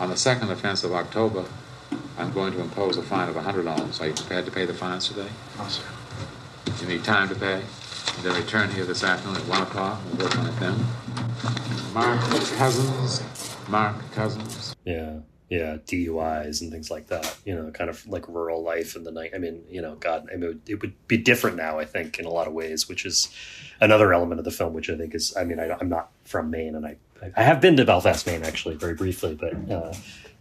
On 0.00 0.08
the 0.08 0.16
second 0.16 0.50
offense 0.50 0.82
of 0.82 0.92
October, 0.92 1.44
I'm 2.16 2.32
going 2.32 2.54
to 2.54 2.60
impose 2.60 2.96
a 2.96 3.02
fine 3.02 3.28
of 3.28 3.34
$100. 3.34 4.00
Are 4.00 4.06
you 4.06 4.14
prepared 4.14 4.46
to 4.46 4.50
pay 4.50 4.64
the 4.64 4.72
fines 4.72 5.08
today? 5.08 5.28
No, 5.58 5.68
sir. 5.68 5.82
You 6.80 6.88
need 6.88 7.04
time 7.04 7.28
to 7.28 7.34
pay? 7.34 7.62
Then 8.22 8.34
return 8.34 8.70
here 8.70 8.86
this 8.86 9.04
afternoon 9.04 9.36
at 9.36 9.46
1 9.46 9.62
o'clock. 9.62 10.00
We'll 10.06 10.26
work 10.26 10.38
on 10.38 10.46
it 10.46 10.58
then. 10.58 10.84
Mark 11.92 12.20
Cousins. 12.56 13.22
Mark 13.68 13.96
Cousins. 14.12 14.74
Yeah, 14.86 15.18
yeah, 15.52 15.76
DUIs 15.86 16.62
and 16.62 16.72
things 16.72 16.90
like 16.90 17.08
that. 17.08 17.36
You 17.44 17.54
know, 17.54 17.70
kind 17.72 17.90
of 17.90 18.06
like 18.08 18.26
rural 18.26 18.62
life 18.62 18.96
in 18.96 19.04
the 19.04 19.10
night. 19.10 19.32
I 19.34 19.38
mean, 19.38 19.62
you 19.68 19.82
know, 19.82 19.96
God, 19.96 20.26
I 20.32 20.36
mean, 20.36 20.44
it 20.44 20.46
would, 20.46 20.60
it 20.66 20.80
would 20.80 21.08
be 21.08 21.18
different 21.18 21.58
now. 21.58 21.78
I 21.78 21.84
think 21.84 22.18
in 22.18 22.24
a 22.24 22.30
lot 22.30 22.46
of 22.46 22.54
ways, 22.54 22.88
which 22.88 23.04
is 23.04 23.28
another 23.78 24.14
element 24.14 24.38
of 24.38 24.46
the 24.46 24.50
film, 24.50 24.72
which 24.72 24.88
I 24.88 24.96
think 24.96 25.14
is. 25.14 25.36
I 25.36 25.44
mean, 25.44 25.60
I, 25.60 25.76
I'm 25.78 25.90
not 25.90 26.08
from 26.24 26.50
Maine, 26.50 26.74
and 26.74 26.86
I 26.86 26.96
I 27.36 27.42
have 27.42 27.60
been 27.60 27.76
to 27.76 27.84
Belfast, 27.84 28.26
Maine, 28.26 28.44
actually, 28.44 28.76
very 28.76 28.94
briefly, 28.94 29.34
but 29.34 29.52
uh, 29.70 29.92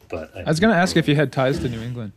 but 0.08 0.32
I 0.34 0.44
was 0.44 0.62
going 0.62 0.74
to 0.74 0.80
ask 0.80 0.96
if 0.96 1.10
you 1.10 1.16
had 1.18 1.34
ties 1.34 1.60
to 1.60 1.68
New 1.68 1.82
England. 1.82 2.14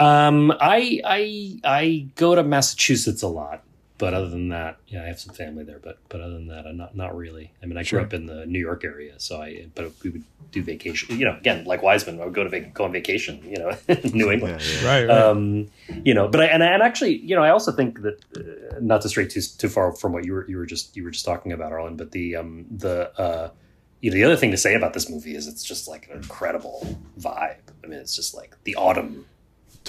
Um, 0.00 0.50
I 0.60 1.00
I 1.04 1.60
I 1.62 2.08
go 2.16 2.34
to 2.34 2.42
Massachusetts 2.42 3.22
a 3.22 3.28
lot, 3.28 3.62
but 4.02 4.14
other 4.14 4.28
than 4.28 4.48
that, 4.48 4.78
yeah, 4.88 5.04
I 5.04 5.06
have 5.06 5.20
some 5.20 5.32
family 5.34 5.62
there. 5.62 5.78
But 5.80 5.98
but 6.08 6.20
other 6.20 6.34
than 6.34 6.48
that, 6.48 6.66
I'm 6.66 6.76
not 6.76 6.96
not 6.96 7.16
really. 7.16 7.52
I 7.62 7.66
mean, 7.66 7.78
I 7.78 7.82
Sure. 7.84 8.00
grew 8.00 8.06
up 8.06 8.12
in 8.14 8.26
the 8.26 8.44
New 8.46 8.58
York 8.58 8.84
area, 8.84 9.14
so 9.18 9.40
I 9.40 9.66
but 9.76 9.92
we 10.02 10.10
would 10.10 10.24
do 10.50 10.60
vacation. 10.62 11.18
You 11.18 11.24
know, 11.26 11.36
again, 11.36 11.64
like 11.64 11.82
Wiseman, 11.82 12.20
I 12.20 12.24
would 12.24 12.34
go 12.34 12.42
to 12.42 12.50
vac- 12.50 12.74
go 12.74 12.82
on 12.84 12.92
vacation. 12.92 13.40
You 13.48 13.58
know, 13.58 13.70
New 14.12 14.32
England, 14.32 14.60
Right, 14.84 15.04
right. 15.06 15.10
Um, 15.10 15.68
you 16.04 16.14
know, 16.14 16.26
but 16.26 16.40
I 16.40 16.46
and, 16.46 16.62
and 16.62 16.82
actually, 16.82 17.18
you 17.18 17.36
know, 17.36 17.42
I 17.44 17.50
also 17.50 17.70
think 17.70 18.02
that 18.02 18.16
uh, 18.36 18.78
not 18.80 19.02
to 19.02 19.08
stray 19.08 19.26
too 19.26 19.40
too 19.40 19.68
far 19.68 19.92
from 19.92 20.12
what 20.12 20.24
you 20.24 20.32
were 20.32 20.46
you 20.48 20.56
were 20.56 20.66
just 20.66 20.96
you 20.96 21.04
were 21.04 21.10
just 21.12 21.24
talking 21.24 21.52
about, 21.52 21.70
Arlen, 21.72 21.96
but 21.96 22.10
the 22.10 22.36
um 22.36 22.66
the 22.70 22.96
uh 23.20 23.50
you 24.00 24.10
know 24.10 24.16
the 24.16 24.24
other 24.24 24.36
thing 24.36 24.50
to 24.50 24.56
say 24.56 24.74
about 24.74 24.94
this 24.94 25.08
movie 25.08 25.36
is 25.36 25.46
it's 25.46 25.62
just 25.62 25.86
like 25.86 26.08
an 26.10 26.16
incredible 26.16 26.98
vibe. 27.20 27.58
I 27.84 27.86
mean, 27.86 28.00
it's 28.00 28.16
just 28.16 28.34
like 28.34 28.56
the 28.64 28.74
autumn. 28.74 29.26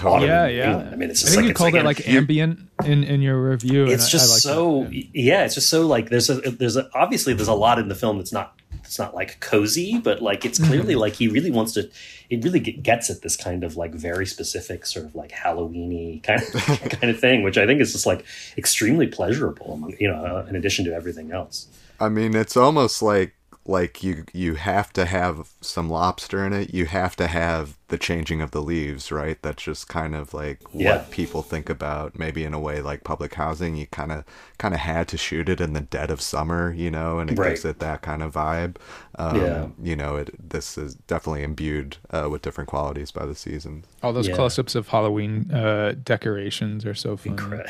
Autumn 0.01 0.27
yeah, 0.27 0.45
in 0.47 0.55
yeah. 0.55 0.71
England. 0.71 0.89
I 0.93 0.95
mean, 0.97 1.09
it's 1.09 1.23
I 1.25 1.27
think 1.29 1.35
like 1.37 1.43
you 1.45 1.49
it's 1.51 1.57
called 1.57 1.73
like 1.73 1.81
it 1.81 1.85
like 1.85 1.99
you're- 2.07 2.17
ambient 2.17 2.59
in 2.85 3.03
in 3.03 3.21
your 3.21 3.41
review. 3.49 3.85
it's 3.85 4.05
I- 4.07 4.09
just 4.09 4.29
I 4.29 4.33
like 4.33 4.41
so 4.41 4.87
yeah. 5.13 5.43
it's 5.45 5.55
just 5.55 5.69
so 5.69 5.85
like 5.87 6.09
there's 6.09 6.29
a 6.29 6.35
there's 6.41 6.77
a 6.77 6.89
obviously 6.93 7.33
there's 7.33 7.47
a 7.47 7.53
lot 7.53 7.79
in 7.79 7.87
the 7.89 7.95
film 7.95 8.17
that's 8.17 8.31
not 8.33 8.57
it's 8.83 8.97
not 8.99 9.13
like 9.15 9.39
cozy 9.39 9.97
but 9.99 10.21
like 10.21 10.45
it's 10.45 10.59
clearly 10.59 10.95
Mhm. 10.95 10.99
like 10.99 11.13
he 11.13 11.27
really 11.27 11.51
wants 11.51 11.73
to 11.73 11.89
it 12.29 12.43
really 12.43 12.59
gets 12.59 13.09
at 13.09 13.21
this 13.21 13.35
kind 13.37 13.63
of 13.63 13.77
like 13.77 13.93
very 13.93 14.25
specific 14.25 14.85
sort 14.85 15.05
of 15.05 15.15
like 15.15 15.31
halloweeny 15.31 16.21
kind 16.23 16.41
of 16.41 16.51
kind 16.99 17.09
of 17.09 17.19
thing 17.19 17.43
which 17.43 17.57
i 17.57 17.65
think 17.65 17.79
is 17.79 17.91
just 17.93 18.05
like 18.05 18.25
extremely 18.57 19.07
pleasurable 19.07 19.73
among 19.73 19.95
you 19.99 20.07
know 20.07 20.15
uh, 20.25 20.45
in 20.49 20.55
addition 20.55 20.83
to 20.85 20.93
everything 20.93 21.31
else 21.31 21.67
I 21.99 22.09
mean, 22.09 22.35
it's 22.35 22.57
almost 22.57 23.01
like 23.01 23.35
like 23.65 24.03
you 24.03 24.25
you 24.33 24.55
have 24.55 24.91
to 24.93 25.05
have 25.05 25.49
some 25.61 25.89
lobster 25.89 26.45
in 26.45 26.51
it. 26.51 26.73
You 26.73 26.85
have 26.87 27.15
to 27.17 27.27
have 27.27 27.77
the 27.93 27.97
changing 27.99 28.41
of 28.41 28.49
the 28.49 28.59
leaves, 28.61 29.11
right? 29.11 29.37
That's 29.43 29.61
just 29.61 29.87
kind 29.87 30.15
of 30.15 30.33
like 30.33 30.59
Yeah. 30.73 30.93
what 30.97 31.11
people 31.11 31.43
think 31.43 31.69
about. 31.69 32.17
Maybe 32.17 32.43
in 32.43 32.51
a 32.55 32.59
way 32.59 32.81
like 32.81 33.03
public 33.03 33.35
housing, 33.35 33.75
you 33.75 33.85
kind 33.85 34.11
of 34.11 34.23
kind 34.57 34.73
of 34.73 34.79
had 34.79 35.07
to 35.09 35.17
shoot 35.17 35.47
it 35.47 35.61
in 35.61 35.73
the 35.73 35.81
dead 35.81 36.09
of 36.09 36.19
summer, 36.19 36.73
you 36.73 36.89
know, 36.89 37.19
and 37.19 37.29
it 37.29 37.37
Right. 37.37 37.49
gives 37.49 37.65
it 37.65 37.77
that 37.79 38.01
kind 38.01 38.23
of 38.23 38.33
vibe. 38.33 38.77
Um, 39.15 39.35
Yeah. 39.39 39.67
You 39.89 39.95
know, 39.95 40.15
it 40.15 40.31
this 40.53 40.75
is 40.75 40.95
definitely 40.95 41.43
imbued 41.43 41.97
uh, 42.09 42.27
with 42.31 42.41
different 42.41 42.67
qualities 42.67 43.11
by 43.11 43.27
the 43.27 43.35
season. 43.35 43.83
All 44.01 44.11
those 44.11 44.27
Yeah. 44.27 44.35
close-ups 44.35 44.73
of 44.73 44.87
Halloween 44.87 45.51
uh, 45.51 45.93
decorations 46.03 46.85
are 46.87 46.95
so 46.95 47.15
fun. 47.15 47.37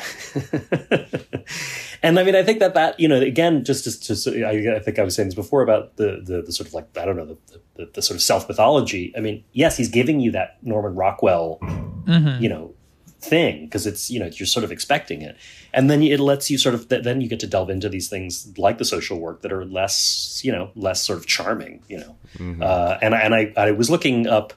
and 2.02 2.18
I 2.18 2.22
mean, 2.24 2.34
I 2.34 2.42
think 2.42 2.60
that 2.60 2.72
that 2.74 2.98
you 2.98 3.08
know, 3.08 3.20
again, 3.20 3.64
just 3.64 3.84
just, 3.84 4.06
just 4.06 4.26
I, 4.28 4.76
I 4.76 4.78
think 4.78 4.98
I 4.98 5.02
was 5.02 5.14
saying 5.14 5.28
this 5.28 5.34
before 5.34 5.62
about 5.62 5.96
the 5.96 6.22
the, 6.24 6.42
the 6.42 6.52
sort 6.52 6.68
of 6.68 6.74
like 6.74 6.86
I 6.96 7.04
don't 7.04 7.16
know 7.16 7.26
the, 7.26 7.36
the, 7.76 7.90
the 7.94 8.02
sort 8.02 8.16
of 8.16 8.22
self 8.22 8.48
mythology. 8.48 9.12
I 9.16 9.20
mean, 9.20 9.44
yes, 9.52 9.76
he's 9.76 9.88
giving 9.88 10.13
you 10.20 10.30
that 10.32 10.56
Norman 10.62 10.94
Rockwell, 10.94 11.58
Mhm. 11.62 12.40
you 12.40 12.48
know, 12.48 12.72
thing 13.20 13.64
because 13.64 13.86
it's 13.86 14.10
you 14.10 14.20
know 14.20 14.26
you're 14.34 14.46
sort 14.46 14.64
of 14.64 14.70
expecting 14.70 15.22
it, 15.22 15.34
and 15.72 15.88
then 15.90 16.02
it 16.02 16.20
lets 16.20 16.50
you 16.50 16.58
sort 16.58 16.74
of 16.74 16.88
then 16.90 17.20
you 17.22 17.28
get 17.28 17.40
to 17.40 17.46
delve 17.46 17.70
into 17.70 17.88
these 17.88 18.08
things 18.08 18.52
like 18.58 18.76
the 18.76 18.84
social 18.84 19.18
work 19.18 19.40
that 19.42 19.50
are 19.52 19.64
less 19.64 20.42
you 20.44 20.52
know 20.52 20.70
less 20.74 21.02
sort 21.02 21.18
of 21.18 21.24
charming, 21.26 21.80
you 21.88 21.98
know, 21.98 22.64
uh, 22.64 22.98
and 23.00 23.14
and 23.14 23.34
I 23.34 23.52
I 23.56 23.70
was 23.70 23.88
looking 23.90 24.26
up. 24.26 24.52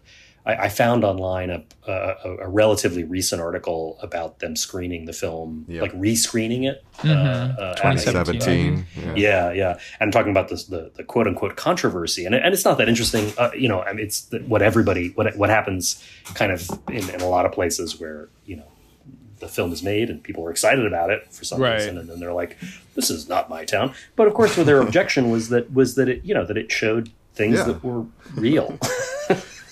I, 0.48 0.66
I 0.66 0.69
found 0.69 1.03
online 1.03 1.50
a, 1.50 1.64
a, 1.88 2.38
a 2.43 2.48
relatively 2.50 3.03
recent 3.03 3.42
article 3.42 4.00
about 4.01 4.40
them 4.40 4.56
screening 4.56 5.06
the 5.06 5.14
film, 5.14 5.66
like 5.67 5.92
re-screening 5.93 6.64
it. 6.64 6.84
Mhm. 7.00 7.58
uh, 7.58 7.61
uh, 7.61 7.76
2017, 7.76 8.85
yeah. 8.95 9.14
yeah. 9.16 9.51
yeah, 9.51 9.80
And 10.00 10.11
talking 10.11 10.32
about 10.32 10.48
this, 10.50 10.64
the, 10.66 10.92
the 10.95 11.03
quote 11.03 11.27
unquote 11.27 11.56
controversy, 11.58 12.26
and, 12.26 12.34
it- 12.34 12.42
and 12.43 12.53
it's 12.53 12.66
not 12.66 12.77
that 12.80 12.90
interesting. 12.90 13.32
Uh, 13.38 13.51
you 13.56 13.67
know, 13.67 13.82
I 13.82 13.93
mean, 13.93 14.06
it's 14.06 14.22
the, 14.22 14.40
what 14.40 14.61
everybody, 14.61 15.09
what 15.09 15.35
what 15.38 15.50
happens, 15.50 16.03
kind 16.34 16.51
of 16.51 16.67
in, 16.90 17.08
in 17.09 17.22
a 17.22 17.27
lot 17.27 17.45
of 17.45 17.51
places 17.51 18.00
where 18.00 18.30
you 18.45 18.56
know 18.56 18.67
the 19.40 19.48
film 19.48 19.72
is 19.72 19.84
made 19.84 20.09
and 20.09 20.24
people 20.24 20.43
are 20.45 20.50
excited 20.50 20.85
about 20.88 21.11
it 21.11 21.32
for 21.32 21.43
some 21.45 21.61
Right. 21.61 21.76
reason, 21.76 21.98
and 22.00 22.09
then 22.09 22.19
they're 22.19 22.34
like, 22.34 22.58
"This 22.95 23.11
is 23.11 23.30
not 23.30 23.50
my 23.50 23.66
town." 23.66 23.93
But 24.16 24.27
of 24.27 24.34
course, 24.34 24.58
what 24.58 24.66
their 24.66 24.82
objection 24.88 25.30
was 25.30 25.50
that 25.50 25.72
was 25.74 25.93
that 25.95 26.09
it, 26.09 26.24
you 26.26 26.34
know, 26.34 26.45
that 26.45 26.58
it 26.58 26.72
showed 26.72 27.11
things 27.35 27.58
Yeah. 27.58 27.66
that 27.66 27.84
were 27.84 28.06
real. 28.35 28.80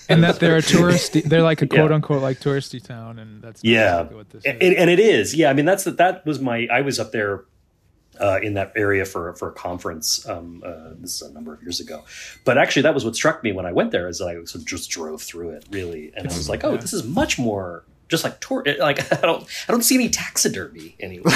and 0.08 0.22
that 0.24 0.40
they're 0.40 0.56
a 0.56 0.62
touristy. 0.74 1.22
They're 1.22 1.42
like 1.42 1.62
a 1.62 1.66
Yeah. 1.66 1.76
quote 1.76 1.92
unquote 1.92 2.22
like 2.22 2.40
touristy 2.40 2.82
town, 2.82 3.18
and 3.18 3.42
that's 3.42 3.62
yeah. 3.64 3.94
exactly 4.00 4.16
what 4.16 4.30
this 4.30 4.44
and, 4.44 4.62
and 4.62 4.90
it 4.90 5.00
is. 5.00 5.34
Yeah 5.34 5.50
i 5.50 5.52
mean 5.52 5.64
that's 5.64 5.84
that 5.84 6.24
was 6.26 6.40
my 6.40 6.68
i 6.72 6.80
was 6.80 6.98
up 7.00 7.12
there 7.12 7.44
uh, 8.18 8.38
in 8.42 8.54
that 8.54 8.72
area 8.76 9.04
for 9.04 9.34
for 9.34 9.48
a 9.50 9.52
conference 9.52 10.26
um, 10.26 10.62
uh, 10.64 10.90
this 11.00 11.20
is 11.20 11.28
a 11.28 11.32
number 11.34 11.52
of 11.52 11.60
years 11.62 11.80
ago. 11.80 12.02
But 12.44 12.56
actually 12.56 12.82
that 12.82 12.94
was 12.94 13.04
what 13.04 13.14
struck 13.14 13.42
me 13.44 13.52
when 13.52 13.66
i 13.66 13.72
went 13.72 13.90
there 13.90 14.08
is 14.08 14.18
that 14.18 14.28
i 14.28 14.34
sort 14.36 14.54
of 14.56 14.64
just 14.64 14.88
drove 14.90 15.20
through 15.22 15.50
it 15.50 15.66
really. 15.70 16.12
And 16.16 16.26
i 16.26 16.32
was 16.34 16.48
like 16.48 16.64
oh 16.64 16.76
this 16.78 16.92
is 16.94 17.04
much 17.04 17.38
more 17.38 17.84
just 18.08 18.22
like 18.24 18.40
tour 18.40 18.64
like 18.78 19.00
i 19.22 19.26
don't 19.26 19.42
i 19.68 19.72
don't 19.72 19.82
see 19.82 19.94
any 19.96 20.08
taxidermy 20.08 20.94
anywhere. 21.00 21.32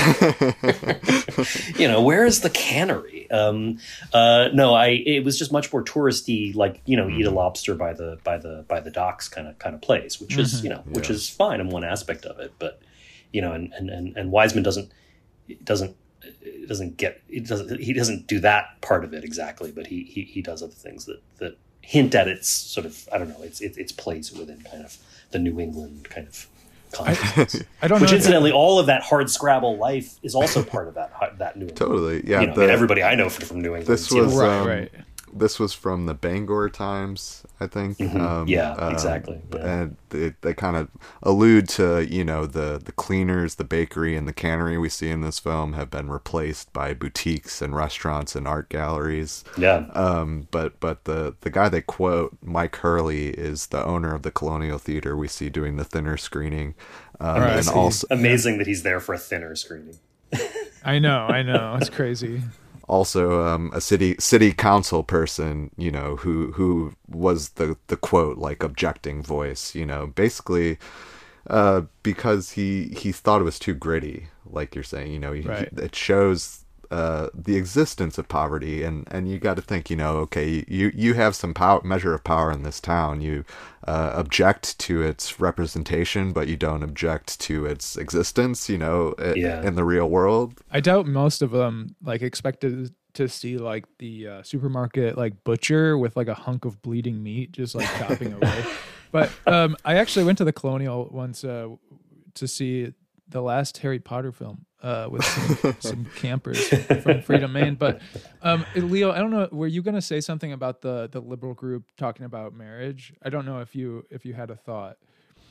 You 1.76 1.88
know 1.88 2.02
where 2.02 2.24
is 2.26 2.40
the 2.42 2.50
cannery? 2.50 3.30
Um 3.30 3.78
uh 4.12 4.48
no 4.52 4.74
i 4.74 4.88
it 4.88 5.24
was 5.24 5.38
just 5.38 5.52
much 5.52 5.72
more 5.72 5.82
touristy 5.82 6.54
like 6.54 6.80
you 6.84 6.96
know 6.96 7.08
eat 7.08 7.24
a 7.26 7.30
lobster 7.30 7.74
by 7.74 7.92
the 7.94 8.18
by 8.24 8.36
the 8.38 8.64
by 8.68 8.80
the 8.80 8.90
docks 8.90 9.28
kind 9.28 9.48
of 9.48 9.58
kind 9.58 9.74
of 9.74 9.80
place 9.80 10.20
which 10.20 10.36
is 10.36 10.60
Mhm. 10.60 10.64
you 10.64 10.70
know 10.70 10.82
which 10.90 11.08
is 11.10 11.28
fine 11.28 11.60
in 11.60 11.68
one 11.70 11.84
aspect 11.84 12.24
of 12.24 12.38
it 12.40 12.52
but 12.58 12.80
you 13.32 13.40
know 13.40 13.52
and 13.52 13.72
and 13.72 13.88
and, 13.90 14.16
and 14.16 14.30
wiseman 14.30 14.62
doesn't 14.62 14.90
doesn't 15.64 15.96
doesn't 16.68 16.96
get 16.96 17.20
it 17.28 17.46
doesn't 17.46 17.80
he 17.80 17.92
doesn't 17.92 18.26
do 18.26 18.38
that 18.40 18.80
part 18.82 19.04
of 19.04 19.14
it 19.14 19.24
exactly 19.24 19.72
but 19.72 19.86
he 19.86 20.04
he, 20.04 20.22
he 20.22 20.42
does 20.42 20.62
other 20.62 20.72
things 20.72 21.06
that 21.06 21.22
that 21.38 21.56
hint 21.80 22.14
at 22.14 22.28
its 22.28 22.48
sort 22.48 22.84
of 22.86 23.08
i 23.12 23.18
don't 23.18 23.28
know 23.28 23.40
it's 23.42 23.60
it, 23.60 23.76
its 23.78 23.92
place 23.92 24.30
within 24.32 24.60
kind 24.70 24.84
of 24.84 24.98
the 25.30 25.38
new 25.38 25.58
england 25.58 26.08
kind 26.10 26.26
of 26.28 26.46
context 26.92 27.62
I 27.82 27.88
don't 27.88 28.00
which 28.00 28.10
know 28.10 28.14
if- 28.14 28.20
incidentally 28.20 28.52
all 28.52 28.78
of 28.78 28.86
that 28.86 29.02
hard 29.02 29.30
scrabble 29.30 29.76
life 29.78 30.16
is 30.22 30.34
also 30.34 30.62
part 30.62 30.88
of 30.88 30.94
that 30.94 31.12
that 31.38 31.56
new 31.56 31.62
england 31.62 31.76
Totally, 31.76 32.22
yeah. 32.26 32.40
you 32.40 32.46
know, 32.48 32.52
I 32.52 32.54
the- 32.56 32.60
mean, 32.62 32.70
everybody 32.70 33.02
i 33.02 33.14
know 33.14 33.28
from, 33.28 33.46
from 33.46 33.60
new 33.62 33.68
england 33.76 33.86
This 33.86 34.10
you 34.10 34.18
know. 34.18 34.24
was 34.24 34.40
um, 34.40 34.88
This 35.32 35.58
was 35.58 35.72
from 35.72 36.06
the 36.06 36.14
Bangor 36.14 36.68
Times, 36.68 37.44
I 37.60 37.66
think. 37.66 37.98
Mhm. 37.98 38.20
Um, 38.20 38.48
Yeah, 38.48 38.72
um, 38.72 38.92
exactly, 38.92 39.40
yeah. 39.54 39.80
And 39.80 39.96
they, 40.10 40.34
they 40.40 40.54
kind 40.54 40.76
of 40.76 40.88
allude 41.22 41.68
to 41.70 42.06
you 42.06 42.24
know 42.24 42.46
the 42.46 42.80
the 42.82 42.92
cleaners, 42.92 43.56
the 43.56 43.64
bakery, 43.64 44.16
and 44.16 44.26
the 44.26 44.32
cannery 44.32 44.78
we 44.78 44.88
see 44.88 45.10
in 45.10 45.20
this 45.20 45.38
film 45.38 45.74
have 45.74 45.90
been 45.90 46.10
replaced 46.10 46.72
by 46.72 46.94
boutiques 46.94 47.62
and 47.62 47.74
restaurants 47.74 48.34
and 48.34 48.46
art 48.48 48.68
galleries. 48.68 49.44
Yeah. 49.56 49.86
Um. 49.94 50.48
But 50.50 50.80
but 50.80 51.04
the 51.04 51.34
the 51.42 51.50
guy 51.50 51.68
they 51.68 51.82
quote, 51.82 52.36
Mike 52.42 52.76
Hurley, 52.76 53.28
is 53.28 53.66
the 53.66 53.84
owner 53.84 54.14
of 54.14 54.22
the 54.22 54.30
Colonial 54.30 54.78
Theater 54.78 55.16
we 55.16 55.28
see 55.28 55.50
doing 55.50 55.76
the 55.76 55.84
thinner 55.84 56.16
screening. 56.16 56.74
Um, 57.20 57.42
and 57.42 57.68
also 57.68 58.06
amazing 58.10 58.56
that 58.58 58.66
he's 58.66 58.82
there 58.82 58.98
for 58.98 59.14
a 59.14 59.18
thinner 59.18 59.54
screening 59.54 59.98
I 60.84 60.98
know, 60.98 61.26
I 61.26 61.42
know, 61.42 61.76
it's 61.78 61.90
crazy. 61.90 62.42
Also 62.90 63.42
um, 63.46 63.70
a 63.74 63.80
city 63.80 64.16
city 64.18 64.52
council 64.52 65.02
person, 65.04 65.70
you 65.78 65.92
know, 65.92 66.16
who 66.16 66.52
who 66.52 66.94
was 67.08 67.50
the 67.50 67.76
the 67.86 67.96
quote 67.96 68.38
like 68.38 68.62
objecting 68.64 69.22
voice, 69.22 69.74
you 69.74 69.86
know, 69.86 70.08
basically 70.08 70.78
uh, 71.48 71.82
because 72.02 72.52
he 72.52 72.88
he 72.96 73.12
thought 73.12 73.40
it 73.40 73.44
was 73.44 73.58
too 73.58 73.74
gritty, 73.74 74.28
like 74.46 74.74
you're 74.74 74.84
saying, 74.84 75.12
you 75.12 75.18
know, 75.18 75.32
he, 75.32 75.42
Right. 75.42 75.68
it 75.72 75.94
shows 75.96 76.59
uh, 76.90 77.28
the 77.34 77.56
existence 77.56 78.18
of 78.18 78.28
poverty, 78.28 78.82
and 78.82 79.06
and 79.10 79.28
you 79.30 79.38
got 79.38 79.54
to 79.56 79.62
think, 79.62 79.90
you 79.90 79.96
know, 79.96 80.16
okay, 80.18 80.64
you 80.68 80.90
you 80.94 81.14
have 81.14 81.34
some 81.36 81.54
power 81.54 81.80
measure 81.84 82.14
of 82.14 82.24
power 82.24 82.50
in 82.50 82.62
this 82.62 82.80
town, 82.80 83.20
you 83.20 83.44
uh, 83.86 84.12
object 84.14 84.78
to 84.80 85.02
its 85.02 85.38
representation, 85.40 86.32
but 86.32 86.48
you 86.48 86.56
don't 86.56 86.82
object 86.82 87.38
to 87.40 87.66
its 87.66 87.96
existence, 87.96 88.68
you 88.68 88.78
know, 88.78 89.14
Yeah. 89.36 89.62
in 89.62 89.74
the 89.76 89.84
real 89.84 90.08
world. 90.10 90.60
I 90.70 90.80
doubt 90.80 91.06
most 91.06 91.42
of 91.42 91.50
them 91.50 91.94
like 92.02 92.22
expected 92.22 92.94
to 93.14 93.28
see 93.28 93.56
like 93.58 93.84
the 93.98 94.26
uh, 94.28 94.42
supermarket 94.42 95.16
like 95.18 95.42
butcher 95.44 95.98
with 95.98 96.16
like 96.16 96.28
a 96.28 96.34
hunk 96.34 96.64
of 96.64 96.80
bleeding 96.82 97.22
meat 97.22 97.50
just 97.52 97.74
like 97.74 97.88
chopping 97.98 98.32
away. 98.32 98.64
But 99.12 99.32
um, 99.44 99.76
I 99.84 99.96
actually 99.96 100.24
went 100.24 100.38
to 100.38 100.44
the 100.44 100.52
Colonial 100.52 101.08
once 101.10 101.42
uh, 101.42 101.66
to 102.34 102.46
see 102.46 102.94
the 103.28 103.42
last 103.42 103.78
Harry 103.78 103.98
Potter 103.98 104.30
film. 104.30 104.66
Uh, 104.82 105.08
with 105.10 105.24
some, 105.24 105.76
some 105.80 106.04
campers 106.16 106.68
from 107.02 107.22
Freedom 107.22 107.52
Maine. 107.52 107.74
But 107.74 108.00
um, 108.42 108.64
Leo, 108.74 109.12
I 109.12 109.18
don't 109.18 109.30
know. 109.30 109.48
Were 109.52 109.66
you 109.66 109.82
going 109.82 109.94
to 109.94 110.02
say 110.02 110.20
something 110.20 110.52
about 110.52 110.80
the 110.82 111.08
the 111.10 111.20
liberal 111.20 111.54
group 111.54 111.84
talking 111.96 112.24
about 112.26 112.54
marriage? 112.54 113.12
I 113.22 113.28
don't 113.30 113.46
know 113.46 113.60
if 113.60 113.74
you 113.74 114.06
if 114.10 114.24
you 114.24 114.34
had 114.34 114.50
a 114.50 114.56
thought. 114.56 114.96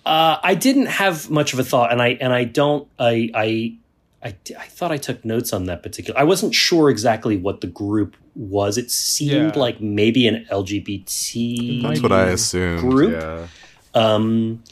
Uh, 0.06 0.38
I 0.42 0.56
didn't 0.56 0.88
have 0.88 1.30
much 1.30 1.54
of 1.54 1.60
a 1.60 1.64
thought, 1.64 1.92
and 1.92 2.02
I 2.02 2.10
and 2.22 2.34
I 2.34 2.44
don't. 2.46 2.88
I 2.98 3.30
I 3.36 3.78
I, 4.22 4.36
I 4.60 4.66
thought 4.66 4.92
I 4.92 4.98
took 4.98 5.24
notes 5.24 5.54
on 5.54 5.66
that 5.66 5.82
particular. 5.84 6.20
I 6.20 6.24
wasn't 6.24 6.54
sure 6.54 6.90
exactly 6.90 7.38
what 7.38 7.62
the 7.62 7.68
group 7.68 8.18
was. 8.36 8.78
It 8.78 8.92
seemed 8.92 9.56
Yeah. 9.56 9.62
like 9.62 9.80
maybe 9.80 10.28
an 10.28 10.46
LGBT. 10.52 11.84
That's 11.84 12.02
what 12.02 12.12
I 12.12 12.28
assumed. 12.30 12.82
Group. 12.82 13.12
Yeah. 13.14 13.48
Um, 13.94 14.64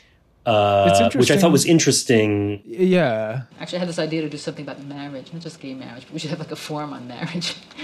uh, 0.47 1.09
which 1.15 1.29
I 1.31 1.37
thought 1.37 1.51
was 1.51 1.65
interesting. 1.65 2.59
interesting. 2.61 2.89
Yeah. 2.91 3.41
Actually, 3.59 3.77
I 3.77 3.79
had 3.79 3.89
this 3.89 3.99
idea 3.99 4.21
to 4.21 4.29
do 4.29 4.37
something 4.37 4.63
about 4.63 4.81
marriage, 4.85 5.31
not 5.33 5.41
just 5.41 5.59
gay 5.59 5.73
marriage, 5.73 6.03
but 6.05 6.13
we 6.13 6.19
should 6.19 6.29
have 6.29 6.39
like 6.39 6.51
a 6.51 6.55
forum 6.55 6.93
on 6.93 7.07
marriage. 7.07 7.55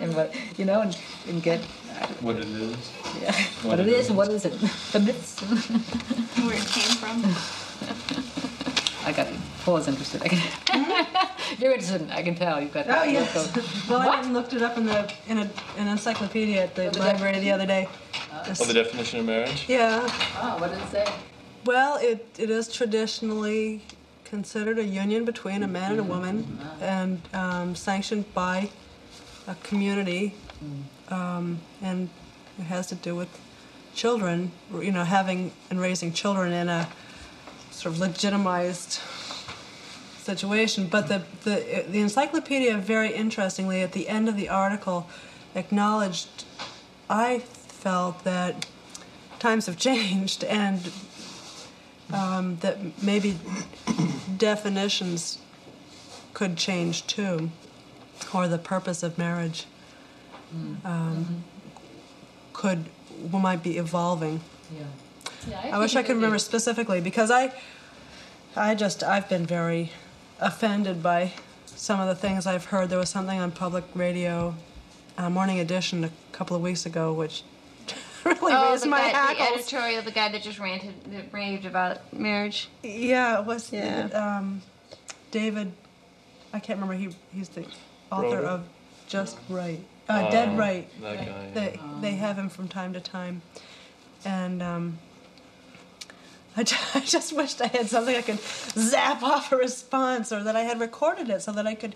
and 0.00 0.14
what, 0.16 0.34
you 0.58 0.64
know, 0.64 0.80
and, 0.82 0.96
and 1.28 1.42
get 1.42 1.60
What 2.20 2.36
it 2.36 2.44
is. 2.48 2.76
yeah, 3.22 3.32
what 3.62 3.78
it 3.78 3.86
is 3.88 4.08
and 4.08 4.16
what 4.16 4.28
is 4.30 4.44
it. 4.44 4.52
The 4.92 5.00
myths. 5.00 5.40
Where 5.40 6.54
it 6.54 6.66
came 6.66 6.96
from. 7.02 7.22
I 9.08 9.12
got 9.12 9.26
it. 9.26 9.34
Paul 9.64 9.76
is 9.78 9.88
interested. 9.88 10.22
I 10.22 10.28
can, 10.28 10.40
you're 11.58 11.72
interested. 11.72 12.08
I 12.10 12.22
can 12.22 12.34
tell. 12.34 12.60
You've 12.60 12.72
got 12.72 12.86
Oh, 12.88 13.02
yes. 13.04 13.34
of- 13.36 13.88
Well, 13.90 14.00
I 14.00 14.22
looked 14.22 14.52
it 14.54 14.62
up 14.62 14.76
in 14.76 14.86
the 14.86 15.12
in 15.28 15.38
a, 15.38 15.50
an 15.76 15.88
encyclopedia 15.88 16.62
at 16.64 16.74
the 16.74 16.90
library 16.98 17.38
the 17.40 17.50
other 17.52 17.66
day. 17.66 17.88
Oh, 18.34 18.64
the 18.64 18.74
definition 18.74 19.20
of 19.20 19.26
marriage? 19.26 19.66
Yeah. 19.68 20.00
Oh, 20.40 20.56
what 20.58 20.70
does 20.70 20.80
it 20.80 20.88
say? 20.88 21.12
Well, 21.64 21.98
it, 22.00 22.26
it 22.38 22.50
is 22.50 22.72
traditionally 22.72 23.82
considered 24.24 24.78
a 24.78 24.84
union 24.84 25.24
between 25.24 25.62
a 25.62 25.68
man 25.68 25.92
and 25.92 26.00
a 26.00 26.04
woman 26.04 26.58
and 26.80 27.20
um, 27.34 27.74
sanctioned 27.74 28.32
by 28.34 28.70
a 29.46 29.54
community. 29.56 30.34
Um, 31.08 31.60
and 31.82 32.08
it 32.58 32.64
has 32.64 32.86
to 32.88 32.94
do 32.94 33.14
with 33.14 33.28
children, 33.94 34.52
you 34.72 34.92
know, 34.92 35.04
having 35.04 35.52
and 35.70 35.80
raising 35.80 36.12
children 36.12 36.52
in 36.52 36.68
a 36.68 36.88
sort 37.70 37.94
of 37.94 38.00
legitimized 38.00 39.00
situation. 40.22 40.86
But 40.86 41.08
the, 41.08 41.22
the, 41.44 41.84
the 41.88 42.00
encyclopedia, 42.00 42.78
very 42.78 43.12
interestingly, 43.12 43.82
at 43.82 43.92
the 43.92 44.08
end 44.08 44.28
of 44.28 44.36
the 44.36 44.48
article, 44.48 45.08
acknowledged, 45.54 46.44
I 47.10 47.42
felt 47.82 48.22
that 48.22 48.66
times 49.40 49.66
have 49.66 49.76
changed 49.90 50.44
and 50.44 50.90
um, 52.12 52.56
that 52.60 52.78
maybe 53.02 53.36
definitions 54.36 55.38
could 56.34 56.56
change 56.56 57.06
too, 57.06 57.50
or 58.32 58.48
the 58.48 58.58
purpose 58.58 59.02
of 59.02 59.18
marriage 59.18 59.66
um, 60.84 61.44
could 62.52 62.86
might 63.30 63.62
be 63.62 63.78
evolving. 63.78 64.40
Yeah. 64.76 65.70
I 65.72 65.78
wish 65.78 65.96
I 65.96 66.02
could 66.02 66.16
remember 66.16 66.38
specifically 66.38 67.00
because 67.00 67.30
I, 67.30 67.52
I 68.54 68.74
just 68.74 69.02
I've 69.02 69.28
been 69.28 69.46
very 69.46 69.90
offended 70.40 71.02
by 71.02 71.32
some 71.66 72.00
of 72.00 72.06
the 72.06 72.14
things 72.14 72.46
I've 72.46 72.66
heard. 72.66 72.90
There 72.90 72.98
was 72.98 73.10
something 73.10 73.38
on 73.38 73.50
public 73.50 73.84
radio, 73.94 74.54
uh, 75.18 75.30
Morning 75.30 75.58
Edition, 75.58 76.04
a 76.04 76.10
couple 76.32 76.56
of 76.56 76.62
weeks 76.62 76.86
ago, 76.86 77.12
which 77.12 77.42
really 78.40 78.52
oh, 78.52 78.70
raised 78.72 78.84
the, 78.84 78.88
my 78.88 79.10
guy, 79.12 79.34
the 79.34 79.42
editorial, 79.54 80.02
the 80.02 80.10
guy 80.10 80.30
that 80.30 80.42
just 80.42 80.58
ranted, 80.58 80.94
that 81.12 81.32
raved 81.32 81.64
about 81.66 82.12
marriage. 82.12 82.68
Yeah, 82.82 83.40
it 83.40 83.46
was 83.46 83.72
Yeah. 83.72 84.06
um, 84.12 84.62
David. 85.30 85.72
I 86.52 86.60
can't 86.60 86.78
remember. 86.80 86.94
He 86.94 87.16
he's 87.34 87.48
the 87.48 87.62
author 88.10 88.28
Broder? 88.28 88.46
of 88.46 88.64
Just 89.08 89.38
Right, 89.48 89.80
uh, 90.08 90.30
Dead 90.30 90.50
Oh, 90.50 90.56
Right. 90.56 91.00
that 91.00 91.26
guy, 91.26 91.50
They 91.54 91.80
they 92.00 92.12
have 92.16 92.36
him 92.36 92.48
from 92.50 92.68
time 92.68 92.92
to 92.92 93.00
time, 93.00 93.42
and 94.24 94.62
um, 94.62 94.98
I, 96.56 96.62
ju- 96.64 96.76
I 96.94 97.00
just 97.00 97.32
wished 97.32 97.60
I 97.62 97.68
had 97.68 97.88
something 97.88 98.14
I 98.14 98.20
could 98.22 98.38
zap 98.40 99.22
off 99.22 99.50
a 99.52 99.56
response, 99.56 100.30
or 100.32 100.42
that 100.44 100.54
I 100.56 100.60
had 100.62 100.78
recorded 100.80 101.30
it 101.30 101.40
so 101.42 101.52
that 101.52 101.66
I 101.66 101.74
could. 101.74 101.94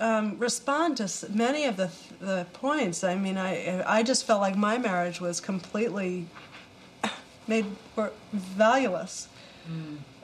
Um, 0.00 0.38
respond 0.38 0.96
to 0.96 1.06
many 1.30 1.66
of 1.66 1.76
the 1.76 1.90
the 2.20 2.46
points. 2.54 3.04
I 3.04 3.14
mean, 3.16 3.36
I 3.36 3.82
I 3.98 4.02
just 4.02 4.24
felt 4.26 4.40
like 4.40 4.56
my 4.56 4.78
marriage 4.78 5.20
was 5.20 5.40
completely 5.40 6.26
made 7.46 7.66
wor- 7.96 8.12
valueless 8.32 9.28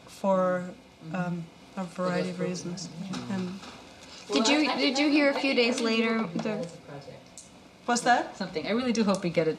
for 0.07 0.65
um, 1.13 1.45
a 1.77 1.85
variety 1.85 2.31
of 2.31 2.41
reasons. 2.41 2.89
And 3.31 3.61
Did 4.33 4.49
you 4.49 4.61
did 4.77 4.99
you 4.99 5.09
hear 5.11 5.29
a 5.31 5.35
few 5.35 5.55
days 5.55 5.81
later 5.81 6.25
the 6.35 6.67
What's 7.85 8.01
that? 8.03 8.37
Something. 8.37 8.67
I 8.67 8.71
really 8.71 8.93
do 8.93 9.05
hope 9.05 9.23
we 9.23 9.31
get 9.31 9.47
it 9.47 9.59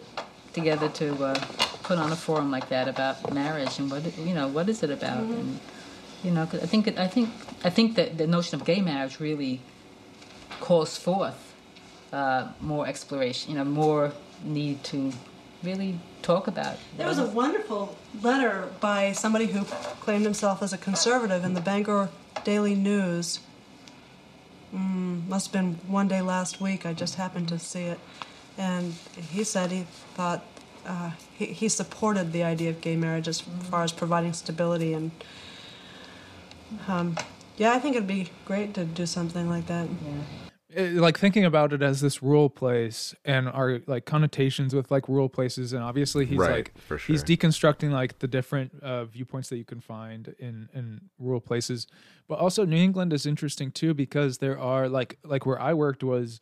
together 0.53 0.89
to 0.89 1.07
uh, 1.23 1.35
put 1.83 1.97
on 1.99 2.11
a 2.11 2.15
forum 2.15 2.49
like 2.51 2.67
that 2.69 2.87
about 2.87 3.31
marriage 3.33 3.79
and 3.79 3.89
what 3.91 4.01
you 4.17 4.33
know 4.33 4.47
what 4.47 4.67
is 4.67 4.81
it 4.83 4.89
about 4.89 5.19
Mm-hmm. 5.23 5.39
and 5.39 5.59
you 6.23 6.31
know 6.31 6.45
'cause 6.47 6.61
I 6.63 6.65
think 6.65 6.87
I 6.97 7.07
think 7.07 7.29
I 7.63 7.69
think 7.69 7.95
that 7.95 8.17
the 8.17 8.25
notion 8.27 8.59
of 8.59 8.65
gay 8.65 8.81
marriage 8.81 9.19
really 9.19 9.61
calls 10.60 10.98
forth 10.98 11.53
uh, 12.14 12.50
more 12.61 12.88
exploration. 12.88 13.52
You 13.52 13.58
know, 13.60 13.66
more 13.66 14.14
need 14.44 14.84
to 14.86 15.11
really 15.64 16.00
talk 16.22 16.48
about. 16.48 16.77
There 16.98 17.08
was 17.08 17.19
a 17.19 17.26
wonderful 17.26 17.95
letter 18.22 18.69
by 18.80 19.11
somebody 19.11 19.48
who 19.48 19.64
claimed 20.02 20.24
himself 20.24 20.61
as 20.61 20.74
a 20.74 20.77
conservative 20.77 21.44
in 21.44 21.53
the 21.53 21.61
Bangor 21.61 22.10
Daily 22.44 22.76
News. 22.76 23.40
Mm, 24.74 25.27
must 25.27 25.48
have 25.48 25.53
been 25.53 25.80
one 25.88 26.08
day 26.08 26.22
last 26.22 26.60
week. 26.61 26.86
I 26.86 26.94
just 26.94 27.16
happened 27.16 27.48
to 27.50 27.60
see 27.60 27.84
it. 27.84 28.00
And 28.58 28.94
he 29.32 29.44
said 29.44 29.72
he 29.72 29.86
thought 30.16 30.44
uh, 30.86 31.11
he, 31.38 31.45
he 31.48 31.69
supported 31.69 32.32
the 32.34 32.44
idea 32.44 32.69
of 32.69 32.82
gay 32.82 32.95
marriage 32.95 33.27
as 33.27 33.42
far 33.42 33.84
as 33.84 33.92
providing 33.92 34.34
stability. 34.34 34.94
And 34.94 35.11
um, 36.88 37.18
yeah, 37.58 37.72
I 37.74 37.80
think 37.80 37.95
it'd 37.95 38.08
be 38.08 38.30
great 38.45 38.74
to 38.76 38.86
do 38.86 39.06
something 39.06 39.50
like 39.50 39.68
that. 39.68 39.86
it- 39.86 40.47
like 40.77 41.17
thinking 41.17 41.43
about 41.43 41.73
it 41.73 41.81
as 41.81 42.01
this 42.01 42.22
rural 42.22 42.49
place 42.49 43.15
and 43.25 43.49
our 43.49 43.80
like 43.88 44.06
connotations 44.06 44.75
with 44.75 44.91
like 44.91 45.09
rural 45.09 45.27
places 45.30 45.73
and 45.73 45.83
obviously 45.83 46.25
he's 46.25 46.39
Right, 46.39 46.51
like 46.51 46.77
for 46.88 46.97
he's 46.97 47.23
deconstructing 47.23 47.91
like 47.91 48.19
the 48.19 48.27
different 48.27 48.72
uh, 48.83 49.06
viewpoints 49.06 49.49
that 49.49 49.57
you 49.57 49.65
can 49.65 49.81
find 49.81 50.35
in 50.38 50.69
in 50.73 51.01
rural 51.17 51.41
places. 51.41 51.88
But 52.27 52.39
also 52.39 52.64
new 52.65 52.77
england 52.77 53.11
is 53.14 53.25
interesting 53.25 53.72
too 53.72 53.93
because 53.93 54.38
there 54.38 54.59
are 54.59 54.88
like 54.88 55.17
like 55.23 55.45
where 55.45 55.59
i 55.59 55.73
worked 55.73 56.03
was 56.03 56.39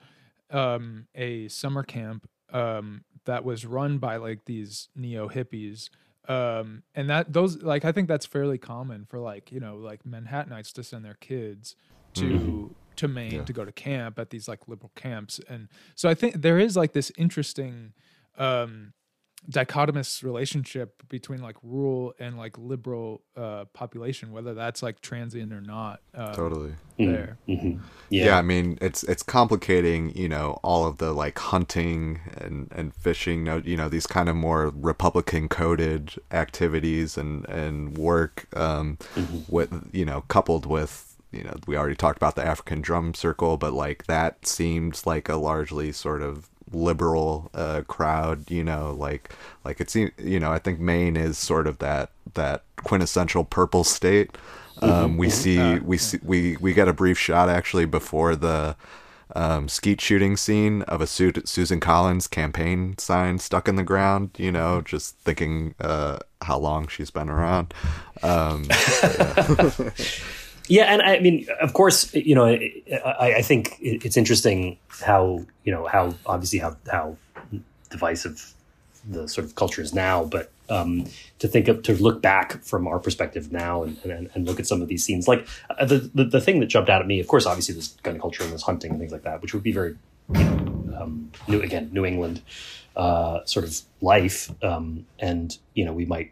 um 0.51 1.07
a 1.15 1.47
summer 1.47 1.83
camp 1.83 2.27
um 2.51 3.03
that 3.25 3.43
was 3.43 3.65
run 3.65 3.97
by 3.97 4.17
like 4.17 4.45
these 4.45 4.89
neo 4.95 5.27
hippies. 5.29 5.89
Um 6.27 6.83
and 6.93 7.09
that 7.09 7.31
those 7.33 7.61
like 7.63 7.85
i 7.85 7.91
think 7.91 8.07
that's 8.07 8.25
fairly 8.25 8.57
common 8.57 9.05
for 9.05 9.19
like 9.19 9.51
you 9.51 9.59
know 9.59 9.77
like 9.77 10.03
manhattanites 10.03 10.73
to 10.73 10.83
send 10.83 11.05
their 11.05 11.17
kids 11.19 11.75
to 12.15 12.25
Mhm. 12.25 12.75
To 12.97 13.07
Maine 13.07 13.31
Yeah. 13.31 13.43
to 13.43 13.53
go 13.53 13.65
to 13.65 13.71
camp 13.71 14.19
at 14.19 14.29
these 14.29 14.47
like 14.47 14.67
liberal 14.67 14.91
camps. 14.95 15.39
And 15.49 15.67
so 15.95 16.09
I 16.09 16.13
think 16.13 16.41
there 16.41 16.59
is 16.59 16.75
like 16.75 16.93
this 16.93 17.11
interesting 17.17 17.93
um 18.37 18.93
dichotomous 19.49 20.23
relationship 20.23 21.03
between 21.07 21.39
like 21.39 21.55
rural 21.61 22.13
and 22.19 22.35
like 22.35 22.57
liberal 22.57 23.21
uh 23.37 23.65
population, 23.73 24.31
whether 24.31 24.55
that's 24.55 24.81
like 24.81 25.01
transient 25.01 25.53
or 25.53 25.61
not. 25.61 26.01
Um, 26.15 26.33
Totally. 26.33 26.73
There. 26.97 27.37
Yeah. 28.09 28.37
I 28.37 28.41
mean, 28.41 28.77
it's 28.81 29.03
it's 29.03 29.21
complicating, 29.21 30.15
you 30.17 30.29
know, 30.29 30.59
all 30.63 30.87
of 30.87 30.97
the 30.97 31.11
like 31.11 31.37
hunting 31.37 32.21
and 32.37 32.71
and 32.71 32.95
fishing, 32.95 33.45
you 33.65 33.77
know, 33.77 33.87
these 33.87 34.07
kind 34.07 34.29
of 34.29 34.35
more 34.35 34.71
Republican 34.75 35.47
coded 35.49 36.15
activities 36.31 37.15
and 37.15 37.47
and 37.47 37.97
work, 37.97 38.47
um, 38.55 38.97
with 39.47 39.89
you 39.93 40.05
know, 40.05 40.21
coupled 40.27 40.65
with 40.65 41.04
you 41.35 41.43
know, 41.43 41.55
we 41.67 41.75
already 41.77 41.95
talked 41.95 42.17
about 42.17 42.35
the 42.35 42.45
African 42.45 42.81
drum 42.81 43.13
circle, 43.13 43.57
but 43.57 43.73
like 43.73 44.05
that 44.07 44.45
seems 44.47 45.05
like 45.05 45.27
a 45.29 45.35
largely 45.35 45.91
sort 45.91 46.21
of 46.21 46.49
liberal 46.71 47.51
uh, 47.53 47.81
crowd, 47.87 48.49
you 48.49 48.63
know, 48.63 48.95
like 48.97 49.31
like 49.63 49.79
it 49.81 49.89
seems, 49.89 50.11
you 50.17 50.39
know, 50.39 50.51
I 50.51 50.59
think 50.59 50.79
Maine 50.79 51.15
is 51.17 51.37
sort 51.37 51.67
of 51.67 51.77
that 51.79 52.09
that 52.33 52.63
quintessential 52.77 53.43
purple 53.43 53.83
state. 53.83 54.37
Um, 54.81 55.13
Mhm. 55.15 55.17
we 55.17 55.27
Mhm. 55.27 55.31
see 55.31 55.77
Uh, 55.77 55.79
we 55.83 55.97
see 55.97 56.19
we 56.23 56.57
we 56.59 56.73
get 56.73 56.87
a 56.87 56.93
brief 56.93 57.17
shot 57.17 57.49
actually 57.49 57.85
before 57.85 58.35
the 58.35 58.75
um, 59.35 59.67
skeet 59.67 59.99
shooting 60.01 60.37
scene 60.37 60.83
of 60.83 61.01
a 61.01 61.07
Su- 61.07 61.31
Susan 61.45 61.79
Collins 61.79 62.27
campaign 62.27 62.95
sign 62.99 63.39
stuck 63.39 63.67
in 63.67 63.75
the 63.75 63.83
ground. 63.83 64.29
You 64.37 64.51
know, 64.51 64.81
just 64.81 65.17
thinking 65.19 65.75
uh, 65.81 66.19
how 66.41 66.57
long 66.59 66.87
she's 66.87 67.09
been 67.11 67.29
around. 67.29 67.73
Um, 68.21 68.65
yeah. 69.17 69.71
Yeah, 70.67 70.85
and 70.85 71.01
I 71.01 71.19
mean, 71.19 71.47
of 71.61 71.73
course, 71.73 72.13
you 72.13 72.33
know, 72.33 72.45
I, 72.45 73.35
I 73.37 73.41
think 73.41 73.77
it's 73.79 74.17
interesting 74.17 74.77
how 74.89 75.45
you 75.63 75.71
know 75.71 75.85
how 75.85 76.15
obviously 76.25 76.59
how 76.59 76.75
how 76.91 77.17
divisive 77.89 78.53
the 79.07 79.27
sort 79.27 79.45
of 79.45 79.55
culture 79.55 79.81
is 79.81 79.93
now, 79.93 80.23
but 80.23 80.51
um, 80.69 81.05
to 81.39 81.47
think 81.47 81.67
of 81.67 81.83
to 81.83 81.93
look 82.01 82.21
back 82.21 82.63
from 82.63 82.87
our 82.87 82.99
perspective 82.99 83.51
now 83.51 83.83
and, 83.83 83.97
and, 84.03 84.29
and 84.33 84.45
look 84.45 84.59
at 84.59 84.65
some 84.65 84.81
of 84.81 84.87
these 84.87 85.03
scenes, 85.03 85.27
like 85.27 85.47
uh, 85.69 85.85
the, 85.85 86.09
the 86.13 86.25
the 86.25 86.41
thing 86.41 86.59
that 86.59 86.67
jumped 86.67 86.89
out 86.89 87.01
at 87.01 87.07
me, 87.07 87.19
of 87.19 87.27
course, 87.27 87.45
obviously 87.45 87.73
there's 87.73 87.89
gun 88.03 88.19
culture 88.19 88.43
and 88.43 88.51
there's 88.51 88.63
hunting 88.63 88.91
and 88.91 88.99
things 88.99 89.11
like 89.11 89.23
that, 89.23 89.41
which 89.41 89.53
would 89.53 89.63
be 89.63 89.71
very 89.71 89.95
you 90.33 90.43
know, 90.43 90.97
um, 90.99 91.31
new 91.47 91.61
again 91.61 91.89
New 91.93 92.05
England 92.05 92.41
uh, 92.95 93.45
sort 93.45 93.65
of 93.65 93.79
life, 94.01 94.51
um, 94.63 95.05
and 95.19 95.57
you 95.75 95.85
know 95.85 95.93
we 95.93 96.05
might 96.05 96.31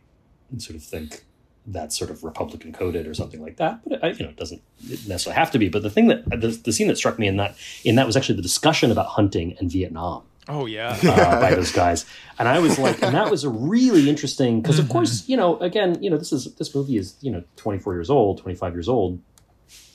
sort 0.58 0.76
of 0.76 0.84
think 0.84 1.24
that's 1.66 1.98
sort 1.98 2.12
of 2.12 2.24
Republican 2.24 2.74
coded 2.74 3.08
or 3.08 3.14
something 3.14 3.42
like 3.42 3.58
that, 3.58 3.80
but 3.86 4.04
it, 4.04 4.20
you 4.20 4.26
know 4.26 4.32
it 4.32 4.38
doesn't 4.38 4.62
necessarily 4.82 5.38
have 5.38 5.52
to 5.52 5.60
be. 5.60 5.70
But 5.70 5.84
the 5.84 5.90
thing 5.90 6.08
that 6.08 6.30
the, 6.30 6.48
the 6.48 6.74
scene 6.74 6.88
that 6.88 6.98
struck 6.98 7.18
me 7.18 7.28
in 7.28 7.38
that 7.38 7.56
in 7.84 7.96
that 7.96 8.06
was 8.06 8.18
actually 8.18 8.36
the 8.36 8.42
discussion 8.42 8.92
about 8.92 9.08
hunting 9.08 9.56
and 9.60 9.72
Vietnam 9.72 10.24
Oh 10.48 10.66
yeah. 10.66 10.98
uh, 11.04 11.40
by 11.40 11.56
those 11.56 11.72
guys. 11.72 12.06
And 12.38 12.48
I 12.48 12.60
was 12.60 12.78
like, 12.78 13.02
and 13.02 13.16
that 13.16 13.32
was 13.32 13.44
a 13.44 13.50
really 13.50 14.10
interesting 14.10 14.62
because, 14.62 14.80
of 14.80 14.90
course, 14.90 15.28
you 15.28 15.38
know, 15.38 15.58
again, 15.60 16.02
you 16.02 16.10
know, 16.10 16.18
this 16.18 16.34
is 16.34 16.54
this 16.56 16.74
movie 16.76 16.98
is 16.98 17.16
you 17.22 17.32
know 17.32 17.44
24 17.58 17.94
years 17.94 18.10
old, 18.10 18.40
25 18.40 18.74
years 18.74 18.90
old, 18.90 19.22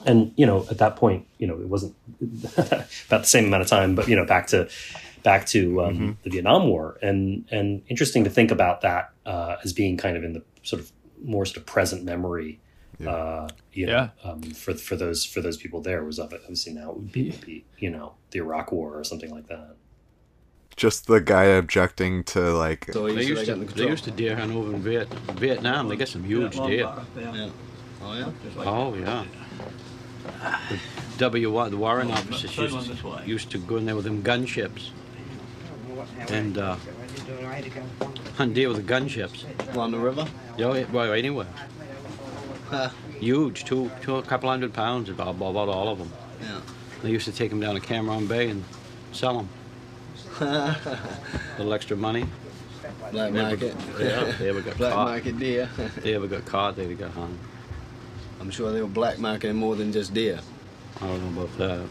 and 0.06 0.32
you 0.36 0.47
know, 0.47 0.66
at 0.70 0.78
that 0.78 0.97
point, 0.97 1.26
you 1.38 1.47
know, 1.47 1.60
it 1.60 1.68
wasn't 1.68 1.94
about 2.56 3.22
the 3.22 3.24
same 3.24 3.47
amount 3.47 3.62
of 3.62 3.68
time, 3.68 3.94
but 3.94 4.08
you 4.08 4.16
know, 4.16 4.24
back 4.24 4.47
to 4.48 4.68
back 5.22 5.47
to 5.47 5.82
um, 5.82 6.18
the 6.22 6.30
Vietnam 6.30 6.68
War, 6.68 6.98
and 7.02 7.44
and 7.50 7.82
interesting 7.88 8.24
to 8.24 8.30
think 8.30 8.50
about 8.50 8.80
that 8.82 9.10
uh, 9.26 9.56
as 9.64 9.72
being 9.72 9.97
kind 9.97 10.16
of 10.16 10.24
in 10.24 10.32
the 10.32 10.42
sort 10.62 10.80
of 10.80 10.90
more 11.22 11.44
sort 11.47 11.58
of 11.58 11.66
present 11.66 12.05
memory. 12.05 12.60
Uh, 13.06 13.48
you 13.72 13.86
know, 13.86 14.10
um, 14.24 14.42
for 14.42 14.74
for 14.74 14.97
those 14.97 15.24
for 15.24 15.40
those 15.40 15.56
people 15.56 15.80
there 15.80 16.02
was 16.02 16.18
of 16.18 16.32
obviously 16.32 16.72
now 16.72 16.90
it 16.90 16.97
would 16.97 17.12
be, 17.12 17.30
be 17.47 17.64
you 17.78 17.90
know 17.90 18.14
the 18.32 18.40
Iraq 18.40 18.72
War 18.72 18.98
or 18.98 19.05
something 19.05 19.30
like 19.30 19.47
that. 19.47 19.76
Just 20.74 21.06
the 21.06 21.20
guy 21.20 21.44
objecting 21.44 22.24
to 22.24 22.40
like. 22.50 22.86
they 22.86 23.24
used 23.24 23.47
to 23.47 23.55
they 23.55 23.88
used 23.88 24.05
to 24.05 24.10
deer 24.10 24.34
hunt 24.34 24.52
over 24.52 24.74
in 24.74 24.82
Viet, 24.82 25.08
Vietnam. 25.36 25.88
They 25.88 25.94
got 25.94 26.08
some 26.08 26.24
huge 26.24 26.56
deer. 26.56 26.90
Yeah. 27.16 27.50
Oh 28.02 28.14
yeah. 28.14 28.32
Oh 28.58 28.94
yeah. 28.94 29.24
The 30.72 30.80
W 31.18 31.70
the 31.70 31.76
warrant 31.76 32.10
officers 32.10 32.56
used, 32.56 33.05
used 33.26 33.50
to 33.52 33.58
go 33.58 33.76
in 33.76 33.86
there 33.86 33.94
with 33.94 34.05
them 34.05 34.24
gunships 34.24 34.90
and 36.30 36.58
uh, 36.58 36.76
hunt 38.39 38.55
deal 38.55 38.73
with 38.73 38.86
the 38.86 38.92
gunships. 38.94 39.44
Along 39.75 39.91
the 39.91 39.99
river? 39.99 40.26
Yeah, 40.57 40.84
well, 40.92 41.12
anywhere. 41.12 41.47
Huge, 43.18 43.65
two, 43.65 43.91
two, 44.00 44.17
a 44.17 44.23
couple 44.23 44.49
hundred 44.49 44.73
pounds 44.73 45.08
about, 45.10 45.31
about 45.34 45.68
all 45.68 45.89
of 45.89 45.99
them. 45.99 46.10
Yeah. 46.41 46.60
They 47.02 47.10
used 47.10 47.25
to 47.26 47.33
take 47.33 47.50
them 47.50 47.58
down 47.60 47.75
to 47.75 47.81
Cam 47.81 48.07
Ranh 48.07 48.28
Bay 48.28 48.49
and 48.50 48.62
sell 49.12 49.34
them. 49.39 49.49
a 50.41 50.76
little 51.58 51.75
extra 51.75 51.97
money. 51.97 52.26
Black 53.10 53.33
They 53.33 53.41
ever- 53.41 53.42
market. 53.42 53.76
yeah, 53.99 54.33
they 54.39 54.49
ever 54.50 54.60
got 54.60 54.76
Black 54.78 54.92
caught. 54.92 55.08
market 55.08 55.39
deer. 55.39 55.68
They 56.02 56.15
ever 56.15 56.28
got 56.28 56.44
caught, 56.44 56.76
they 56.76 56.92
got 56.94 57.10
hung. 57.10 57.36
I'm 58.41 58.50
sure 58.50 58.70
they 58.70 58.81
were 58.81 58.86
black 58.89 59.18
marketing 59.18 59.57
more 59.57 59.75
than 59.75 59.91
just 59.92 60.15
deer. 60.15 60.39
I 61.00 61.07
don't 61.07 61.34
know 61.34 61.42
about 61.42 61.58
that. 61.58 61.89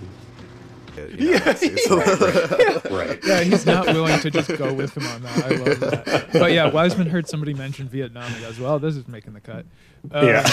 Right. 2.91 3.19
Yeah, 3.23 3.41
he's 3.43 3.65
not 3.65 3.87
willing 3.87 4.19
to 4.19 4.31
just 4.31 4.55
go 4.57 4.73
with 4.73 4.95
him 4.95 5.05
on 5.07 5.21
that. 5.23 5.45
I 5.45 5.49
love 5.49 5.79
that. 5.79 6.29
But 6.33 6.51
yeah, 6.51 6.69
Wiseman 6.71 7.07
heard 7.09 7.27
somebody 7.27 7.53
mention 7.53 7.87
Vietnam. 7.87 8.31
He 8.31 8.41
goes, 8.41 8.59
"Well, 8.59 8.79
this 8.79 8.95
is 8.95 9.07
making 9.07 9.33
the 9.33 9.41
cut." 9.41 9.65
Uh, 10.13 10.21
Yeah. 10.25 10.49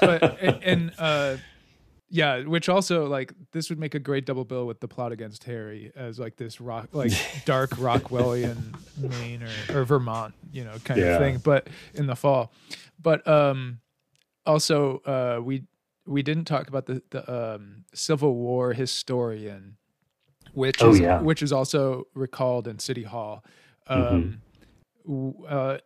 but 0.00 0.38
and, 0.40 0.62
and 0.64 0.92
uh, 0.98 1.36
yeah, 2.08 2.42
which 2.44 2.68
also 2.68 3.06
like 3.06 3.32
this 3.52 3.70
would 3.70 3.78
make 3.78 3.94
a 3.94 3.98
great 3.98 4.26
double 4.26 4.44
bill 4.44 4.66
with 4.66 4.80
the 4.80 4.88
plot 4.88 5.12
against 5.12 5.44
Harry 5.44 5.92
as 5.94 6.18
like 6.18 6.36
this 6.36 6.60
rock, 6.60 6.88
like 6.92 7.12
dark 7.44 7.70
Rockwellian 7.70 8.74
Maine 8.98 9.42
or, 9.70 9.80
or 9.80 9.84
Vermont, 9.84 10.34
you 10.52 10.64
know, 10.64 10.74
kind 10.84 11.00
Yeah. 11.00 11.06
of 11.14 11.18
thing. 11.20 11.38
But 11.38 11.68
in 11.94 12.06
the 12.06 12.16
fall, 12.16 12.52
but 13.00 13.26
um, 13.28 13.80
also 14.46 14.98
uh, 15.06 15.40
we 15.42 15.64
we 16.10 16.22
didn't 16.22 16.44
talk 16.46 16.68
about 16.68 16.86
the 16.86 17.02
the 17.10 17.22
um, 17.54 17.84
Civil 17.94 18.34
War 18.34 18.72
historian, 18.74 19.76
which 20.52 20.82
Oh, 20.82 20.90
is 20.90 21.00
yeah. 21.00 21.20
which 21.22 21.42
is 21.42 21.52
also 21.52 22.04
recalled 22.14 22.66
in 22.68 22.78
City 22.78 23.04
Hall. 23.04 23.44
Mm-hmm. 23.88 24.14
Um, 24.14 24.42
w- 25.06 25.44
uh, 25.46 25.78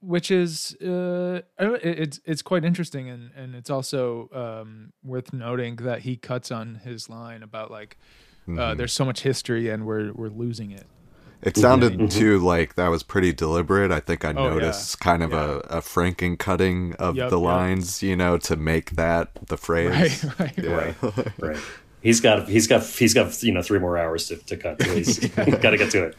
which 0.00 0.30
is 0.30 0.76
uh, 0.82 1.40
I 1.58 1.64
don't- 1.64 1.82
it- 1.82 1.98
it's 2.04 2.20
it's 2.24 2.42
quite 2.42 2.64
interesting 2.64 3.08
and 3.10 3.30
and 3.34 3.54
it's 3.54 3.70
also 3.70 4.28
um, 4.32 4.92
worth 5.02 5.32
noting 5.32 5.76
that 5.76 6.00
he 6.02 6.16
cuts 6.16 6.50
on 6.50 6.76
his 6.84 7.08
line 7.08 7.42
about 7.42 7.70
like 7.70 7.98
uh, 8.46 8.50
Mhm. 8.50 8.76
there's 8.76 8.92
so 8.92 9.04
much 9.06 9.20
history 9.22 9.70
and 9.70 9.86
we're 9.86 10.12
we're 10.12 10.28
losing 10.44 10.70
it. 10.70 10.86
It 11.44 11.56
sounded 11.58 11.98
Mhm. 11.98 12.10
too 12.10 12.38
like 12.38 12.74
that 12.76 12.88
was 12.88 13.02
pretty 13.02 13.32
deliberate. 13.32 13.92
I 13.92 14.00
think 14.00 14.24
I 14.24 14.32
Oh, 14.32 14.44
yeah. 14.44 14.50
noticed 14.54 14.98
kind 15.00 15.22
of 15.22 15.32
a, 15.32 15.58
a 15.68 15.80
franking 15.82 16.36
cutting 16.36 16.94
of 16.98 17.16
Yep, 17.16 17.30
the 17.30 17.38
yep. 17.38 17.44
lines, 17.44 18.02
you 18.02 18.16
know, 18.16 18.38
to 18.38 18.56
make 18.56 18.92
that 18.92 19.28
the 19.46 19.56
phrase. 19.58 20.24
Right, 20.24 20.24
right, 20.40 20.52
Yeah. 20.56 20.74
right, 20.74 20.94
right. 21.40 21.56
He's 22.02 22.20
got 22.20 22.48
he's 22.48 22.66
got 22.66 22.82
he's 22.84 23.14
got 23.14 23.42
you 23.42 23.52
know 23.52 23.62
three 23.62 23.78
more 23.78 23.96
hours 23.96 24.28
to, 24.28 24.36
to 24.36 24.56
cut. 24.56 24.82
So 24.82 24.94
he's 24.94 25.18
got 25.18 25.70
to 25.70 25.78
get 25.78 25.90
to 25.92 26.04
it. 26.04 26.16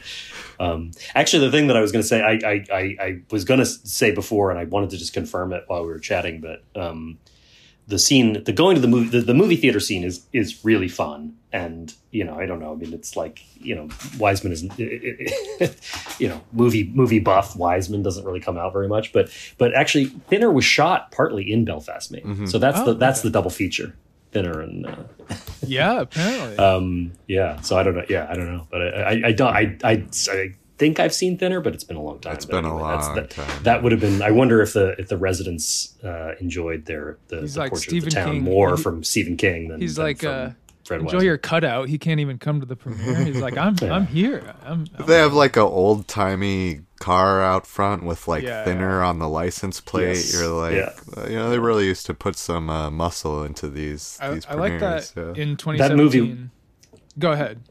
Um, 0.60 0.92
actually, 1.14 1.46
the 1.46 1.52
thing 1.52 1.68
that 1.68 1.78
I 1.78 1.82
was 1.82 1.92
going 1.92 2.02
to 2.02 2.08
say, 2.08 2.22
I, 2.22 2.40
I 2.48 2.66
I 2.72 2.96
I 3.06 3.20
was 3.30 3.46
going 3.46 3.60
to 3.60 3.66
say 3.68 4.12
before, 4.12 4.50
and 4.52 4.60
I 4.60 4.64
wanted 4.66 4.90
to 4.92 4.98
just 4.98 5.14
confirm 5.14 5.54
it 5.54 5.64
while 5.68 5.82
we 5.84 5.90
were 5.90 6.00
chatting, 6.00 6.42
but 6.42 6.64
um, 6.80 7.20
the 7.88 8.00
scene, 8.00 8.44
the 8.46 8.52
going 8.52 8.74
to 8.76 8.82
the 8.82 8.88
movie, 8.88 9.10
the, 9.10 9.22
the 9.22 9.34
movie 9.36 9.58
theater 9.58 9.80
scene 9.80 10.04
is 10.04 10.26
is 10.34 10.64
really 10.66 10.88
fun, 10.88 11.34
and 11.64 11.94
you 12.12 12.24
know, 12.24 12.36
I 12.40 12.46
don't 12.46 12.60
know, 12.60 12.74
I 12.74 12.76
mean, 12.76 12.94
it's 12.94 13.16
like 13.16 13.42
you 13.56 13.74
know, 13.76 13.88
Wiseman 14.20 14.52
is, 14.54 14.64
you 16.20 16.28
know, 16.30 16.42
movie 16.52 16.92
movie 16.94 17.20
buff. 17.20 17.56
Wiseman 17.56 18.04
doesn't 18.04 18.26
really 18.26 18.40
come 18.40 18.58
out 18.58 18.74
very 18.74 18.88
much, 18.88 19.12
but 19.14 19.30
but 19.58 19.74
actually, 19.74 20.06
Thinner 20.30 20.52
was 20.52 20.66
shot 20.66 21.12
partly 21.12 21.52
in 21.52 21.66
Belfast, 21.66 22.12
Maine, 22.12 22.48
so 22.48 22.58
that's 22.60 22.80
Oh, 22.80 22.86
the 22.86 22.94
that's 22.96 23.20
okay. 23.20 23.30
the 23.30 23.34
double 23.34 23.50
feature. 23.52 23.96
Thinner 24.32 24.60
and 24.60 24.86
uh, 24.86 24.96
Yeah, 25.66 26.02
apparently. 26.02 26.58
um, 26.58 27.14
yeah. 27.28 27.62
So 27.62 27.78
I 27.78 27.84
don't 27.84 27.96
know. 27.96 28.06
Yeah, 28.10 28.28
I 28.30 28.36
don't 28.36 28.52
know, 28.54 28.68
but 28.70 28.82
I, 28.82 28.88
I, 29.02 29.22
I 29.28 29.32
don't. 29.32 29.54
I, 29.56 29.78
I, 29.84 29.92
I 30.32 30.50
think 30.78 31.00
I've 31.00 31.14
seen 31.14 31.38
Thinner, 31.38 31.62
but 31.62 31.74
it's 31.74 31.86
been 31.86 31.96
a 31.96 32.02
long 32.02 32.20
time. 32.20 32.34
It's 32.36 32.46
But 32.46 32.62
been 32.62 32.66
a 32.66 32.78
that's- 32.78 33.06
long 33.08 33.16
that, 33.16 33.30
time. 33.30 33.64
That 33.64 33.82
would 33.82 33.94
have 33.94 34.02
been. 34.02 34.22
I 34.22 34.32
wonder 34.32 34.62
if 34.62 34.74
the 34.74 34.90
if 35.00 35.08
the 35.08 35.16
residents 35.18 35.96
uh, 36.04 36.34
enjoyed 36.42 36.84
their 36.86 37.18
the, 37.30 37.42
He's 37.42 37.54
the 37.54 37.62
like 37.62 37.70
portrait 37.72 37.90
Stephen 37.90 38.08
of 38.10 38.14
the 38.14 38.20
town 38.20 38.34
King. 38.34 38.44
more 38.44 38.76
He- 38.76 38.84
from 38.84 39.04
Stephen 39.06 39.38
King 39.38 39.70
than 39.70 39.80
He's 39.80 39.96
than 39.96 40.06
like 40.06 40.20
from 40.20 40.30
uh, 40.30 40.50
Fred 40.86 41.02
enjoy 41.02 41.06
Wiseman. 41.18 41.26
your 41.26 41.38
cutout. 41.38 41.90
He 41.90 41.98
can't 41.98 42.20
even 42.20 42.38
come 42.38 42.60
to 42.60 42.66
the 42.66 42.76
premiere. 42.76 43.16
He's 43.26 43.42
like 43.42 43.58
I'm 43.58 43.76
Yeah. 43.82 43.94
I'm 43.94 44.08
here. 44.08 44.54
I'm, 44.64 44.86
I'm 44.98 45.06
They 45.06 45.18
have 45.18 45.34
like 45.34 45.58
a 45.58 45.62
old 45.62 46.08
timey 46.08 46.82
car 47.00 47.42
out 47.42 47.66
front 47.68 48.04
with 48.04 48.28
like 48.28 48.44
Yeah, 48.44 48.64
thinner 48.64 49.02
on 49.02 49.20
the 49.20 49.28
license 49.28 49.82
plate. 49.82 50.10
Yes. 50.16 50.34
You're 50.34 50.48
like, 50.50 50.76
Yeah. 50.76 50.94
uh, 51.18 51.28
you 51.28 51.36
know, 51.36 51.50
they 51.50 51.60
really 51.60 51.86
used 51.86 52.06
to 52.06 52.14
put 52.14 52.36
some 52.38 52.70
uh, 52.70 52.90
muscle 52.92 53.44
into 53.44 53.68
these. 53.68 54.18
I, 54.22 54.36
these 54.36 54.46
I 54.46 54.54
like 54.54 54.80
that 54.80 55.12
premieres, 55.14 55.38
yeah. 55.38 55.44
in 55.44 55.78
That 55.78 55.96
movie- 55.96 56.38
Go 57.18 57.32
ahead. 57.32 57.62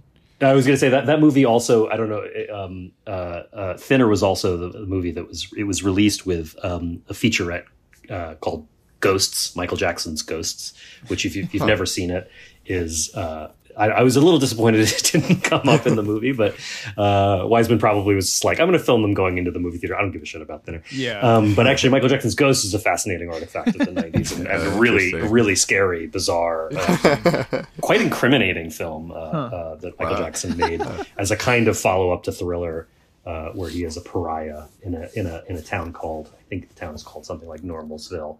I 0.41 0.53
was 0.53 0.67
going 0.67 0.75
to 0.75 0.81
say 0.81 0.89
that 0.91 1.07
that 1.07 1.21
movie 1.21 1.45
also. 1.45 1.89
I 1.89 1.97
don't 1.97 2.09
know. 2.11 2.27
Um, 2.53 2.93
uh, 3.07 3.11
uh, 3.11 3.77
Thinner 3.79 4.09
was 4.09 4.23
also 4.23 4.57
the, 4.59 4.81
the 4.81 4.85
movie 4.87 5.13
that 5.13 5.27
was. 5.27 5.49
It 5.57 5.65
was 5.65 5.83
released 5.83 6.27
with 6.27 6.55
um, 6.63 7.03
a 7.09 7.13
featurette 7.15 7.65
uh, 8.11 8.35
called 8.35 8.67
Ghosts, 9.01 9.55
Michael 9.57 9.77
Jackson's 9.79 10.23
Ghosts, 10.23 10.75
which 11.07 11.25
if, 11.25 11.37
you, 11.37 11.45
if 11.45 11.55
you've 11.55 11.63
Huh. 11.63 11.67
never 11.69 11.87
seen 11.87 12.11
it, 12.11 12.31
is. 12.67 13.15
Uh, 13.15 13.51
I, 13.77 13.87
I 13.89 14.03
was 14.05 14.15
a 14.15 14.21
little 14.21 14.39
disappointed 14.39 14.83
it 14.83 15.11
didn't 15.13 15.41
come 15.41 15.69
up 15.69 15.85
in 15.85 15.97
the 15.97 16.03
movie, 16.05 16.31
but 16.31 16.55
uh, 16.97 17.45
Wiseman 17.45 17.81
probably 17.81 18.15
was 18.15 18.31
just 18.31 18.45
like, 18.45 18.61
"I'm 18.61 18.69
going 18.69 18.79
to 18.79 18.85
film 18.85 19.03
them 19.03 19.15
going 19.15 19.37
into 19.37 19.51
the 19.51 19.59
movie 19.59 19.79
theater. 19.79 19.97
I 19.97 20.01
don't 20.01 20.13
give 20.13 20.23
a 20.23 20.27
shit 20.27 20.43
about 20.43 20.65
Thinner." 20.65 20.81
Yeah. 20.93 21.19
Um, 21.19 21.57
but 21.57 21.67
actually, 21.67 21.91
Michael 21.91 22.09
Jackson's 22.09 22.37
Ghost 22.37 22.65
is 22.65 22.73
a 22.73 22.79
fascinating 22.79 23.31
artifact 23.31 23.69
of 23.71 23.79
the 23.79 23.87
'90s 24.01 24.37
and, 24.37 24.47
and 24.47 24.63
a 24.63 24.71
really, 24.79 25.13
really 25.15 25.57
scary, 25.57 26.07
bizarre, 26.07 26.71
uh, 26.73 27.65
quite 27.81 28.01
incriminating 28.01 28.71
film 28.71 29.11
uh, 29.11 29.15
Huh. 29.31 29.39
uh, 29.39 29.75
that 29.77 29.99
Michael 29.99 30.15
Wow. 30.15 30.21
Jackson 30.23 30.57
made 30.57 30.81
as 31.19 31.33
a 31.33 31.37
kind 31.37 31.67
of 31.67 31.77
follow 31.77 32.13
up 32.13 32.23
to 32.25 32.33
Thriller, 32.33 32.87
uh, 33.27 33.49
where 33.55 33.71
he 33.71 33.83
is 33.83 33.97
a 33.97 34.03
pariah 34.03 34.67
in 34.83 34.95
a 34.95 35.09
in 35.17 35.27
a 35.27 35.43
in 35.49 35.57
a 35.57 35.63
town 35.63 35.93
called 35.93 36.31
I 36.39 36.43
think 36.49 36.69
the 36.69 36.75
town 36.77 36.95
is 36.95 37.03
called 37.03 37.27
something 37.27 37.49
like 37.49 37.63
Normalsville. 37.63 38.37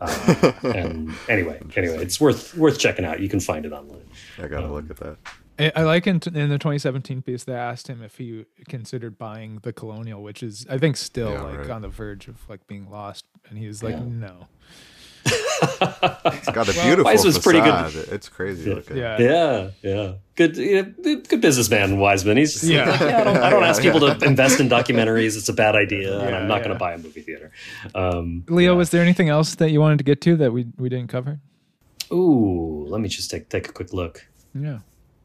Uh, 0.00 0.52
and 0.62 1.14
anyway, 1.28 1.60
anyway, 1.76 1.96
it's 1.98 2.20
worth 2.20 2.54
worth 2.56 2.78
checking 2.78 3.04
out. 3.04 3.20
You 3.20 3.28
can 3.28 3.40
find 3.40 3.64
it 3.64 3.72
online. 3.72 4.04
I 4.38 4.46
gotta 4.48 4.66
look 4.70 4.90
at 4.90 4.96
that. 4.98 5.16
I, 5.58 5.72
I 5.74 5.82
like 5.84 6.06
in, 6.06 6.16
in 6.34 6.50
the 6.50 6.58
2017 6.58 7.22
piece 7.22 7.44
they 7.44 7.54
asked 7.54 7.88
him 7.88 8.02
if 8.02 8.18
he 8.18 8.44
considered 8.68 9.16
buying 9.16 9.60
the 9.62 9.72
Colonial, 9.72 10.22
which 10.22 10.42
is 10.42 10.66
I 10.68 10.76
think 10.76 10.98
still 10.98 11.32
Yeah, 11.32 11.42
like 11.42 11.58
right. 11.60 11.70
on 11.70 11.80
the 11.82 11.88
verge 11.88 12.28
of 12.28 12.36
like 12.48 12.66
being 12.66 12.90
lost, 12.90 13.24
and 13.48 13.56
he 13.58 13.66
was 13.66 13.82
like, 13.82 13.94
Yeah. 13.94 14.04
no. 14.04 14.48
It's 15.62 16.50
got 16.50 16.68
a 16.68 16.72
Well, 16.72 16.86
beautiful 16.86 17.04
Wiseman's 17.04 17.38
pretty 17.38 17.60
good. 17.60 18.08
It's 18.12 18.28
crazy 18.28 18.72
looking. 18.72 18.96
Yeah. 18.96 19.18
Yeah, 19.20 19.70
yeah, 19.82 20.12
good, 20.34 20.56
yeah, 20.56 20.82
good 20.82 21.40
businessman, 21.40 21.98
Wiseman. 21.98 22.36
He's 22.36 22.52
just 22.54 22.64
Yeah. 22.64 22.90
like, 22.90 23.00
yeah, 23.00 23.20
I 23.20 23.24
don't, 23.24 23.36
I 23.38 23.50
don't 23.50 23.62
Yeah, 23.62 23.68
ask 23.68 23.82
people 23.82 24.00
to 24.00 24.18
invest 24.24 24.60
in 24.60 24.68
documentaries. 24.68 25.36
It's 25.36 25.48
a 25.48 25.52
bad 25.52 25.74
idea, 25.76 26.18
and 26.20 26.34
I'm 26.36 26.48
not 26.48 26.58
going 26.58 26.72
to 26.72 26.78
buy 26.78 26.92
a 26.92 26.98
movie 26.98 27.22
theater. 27.22 27.50
Um, 27.94 28.44
Leo, 28.48 28.74
was 28.76 28.90
there 28.90 29.02
anything 29.02 29.28
else 29.28 29.54
that 29.56 29.70
you 29.70 29.80
wanted 29.80 29.98
to 29.98 30.04
get 30.04 30.20
to 30.22 30.36
that 30.36 30.52
we 30.52 30.66
we 30.76 30.88
didn't 30.88 31.08
cover? 31.08 31.40
ooh, 32.12 32.86
let 32.88 33.00
me 33.00 33.08
just 33.08 33.30
take 33.30 33.48
take 33.48 33.68
a 33.68 33.72
quick 33.72 33.92
look. 33.92 34.26
Yeah. 34.54 34.78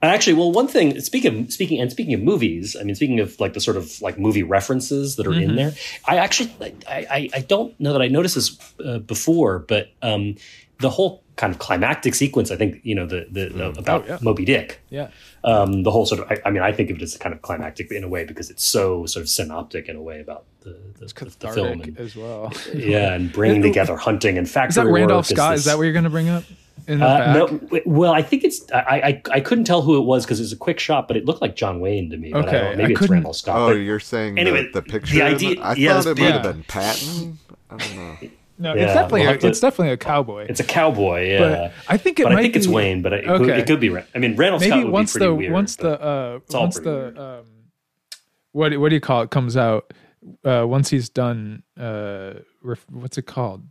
Actually, 0.03 0.33
well, 0.33 0.51
one 0.51 0.67
thing 0.67 0.99
speaking 0.99 1.43
of, 1.45 1.53
speaking 1.53 1.79
and 1.79 1.91
speaking 1.91 2.13
of 2.13 2.21
movies, 2.21 2.75
I 2.79 2.83
mean, 2.83 2.95
speaking 2.95 3.19
of 3.19 3.39
like 3.39 3.53
the 3.53 3.59
sort 3.61 3.77
of 3.77 4.01
like 4.01 4.17
movie 4.17 4.43
references 4.43 5.15
that 5.17 5.27
are 5.27 5.33
in 5.33 5.51
Mhm. 5.51 5.55
there, 5.55 5.73
I 6.05 6.17
actually 6.17 6.51
I, 6.87 7.05
I 7.09 7.29
I 7.35 7.39
don't 7.41 7.79
know 7.79 7.93
that 7.93 8.01
I 8.01 8.07
noticed 8.07 8.35
this 8.35 8.57
uh, 8.83 8.97
before, 8.99 9.59
but 9.59 9.89
um, 10.01 10.35
the 10.79 10.89
whole 10.89 11.21
kind 11.35 11.53
of 11.53 11.59
climactic 11.59 12.15
sequence, 12.15 12.49
I 12.51 12.55
think 12.55 12.79
you 12.83 12.95
know 12.95 13.05
the 13.05 13.27
the, 13.29 13.49
the 13.49 13.69
about 13.79 14.03
Oh, 14.03 14.07
yeah. 14.07 14.17
Moby 14.21 14.43
Dick, 14.43 14.81
Yeah. 14.89 15.09
um, 15.43 15.83
the 15.83 15.91
whole 15.91 16.07
sort 16.07 16.21
of 16.21 16.31
I, 16.31 16.41
I 16.47 16.51
mean, 16.51 16.63
I 16.63 16.71
think 16.71 16.89
of 16.89 16.97
it 16.97 17.01
as 17.03 17.15
kind 17.17 17.33
of 17.35 17.41
climactic 17.43 17.91
in 17.91 18.03
a 18.03 18.09
way 18.09 18.25
because 18.25 18.49
it's 18.49 18.63
so 18.65 19.05
sort 19.05 19.21
of 19.21 19.29
synoptic 19.29 19.87
in 19.87 19.95
a 19.95 20.01
way 20.01 20.19
about 20.19 20.45
the 20.61 20.77
the, 20.99 21.05
the, 21.05 21.35
the 21.39 21.47
film 21.53 21.81
and, 21.81 21.97
as 21.99 22.15
well. 22.15 22.51
yeah, 22.73 23.13
and 23.13 23.31
bringing 23.31 23.61
together 23.61 23.95
hunting 23.97 24.39
and 24.39 24.49
factory 24.49 24.69
Is 24.69 24.75
that 24.75 24.87
Randolph 24.87 25.27
Scott? 25.27 25.51
this- 25.51 25.59
Is 25.61 25.65
that 25.65 25.77
what 25.77 25.83
you're 25.83 25.93
going 25.93 26.05
to 26.05 26.09
bring 26.09 26.29
up? 26.29 26.43
In 26.87 26.99
the 26.99 27.05
uh, 27.05 27.47
back? 27.47 27.61
no, 27.71 27.79
well, 27.85 28.11
I 28.13 28.21
think 28.21 28.43
it's. 28.43 28.69
I, 28.71 28.79
I 28.79 29.21
I 29.31 29.39
couldn't 29.41 29.65
tell 29.65 29.81
who 29.81 29.97
it 29.97 30.05
was 30.05 30.25
because 30.25 30.39
it 30.39 30.43
was 30.43 30.51
a 30.53 30.57
quick 30.57 30.79
shot, 30.79 31.07
but 31.07 31.15
it 31.17 31.25
looked 31.25 31.41
like 31.41 31.55
John 31.55 31.79
Wayne 31.79 32.09
to 32.09 32.17
me. 32.17 32.31
But 32.31 32.45
I 32.45 32.47
Okay, 32.47 32.59
don't, 32.59 32.77
maybe 32.77 32.83
I 32.83 32.89
it's 32.91 32.99
couldn't- 32.99 33.13
Randall 33.13 33.33
Scott. 33.33 33.57
Oh, 33.57 33.71
you're 33.71 33.99
saying 33.99 34.37
anyway, 34.39 34.65
the, 34.73 34.81
the 34.81 34.81
picture? 34.81 35.15
The 35.15 35.21
in 35.21 35.33
idea, 35.35 35.61
I 35.61 35.73
yeah, 35.75 36.01
thought 36.01 36.11
it 36.11 36.15
the- 36.17 36.21
might 36.23 36.31
have 36.33 36.43
been 36.43 36.63
Patton. 36.63 37.39
I 37.69 37.77
don't 37.77 37.95
know. 37.95 38.17
No, 38.59 38.75
Yeah, 38.75 38.83
it's 38.83 38.93
definitely 38.93 39.21
we'll 39.21 39.29
a, 39.31 39.37
to- 39.39 39.47
it's 39.47 39.59
definitely 39.59 39.93
a 39.93 39.97
cowboy. 39.97 40.45
It's 40.47 40.59
a 40.59 40.63
cowboy, 40.63 41.29
yeah. 41.31 41.39
But 41.39 41.73
I 41.87 41.97
think 41.97 42.19
it 42.19 42.23
But 42.23 42.33
might 42.33 42.39
I 42.39 42.41
think 42.43 42.55
it's 42.55 42.67
Wayne, 42.67 43.01
but 43.01 43.11
it, 43.13 43.25
could, 43.25 43.41
Okay. 43.41 43.59
it 43.59 43.65
could 43.67 43.79
be. 43.79 43.89
I 44.13 44.19
mean, 44.19 44.35
Randall 44.35 44.59
Maybe 44.59 44.69
Scott 44.71 44.83
would 44.85 44.91
once 44.93 45.13
be 45.13 45.17
pretty 45.19 45.29
the 45.31 45.35
weird. 45.35 45.53
once 45.53 45.75
the 45.77 45.99
uh, 46.01 46.39
it's 46.43 46.53
once 46.53 46.79
the 46.79 47.21
um, 47.39 47.45
what 48.51 48.77
what 48.79 48.89
do 48.89 48.95
you 48.95 49.01
call 49.01 49.21
it 49.23 49.31
comes 49.31 49.57
out 49.57 49.93
uh, 50.45 50.63
once 50.67 50.89
he's 50.91 51.09
done 51.09 51.63
uh, 51.79 52.33
ref, 52.61 52.85
what's 52.91 53.17
it 53.17 53.25
called 53.25 53.63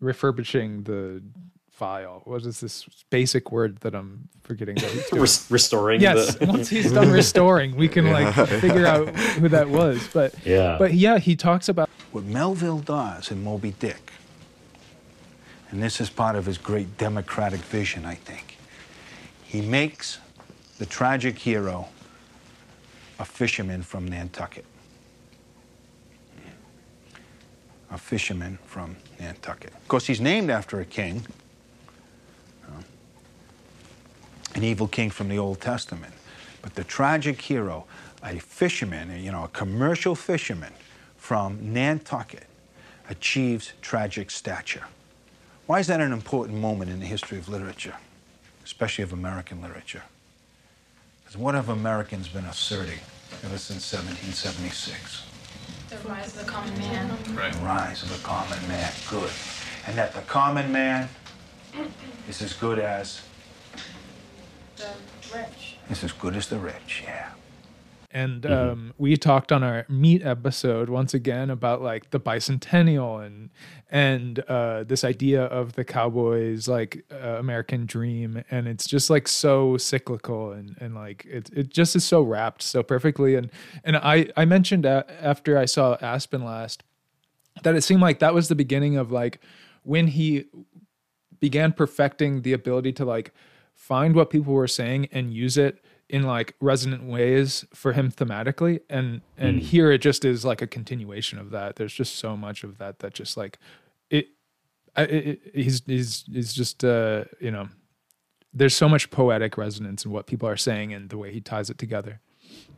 refurbishing 0.00 0.82
the 0.84 1.22
file. 1.78 2.22
What 2.24 2.42
is 2.46 2.60
this 2.60 2.84
basic 3.10 3.50
word 3.50 3.78
that 3.78 3.94
I'm 3.94 4.28
forgetting? 4.44 4.76
That 4.76 4.90
he's 4.90 5.08
doing? 5.10 5.22
Restoring 5.50 6.00
Yes, 6.00 6.36
the- 6.36 6.46
once 6.46 6.68
he's 6.68 6.92
done 6.92 7.10
restoring, 7.22 7.74
we 7.76 7.88
can 7.88 8.12
like 8.12 8.32
figure 8.48 8.86
out 8.86 9.08
who 9.38 9.48
that 9.48 9.68
was. 9.68 10.08
But 10.12 10.34
Yeah. 10.46 10.76
but 10.78 10.94
yeah, 10.94 11.18
he 11.18 11.34
talks 11.34 11.68
about 11.68 11.90
What 12.12 12.24
Melville 12.24 12.78
does 12.78 13.30
in 13.32 13.42
Moby 13.42 13.72
Dick, 13.80 14.12
and 15.70 15.82
this 15.82 16.00
is 16.00 16.08
part 16.10 16.36
of 16.36 16.46
his 16.46 16.58
great 16.58 16.96
democratic 16.96 17.60
vision, 17.60 18.04
I 18.04 18.14
think, 18.14 18.56
he 19.44 19.60
makes 19.60 20.18
the 20.78 20.86
tragic 20.86 21.38
hero 21.38 21.88
a 23.18 23.24
fisherman 23.24 23.82
from 23.82 24.06
Nantucket. 24.08 24.64
A 27.90 27.98
fisherman 27.98 28.58
from 28.66 28.96
Nantucket. 29.20 29.72
Of 29.72 29.88
course, 29.88 30.06
he's 30.06 30.20
named 30.20 30.50
after 30.50 30.80
a 30.80 30.84
king, 30.84 31.24
uh, 32.66 32.82
an 34.54 34.64
evil 34.64 34.88
king 34.88 35.10
from 35.10 35.28
the 35.28 35.38
Old 35.38 35.60
Testament. 35.60 36.14
But 36.62 36.74
the 36.74 36.84
tragic 36.84 37.40
hero, 37.40 37.84
a 38.22 38.38
fisherman, 38.38 39.22
you 39.22 39.32
know, 39.32 39.44
a 39.44 39.48
commercial 39.48 40.14
fisherman 40.14 40.72
from 41.16 41.72
Nantucket, 41.72 42.46
achieves 43.10 43.72
tragic 43.82 44.30
stature. 44.30 44.84
Why 45.66 45.80
is 45.80 45.86
that 45.88 46.00
an 46.00 46.12
important 46.12 46.58
moment 46.58 46.90
in 46.90 47.00
the 47.00 47.06
history 47.06 47.38
of 47.38 47.48
literature, 47.48 47.96
especially 48.64 49.04
of 49.04 49.12
American 49.12 49.60
literature? 49.60 50.02
Because 51.22 51.36
what 51.36 51.54
have 51.54 51.68
Americans 51.68 52.28
been 52.28 52.44
asserting 52.44 52.98
ever 53.42 53.58
since 53.58 53.92
1776? 53.92 55.26
The 55.88 56.08
rise 56.08 56.36
of 56.36 56.44
the 56.44 56.50
common 56.50 56.78
man. 56.78 57.10
Right. 57.34 57.52
The 57.52 57.58
rise 57.60 58.02
of 58.02 58.10
the 58.10 58.22
common 58.24 58.58
man. 58.68 58.92
Good. 59.08 59.30
And 59.86 59.96
that 59.98 60.14
the 60.14 60.22
common 60.22 60.72
man 60.72 61.08
is 62.28 62.40
as 62.42 62.52
good 62.52 62.78
as 62.78 63.22
The 64.76 64.88
rich. 65.36 65.76
is 65.90 66.04
as 66.04 66.12
good 66.12 66.36
as 66.36 66.48
the 66.48 66.58
rich. 66.58 67.02
Yeah. 67.04 67.30
and 68.16 68.42
Mhm. 68.42 68.52
um, 68.72 68.94
we 68.96 69.16
talked 69.16 69.50
on 69.50 69.64
our 69.64 69.84
meat 69.88 70.22
episode 70.24 70.88
once 70.88 71.14
again 71.14 71.50
about 71.50 71.82
like 71.82 72.10
the 72.10 72.20
bicentennial 72.20 73.24
and 73.26 73.50
and 73.90 74.38
uh, 74.48 74.84
this 74.84 75.02
idea 75.02 75.42
of 75.42 75.72
the 75.72 75.84
cowboys 75.84 76.68
like 76.68 77.04
uh, 77.10 77.16
American 77.40 77.86
dream, 77.86 78.44
and 78.52 78.68
it's 78.68 78.86
just 78.86 79.10
like 79.10 79.26
so 79.26 79.76
cyclical 79.76 80.52
and 80.52 80.76
and 80.80 80.94
like 80.94 81.24
it 81.24 81.50
it 81.52 81.70
just 81.70 81.96
is 81.96 82.04
so 82.04 82.22
wrapped 82.22 82.62
so 82.62 82.84
perfectly. 82.84 83.34
And 83.34 83.50
and 83.82 83.96
I 83.96 84.28
I 84.36 84.44
mentioned 84.44 84.86
a 84.86 85.04
after 85.20 85.58
I 85.58 85.64
saw 85.64 85.96
Aspen 86.00 86.44
last 86.44 86.84
that 87.64 87.74
it 87.74 87.82
seemed 87.82 88.00
like 88.02 88.20
that 88.20 88.32
was 88.32 88.46
the 88.48 88.54
beginning 88.54 88.96
of 88.96 89.10
like 89.10 89.40
when 89.82 90.06
he 90.06 90.44
began 91.40 91.72
perfecting 91.72 92.42
the 92.42 92.52
ability 92.52 92.92
to 92.92 93.04
like 93.04 93.32
find 93.74 94.14
what 94.14 94.30
people 94.30 94.52
were 94.54 94.68
saying 94.68 95.08
and 95.12 95.34
use 95.34 95.56
it 95.58 95.84
in 96.08 96.22
like 96.22 96.54
resonant 96.60 97.02
ways 97.04 97.64
for 97.74 97.92
him 97.92 98.10
thematically 98.10 98.80
and 98.90 99.20
and 99.36 99.58
Mm. 99.60 99.62
here 99.62 99.90
it 99.90 99.98
just 99.98 100.24
is 100.24 100.44
like 100.44 100.62
a 100.62 100.66
continuation 100.66 101.38
of 101.38 101.50
that 101.50 101.76
there's 101.76 101.92
just 101.94 102.16
so 102.16 102.36
much 102.36 102.62
of 102.64 102.78
that 102.78 102.98
that 103.00 103.14
just 103.14 103.36
like 103.36 103.58
it, 104.10 104.28
I, 104.96 105.02
it 105.04 105.26
it- 105.26 105.40
he's 105.54 105.82
he's 105.86 106.24
he's 106.30 106.52
just 106.54 106.84
uh 106.84 107.24
you 107.40 107.50
know 107.50 107.68
there's 108.52 108.74
so 108.76 108.88
much 108.88 109.10
poetic 109.10 109.56
resonance 109.58 110.04
in 110.04 110.12
what 110.12 110.26
people 110.26 110.48
are 110.48 110.56
saying 110.56 110.92
and 110.94 111.08
the 111.10 111.18
way 111.18 111.32
he 111.32 111.40
ties 111.40 111.70
it 111.70 111.78
together 111.78 112.20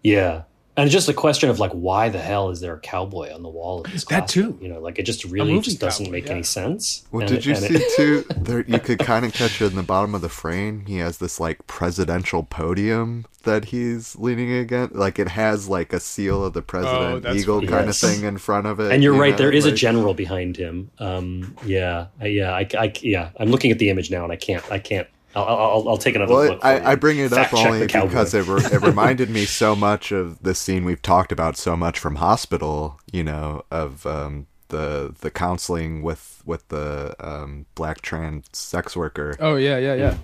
Yeah. 0.02 0.44
And 0.78 0.84
it's 0.86 0.92
just 0.92 1.08
a 1.08 1.14
question 1.14 1.48
of 1.48 1.58
like, 1.58 1.72
why 1.72 2.10
the 2.10 2.18
hell 2.20 2.50
is 2.50 2.60
there 2.60 2.74
a 2.74 2.78
cowboy 2.80 3.32
on 3.34 3.42
the 3.42 3.48
wall 3.48 3.80
of 3.84 3.90
this 3.90 4.04
That 4.04 4.28
too, 4.28 4.58
You 4.60 4.68
know, 4.68 4.78
like 4.80 4.98
it 4.98 5.04
just 5.04 5.24
really 5.24 5.58
just 5.60 5.80
doesn't 5.80 6.04
cowboy, 6.06 6.12
make 6.16 6.26
yeah. 6.26 6.32
any 6.32 6.42
sense. 6.42 7.04
Well, 7.10 7.22
And- 7.22 7.30
did 7.30 7.46
you 7.46 7.54
see 7.54 7.74
it- 7.76 7.96
too? 7.96 8.24
There, 8.36 8.62
you 8.66 8.78
could 8.78 8.98
kind 8.98 9.24
of 9.24 9.32
catch 9.32 9.62
it 9.62 9.70
in 9.70 9.76
the 9.76 9.82
bottom 9.82 10.14
of 10.14 10.20
the 10.20 10.28
frame. 10.28 10.84
He 10.86 10.98
has 10.98 11.16
this 11.18 11.40
like 11.40 11.66
presidential 11.66 12.42
podium 12.42 13.24
that 13.44 13.66
he's 13.66 14.16
leaning 14.16 14.52
against. 14.52 14.94
Like 14.94 15.18
it 15.18 15.28
has 15.28 15.66
like 15.68 15.92
a 15.94 16.00
seal 16.00 16.44
of 16.44 16.52
the 16.52 16.62
president 16.62 17.22
that's 17.22 17.38
eagle 17.38 17.56
funny. 17.60 17.68
kind 17.68 17.88
of 17.88 17.96
thing 17.96 18.24
in 18.24 18.36
front 18.36 18.66
of 18.66 18.78
it. 18.78 18.92
and 18.92 19.02
you're 19.02 19.14
you 19.14 19.20
right. 19.20 19.30
know, 19.30 19.36
There 19.38 19.52
is 19.52 19.64
a 19.64 19.72
general 19.72 20.12
behind 20.14 20.56
him. 20.58 20.90
Um, 20.98 21.56
yeah, 21.64 22.08
I- 22.20 22.26
yeah, 22.26 22.52
I, 22.52 22.68
I, 22.78 22.92
yeah. 23.00 23.30
I'm 23.40 23.50
looking 23.50 23.70
at 23.70 23.78
the 23.78 23.88
image 23.88 24.10
now, 24.10 24.24
and 24.24 24.32
I 24.32 24.36
can't, 24.36 24.62
I 24.70 24.78
can't. 24.78 25.08
I'll, 25.36 25.58
I'll, 25.82 25.88
I'll 25.90 25.96
take 25.98 26.16
another 26.16 26.32
Well, 26.34 26.48
look. 26.52 26.64
I, 26.64 26.92
I 26.92 26.94
bring 26.94 27.18
it 27.18 27.32
up 27.32 27.50
Fact 27.50 27.56
check 27.56 27.66
only 27.66 27.86
because 27.86 28.32
it, 28.34 28.46
re- 28.46 28.64
it 28.64 28.80
reminded 28.82 29.28
me 29.30 29.44
so 29.44 29.76
much 29.76 30.10
of 30.12 30.42
the 30.42 30.54
scene 30.54 30.84
we've 30.84 31.02
talked 31.02 31.30
about 31.32 31.56
so 31.56 31.76
much 31.76 31.98
from 31.98 32.16
Hospital. 32.16 32.98
You 33.12 33.24
know, 33.24 33.62
of 33.70 34.06
um, 34.06 34.46
the 34.68 35.14
the 35.20 35.30
counseling 35.30 36.02
with 36.02 36.42
with 36.46 36.66
the 36.68 37.14
um, 37.20 37.66
black 37.74 38.00
trans 38.00 38.46
sex 38.52 38.96
worker. 38.96 39.36
oh 39.40 39.56
yeah 39.56 39.78
yeah 39.78 39.94
yeah 39.94 40.16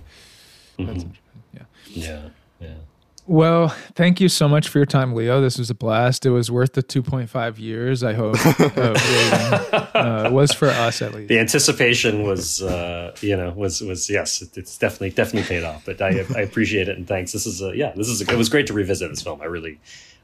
Mm-hmm. 0.79 0.85
That's- 0.87 1.05
yeah 1.53 1.63
yeah, 1.87 2.29
yeah. 2.59 2.73
Well, 3.25 3.69
thank 3.95 4.19
you 4.19 4.27
so 4.27 4.49
much 4.49 4.67
for 4.67 4.79
your 4.79 4.85
time, 4.85 5.13
Leo. 5.13 5.39
This 5.39 5.57
was 5.57 5.69
a 5.69 5.75
blast. 5.75 6.25
It 6.25 6.31
was 6.31 6.51
worth 6.51 6.73
the 6.73 6.83
2.5 6.83 7.57
years, 7.57 8.03
I 8.03 8.13
hope. 8.13 8.35
of 8.35 8.77
uh, 9.95 10.23
it 10.27 10.33
was 10.33 10.51
for 10.51 10.67
us, 10.67 11.01
at 11.01 11.13
least. 11.13 11.29
the 11.29 11.39
anticipation 11.39 12.23
was, 12.23 12.61
uh, 12.61 13.15
you 13.21 13.37
know, 13.37 13.51
was 13.51 13.79
was 13.79 14.09
yes, 14.09 14.41
it, 14.41 14.57
it's 14.57 14.77
definitely 14.77 15.11
definitely 15.11 15.47
paid 15.47 15.63
off. 15.63 15.85
But 15.85 16.01
I 16.01 16.25
I 16.35 16.41
appreciate 16.41 16.89
it 16.89 16.97
and 16.97 17.07
thanks. 17.07 17.31
This 17.31 17.45
is 17.45 17.61
a 17.61 17.75
yeah, 17.75 17.93
this 17.95 18.09
is 18.09 18.21
a, 18.21 18.31
it 18.31 18.37
was 18.37 18.49
great 18.49 18.67
to 18.67 18.73
revisit 18.73 19.09
this 19.09 19.21
film. 19.21 19.41
I 19.41 19.45
really 19.45 19.79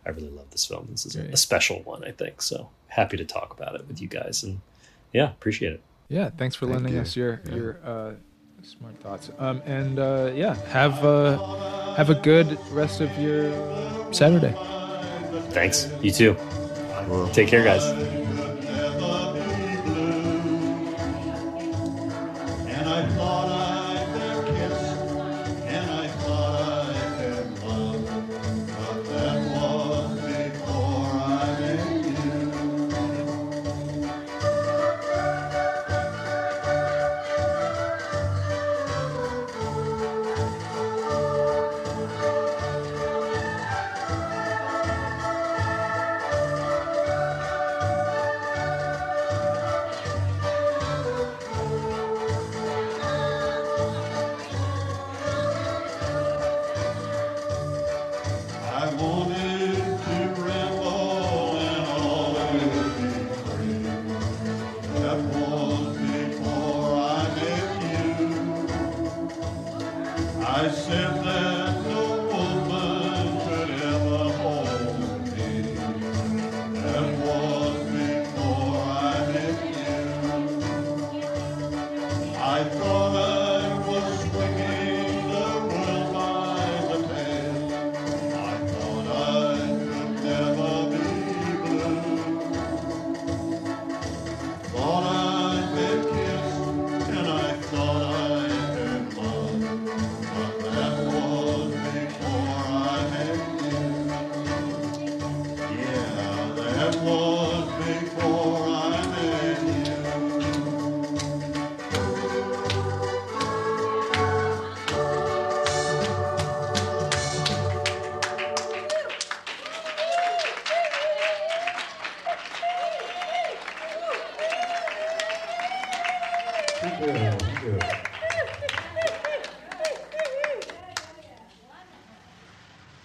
I 0.05 0.09
really 0.09 0.29
love 0.29 0.49
this 0.51 0.65
film. 0.65 0.87
This 0.91 1.05
is 1.05 1.15
a, 1.15 1.21
a 1.21 1.37
special 1.37 1.81
one, 1.83 2.03
I 2.03 2.11
think. 2.11 2.41
So 2.41 2.69
happy 2.87 3.15
to 3.15 3.25
talk 3.25 3.53
about 3.57 3.75
it 3.75 3.87
with 3.87 4.01
you 4.01 4.09
guys 4.09 4.43
and 4.43 4.59
yeah, 5.13 5.31
appreciate 5.31 5.73
it. 5.73 5.81
Yeah, 6.09 6.31
thanks 6.31 6.55
for 6.55 6.65
Thank 6.65 6.77
lending 6.77 6.95
you. 6.95 7.01
us 7.01 7.15
your 7.15 7.41
your 7.49 7.79
uh, 7.83 8.11
smart 8.69 8.95
thoughts. 9.01 9.29
Um, 9.39 9.61
and 9.65 9.99
uh, 9.99 10.31
yeah, 10.33 10.55
have 10.67 11.03
uh, 11.03 11.95
have 11.95 12.09
a 12.09 12.15
good 12.15 12.57
rest 12.71 13.01
of 13.01 13.09
your 13.17 13.51
Saturday. 14.13 14.53
Thanks. 15.51 15.89
You 16.01 16.11
too. 16.11 16.37
Take 17.33 17.47
care, 17.49 17.63
guys. 17.63 18.28